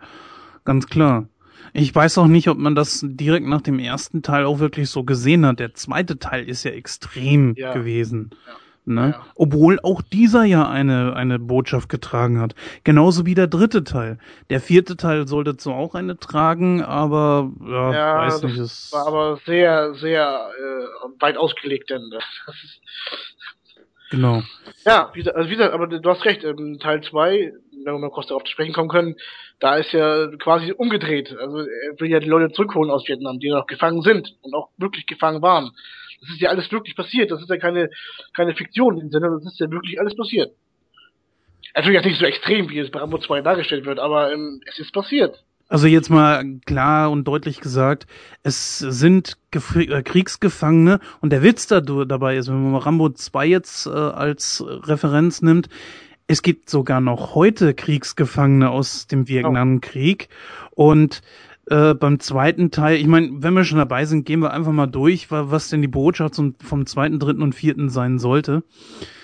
Ganz 0.64 0.86
klar. 0.88 1.28
Ich 1.74 1.94
weiß 1.94 2.18
auch 2.18 2.26
nicht, 2.26 2.48
ob 2.48 2.58
man 2.58 2.74
das 2.74 3.04
direkt 3.06 3.46
nach 3.46 3.60
dem 3.60 3.78
ersten 3.78 4.22
Teil 4.22 4.46
auch 4.46 4.58
wirklich 4.58 4.90
so 4.90 5.04
gesehen 5.04 5.46
hat. 5.46 5.60
Der 5.60 5.74
zweite 5.74 6.18
Teil 6.18 6.48
ist 6.48 6.64
ja 6.64 6.72
extrem 6.72 7.54
Ja. 7.56 7.72
gewesen. 7.72 8.30
Ja. 8.46 8.54
Ne? 8.94 9.14
Ja. 9.16 9.26
Obwohl 9.34 9.78
auch 9.82 10.02
dieser 10.02 10.44
ja 10.44 10.68
eine, 10.68 11.14
eine 11.14 11.38
Botschaft 11.38 11.88
getragen 11.88 12.40
hat. 12.40 12.54
Genauso 12.84 13.26
wie 13.26 13.34
der 13.34 13.46
dritte 13.46 13.84
Teil. 13.84 14.18
Der 14.50 14.60
vierte 14.60 14.96
Teil 14.96 15.28
sollte 15.28 15.56
zwar 15.56 15.76
auch 15.76 15.94
eine 15.94 16.18
tragen, 16.18 16.82
aber 16.82 17.50
ja, 17.66 17.92
Ja, 17.92 18.18
weiß 18.18 18.40
das 18.40 18.50
nicht. 18.50 18.58
Es, 18.58 18.92
war 18.92 19.06
aber 19.06 19.38
sehr, 19.46 19.94
sehr 19.94 20.50
äh, 20.58 21.20
weit 21.20 21.36
ausgelegt, 21.36 21.90
denn 21.90 22.10
genau. 24.10 24.42
Ja, 24.84 25.10
wie, 25.14 25.28
also 25.30 25.50
wie 25.50 25.56
gesagt, 25.56 25.74
aber 25.74 25.86
du 25.86 26.10
hast 26.10 26.24
recht, 26.24 26.44
ähm, 26.44 26.78
Teil 26.80 27.02
2, 27.02 27.52
wenn 27.84 27.94
wir 27.94 27.98
mal 27.98 28.10
kurz 28.10 28.28
darauf 28.28 28.44
zu 28.44 28.52
sprechen 28.52 28.72
kommen 28.72 28.88
können, 28.88 29.16
da 29.60 29.76
ist 29.76 29.92
ja 29.92 30.28
quasi 30.38 30.72
umgedreht. 30.72 31.34
Also 31.38 31.58
er 31.58 32.00
will 32.00 32.10
ja 32.10 32.20
die 32.20 32.28
Leute 32.28 32.52
zurückholen 32.52 32.90
aus 32.90 33.08
Vietnam, 33.08 33.38
die 33.38 33.50
noch 33.50 33.66
gefangen 33.66 34.02
sind 34.02 34.36
und 34.42 34.54
auch 34.54 34.68
wirklich 34.76 35.06
gefangen 35.06 35.42
waren. 35.42 35.72
Das 36.20 36.30
ist 36.30 36.40
ja 36.40 36.50
alles 36.50 36.70
wirklich 36.72 36.96
passiert. 36.96 37.30
Das 37.30 37.40
ist 37.40 37.48
ja 37.48 37.56
keine, 37.58 37.90
keine 38.34 38.54
Fiktion 38.54 38.98
im 38.98 39.10
Sinne, 39.10 39.30
das 39.30 39.52
ist 39.52 39.60
ja 39.60 39.70
wirklich 39.70 40.00
alles 40.00 40.16
passiert. 40.16 40.52
Natürlich 41.74 42.04
nicht 42.04 42.18
so 42.18 42.26
extrem, 42.26 42.68
wie 42.70 42.78
es 42.78 42.90
bei 42.90 42.98
Rambo 42.98 43.18
2 43.18 43.42
dargestellt 43.42 43.84
wird, 43.84 43.98
aber 43.98 44.32
ähm, 44.32 44.60
es 44.66 44.78
ist 44.78 44.92
passiert. 44.92 45.44
Also 45.68 45.86
jetzt 45.86 46.08
mal 46.08 46.42
klar 46.64 47.10
und 47.10 47.24
deutlich 47.24 47.60
gesagt, 47.60 48.06
es 48.42 48.78
sind 48.78 49.36
Gef- 49.52 49.90
äh, 49.90 50.02
Kriegsgefangene 50.02 50.98
und 51.20 51.30
der 51.30 51.42
Witz 51.42 51.66
da, 51.66 51.80
dabei 51.80 52.36
ist, 52.38 52.48
wenn 52.48 52.62
man 52.62 52.72
mal 52.72 52.78
Rambo 52.78 53.10
2 53.10 53.46
jetzt 53.46 53.86
äh, 53.86 53.90
als 53.90 54.64
Referenz 54.66 55.42
nimmt, 55.42 55.68
es 56.26 56.42
gibt 56.42 56.68
sogar 56.70 57.00
noch 57.00 57.34
heute 57.34 57.74
Kriegsgefangene 57.74 58.70
aus 58.70 59.06
dem 59.06 59.28
Vietnamkrieg 59.28 60.28
und 60.70 61.20
äh, 61.70 61.94
beim 61.94 62.20
zweiten 62.20 62.70
Teil, 62.70 62.98
ich 62.98 63.06
meine, 63.06 63.30
wenn 63.42 63.54
wir 63.54 63.64
schon 63.64 63.78
dabei 63.78 64.04
sind, 64.04 64.24
gehen 64.26 64.40
wir 64.40 64.52
einfach 64.52 64.72
mal 64.72 64.86
durch, 64.86 65.30
wa- 65.30 65.46
was 65.50 65.68
denn 65.68 65.82
die 65.82 65.88
Botschaft 65.88 66.40
vom 66.60 66.86
zweiten, 66.86 67.18
dritten 67.18 67.42
und 67.42 67.54
vierten 67.54 67.88
sein 67.88 68.18
sollte. 68.18 68.62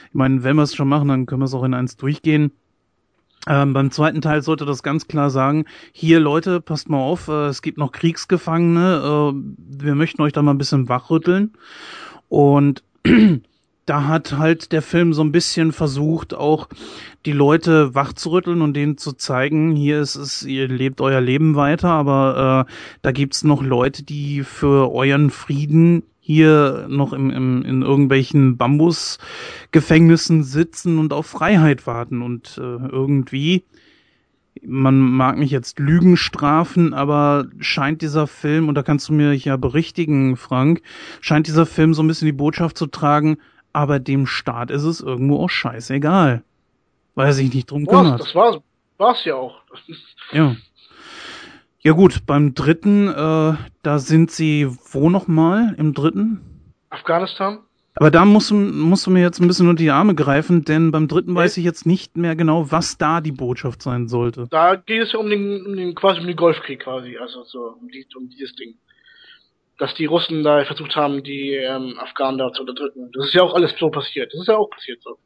Ich 0.09 0.15
meine, 0.15 0.45
wenn 0.45 0.57
wir 0.57 0.63
es 0.63 0.75
schon 0.75 0.89
machen, 0.89 1.09
dann 1.09 1.27
können 1.27 1.41
wir 1.41 1.47
es 1.47 1.55
auch 1.55 1.65
in 1.65 1.75
eins 1.75 1.97
durchgehen. 1.97 2.53
Ähm, 3.47 3.75
beim 3.75 3.91
zweiten 3.91 4.23
Teil 4.23 4.41
sollte 4.43 4.65
das 4.65 4.83
ganz 4.83 5.07
klar 5.07 5.29
sagen, 5.29 5.67
hier 5.93 6.19
Leute, 6.19 6.61
passt 6.63 6.89
mal 6.89 6.99
auf, 6.99 7.29
äh, 7.29 7.47
es 7.49 7.61
gibt 7.61 7.77
noch 7.77 7.93
Kriegsgefangene, 7.93 9.33
äh, 9.35 9.35
wir 9.79 9.95
möchten 9.95 10.23
euch 10.23 10.33
da 10.33 10.41
mal 10.41 10.53
ein 10.53 10.59
bisschen 10.59 10.89
wachrütteln. 10.89 11.53
Und 12.29 12.83
da 13.87 14.07
hat 14.07 14.37
halt 14.39 14.73
der 14.73 14.83
Film 14.83 15.13
so 15.13 15.23
ein 15.23 15.33
bisschen 15.33 15.73
versucht, 15.73 16.35
auch 16.35 16.69
die 17.27 17.33
Leute 17.33 17.95
wachzurütteln 17.95 18.63
und 18.63 18.75
denen 18.75 18.97
zu 18.97 19.13
zeigen, 19.13 19.77
hier 19.77 20.01
ist 20.01 20.17
es, 20.17 20.43
ihr 20.43 20.69
lebt 20.69 21.01
euer 21.01 21.21
Leben 21.21 21.55
weiter, 21.55 21.91
aber 21.91 22.67
äh, 22.69 22.73
da 23.03 23.13
gibt's 23.13 23.45
noch 23.45 23.63
Leute, 23.63 24.03
die 24.03 24.43
für 24.43 24.93
euren 24.93 25.31
Frieden 25.31 26.05
hier 26.21 26.87
noch 26.89 27.13
im, 27.13 27.31
im, 27.31 27.63
in 27.63 27.83
irgendwelchen 27.83 28.57
Bambusgefängnissen 28.57 30.43
sitzen 30.43 30.99
und 30.99 31.13
auf 31.13 31.27
Freiheit 31.27 31.87
warten. 31.87 32.23
Und 32.23 32.57
äh, 32.57 32.61
irgendwie 32.61 33.65
man 34.67 34.99
mag 34.99 35.37
mich 35.37 35.51
jetzt 35.51 35.79
Lügen 35.79 36.17
strafen, 36.17 36.95
aber 36.95 37.47
scheint 37.59 38.03
dieser 38.03 38.27
Film, 38.27 38.69
und 38.69 38.75
da 38.77 38.83
kannst 38.83 39.09
du 39.09 39.13
mir 39.13 39.35
ja 39.35 39.57
berichtigen, 39.57 40.37
Frank, 40.37 40.81
scheint 41.21 41.47
dieser 41.47 41.67
Film 41.67 41.95
so 41.95 42.03
ein 42.03 42.07
bisschen 42.07 42.27
die 42.27 42.33
Botschaft 42.33 42.79
zu 42.79 42.87
tragen, 42.87 43.37
aber 43.75 43.99
dem 43.99 44.27
Staat 44.27 44.71
ist 44.71 44.85
es 44.85 45.01
irgendwo 45.01 45.43
auch 45.43 45.51
scheißegal. 45.51 46.43
Weil 47.15 47.27
er 47.27 47.33
sich 47.33 47.53
nicht 47.53 47.71
drum 47.71 47.87
kümmert. 47.87 48.21
das 48.21 48.35
war's, 48.35 48.57
war's 48.97 49.25
ja 49.25 49.35
auch. 49.35 49.61
Ja. 50.33 50.57
Ja 51.81 51.93
gut, 51.93 52.25
beim 52.27 52.55
dritten, 52.55 53.09
äh, 53.09 53.55
da 53.83 53.99
sind 53.99 54.31
sie 54.31 54.69
wo 54.91 55.11
nochmal 55.11 55.75
im 55.77 55.93
dritten? 55.93 56.41
Afghanistan? 56.89 57.59
Aber 57.97 58.11
da 58.11 58.25
musst 58.25 58.51
du, 58.51 58.55
musst 58.55 59.07
du 59.07 59.11
mir 59.11 59.21
jetzt 59.21 59.41
ein 59.41 59.47
bisschen 59.47 59.69
unter 59.69 59.83
die 59.83 59.91
Arme 59.91 60.15
greifen, 60.15 60.65
denn 60.65 60.91
beim 60.91 61.07
dritten 61.07 61.35
weiß 61.35 61.57
ich 61.59 61.65
jetzt 61.65 61.87
nicht 61.87 62.17
mehr 62.17 62.35
genau, 62.35 62.71
was 62.73 62.99
da 62.99 63.21
die 63.21 63.33
Botschaft 63.33 63.83
sein 63.83 64.09
sollte. 64.09 64.49
Da 64.51 64.77
geht 64.77 65.03
es 65.03 65.13
ja 65.13 65.19
um 65.19 65.29
den, 65.29 65.65
um 65.67 65.77
den 65.77 65.95
quasi 65.95 66.21
um 66.21 66.27
den 66.27 66.37
Golfkrieg 66.37 66.81
quasi, 66.81 67.17
also 67.19 67.45
so 67.45 67.77
um, 67.81 67.89
die, 67.89 68.07
um 68.17 68.29
dieses 68.31 68.55
Ding. 68.57 68.75
Dass 69.79 69.95
die 69.95 70.07
Russen 70.07 70.45
da 70.45 70.65
versucht 70.65 70.95
haben, 70.95 71.25
die 71.25 71.55
ähm, 71.55 71.99
Afghanen 71.99 72.39
da 72.39 72.53
zu 72.53 72.63
unterdrücken. 72.63 73.11
Das 73.13 73.27
ist 73.27 73.35
ja 73.35 73.43
auch 73.43 73.55
alles 73.55 73.75
so 73.79 73.91
passiert. 73.91 74.33
Das 74.33 74.41
ist 74.41 74.49
ja 74.49 74.57
auch 74.57 74.71
passiert 74.71 75.03
so. 75.03 75.19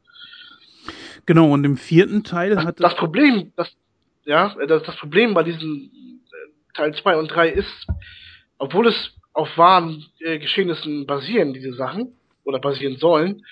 Genau, 1.25 1.51
und 1.51 1.63
im 1.63 1.77
vierten 1.77 2.23
Teil 2.23 2.55
Das, 2.55 2.65
hatte... 2.65 2.81
das 2.81 2.95
Problem, 2.95 3.53
das 3.55 3.75
ja, 4.25 4.55
das, 4.67 4.83
das 4.83 4.95
Problem 4.97 5.33
bei 5.33 5.43
diesen 5.43 5.91
äh, 6.31 6.73
Teil 6.75 6.93
2 6.93 7.17
und 7.17 7.27
3 7.29 7.49
ist, 7.49 7.87
obwohl 8.57 8.87
es 8.87 9.11
auf 9.33 9.57
wahren 9.57 10.05
äh, 10.19 10.39
Geschehnissen 10.39 11.05
basieren, 11.05 11.53
diese 11.53 11.73
Sachen, 11.73 12.15
oder 12.43 12.59
basieren 12.59 12.97
sollen, 12.97 13.45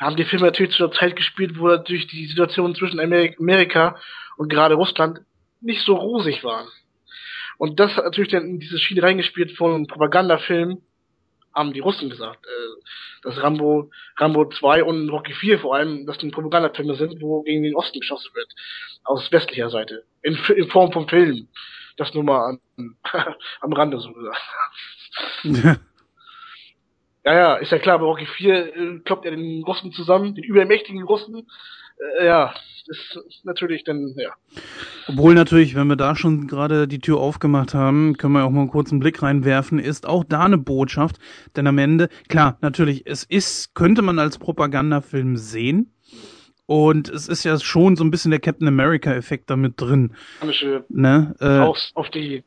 haben 0.00 0.16
die 0.16 0.24
Filme 0.24 0.46
natürlich 0.46 0.72
zu 0.72 0.84
einer 0.84 0.92
Zeit 0.92 1.16
gespielt, 1.16 1.58
wo 1.58 1.68
natürlich 1.68 2.06
die 2.08 2.26
Situation 2.26 2.74
zwischen 2.74 2.98
Amerika, 2.98 3.36
Amerika 3.38 3.96
und 4.36 4.48
gerade 4.48 4.74
Russland 4.74 5.20
nicht 5.60 5.84
so 5.84 5.94
rosig 5.94 6.42
waren. 6.42 6.66
Und 7.58 7.80
das 7.80 7.96
hat 7.96 8.04
natürlich 8.04 8.30
dann 8.30 8.44
in 8.44 8.60
diese 8.60 8.78
Schiene 8.78 9.02
reingespielt 9.02 9.52
von 9.56 9.86
Propagandafilm, 9.86 10.82
haben 11.54 11.72
die 11.72 11.80
Russen 11.80 12.10
gesagt, 12.10 12.44
äh, 12.46 12.82
dass 13.22 13.42
Rambo, 13.42 13.90
Rambo 14.16 14.48
2 14.48 14.84
und 14.84 15.08
Rocky 15.08 15.32
4 15.32 15.60
vor 15.60 15.76
allem, 15.76 16.04
dass 16.06 16.18
die 16.18 16.30
Propagandafilme 16.30 16.96
sind, 16.96 17.20
wo 17.20 17.42
gegen 17.42 17.62
den 17.62 17.76
Osten 17.76 18.00
geschossen 18.00 18.34
wird. 18.34 18.48
Aus 19.04 19.30
westlicher 19.30 19.70
Seite. 19.70 20.04
In, 20.22 20.36
in 20.56 20.68
Form 20.68 20.92
von 20.92 21.08
Film. 21.08 21.48
Das 21.96 22.12
nur 22.12 22.24
mal 22.24 22.58
an, 22.76 22.96
am 23.60 23.72
Rande 23.72 24.00
so 24.00 24.12
gesagt. 24.12 24.42
Ja, 27.26 27.32
ja, 27.32 27.54
ist 27.54 27.72
ja 27.72 27.78
klar, 27.78 27.98
bei 27.98 28.04
Rocky 28.04 28.26
4 28.26 28.76
äh, 28.76 28.98
kloppt 28.98 29.24
er 29.24 29.30
den 29.30 29.64
Russen 29.64 29.92
zusammen, 29.92 30.34
den 30.34 30.44
übermächtigen 30.44 31.02
Russen. 31.04 31.48
Äh, 32.18 32.26
ja, 32.26 32.54
das 32.86 32.98
ist 33.26 33.44
natürlich 33.44 33.84
dann, 33.84 34.14
ja. 34.16 34.30
Obwohl 35.08 35.34
natürlich, 35.34 35.74
wenn 35.74 35.86
wir 35.86 35.96
da 35.96 36.14
schon 36.16 36.46
gerade 36.46 36.86
die 36.86 36.98
Tür 36.98 37.18
aufgemacht 37.18 37.74
haben, 37.74 38.16
können 38.16 38.34
wir 38.34 38.44
auch 38.44 38.50
mal 38.50 38.62
einen 38.62 38.70
kurzen 38.70 39.00
Blick 39.00 39.22
reinwerfen, 39.22 39.78
ist 39.78 40.06
auch 40.06 40.24
da 40.24 40.44
eine 40.44 40.58
Botschaft. 40.58 41.18
Denn 41.56 41.66
am 41.66 41.78
Ende, 41.78 42.08
klar, 42.28 42.58
natürlich, 42.60 43.06
es 43.06 43.24
ist, 43.24 43.74
könnte 43.74 44.02
man 44.02 44.18
als 44.18 44.38
Propagandafilm 44.38 45.36
sehen. 45.36 45.90
Und 46.66 47.10
es 47.10 47.28
ist 47.28 47.44
ja 47.44 47.58
schon 47.58 47.96
so 47.96 48.04
ein 48.04 48.10
bisschen 48.10 48.30
der 48.30 48.40
Captain 48.40 48.68
America-Effekt 48.68 49.50
damit 49.50 49.80
drin. 49.80 50.14
Ne? 50.88 51.34
Äh, 51.40 51.58
auf 51.94 52.10
die. 52.10 52.42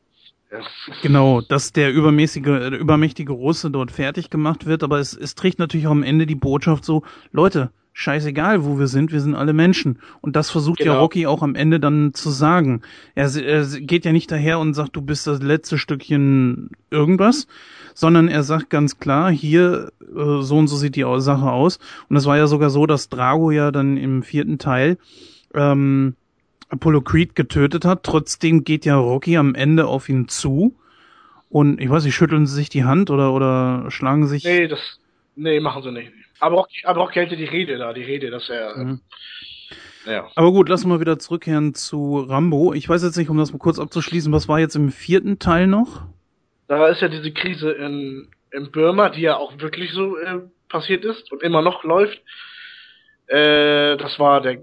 Ja. 0.50 0.60
Genau, 1.02 1.42
dass 1.42 1.72
der 1.72 1.92
übermäßige, 1.92 2.46
äh, 2.46 2.76
übermächtige 2.76 3.32
Russe 3.32 3.70
dort 3.70 3.90
fertig 3.90 4.30
gemacht 4.30 4.64
wird, 4.64 4.82
aber 4.82 4.98
es, 4.98 5.14
es 5.14 5.34
trägt 5.34 5.58
natürlich 5.58 5.86
auch 5.86 5.92
am 5.92 6.02
Ende 6.02 6.26
die 6.26 6.34
Botschaft 6.34 6.86
so, 6.86 7.02
Leute, 7.32 7.70
scheißegal, 7.98 8.64
wo 8.64 8.78
wir 8.78 8.86
sind, 8.86 9.10
wir 9.10 9.20
sind 9.20 9.34
alle 9.34 9.52
Menschen. 9.52 9.98
Und 10.20 10.36
das 10.36 10.50
versucht 10.50 10.78
ja 10.78 10.92
Genau. 10.92 11.00
Rocky 11.00 11.26
auch 11.26 11.42
am 11.42 11.56
Ende 11.56 11.80
dann 11.80 12.14
zu 12.14 12.30
sagen. 12.30 12.82
Er, 13.16 13.34
er 13.34 13.66
geht 13.66 14.04
ja 14.04 14.12
nicht 14.12 14.30
daher 14.30 14.60
und 14.60 14.74
sagt, 14.74 14.94
du 14.94 15.02
bist 15.02 15.26
das 15.26 15.42
letzte 15.42 15.78
Stückchen 15.78 16.70
irgendwas, 16.90 17.48
sondern 17.94 18.28
er 18.28 18.44
sagt 18.44 18.70
ganz 18.70 19.00
klar, 19.00 19.32
hier, 19.32 19.90
äh, 20.00 20.42
so 20.42 20.58
und 20.58 20.68
so 20.68 20.76
sieht 20.76 20.94
die 20.94 21.04
Sache 21.16 21.50
aus. 21.50 21.80
Und 22.08 22.14
es 22.14 22.24
war 22.24 22.36
ja 22.36 22.46
sogar 22.46 22.70
so, 22.70 22.86
dass 22.86 23.08
Drago 23.08 23.50
ja 23.50 23.72
dann 23.72 23.96
im 23.96 24.22
vierten 24.22 24.58
Teil 24.58 24.96
ähm, 25.52 26.14
Apollo 26.68 27.00
Creed 27.00 27.34
getötet 27.34 27.84
hat. 27.84 28.04
Trotzdem 28.04 28.62
geht 28.62 28.84
ja 28.84 28.96
Rocky 28.96 29.36
am 29.36 29.56
Ende 29.56 29.88
auf 29.88 30.08
ihn 30.08 30.28
zu. 30.28 30.76
Und 31.48 31.80
ich 31.80 31.90
weiß 31.90 32.04
nicht, 32.04 32.14
schütteln 32.14 32.46
sie 32.46 32.54
sich 32.54 32.68
die 32.68 32.84
Hand 32.84 33.10
oder, 33.10 33.32
oder 33.32 33.90
schlagen 33.90 34.28
sich. 34.28 34.44
Nee, 34.44 34.68
das. 34.68 35.00
Nee, 35.38 35.60
machen 35.60 35.82
sie 35.82 35.92
nicht. 35.92 36.12
Aber 36.40 36.56
Rocky, 36.56 36.80
aber 36.84 37.02
Rocky 37.02 37.14
hält 37.20 37.30
ja 37.30 37.36
die 37.36 37.44
Rede 37.44 37.78
da, 37.78 37.92
die 37.92 38.02
Rede, 38.02 38.30
dass 38.30 38.48
er. 38.48 38.76
Mhm. 38.76 39.00
Ja. 40.04 40.28
Aber 40.34 40.50
gut, 40.50 40.68
lass 40.68 40.84
mal 40.84 40.98
wieder 40.98 41.18
zurückkehren 41.18 41.74
zu 41.74 42.20
Rambo. 42.28 42.74
Ich 42.74 42.88
weiß 42.88 43.04
jetzt 43.04 43.16
nicht, 43.16 43.30
um 43.30 43.38
das 43.38 43.52
mal 43.52 43.58
kurz 43.58 43.78
abzuschließen, 43.78 44.32
was 44.32 44.48
war 44.48 44.58
jetzt 44.58 44.74
im 44.74 44.90
vierten 44.90 45.38
Teil 45.38 45.68
noch? 45.68 46.06
Da 46.66 46.88
ist 46.88 47.02
ja 47.02 47.08
diese 47.08 47.30
Krise 47.30 47.70
in, 47.70 48.28
in 48.50 48.70
Burma, 48.72 49.10
die 49.10 49.20
ja 49.20 49.36
auch 49.36 49.58
wirklich 49.60 49.92
so 49.92 50.16
äh, 50.16 50.40
passiert 50.68 51.04
ist 51.04 51.30
und 51.30 51.42
immer 51.42 51.62
noch 51.62 51.84
läuft. 51.84 52.20
Äh, 53.28 53.96
das 53.96 54.18
war 54.18 54.40
der 54.40 54.62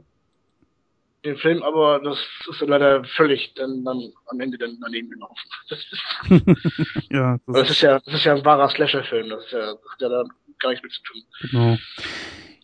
den 1.25 1.37
Film, 1.37 1.63
aber 1.63 1.99
das 1.99 2.19
ist 2.49 2.61
dann 2.61 2.69
leider 2.69 3.03
völlig 3.03 3.53
dann, 3.55 3.83
dann 3.83 4.13
am 4.27 4.39
Ende 4.39 4.57
dann 4.57 4.77
daneben 4.81 5.09
gelaufen. 5.09 5.49
Das 5.69 5.79
ist, 5.79 7.11
ja, 7.11 7.37
das, 7.47 7.55
das 7.55 7.69
ist 7.71 7.81
ja, 7.81 7.99
das 7.99 8.13
ist 8.13 8.23
ja 8.23 8.35
ein 8.35 8.45
wahrer 8.45 8.69
Slasher-Film. 8.69 9.29
Das, 9.29 9.45
ist 9.45 9.51
ja, 9.51 9.73
das 9.73 9.91
hat 9.91 10.01
ja 10.01 10.09
da 10.09 10.23
gar 10.59 10.69
nichts 10.69 10.83
mit 10.83 10.91
zu 10.93 11.01
tun. 11.03 11.23
Genau. 11.41 11.77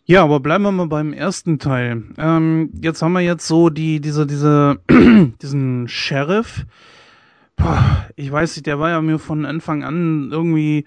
Ja, 0.04 0.24
aber 0.24 0.40
bleiben 0.40 0.64
wir 0.64 0.72
mal 0.72 0.88
beim 0.88 1.12
ersten 1.12 1.58
Teil. 1.58 2.02
Ähm, 2.18 2.70
jetzt 2.82 3.02
haben 3.02 3.12
wir 3.12 3.20
jetzt 3.20 3.46
so 3.46 3.70
die, 3.70 4.00
diese, 4.00 4.26
diese, 4.26 4.80
diesen 5.42 5.88
Sheriff. 5.88 6.66
Boah, 7.56 8.08
ich 8.16 8.30
weiß 8.30 8.56
nicht, 8.56 8.66
der 8.66 8.80
war 8.80 8.90
ja 8.90 9.00
mir 9.00 9.18
von 9.18 9.46
Anfang 9.46 9.84
an 9.84 10.30
irgendwie. 10.32 10.86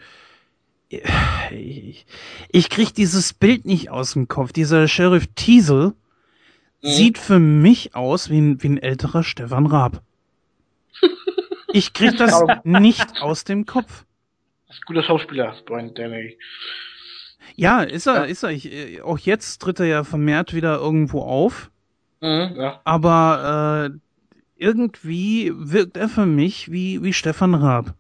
Ich, 1.52 2.06
ich 2.50 2.70
krieg 2.70 2.94
dieses 2.94 3.34
Bild 3.34 3.66
nicht 3.66 3.90
aus 3.90 4.14
dem 4.14 4.28
Kopf. 4.28 4.52
Dieser 4.52 4.88
Sheriff 4.88 5.28
Teasel 5.36 5.94
mhm. 6.82 6.88
sieht 6.88 7.18
für 7.18 7.40
mich 7.40 7.96
aus 7.96 8.30
wie 8.30 8.40
ein, 8.40 8.62
wie 8.62 8.70
ein 8.70 8.78
älterer 8.78 9.24
Stefan 9.24 9.66
Raab. 9.66 10.02
Ich 11.74 11.92
krieg 11.92 12.16
das 12.16 12.42
nicht 12.64 13.22
aus 13.22 13.44
dem 13.44 13.66
Kopf. 13.66 14.06
Das 14.68 14.78
ist 14.78 14.84
ein 14.84 14.86
guter 14.86 15.04
Schauspieler, 15.04 15.58
Brian 15.66 15.94
Denny. 15.94 16.38
Ja, 17.56 17.82
ist 17.82 18.08
er, 18.08 18.16
ja. 18.16 18.24
ist 18.24 18.44
er. 18.44 18.52
Ich, 18.52 19.02
auch 19.04 19.20
jetzt 19.20 19.62
tritt 19.62 19.80
er 19.80 19.86
ja 19.86 20.04
vermehrt 20.04 20.54
wieder 20.54 20.78
irgendwo 20.78 21.22
auf. 21.22 21.72
Mhm, 22.22 22.56
ja. 22.58 22.82
Aber 22.84 23.92
äh, 23.92 23.98
irgendwie 24.58 25.52
wirkt 25.56 25.98
er 25.98 26.10
für 26.10 26.26
mich 26.26 26.72
wie, 26.72 27.04
wie 27.04 27.14
Stefan 27.14 27.56
Raab. 27.56 27.94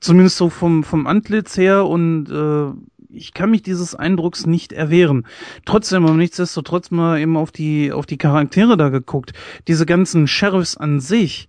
Zumindest 0.00 0.36
so 0.36 0.50
vom, 0.50 0.82
vom 0.82 1.06
Antlitz 1.06 1.56
her 1.56 1.86
und 1.86 2.28
äh, 2.28 2.72
ich 3.14 3.34
kann 3.34 3.50
mich 3.50 3.62
dieses 3.62 3.94
Eindrucks 3.94 4.46
nicht 4.46 4.72
erwehren. 4.72 5.26
Trotzdem, 5.64 6.04
aber 6.04 6.14
nichtsdestotrotz 6.14 6.90
mal 6.90 7.20
eben 7.20 7.36
auf 7.36 7.52
die, 7.52 7.92
auf 7.92 8.06
die 8.06 8.18
Charaktere 8.18 8.76
da 8.76 8.88
geguckt. 8.88 9.32
Diese 9.68 9.86
ganzen 9.86 10.26
Sheriffs 10.26 10.76
an 10.76 10.98
sich 10.98 11.48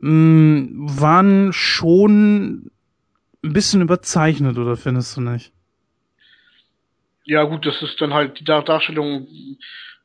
mh, 0.00 0.10
mm, 0.10 1.00
waren 1.00 1.52
schon 1.52 2.70
ein 3.44 3.52
bisschen 3.52 3.82
überzeichnet, 3.82 4.58
oder 4.58 4.76
findest 4.76 5.16
du 5.16 5.20
nicht? 5.20 5.52
Ja 7.30 7.44
gut, 7.44 7.64
das 7.64 7.80
ist 7.80 8.00
dann 8.00 8.12
halt 8.12 8.40
die 8.40 8.44
Darstellung, 8.44 9.28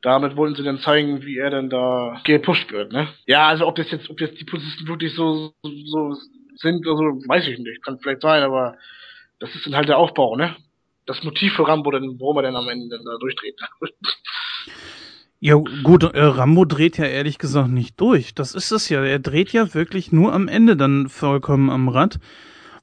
damit 0.00 0.36
wollen 0.36 0.54
sie 0.54 0.62
dann 0.62 0.78
zeigen, 0.78 1.24
wie 1.24 1.38
er 1.38 1.50
dann 1.50 1.68
da 1.68 2.20
gepusht 2.22 2.70
wird, 2.70 2.92
ne? 2.92 3.08
Ja, 3.26 3.48
also 3.48 3.66
ob 3.66 3.74
das 3.74 3.90
jetzt, 3.90 4.08
ob 4.08 4.20
jetzt 4.20 4.40
die 4.40 4.44
Polizisten 4.44 4.86
wirklich 4.86 5.12
so, 5.12 5.52
so 5.64 6.16
sind 6.54 6.86
oder 6.86 6.96
so, 6.96 7.28
weiß 7.28 7.48
ich 7.48 7.58
nicht. 7.58 7.84
Kann 7.84 7.98
vielleicht 7.98 8.22
sein, 8.22 8.44
aber 8.44 8.76
das 9.40 9.52
ist 9.56 9.66
dann 9.66 9.74
halt 9.74 9.88
der 9.88 9.98
Aufbau, 9.98 10.36
ne? 10.36 10.54
Das 11.04 11.24
Motiv 11.24 11.54
für 11.54 11.66
Rambo, 11.66 11.90
dann, 11.90 12.14
warum 12.20 12.36
er 12.36 12.44
dann 12.44 12.54
am 12.54 12.68
Ende 12.68 12.96
dann 12.96 13.04
da 13.04 13.18
durchdreht. 13.18 13.58
Ja, 15.40 15.56
gut, 15.82 16.04
äh, 16.04 16.22
Rambo 16.22 16.64
dreht 16.64 16.96
ja 16.96 17.06
ehrlich 17.06 17.38
gesagt 17.38 17.70
nicht 17.70 18.00
durch. 18.00 18.36
Das 18.36 18.54
ist 18.54 18.70
es 18.70 18.88
ja. 18.88 19.04
Er 19.04 19.18
dreht 19.18 19.52
ja 19.52 19.74
wirklich 19.74 20.12
nur 20.12 20.32
am 20.32 20.46
Ende 20.46 20.76
dann 20.76 21.08
vollkommen 21.08 21.70
am 21.70 21.88
Rad, 21.88 22.20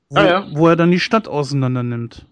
wo, 0.09 0.19
ah, 0.19 0.25
ja. 0.25 0.47
wo 0.51 0.67
er 0.67 0.75
dann 0.75 0.91
die 0.91 0.99
Stadt 0.99 1.30
auseinander 1.30 1.81
nimmt. 1.81 2.25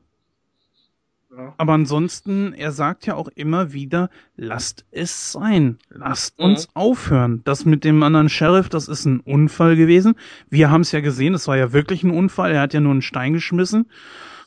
Aber 1.58 1.74
ansonsten, 1.74 2.54
er 2.54 2.72
sagt 2.72 3.06
ja 3.06 3.16
auch 3.16 3.30
immer 3.36 3.72
wieder, 3.72 4.10
lasst 4.36 4.86
es 4.92 5.32
sein, 5.32 5.78
lasst 5.90 6.38
mhm. 6.40 6.46
uns 6.46 6.68
aufhören. 6.74 7.42
Das 7.46 7.64
mit 7.64 7.84
dem 7.84 8.04
anderen 8.04 8.28
Sheriff, 8.28 8.68
das 8.68 8.88
ist 8.88 9.06
ein 9.06 9.22
Unfall 9.22 9.76
gewesen. 9.76 10.16
Wir 10.50 10.70
haben 10.70 10.82
es 10.82 10.92
ja 10.92 11.00
gesehen, 11.00 11.34
es 11.34 11.48
war 11.48 11.58
ja 11.58 11.72
wirklich 11.72 12.04
ein 12.04 12.12
Unfall. 12.12 12.52
Er 12.52 12.62
hat 12.62 12.74
ja 12.74 12.82
nur 12.82 12.92
einen 12.92 13.02
Stein 13.02 13.34
geschmissen. 13.34 13.90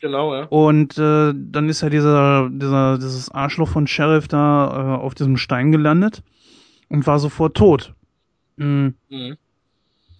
Genau, 0.01 0.35
ja. 0.35 0.45
Und 0.45 0.99
äh, 0.99 1.33
dann 1.35 1.69
ist 1.71 1.81
ja 1.81 1.89
dieser, 1.89 2.51
dieser, 2.51 2.99
dieses 2.99 3.31
Arschloch 3.31 3.69
von 3.69 3.87
Sheriff 3.87 4.29
da 4.29 4.67
äh, 4.67 5.01
auf 5.01 5.15
diesem 5.15 5.39
Stein 5.39 5.73
gelandet 5.73 6.23
und 6.91 7.07
war 7.07 7.19
sofort 7.19 7.57
tot. 7.57 7.95
Mhm. 8.57 8.95
Mhm. 9.09 9.37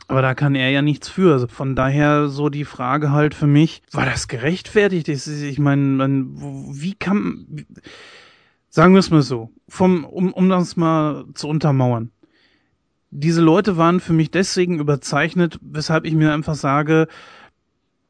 Aber 0.07 0.23
da 0.23 0.35
kann 0.35 0.55
er 0.55 0.71
ja 0.71 0.83
nichts 0.83 1.09
für. 1.09 1.33
Also 1.33 1.47
von 1.47 1.75
daher 1.75 2.29
so 2.29 2.49
die 2.49 2.65
Frage 2.65 3.11
halt 3.11 3.35
für 3.35 3.47
mich, 3.47 3.83
war 3.93 4.05
das 4.05 4.29
gerechtfertigt? 4.29 5.09
Ich 5.09 5.59
meine, 5.59 6.07
wie 6.07 6.95
kann, 6.95 7.67
sagen 8.69 8.95
wir 8.95 9.01
es 9.01 9.11
mal 9.11 9.23
so, 9.23 9.51
vom, 9.69 10.05
um, 10.05 10.33
um 10.33 10.49
das 10.49 10.77
mal 10.77 11.25
zu 11.35 11.49
untermauern. 11.49 12.11
Diese 13.11 13.41
Leute 13.41 13.77
waren 13.77 14.01
für 14.01 14.13
mich 14.13 14.31
deswegen 14.31 14.81
überzeichnet, 14.81 15.59
weshalb 15.63 16.05
ich 16.05 16.15
mir 16.15 16.33
einfach 16.33 16.57
sage, 16.57 17.07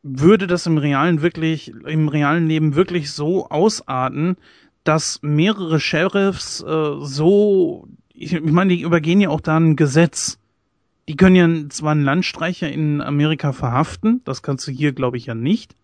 würde 0.03 0.47
das 0.47 0.67
im 0.67 0.79
realen 0.79 1.23
wirklich, 1.23 1.73
im 1.87 2.09
realen 2.09 2.47
Leben 2.47 2.75
wirklich 2.75 3.13
so 3.13 3.49
ausarten, 3.49 4.37
dass 4.83 5.21
mehrere 5.23 5.81
Sheriffs 5.81 6.63
äh, 6.63 6.95
so, 7.01 7.89
ich, 8.13 8.35
ich 8.35 8.43
meine, 8.43 8.75
die 8.75 8.83
übergehen 8.83 9.21
ja 9.21 9.31
auch 9.31 9.41
da 9.41 9.57
ein 9.57 9.77
Gesetz 9.77 10.39
die 11.09 11.17
können 11.17 11.37
ja 11.37 11.69
zwar 11.69 11.93
einen 11.93 12.05
Landstreicher 12.05 12.71
in 12.71 13.01
Amerika 13.01 13.53
verhaften, 13.53 14.23
das 14.25 14.43
kannst 14.43 14.67
du 14.67 14.73
hier, 14.73 14.93
glaube 14.93 15.17
ich, 15.17 15.27
ja 15.27 15.35
nicht. 15.35 15.77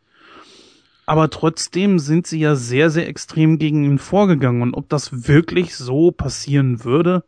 Aber 1.06 1.28
trotzdem 1.28 1.98
sind 1.98 2.26
sie 2.26 2.38
ja 2.38 2.54
sehr, 2.54 2.88
sehr 2.88 3.08
extrem 3.08 3.58
gegen 3.58 3.82
ihn 3.82 3.98
vorgegangen. 3.98 4.62
Und 4.62 4.74
ob 4.74 4.88
das 4.88 5.26
wirklich 5.26 5.74
so 5.74 6.12
passieren 6.12 6.84
würde? 6.84 7.24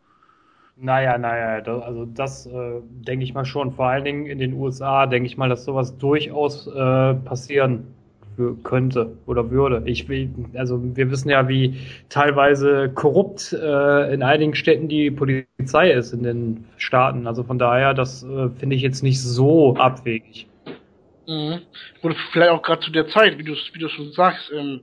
Naja, 0.77 1.19
naja, 1.19 1.61
das, 1.61 1.83
also 1.83 2.07
das 2.07 2.47
äh, 2.47 2.81
denke 2.91 3.25
ich 3.25 3.35
mal 3.35 3.45
schon. 3.45 3.73
Vor 3.73 3.87
allen 3.87 4.05
Dingen 4.05 4.27
in 4.27 4.39
den 4.39 4.53
USA 4.53 5.07
denke 5.07 5.27
ich 5.27 5.37
mal, 5.37 5.49
dass 5.49 5.65
sowas 5.65 5.99
durchaus 5.99 6.69
äh, 6.69 7.15
passieren 7.15 7.89
könnte 8.63 9.17
oder 9.27 9.51
würde. 9.51 9.83
Ich 9.87 10.09
will, 10.09 10.31
also 10.55 10.81
wir 10.83 11.11
wissen 11.11 11.29
ja, 11.29 11.49
wie 11.49 11.77
teilweise 12.09 12.91
korrupt 12.95 13.53
äh, 13.53 14.15
in 14.15 14.23
einigen 14.23 14.55
Städten 14.55 14.89
die 14.89 15.11
Polizei 15.11 15.91
ist 15.93 16.13
in 16.13 16.23
den 16.23 16.65
Staaten. 16.77 17.27
Also 17.27 17.43
von 17.43 17.59
daher, 17.59 17.95
das 17.95 18.23
äh, 18.23 18.49
finde 18.59 18.77
ich 18.77 18.83
jetzt 18.83 19.03
nicht 19.03 19.21
so 19.21 19.77
abwegig. 19.77 20.47
Mhm. 21.27 21.61
Oder 22.03 22.17
vielleicht 22.33 22.51
auch 22.51 22.63
gerade 22.63 22.83
zu 22.83 22.91
der 22.91 23.09
Zeit, 23.09 23.39
wie 23.39 23.45
du 23.45 23.55
wie 23.73 23.79
du 23.79 23.89
schon 23.89 24.13
sagst, 24.13 24.51
ähm, 24.55 24.81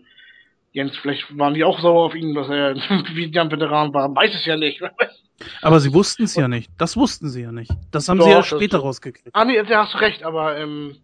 Jens, 0.71 0.95
vielleicht 0.97 1.25
waren 1.37 1.55
die 1.55 1.63
auch 1.63 1.79
sauer 1.79 2.05
auf 2.05 2.15
ihn, 2.15 2.35
dass 2.35 2.47
er 2.47 2.75
Vietnam-Veteran 3.13 3.93
war. 3.93 4.15
Weiß 4.15 4.33
es 4.35 4.45
ja 4.45 4.55
nicht. 4.55 4.81
Aber 5.61 5.79
sie 5.79 5.93
wussten 5.93 6.23
es 6.23 6.35
ja 6.35 6.47
nicht. 6.47 6.69
Das 6.77 6.97
wussten 6.97 7.29
sie 7.29 7.41
ja 7.41 7.51
nicht. 7.51 7.71
Das 7.91 8.09
haben 8.09 8.19
Doch, 8.19 8.25
sie 8.25 8.31
ja 8.31 8.43
später 8.43 8.79
rausgekriegt. 8.79 9.29
Ah, 9.33 9.45
nee, 9.45 9.61
da 9.63 9.83
hast 9.83 9.93
du 9.93 9.97
recht, 9.99 10.23
aber 10.23 10.57
ähm, 10.57 10.97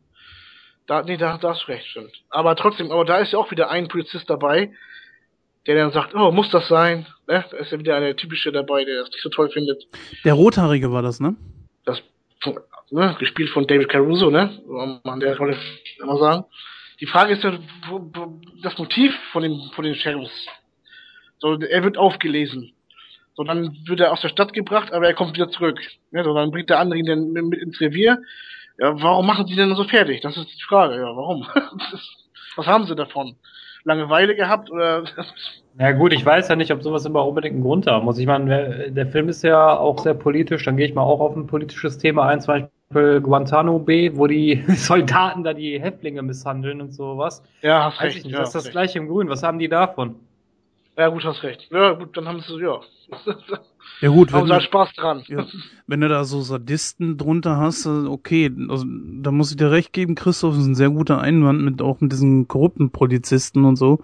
da, 0.87 1.01
nee, 1.01 1.17
da, 1.17 1.37
da 1.37 1.49
hast 1.49 1.63
du 1.63 1.71
recht, 1.71 1.87
stimmt. 1.87 2.11
Aber 2.29 2.55
trotzdem, 2.55 2.91
aber 2.91 3.05
da 3.05 3.19
ist 3.19 3.33
ja 3.33 3.39
auch 3.39 3.49
wieder 3.51 3.69
ein 3.69 3.87
Polizist 3.87 4.29
dabei, 4.29 4.71
der 5.65 5.75
dann 5.75 5.91
sagt, 5.91 6.13
oh, 6.13 6.31
muss 6.31 6.49
das 6.51 6.67
sein? 6.67 7.07
Ne? 7.27 7.43
Da 7.49 7.57
ist 7.57 7.71
ja 7.71 7.79
wieder 7.79 7.95
eine 7.95 8.15
typische 8.15 8.51
dabei, 8.51 8.85
der 8.85 8.99
das 8.99 9.09
nicht 9.09 9.21
so 9.21 9.29
toll 9.29 9.49
findet. 9.49 9.83
Der 10.23 10.33
Rothaarige 10.33 10.91
war 10.91 11.01
das, 11.01 11.19
ne? 11.19 11.35
Das, 11.85 12.01
ne, 12.91 13.15
gespielt 13.19 13.49
von 13.49 13.65
David 13.65 13.89
Caruso, 13.89 14.29
ne? 14.29 14.61
Man 15.03 15.19
der 15.19 15.37
Rolle 15.37 15.57
immer 16.01 16.17
sagen. 16.17 16.45
Die 17.01 17.07
Frage 17.07 17.33
ist 17.33 17.43
ja, 17.43 17.57
wo, 17.89 17.99
wo, 18.13 18.39
das 18.61 18.77
Motiv 18.77 19.13
von 19.31 19.41
dem, 19.41 19.59
von 19.73 19.83
den 19.83 19.95
Sheriffs. 19.95 20.45
So, 21.39 21.59
er 21.59 21.83
wird 21.83 21.97
aufgelesen. 21.97 22.73
So, 23.35 23.43
dann 23.43 23.75
wird 23.85 23.99
er 23.99 24.13
aus 24.13 24.21
der 24.21 24.29
Stadt 24.29 24.53
gebracht, 24.53 24.93
aber 24.93 25.07
er 25.07 25.13
kommt 25.13 25.35
wieder 25.35 25.49
zurück. 25.49 25.79
Ne? 26.11 26.23
So, 26.23 26.33
dann 26.33 26.51
bringt 26.51 26.69
der 26.69 26.79
andere 26.79 26.99
ihn 26.99 27.05
dann 27.05 27.31
mit 27.31 27.61
ins 27.61 27.81
Revier 27.81 28.19
ja, 28.77 29.01
warum 29.01 29.25
machen 29.25 29.47
sie 29.47 29.55
denn 29.55 29.73
so 29.75 29.83
fertig? 29.83 30.21
Das 30.21 30.37
ist 30.37 30.47
die 30.47 30.63
Frage, 30.63 30.95
ja, 30.95 31.15
warum? 31.15 31.47
Was 32.55 32.67
haben 32.67 32.85
sie 32.85 32.95
davon? 32.95 33.35
Langeweile 33.83 34.35
gehabt 34.35 34.71
oder? 34.71 35.03
Na 35.77 35.91
gut, 35.91 36.13
ich 36.13 36.25
weiß 36.25 36.47
ja 36.47 36.55
nicht, 36.55 36.71
ob 36.71 36.81
sowas 36.81 37.05
immer 37.05 37.25
unbedingt 37.25 37.55
einen 37.55 37.63
Grund 37.63 37.85
haben 37.85 38.05
muss. 38.05 38.17
Ich 38.17 38.25
meine, 38.25 38.91
der 38.91 39.07
Film 39.07 39.27
ist 39.27 39.43
ja 39.43 39.77
auch 39.77 39.99
sehr 39.99 40.13
politisch, 40.13 40.63
dann 40.63 40.77
gehe 40.77 40.87
ich 40.87 40.95
mal 40.95 41.03
auch 41.03 41.19
auf 41.19 41.35
ein 41.35 41.47
politisches 41.47 41.97
Thema 41.97 42.27
ein, 42.27 42.39
zum 42.39 42.69
Beispiel 42.93 43.21
Guantanamo 43.21 43.79
Bay, 43.79 44.11
wo 44.15 44.25
die 44.27 44.63
Soldaten 44.69 45.43
da 45.43 45.53
die 45.53 45.79
Häftlinge 45.79 46.21
misshandeln 46.21 46.81
und 46.81 46.93
sowas. 46.93 47.43
Ja, 47.61 47.85
hast 47.85 48.01
weiß 48.01 48.15
recht. 48.15 48.33
das 48.33 48.49
ist 48.49 48.55
das 48.55 48.71
gleiche 48.71 48.99
im 48.99 49.07
Grün. 49.07 49.27
Was 49.27 49.43
haben 49.43 49.59
die 49.59 49.67
davon? 49.67 50.15
Ja, 50.97 51.09
gut, 51.09 51.25
hast 51.25 51.43
recht. 51.43 51.67
Ja, 51.71 51.91
gut, 51.93 52.15
dann 52.15 52.27
haben 52.27 52.41
sie, 52.41 52.57
ja. 52.59 52.79
Ja 54.01 54.09
gut, 54.09 54.33
wenn 54.33 54.45
du, 54.45 54.61
Spaß 54.61 54.93
dran. 54.93 55.23
Ja, 55.27 55.45
wenn 55.87 56.01
du 56.01 56.09
da 56.09 56.25
so 56.25 56.41
Sadisten 56.41 57.17
drunter 57.17 57.57
hast, 57.57 57.85
äh, 57.85 57.89
okay, 57.89 58.51
also, 58.67 58.85
da 58.87 59.31
muss 59.31 59.51
ich 59.51 59.57
dir 59.57 59.71
recht 59.71 59.93
geben, 59.93 60.15
Christoph 60.15 60.57
ist 60.57 60.65
ein 60.65 60.75
sehr 60.75 60.89
guter 60.89 61.21
Einwand 61.21 61.61
mit 61.61 61.81
auch 61.81 62.01
mit 62.01 62.11
diesen 62.11 62.47
korrupten 62.47 62.89
Polizisten 62.89 63.63
und 63.63 63.77
so, 63.77 64.01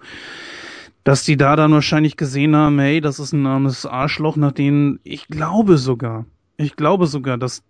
dass 1.04 1.24
die 1.24 1.36
da 1.36 1.56
dann 1.56 1.72
wahrscheinlich 1.72 2.16
gesehen 2.16 2.56
haben, 2.56 2.78
hey, 2.78 3.00
das 3.00 3.18
ist 3.18 3.32
ein 3.32 3.46
armes 3.46 3.84
Arschloch, 3.84 4.36
nach 4.36 4.52
denen 4.52 4.98
ich 5.02 5.28
glaube 5.28 5.76
sogar, 5.76 6.24
ich 6.56 6.76
glaube 6.76 7.06
sogar, 7.06 7.36
dass 7.36 7.62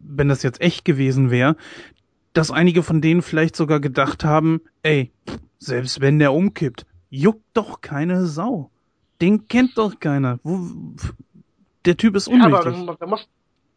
wenn 0.00 0.28
das 0.28 0.42
jetzt 0.42 0.60
echt 0.60 0.84
gewesen 0.84 1.30
wäre, 1.30 1.56
dass 2.32 2.50
einige 2.50 2.82
von 2.82 3.00
denen 3.00 3.22
vielleicht 3.22 3.54
sogar 3.54 3.80
gedacht 3.80 4.24
haben, 4.24 4.60
ey, 4.82 5.12
selbst 5.58 6.00
wenn 6.00 6.18
der 6.18 6.32
umkippt, 6.32 6.84
juckt 7.10 7.44
doch 7.54 7.80
keine 7.80 8.26
Sau. 8.26 8.70
Den 9.20 9.48
kennt 9.48 9.76
doch 9.76 9.98
keiner. 10.00 10.38
Der 11.84 11.96
Typ 11.96 12.16
ist 12.16 12.28
Ja, 12.28 12.44
aber 12.44 12.96
da, 12.98 13.06
muss, 13.06 13.28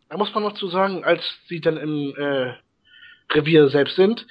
da 0.09 0.17
muss 0.17 0.33
man 0.33 0.43
noch 0.43 0.53
zu 0.53 0.69
sagen, 0.69 1.03
als 1.03 1.21
sie 1.47 1.59
dann 1.59 1.77
im 1.77 2.13
äh, 2.15 2.53
Revier 3.33 3.69
selbst 3.69 3.95
sind, 3.95 4.25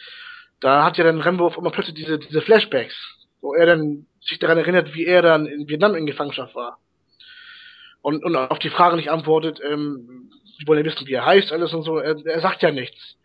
da 0.60 0.84
hat 0.84 0.96
ja 0.96 1.04
dann 1.04 1.20
Rambo 1.20 1.46
auf 1.46 1.56
einmal 1.58 1.72
plötzlich 1.72 1.96
diese, 1.96 2.18
diese 2.18 2.40
Flashbacks, 2.40 2.94
wo 3.40 3.54
er 3.54 3.66
dann 3.66 4.06
sich 4.20 4.38
daran 4.38 4.58
erinnert, 4.58 4.94
wie 4.94 5.04
er 5.04 5.20
dann 5.20 5.46
in 5.46 5.68
Vietnam 5.68 5.94
in 5.94 6.06
Gefangenschaft 6.06 6.54
war. 6.54 6.78
Und, 8.00 8.24
und 8.24 8.36
auf 8.36 8.58
die 8.58 8.70
Frage 8.70 8.96
nicht 8.96 9.10
antwortet, 9.10 9.60
ähm, 9.68 10.30
sie 10.58 10.66
wollen 10.66 10.84
ja 10.84 10.90
wissen, 10.90 11.06
wie 11.06 11.14
er 11.14 11.26
heißt, 11.26 11.52
alles 11.52 11.72
und 11.72 11.82
so, 11.82 11.98
er, 11.98 12.16
er 12.24 12.40
sagt 12.40 12.62
ja 12.62 12.70
nichts. 12.70 13.16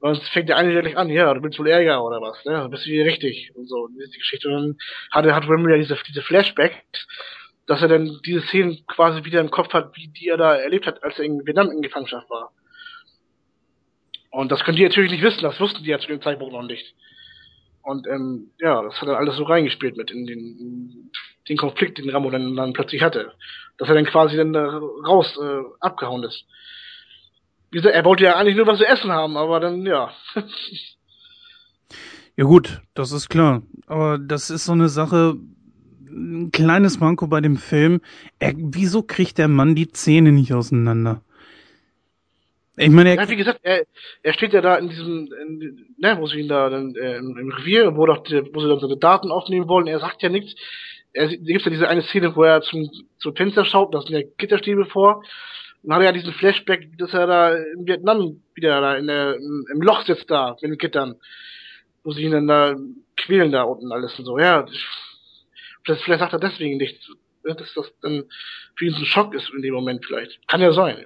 Und 0.00 0.22
es 0.22 0.28
fängt 0.28 0.48
der 0.48 0.56
eine 0.56 0.78
gleich 0.78 0.96
an, 0.96 1.08
ja, 1.08 1.32
du 1.32 1.40
bist 1.40 1.58
wohl 1.58 1.68
Ärger 1.68 2.04
oder 2.04 2.20
was, 2.20 2.44
ne? 2.44 2.62
Du 2.62 2.68
bist 2.68 2.86
wieder 2.86 3.06
richtig 3.06 3.50
und 3.54 3.66
so, 3.66 3.88
ist 3.98 4.14
die 4.14 4.18
Geschichte. 4.18 4.48
Und 4.48 4.54
dann 4.54 4.78
hat, 5.10 5.34
hat 5.34 5.48
Rambo 5.48 5.68
ja 5.68 5.78
diese, 5.78 5.96
diese 6.06 6.22
Flashbacks, 6.22 7.06
dass 7.66 7.82
er 7.82 7.88
dann 7.88 8.20
diese 8.24 8.42
Szenen 8.42 8.84
quasi 8.86 9.24
wieder 9.24 9.40
im 9.40 9.50
Kopf 9.50 9.72
hat, 9.72 9.96
wie 9.96 10.08
die 10.08 10.28
er 10.28 10.36
da 10.36 10.54
erlebt 10.54 10.86
hat, 10.86 11.02
als 11.02 11.18
er 11.18 11.24
in 11.24 11.46
Vietnam 11.46 11.70
in 11.70 11.82
Gefangenschaft 11.82 12.28
war. 12.30 12.52
Und 14.30 14.52
das 14.52 14.62
können 14.64 14.76
die 14.76 14.84
natürlich 14.84 15.10
nicht 15.10 15.22
wissen, 15.22 15.42
das 15.42 15.58
wussten 15.58 15.82
die 15.82 15.90
ja 15.90 15.98
zu 15.98 16.08
dem 16.08 16.20
Zeitpunkt 16.20 16.52
noch 16.52 16.62
nicht. 16.62 16.94
Und 17.82 18.06
ähm, 18.06 18.50
ja, 18.58 18.82
das 18.82 19.00
hat 19.00 19.08
er 19.08 19.16
alles 19.16 19.36
so 19.36 19.44
reingespielt 19.44 19.96
mit 19.96 20.10
in 20.10 20.26
den, 20.26 20.38
in 20.38 21.10
den 21.48 21.56
Konflikt, 21.56 21.98
den 21.98 22.10
Rambo 22.10 22.30
dann, 22.30 22.54
dann 22.54 22.72
plötzlich 22.72 23.00
hatte. 23.00 23.32
Dass 23.78 23.88
er 23.88 23.94
dann 23.94 24.06
quasi 24.06 24.36
dann 24.36 24.52
da 24.52 24.78
raus 25.06 25.38
äh, 25.40 25.62
abgehauen 25.80 26.24
ist. 26.24 26.44
Wie 27.76 27.80
gesagt, 27.80 27.94
er 27.94 28.06
wollte 28.06 28.24
ja 28.24 28.36
eigentlich 28.36 28.56
nur 28.56 28.66
was 28.66 28.78
zu 28.78 28.86
essen 28.86 29.12
haben, 29.12 29.36
aber 29.36 29.60
dann, 29.60 29.84
ja. 29.84 30.10
Ja 32.34 32.44
gut, 32.44 32.80
das 32.94 33.12
ist 33.12 33.28
klar. 33.28 33.64
Aber 33.86 34.16
das 34.16 34.48
ist 34.48 34.64
so 34.64 34.72
eine 34.72 34.88
Sache, 34.88 35.36
ein 36.08 36.50
kleines 36.52 37.00
Manko 37.00 37.26
bei 37.26 37.42
dem 37.42 37.58
Film. 37.58 38.00
Er, 38.38 38.54
wieso 38.56 39.02
kriegt 39.02 39.36
der 39.36 39.48
Mann 39.48 39.74
die 39.74 39.88
Zähne 39.88 40.32
nicht 40.32 40.54
auseinander? 40.54 41.20
Ich 42.78 42.88
meine, 42.88 43.10
er, 43.10 43.16
Ja, 43.16 43.28
wie 43.28 43.36
gesagt, 43.36 43.60
er, 43.62 43.84
er 44.22 44.32
steht 44.32 44.54
ja 44.54 44.62
da 44.62 44.76
in 44.76 44.88
diesem, 44.88 45.28
in, 45.42 45.94
ne, 45.98 46.16
wo 46.18 46.26
sie 46.28 46.38
ihn 46.38 46.48
da 46.48 46.70
dann, 46.70 46.94
äh, 46.94 47.18
im, 47.18 47.36
im 47.36 47.50
Revier, 47.50 47.94
wo, 47.94 48.06
doch 48.06 48.22
die, 48.22 48.42
wo 48.54 48.60
sie 48.60 48.68
dann 48.68 48.80
seine 48.80 48.96
Daten 48.96 49.30
aufnehmen 49.30 49.68
wollen, 49.68 49.86
er 49.86 50.00
sagt 50.00 50.22
ja 50.22 50.30
nichts. 50.30 50.58
Er, 51.12 51.28
da 51.28 51.34
gibt's 51.34 51.66
ja 51.66 51.70
diese 51.70 51.88
eine 51.88 52.04
Szene, 52.04 52.34
wo 52.36 52.42
er 52.42 52.62
zum, 52.62 52.88
zum 53.18 53.36
Fenster 53.36 53.66
schaut, 53.66 53.94
da 53.94 54.00
sind 54.00 54.14
ja 54.14 54.22
Gitterstäbe 54.38 54.86
vor. 54.86 55.22
Dann 55.82 55.94
hat 55.94 56.02
er 56.02 56.06
ja 56.06 56.12
diesen 56.12 56.32
Flashback, 56.32 56.96
dass 56.98 57.12
er 57.14 57.26
da 57.26 57.54
in 57.54 57.86
Vietnam 57.86 58.40
wieder 58.54 58.80
da 58.80 58.96
in 58.96 59.06
der, 59.06 59.36
im, 59.36 59.82
Loch 59.82 60.04
sitzt 60.04 60.30
da, 60.30 60.56
mit 60.60 60.72
den 60.72 60.78
Gittern. 60.78 61.16
Wo 62.02 62.12
sie 62.12 62.22
ihn 62.22 62.32
dann 62.32 62.46
da 62.46 62.74
quälen 63.16 63.52
da 63.52 63.62
unten 63.62 63.92
alles 63.92 64.18
und 64.18 64.24
so, 64.24 64.38
ja. 64.38 64.66
Das, 65.86 66.00
vielleicht 66.02 66.20
sagt 66.20 66.32
er 66.32 66.40
deswegen 66.40 66.78
nichts. 66.78 67.08
Ja, 67.44 67.54
Dass 67.54 67.72
das 67.74 67.92
dann 68.02 68.24
für 68.76 68.86
ihn 68.86 68.92
so 68.92 68.98
ein 69.00 69.06
Schock 69.06 69.34
ist 69.34 69.50
in 69.54 69.62
dem 69.62 69.74
Moment 69.74 70.04
vielleicht. 70.04 70.46
Kann 70.48 70.60
ja 70.60 70.72
sein. 70.72 71.04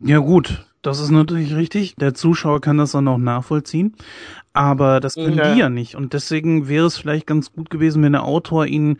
Ja 0.00 0.18
gut, 0.18 0.64
das 0.82 1.00
ist 1.00 1.10
natürlich 1.10 1.54
richtig. 1.54 1.94
Der 1.96 2.14
Zuschauer 2.14 2.60
kann 2.60 2.78
das 2.78 2.92
dann 2.92 3.08
auch 3.08 3.18
nachvollziehen. 3.18 3.94
Aber 4.52 5.00
das 5.00 5.14
können 5.14 5.36
Ja. 5.36 5.52
die 5.52 5.60
ja 5.60 5.68
nicht. 5.68 5.94
Und 5.94 6.12
deswegen 6.12 6.68
wäre 6.68 6.86
es 6.86 6.96
vielleicht 6.96 7.26
ganz 7.26 7.52
gut 7.52 7.70
gewesen, 7.70 8.02
wenn 8.02 8.12
der 8.12 8.24
Autor 8.24 8.66
ihnen 8.66 8.98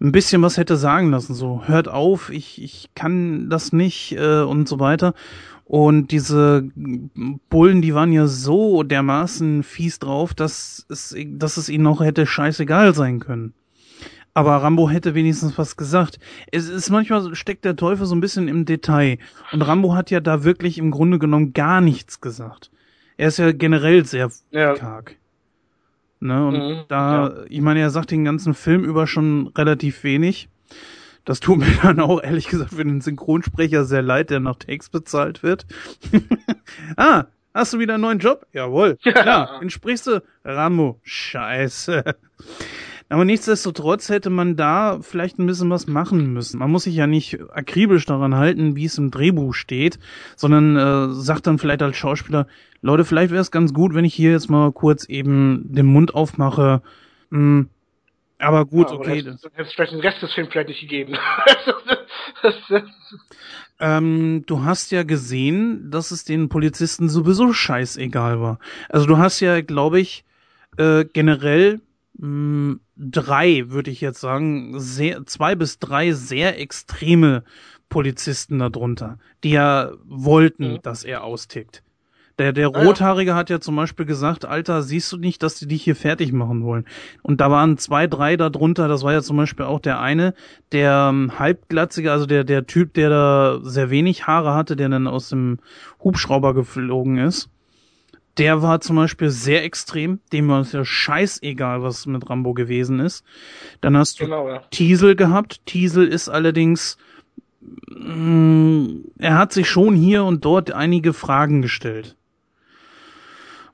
ein 0.00 0.12
bisschen 0.12 0.42
was 0.42 0.56
hätte 0.56 0.76
sagen 0.76 1.10
lassen. 1.10 1.34
So, 1.34 1.62
hört 1.66 1.88
auf, 1.88 2.30
ich, 2.30 2.62
ich 2.62 2.90
kann 2.94 3.50
das 3.50 3.72
nicht 3.72 4.12
äh, 4.16 4.42
und 4.42 4.68
so 4.68 4.78
weiter. 4.78 5.14
Und 5.64 6.12
diese 6.12 6.70
Bullen, 7.50 7.82
die 7.82 7.94
waren 7.94 8.12
ja 8.12 8.26
so 8.26 8.82
dermaßen 8.82 9.62
fies 9.62 9.98
drauf, 9.98 10.32
dass 10.32 10.86
es, 10.88 11.14
dass 11.26 11.58
es 11.58 11.68
ihnen 11.68 11.86
auch 11.86 12.00
hätte 12.00 12.24
scheißegal 12.26 12.94
sein 12.94 13.20
können. 13.20 13.52
Aber 14.32 14.56
Rambo 14.56 14.88
hätte 14.88 15.14
wenigstens 15.14 15.58
was 15.58 15.76
gesagt. 15.76 16.20
Es 16.52 16.68
ist 16.68 16.90
manchmal 16.90 17.34
steckt 17.34 17.64
der 17.64 17.76
Teufel 17.76 18.06
so 18.06 18.14
ein 18.14 18.20
bisschen 18.20 18.48
im 18.48 18.64
Detail. 18.64 19.18
Und 19.52 19.62
Rambo 19.62 19.94
hat 19.94 20.10
ja 20.10 20.20
da 20.20 20.44
wirklich 20.44 20.78
im 20.78 20.90
Grunde 20.90 21.18
genommen 21.18 21.52
gar 21.52 21.80
nichts 21.80 22.20
gesagt. 22.20 22.70
Er 23.16 23.28
ist 23.28 23.38
ja 23.38 23.52
generell 23.52 24.04
sehr 24.04 24.30
ja. 24.52 24.74
karg. 24.74 25.16
Ne, 26.20 26.46
und 26.46 26.54
Mhm, 26.54 26.84
da, 26.88 27.44
ich 27.48 27.60
meine, 27.60 27.80
er 27.80 27.90
sagt 27.90 28.10
den 28.10 28.24
ganzen 28.24 28.54
Film 28.54 28.84
über 28.84 29.06
schon 29.06 29.48
relativ 29.56 30.02
wenig. 30.04 30.48
Das 31.24 31.40
tut 31.40 31.58
mir 31.58 31.66
dann 31.82 32.00
auch 32.00 32.22
ehrlich 32.22 32.48
gesagt 32.48 32.74
für 32.74 32.84
den 32.84 33.00
Synchronsprecher 33.00 33.84
sehr 33.84 34.02
leid, 34.02 34.30
der 34.30 34.40
nach 34.40 34.56
Takes 34.56 34.88
bezahlt 34.88 35.42
wird. 35.42 35.66
ah, 36.96 37.24
hast 37.54 37.72
du 37.72 37.78
wieder 37.78 37.94
einen 37.94 38.02
neuen 38.02 38.18
Job? 38.18 38.46
Jawohl. 38.52 38.96
Klar, 39.02 39.60
wen 39.60 39.70
sprichst 39.70 40.06
du? 40.06 40.22
Rambo. 40.44 41.00
Scheiße. 41.02 42.02
Aber 43.10 43.24
nichtsdestotrotz 43.24 44.10
hätte 44.10 44.28
man 44.28 44.56
da 44.56 44.98
vielleicht 45.00 45.38
ein 45.38 45.46
bisschen 45.46 45.70
was 45.70 45.86
machen 45.86 46.32
müssen. 46.32 46.58
Man 46.58 46.70
muss 46.70 46.84
sich 46.84 46.94
ja 46.94 47.06
nicht 47.06 47.38
akribisch 47.50 48.04
daran 48.04 48.34
halten, 48.34 48.76
wie 48.76 48.84
es 48.84 48.98
im 48.98 49.10
Drehbuch 49.10 49.54
steht, 49.54 49.98
sondern 50.36 50.76
äh, 50.76 51.14
sagt 51.14 51.46
dann 51.46 51.58
vielleicht 51.58 51.82
als 51.82 51.96
Schauspieler, 51.96 52.46
Leute, 52.82 53.04
vielleicht 53.04 53.30
wäre 53.30 53.40
es 53.40 53.50
ganz 53.50 53.72
gut, 53.72 53.94
wenn 53.94 54.04
ich 54.04 54.14
hier 54.14 54.30
jetzt 54.30 54.50
mal 54.50 54.72
kurz 54.72 55.04
eben 55.08 55.64
den 55.72 55.86
Mund 55.86 56.14
aufmache. 56.14 56.82
Hm, 57.30 57.70
aber 58.38 58.66
gut, 58.66 58.88
Ja, 58.88 58.94
aber 58.94 59.00
okay. 59.00 59.16
Hätte 59.22 59.38
es 59.56 59.72
vielleicht 59.72 59.92
den 59.92 60.00
Rest 60.00 60.22
des 60.22 60.32
Films 60.32 60.50
vielleicht 60.52 60.68
nicht 60.68 60.80
gegeben. 60.80 61.16
Ähm, 63.80 64.42
du 64.46 64.64
hast 64.64 64.90
ja 64.90 65.04
gesehen, 65.04 65.90
dass 65.90 66.10
es 66.10 66.24
den 66.24 66.48
Polizisten 66.48 67.08
sowieso 67.08 67.52
scheißegal 67.52 68.40
war. 68.40 68.58
Also 68.88 69.06
du 69.06 69.18
hast 69.18 69.38
ja, 69.38 69.60
glaube 69.60 70.00
ich, 70.00 70.24
äh, 70.78 71.04
generell 71.04 71.80
mh, 72.18 72.76
drei, 72.96 73.64
würde 73.70 73.90
ich 73.90 74.00
jetzt 74.00 74.20
sagen, 74.20 74.78
sehr, 74.78 75.24
zwei 75.26 75.54
bis 75.54 75.78
drei 75.78 76.12
sehr 76.12 76.60
extreme 76.60 77.44
Polizisten 77.88 78.58
darunter, 78.58 79.18
die 79.44 79.50
ja 79.50 79.90
wollten, 80.04 80.72
Mhm. 80.74 80.78
dass 80.82 81.04
er 81.04 81.24
austickt. 81.24 81.82
Der, 82.38 82.52
der 82.52 82.68
Ah. 82.68 82.82
Rothaarige 82.84 83.34
hat 83.34 83.50
ja 83.50 83.58
zum 83.58 83.74
Beispiel 83.74 84.06
gesagt, 84.06 84.44
Alter, 84.44 84.82
siehst 84.82 85.10
du 85.10 85.16
nicht, 85.16 85.42
dass 85.42 85.58
die 85.58 85.66
dich 85.66 85.82
hier 85.82 85.96
fertig 85.96 86.32
machen 86.32 86.62
wollen? 86.62 86.84
Und 87.22 87.40
da 87.40 87.50
waren 87.50 87.78
zwei, 87.78 88.06
drei 88.06 88.36
darunter, 88.36 88.86
das 88.86 89.02
war 89.02 89.12
ja 89.12 89.22
zum 89.22 89.36
Beispiel 89.38 89.64
auch 89.64 89.80
der 89.80 90.00
eine, 90.00 90.34
der 90.70 91.08
ähm, 91.10 91.36
halbglatzige, 91.38 92.12
also 92.12 92.26
der, 92.26 92.44
der 92.44 92.64
Typ, 92.66 92.94
der 92.94 93.10
da 93.10 93.58
sehr 93.62 93.90
wenig 93.90 94.28
Haare 94.28 94.54
hatte, 94.54 94.76
der 94.76 94.88
dann 94.88 95.08
aus 95.08 95.30
dem 95.30 95.58
Hubschrauber 96.04 96.54
geflogen 96.54 97.18
ist. 97.18 97.48
Der 98.38 98.62
war 98.62 98.80
zum 98.80 98.96
Beispiel 98.96 99.30
sehr 99.30 99.64
extrem, 99.64 100.20
dem 100.32 100.48
war 100.48 100.60
es 100.60 100.72
ja 100.72 100.84
scheißegal, 100.84 101.82
was 101.82 102.06
mit 102.06 102.30
Rambo 102.30 102.54
gewesen 102.54 103.00
ist. 103.00 103.24
Dann 103.80 103.96
hast 103.96 104.20
du 104.20 104.24
genau, 104.24 104.48
ja. 104.48 104.62
Tiesel 104.70 105.16
gehabt. 105.16 105.66
Tiesel 105.66 106.06
ist 106.06 106.28
allerdings, 106.28 106.98
mh, 107.88 109.00
er 109.18 109.36
hat 109.36 109.52
sich 109.52 109.68
schon 109.68 109.96
hier 109.96 110.24
und 110.24 110.44
dort 110.44 110.70
einige 110.70 111.12
Fragen 111.12 111.62
gestellt. 111.62 112.16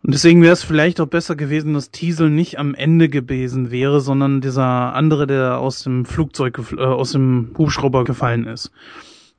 Und 0.02 0.12
deswegen 0.12 0.42
wäre 0.42 0.52
es 0.52 0.62
vielleicht 0.62 1.00
auch 1.00 1.06
besser 1.06 1.34
gewesen, 1.34 1.72
dass 1.72 1.90
Tiesel 1.90 2.28
nicht 2.28 2.58
am 2.58 2.74
Ende 2.74 3.08
gewesen 3.08 3.70
wäre, 3.70 4.00
sondern 4.00 4.42
dieser 4.42 4.94
andere, 4.94 5.26
der 5.26 5.58
aus 5.58 5.82
dem 5.82 6.04
Flugzeug, 6.04 6.60
äh, 6.76 6.82
aus 6.82 7.12
dem 7.12 7.54
Hubschrauber 7.56 8.04
gefallen 8.04 8.46
ist. 8.46 8.70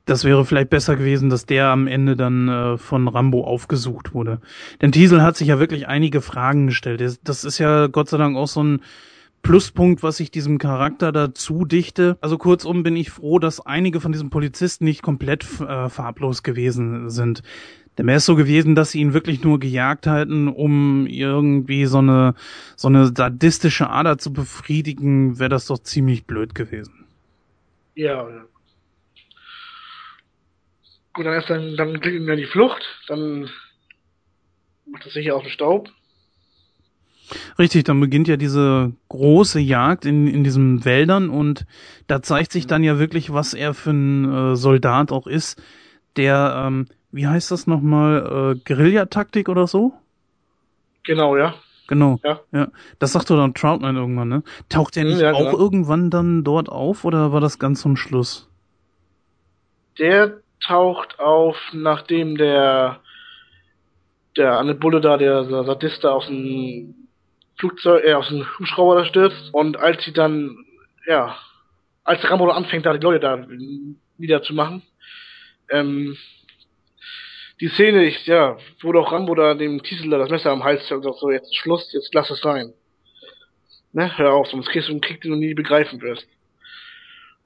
Das 0.06 0.24
wäre 0.24 0.44
vielleicht 0.44 0.70
besser 0.70 0.94
gewesen, 0.94 1.30
dass 1.30 1.46
der 1.46 1.66
am 1.66 1.88
Ende 1.88 2.16
dann 2.16 2.48
äh, 2.48 2.78
von 2.78 3.08
Rambo 3.08 3.44
aufgesucht 3.44 4.14
wurde. 4.14 4.40
Denn 4.80 4.92
Tiesel 4.92 5.20
hat 5.20 5.36
sich 5.36 5.48
ja 5.48 5.58
wirklich 5.58 5.88
einige 5.88 6.20
Fragen 6.20 6.68
gestellt. 6.68 7.00
Das- 7.24 7.44
ist 7.44 7.58
ja 7.58 7.88
Gott 7.88 8.08
sei 8.08 8.16
Dank 8.16 8.36
auch 8.36 8.46
so 8.46 8.62
ein 8.62 8.82
Pluspunkt, 9.42 10.04
was 10.04 10.20
ich 10.20 10.30
diesem 10.30 10.58
Charakter 10.58 11.10
dazu 11.10 11.64
dichte. 11.64 12.18
Also 12.20 12.38
kurzum 12.38 12.84
bin 12.84 12.94
ich 12.96 13.10
froh, 13.10 13.40
dass 13.40 13.64
einige 13.64 14.00
von 14.00 14.12
diesen 14.12 14.30
Polizisten 14.30 14.84
nicht 14.84 15.02
komplett 15.02 15.44
äh, 15.60 15.88
farblos 15.88 16.44
gewesen 16.44 17.10
sind. 17.10 17.42
Denn 17.98 18.06
wäre 18.06 18.18
es 18.18 18.26
so 18.26 18.36
gewesen, 18.36 18.74
dass 18.76 18.92
sie 18.92 19.00
ihn 19.00 19.12
wirklich 19.12 19.42
nur 19.42 19.58
gejagt 19.58 20.06
halten, 20.06 20.48
um 20.48 21.06
irgendwie 21.06 21.86
so 21.86 21.98
eine, 21.98 22.34
so 22.76 22.86
eine 22.88 23.06
sadistische 23.06 23.90
Ader 23.90 24.18
zu 24.18 24.32
befriedigen, 24.32 25.38
wäre 25.40 25.48
das 25.48 25.66
doch 25.66 25.78
ziemlich 25.78 26.26
blöd 26.26 26.54
gewesen. 26.54 27.06
Ja, 27.94 28.26
Gut, 31.16 31.24
dann 31.24 31.38
ist 31.38 31.48
dann, 31.48 31.76
dann 31.78 31.98
klingt 31.98 32.16
ihm 32.16 32.28
ja 32.28 32.36
die 32.36 32.44
Flucht, 32.44 32.82
dann 33.08 33.48
macht 34.84 35.06
er 35.06 35.10
sich 35.10 35.24
ja 35.24 35.32
aus 35.32 35.44
dem 35.44 35.50
Staub. 35.50 35.88
Richtig, 37.58 37.84
dann 37.84 38.00
beginnt 38.00 38.28
ja 38.28 38.36
diese 38.36 38.92
große 39.08 39.58
Jagd 39.58 40.04
in, 40.04 40.26
in 40.26 40.44
diesen 40.44 40.84
Wäldern 40.84 41.30
und 41.30 41.64
da 42.06 42.20
zeigt 42.20 42.52
sich 42.52 42.66
dann 42.66 42.84
ja 42.84 42.98
wirklich, 42.98 43.32
was 43.32 43.54
er 43.54 43.72
für 43.72 43.92
ein 43.92 44.30
äh, 44.30 44.56
Soldat 44.56 45.10
auch 45.10 45.26
ist, 45.26 45.58
der, 46.16 46.64
ähm, 46.66 46.86
wie 47.12 47.26
heißt 47.26 47.50
das 47.50 47.66
nochmal, 47.66 48.54
äh, 48.54 48.60
Guerillataktik 48.66 49.48
oder 49.48 49.66
so? 49.66 49.94
Genau, 51.02 51.34
ja. 51.38 51.54
Genau. 51.88 52.20
Ja. 52.24 52.40
ja. 52.52 52.68
Das 52.98 53.12
sagt 53.12 53.30
doch 53.30 53.38
dann 53.38 53.54
Troutman 53.54 53.96
irgendwann, 53.96 54.28
ne? 54.28 54.42
Taucht 54.68 54.96
der 54.96 55.04
Hm, 55.04 55.10
nicht 55.12 55.22
ja, 55.22 55.32
auch 55.32 55.50
genau. 55.50 55.58
irgendwann 55.58 56.10
dann 56.10 56.44
dort 56.44 56.68
auf 56.68 57.06
oder 57.06 57.32
war 57.32 57.40
das 57.40 57.58
ganz 57.58 57.80
zum 57.80 57.96
Schluss? 57.96 58.50
Der 59.98 60.42
taucht 60.60 61.18
auf, 61.18 61.56
nachdem 61.72 62.36
der 62.36 63.00
der 64.36 64.58
eine 64.58 64.74
Bulle 64.74 65.00
da, 65.00 65.16
der 65.16 65.44
Sadist 65.44 66.04
da 66.04 66.12
aus 66.12 66.26
dem 66.26 66.94
Flugzeug, 67.58 68.04
äh, 68.04 68.14
aus 68.14 68.28
dem 68.28 68.46
Hubschrauber 68.58 68.96
da 68.96 69.04
stürzt. 69.06 69.52
Und 69.52 69.78
als 69.78 70.04
sie 70.04 70.12
dann, 70.12 70.56
ja, 71.06 71.36
als 72.04 72.28
Rambo 72.30 72.48
anfängt, 72.50 72.86
da 72.86 72.92
die 72.92 73.02
Leute 73.02 73.20
da 73.20 73.46
niederzumachen. 74.18 74.82
Ähm, 75.70 76.16
die 77.60 77.68
Szene, 77.68 78.04
ich, 78.04 78.26
ja, 78.26 78.58
wo 78.80 78.92
doch 78.92 79.12
Rambo 79.12 79.34
da 79.34 79.54
dem 79.54 79.82
Tisela 79.82 80.18
das 80.18 80.30
Messer 80.30 80.50
am 80.50 80.64
Hals 80.64 80.90
und 80.92 81.02
sagt 81.02 81.18
so, 81.18 81.30
jetzt 81.30 81.56
Schluss, 81.56 81.90
jetzt 81.92 82.14
lass 82.14 82.30
es 82.30 82.40
sein. 82.40 82.74
Ne, 83.92 84.16
hör 84.18 84.34
auf, 84.34 84.48
sonst 84.48 84.68
kriegst 84.68 84.88
du 84.88 84.92
einen 84.92 85.00
Krieg, 85.00 85.22
den 85.22 85.30
du 85.30 85.38
nie 85.38 85.54
begreifen 85.54 86.02
wirst. 86.02 86.28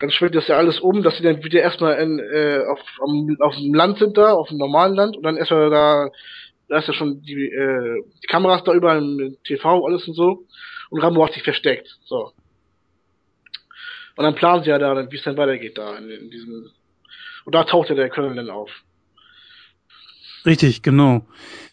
Dann 0.00 0.10
schwingt 0.10 0.34
das 0.34 0.48
ja 0.48 0.56
alles 0.56 0.80
um, 0.80 1.02
dass 1.02 1.18
sie 1.18 1.22
dann 1.22 1.44
wieder 1.44 1.60
erstmal 1.60 2.00
in, 2.00 2.18
äh, 2.18 2.60
auf, 2.66 2.80
am, 3.00 3.36
auf 3.40 3.54
dem 3.54 3.74
Land 3.74 3.98
sind 3.98 4.16
da, 4.16 4.32
auf 4.32 4.48
dem 4.48 4.56
normalen 4.56 4.94
Land, 4.94 5.16
und 5.16 5.22
dann 5.22 5.36
erstmal 5.36 5.68
da, 5.68 6.08
da 6.68 6.78
ist 6.78 6.88
ja 6.88 6.94
schon 6.94 7.20
die, 7.22 7.34
äh, 7.34 8.02
die 8.22 8.26
Kameras 8.26 8.64
da 8.64 8.72
überall 8.72 8.98
im 8.98 9.36
TV, 9.44 9.86
alles 9.86 10.08
und 10.08 10.14
so, 10.14 10.46
und 10.88 11.02
Rambo 11.02 11.24
hat 11.24 11.34
sich 11.34 11.42
versteckt, 11.42 11.98
so. 12.04 12.32
Und 14.16 14.24
dann 14.24 14.34
planen 14.34 14.64
sie 14.64 14.70
ja 14.70 14.78
da, 14.78 15.10
wie 15.10 15.16
es 15.16 15.22
dann 15.22 15.36
weitergeht 15.36 15.76
da, 15.76 15.96
in, 15.98 16.08
in 16.08 16.30
diesem, 16.30 16.70
und 17.44 17.54
da 17.54 17.64
taucht 17.64 17.90
ja 17.90 17.94
der 17.94 18.08
Colonel 18.08 18.36
dann 18.36 18.50
auf. 18.50 18.70
Richtig, 20.46 20.82
genau. 20.82 21.26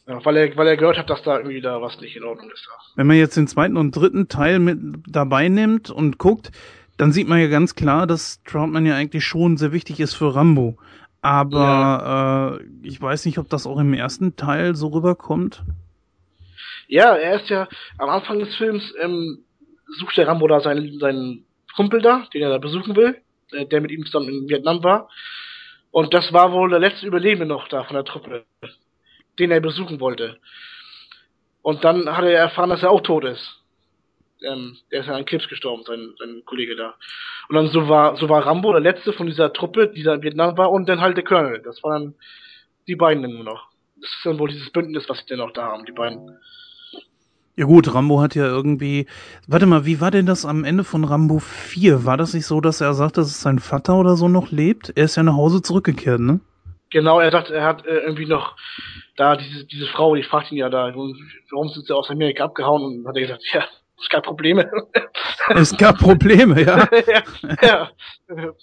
Ja, 0.06 0.24
weil 0.26 0.36
er, 0.36 0.58
weil 0.58 0.68
er 0.68 0.78
gehört 0.78 0.98
hat, 0.98 1.10
dass 1.10 1.24
da 1.24 1.38
irgendwie 1.38 1.62
da 1.62 1.82
was 1.82 2.00
nicht 2.02 2.18
in 2.18 2.24
Ordnung 2.24 2.52
ist. 2.52 2.68
Wenn 2.96 3.08
man 3.08 3.18
jetzt 3.18 3.38
den 3.38 3.48
zweiten 3.48 3.78
und 3.78 3.96
dritten 3.96 4.28
Teil 4.28 4.60
mit 4.60 4.80
dabei 5.08 5.48
nimmt 5.48 5.90
und 5.90 6.18
guckt, 6.18 6.52
dann 6.98 7.12
sieht 7.12 7.28
man 7.28 7.40
ja 7.40 7.48
ganz 7.48 7.76
klar, 7.76 8.08
dass 8.08 8.44
Troutman 8.44 8.86
ja 8.86 8.96
eigentlich 8.96 9.24
schon 9.24 9.58
sehr 9.58 9.72
wichtig 9.72 10.00
ist 10.00 10.16
für 10.16 10.36
Rambo. 10.36 10.78
Aber 11.22 11.60
ja. 11.60 12.56
äh, 12.56 12.64
ich 12.84 13.02
weiß 13.02 13.26
nicht, 13.26 13.38
ob 13.38 13.50
das 13.50 13.68
auch 13.68 13.80
im 13.80 13.94
ersten 13.94 14.36
Teil 14.36 14.76
so 14.76 14.88
rüberkommt. 14.88 15.64
Ja, 16.88 17.16
er 17.16 17.42
ist 17.42 17.50
ja 17.50 17.68
am 17.98 18.10
Anfang 18.10 18.40
des 18.40 18.56
Films 18.56 18.94
ähm, 19.02 19.40
sucht 20.00 20.18
der 20.18 20.28
Rambo 20.28 20.48
da 20.48 20.60
seinen, 20.62 21.00
seinen 21.00 21.46
Kumpel 21.76 22.02
da, 22.02 22.28
den 22.34 22.42
er 22.42 22.50
da 22.50 22.58
besuchen 22.58 22.96
will, 22.96 23.18
äh, 23.52 23.66
der 23.66 23.82
mit 23.82 23.92
ihm 23.92 24.06
zusammen 24.06 24.30
in 24.30 24.50
Vietnam 24.50 24.84
war. 24.84 25.10
Und 25.92 26.14
das 26.14 26.32
war 26.34 26.52
wohl 26.52 26.70
der 26.70 26.80
letzte 26.80 27.08
Überlebende 27.08 27.46
noch 27.46 27.68
da 27.68 27.84
von 27.84 27.96
der 27.96 28.06
Truppe, 28.06 28.46
den 29.40 29.52
er 29.52 29.60
besuchen 29.60 30.00
wollte. 30.00 30.38
Und 31.62 31.84
dann 31.84 32.16
hat 32.16 32.24
er 32.24 32.40
erfahren, 32.40 32.70
dass 32.70 32.84
er 32.84 32.92
auch 32.92 33.02
tot 33.02 33.26
ist. 33.26 33.57
Ähm, 34.44 34.78
der 34.92 35.02
ist 35.02 35.08
ja 35.08 35.16
an 35.16 35.26
Krebs 35.26 35.48
gestorben, 35.48 35.84
sein, 35.84 36.14
sein 36.20 36.44
Kollege 36.46 36.76
da. 36.76 36.96
Und 37.50 37.56
dann 37.56 37.68
so 37.68 37.88
war, 37.88 38.18
so 38.18 38.30
war 38.30 38.46
Rambo 38.46 38.72
der 38.72 38.82
letzte 38.82 39.14
von 39.14 39.28
dieser 39.28 39.52
Truppe, 39.54 39.88
die 39.88 40.04
da 40.04 40.16
in 40.16 40.22
Vietnam 40.22 40.58
war, 40.58 40.72
und 40.72 40.88
dann 40.88 41.02
halt 41.02 41.18
der 41.18 41.24
Colonel. 41.24 41.62
Das 41.64 41.84
waren 41.84 42.16
die 42.88 42.96
beiden 42.96 43.24
dann 43.24 43.34
nur 43.34 43.44
noch. 43.44 43.68
Das 44.00 44.10
ist 44.10 44.26
dann 44.26 44.40
wohl 44.40 44.50
dieses 44.50 44.70
Bündnis, 44.70 45.10
was 45.10 45.20
sie 45.20 45.26
denn 45.26 45.40
noch 45.40 45.52
da 45.52 45.64
haben, 45.64 45.86
die 45.86 45.92
beiden. 45.92 46.38
Ja 47.56 47.66
gut, 47.66 47.92
Rambo 47.92 48.22
hat 48.22 48.36
ja 48.36 48.46
irgendwie. 48.46 49.08
Warte 49.48 49.66
mal, 49.66 49.86
wie 49.86 50.00
war 50.00 50.12
denn 50.12 50.28
das 50.28 50.46
am 50.46 50.64
Ende 50.64 50.84
von 50.84 51.04
Rambo 51.04 51.40
4? 51.40 52.06
War 52.06 52.16
das 52.16 52.36
nicht 52.36 52.46
so, 52.46 52.62
dass 52.62 52.82
er 52.82 52.94
sagt, 52.94 53.18
dass 53.18 53.42
sein 53.42 53.58
Vater 53.58 53.96
oder 53.96 54.16
so 54.16 54.28
noch 54.28 54.52
lebt? 54.52 54.94
Er 54.96 55.06
ist 55.06 55.16
ja 55.16 55.24
nach 55.24 55.36
Hause 55.36 55.64
zurückgekehrt, 55.64 56.20
ne? 56.20 56.40
Genau, 56.92 57.20
er 57.20 57.32
sagt, 57.32 57.50
er 57.50 57.66
hat 57.66 57.86
äh, 57.88 57.98
irgendwie 57.98 58.28
noch 58.28 58.56
da 59.16 59.36
diese, 59.36 59.66
diese 59.66 59.88
Frau, 59.88 60.16
die 60.16 60.22
fragt 60.22 60.52
ihn 60.52 60.60
ja 60.60 60.70
da, 60.70 60.94
warum 60.94 61.70
sind 61.70 61.88
sie 61.88 61.96
aus 61.96 62.12
Amerika 62.12 62.46
abgehauen? 62.46 62.84
Und 62.84 63.08
hat 63.08 63.16
er 63.16 63.22
gesagt, 63.24 63.44
ja, 63.52 63.66
es 64.00 64.10
gab 64.10 64.24
Probleme. 64.24 64.70
Es 65.50 65.76
gab 65.78 65.98
Probleme, 65.98 66.62
ja. 66.62 66.90
ja, 67.62 67.90
ja. 68.30 68.54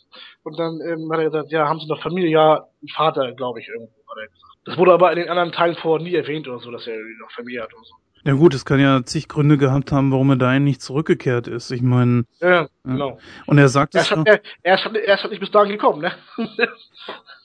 Und 0.43 0.59
dann 0.59 0.81
ähm, 0.87 1.11
hat 1.11 1.19
er 1.21 1.25
gesagt, 1.25 1.51
ja, 1.51 1.67
haben 1.67 1.81
sie 1.81 1.87
noch 1.87 2.03
Familie? 2.03 2.29
Ja, 2.29 2.69
ein 2.83 2.89
Vater, 2.89 3.33
glaube 3.33 3.61
ich, 3.61 3.69
irgendwo, 3.69 3.91
hat 4.07 4.19
er 4.19 4.27
gesagt. 4.29 4.55
Das 4.67 4.77
wurde 4.77 4.93
aber 4.93 5.11
in 5.13 5.19
den 5.19 5.29
anderen 5.31 5.53
Teilen 5.53 5.77
vorher 5.77 6.05
nie 6.05 6.15
erwähnt 6.15 6.47
oder 6.47 6.59
so, 6.59 6.71
dass 6.71 6.87
er 6.87 6.97
noch 7.21 7.31
Familie 7.33 7.63
hat 7.63 7.73
oder 7.73 7.85
so. 7.85 7.95
Ja 8.25 8.33
gut, 8.33 8.55
es 8.55 8.65
kann 8.65 8.81
ja 8.81 9.05
zig 9.05 9.29
Gründe 9.29 9.59
gehabt 9.59 9.93
haben, 9.93 10.11
warum 10.11 10.31
er 10.31 10.37
dahin 10.37 10.65
nicht 10.65 10.81
zurückgekehrt 10.81 11.47
ist. 11.47 11.71
Ich 11.71 11.83
meine. 11.83 12.25
Ja, 12.41 12.69
genau. 12.83 13.19
Und 13.45 13.59
er 13.59 13.69
sagt 13.69 13.95
es. 13.95 14.11
Er, 14.11 14.41
er, 14.63 14.75
ist, 14.75 14.87
er 14.87 15.15
ist 15.15 15.31
nicht 15.31 15.41
bis 15.41 15.51
dahin 15.51 15.73
gekommen, 15.73 16.01
ne? 16.01 16.13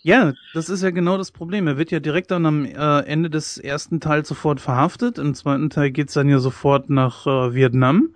ja, 0.03 0.31
das 0.53 0.69
ist 0.69 0.81
ja 0.81 0.91
genau 0.91 1.17
das 1.17 1.31
Problem. 1.31 1.67
Er 1.67 1.77
wird 1.77 1.91
ja 1.91 1.99
direkt 1.99 2.31
dann 2.31 2.45
am 2.45 2.63
äh, 2.63 2.99
Ende 3.01 3.29
des 3.29 3.57
ersten 3.57 3.99
Teils 3.99 4.29
sofort 4.29 4.61
verhaftet. 4.61 5.17
Im 5.17 5.33
zweiten 5.33 5.69
Teil 5.69 5.91
geht's 5.91 6.13
dann 6.13 6.29
ja 6.29 6.39
sofort 6.39 6.89
nach 6.89 7.27
äh, 7.27 7.53
Vietnam. 7.53 8.15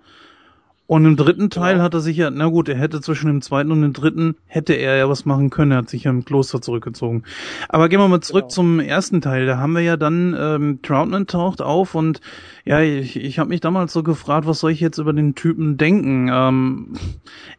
Und 0.94 1.06
im 1.06 1.16
dritten 1.16 1.50
Teil 1.50 1.82
hat 1.82 1.92
er 1.94 1.98
sich 1.98 2.16
ja, 2.18 2.30
na 2.30 2.46
gut, 2.46 2.68
er 2.68 2.76
hätte 2.76 3.00
zwischen 3.00 3.26
dem 3.26 3.42
zweiten 3.42 3.72
und 3.72 3.82
dem 3.82 3.92
dritten, 3.92 4.36
hätte 4.46 4.74
er 4.74 4.94
ja 4.94 5.08
was 5.08 5.24
machen 5.24 5.50
können, 5.50 5.72
er 5.72 5.78
hat 5.78 5.88
sich 5.88 6.04
ja 6.04 6.12
im 6.12 6.24
Kloster 6.24 6.62
zurückgezogen. 6.62 7.24
Aber 7.68 7.88
gehen 7.88 7.98
wir 7.98 8.06
mal 8.06 8.20
zurück 8.20 8.42
genau. 8.42 8.54
zum 8.54 8.78
ersten 8.78 9.20
Teil, 9.20 9.44
da 9.44 9.58
haben 9.58 9.72
wir 9.72 9.80
ja 9.80 9.96
dann, 9.96 10.36
ähm, 10.38 10.78
Troutman 10.82 11.26
taucht 11.26 11.62
auf 11.62 11.96
und 11.96 12.20
ja, 12.64 12.78
ich, 12.78 13.16
ich 13.16 13.40
habe 13.40 13.48
mich 13.48 13.60
damals 13.60 13.92
so 13.92 14.04
gefragt, 14.04 14.46
was 14.46 14.60
soll 14.60 14.70
ich 14.70 14.78
jetzt 14.78 14.98
über 14.98 15.12
den 15.12 15.34
Typen 15.34 15.78
denken? 15.78 16.30
Ähm, 16.32 16.92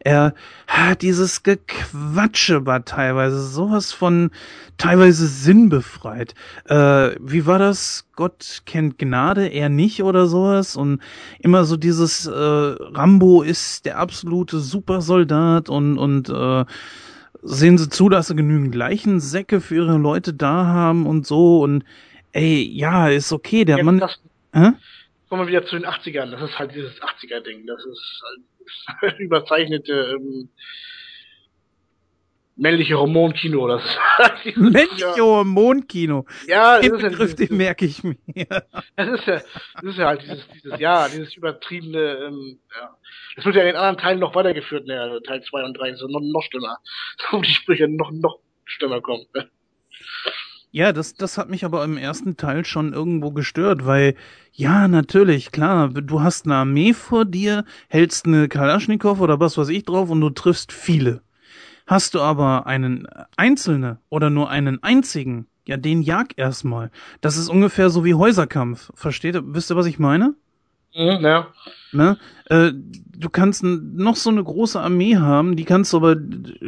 er 0.00 0.32
hat 0.66 1.02
dieses 1.02 1.42
Gequatsche 1.42 2.64
war 2.64 2.86
teilweise 2.86 3.46
sowas 3.46 3.92
von 3.92 4.30
teilweise 4.78 5.26
sinnbefreit. 5.26 6.34
Äh, 6.70 7.10
wie 7.20 7.44
war 7.44 7.58
das? 7.58 8.05
Gott 8.16 8.62
kennt 8.66 8.98
Gnade, 8.98 9.48
er 9.48 9.68
nicht 9.68 10.02
oder 10.02 10.26
sowas 10.26 10.76
und 10.76 11.00
immer 11.38 11.64
so 11.64 11.76
dieses 11.76 12.26
äh, 12.26 12.32
Rambo 12.32 13.42
ist 13.42 13.86
der 13.86 13.98
absolute 13.98 14.58
Supersoldat 14.58 15.68
und 15.68 15.98
und 15.98 16.28
äh, 16.28 16.64
sehen 17.42 17.78
Sie 17.78 17.88
zu, 17.88 18.08
dass 18.08 18.28
Sie 18.28 18.34
genügend 18.34 18.74
Leichensäcke 18.74 19.60
für 19.60 19.76
Ihre 19.76 19.98
Leute 19.98 20.34
da 20.34 20.66
haben 20.66 21.06
und 21.06 21.26
so 21.26 21.62
und 21.62 21.84
ey, 22.32 22.62
ja, 22.62 23.08
ist 23.08 23.32
okay, 23.32 23.64
der 23.64 23.78
ja, 23.78 23.84
Mann. 23.84 24.00
Das, 24.00 24.18
Hä? 24.52 24.72
kommen 25.28 25.42
wir 25.42 25.48
wieder 25.48 25.66
zu 25.66 25.76
den 25.76 25.86
80ern. 25.86 26.30
Das 26.30 26.42
ist 26.42 26.58
halt 26.58 26.74
dieses 26.74 27.00
80er-Ding. 27.00 27.66
Das 27.66 27.84
ist 27.84 28.22
halt 29.00 29.18
überzeichnete 29.18 30.16
ähm, 30.16 30.48
männliche 32.56 32.98
Hormonkino. 32.98 33.68
Das 33.68 33.82
männliche 34.56 35.00
ja. 35.00 35.16
Hormonkino. 35.16 36.26
Ja, 36.46 36.80
den 36.80 36.98
Begriff, 36.98 37.38
ja 37.38 37.46
den 37.46 37.56
merke 37.56 37.84
ich 37.84 38.02
mir. 38.02 38.14
Das 38.96 39.08
ist 39.08 39.26
ja, 39.26 39.40
das 39.74 39.84
ist 39.84 39.98
ja 39.98 40.06
halt 40.06 40.22
dieses, 40.22 40.48
dieses, 40.48 40.80
ja, 40.80 41.08
dieses 41.08 41.34
übertriebene, 41.36 42.26
ähm, 42.26 42.58
ja. 42.74 42.96
Das 43.36 43.44
wird 43.44 43.56
ja 43.56 43.62
in 43.62 43.68
den 43.68 43.76
anderen 43.76 43.98
Teilen 43.98 44.18
noch 44.18 44.34
weitergeführt, 44.34 44.86
ne, 44.86 45.20
Teil 45.26 45.42
2 45.42 45.64
und 45.64 45.74
3 45.78 45.90
ist 45.90 46.02
noch, 46.02 46.20
noch 46.20 46.42
schlimmer. 46.42 46.78
Wo 47.30 47.40
die 47.40 47.52
Sprüche 47.52 47.88
noch, 47.88 48.10
noch 48.10 48.38
schlimmer 48.64 49.00
kommen. 49.00 49.26
Ne? 49.34 49.48
Ja, 50.70 50.92
das, 50.92 51.14
das 51.14 51.38
hat 51.38 51.48
mich 51.48 51.64
aber 51.64 51.84
im 51.84 51.96
ersten 51.96 52.36
Teil 52.36 52.64
schon 52.64 52.92
irgendwo 52.92 53.30
gestört, 53.30 53.86
weil, 53.86 54.14
ja, 54.52 54.88
natürlich, 54.88 55.52
klar, 55.52 55.88
du 55.88 56.22
hast 56.22 56.46
eine 56.46 56.56
Armee 56.56 56.92
vor 56.92 57.24
dir, 57.24 57.64
hältst 57.88 58.26
eine 58.26 58.48
Kalaschnikow 58.48 59.20
oder 59.20 59.40
was 59.40 59.56
weiß 59.56 59.68
ich 59.68 59.84
drauf 59.84 60.10
und 60.10 60.20
du 60.20 60.30
triffst 60.30 60.72
viele. 60.72 61.22
Hast 61.86 62.14
du 62.14 62.20
aber 62.20 62.66
einen 62.66 63.06
Einzelne 63.36 63.98
oder 64.08 64.28
nur 64.28 64.50
einen 64.50 64.82
einzigen, 64.82 65.46
ja, 65.66 65.76
den 65.76 66.02
jag 66.02 66.32
erstmal. 66.36 66.90
Das 67.20 67.36
ist 67.36 67.48
ungefähr 67.48 67.90
so 67.90 68.04
wie 68.04 68.14
Häuserkampf. 68.14 68.90
Versteht 68.94 69.34
ihr, 69.34 69.54
wisst 69.54 69.70
ihr, 69.70 69.76
was 69.76 69.86
ich 69.86 69.98
meine? 69.98 70.34
Mhm, 70.96 71.24
ja. 71.24 71.48
Ne? 71.92 72.18
Äh, 72.46 72.72
du 72.72 73.30
kannst 73.30 73.62
noch 73.62 74.16
so 74.16 74.30
eine 74.30 74.42
große 74.42 74.80
Armee 74.80 75.16
haben, 75.16 75.56
die 75.56 75.64
kannst 75.64 75.92
du 75.92 75.98
aber 75.98 76.16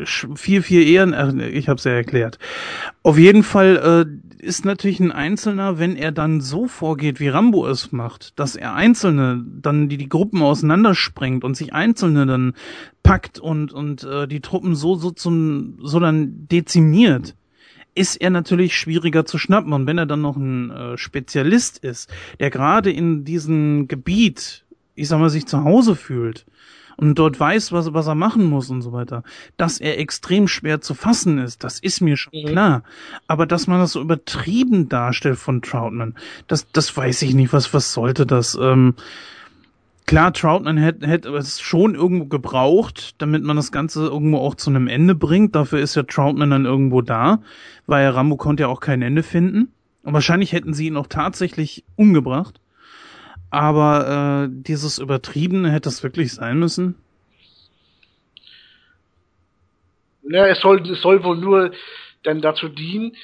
viel, 0.04 0.62
viel 0.62 0.86
eher, 0.86 1.06
äh, 1.06 1.48
ich 1.48 1.68
hab's 1.68 1.84
ja 1.84 1.92
erklärt. 1.92 2.38
Auf 3.02 3.18
jeden 3.18 3.42
Fall 3.42 4.06
äh, 4.06 4.44
ist 4.44 4.64
natürlich 4.64 5.00
ein 5.00 5.12
Einzelner, 5.12 5.78
wenn 5.78 5.96
er 5.96 6.12
dann 6.12 6.40
so 6.40 6.66
vorgeht, 6.66 7.20
wie 7.20 7.28
Rambo 7.28 7.66
es 7.66 7.90
macht, 7.92 8.38
dass 8.38 8.54
er 8.54 8.74
Einzelne 8.74 9.44
dann 9.44 9.88
die, 9.88 9.96
die 9.96 10.08
Gruppen 10.08 10.42
auseinandersprengt 10.42 11.42
und 11.42 11.56
sich 11.56 11.72
Einzelne 11.72 12.26
dann 12.26 12.54
packt 13.08 13.38
und, 13.38 13.72
und 13.72 14.04
äh, 14.04 14.28
die 14.28 14.40
Truppen 14.40 14.74
so, 14.74 14.94
so 14.94 15.10
zum, 15.10 15.78
so 15.82 15.98
dann 15.98 16.46
dezimiert 16.48 17.34
ist 17.94 18.16
er 18.16 18.30
natürlich 18.30 18.76
schwieriger 18.76 19.24
zu 19.24 19.38
schnappen. 19.38 19.72
Und 19.72 19.86
wenn 19.86 19.98
er 19.98 20.06
dann 20.06 20.20
noch 20.20 20.36
ein 20.36 20.70
äh, 20.70 20.98
Spezialist 20.98 21.78
ist, 21.78 22.10
der 22.38 22.50
gerade 22.50 22.92
in 22.92 23.24
diesem 23.24 23.88
Gebiet, 23.88 24.66
ich 24.94 25.08
sag 25.08 25.18
mal, 25.18 25.30
sich 25.30 25.46
zu 25.46 25.64
Hause 25.64 25.96
fühlt 25.96 26.44
und 26.98 27.18
dort 27.18 27.40
weiß, 27.40 27.72
was, 27.72 27.94
was 27.94 28.06
er 28.06 28.14
machen 28.14 28.44
muss 28.44 28.68
und 28.68 28.82
so 28.82 28.92
weiter, 28.92 29.22
dass 29.56 29.80
er 29.80 29.98
extrem 29.98 30.46
schwer 30.46 30.82
zu 30.82 30.94
fassen 30.94 31.38
ist, 31.38 31.64
das 31.64 31.80
ist 31.80 32.02
mir 32.02 32.18
schon 32.18 32.34
mhm. 32.34 32.46
klar. 32.48 32.82
Aber 33.26 33.46
dass 33.46 33.66
man 33.66 33.80
das 33.80 33.92
so 33.92 34.02
übertrieben 34.02 34.90
darstellt 34.90 35.38
von 35.38 35.62
Troutman, 35.62 36.14
das, 36.46 36.70
das 36.72 36.94
weiß 36.94 37.22
ich 37.22 37.34
nicht, 37.34 37.54
was, 37.54 37.72
was 37.72 37.92
sollte 37.94 38.26
das? 38.26 38.56
Ähm, 38.60 38.94
Klar, 40.08 40.32
Troutman 40.32 40.78
hätte, 40.78 41.06
hätte 41.06 41.28
es 41.36 41.60
schon 41.60 41.94
irgendwo 41.94 42.24
gebraucht, 42.24 43.20
damit 43.20 43.42
man 43.42 43.56
das 43.56 43.70
Ganze 43.70 44.06
irgendwo 44.06 44.38
auch 44.38 44.54
zu 44.54 44.70
einem 44.70 44.88
Ende 44.88 45.14
bringt. 45.14 45.54
Dafür 45.54 45.80
ist 45.80 45.96
ja 45.96 46.02
Troutman 46.02 46.48
dann 46.48 46.64
irgendwo 46.64 47.02
da, 47.02 47.42
weil 47.86 48.08
Rambo 48.08 48.38
konnte 48.38 48.62
ja 48.62 48.68
auch 48.68 48.80
kein 48.80 49.02
Ende 49.02 49.22
finden. 49.22 49.70
Und 50.04 50.14
wahrscheinlich 50.14 50.52
hätten 50.52 50.72
sie 50.72 50.86
ihn 50.86 50.96
auch 50.96 51.08
tatsächlich 51.08 51.84
umgebracht. 51.96 52.58
Aber 53.50 54.46
äh, 54.46 54.48
dieses 54.50 54.98
Übertriebene 54.98 55.70
hätte 55.70 55.90
es 55.90 56.02
wirklich 56.02 56.32
sein 56.32 56.58
müssen. 56.58 56.94
Ja, 60.22 60.46
es 60.46 60.58
soll, 60.60 60.90
es 60.90 61.02
soll 61.02 61.22
wohl 61.22 61.36
nur 61.36 61.72
dann 62.22 62.40
dazu 62.40 62.70
dienen, 62.70 63.14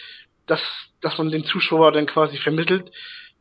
dass, 0.44 0.60
dass 1.00 1.16
man 1.16 1.30
den 1.30 1.44
Zuschauer 1.44 1.92
dann 1.92 2.04
quasi 2.04 2.36
vermittelt, 2.36 2.92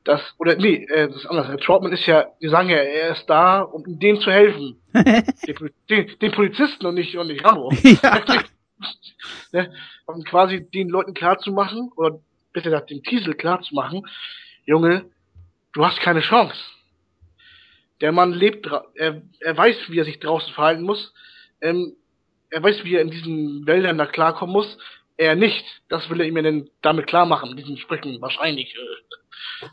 dass, 0.04 0.22
oder 0.38 0.56
nee, 0.56 0.86
äh, 0.86 1.08
das 1.08 1.18
ist 1.18 1.26
anders. 1.26 1.60
Troutman 1.62 1.94
ist 1.94 2.06
ja, 2.06 2.28
die 2.42 2.50
sagen 2.50 2.70
ja, 2.70 2.78
er 2.78 3.12
ist 3.12 3.26
da, 3.28 3.62
um 3.62 4.00
denen 4.00 4.20
zu 4.20 4.32
helfen. 4.32 4.82
den, 5.90 6.18
den, 6.20 6.32
Polizisten 6.32 6.86
und 6.86 6.96
nicht, 6.96 7.16
und 7.16 7.28
nicht 7.28 7.44
Rambo. 7.44 7.72
Ja. 7.84 8.22
ne? 9.52 9.74
Um 10.06 10.24
quasi 10.24 10.70
den 10.70 10.90
Leuten 10.90 11.14
klarzumachen, 11.14 11.92
oder 11.96 12.20
bitte 12.52 12.70
gesagt 12.70 12.90
dem 12.90 13.02
Kiesel 13.02 13.34
klarzumachen, 13.34 14.06
Junge, 14.66 15.06
du 15.74 15.86
hast 15.86 16.00
keine 16.00 16.22
Chance. 16.22 16.58
Der 18.02 18.12
Mann 18.12 18.34
lebt, 18.34 18.68
er, 18.96 19.22
er 19.40 19.58
weiß, 19.58 19.90
wie 19.90 20.00
er 20.00 20.06
sich 20.06 20.20
draußen 20.20 20.54
verhalten 20.54 20.84
muss, 20.84 21.14
ähm, 21.62 21.96
er 22.50 22.62
weiß, 22.62 22.84
wie 22.84 22.96
er 22.96 23.02
in 23.02 23.10
diesen 23.10 23.66
Wäldern 23.66 23.98
da 23.98 24.06
klarkommen 24.06 24.54
muss, 24.54 24.78
er 25.18 25.36
nicht. 25.36 25.64
Das 25.90 26.10
will 26.10 26.22
er 26.22 26.28
ihm 26.28 26.38
ja 26.38 26.44
dann 26.44 26.70
damit 26.82 27.08
klar 27.08 27.26
machen, 27.26 27.50
mit 27.50 27.60
diesen 27.60 27.78
Sprüchen, 27.78 28.22
wahrscheinlich. 28.22 28.76
Äh, 28.76 29.16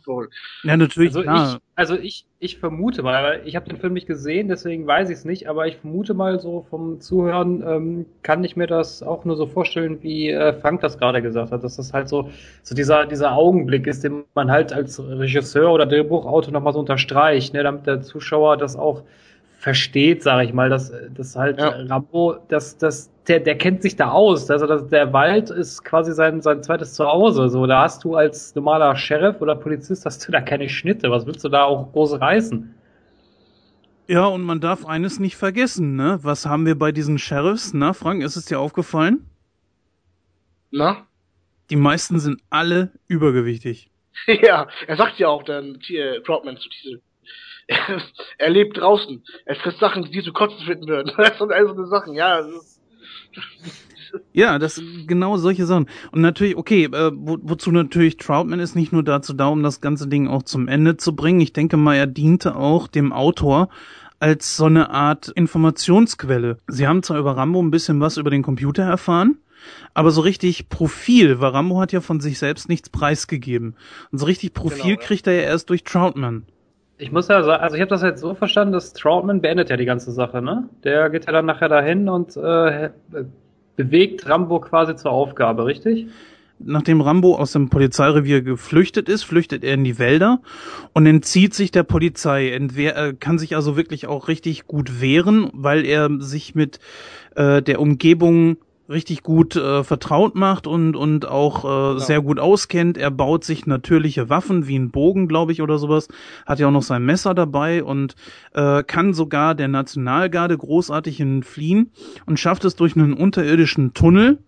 wohl. 0.07 0.31
Ja, 0.63 0.77
natürlich, 0.77 1.11
Also 1.11 1.23
klar. 1.23 1.57
ich, 1.57 1.61
also 1.75 1.97
ich, 1.97 2.27
ich 2.39 2.59
vermute 2.59 3.03
mal, 3.03 3.43
ich 3.45 3.57
habe 3.57 3.69
den 3.69 3.79
Film 3.79 3.93
nicht 3.93 4.07
gesehen, 4.07 4.49
deswegen 4.49 4.87
weiß 4.87 5.11
ich 5.11 5.19
es 5.19 5.25
nicht, 5.25 5.49
aber 5.49 5.67
ich 5.67 5.77
vermute 5.77 6.15
mal 6.15 6.39
so 6.39 6.67
vom 6.71 7.01
Zuhören 7.01 7.63
ähm, 7.67 8.07
kann 8.23 8.45
ich 8.45 8.57
mir 8.57 8.67
das 8.67 9.03
auch 9.03 9.25
nur 9.25 9.37
so 9.37 9.47
vorstellen, 9.47 10.03
wie 10.03 10.31
äh, 10.31 10.53
Frank 10.61 10.81
das 10.81 10.99
gerade 10.99 11.23
gesagt 11.23 11.53
hat, 11.53 11.65
dass 11.65 11.77
das 11.77 11.93
halt 11.93 12.09
so 12.09 12.31
so 12.63 12.75
dieser 12.75 13.07
dieser 13.07 13.33
Augenblick 13.33 13.87
ist, 13.87 14.05
den 14.05 14.25
man 14.35 14.51
halt 14.51 14.73
als 14.73 15.01
Regisseur 15.01 15.73
oder 15.73 15.87
Drehbuchautor 15.87 16.53
nochmal 16.53 16.73
so 16.73 16.81
unterstreicht, 16.81 17.55
ne, 17.55 17.63
damit 17.63 17.87
der 17.87 18.03
Zuschauer 18.03 18.57
das 18.57 18.77
auch 18.77 19.03
versteht, 19.61 20.23
sage 20.23 20.45
ich 20.45 20.55
mal, 20.55 20.71
dass 20.71 20.91
dass 21.15 21.37
halt 21.37 21.59
Ja. 21.59 21.69
Rambo, 21.69 22.37
dass 22.49 22.79
das 22.79 23.11
der 23.29 23.41
der 23.41 23.59
kennt 23.59 23.83
sich 23.83 23.95
da 23.95 24.11
aus, 24.11 24.51
also 24.51 24.67
das, 24.67 24.89
der 24.89 25.13
Wald 25.13 25.51
ist 25.51 25.85
quasi 25.85 26.15
sein 26.15 26.41
sein 26.41 26.63
zweites 26.63 26.95
Zuhause, 26.95 27.51
so 27.51 27.67
da 27.67 27.83
hast 27.83 28.03
du 28.05 28.17
als 28.17 28.55
normaler 28.55 28.97
Sheriff 28.97 29.41
oder 29.43 29.55
Polizist 29.55 30.07
hast 30.07 30.27
du 30.27 30.33
da 30.33 30.41
keine 30.41 30.69
Schnitte, 30.71 31.11
was 31.11 31.27
willst 31.27 31.45
du 31.45 31.51
da 31.51 31.65
auch 31.65 31.93
groß 31.93 32.21
reißen? 32.21 32.75
Ja, 34.09 34.25
und 34.27 34.43
man 34.43 34.61
darf 34.61 34.87
eines 34.87 35.21
nicht 35.21 35.37
vergessen, 35.37 35.95
ne? 35.95 36.19
Was 36.23 36.47
haben 36.47 36.65
wir 36.65 36.77
bei 36.77 36.91
diesen 36.91 37.19
Sheriffs? 37.19 37.75
Na, 37.75 37.93
Frank, 37.93 38.23
ist 38.25 38.37
es 38.37 38.47
dir 38.47 38.59
aufgefallen? 38.59 39.27
Na? 40.73 41.07
Die 41.69 41.77
meisten 41.77 42.19
sind 42.19 42.41
alle 42.49 42.91
übergewichtig. 43.09 43.91
ja, 44.27 44.67
er 44.87 44.97
sagt 44.97 45.19
ja 45.19 45.29
auch 45.29 45.45
dann 45.45 45.79
hier 45.83 46.25
Troutman 46.25 46.57
zu 46.57 46.69
diese. 46.71 47.01
er 48.39 48.51
lebt 48.51 48.79
draußen. 48.79 49.23
Er 49.45 49.57
frisst 49.57 49.79
Sachen, 49.79 50.11
die 50.11 50.23
zu 50.23 50.33
kotzen 50.33 50.65
finden 50.67 50.89
würden. 50.89 51.13
Das 51.17 51.39
sind 51.39 51.53
all 51.53 51.67
so 51.67 51.75
eine 51.75 51.87
Sachen, 51.87 52.15
ja. 52.15 52.43
Ja, 54.33 54.59
das 54.59 54.83
genau 55.07 55.37
solche 55.37 55.67
Sachen. 55.67 55.87
Und 56.11 56.21
natürlich, 56.21 56.57
okay, 56.57 56.87
äh, 56.87 57.13
wo, 57.15 57.39
wozu 57.43 57.71
natürlich 57.71 58.17
Troutman 58.17 58.59
ist 58.59 58.75
nicht 58.75 58.93
nur 58.93 59.05
dazu 59.05 59.33
da, 59.35 59.47
um 59.47 59.63
das 59.63 59.81
ganze 59.81 60.09
Ding 60.09 60.27
auch 60.27 60.43
zum 60.43 60.67
Ende 60.67 60.97
zu 60.97 61.15
bringen. 61.15 61.41
Ich 61.41 61.53
denke 61.53 61.77
mal, 61.77 61.95
er 61.95 62.09
diente 62.09 62.57
auch 62.57 62.89
dem 62.89 63.13
Autor 63.13 63.69
als 64.19 64.57
so 64.57 64.65
eine 64.65 64.91
Art 64.91 65.29
Informationsquelle. 65.29 66.59
Sie 66.67 66.89
haben 66.89 67.05
zwar 67.05 67.21
über 67.21 67.37
Rambo 67.37 67.63
ein 67.63 67.71
bisschen 67.71 68.01
was 68.01 68.17
über 68.17 68.31
den 68.31 68.43
Computer 68.43 68.83
erfahren, 68.83 69.39
aber 69.95 70.11
so 70.11 70.23
richtig 70.23 70.69
Profil, 70.69 71.41
weil 71.41 71.51
Rambo 71.51 71.81
hat 71.81 71.93
ja 71.93 72.01
von 72.01 72.19
sich 72.19 72.41
selbst 72.41 72.69
nichts 72.69 72.91
preisgegeben. 72.91 73.77
Und 74.11 74.19
so 74.19 74.27
richtig 74.27 74.55
Profil 74.55 74.97
Genau, 74.97 75.07
kriegt 75.07 75.29
er 75.29 75.35
ja 75.35 75.43
erst 75.43 75.71
durch 75.71 75.85
Troutman. 75.85 76.47
Ich 77.01 77.11
muss 77.11 77.29
ja 77.29 77.43
sagen, 77.43 77.63
also 77.63 77.77
ich 77.77 77.81
habe 77.81 77.89
das 77.89 78.03
jetzt 78.03 78.21
so 78.21 78.35
verstanden, 78.35 78.75
dass 78.75 78.93
Troutman 78.93 79.41
beendet 79.41 79.71
ja 79.71 79.79
die 79.79 79.87
ganze 79.87 80.13
Sache, 80.13 80.43
ne? 80.43 80.69
Der 80.85 81.09
geht 81.09 81.25
ja 81.25 81.33
dann 81.33 81.47
nachher 81.47 81.71
dahin 81.71 82.11
und 82.11 82.37
äh, 82.37 82.91
bewegt 83.77 84.29
Rambo 84.29 84.61
quasi 84.61 84.95
zur 84.97 85.11
Aufgabe, 85.11 85.65
richtig? 85.65 86.09
Nachdem 86.59 87.01
Rambo 87.01 87.37
aus 87.37 87.53
dem 87.53 87.71
Polizeirevier 87.71 88.43
geflüchtet 88.43 89.09
ist, 89.09 89.23
flüchtet 89.23 89.65
er 89.65 89.73
in 89.75 89.85
die 89.85 89.99
Wälder 89.99 90.41
und 90.93 91.07
entzieht 91.07 91.55
sich 91.55 91.71
der 91.71 91.85
Polizei. 91.85 92.51
Entwehr, 92.51 92.95
äh, 92.99 93.15
kann 93.15 93.39
sich 93.39 93.57
also 93.57 93.79
wirklich 93.79 94.07
auch 94.07 94.29
richtig 94.29 94.67
gut 94.67 95.01
wehren, 95.01 95.49
weil 95.55 95.87
er 95.87 96.11
sich 96.19 96.55
mit 96.55 96.81
äh, 97.35 97.63
der 97.63 97.81
Umgebung 97.81 98.59
richtig 98.91 99.23
gut 99.23 99.57
äh, 99.57 99.85
vertraut 99.85 100.35
macht 100.35 100.67
und 100.67 100.97
und 100.97 101.27
auch 101.27 101.97
äh, 101.97 102.01
sehr 102.01 102.21
gut 102.21 102.39
auskennt. 102.39 102.99
Er 102.99 103.11
baut 103.11 103.45
sich 103.45 103.67
natürliche 103.67 104.29
Waffen 104.29 104.67
wie 104.67 104.75
einen 104.75 104.91
Bogen, 104.91 105.29
glaube 105.29 105.53
ich, 105.53 105.63
oder 105.63 105.79
sowas. 105.79 106.09
Hat 106.45 106.59
ja 106.59 106.67
auch 106.67 106.73
noch 106.73 106.83
sein 106.83 107.05
Messer 107.05 107.33
dabei 107.35 107.85
und 107.85 108.17
äh, 108.53 108.83
kann 108.83 109.15
sogar 109.15 109.55
der 109.55 109.69
Nationalgarde 109.69 110.59
großartig 110.59 111.21
entfliehen 111.21 111.93
und 112.27 112.41
schafft 112.41 112.65
es 112.65 112.77
durch 112.77 112.97
einen 112.97 113.15
unterirdischen 113.15 113.95
Tunnel 113.95 114.39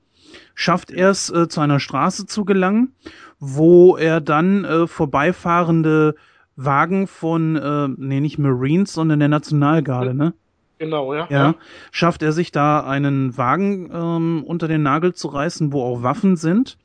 schafft 0.54 0.90
er 0.90 1.10
es, 1.10 1.30
äh, 1.30 1.48
zu 1.48 1.60
einer 1.60 1.80
Straße 1.80 2.26
zu 2.26 2.44
gelangen, 2.44 2.94
wo 3.38 3.96
er 3.96 4.20
dann 4.20 4.64
äh, 4.64 4.86
vorbeifahrende 4.86 6.14
Wagen 6.56 7.06
von, 7.06 7.56
äh, 7.56 7.88
nee, 7.96 8.20
nicht 8.20 8.38
Marines, 8.38 8.92
sondern 8.92 9.18
der 9.18 9.28
Nationalgarde, 9.28 10.14
ne? 10.14 10.34
Genau, 10.82 11.14
ja. 11.14 11.26
Ja, 11.30 11.54
schafft 11.90 12.22
er 12.22 12.32
sich 12.32 12.52
da 12.52 12.80
einen 12.80 13.36
Wagen 13.38 13.90
ähm, 13.92 14.44
unter 14.44 14.68
den 14.68 14.82
Nagel 14.82 15.14
zu 15.14 15.28
reißen, 15.28 15.72
wo 15.72 15.82
auch 15.82 16.02
Waffen 16.02 16.36
sind. 16.36 16.76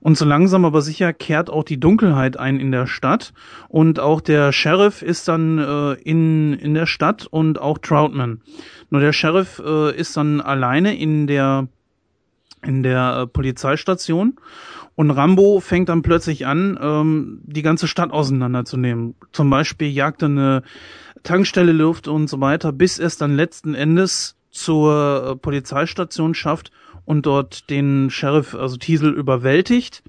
Und 0.00 0.16
so 0.16 0.24
langsam 0.24 0.64
aber 0.64 0.80
sicher 0.80 1.12
kehrt 1.12 1.50
auch 1.50 1.64
die 1.64 1.78
Dunkelheit 1.78 2.38
ein 2.38 2.60
in 2.60 2.70
der 2.70 2.86
Stadt. 2.86 3.32
Und 3.68 4.00
auch 4.00 4.20
der 4.20 4.52
Sheriff 4.52 5.02
ist 5.02 5.28
dann 5.28 5.58
äh, 5.58 5.92
in, 6.02 6.54
in 6.54 6.74
der 6.74 6.86
Stadt 6.86 7.26
und 7.26 7.60
auch 7.60 7.78
Troutman. 7.78 8.40
Nur 8.90 9.00
der 9.00 9.12
Sheriff 9.12 9.60
äh, 9.64 9.94
ist 9.94 10.16
dann 10.16 10.40
alleine 10.40 10.96
in 10.96 11.26
der 11.26 11.68
in 12.62 12.82
der 12.82 13.22
äh, 13.22 13.26
Polizeistation 13.26 14.38
und 15.00 15.10
Rambo 15.10 15.60
fängt 15.60 15.88
dann 15.88 16.02
plötzlich 16.02 16.46
an, 16.46 16.78
ähm, 16.78 17.40
die 17.44 17.62
ganze 17.62 17.88
Stadt 17.88 18.10
auseinanderzunehmen. 18.10 19.14
Zum 19.32 19.48
Beispiel 19.48 19.88
jagt 19.88 20.20
er 20.20 20.26
eine 20.26 20.62
Tankstelle 21.22 21.72
Luft 21.72 22.08
und 22.08 22.28
so 22.28 22.40
weiter, 22.40 22.72
bis 22.72 22.98
es 22.98 23.16
dann 23.16 23.36
letzten 23.36 23.74
Endes 23.74 24.36
zur 24.50 25.30
äh, 25.32 25.36
Polizeistation 25.36 26.34
schafft 26.34 26.70
und 27.04 27.26
dort 27.26 27.70
den 27.70 28.10
Sheriff, 28.10 28.54
also 28.54 28.76
Tiesel, 28.76 29.12
überwältigt 29.12 30.02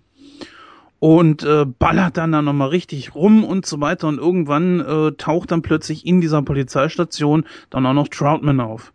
und 0.99 1.43
äh, 1.43 1.65
ballert 1.65 2.17
dann 2.17 2.31
da 2.31 2.41
nochmal 2.43 2.69
richtig 2.69 3.15
rum 3.15 3.43
und 3.43 3.65
so 3.65 3.81
weiter 3.81 4.07
und 4.07 4.19
irgendwann 4.19 4.79
äh, 4.81 5.11
taucht 5.13 5.51
dann 5.51 5.63
plötzlich 5.63 6.05
in 6.05 6.21
dieser 6.21 6.43
Polizeistation 6.43 7.45
dann 7.71 7.85
auch 7.87 7.93
noch 7.93 8.07
Troutman 8.07 8.59
auf. 8.59 8.93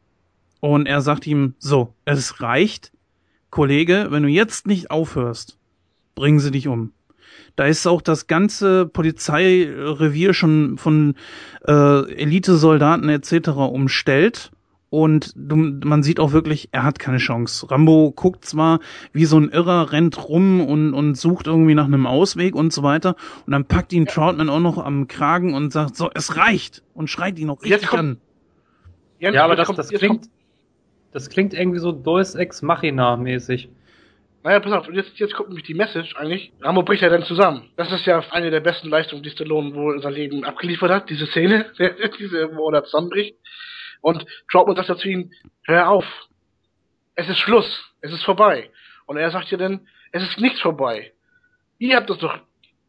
Und 0.61 0.87
er 0.87 1.01
sagt 1.01 1.27
ihm, 1.27 1.55
so, 1.59 1.95
es 2.05 2.41
reicht, 2.41 2.93
Kollege, 3.51 4.07
wenn 4.11 4.23
du 4.23 4.29
jetzt 4.29 4.67
nicht 4.67 4.91
aufhörst, 4.91 5.59
bringen 6.15 6.39
sie 6.39 6.53
dich 6.53 6.69
um. 6.69 6.93
Da 7.57 7.65
ist 7.67 7.87
auch 7.87 8.03
das 8.03 8.27
ganze 8.27 8.87
Polizeirevier 8.87 10.35
schon 10.35 10.79
von 10.79 11.15
äh, 11.67 11.73
Elitesoldaten 12.13 13.09
etc. 13.09 13.49
umstellt. 13.51 14.51
Und 14.89 15.33
du, 15.35 15.57
man 15.57 16.03
sieht 16.05 16.21
auch 16.21 16.33
wirklich, 16.33 16.69
er 16.71 16.85
hat 16.85 16.99
keine 17.01 17.19
Chance. 17.19 17.71
Rambo 17.71 18.13
guckt 18.15 18.45
zwar 18.45 18.79
wie 19.13 19.25
so 19.25 19.37
ein 19.39 19.49
Irrer, 19.49 19.91
rennt 19.93 20.29
rum 20.29 20.61
und, 20.65 20.95
und 20.95 21.17
sucht 21.17 21.49
irgendwie 21.49 21.75
nach 21.75 21.87
einem 21.87 22.07
Ausweg 22.07 22.55
und 22.55 22.73
so 22.73 22.83
weiter. 22.85 23.17
Und 23.47 23.51
dann 23.53 23.65
packt 23.65 23.93
ihn 23.93 24.07
Troutman 24.07 24.49
auch 24.49 24.61
noch 24.61 24.79
am 24.79 25.09
Kragen 25.09 25.55
und 25.55 25.73
sagt, 25.73 25.97
so, 25.97 26.09
es 26.15 26.37
reicht. 26.37 26.83
Und 26.95 27.11
schreit 27.11 27.39
ihn 27.39 27.49
noch 27.49 27.63
Jetzt 27.65 27.73
richtig 27.73 27.89
kommt- 27.89 28.01
an. 28.01 28.17
Ja, 29.19 29.45
aber 29.45 29.57
das, 29.57 29.67
kommt- 29.67 29.79
das 29.79 29.89
klingt, 29.91 30.29
das 31.11 31.31
klingt 31.31 31.53
irgendwie 31.53 31.81
so 31.81 31.91
Deus 31.91 32.35
Ex 32.37 32.63
Machina 32.63 33.17
mäßig. 33.17 33.69
Naja, 34.47 34.61
pass 34.61 34.73
auf, 34.75 34.89
jetzt, 34.93 35.19
jetzt 35.19 35.35
kommt 35.35 35.49
nämlich 35.49 35.67
die 35.67 35.75
Message 35.75 36.15
eigentlich. 36.15 36.53
Rambo 36.61 36.85
bricht 36.85 37.03
ja 37.03 37.09
dann 37.09 37.25
zusammen. 37.25 37.69
Das 37.77 37.91
ist 37.91 38.07
ja 38.07 38.23
eine 38.31 38.53
der 38.53 38.61
besten 38.61 38.89
Leistungen, 38.89 39.25
die 39.25 39.31
Stallone 39.31 39.75
wohl 39.75 39.97
in 39.97 40.03
seinem 40.03 40.15
Leben 40.15 40.45
abgeliefert 40.45 40.89
hat, 40.89 41.11
diese 41.11 41.27
Szene, 41.27 41.73
diese, 42.21 42.55
wo 42.55 42.71
er 42.71 42.85
zusammenbricht. 42.85 43.35
Und 44.03 44.25
Troutman 44.49 44.77
sagt 44.77 44.89
ja 44.89 44.97
zu 44.97 45.09
ihm, 45.09 45.33
hör 45.65 45.89
auf. 45.89 46.05
Es 47.17 47.29
ist 47.29 47.39
Schluss. 47.39 47.93
Es 48.01 48.13
ist 48.13 48.23
vorbei. 48.23 48.71
Und 49.07 49.17
er 49.17 49.33
sagt 49.33 49.51
ja 49.51 49.59
dann, 49.59 49.89
es 50.13 50.23
ist 50.23 50.39
nichts 50.39 50.61
vorbei. 50.61 51.13
Ihr 51.81 51.97
habt 51.97 52.09
das 52.09 52.19
doch, 52.19 52.39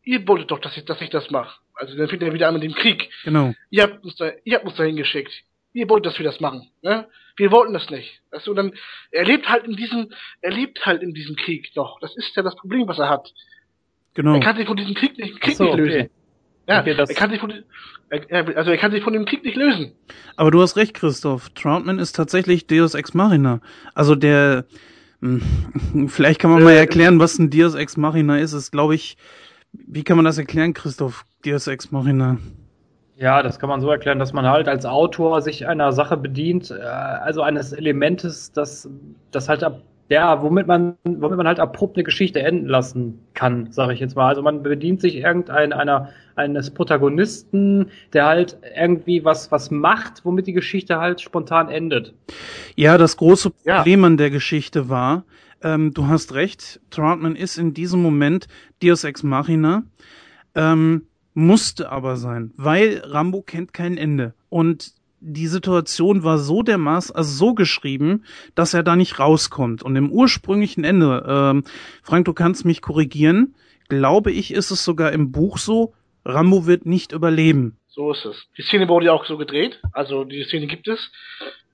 ihr 0.03 0.27
wolltet 0.27 0.51
doch, 0.51 0.59
dass 0.59 0.77
ich, 0.77 0.85
dass 0.85 1.01
ich 1.01 1.09
das 1.09 1.31
mache. 1.31 1.59
Also 1.73 1.97
dann 1.97 2.07
fängt 2.07 2.21
er 2.21 2.33
wieder 2.33 2.49
an 2.49 2.53
mit 2.53 2.61
dem 2.61 2.75
Krieg. 2.75 3.09
Genau. 3.23 3.55
Ihr 3.71 3.81
habt 3.81 4.03
uns 4.03 4.15
da, 4.15 4.29
ihr 4.43 4.57
habt 4.57 4.65
uns 4.65 4.75
dahin 4.75 4.95
geschickt. 4.95 5.33
Ihr 5.73 5.89
wollt, 5.89 6.05
dass 6.05 6.19
wir 6.19 6.23
das 6.23 6.39
machen. 6.39 6.69
Ne? 6.83 7.07
Wir 7.37 7.51
wollten 7.51 7.73
das 7.73 7.89
nicht. 7.89 8.21
Weißt 8.31 8.47
du, 8.47 8.53
dann, 8.53 8.73
er 9.11 9.23
lebt 9.25 9.47
halt 9.47 9.63
in 9.65 9.75
diesem, 9.75 10.09
er 10.41 10.51
lebt 10.51 10.85
halt 10.85 11.01
in 11.03 11.13
diesem 11.13 11.35
Krieg 11.35 11.69
noch. 11.75 11.99
Das 12.01 12.15
ist 12.17 12.35
ja 12.35 12.43
das 12.43 12.55
Problem, 12.55 12.87
was 12.87 12.99
er 12.99 13.09
hat. 13.09 13.31
Genau. 14.15 14.33
Er 14.33 14.39
kann 14.39 14.57
sich 14.57 14.65
von 14.67 14.75
diesem 14.77 14.95
Krieg 14.95 15.17
nicht, 15.17 15.39
Krieg 15.39 15.55
so, 15.55 15.63
nicht 15.65 15.73
okay. 15.73 15.81
lösen. 15.83 16.09
Ja, 16.67 16.81
Okay, 16.81 16.95
das- 16.95 17.09
er 17.09 17.15
kann 17.15 17.29
sich 17.29 17.39
von, 17.39 17.53
er, 18.09 18.57
also 18.57 18.71
er 18.71 18.77
kann 18.77 18.91
sich 18.91 19.03
von 19.03 19.13
dem 19.13 19.25
Krieg 19.25 19.43
nicht 19.45 19.55
lösen. 19.55 19.93
Aber 20.35 20.51
du 20.51 20.61
hast 20.61 20.75
recht, 20.75 20.95
Christoph. 20.95 21.49
Troutman 21.51 21.99
ist 21.99 22.13
tatsächlich 22.15 22.67
Deus 22.67 22.93
Ex 22.95 23.13
Machina. 23.13 23.61
Also 23.93 24.15
der, 24.15 24.65
hm, 25.21 25.41
vielleicht 26.09 26.39
kann 26.41 26.51
man 26.51 26.63
mal 26.63 26.73
Äh, 26.73 26.77
erklären, 26.79 27.19
was 27.19 27.37
ein 27.39 27.49
Deus 27.51 27.75
Ex 27.75 27.95
Machina 27.97 28.39
ist. 28.39 28.53
Ist, 28.53 28.71
glaube 28.71 28.95
ich, 28.95 29.15
wie 29.71 30.03
kann 30.03 30.17
man 30.17 30.25
das 30.25 30.37
erklären, 30.39 30.73
Christoph? 30.73 31.23
Deus 31.45 31.67
Ex 31.67 31.91
Machina. 31.91 32.37
Ja, 33.19 33.41
das 33.41 33.57
kann 33.57 33.69
man 33.69 33.81
so 33.81 33.89
erklären, 33.89 34.19
dass 34.19 34.31
man 34.31 34.45
halt 34.45 34.67
als 34.67 34.85
Autor 34.85 35.41
sich 35.41 35.67
einer 35.67 35.91
Sache 35.91 36.17
bedient, 36.17 36.69
äh, 36.69 36.83
also 36.83 37.41
eines 37.41 37.73
Elementes, 37.73 38.51
das, 38.51 38.89
das 39.31 39.49
halt 39.49 39.63
ab 39.63 39.81
ja, 40.09 40.41
womit 40.41 40.67
man, 40.67 40.95
womit 41.03 41.37
man 41.37 41.47
halt 41.47 41.59
abrupt 41.59 41.97
eine 41.97 42.03
Geschichte 42.03 42.41
enden 42.41 42.67
lassen 42.67 43.19
kann, 43.33 43.71
sage 43.71 43.93
ich 43.93 43.99
jetzt 43.99 44.15
mal. 44.15 44.29
Also 44.29 44.41
man 44.41 44.63
bedient 44.63 45.01
sich 45.01 45.15
irgendein 45.15 45.73
einer 45.73 46.09
eines 46.35 46.71
Protagonisten, 46.71 47.89
der 48.13 48.25
halt 48.25 48.57
irgendwie 48.77 49.25
was 49.25 49.51
was 49.51 49.69
macht, 49.69 50.23
womit 50.23 50.47
die 50.47 50.53
Geschichte 50.53 50.99
halt 50.99 51.19
spontan 51.19 51.67
endet. 51.67 52.13
Ja, 52.75 52.97
das 52.97 53.17
große 53.17 53.49
Problem 53.49 53.99
ja. 53.99 54.07
an 54.07 54.17
der 54.17 54.29
Geschichte 54.29 54.87
war, 54.87 55.25
ähm, 55.61 55.93
du 55.93 56.07
hast 56.07 56.33
recht, 56.35 56.79
Troutman 56.89 57.35
ist 57.35 57.57
in 57.57 57.73
diesem 57.73 58.01
Moment 58.01 58.47
Deus 58.81 59.03
Ex 59.03 59.23
Machina, 59.23 59.83
ähm, 60.55 61.07
musste 61.37 61.91
aber 61.91 62.17
sein, 62.17 62.51
weil 62.57 62.99
Rambo 63.05 63.43
kennt 63.43 63.71
kein 63.71 63.95
Ende 63.95 64.33
und 64.49 64.93
die 65.19 65.45
Situation 65.45 66.23
war 66.23 66.39
so 66.39 66.63
dermaßen, 66.63 67.15
also 67.15 67.31
so 67.31 67.53
geschrieben, 67.53 68.25
dass 68.55 68.73
er 68.73 68.81
da 68.81 68.95
nicht 68.95 69.19
rauskommt. 69.19 69.83
Und 69.83 69.95
im 69.95 70.11
ursprünglichen 70.11 70.83
Ende, 70.83 71.23
ähm, 71.27 71.63
Frank, 72.01 72.25
du 72.25 72.33
kannst 72.33 72.65
mich 72.65 72.81
korrigieren, 72.81 73.53
glaube 73.87 74.31
ich, 74.31 74.51
ist 74.51 74.71
es 74.71 74.83
sogar 74.83 75.11
im 75.11 75.31
Buch 75.31 75.59
so, 75.59 75.93
Rambo 76.25 76.65
wird 76.65 76.87
nicht 76.87 77.11
überleben. 77.11 77.77
So 77.87 78.11
ist 78.11 78.25
es. 78.25 78.47
Die 78.57 78.63
Szene 78.63 78.87
wurde 78.89 79.05
ja 79.05 79.13
auch 79.13 79.27
so 79.27 79.37
gedreht, 79.37 79.79
also 79.93 80.23
die 80.23 80.43
Szene 80.43 80.65
gibt 80.65 80.87
es. 80.87 81.11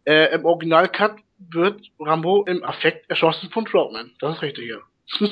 Äh, 0.03 0.35
Im 0.35 0.43
Originalcut 0.43 1.16
wird 1.38 1.82
Rambo 2.00 2.43
im 2.43 2.66
Affekt 2.66 3.09
erschossen 3.09 3.50
von 3.50 3.64
Troutman. 3.64 4.11
Das 4.19 4.35
ist 4.35 4.42
richtig, 4.42 4.69
ja. 4.69 4.80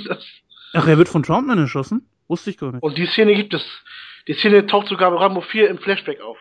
Ach, 0.73 0.87
er 0.87 0.97
wird 0.97 1.09
von 1.09 1.23
Troutman 1.23 1.59
erschossen? 1.59 2.07
Wusste 2.29 2.49
ich 2.49 2.57
gar 2.57 2.71
nicht. 2.71 2.81
Und 2.81 2.97
die 2.97 3.07
Szene 3.07 3.35
gibt 3.35 3.53
es. 3.53 3.63
Die 4.27 4.33
Szene 4.33 4.65
taucht 4.65 4.87
sogar 4.87 5.11
bei 5.11 5.17
Rambo 5.17 5.41
4 5.41 5.69
im 5.69 5.77
Flashback 5.77 6.21
auf. 6.21 6.37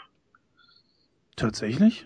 Tatsächlich? 1.36 2.04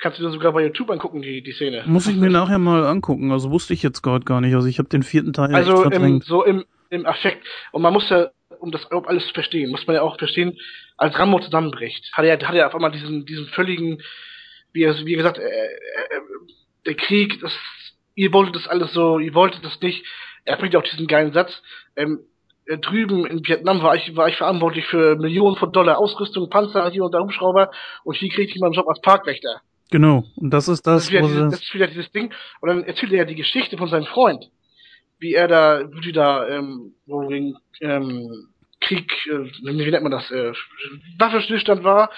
Kannst 0.00 0.18
du 0.18 0.22
dir 0.22 0.30
sogar 0.30 0.52
bei 0.52 0.62
YouTube 0.62 0.90
angucken, 0.90 1.22
die, 1.22 1.42
die 1.42 1.52
Szene. 1.52 1.82
Muss 1.86 2.06
ich 2.06 2.16
mir 2.16 2.30
nachher 2.30 2.58
mal 2.58 2.86
angucken. 2.86 3.32
Also 3.32 3.50
wusste 3.50 3.74
ich 3.74 3.82
jetzt 3.82 4.00
gerade 4.02 4.24
gar 4.24 4.40
nicht. 4.40 4.54
Also 4.54 4.68
ich 4.68 4.78
habe 4.78 4.88
den 4.88 5.02
vierten 5.02 5.32
Teil 5.32 5.54
Also 5.54 5.84
im, 5.84 6.20
so 6.20 6.44
im, 6.44 6.64
im 6.90 7.04
Affekt. 7.04 7.44
Und 7.72 7.82
man 7.82 7.92
muss 7.92 8.08
ja, 8.08 8.30
um 8.60 8.70
das 8.70 8.86
alles 8.86 9.26
zu 9.26 9.34
verstehen, 9.34 9.70
muss 9.70 9.86
man 9.86 9.96
ja 9.96 10.02
auch 10.02 10.18
verstehen, 10.18 10.56
als 10.96 11.18
Rambo 11.18 11.40
zusammenbricht, 11.40 12.10
hat 12.12 12.24
er, 12.24 12.38
hat 12.46 12.54
er 12.54 12.68
auf 12.68 12.74
einmal 12.74 12.92
diesen, 12.92 13.26
diesen 13.26 13.48
völligen, 13.48 14.02
wie 14.72 14.84
er, 14.84 14.96
wie 15.04 15.14
gesagt, 15.16 15.38
äh, 15.38 15.42
äh, 15.42 16.20
der 16.86 16.94
Krieg, 16.94 17.40
das, 17.40 17.52
ihr 18.14 18.32
wolltet 18.32 18.54
das 18.54 18.68
alles 18.68 18.92
so, 18.92 19.18
ihr 19.18 19.34
wolltet 19.34 19.64
das 19.64 19.80
nicht. 19.80 20.04
Er 20.44 20.56
bringt 20.56 20.76
auch 20.76 20.84
diesen 20.84 21.08
geilen 21.08 21.32
Satz, 21.32 21.60
ähm, 21.96 22.20
äh, 22.20 22.35
drüben 22.66 23.26
in 23.26 23.46
Vietnam 23.46 23.82
war 23.82 23.94
ich, 23.94 24.16
war 24.16 24.28
ich 24.28 24.36
verantwortlich 24.36 24.86
für 24.86 25.16
Millionen 25.16 25.56
von 25.56 25.72
Dollar 25.72 25.98
Ausrüstung, 25.98 26.50
Panzer, 26.50 26.90
hier 26.90 27.04
und 27.04 27.12
da 27.12 27.20
Hubschrauber 27.20 27.70
und 28.04 28.16
hier 28.16 28.30
kriegte 28.30 28.54
ich 28.54 28.60
meinen 28.60 28.72
Job 28.72 28.88
als 28.88 29.00
Parkwächter. 29.00 29.60
Genau, 29.90 30.24
und 30.36 30.50
das 30.50 30.68
ist 30.68 30.86
das, 30.86 30.94
das 30.94 31.04
ist, 31.04 31.12
wieder 31.12 31.22
dieses, 31.22 31.50
das 31.50 31.60
ist 31.62 31.74
wieder 31.74 31.86
dieses 31.86 32.10
Ding. 32.10 32.32
Und 32.60 32.68
dann 32.68 32.84
erzählt 32.84 33.12
er 33.12 33.18
ja 33.18 33.24
die 33.24 33.36
Geschichte 33.36 33.76
von 33.78 33.88
seinem 33.88 34.06
Freund. 34.06 34.50
Wie 35.18 35.32
er 35.32 35.48
da, 35.48 35.82
wie 35.92 36.00
die 36.00 36.12
da, 36.12 36.46
ähm, 36.48 36.94
wo 37.06 37.28
wegen, 37.28 37.56
ähm, 37.80 38.48
Krieg, 38.80 39.10
äh, 39.26 39.44
wie 39.62 39.90
nennt 39.90 40.02
man 40.02 40.12
das, 40.12 40.30
äh, 40.30 40.52
Waffenstillstand 41.18 41.84
war, 41.84 42.10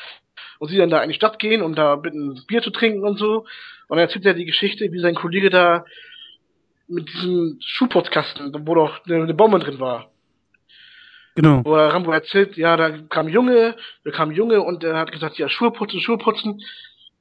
und 0.58 0.68
sie 0.68 0.76
dann 0.76 0.90
da 0.90 1.02
in 1.02 1.10
die 1.10 1.14
Stadt 1.14 1.38
gehen, 1.38 1.62
um 1.62 1.74
da 1.74 1.96
bitten, 1.96 2.42
Bier 2.46 2.62
zu 2.62 2.70
trinken 2.70 3.04
und 3.04 3.18
so. 3.18 3.44
Und 3.88 3.96
dann 3.96 3.98
erzählt 3.98 4.26
er 4.26 4.34
die 4.34 4.44
Geschichte, 4.44 4.90
wie 4.90 5.00
sein 5.00 5.14
Kollege 5.14 5.50
da 5.50 5.84
mit 6.88 7.08
diesem 7.08 7.58
Schuhputzkasten, 7.60 8.52
wo 8.66 8.74
doch 8.74 9.04
eine, 9.06 9.22
eine 9.22 9.34
Bombe 9.34 9.58
drin 9.58 9.78
war. 9.78 10.10
Genau. 11.38 11.62
Wo 11.64 11.76
Rambo 11.76 12.10
erzählt, 12.10 12.56
ja, 12.56 12.76
da 12.76 12.98
kam 13.10 13.28
Junge, 13.28 13.76
da 14.02 14.10
kam 14.10 14.32
Junge 14.32 14.60
und 14.60 14.82
er 14.82 14.98
hat 14.98 15.12
gesagt, 15.12 15.38
ja, 15.38 15.48
Schuhe 15.48 15.70
putzen, 15.70 16.00
Schuhe 16.00 16.18
putzen. 16.18 16.60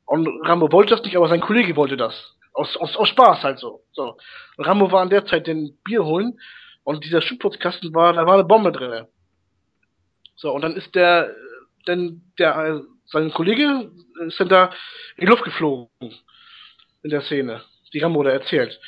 Und 0.07 0.27
Rambo 0.43 0.71
wollte 0.71 0.95
das 0.95 1.03
nicht, 1.03 1.15
aber 1.15 1.27
sein 1.27 1.39
Kollege 1.39 1.75
wollte 1.75 1.97
das. 1.97 2.15
Aus, 2.51 2.75
aus, 2.77 2.97
aus 2.97 3.09
Spaß 3.09 3.43
halt 3.43 3.59
so. 3.59 3.83
so. 3.91 4.17
Und 4.57 4.65
Rambo 4.65 4.91
war 4.91 5.03
in 5.03 5.11
der 5.11 5.27
Zeit 5.27 5.45
den 5.45 5.77
Bier 5.83 6.03
holen 6.03 6.39
und 6.83 7.05
dieser 7.05 7.21
Schuhputzkasten 7.21 7.93
war, 7.93 8.11
da 8.13 8.25
war 8.25 8.33
eine 8.33 8.43
Bombe 8.43 8.71
drin. 8.71 9.05
So, 10.35 10.51
und 10.51 10.63
dann 10.63 10.75
ist 10.75 10.95
der, 10.95 11.35
denn 11.87 12.23
der, 12.39 12.81
sein 13.05 13.31
Kollege 13.31 13.91
ist 14.25 14.39
dann 14.39 14.49
da 14.49 14.71
in 15.17 15.27
die 15.27 15.27
Luft 15.27 15.43
geflogen. 15.43 15.89
In 17.03 17.11
der 17.11 17.21
Szene, 17.21 17.61
die 17.93 17.99
Rambo 17.99 18.23
da 18.23 18.31
erzählt. 18.31 18.79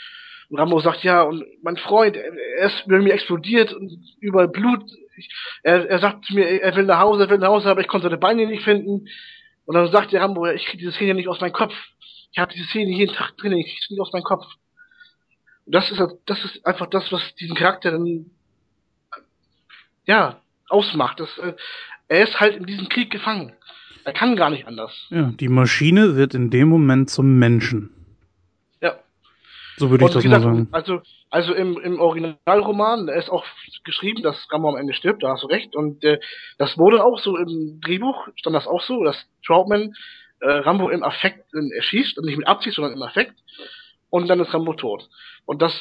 Und 0.50 0.58
Rambo 0.58 0.80
sagt, 0.80 1.04
ja, 1.04 1.22
und 1.22 1.46
mein 1.62 1.78
Freund, 1.78 2.18
er 2.18 2.66
ist 2.66 2.88
über 2.88 2.98
mir 2.98 3.14
explodiert 3.14 3.72
und 3.72 3.92
überall 4.20 4.48
Blut. 4.48 4.90
Ich, 5.20 5.30
er, 5.64 5.90
er 5.90 6.00
sagt 6.00 6.26
zu 6.26 6.34
mir, 6.34 6.46
er 6.46 6.76
will 6.76 6.86
nach 6.86 7.00
Hause, 7.00 7.24
er 7.24 7.30
will 7.30 7.38
nach 7.38 7.50
Hause, 7.50 7.70
aber 7.70 7.82
ich 7.82 7.88
konnte 7.88 8.06
seine 8.06 8.18
Beine 8.18 8.48
nicht 8.48 8.64
finden. 8.64 9.08
Und 9.66 9.76
dann 9.76 9.92
sagt 9.92 10.12
der 10.12 10.22
Rambo, 10.22 10.48
ich 10.48 10.66
kriege 10.66 10.80
diese 10.80 10.94
Szene 10.94 11.14
nicht 11.14 11.28
aus 11.28 11.42
meinem 11.42 11.54
Kopf. 11.54 11.74
Ich 12.32 12.40
habe 12.40 12.54
diese 12.54 12.68
Szene 12.68 12.92
jeden 12.92 13.14
Tag 13.14 13.38
drin, 13.38 13.54
ich 13.54 13.68
kriege 13.68 13.82
sie 13.88 13.94
nicht 13.94 14.02
aus 14.02 14.14
meinem 14.14 14.24
Kopf. 14.24 14.46
Und 15.66 15.76
das 15.76 15.92
ist, 15.92 16.02
das 16.26 16.44
ist 16.46 16.66
einfach 16.66 16.88
das, 16.88 17.12
was 17.12 17.22
diesen 17.36 17.56
Charakter 17.56 17.92
dann, 17.92 18.32
ja, 20.06 20.42
ausmacht. 20.70 21.20
Das, 21.20 21.38
äh, 21.38 21.54
er 22.08 22.24
ist 22.24 22.40
halt 22.40 22.56
in 22.56 22.66
diesem 22.66 22.90
Krieg 22.90 23.12
gefangen. 23.12 23.54
Er 24.06 24.14
kann 24.14 24.36
gar 24.36 24.50
nicht 24.50 24.66
anders. 24.66 25.08
Ja, 25.10 25.32
die 25.40 25.50
Maschine 25.50 26.16
wird 26.16 26.34
in 26.34 26.50
dem 26.50 26.70
Moment 26.70 27.10
zum 27.10 27.38
Menschen. 27.38 27.92
So 29.80 29.90
würde 29.90 30.06
ich 30.06 30.12
das 30.12 30.24
gesagt, 30.24 30.44
mal 30.44 30.56
sagen. 30.56 30.68
Also, 30.72 31.02
also 31.30 31.54
im, 31.54 31.80
im 31.80 32.00
Originalroman 32.00 33.08
da 33.08 33.14
ist 33.14 33.30
auch 33.30 33.46
geschrieben, 33.86 34.22
dass 34.22 34.48
Rambo 34.52 34.70
am 34.70 34.78
Ende 34.78 34.94
stirbt, 34.94 35.24
da 35.24 35.30
hast 35.30 35.44
du 35.44 35.48
recht. 35.48 35.74
Und 35.76 36.04
äh, 36.04 36.20
das 36.58 36.78
wurde 36.78 37.04
auch 37.04 37.18
so 37.20 37.38
im 37.38 37.80
Drehbuch, 37.82 38.28
stand 38.36 38.56
das 38.56 38.68
auch 38.68 38.82
so, 38.82 39.04
dass 39.04 39.16
Troutman 39.46 39.94
äh, 40.42 40.52
Rambo 40.52 40.90
im 40.90 41.02
Affekt 41.02 41.46
äh, 41.54 41.76
erschießt, 41.78 42.18
und 42.18 42.26
nicht 42.26 42.38
mit 42.38 42.48
Absicht, 42.48 42.76
sondern 42.76 42.94
im 42.94 43.02
Affekt. 43.02 43.36
Und 44.10 44.28
dann 44.28 44.42
ist 44.42 44.54
Rambo 44.54 44.74
tot. 44.74 45.08
Und 45.46 45.62
das 45.62 45.74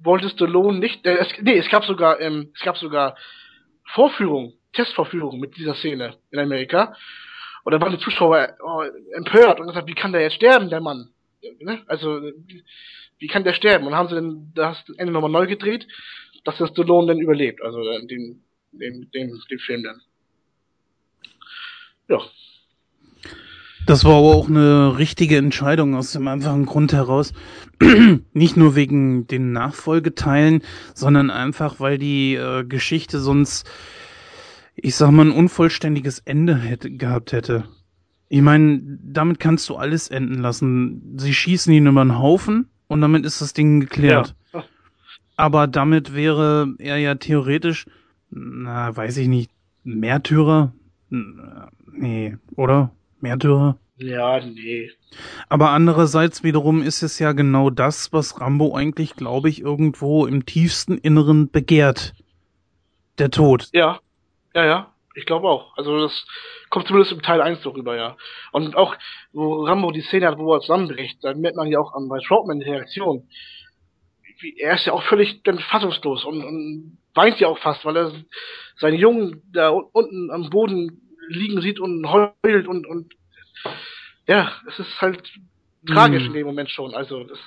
wollte 0.00 0.28
Stallone 0.28 0.78
nicht. 0.78 1.06
Äh, 1.06 1.18
es, 1.18 1.28
nee, 1.40 1.56
es 1.56 1.68
gab 1.68 1.84
sogar, 1.84 2.20
ähm, 2.20 2.50
es 2.54 2.62
gab 2.62 2.76
sogar 2.78 3.16
Vorführungen, 3.92 4.54
Testvorführungen 4.72 5.40
mit 5.40 5.56
dieser 5.56 5.74
Szene 5.76 6.16
in 6.32 6.40
Amerika. 6.40 6.96
Und 7.62 7.72
da 7.72 7.80
waren 7.80 7.92
die 7.92 8.02
Zuschauer 8.02 8.56
oh, 8.60 8.82
empört 9.14 9.60
und 9.60 9.68
gesagt, 9.68 9.86
wie 9.86 9.94
kann 9.94 10.12
der 10.12 10.22
jetzt 10.22 10.34
sterben, 10.34 10.68
der 10.68 10.80
Mann? 10.80 11.13
Ne? 11.60 11.82
Also 11.86 12.20
wie 13.18 13.26
kann 13.26 13.44
der 13.44 13.54
sterben? 13.54 13.86
Und 13.86 13.94
haben 13.94 14.08
sie 14.08 14.14
dann 14.14 14.52
das 14.54 14.84
Ende 14.96 15.12
nochmal 15.12 15.30
neu 15.30 15.46
gedreht, 15.46 15.86
dass 16.44 16.58
der 16.58 16.66
Stallone 16.66 17.08
dann 17.08 17.20
überlebt, 17.20 17.62
also 17.62 17.82
den, 17.82 18.42
den, 18.72 19.10
den, 19.12 19.40
den 19.50 19.58
Film 19.58 19.82
dann. 19.82 20.00
Ja. 22.08 22.20
Das 23.86 24.04
war 24.04 24.14
aber 24.14 24.34
auch 24.34 24.48
eine 24.48 24.98
richtige 24.98 25.36
Entscheidung 25.36 25.94
aus 25.94 26.12
dem 26.12 26.26
einfachen 26.26 26.64
Grund 26.64 26.92
heraus. 26.92 27.34
Nicht 28.32 28.56
nur 28.56 28.76
wegen 28.76 29.26
den 29.26 29.52
Nachfolgeteilen, 29.52 30.62
sondern 30.94 31.30
einfach, 31.30 31.80
weil 31.80 31.98
die 31.98 32.34
äh, 32.34 32.64
Geschichte 32.64 33.20
sonst, 33.20 33.70
ich 34.74 34.96
sag 34.96 35.10
mal, 35.10 35.26
ein 35.26 35.32
unvollständiges 35.32 36.20
Ende 36.20 36.56
hätte, 36.56 36.90
gehabt 36.90 37.32
hätte. 37.32 37.64
Ich 38.34 38.42
meine, 38.42 38.80
damit 38.82 39.38
kannst 39.38 39.68
du 39.68 39.76
alles 39.76 40.08
enden 40.08 40.40
lassen. 40.40 41.14
Sie 41.18 41.32
schießen 41.32 41.72
ihn 41.72 41.86
über 41.86 42.04
den 42.04 42.18
Haufen, 42.18 42.68
und 42.88 43.00
damit 43.00 43.24
ist 43.24 43.40
das 43.40 43.52
Ding 43.52 43.78
geklärt. 43.78 44.34
Ja. 44.52 44.64
Aber 45.36 45.68
damit 45.68 46.16
wäre 46.16 46.74
er 46.78 46.96
ja 46.96 47.14
theoretisch, 47.14 47.86
na, 48.30 48.96
weiß 48.96 49.18
ich 49.18 49.28
nicht, 49.28 49.52
Märtyrer? 49.84 50.72
Nee, 51.92 52.36
oder? 52.56 52.90
Märtyrer? 53.20 53.78
Ja, 53.98 54.44
nee. 54.44 54.90
Aber 55.48 55.70
andererseits 55.70 56.42
wiederum 56.42 56.82
ist 56.82 57.04
es 57.04 57.20
ja 57.20 57.30
genau 57.30 57.70
das, 57.70 58.12
was 58.12 58.40
Rambo 58.40 58.74
eigentlich, 58.74 59.14
glaube 59.14 59.48
ich, 59.48 59.60
irgendwo 59.60 60.26
im 60.26 60.44
tiefsten 60.44 60.98
Inneren 60.98 61.52
begehrt. 61.52 62.14
Der 63.18 63.30
Tod. 63.30 63.68
Ja, 63.72 64.00
ja, 64.56 64.64
ja. 64.64 64.93
Ich 65.14 65.26
glaube 65.26 65.48
auch. 65.48 65.76
Also 65.76 66.00
das 66.00 66.26
kommt 66.70 66.88
zumindest 66.88 67.12
im 67.12 67.22
Teil 67.22 67.40
1 67.40 67.62
so 67.62 67.70
rüber, 67.70 67.96
ja. 67.96 68.16
Und 68.52 68.74
auch, 68.76 68.96
wo 69.32 69.64
Rambo 69.64 69.92
die 69.92 70.02
Szene 70.02 70.26
hat, 70.26 70.38
wo 70.38 70.54
er 70.54 70.60
zusammenbricht, 70.60 71.22
da 71.22 71.34
merkt 71.34 71.56
man 71.56 71.68
ja 71.68 71.78
auch 71.78 71.94
an 71.94 72.08
bei 72.08 72.18
Troutman 72.18 72.60
die 72.60 72.70
Reaktion. 72.70 73.28
Er 74.58 74.74
ist 74.74 74.86
ja 74.86 74.92
auch 74.92 75.04
völlig 75.04 75.42
dann 75.44 75.58
fassungslos 75.58 76.24
und, 76.24 76.44
und 76.44 76.98
weint 77.14 77.38
ja 77.38 77.48
auch 77.48 77.58
fast, 77.58 77.84
weil 77.84 77.96
er 77.96 78.12
seinen 78.76 78.98
Jungen 78.98 79.42
da 79.52 79.70
unten 79.70 80.30
am 80.30 80.50
Boden 80.50 81.00
liegen 81.28 81.60
sieht 81.62 81.78
und 81.80 82.04
heult 82.10 82.66
und, 82.66 82.86
und 82.86 83.14
ja, 84.26 84.52
es 84.68 84.78
ist 84.80 85.00
halt 85.00 85.32
tragisch 85.86 86.22
hm. 86.22 86.28
in 86.28 86.32
dem 86.34 86.46
Moment 86.46 86.70
schon. 86.70 86.94
Also 86.94 87.24
das 87.24 87.38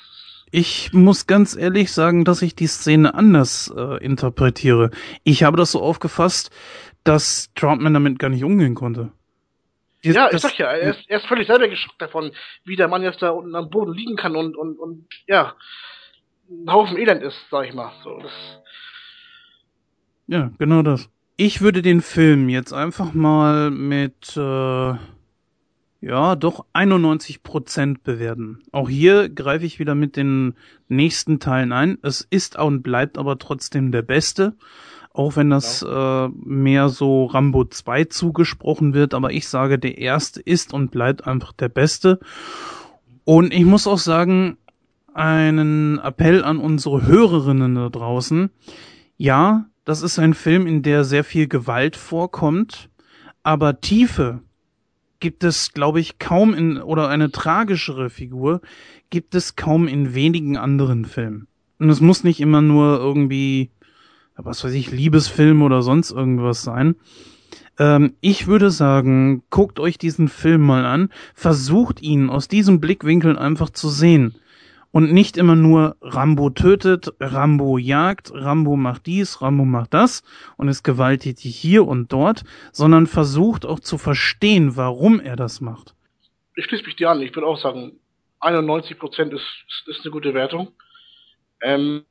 ich 0.49 0.93
muss 0.93 1.27
ganz 1.27 1.57
ehrlich 1.57 1.91
sagen, 1.91 2.23
dass 2.23 2.41
ich 2.41 2.55
die 2.55 2.67
Szene 2.67 3.13
anders 3.13 3.71
äh, 3.75 4.01
interpretiere. 4.03 4.91
Ich 5.25 5.43
habe 5.43 5.57
das 5.57 5.73
so 5.73 5.81
aufgefasst, 5.81 6.51
dass 7.07 7.51
Troutman 7.55 7.93
damit 7.93 8.19
gar 8.19 8.29
nicht 8.29 8.43
umgehen 8.43 8.75
konnte. 8.75 9.11
Die, 10.03 10.11
ja, 10.11 10.29
ich 10.31 10.39
sag 10.39 10.57
ja, 10.57 10.67
er 10.67 10.91
ist, 10.91 11.09
er 11.09 11.17
ist 11.17 11.25
völlig 11.25 11.47
selber 11.47 11.67
geschockt 11.67 12.01
davon, 12.01 12.31
wie 12.63 12.75
der 12.75 12.87
Mann 12.87 13.01
jetzt 13.01 13.21
da 13.21 13.29
unten 13.29 13.55
am 13.55 13.69
Boden 13.69 13.93
liegen 13.93 14.15
kann 14.15 14.35
und, 14.35 14.55
und, 14.55 14.77
und 14.77 15.07
ja, 15.25 15.55
ein 16.49 16.71
Haufen 16.71 16.97
Elend 16.97 17.23
ist, 17.23 17.37
sag 17.49 17.67
ich 17.67 17.73
mal. 17.73 17.91
So, 18.03 18.21
ja, 20.27 20.51
genau 20.59 20.81
das. 20.81 21.09
Ich 21.35 21.61
würde 21.61 21.81
den 21.81 22.01
Film 22.01 22.49
jetzt 22.49 22.73
einfach 22.73 23.13
mal 23.13 23.71
mit, 23.71 24.35
äh, 24.35 24.95
ja, 26.01 26.35
doch 26.35 26.65
91 26.73 27.43
Prozent 27.43 28.03
bewerten. 28.03 28.61
Auch 28.71 28.89
hier 28.89 29.29
greife 29.29 29.65
ich 29.65 29.79
wieder 29.79 29.95
mit 29.95 30.15
den 30.15 30.55
nächsten 30.89 31.39
Teilen 31.39 31.71
ein. 31.71 31.97
Es 32.01 32.21
ist 32.29 32.57
und 32.57 32.81
bleibt 32.81 33.17
aber 33.17 33.39
trotzdem 33.39 33.91
der 33.91 34.01
beste. 34.01 34.53
Auch 35.17 35.35
wenn 35.35 35.49
das 35.49 35.81
äh, 35.81 36.27
mehr 36.43 36.89
so 36.89 37.25
Rambo 37.25 37.65
2 37.65 38.03
zugesprochen 38.03 38.93
wird, 38.93 39.15
aber 39.15 39.31
ich 39.31 39.47
sage, 39.47 39.79
der 39.79 39.97
erste 39.97 40.39
ist 40.39 40.75
und 40.75 40.91
bleibt 40.91 41.25
einfach 41.25 41.53
der 41.53 41.69
beste. 41.69 42.19
Und 43.23 43.51
ich 43.51 43.65
muss 43.65 43.87
auch 43.87 43.97
sagen, 43.97 44.57
einen 45.15 45.97
Appell 45.97 46.43
an 46.43 46.59
unsere 46.59 47.07
Hörerinnen 47.07 47.73
da 47.73 47.89
draußen. 47.89 48.51
Ja, 49.17 49.65
das 49.85 50.03
ist 50.03 50.19
ein 50.19 50.35
Film, 50.35 50.67
in 50.67 50.83
der 50.83 51.03
sehr 51.03 51.23
viel 51.23 51.47
Gewalt 51.47 51.95
vorkommt, 51.95 52.91
aber 53.41 53.81
Tiefe 53.81 54.41
gibt 55.19 55.43
es, 55.43 55.73
glaube 55.73 55.99
ich, 55.99 56.19
kaum 56.19 56.53
in, 56.53 56.77
oder 56.77 57.09
eine 57.09 57.31
tragischere 57.31 58.11
Figur 58.11 58.61
gibt 59.09 59.33
es 59.33 59.55
kaum 59.55 59.87
in 59.87 60.13
wenigen 60.13 60.57
anderen 60.57 61.05
Filmen. 61.05 61.47
Und 61.79 61.89
es 61.89 62.01
muss 62.01 62.23
nicht 62.23 62.39
immer 62.39 62.61
nur 62.61 62.99
irgendwie, 62.99 63.71
was 64.37 64.63
weiß 64.63 64.73
ich, 64.73 64.91
Liebesfilm 64.91 65.61
oder 65.61 65.81
sonst 65.81 66.11
irgendwas 66.11 66.63
sein. 66.63 66.95
Ähm, 67.79 68.15
ich 68.21 68.47
würde 68.47 68.71
sagen, 68.71 69.43
guckt 69.49 69.79
euch 69.79 69.97
diesen 69.97 70.27
Film 70.27 70.61
mal 70.61 70.85
an, 70.85 71.09
versucht 71.33 72.01
ihn 72.01 72.29
aus 72.29 72.47
diesem 72.47 72.79
Blickwinkel 72.79 73.37
einfach 73.37 73.69
zu 73.69 73.89
sehen 73.89 74.35
und 74.91 75.11
nicht 75.13 75.37
immer 75.37 75.55
nur 75.55 75.95
Rambo 76.01 76.49
tötet, 76.49 77.13
Rambo 77.19 77.77
jagt, 77.77 78.31
Rambo 78.33 78.75
macht 78.75 79.05
dies, 79.05 79.41
Rambo 79.41 79.65
macht 79.65 79.93
das 79.93 80.23
und 80.57 80.69
ist 80.69 80.83
gewalttätig 80.83 81.55
hier 81.55 81.85
und 81.87 82.11
dort, 82.11 82.43
sondern 82.71 83.07
versucht 83.07 83.65
auch 83.65 83.79
zu 83.79 83.97
verstehen, 83.97 84.75
warum 84.75 85.19
er 85.19 85.35
das 85.35 85.61
macht. 85.61 85.93
Ich 86.55 86.65
schließe 86.65 86.83
mich 86.85 86.95
dir 86.95 87.11
an. 87.11 87.21
Ich 87.21 87.35
würde 87.35 87.45
auch 87.45 87.59
sagen, 87.59 87.99
91 88.39 88.97
Prozent 88.97 89.33
ist, 89.33 89.45
ist 89.85 90.01
eine 90.03 90.11
gute 90.11 90.33
Wertung. 90.33 90.69
Ähm, 91.61 92.03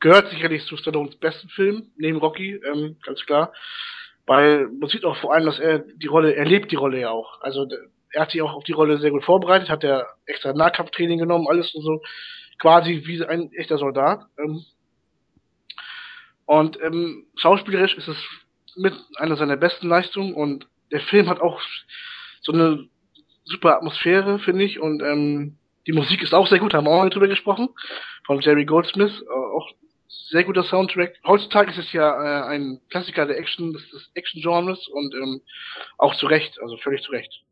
gehört 0.00 0.30
sicherlich 0.30 0.64
zu 0.64 0.76
Stallones 0.76 1.16
besten 1.16 1.48
Film, 1.48 1.90
neben 1.96 2.18
Rocky, 2.18 2.60
ähm, 2.72 2.96
ganz 3.04 3.24
klar. 3.26 3.52
Weil 4.26 4.68
man 4.68 4.88
sieht 4.88 5.04
auch 5.04 5.16
vor 5.18 5.32
allem, 5.32 5.46
dass 5.46 5.58
er 5.58 5.78
die 5.78 6.08
Rolle, 6.08 6.34
er 6.34 6.44
lebt 6.44 6.72
die 6.72 6.76
Rolle 6.76 7.00
ja 7.00 7.10
auch. 7.10 7.40
Also 7.40 7.66
er 8.12 8.22
hat 8.22 8.30
sich 8.30 8.42
auch 8.42 8.54
auf 8.54 8.64
die 8.64 8.72
Rolle 8.72 8.98
sehr 8.98 9.10
gut 9.10 9.24
vorbereitet, 9.24 9.68
hat 9.68 9.84
er 9.84 10.06
extra 10.26 10.52
Nahkampftraining 10.52 11.18
genommen, 11.18 11.46
alles 11.48 11.74
und 11.74 11.82
so, 11.82 12.02
quasi 12.58 13.02
wie 13.04 13.24
ein 13.24 13.52
echter 13.52 13.78
Soldat. 13.78 14.24
Ähm, 14.38 14.64
und 16.46 16.78
ähm, 16.80 17.26
schauspielerisch 17.36 17.96
ist 17.96 18.08
es 18.08 18.16
mit 18.76 18.94
einer 19.16 19.36
seiner 19.36 19.56
besten 19.56 19.88
Leistungen 19.88 20.34
und 20.34 20.66
der 20.92 21.00
Film 21.00 21.28
hat 21.28 21.40
auch 21.40 21.60
so 22.40 22.52
eine 22.52 22.88
super 23.44 23.76
Atmosphäre, 23.76 24.38
finde 24.38 24.64
ich, 24.64 24.78
und 24.80 25.02
ähm, 25.02 25.56
die 25.86 25.92
Musik 25.92 26.22
ist 26.22 26.34
auch 26.34 26.46
sehr 26.48 26.58
gut, 26.58 26.74
haben 26.74 26.86
wir 26.86 26.90
auch 26.90 27.08
drüber 27.08 27.28
gesprochen, 27.28 27.68
von 28.24 28.40
Jerry 28.40 28.64
Goldsmith, 28.64 29.22
äh, 29.22 29.56
auch 29.56 29.70
sehr 30.30 30.44
guter 30.44 30.64
Soundtrack. 30.64 31.14
Heutzutage 31.24 31.70
ist 31.70 31.78
es 31.78 31.92
ja 31.92 32.10
äh, 32.10 32.48
ein 32.48 32.80
Klassiker 32.90 33.26
der 33.26 33.38
Action, 33.38 33.72
des, 33.72 33.88
des 33.90 34.10
Action-Genres 34.14 34.88
und 34.88 35.14
ähm, 35.14 35.40
auch 35.98 36.14
zu 36.16 36.26
Recht, 36.26 36.60
also 36.60 36.76
völlig 36.78 37.02
zu 37.02 37.12
Recht. 37.12 37.42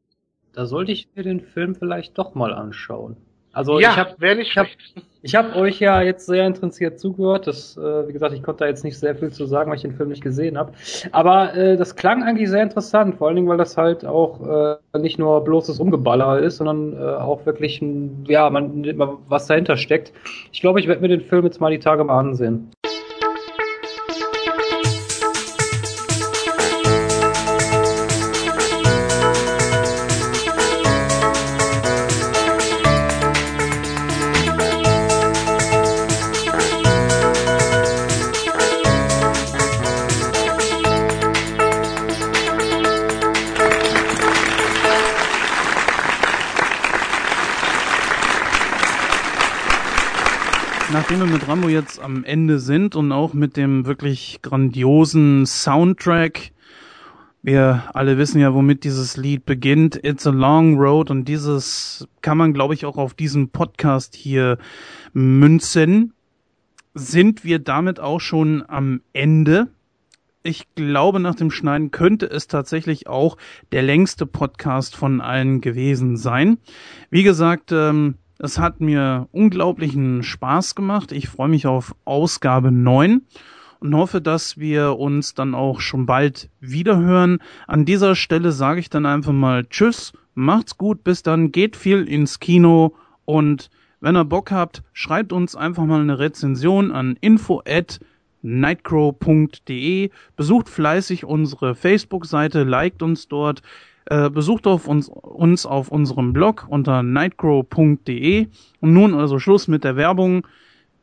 Da 0.52 0.66
sollte 0.66 0.92
ich 0.92 1.08
mir 1.14 1.22
den 1.22 1.40
Film 1.40 1.74
vielleicht 1.74 2.16
doch 2.18 2.34
mal 2.34 2.52
anschauen. 2.52 3.16
Also 3.54 3.78
ja, 3.78 3.90
ich 3.90 3.96
habe 3.96 4.36
nicht 4.36 4.50
ich 4.50 4.58
hab, 4.58 4.66
ich 5.22 5.34
hab 5.34 5.56
euch 5.56 5.78
ja 5.80 6.02
jetzt 6.02 6.26
sehr 6.26 6.46
interessiert 6.46 6.98
zugehört. 6.98 7.46
Das, 7.46 7.76
äh, 7.76 8.08
wie 8.08 8.12
gesagt, 8.12 8.34
ich 8.34 8.42
konnte 8.42 8.64
da 8.64 8.66
jetzt 8.66 8.84
nicht 8.84 8.98
sehr 8.98 9.14
viel 9.14 9.30
zu 9.30 9.46
sagen, 9.46 9.70
weil 9.70 9.76
ich 9.76 9.82
den 9.82 9.94
Film 9.94 10.08
nicht 10.08 10.22
gesehen 10.22 10.58
habe. 10.58 10.72
Aber 11.12 11.54
äh, 11.54 11.76
das 11.76 11.94
klang 11.94 12.24
eigentlich 12.24 12.50
sehr 12.50 12.62
interessant, 12.62 13.16
vor 13.16 13.28
allen 13.28 13.36
Dingen, 13.36 13.48
weil 13.48 13.56
das 13.56 13.76
halt 13.76 14.04
auch 14.04 14.76
äh, 14.92 14.98
nicht 14.98 15.18
nur 15.18 15.42
bloßes 15.44 15.78
Umgeballer 15.78 16.40
ist, 16.40 16.56
sondern 16.56 16.92
äh, 16.94 17.04
auch 17.04 17.46
wirklich 17.46 17.80
ein, 17.80 18.24
ja, 18.28 18.50
man, 18.50 18.84
was 19.28 19.46
dahinter 19.46 19.76
steckt. 19.76 20.12
Ich 20.52 20.60
glaube, 20.60 20.80
ich 20.80 20.88
werde 20.88 21.00
mir 21.00 21.08
den 21.08 21.22
Film 21.22 21.44
jetzt 21.44 21.60
mal 21.60 21.70
die 21.70 21.78
Tage 21.78 22.02
mal 22.04 22.18
ansehen. 22.18 22.70
Rambo 51.54 51.68
jetzt 51.68 52.02
am 52.02 52.24
Ende 52.24 52.58
sind 52.58 52.96
und 52.96 53.12
auch 53.12 53.32
mit 53.32 53.56
dem 53.56 53.86
wirklich 53.86 54.40
grandiosen 54.42 55.46
Soundtrack, 55.46 56.50
wir 57.42 57.84
alle 57.94 58.18
wissen 58.18 58.40
ja, 58.40 58.52
womit 58.54 58.82
dieses 58.82 59.16
Lied 59.16 59.46
beginnt, 59.46 59.94
It's 60.04 60.26
a 60.26 60.30
Long 60.30 60.76
Road 60.76 61.12
und 61.12 61.28
dieses 61.28 62.08
kann 62.22 62.38
man, 62.38 62.54
glaube 62.54 62.74
ich, 62.74 62.84
auch 62.86 62.96
auf 62.96 63.14
diesen 63.14 63.50
Podcast 63.50 64.16
hier 64.16 64.58
münzen, 65.12 66.12
sind 66.92 67.44
wir 67.44 67.60
damit 67.60 68.00
auch 68.00 68.18
schon 68.18 68.64
am 68.66 69.02
Ende. 69.12 69.68
Ich 70.42 70.74
glaube, 70.74 71.20
nach 71.20 71.36
dem 71.36 71.52
Schneiden 71.52 71.92
könnte 71.92 72.26
es 72.28 72.48
tatsächlich 72.48 73.06
auch 73.06 73.36
der 73.70 73.82
längste 73.84 74.26
Podcast 74.26 74.96
von 74.96 75.20
allen 75.20 75.60
gewesen 75.60 76.16
sein. 76.16 76.58
Wie 77.10 77.22
gesagt, 77.22 77.70
ähm, 77.70 78.16
es 78.38 78.58
hat 78.58 78.80
mir 78.80 79.28
unglaublichen 79.32 80.22
Spaß 80.22 80.74
gemacht. 80.74 81.12
Ich 81.12 81.28
freue 81.28 81.48
mich 81.48 81.66
auf 81.66 81.94
Ausgabe 82.04 82.70
9 82.72 83.22
und 83.80 83.94
hoffe, 83.94 84.20
dass 84.20 84.58
wir 84.58 84.98
uns 84.98 85.34
dann 85.34 85.54
auch 85.54 85.80
schon 85.80 86.06
bald 86.06 86.48
wiederhören. 86.60 87.38
An 87.66 87.84
dieser 87.84 88.16
Stelle 88.16 88.52
sage 88.52 88.80
ich 88.80 88.90
dann 88.90 89.06
einfach 89.06 89.32
mal 89.32 89.66
Tschüss, 89.66 90.12
macht's 90.34 90.78
gut, 90.78 91.04
bis 91.04 91.22
dann, 91.22 91.52
geht 91.52 91.76
viel 91.76 92.08
ins 92.08 92.40
Kino 92.40 92.94
und 93.24 93.70
wenn 94.00 94.16
ihr 94.16 94.24
Bock 94.24 94.50
habt, 94.50 94.82
schreibt 94.92 95.32
uns 95.32 95.56
einfach 95.56 95.84
mal 95.84 96.00
eine 96.00 96.18
Rezension 96.18 96.92
an 96.92 97.16
info 97.20 97.62
at 97.66 98.00
nightcrow.de, 98.42 100.10
besucht 100.36 100.68
fleißig 100.68 101.24
unsere 101.24 101.74
Facebook-Seite, 101.74 102.64
liked 102.64 103.02
uns 103.02 103.28
dort, 103.28 103.62
äh, 104.06 104.30
besucht 104.30 104.66
auf 104.66 104.86
uns, 104.86 105.08
uns 105.08 105.66
auf 105.66 105.88
unserem 105.88 106.32
Blog 106.32 106.66
unter 106.68 107.02
nightgrow.de. 107.02 108.48
Und 108.80 108.92
nun 108.92 109.14
also 109.14 109.38
Schluss 109.38 109.68
mit 109.68 109.84
der 109.84 109.96
Werbung. 109.96 110.46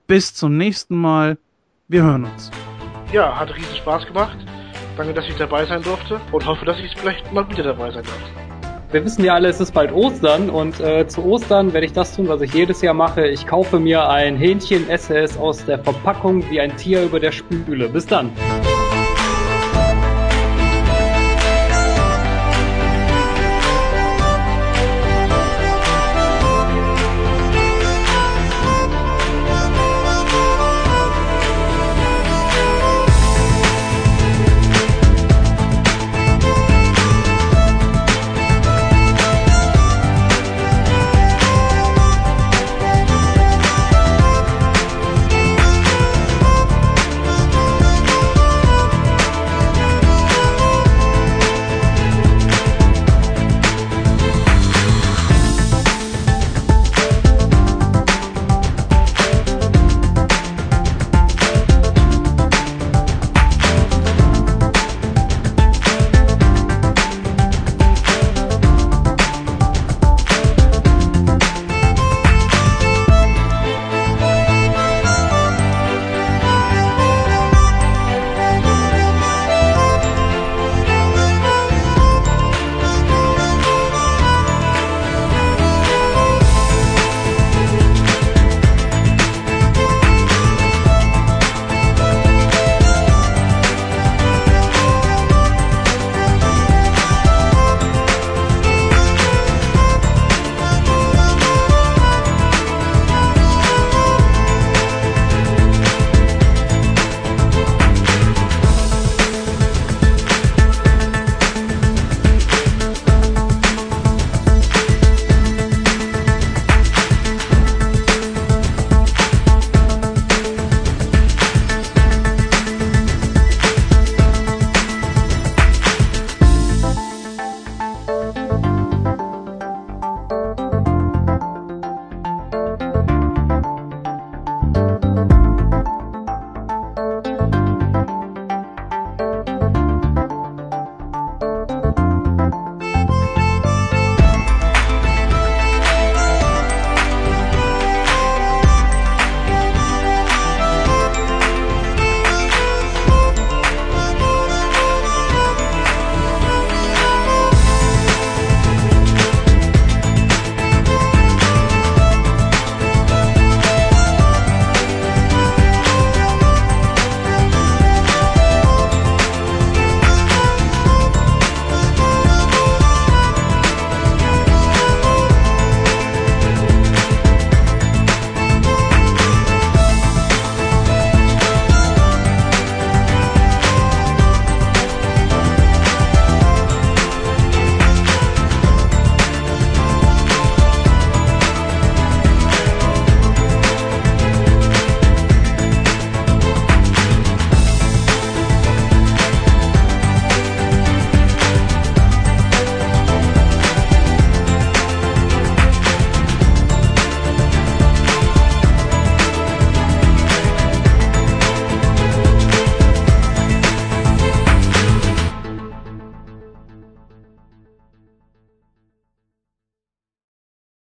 Bis 0.08 0.34
zum 0.34 0.58
nächsten 0.58 0.96
Mal. 0.96 1.38
Wir 1.88 2.04
hören 2.04 2.26
uns. 2.26 2.52
Ja, 3.12 3.38
hat 3.38 3.56
riesen 3.56 3.76
Spaß 3.76 4.06
gemacht. 4.06 4.38
Danke, 4.98 5.14
dass 5.14 5.28
ich 5.28 5.36
dabei 5.36 5.66
sein 5.66 5.82
durfte 5.82 6.20
und 6.32 6.46
hoffe, 6.46 6.66
dass 6.66 6.80
ich 6.80 6.96
vielleicht 6.98 7.32
mal 7.34 7.50
wieder 7.50 7.64
dabei 7.64 7.92
sein 7.92 8.04
darf. 8.04 8.42
Wir 8.92 9.06
wissen 9.06 9.24
ja 9.24 9.36
alle, 9.36 9.48
es 9.48 9.62
ist 9.62 9.74
bald 9.74 9.94
Ostern 9.94 10.50
und 10.50 10.82
äh, 10.82 11.08
zu 11.08 11.24
Ostern 11.24 11.72
werde 11.72 11.86
ich 11.86 11.94
das 11.94 12.14
tun, 12.14 12.28
was 12.28 12.42
ich 12.42 12.54
jedes 12.54 12.82
Jahr 12.82 12.94
mache. 12.94 13.26
Ich 13.26 13.48
kaufe 13.48 13.80
mir 13.80 14.10
ein 14.10 14.36
Hähnchen, 14.36 14.90
esse 14.90 15.18
es 15.18 15.38
aus 15.38 15.64
der 15.66 15.80
Verpackung 15.80 16.44
wie 16.50 16.60
ein 16.60 16.76
Tier 16.76 17.04
über 17.04 17.20
der 17.20 17.32
Spüle. 17.32 17.88
Bis 17.88 18.06
dann. 18.06 18.32